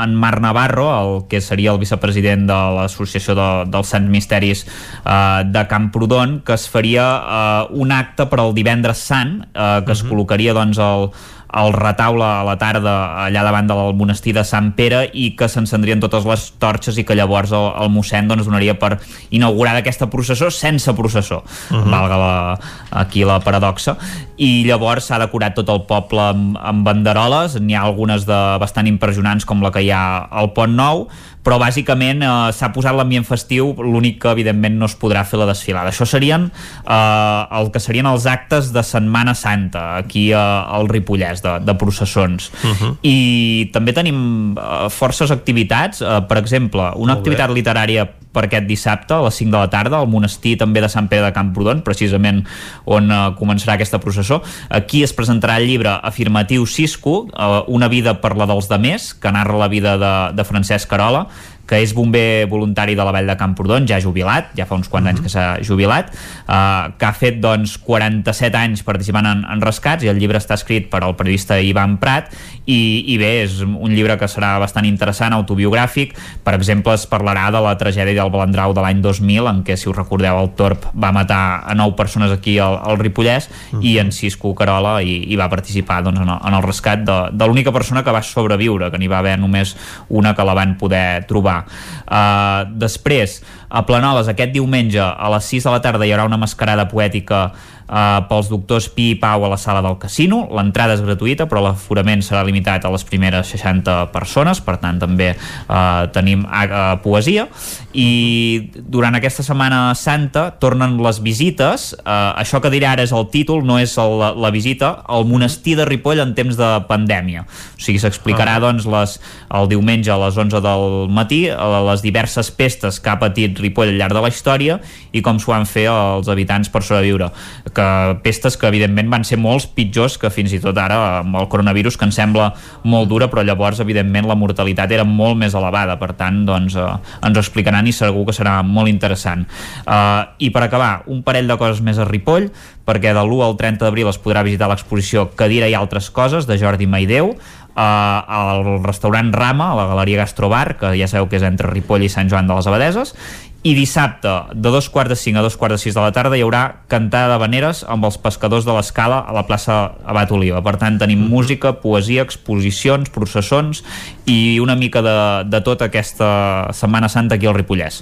en 0.04 0.14
Marc 0.18 0.42
Navarro, 0.44 0.88
el 0.90 1.12
que 1.30 1.40
seria 1.44 1.74
el 1.74 1.80
vicepresident 1.82 2.46
de 2.50 2.60
l'Associació 2.76 3.36
de, 3.38 3.48
dels 3.70 3.92
Sants 3.94 4.10
Misteris 4.10 4.64
eh, 4.66 5.42
de 5.46 5.66
Camprodon, 5.70 6.40
que 6.46 6.56
es 6.56 6.68
faria 6.70 7.08
eh, 7.20 7.66
un 7.80 7.92
acte 7.92 8.28
per 8.30 8.40
al 8.42 8.54
divendres 8.56 9.04
sant, 9.10 9.40
eh, 9.54 9.76
que 9.86 9.96
es 9.96 10.04
col·locaria 10.06 10.56
doncs 10.56 10.80
el 10.80 11.10
el 11.52 11.72
retaule 11.74 12.22
a 12.24 12.44
la 12.46 12.56
tarda 12.60 12.92
allà 13.24 13.42
davant 13.42 13.66
del 13.66 13.94
monestir 13.98 14.34
de 14.36 14.44
Sant 14.46 14.72
Pere 14.78 15.08
i 15.12 15.32
que 15.36 15.48
s'encendrien 15.50 16.00
totes 16.00 16.24
les 16.28 16.44
torxes 16.62 16.98
i 16.98 17.04
que 17.04 17.16
llavors 17.18 17.50
el, 17.56 17.66
el 17.82 17.90
mossèn 17.90 18.28
doncs, 18.30 18.46
donaria 18.46 18.76
per 18.78 18.98
inaugurar 19.34 19.74
aquesta 19.80 20.06
processó 20.10 20.50
sense 20.50 20.92
processó 20.94 21.42
Mhm. 21.70 21.90
valga 21.90 22.16
la, 22.18 22.58
aquí 22.90 23.24
la 23.24 23.40
paradoxa. 23.40 23.96
I 24.36 24.64
llavors 24.64 25.04
s'ha 25.10 25.18
decorat 25.18 25.54
tot 25.54 25.68
el 25.68 25.82
poble 25.86 26.20
amb, 26.20 26.56
amb 26.56 26.84
banderoles. 26.86 27.60
N'hi 27.60 27.74
ha 27.74 27.82
algunes 27.82 28.24
de 28.26 28.38
bastant 28.58 28.86
impressionants 28.86 29.44
com 29.44 29.60
la 29.62 29.70
que 29.70 29.82
hi 29.82 29.90
ha 29.90 30.26
al 30.30 30.52
Pont 30.52 30.74
Nou 30.74 31.08
però 31.42 31.56
bàsicament 31.58 32.20
eh, 32.22 32.52
s'ha 32.52 32.68
posat 32.74 32.94
l'ambient 32.94 33.24
festiu 33.24 33.70
l'únic 33.78 34.18
que 34.22 34.28
evidentment 34.34 34.76
no 34.78 34.84
es 34.90 34.96
podrà 35.00 35.22
fer 35.24 35.38
la 35.40 35.46
desfilada 35.48 35.88
això 35.92 36.04
serien 36.06 36.50
eh, 36.50 37.58
el 37.60 37.70
que 37.72 37.80
serien 37.80 38.06
els 38.10 38.26
actes 38.26 38.72
de 38.74 38.82
Setmana 38.84 39.34
Santa 39.34 39.96
aquí 39.96 40.30
eh, 40.32 40.36
al 40.36 40.88
Ripollès 40.88 41.42
de, 41.44 41.58
de 41.64 41.74
processons 41.80 42.50
Mhm. 42.64 42.96
i 43.02 43.70
també 43.72 43.92
tenim 43.96 44.18
eh, 44.58 44.88
forces 44.92 45.30
activitats 45.30 46.02
eh, 46.02 46.20
per 46.28 46.38
exemple, 46.38 46.80
una 46.80 46.92
Molt 46.94 47.06
bé. 47.06 47.18
activitat 47.20 47.50
literària 47.50 48.04
per 48.32 48.46
aquest 48.46 48.66
dissabte 48.68 49.16
a 49.16 49.24
les 49.24 49.38
5 49.42 49.50
de 49.50 49.58
la 49.58 49.70
tarda 49.72 49.98
al 49.98 50.08
monestir 50.10 50.56
també 50.60 50.82
de 50.82 50.90
Sant 50.92 51.08
Pere 51.10 51.26
de 51.26 51.34
Camprodon 51.36 51.82
precisament 51.86 52.44
on 52.86 53.10
eh, 53.10 53.20
començarà 53.38 53.76
aquesta 53.76 54.00
processó. 54.02 54.40
Aquí 54.68 55.02
es 55.06 55.14
presentarà 55.16 55.58
el 55.60 55.68
llibre 55.70 55.96
Afirmatiu 55.96 56.66
Cisco, 56.66 57.24
eh, 57.30 57.62
una 57.68 57.88
vida 57.88 58.20
per 58.20 58.36
la 58.38 58.48
dels 58.50 58.70
demés, 58.70 59.12
que 59.14 59.32
narra 59.34 59.58
la 59.58 59.68
vida 59.68 59.96
de, 59.98 60.14
de 60.36 60.46
Francesc 60.46 60.90
Carola 60.90 61.26
que 61.70 61.78
és 61.78 61.94
bomber 61.94 62.48
voluntari 62.50 62.96
de 62.98 63.04
la 63.06 63.12
Vall 63.14 63.30
de 63.30 63.36
Camprodon, 63.38 63.86
ja 63.86 64.00
jubilat, 64.02 64.50
ja 64.58 64.66
fa 64.66 64.74
uns 64.74 64.90
quants 64.90 65.06
anys 65.12 65.22
que 65.22 65.30
s'ha 65.30 65.46
jubilat, 65.62 66.10
eh, 66.10 66.90
que 66.98 67.06
ha 67.06 67.12
fet 67.14 67.38
doncs 67.42 67.76
47 67.86 68.58
anys 68.58 68.82
participant 68.86 69.28
en, 69.30 69.44
en 69.46 69.62
rescats 69.62 70.02
i 70.02 70.10
el 70.10 70.18
llibre 70.18 70.40
està 70.40 70.58
escrit 70.58 70.90
per 70.90 71.04
al 71.06 71.14
periodista 71.18 71.60
Ivan 71.62 72.00
Prat 72.02 72.34
i, 72.66 72.80
i 73.14 73.18
bé, 73.20 73.30
és 73.44 73.60
un 73.62 73.94
llibre 73.94 74.16
que 74.18 74.28
serà 74.30 74.56
bastant 74.62 74.86
interessant, 74.88 75.34
autobiogràfic. 75.36 76.16
Per 76.44 76.54
exemple 76.56 76.94
es 76.98 77.06
parlarà 77.10 77.48
de 77.54 77.62
la 77.62 77.76
tragèdia 77.78 78.18
del 78.22 78.32
Balandrau 78.34 78.74
de 78.74 78.82
l'any 78.84 79.00
2000 79.04 79.50
en 79.50 79.62
què 79.66 79.76
si 79.78 79.88
us 79.90 79.96
recordeu 79.96 80.40
el 80.40 80.52
Torp 80.58 80.90
va 80.94 81.12
matar 81.14 81.62
a 81.66 81.76
9 81.78 81.96
persones 81.98 82.34
aquí 82.34 82.58
al, 82.58 82.78
al 82.82 82.98
Ripollès 83.00 83.48
i 83.80 83.96
en 84.02 84.10
Cisco 84.14 84.52
Carola 84.58 84.98
i, 85.02 85.20
i 85.30 85.38
va 85.38 85.50
participar 85.52 86.00
doncs, 86.06 86.20
en, 86.22 86.28
el, 86.28 86.42
en 86.50 86.58
el 86.58 86.66
rescat 86.66 87.06
de, 87.06 87.18
de 87.32 87.48
l'única 87.48 87.74
persona 87.74 88.02
que 88.02 88.14
va 88.14 88.22
sobreviure, 88.26 88.90
que 88.90 88.98
n'hi 89.00 89.10
va 89.10 89.20
haver 89.22 89.38
només 89.40 89.76
una 90.08 90.34
que 90.34 90.46
la 90.46 90.56
van 90.58 90.76
poder 90.80 91.26
trobar 91.30 91.59
Uh, 92.06 92.68
després, 92.80 93.40
a 93.68 93.84
Planoles, 93.86 94.30
aquest 94.30 94.54
diumenge 94.54 95.02
a 95.02 95.30
les 95.34 95.50
6 95.52 95.68
de 95.68 95.74
la 95.74 95.82
tarda 95.84 96.06
hi 96.06 96.14
haurà 96.14 96.26
una 96.28 96.40
mascarada 96.40 96.88
poètica 96.90 97.50
uh, 97.90 98.22
pels 98.30 98.48
doctors 98.50 98.88
Pi 98.94 99.10
i 99.12 99.18
Pau 99.20 99.44
a 99.44 99.50
la 99.50 99.58
sala 99.60 99.82
del 99.84 99.98
casino. 100.00 100.44
L'entrada 100.54 100.94
és 100.96 101.02
gratuïta, 101.04 101.48
però 101.50 101.64
l'aforament 101.64 102.22
serà 102.24 102.44
limitat 102.46 102.86
a 102.86 102.92
les 102.94 103.04
primeres 103.06 103.50
60 103.50 104.08
persones, 104.14 104.62
per 104.64 104.78
tant 104.80 105.00
també 105.02 105.32
uh, 105.34 106.06
tenim 106.14 106.46
uh, 106.46 106.96
poesia. 107.02 107.48
I 107.92 108.70
durant 108.78 109.18
aquesta 109.18 109.44
Setmana 109.46 109.90
Santa 109.98 110.50
tornen 110.62 110.98
les 111.02 111.20
visites. 111.24 111.90
Uh, 112.00 112.38
això 112.40 112.62
que 112.62 112.70
diré 112.72 112.86
ara 112.90 113.04
és 113.06 113.14
el 113.16 113.26
títol, 113.34 113.64
no 113.66 113.80
és 113.82 113.96
el, 113.98 114.16
la, 114.38 114.52
visita, 114.54 114.94
al 115.10 115.26
monestir 115.26 115.76
de 115.78 115.88
Ripoll 115.88 116.22
en 116.22 116.34
temps 116.38 116.56
de 116.56 116.70
pandèmia. 116.88 117.44
O 117.46 117.82
sigui, 117.82 117.98
s'explicarà 118.02 118.56
Ah. 118.56 118.60
doncs 118.60 118.86
les, 118.86 119.16
el 119.56 119.68
diumenge 119.70 120.10
a 120.12 120.18
les 120.20 120.36
11 120.36 120.60
del 120.62 121.08
matí 121.10 121.42
a 121.50 121.82
les 121.90 122.02
diverses 122.02 122.50
pestes 122.50 123.00
que 123.00 123.10
ha 123.10 123.18
patit 123.18 123.58
Ripoll 123.58 123.92
al 123.92 123.98
llarg 124.00 124.16
de 124.16 124.22
la 124.24 124.30
història 124.32 124.78
i 125.12 125.22
com 125.22 125.38
s'ho 125.40 125.52
van 125.52 125.66
fer 125.66 125.86
els 125.90 126.28
habitants 126.30 126.70
per 126.70 126.82
sobreviure 126.86 127.30
que 127.74 127.79
pestes 128.24 128.56
que 128.60 128.68
evidentment 128.68 129.10
van 129.12 129.24
ser 129.26 129.38
molts 129.40 129.66
pitjors 129.70 130.16
que 130.20 130.30
fins 130.32 130.52
i 130.56 130.60
tot 130.62 130.78
ara 130.78 130.98
amb 131.20 131.36
el 131.40 131.48
coronavirus 131.52 131.98
que 131.98 132.08
ens 132.08 132.18
sembla 132.18 132.50
molt 132.84 133.10
dura 133.10 133.30
però 133.30 133.44
llavors 133.46 133.80
evidentment 133.82 134.28
la 134.28 134.38
mortalitat 134.38 134.92
era 134.92 135.04
molt 135.04 135.38
més 135.40 135.56
elevada. 135.58 135.98
Per 136.00 136.12
tant 136.18 136.42
doncs 136.48 136.76
eh, 136.76 136.88
ens 137.26 137.36
ho 137.38 137.44
explicaran 137.44 137.86
i 137.86 137.94
segur 137.96 138.26
que 138.28 138.36
serà 138.36 138.60
molt 138.66 138.90
interessant. 138.90 139.46
Uh, 139.86 140.26
i 140.38 140.50
per 140.54 140.64
acabar 140.66 141.04
un 141.10 141.24
parell 141.26 141.48
de 141.50 141.56
coses 141.60 141.82
més 141.84 141.98
a 141.98 142.06
Ripoll 142.08 142.50
perquè 142.90 143.12
de 143.14 143.22
l'1 143.22 143.44
al 143.44 143.56
30 143.58 143.86
d'abril 143.86 144.08
es 144.10 144.18
podrà 144.18 144.42
visitar 144.46 144.70
l'exposició 144.70 145.28
Cadira 145.38 145.68
i 145.70 145.76
altres 145.78 146.10
coses 146.10 146.48
de 146.48 146.58
Jordi 146.58 146.88
Maideu 146.90 147.34
al 147.80 148.82
restaurant 148.84 149.32
Rama, 149.32 149.72
a 149.72 149.78
la 149.78 149.86
Galeria 149.92 150.24
Gastrobar, 150.24 150.76
que 150.80 150.94
ja 150.98 151.08
sabeu 151.08 151.30
que 151.30 151.40
és 151.40 151.46
entre 151.46 151.70
Ripoll 151.72 152.04
i 152.04 152.12
Sant 152.12 152.28
Joan 152.28 152.50
de 152.50 152.58
les 152.58 152.68
Abadeses, 152.68 153.14
i 153.62 153.74
dissabte, 153.76 154.30
de 154.56 154.70
dos 154.72 154.88
quarts 154.88 155.12
de 155.12 155.16
cinc 155.20 155.36
a 155.36 155.42
dos 155.44 155.58
quarts 155.60 155.74
de 155.74 155.78
sis 155.82 155.96
de 155.96 156.00
la 156.00 156.14
tarda, 156.16 156.36
hi 156.38 156.40
haurà 156.40 156.62
cantada 156.88 157.34
de 157.34 157.42
veneres 157.42 157.82
amb 157.84 158.06
els 158.08 158.16
pescadors 158.16 158.64
de 158.64 158.72
l'escala 158.72 159.18
a 159.20 159.34
la 159.36 159.42
plaça 159.44 159.76
Abat 160.08 160.32
Oliva. 160.32 160.62
Per 160.64 160.78
tant, 160.80 160.96
tenim 161.00 161.26
música, 161.28 161.74
poesia, 161.82 162.24
exposicions, 162.24 163.12
processons 163.12 163.82
i 164.24 164.56
una 164.64 164.78
mica 164.80 165.04
de, 165.04 165.18
de 165.52 165.60
tota 165.66 165.90
aquesta 165.90 166.30
Setmana 166.72 167.12
Santa 167.12 167.36
aquí 167.36 167.50
al 167.50 167.58
Ripollès. 167.58 168.00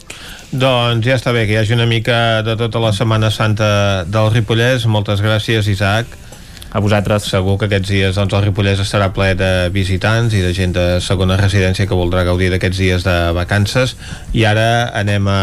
Doncs 0.54 1.02
ja 1.10 1.18
està 1.18 1.34
bé 1.34 1.48
que 1.48 1.56
hi 1.56 1.60
hagi 1.64 1.74
una 1.74 1.90
mica 1.90 2.44
de 2.46 2.54
tota 2.60 2.78
la 2.78 2.94
Setmana 2.94 3.32
Santa 3.34 4.06
del 4.06 4.30
Ripollès. 4.36 4.86
Moltes 4.86 5.24
gràcies, 5.26 5.66
Isaac. 5.66 6.27
A 6.70 6.80
vosaltres. 6.84 7.24
Segur 7.32 7.56
que 7.58 7.68
aquests 7.68 7.88
dies 7.88 8.16
doncs, 8.18 8.34
el 8.36 8.44
Ripollès 8.44 8.80
estarà 8.82 9.08
ple 9.16 9.32
de 9.38 9.68
visitants 9.72 10.34
i 10.36 10.42
de 10.44 10.52
gent 10.56 10.74
de 10.76 10.86
segona 11.04 11.38
residència 11.40 11.88
que 11.88 11.96
voldrà 11.96 12.26
gaudir 12.28 12.50
d'aquests 12.52 12.80
dies 12.82 13.06
de 13.06 13.16
vacances. 13.36 13.96
I 14.36 14.44
ara 14.48 14.68
anem 15.00 15.30
a 15.32 15.40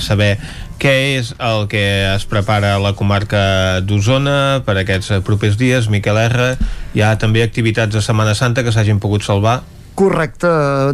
saber 0.00 0.38
què 0.80 0.94
és 1.18 1.34
el 1.38 1.68
que 1.68 1.84
es 2.14 2.24
prepara 2.28 2.74
a 2.74 2.80
la 2.82 2.94
comarca 2.96 3.80
d'Osona 3.84 4.64
per 4.64 4.78
aquests 4.80 5.12
propers 5.26 5.60
dies. 5.60 5.90
Miquel 5.92 6.18
R, 6.24 6.54
hi 6.96 7.04
ha 7.04 7.14
també 7.20 7.44
activitats 7.44 7.94
de 7.94 8.02
Setmana 8.04 8.34
Santa 8.34 8.64
que 8.64 8.72
s'hagin 8.72 9.00
pogut 9.04 9.24
salvar? 9.26 9.60
Correcte, 9.94 10.48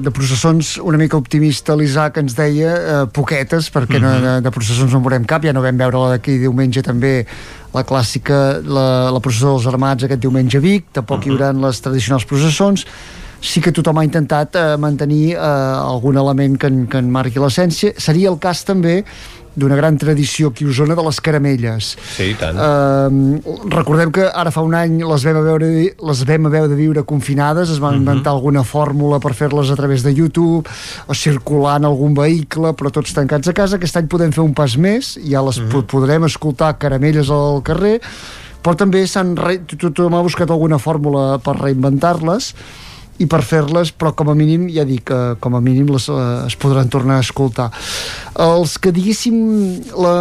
de 0.05 0.11
processons 0.13 0.75
una 0.85 0.99
mica 1.01 1.17
optimista 1.17 1.73
l'Isaac 1.73 2.19
ens 2.21 2.35
deia 2.37 2.73
eh, 2.77 3.07
poquetes, 3.17 3.71
perquè 3.73 3.97
uh 3.97 4.03
-huh. 4.03 4.03
no, 4.03 4.11
Mhm. 4.11 4.23
de, 4.23 4.41
de 4.45 4.51
processons 4.51 4.93
no 4.93 4.99
en 4.99 5.05
veurem 5.05 5.25
cap, 5.25 5.43
ja 5.43 5.53
no 5.53 5.63
vam 5.63 5.77
veure 5.77 5.97
la 5.97 6.09
d'aquí 6.11 6.39
diumenge 6.39 6.83
també 6.83 7.27
la 7.73 7.85
clàssica, 7.85 8.61
la, 8.63 9.11
la 9.11 9.21
processó 9.21 9.55
dels 9.55 9.67
armats 9.67 10.05
aquest 10.05 10.21
diumenge 10.21 10.59
a 10.59 10.61
Vic, 10.61 10.85
tampoc 10.93 11.19
uh 11.19 11.25
-huh. 11.25 11.27
hi 11.27 11.31
haurà 11.31 11.53
les 11.53 11.81
tradicionals 11.81 12.27
processons, 12.27 12.87
sí 13.41 13.61
que 13.61 13.73
tothom 13.73 13.99
ha 13.99 14.05
intentat 14.05 14.55
eh, 14.55 14.77
mantenir 14.77 15.33
eh, 15.33 15.39
algun 15.39 16.17
element 16.17 16.59
que 16.59 16.67
en, 16.67 16.87
que 16.87 16.99
en 16.99 17.11
marqui 17.11 17.39
l'essència. 17.39 17.95
Seria 17.97 18.29
el 18.29 18.39
cas 18.39 18.65
també 18.65 19.05
d'una 19.55 19.77
gran 19.79 19.97
tradició 19.99 20.51
aquí 20.51 20.65
a 20.65 20.71
Osona 20.71 20.95
de 20.99 21.05
les 21.05 21.21
caramelles. 21.21 21.93
Sí, 22.15 22.31
i 22.33 22.37
tant. 22.39 22.59
Uh, 22.59 23.65
recordem 23.73 24.13
que 24.15 24.27
ara 24.29 24.53
fa 24.55 24.65
un 24.67 24.77
any 24.79 25.01
les 25.03 25.25
vam 25.27 25.41
a 25.41 25.45
veure, 25.47 25.71
les 26.11 26.25
vam 26.29 26.47
a 26.47 26.53
veure 26.53 26.71
de 26.71 26.79
viure 26.79 27.05
confinades, 27.09 27.73
es 27.73 27.81
van 27.83 28.01
inventar 28.01 28.35
alguna 28.35 28.65
fórmula 28.67 29.21
per 29.23 29.35
fer-les 29.39 29.73
a 29.73 29.79
través 29.79 30.05
de 30.07 30.15
YouTube 30.15 30.69
o 31.07 31.17
circular 31.17 31.79
en 31.81 31.89
algun 31.91 32.15
vehicle, 32.17 32.75
però 32.79 32.93
tots 32.95 33.17
tancats 33.17 33.51
a 33.51 33.57
casa. 33.57 33.81
Aquest 33.81 34.01
any 34.01 34.11
podem 34.11 34.35
fer 34.35 34.45
un 34.45 34.55
pas 34.55 34.77
més, 34.81 35.17
ja 35.27 35.43
les 35.47 35.61
po 35.73 35.83
podrem 35.91 36.29
escoltar 36.29 36.77
caramelles 36.81 37.33
al 37.35 37.65
carrer, 37.67 37.99
però 38.61 38.77
també 38.77 39.07
s'han 39.09 39.35
re... 39.39 39.59
tothom 39.73 40.15
ha 40.15 40.23
buscat 40.25 40.51
alguna 40.53 40.79
fórmula 40.79 41.41
per 41.43 41.57
reinventar-les 41.59 42.55
i 43.21 43.27
per 43.29 43.43
fer-les, 43.45 43.93
però 43.93 44.15
com 44.17 44.31
a 44.33 44.35
mínim, 44.37 44.67
ja 44.73 44.87
dic, 44.89 45.05
que 45.11 45.19
com 45.43 45.57
a 45.57 45.61
mínim 45.61 45.91
les, 45.93 46.09
eh, 46.09 46.47
es 46.47 46.57
podran 46.61 46.89
tornar 46.89 47.19
a 47.21 47.25
escoltar. 47.25 47.71
Els 48.41 48.79
que 48.81 48.93
diguéssim, 48.97 49.37
la, 50.01 50.15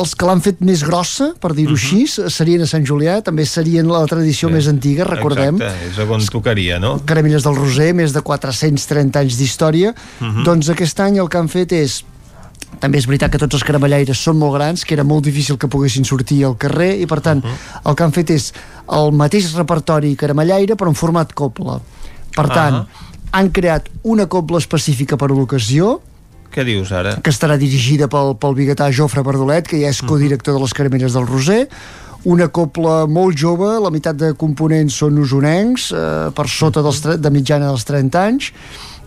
els 0.00 0.14
que 0.14 0.28
l'han 0.28 0.42
fet 0.44 0.62
més 0.64 0.84
grossa, 0.86 1.32
per 1.40 1.52
dir-ho 1.56 1.74
així, 1.74 2.04
serien 2.06 2.62
a 2.62 2.70
Sant 2.70 2.86
Julià, 2.86 3.18
també 3.26 3.46
serien 3.48 3.88
la 3.90 4.04
tradició 4.06 4.50
més 4.52 4.68
antiga, 4.70 5.06
recordem. 5.08 5.58
Exacte, 5.60 6.02
és 6.04 6.16
on 6.16 6.26
tocaria, 6.38 6.78
no? 6.82 6.96
Caramelles 7.06 7.46
del 7.46 7.56
Roser, 7.58 7.92
més 7.94 8.14
de 8.14 8.22
430 8.22 9.24
anys 9.24 9.38
d'història, 9.40 9.94
Mhm. 10.20 10.44
doncs 10.44 10.70
aquest 10.70 11.00
any 11.00 11.18
el 11.18 11.28
que 11.28 11.38
han 11.38 11.48
fet 11.48 11.72
és 11.72 12.04
també 12.80 12.98
és 12.98 13.06
veritat 13.08 13.30
que 13.32 13.38
tots 13.40 13.54
els 13.56 13.64
caramellaires 13.64 14.18
són 14.20 14.36
molt 14.38 14.54
grans, 14.58 14.84
que 14.84 14.94
era 14.94 15.04
molt 15.04 15.24
difícil 15.24 15.56
que 15.58 15.68
poguessin 15.68 16.04
sortir 16.04 16.42
al 16.44 16.56
carrer 16.60 16.94
i 17.00 17.06
per 17.06 17.20
tant 17.24 17.42
el 17.46 17.94
que 17.96 18.04
han 18.04 18.12
fet 18.12 18.30
és 18.34 18.50
el 18.92 19.12
mateix 19.16 19.52
repertori 19.56 20.14
caramellaire 20.16 20.76
però 20.76 20.88
en 20.92 20.98
format 20.98 21.32
coble. 21.32 21.80
Per 22.36 22.48
tant, 22.52 22.74
Ah. 22.74 22.86
han 23.32 23.50
creat 23.50 23.88
una 24.04 24.26
cobla 24.26 24.58
específica 24.58 25.16
per 25.16 25.30
a 25.30 25.34
l'ocasió 25.34 26.00
Què 26.52 26.64
dius 26.64 26.92
ara? 26.92 27.16
que 27.20 27.30
estarà 27.30 27.56
dirigida 27.58 28.08
pel, 28.08 28.34
pel 28.36 28.54
biguetà 28.54 28.90
Jofre 28.92 29.22
Verdolet, 29.22 29.66
que 29.66 29.80
ja 29.80 29.88
és 29.88 30.00
codirector 30.02 30.54
de 30.54 30.60
les 30.60 30.72
caramelles 30.72 31.12
del 31.12 31.26
Roser, 31.26 31.68
una 32.24 32.48
copla 32.48 33.06
molt 33.06 33.36
jove, 33.38 33.78
la 33.80 33.90
meitat 33.90 34.16
de 34.16 34.32
components 34.34 34.94
són 34.94 35.18
usonencs, 35.18 35.92
eh, 35.92 36.30
per 36.34 36.48
sota 36.48 36.82
dels, 36.82 37.00
de 37.02 37.30
mitjana 37.30 37.68
dels 37.68 37.84
30 37.84 38.22
anys, 38.26 38.52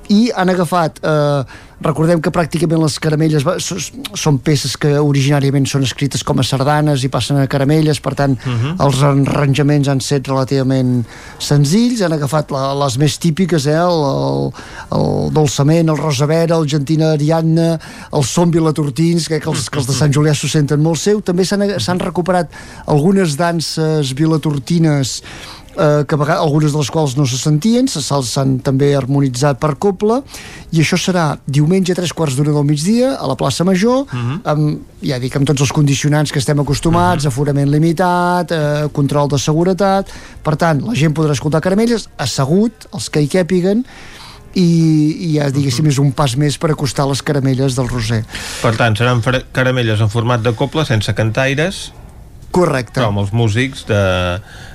i 0.10 0.30
han 0.36 0.50
agafat 0.50 1.00
eh, 1.06 1.44
recordem 1.80 2.20
que 2.20 2.32
pràcticament 2.34 2.82
les 2.82 2.98
caramelles 3.00 3.44
va, 3.48 3.54
són 3.62 4.40
peces 4.44 4.74
que 4.76 4.90
originàriament 5.00 5.68
són 5.70 5.86
escrites 5.86 6.26
com 6.28 6.42
a 6.42 6.44
sardanes 6.44 7.06
i 7.08 7.10
passen 7.14 7.38
a 7.40 7.48
caramelles 7.48 8.02
per 8.04 8.16
tant 8.20 8.36
Mhm. 8.40 8.76
els 8.84 9.02
arranjaments 9.04 9.88
han 9.88 10.02
set 10.02 10.28
relativament 10.28 11.06
senzills 11.40 12.02
han 12.02 12.14
agafat 12.18 12.52
la, 12.52 12.74
les 12.84 12.98
més 12.98 13.18
típiques 13.18 13.66
eh, 13.66 13.78
el, 13.80 14.04
el, 14.10 14.52
el 14.98 15.32
dolçament, 15.34 15.90
el 15.90 15.98
rosavera 15.98 16.58
el 16.58 16.68
gentina 16.68 17.14
ariadna 17.14 17.80
el 18.12 18.24
som 18.24 18.52
vilatortins 18.52 19.28
que, 19.30 19.40
que, 19.40 19.50
els, 19.50 19.70
que 19.70 19.80
els 19.80 19.88
de 19.88 19.94
Sant 19.94 20.12
Julià 20.12 20.34
s'ho 20.36 20.50
senten 20.52 20.84
molt 20.84 21.00
seu 21.00 21.22
també 21.22 21.46
s'han 21.46 22.04
recuperat 22.04 22.52
algunes 22.88 23.38
danses 23.40 24.14
vilatortines 24.14 25.22
eh, 25.80 26.04
que 26.06 26.18
vegades, 26.20 26.42
algunes 26.44 26.74
de 26.74 26.78
les 26.82 26.90
quals 26.92 27.16
no 27.18 27.26
se 27.26 27.38
sentien, 27.40 27.88
se- 27.88 28.02
se'ls 28.04 28.34
han 28.42 28.58
també 28.60 28.92
harmonitzat 28.98 29.58
per 29.64 29.78
coble, 29.80 30.20
i 30.76 30.82
això 30.84 31.00
serà 31.00 31.38
diumenge 31.48 31.94
a 31.96 31.96
tres 31.96 32.12
quarts 32.14 32.36
d'una 32.36 32.52
del 32.52 32.68
migdia 32.68 33.16
a 33.16 33.28
la 33.32 33.38
plaça 33.40 33.64
Major, 33.64 34.04
amb, 34.44 34.82
ja 35.02 35.18
dic, 35.24 35.36
amb 35.40 35.48
tots 35.48 35.62
els 35.64 35.72
condicionants 35.72 36.32
que 36.36 36.40
estem 36.44 36.60
acostumats, 36.60 37.26
aforament 37.26 37.72
limitat, 37.72 38.52
eh, 38.52 38.88
control 38.94 39.30
de 39.32 39.40
seguretat, 39.40 40.12
per 40.44 40.56
tant, 40.60 40.84
la 40.86 40.94
gent 41.00 41.16
podrà 41.16 41.32
escoltar 41.38 41.62
caramelles 41.64 42.10
assegut, 42.18 42.90
els 42.94 43.10
que 43.10 43.22
hi 43.24 43.32
càpiguen, 43.32 43.86
i, 44.58 44.66
i 44.66 45.28
ja 45.38 45.48
diguéssim 45.54 45.86
és 45.92 46.00
un 46.02 46.10
pas 46.12 46.34
més 46.36 46.56
per 46.58 46.72
acostar 46.74 47.06
les 47.08 47.22
caramelles 47.22 47.76
del 47.78 47.88
Roser. 47.88 48.24
Per 48.64 48.72
tant, 48.76 48.96
seran 48.98 49.22
caramelles 49.54 50.02
en 50.02 50.10
format 50.10 50.42
de 50.42 50.56
coble, 50.58 50.86
sense 50.90 51.14
cantaires, 51.14 51.92
Correcte. 52.52 52.98
però 52.98 53.12
amb 53.12 53.22
els 53.22 53.30
músics 53.32 53.86
de 53.86 54.00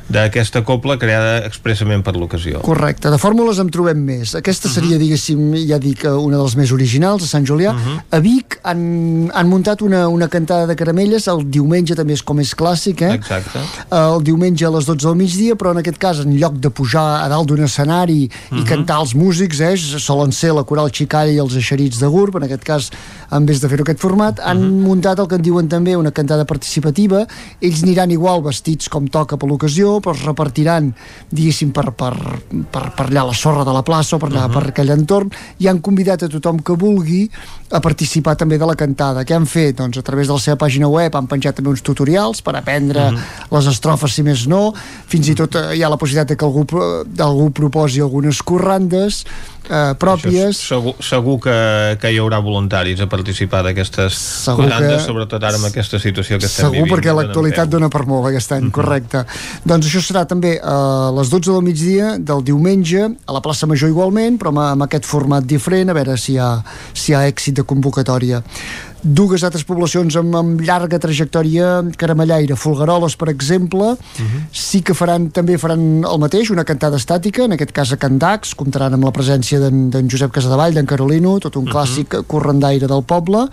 d'aquesta 0.09 0.61
copla 0.67 0.99
creada 1.01 1.39
expressament 1.47 2.05
per 2.05 2.15
l'ocasió. 2.17 2.61
Correcte, 2.65 3.11
de 3.11 3.19
fórmules 3.21 3.59
en 3.63 3.71
trobem 3.73 4.01
més. 4.05 4.35
Aquesta 4.37 4.69
seria, 4.69 4.99
diguéssim, 5.01 5.55
ja 5.69 5.79
dic, 5.81 6.05
una 6.05 6.37
de 6.37 6.43
les 6.43 6.57
més 6.61 6.73
originals, 6.77 7.25
a 7.25 7.31
Sant 7.31 7.47
Julià. 7.49 7.73
A 8.11 8.21
Vic 8.25 8.59
han, 8.63 9.31
han 9.33 9.49
muntat 9.49 9.83
una, 9.83 10.05
una 10.13 10.29
cantada 10.29 10.69
de 10.69 10.77
caramelles, 10.77 11.29
el 11.33 11.45
diumenge 11.51 11.97
també 11.97 12.17
és 12.19 12.23
com 12.23 12.41
és 12.43 12.53
clàssic, 12.59 13.03
eh? 13.03 13.15
Exacte. 13.19 13.63
el 13.95 14.23
diumenge 14.27 14.67
a 14.67 14.73
les 14.75 14.87
12 14.89 15.07
del 15.07 15.19
migdia, 15.19 15.57
però 15.59 15.73
en 15.75 15.81
aquest 15.83 15.99
cas, 16.01 16.21
en 16.25 16.37
lloc 16.37 16.59
de 16.63 16.71
pujar 16.71 17.07
a 17.23 17.29
dalt 17.33 17.49
d'un 17.49 17.65
escenari 17.65 18.25
i 18.29 18.65
cantar 18.69 19.01
els 19.03 19.15
músics, 19.19 19.61
eh, 19.65 19.75
solen 19.77 20.33
ser 20.33 20.53
la 20.55 20.65
Coral 20.69 20.93
Xicalla 20.95 21.33
i 21.33 21.41
els 21.43 21.57
eixerits 21.57 22.01
de 22.03 22.11
Gurb, 22.11 22.37
en 22.37 22.47
aquest 22.49 22.65
cas, 22.67 22.91
en 23.35 23.47
vez 23.49 23.61
de 23.63 23.71
fer-ho 23.71 23.87
aquest 23.87 24.03
format, 24.03 24.41
han 24.45 24.63
muntat 24.85 25.19
el 25.19 25.29
que 25.31 25.39
en 25.41 25.45
diuen 25.45 25.69
també 25.71 25.97
una 25.97 26.13
cantada 26.15 26.45
participativa. 26.45 27.25
Ells 27.61 27.83
aniran 27.83 28.13
igual 28.15 28.45
vestits 28.45 28.91
com 28.93 29.09
toca 29.09 29.39
per 29.41 29.49
l'ocasió, 29.51 29.94
es 30.15 30.25
repartiran, 30.25 30.91
diguéssim, 31.31 31.73
per, 31.75 31.91
per, 31.93 32.15
per, 32.73 32.85
per 32.97 33.07
allà 33.09 33.27
la 33.29 33.37
sorra 33.37 33.65
de 33.67 33.75
la 33.75 33.85
plaça 33.87 34.17
o 34.17 34.23
per 34.23 34.31
allà, 34.33 34.49
per 34.53 34.69
aquell 34.71 34.95
entorn, 34.95 35.33
i 35.61 35.69
han 35.71 35.83
convidat 35.85 36.27
a 36.27 36.31
tothom 36.33 36.63
que 36.65 36.77
vulgui 36.79 37.25
a 37.75 37.81
participar 37.83 38.37
també 38.39 38.55
de 38.61 38.67
la 38.69 38.77
cantada. 38.79 39.25
Què 39.27 39.35
han 39.35 39.49
fet? 39.51 39.75
Doncs 39.81 39.99
a 39.99 40.05
través 40.07 40.29
de 40.31 40.37
la 40.37 40.43
seva 40.43 40.57
pàgina 40.61 40.87
web 40.91 41.17
han 41.19 41.27
penjat 41.31 41.57
també 41.59 41.73
uns 41.73 41.83
tutorials 41.83 42.39
per 42.47 42.55
aprendre 42.61 43.09
les 43.51 43.67
estrofes, 43.73 44.15
si 44.15 44.23
més 44.23 44.47
no, 44.51 44.69
fins 45.11 45.33
i 45.33 45.35
tot 45.39 45.59
eh, 45.59 45.73
hi 45.75 45.83
ha 45.83 45.91
la 45.91 45.99
possibilitat 45.99 46.31
de 46.35 46.37
que 46.39 46.47
algú, 46.47 46.63
algú 47.19 47.49
proposi 47.57 48.01
algunes 48.05 48.39
corrandes 48.47 49.25
eh, 49.67 49.95
pròpies. 49.99 50.61
Segur, 50.69 50.95
segur 51.03 51.35
que, 51.43 51.57
que 51.99 52.13
hi 52.15 52.21
haurà 52.23 52.39
voluntaris 52.45 53.03
a 53.03 53.09
participar 53.11 53.65
d'aquestes 53.67 54.15
Segur 54.45 54.69
corandes, 54.69 55.01
que- 55.01 55.09
sobretot 55.09 55.43
ara 55.43 55.59
amb 55.59 55.67
aquesta 55.73 55.99
situació 55.99 56.39
que 56.39 56.47
estem 56.47 56.69
Segur, 56.69 56.77
vivint. 56.85 56.95
perquè 56.95 57.11
que 57.11 57.17
l'actualitat 57.19 57.73
dona 57.75 57.91
per 57.91 58.05
molt 58.07 58.31
aquest 58.31 58.55
any, 58.55 58.71
correcte. 58.75 59.25
Doncs 59.67 59.91
això 59.91 60.05
serà 60.05 60.23
també 60.31 60.55
a 60.63 61.11
les 61.19 61.33
12 61.33 61.51
del 61.51 61.67
migdia 61.67 62.15
del 62.23 62.45
diumenge, 62.47 63.11
a 63.27 63.35
la 63.35 63.43
plaça 63.43 63.67
Major 63.67 63.91
igualment, 63.91 64.39
però 64.39 64.55
amb, 64.55 64.63
amb 64.69 64.87
aquest 64.87 65.05
format 65.11 65.43
diferent, 65.45 65.91
a 65.91 65.99
veure 65.99 66.15
si 66.21 66.37
hi 66.37 66.39
ha, 66.39 66.53
si 66.95 67.11
hi 67.13 67.17
ha 67.19 67.25
èxit 67.29 67.59
de 67.59 67.64
convocatòria. 67.69 68.43
Dues 69.05 69.45
altres 69.45 69.67
poblacions 69.69 70.17
amb, 70.17 70.37
amb 70.39 70.63
llarga 70.65 71.01
trajectòria 71.01 71.83
caramellaire, 72.01 72.57
Folgueroles, 72.57 73.17
per 73.21 73.29
exemple, 73.33 73.95
sí 74.53 74.81
que 74.81 74.97
faran 74.97 75.29
també 75.35 75.59
faran 75.61 76.05
el 76.09 76.23
mateix, 76.23 76.51
una 76.55 76.65
cantada 76.65 76.97
estàtica, 76.97 77.45
en 77.45 77.57
aquest 77.59 77.75
cas 77.77 77.93
a 77.93 78.01
Candacs, 78.01 78.55
comptaran 78.57 78.97
amb 78.97 79.05
la 79.05 79.13
presència 79.13 79.61
d'en 79.61 80.09
Josep 80.09 80.33
Casadevall, 80.33 80.75
d'en 80.75 80.89
Carolino, 80.89 81.37
tot 81.41 81.61
un 81.61 81.69
clàssic 81.69 82.23
correndaire 82.31 82.89
del 82.89 83.05
poble, 83.05 83.49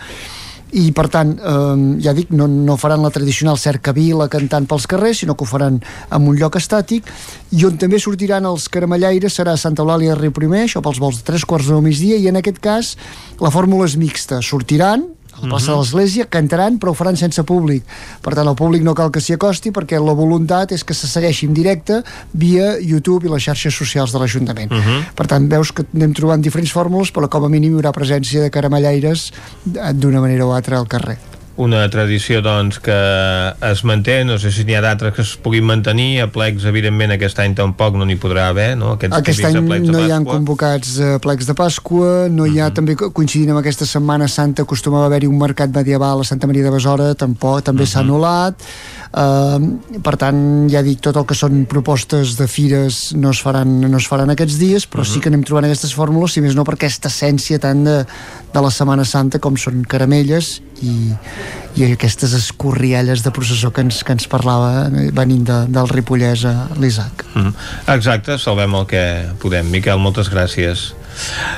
i 0.71 0.91
per 0.95 1.07
tant, 1.11 1.33
eh, 1.35 2.01
ja 2.03 2.13
dic, 2.15 2.31
no, 2.35 2.47
no 2.47 2.77
faran 2.79 3.03
la 3.03 3.11
tradicional 3.13 3.59
cercavila 3.59 4.29
cantant 4.31 4.67
pels 4.69 4.87
carrers, 4.87 5.21
sinó 5.23 5.35
que 5.35 5.43
ho 5.45 5.49
faran 5.49 5.81
en 5.81 6.27
un 6.27 6.37
lloc 6.39 6.55
estàtic, 6.59 7.07
i 7.51 7.65
on 7.67 7.79
també 7.81 7.99
sortiran 7.99 8.47
els 8.47 8.69
caramellaires 8.71 9.35
serà 9.35 9.57
Santa 9.59 9.83
Eulàlia 9.83 10.15
de 10.15 10.21
Riu 10.21 10.35
Primer, 10.35 10.65
això 10.67 10.83
pels 10.83 11.01
vols 11.03 11.19
de 11.19 11.27
tres 11.27 11.45
quarts 11.45 11.71
del 11.71 11.83
migdia, 11.83 12.19
i 12.19 12.29
en 12.31 12.39
aquest 12.39 12.61
cas 12.63 12.95
la 13.41 13.51
fórmula 13.51 13.89
és 13.89 13.97
mixta, 13.99 14.39
sortiran 14.45 15.09
a 15.41 15.47
la 15.47 15.53
plaça 15.55 15.71
de 15.73 15.77
l'Església, 15.79 16.27
cantaran 16.29 16.77
però 16.81 16.93
ho 16.93 16.97
faran 16.97 17.17
sense 17.19 17.43
públic. 17.47 17.83
Per 18.21 18.35
tant 18.37 18.47
el 18.47 18.57
públic 18.59 18.85
no 18.85 18.93
cal 18.97 19.11
que 19.11 19.21
s'hi 19.23 19.35
acosti 19.37 19.73
perquè 19.75 19.99
la 20.01 20.15
voluntat 20.17 20.71
és 20.75 20.83
que 20.83 20.93
se 20.97 21.09
segueixi 21.09 21.49
en 21.49 21.57
directe 21.57 22.01
via 22.33 22.77
YouTube 22.79 23.27
i 23.27 23.33
les 23.33 23.43
xarxes 23.43 23.75
socials 23.75 24.13
de 24.13 24.21
l'Ajuntament. 24.21 24.71
Per 25.15 25.27
tant 25.27 25.49
veus 25.51 25.73
que 25.75 25.85
anem 25.95 26.13
trobant 26.17 26.41
diferents 26.41 26.71
fórmules 26.71 27.11
però 27.11 27.29
com 27.31 27.45
a 27.45 27.51
mínim 27.51 27.73
hi 27.73 27.81
haurà 27.81 27.95
presència 27.95 28.45
de 28.45 28.53
caramellaires 28.53 29.31
eh, 29.31 29.93
d'una 29.93 30.21
manera 30.21 30.47
o 30.47 30.55
altra 30.55 30.79
al 30.79 30.89
carrer 30.91 31.30
una 31.61 31.83
tradició 31.93 32.41
doncs 32.41 32.79
que 32.81 32.95
es 33.69 33.83
manté, 33.87 34.21
no 34.25 34.37
sé 34.41 34.51
si 34.53 34.65
n'hi 34.67 34.75
ha 34.77 34.81
d'altres 34.83 35.13
que 35.15 35.21
es 35.25 35.33
puguin 35.41 35.65
mantenir, 35.67 36.21
a 36.23 36.27
plecs 36.31 36.65
evidentment 36.69 37.13
aquest 37.15 37.39
any 37.43 37.53
tampoc 37.57 37.97
no 37.99 38.07
n'hi 38.07 38.17
podrà 38.21 38.47
haver, 38.49 38.71
no? 38.79 38.95
Aquests 38.97 39.17
Aquest 39.19 39.45
any 39.49 39.59
no 39.85 40.01
hi 40.01 40.11
han 40.15 40.25
convocats 40.27 40.95
eh, 40.99 41.11
plecs 41.21 41.49
de 41.49 41.55
Pasqua, 41.57 42.27
no 42.33 42.47
hi 42.49 42.59
ha 42.61 42.71
també 42.73 42.95
co- 42.99 43.11
coincidint 43.15 43.53
amb 43.53 43.61
aquesta 43.61 43.85
Setmana 43.89 44.29
Santa 44.31 44.65
acostumava 44.65 45.05
a 45.05 45.11
haver-hi 45.11 45.29
un 45.29 45.37
mercat 45.41 45.73
medieval 45.75 46.23
a 46.23 46.27
Santa 46.27 46.49
Maria 46.49 46.65
de 46.65 46.73
Besora, 46.73 47.11
tampoc 47.15 47.63
també 47.69 47.85
s'ha 47.85 48.01
anul·lat. 48.05 48.65
Uh, 49.11 49.99
per 49.99 50.13
tant, 50.15 50.37
ja 50.71 50.79
dic, 50.85 51.01
tot 51.03 51.17
el 51.19 51.25
que 51.27 51.35
són 51.35 51.65
propostes 51.67 52.37
de 52.39 52.45
fires 52.47 53.11
no 53.19 53.33
es 53.35 53.41
faran, 53.43 53.73
no 53.83 53.99
es 53.99 54.07
faran 54.07 54.31
aquests 54.31 54.55
dies, 54.61 54.85
però 54.87 55.03
sí 55.03 55.19
que 55.19 55.27
anem 55.27 55.43
trobant 55.43 55.67
aquestes 55.67 55.91
fórmules, 55.97 56.31
si 56.31 56.41
més 56.43 56.55
no 56.55 56.63
per 56.63 56.77
aquesta 56.77 57.11
essència 57.11 57.59
tant 57.59 57.83
de, 57.83 57.97
de 58.53 58.63
la 58.63 58.71
Setmana 58.71 59.03
Santa 59.03 59.41
com 59.43 59.59
són 59.59 59.83
caramelles 59.83 60.61
i, 60.81 61.11
i 61.75 61.85
aquestes 61.87 62.33
escorrialles 62.35 63.23
de 63.23 63.31
processó 63.31 63.71
que 63.71 63.83
ens, 63.85 64.01
que 64.03 64.15
ens 64.15 64.27
parlava 64.31 64.87
eh, 64.87 65.09
venint 65.15 65.45
de, 65.47 65.59
del 65.71 65.91
Ripollès 65.91 66.45
a 66.49 66.55
l'Isaac. 66.79 67.25
Mm. 67.33 67.53
Exacte, 67.95 68.37
salvem 68.41 68.75
el 68.81 68.89
que 68.89 69.03
podem. 69.43 69.71
Miquel, 69.71 70.01
moltes 70.01 70.31
gràcies. 70.31 70.91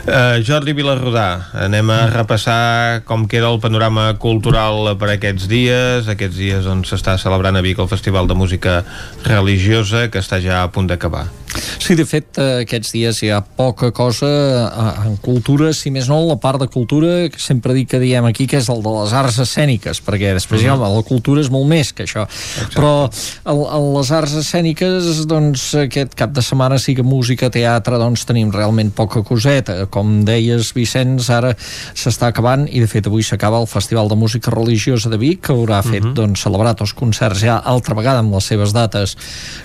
Uh, 0.04 0.42
Jordi 0.44 0.74
Vilarrodà, 0.74 1.54
anem 1.66 1.92
a 1.94 2.00
repassar 2.10 3.04
com 3.08 3.28
queda 3.30 3.52
el 3.54 3.62
panorama 3.64 4.10
cultural 4.20 4.90
per 5.00 5.14
aquests 5.14 5.48
dies. 5.52 6.10
Aquests 6.12 6.40
dies 6.40 6.68
on 6.70 6.84
s'està 6.88 7.16
celebrant 7.22 7.58
a 7.58 7.64
Vic 7.66 7.80
el 7.80 7.92
Festival 7.92 8.28
de 8.28 8.38
Música 8.38 8.82
Religiosa, 9.28 10.10
que 10.10 10.22
està 10.24 10.42
ja 10.44 10.64
a 10.64 10.72
punt 10.74 10.90
d'acabar. 10.90 11.28
Sí, 11.83 11.95
de 11.95 12.06
fet, 12.07 12.38
eh, 12.38 12.64
aquests 12.64 12.93
dies 12.95 13.19
hi 13.23 13.30
ha 13.33 13.41
poca 13.43 13.91
cosa 13.91 14.27
eh, 14.27 15.07
en 15.07 15.17
cultura, 15.23 15.73
si 15.75 15.91
més 15.93 16.07
no, 16.09 16.19
la 16.27 16.38
part 16.41 16.61
de 16.61 16.69
cultura, 16.72 17.27
que 17.32 17.41
sempre 17.41 17.75
dic 17.75 17.91
que 17.93 17.99
diem 18.01 18.25
aquí, 18.30 18.48
que 18.49 18.59
és 18.61 18.69
el 18.72 18.83
de 18.85 18.93
les 18.95 19.14
arts 19.14 19.40
escèniques, 19.43 20.01
perquè 20.06 20.33
després, 20.33 20.64
-hmm. 20.64 20.73
home, 20.73 20.95
la 20.95 21.03
cultura 21.03 21.41
és 21.41 21.49
molt 21.49 21.67
més 21.67 21.93
que 21.93 22.03
això. 22.03 22.23
Exacte. 22.23 22.80
Però 22.80 23.09
el, 23.45 23.61
el, 23.77 23.90
les 23.98 24.11
arts 24.11 24.33
escèniques, 24.40 25.25
doncs, 25.27 25.73
aquest 25.75 26.15
cap 26.15 26.32
de 26.32 26.41
setmana 26.41 26.80
sí 26.80 26.95
que 26.95 27.03
música, 27.03 27.49
teatre, 27.49 27.98
doncs, 27.98 28.25
tenim 28.25 28.51
realment 28.51 28.91
poca 28.91 29.23
coseta. 29.23 29.85
Com 29.88 30.23
deies, 30.25 30.73
Vicenç, 30.73 31.30
ara 31.30 31.56
s'està 31.93 32.27
acabant, 32.27 32.67
i 32.69 32.80
de 32.80 32.88
fet 32.88 33.07
avui 33.07 33.23
s'acaba 33.23 33.59
el 33.59 33.67
Festival 33.67 34.07
de 34.09 34.15
Música 34.15 34.51
Religiosa 34.51 35.09
de 35.09 35.17
Vic, 35.17 35.41
que 35.48 35.53
haurà 35.53 35.82
fet, 35.83 36.03
mm 36.03 36.09
-hmm. 36.09 36.14
doncs, 36.14 36.41
celebrat 36.41 36.82
els 36.82 36.93
concerts 36.93 37.40
ja 37.40 37.57
altra 37.57 37.95
vegada 37.95 38.19
amb 38.19 38.33
les 38.33 38.45
seves 38.45 38.73
dates 38.73 39.17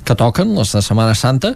que 0.05 0.15
toquen, 0.15 0.55
les 0.55 0.73
de 0.73 0.83
Setmana 0.83 1.15
Santa, 1.15 1.55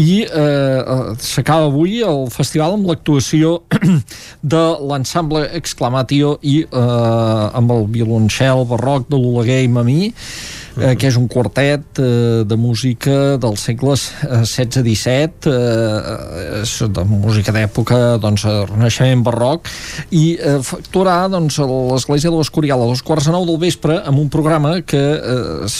i 0.00 0.22
eh, 0.24 0.80
s'acaba 1.20 1.68
avui 1.68 2.00
el 2.06 2.26
festival 2.32 2.78
amb 2.78 2.88
l'actuació 2.88 3.58
de 4.54 4.62
l'ensemble 4.88 5.44
Exclamatio 5.58 6.38
i 6.42 6.62
eh, 6.64 7.58
amb 7.60 7.74
el 7.76 7.86
violoncel 7.92 8.64
barroc 8.70 9.10
de 9.12 9.20
l'Oleguer 9.20 9.62
i 9.66 9.72
Mamí 9.72 10.12
eh, 10.80 10.94
que 10.96 11.08
és 11.10 11.18
un 11.18 11.28
quartet 11.30 12.00
eh, 12.00 12.42
de 12.48 12.58
música 12.58 13.36
dels 13.42 13.64
segles 13.68 14.08
eh, 14.24 14.42
16-17 14.42 15.52
eh, 15.52 16.88
de 16.92 17.04
música 17.08 17.54
d'època 17.54 18.00
doncs, 18.22 18.46
renaixement 18.70 19.24
barroc 19.26 19.70
i 20.10 20.36
eh, 20.36 20.58
actuarà 20.60 21.26
doncs, 21.32 21.58
a 21.62 21.68
l'Església 21.68 22.30
de 22.30 22.38
l'Escorial 22.38 22.82
a 22.82 22.90
dos 22.90 23.04
quarts 23.04 23.28
de 23.28 23.34
nou 23.34 23.46
del 23.48 23.60
vespre 23.62 23.98
amb 24.02 24.22
un 24.22 24.30
programa 24.32 24.78
que 24.86 25.02
eh, 25.02 25.70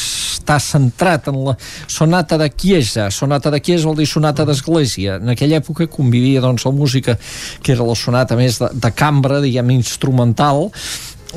està 0.42 0.58
centrat 0.62 1.28
en 1.30 1.38
la 1.46 1.56
sonata 1.86 2.38
de 2.40 2.50
Chiesa. 2.50 3.08
Sonata 3.14 3.52
de 3.52 3.60
Chiesa 3.62 3.88
vol 3.88 4.00
dir 4.00 4.08
sonata 4.10 4.46
d'església. 4.48 5.20
En 5.22 5.32
aquella 5.32 5.60
època 5.62 5.86
convivia 5.90 6.42
doncs, 6.42 6.66
la 6.66 6.74
música 6.74 7.16
que 7.62 7.74
era 7.76 7.86
la 7.86 7.96
sonata 7.98 8.36
més 8.38 8.58
de, 8.60 8.72
de 8.74 8.92
cambra 8.96 9.40
diguem 9.44 9.70
instrumental 9.76 10.70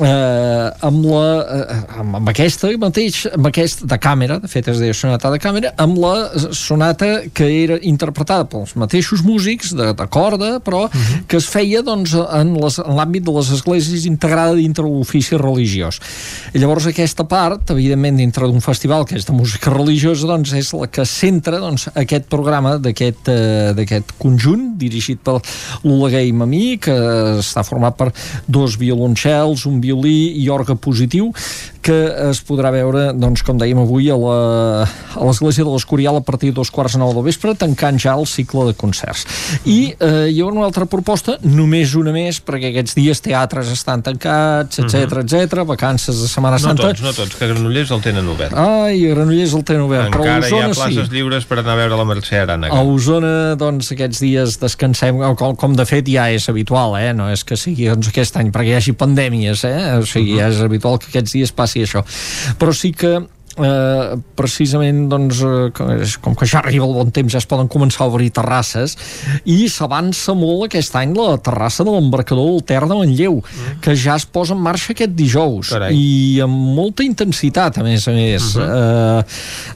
eh, 0.00 0.86
amb, 0.88 1.04
la, 1.06 1.26
eh, 1.42 2.00
amb, 2.00 2.16
amb 2.20 2.30
aquesta 2.32 2.70
mateix, 2.80 3.22
amb 3.32 3.48
aquesta 3.48 3.88
de 3.88 3.98
càmera, 4.02 4.38
de 4.42 4.50
fet 4.50 4.68
es 4.72 4.80
deia 4.82 4.94
sonata 4.96 5.30
de 5.32 5.40
càmera, 5.42 5.72
amb 5.82 5.98
la 6.02 6.14
sonata 6.56 7.10
que 7.34 7.48
era 7.62 7.78
interpretada 7.82 8.46
pels 8.50 8.74
mateixos 8.78 9.24
músics 9.26 9.72
de, 9.76 9.92
de 9.96 10.06
corda, 10.12 10.56
però 10.60 10.84
uh 10.86 10.90
-huh. 10.90 11.22
que 11.26 11.36
es 11.36 11.46
feia 11.46 11.82
doncs, 11.82 12.14
en 12.14 12.54
l'àmbit 12.56 13.24
de 13.24 13.32
les 13.32 13.50
esglésies 13.50 14.04
integrada 14.06 14.54
dintre 14.54 14.84
l'ofici 14.84 15.36
religiós. 15.36 16.00
I 16.54 16.58
llavors 16.58 16.86
aquesta 16.86 17.24
part, 17.24 17.70
evidentment 17.70 18.16
dintre 18.16 18.46
d'un 18.46 18.60
festival 18.60 19.04
que 19.04 19.16
és 19.16 19.24
de 19.24 19.32
música 19.32 19.70
religiosa, 19.70 20.26
doncs 20.26 20.52
és 20.52 20.72
la 20.72 20.86
que 20.86 21.04
centra 21.04 21.58
doncs, 21.58 21.88
aquest 21.94 22.24
programa 22.28 22.78
d'aquest 22.78 23.28
eh, 23.28 24.02
conjunt 24.18 24.76
dirigit 24.78 25.20
per 25.22 25.40
l'Oleguer 25.84 26.24
i 26.26 26.32
Mamí, 26.32 26.78
que 26.78 26.94
està 27.40 27.64
format 27.66 27.96
per 27.96 28.12
dos 28.46 28.76
violoncels, 28.78 29.66
un 29.66 29.80
violí 29.86 30.16
i 30.42 30.48
orgue 30.50 30.76
positiu 30.76 31.32
que 31.86 31.98
es 32.30 32.40
podrà 32.46 32.72
veure, 32.74 33.10
doncs, 33.14 33.44
com 33.46 33.58
dèiem 33.60 33.78
avui, 33.78 34.08
a 34.10 34.16
l'Església 34.16 35.64
de 35.64 35.70
l'Escorial 35.70 36.18
a 36.18 36.24
partir 36.26 36.50
de 36.50 36.58
dos 36.58 36.72
quarts 36.74 36.96
de 36.96 37.02
nou 37.02 37.12
del 37.14 37.26
vespre, 37.28 37.54
tancant 37.58 38.00
ja 38.02 38.16
el 38.18 38.26
cicle 38.26 38.66
de 38.70 38.74
concerts. 38.78 39.26
I 39.64 39.94
eh, 39.94 40.26
hi 40.32 40.40
ha 40.42 40.48
una 40.48 40.64
altra 40.66 40.88
proposta, 40.90 41.36
només 41.46 41.94
una 41.98 42.14
més, 42.14 42.40
perquè 42.42 42.72
aquests 42.72 42.96
dies 42.98 43.22
teatres 43.22 43.70
estan 43.70 44.02
tancats, 44.06 44.80
etc 44.82 45.22
etc, 45.22 45.62
vacances 45.68 46.18
de 46.22 46.28
Setmana 46.30 46.58
Santa. 46.58 46.82
No 46.82 46.90
tots, 46.90 47.04
no 47.04 47.12
tots, 47.14 47.36
que 47.38 47.50
Granollers 47.50 47.92
el 47.94 48.02
tenen 48.04 48.28
obert. 48.32 48.56
Ai, 48.58 48.98
Granollers 49.12 49.54
el 49.54 49.64
tenen 49.68 49.86
obert. 49.86 50.08
Encara 50.10 50.24
però 50.24 50.34
a 50.34 50.50
Osona, 50.50 50.56
hi 50.56 50.64
ha 50.64 50.74
places 50.74 51.08
sí. 51.10 51.14
lliures 51.14 51.46
per 51.46 51.60
anar 51.62 51.76
a 51.76 51.80
veure 51.82 52.00
la 52.00 52.08
Mercè 52.08 52.42
Arana. 52.42 52.72
A 52.72 52.82
Osona, 52.82 53.32
doncs, 53.60 53.92
aquests 53.94 54.22
dies 54.24 54.58
descansem, 54.62 55.22
com, 55.38 55.54
com 55.58 55.78
de 55.78 55.86
fet 55.88 56.10
ja 56.10 56.26
és 56.34 56.48
habitual, 56.50 56.98
eh? 56.98 57.12
no 57.16 57.30
és 57.32 57.46
que 57.46 57.58
sigui 57.60 57.88
doncs, 57.92 58.10
aquest 58.10 58.38
any 58.40 58.50
perquè 58.54 58.74
hi 58.74 58.78
hagi 58.80 58.96
pandèmies, 58.98 59.64
eh? 59.68 59.78
o 60.00 60.06
sigui, 60.08 60.38
ja 60.40 60.50
és 60.50 60.62
habitual 60.64 60.98
que 61.02 61.12
aquests 61.12 61.36
dies 61.38 61.54
passi 61.54 61.75
això 61.84 62.04
però 62.58 62.72
sí 62.72 62.92
que 62.96 63.18
eh, 63.56 64.16
precisament 64.36 65.06
doncs, 65.10 65.40
eh, 65.42 66.16
com 66.20 66.36
que 66.36 66.48
ja 66.48 66.60
arriba 66.60 66.86
el 66.86 66.94
bon 66.96 67.10
temps 67.14 67.32
ja 67.32 67.40
es 67.40 67.48
poden 67.48 67.68
començar 67.72 68.04
a 68.04 68.10
obrir 68.10 68.30
terrasses 68.34 68.96
i 69.44 69.66
s'avança 69.72 70.34
molt 70.36 70.66
aquest 70.68 70.96
any 70.98 71.14
la 71.16 71.36
terrassa 71.38 71.84
de 71.86 71.94
l'embarcador 71.94 72.52
del 72.52 72.64
Ter 72.68 72.82
de 72.84 72.94
Manlleu 72.94 73.40
mm. 73.40 73.78
que 73.84 73.96
ja 73.96 74.16
es 74.16 74.26
posa 74.26 74.54
en 74.54 74.62
marxa 74.62 74.92
aquest 74.92 75.16
dijous 75.16 75.72
Carai. 75.72 75.96
i 75.96 76.40
amb 76.44 76.76
molta 76.76 77.06
intensitat 77.06 77.80
a 77.80 77.86
més 77.86 78.06
a 78.08 78.12
més 78.16 78.54
uh 78.56 78.62
-huh. 78.62 79.24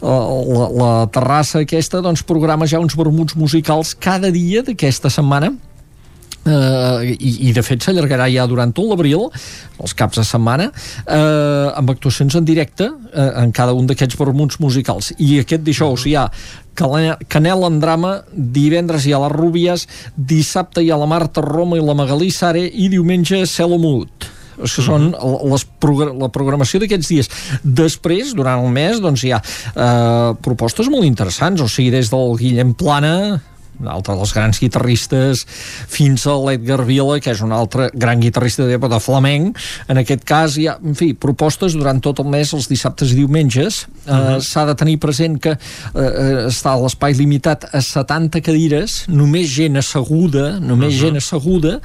eh, 0.03 0.19
la, 0.53 0.69
la 0.85 0.93
terrassa 1.07 1.61
aquesta 1.61 2.01
doncs 2.01 2.23
programa 2.23 2.67
ja 2.67 2.81
uns 2.81 2.97
vermuts 2.97 3.37
musicals 3.37 3.95
cada 3.95 4.31
dia 4.31 4.63
d'aquesta 4.63 5.11
setmana 5.11 5.53
Uh, 6.41 7.05
i, 7.05 7.51
i 7.51 7.53
de 7.53 7.61
fet 7.61 7.85
s'allargarà 7.85 8.25
ja 8.33 8.47
durant 8.49 8.71
tot 8.73 8.87
l'abril 8.89 9.27
els 9.29 9.93
caps 9.93 10.17
de 10.17 10.23
setmana 10.25 10.71
uh, 10.73 11.69
amb 11.77 11.93
actuacions 11.93 12.33
en 12.39 12.47
directe 12.49 12.87
uh, 12.89 13.27
en 13.43 13.53
cada 13.53 13.75
un 13.77 13.85
d'aquests 13.91 14.17
vermuts 14.17 14.57
musicals. 14.65 15.13
I 15.21 15.43
aquest 15.43 15.67
dijous 15.67 16.07
hi 16.09 16.17
ha 16.17 16.25
Canel 16.81 17.67
en 17.67 17.77
drama, 17.83 18.15
divendres 18.33 19.05
hi 19.05 19.13
ha 19.13 19.21
les 19.21 19.35
Rúbies, 19.35 19.85
dissabte 20.17 20.81
hi 20.81 20.89
ha 20.89 20.97
la 20.97 21.09
Marta 21.11 21.45
Roma 21.45 21.77
i 21.77 21.85
la 21.85 21.97
Magalí 21.99 22.31
Sare 22.33 22.65
i 22.65 22.89
diumenge 22.89 23.43
Celo 23.45 23.77
Mut. 23.77 24.31
Que 24.61 24.69
són 24.69 25.11
les 25.49 25.65
progr 25.81 26.15
la 26.21 26.29
programació 26.33 26.81
d'aquests 26.81 27.09
dies. 27.09 27.31
Després, 27.65 28.35
durant 28.37 28.65
el 28.65 28.73
mes, 28.73 29.01
doncs 29.01 29.25
hi 29.25 29.33
ha 29.33 29.41
eh, 29.41 30.33
propostes 30.45 30.91
molt 30.93 31.09
interessants, 31.09 31.65
o 31.65 31.69
sigui, 31.69 31.93
des 31.95 32.13
del 32.13 32.37
Guillem 32.41 32.75
Plana, 32.77 33.41
un 33.81 33.89
altre 33.89 34.15
dels 34.19 34.33
grans 34.37 34.61
guitarristes, 34.61 35.45
fins 35.91 36.27
a 36.29 36.37
l'Edgar 36.37 36.85
Vila, 36.89 37.19
que 37.23 37.33
és 37.33 37.43
un 37.45 37.53
altre 37.57 37.89
gran 37.95 38.21
guitarrista 38.21 38.67
de, 38.69 38.79
de 38.79 39.01
flamenc. 39.01 39.59
En 39.91 40.01
aquest 40.01 40.25
cas 40.29 40.57
hi 40.61 40.67
ha, 40.71 40.77
en 40.85 40.97
fi, 40.99 41.13
propostes 41.15 41.77
durant 41.79 42.01
tot 42.05 42.21
el 42.23 42.29
mes, 42.33 42.53
els 42.57 42.69
dissabtes 42.71 43.15
i 43.15 43.21
diumenges. 43.23 43.87
Uh 44.05 44.13
-huh. 44.13 44.37
uh, 44.37 44.41
S'ha 44.41 44.67
de 44.67 44.75
tenir 44.75 44.99
present 44.99 45.39
que 45.41 45.53
uh, 45.57 46.49
està 46.49 46.77
l'espai 46.81 47.15
limitat 47.15 47.69
a 47.73 47.81
70 47.81 48.41
cadires, 48.41 49.05
només 49.09 49.49
gent 49.49 49.77
asseguda, 49.77 50.59
només 50.61 50.95
uh 50.95 50.97
-huh. 50.97 51.05
gent 51.07 51.17
asseguda, 51.17 51.81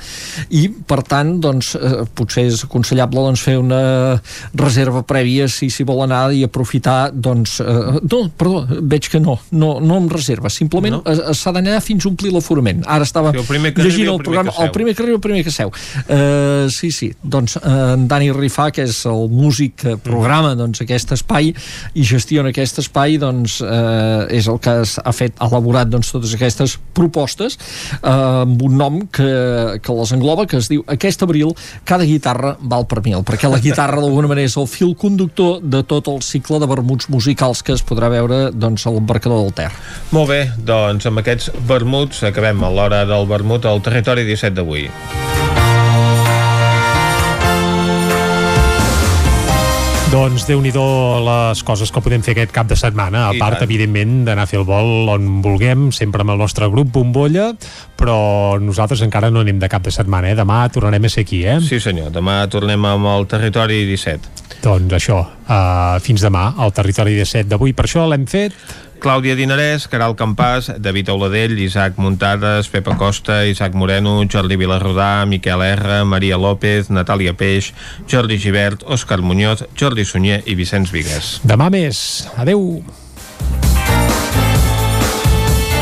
i, 0.50 0.70
per 0.70 1.02
tant, 1.04 1.40
doncs, 1.40 1.76
uh, 1.76 2.06
potser 2.14 2.46
és 2.46 2.64
aconsellable 2.64 3.20
doncs, 3.20 3.42
fer 3.42 3.58
una 3.58 4.22
reserva 4.54 5.04
prèvia 5.04 5.48
si 5.48 5.70
s'hi 5.70 5.84
vol 5.84 6.02
anar 6.04 6.34
i 6.34 6.44
aprofitar, 6.44 7.12
doncs... 7.14 7.60
Uh, 7.60 8.00
no, 8.12 8.30
perdó, 8.38 8.66
veig 8.82 9.10
que 9.10 9.20
no, 9.20 9.40
no, 9.52 9.80
no 9.80 9.96
amb 9.96 10.12
reserva, 10.12 10.50
simplement 10.50 10.92
no? 10.96 11.34
s'ha 11.34 11.52
d'anar 11.52 11.82
fins 11.86 12.06
a 12.06 12.12
omplir 12.12 12.34
l'aforament. 12.34 12.84
Ara 12.90 13.06
estava 13.08 13.32
sí, 13.34 13.42
el 13.42 13.48
llegint 13.80 14.10
el, 14.10 14.16
el 14.16 14.24
programa, 14.24 14.54
el 14.64 14.72
primer 14.76 14.96
que 14.96 15.04
arriba, 15.04 15.20
el 15.20 15.24
primer 15.24 15.44
que 15.46 15.54
seu. 15.54 15.72
Uh, 16.06 16.68
sí, 16.74 16.92
sí, 16.92 17.12
doncs 17.22 17.58
uh, 17.62 17.94
en 17.96 18.08
Dani 18.12 18.32
Rifà, 18.36 18.70
que 18.76 18.86
és 18.88 19.02
el 19.10 19.30
músic 19.32 19.76
que 19.84 19.96
programa 20.02 20.54
doncs, 20.58 20.82
aquest 20.86 21.14
espai 21.16 21.52
i 21.52 22.06
gestiona 22.08 22.52
aquest 22.54 22.80
espai, 22.84 23.20
doncs 23.22 23.60
uh, 23.64 24.26
és 24.34 24.48
el 24.52 24.60
que 24.64 24.76
ha 24.82 25.14
fet, 25.16 25.36
ha 25.40 25.50
elaborat 25.52 25.90
doncs, 25.92 26.12
totes 26.16 26.36
aquestes 26.38 26.78
propostes 26.96 27.58
uh, 28.02 28.44
amb 28.46 28.62
un 28.66 28.78
nom 28.80 29.02
que, 29.08 29.30
que 29.84 29.98
les 30.00 30.16
engloba, 30.16 30.48
que 30.50 30.60
es 30.62 30.70
diu 30.72 30.84
Aquest 30.96 31.24
abril 31.26 31.52
cada 31.88 32.06
guitarra 32.08 32.56
val 32.62 32.86
per 32.90 33.02
mil, 33.06 33.24
perquè 33.26 33.50
la 33.52 33.60
guitarra 33.64 34.00
d'alguna 34.02 34.30
manera 34.32 34.48
és 34.48 34.56
el 34.60 34.68
fil 34.70 34.94
conductor 35.00 35.60
de 35.62 35.82
tot 35.88 36.08
el 36.12 36.22
cicle 36.26 36.60
de 36.62 36.70
vermuts 36.70 37.10
musicals 37.12 37.64
que 37.66 37.76
es 37.76 37.84
podrà 37.86 38.10
veure 38.14 38.50
doncs, 38.54 38.86
a 38.86 38.94
l'embarcador 38.94 39.44
del 39.44 39.54
Ter. 39.58 39.70
Molt 40.16 40.30
bé, 40.32 40.42
doncs 40.66 41.08
amb 41.10 41.22
aquests 41.22 41.52
vermuts 41.56 41.75
acabem 42.24 42.64
a 42.64 42.70
l'hora 42.70 43.06
del 43.06 43.26
vermut 43.28 43.66
al 43.66 43.82
territori 43.82 44.24
17 44.24 44.56
d'avui. 44.56 44.90
Doncs 50.16 50.46
déu 50.48 50.62
nhi 50.64 50.72
les 50.72 51.62
coses 51.68 51.90
que 51.92 52.00
podem 52.00 52.22
fer 52.24 52.32
aquest 52.32 52.54
cap 52.56 52.70
de 52.70 52.76
setmana, 52.80 53.26
a 53.28 53.34
I 53.36 53.40
part, 53.42 53.58
tant. 53.60 53.66
evidentment, 53.68 54.24
d'anar 54.24 54.46
a 54.46 54.48
fer 54.48 54.60
el 54.62 54.64
vol 54.64 55.10
on 55.12 55.42
vulguem, 55.44 55.92
sempre 55.92 56.22
amb 56.22 56.32
el 56.32 56.38
nostre 56.40 56.70
grup 56.72 56.88
Bombolla, 56.94 57.50
però 58.00 58.56
nosaltres 58.62 59.02
encara 59.04 59.30
no 59.30 59.42
anem 59.44 59.60
de 59.60 59.68
cap 59.68 59.84
de 59.84 59.92
setmana, 59.92 60.30
eh? 60.32 60.38
Demà 60.40 60.62
tornarem 60.72 61.04
a 61.04 61.10
ser 61.12 61.26
aquí, 61.26 61.44
eh? 61.44 61.60
Sí 61.60 61.82
senyor, 61.84 62.14
demà 62.16 62.48
tornem 62.48 62.86
amb 62.86 63.12
el 63.12 63.28
territori 63.28 63.84
17. 63.90 64.32
Doncs 64.64 64.96
això, 64.96 65.20
uh, 65.20 66.00
fins 66.00 66.24
demà, 66.24 66.54
al 66.64 66.72
territori 66.72 67.18
17 67.20 67.50
d'avui. 67.52 67.74
Per 67.76 67.84
això 67.90 68.08
l'hem 68.08 68.24
fet 68.26 68.56
Clàudia 69.00 69.36
Dinarès, 69.36 69.88
Caral 69.92 70.16
Campàs, 70.18 70.70
David 70.82 71.10
Auladell, 71.14 71.58
Isaac 71.60 71.98
Muntades, 72.02 72.70
Pepa 72.74 72.96
Costa, 72.98 73.44
Isaac 73.46 73.74
Moreno, 73.76 74.18
Jordi 74.26 74.58
Vilarrodà, 74.58 75.26
Miquel 75.26 75.62
R, 75.62 76.04
Maria 76.06 76.38
López, 76.38 76.90
Natàlia 76.90 77.36
Peix, 77.38 77.74
Jordi 78.08 78.40
Givert, 78.40 78.84
Òscar 78.84 79.22
Muñoz, 79.22 79.66
Jordi 79.76 80.06
Sunyer 80.06 80.42
i 80.46 80.56
Vicenç 80.56 80.94
Vigues. 80.96 81.40
Demà 81.44 81.70
més. 81.70 82.28
Adeu. 82.38 82.82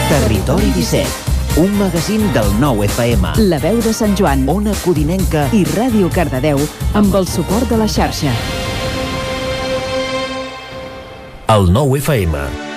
Territori 0.10 0.74
17 0.76 1.34
un 1.56 1.70
magazín 1.78 2.34
del 2.34 2.48
nou 2.60 2.82
FM. 2.82 3.36
La 3.46 3.60
veu 3.62 3.78
de 3.86 3.94
Sant 3.94 4.16
Joan. 4.18 4.48
Ona 4.50 4.74
Codinenca 4.82 5.46
i 5.54 5.62
Ràdio 5.70 6.10
Cardedeu 6.10 6.58
amb 6.98 7.14
el 7.14 7.30
suport 7.30 7.70
de 7.70 7.78
la 7.78 7.86
xarxa. 7.86 8.34
El 11.54 11.70
nou 11.70 11.94
FM 12.02 12.73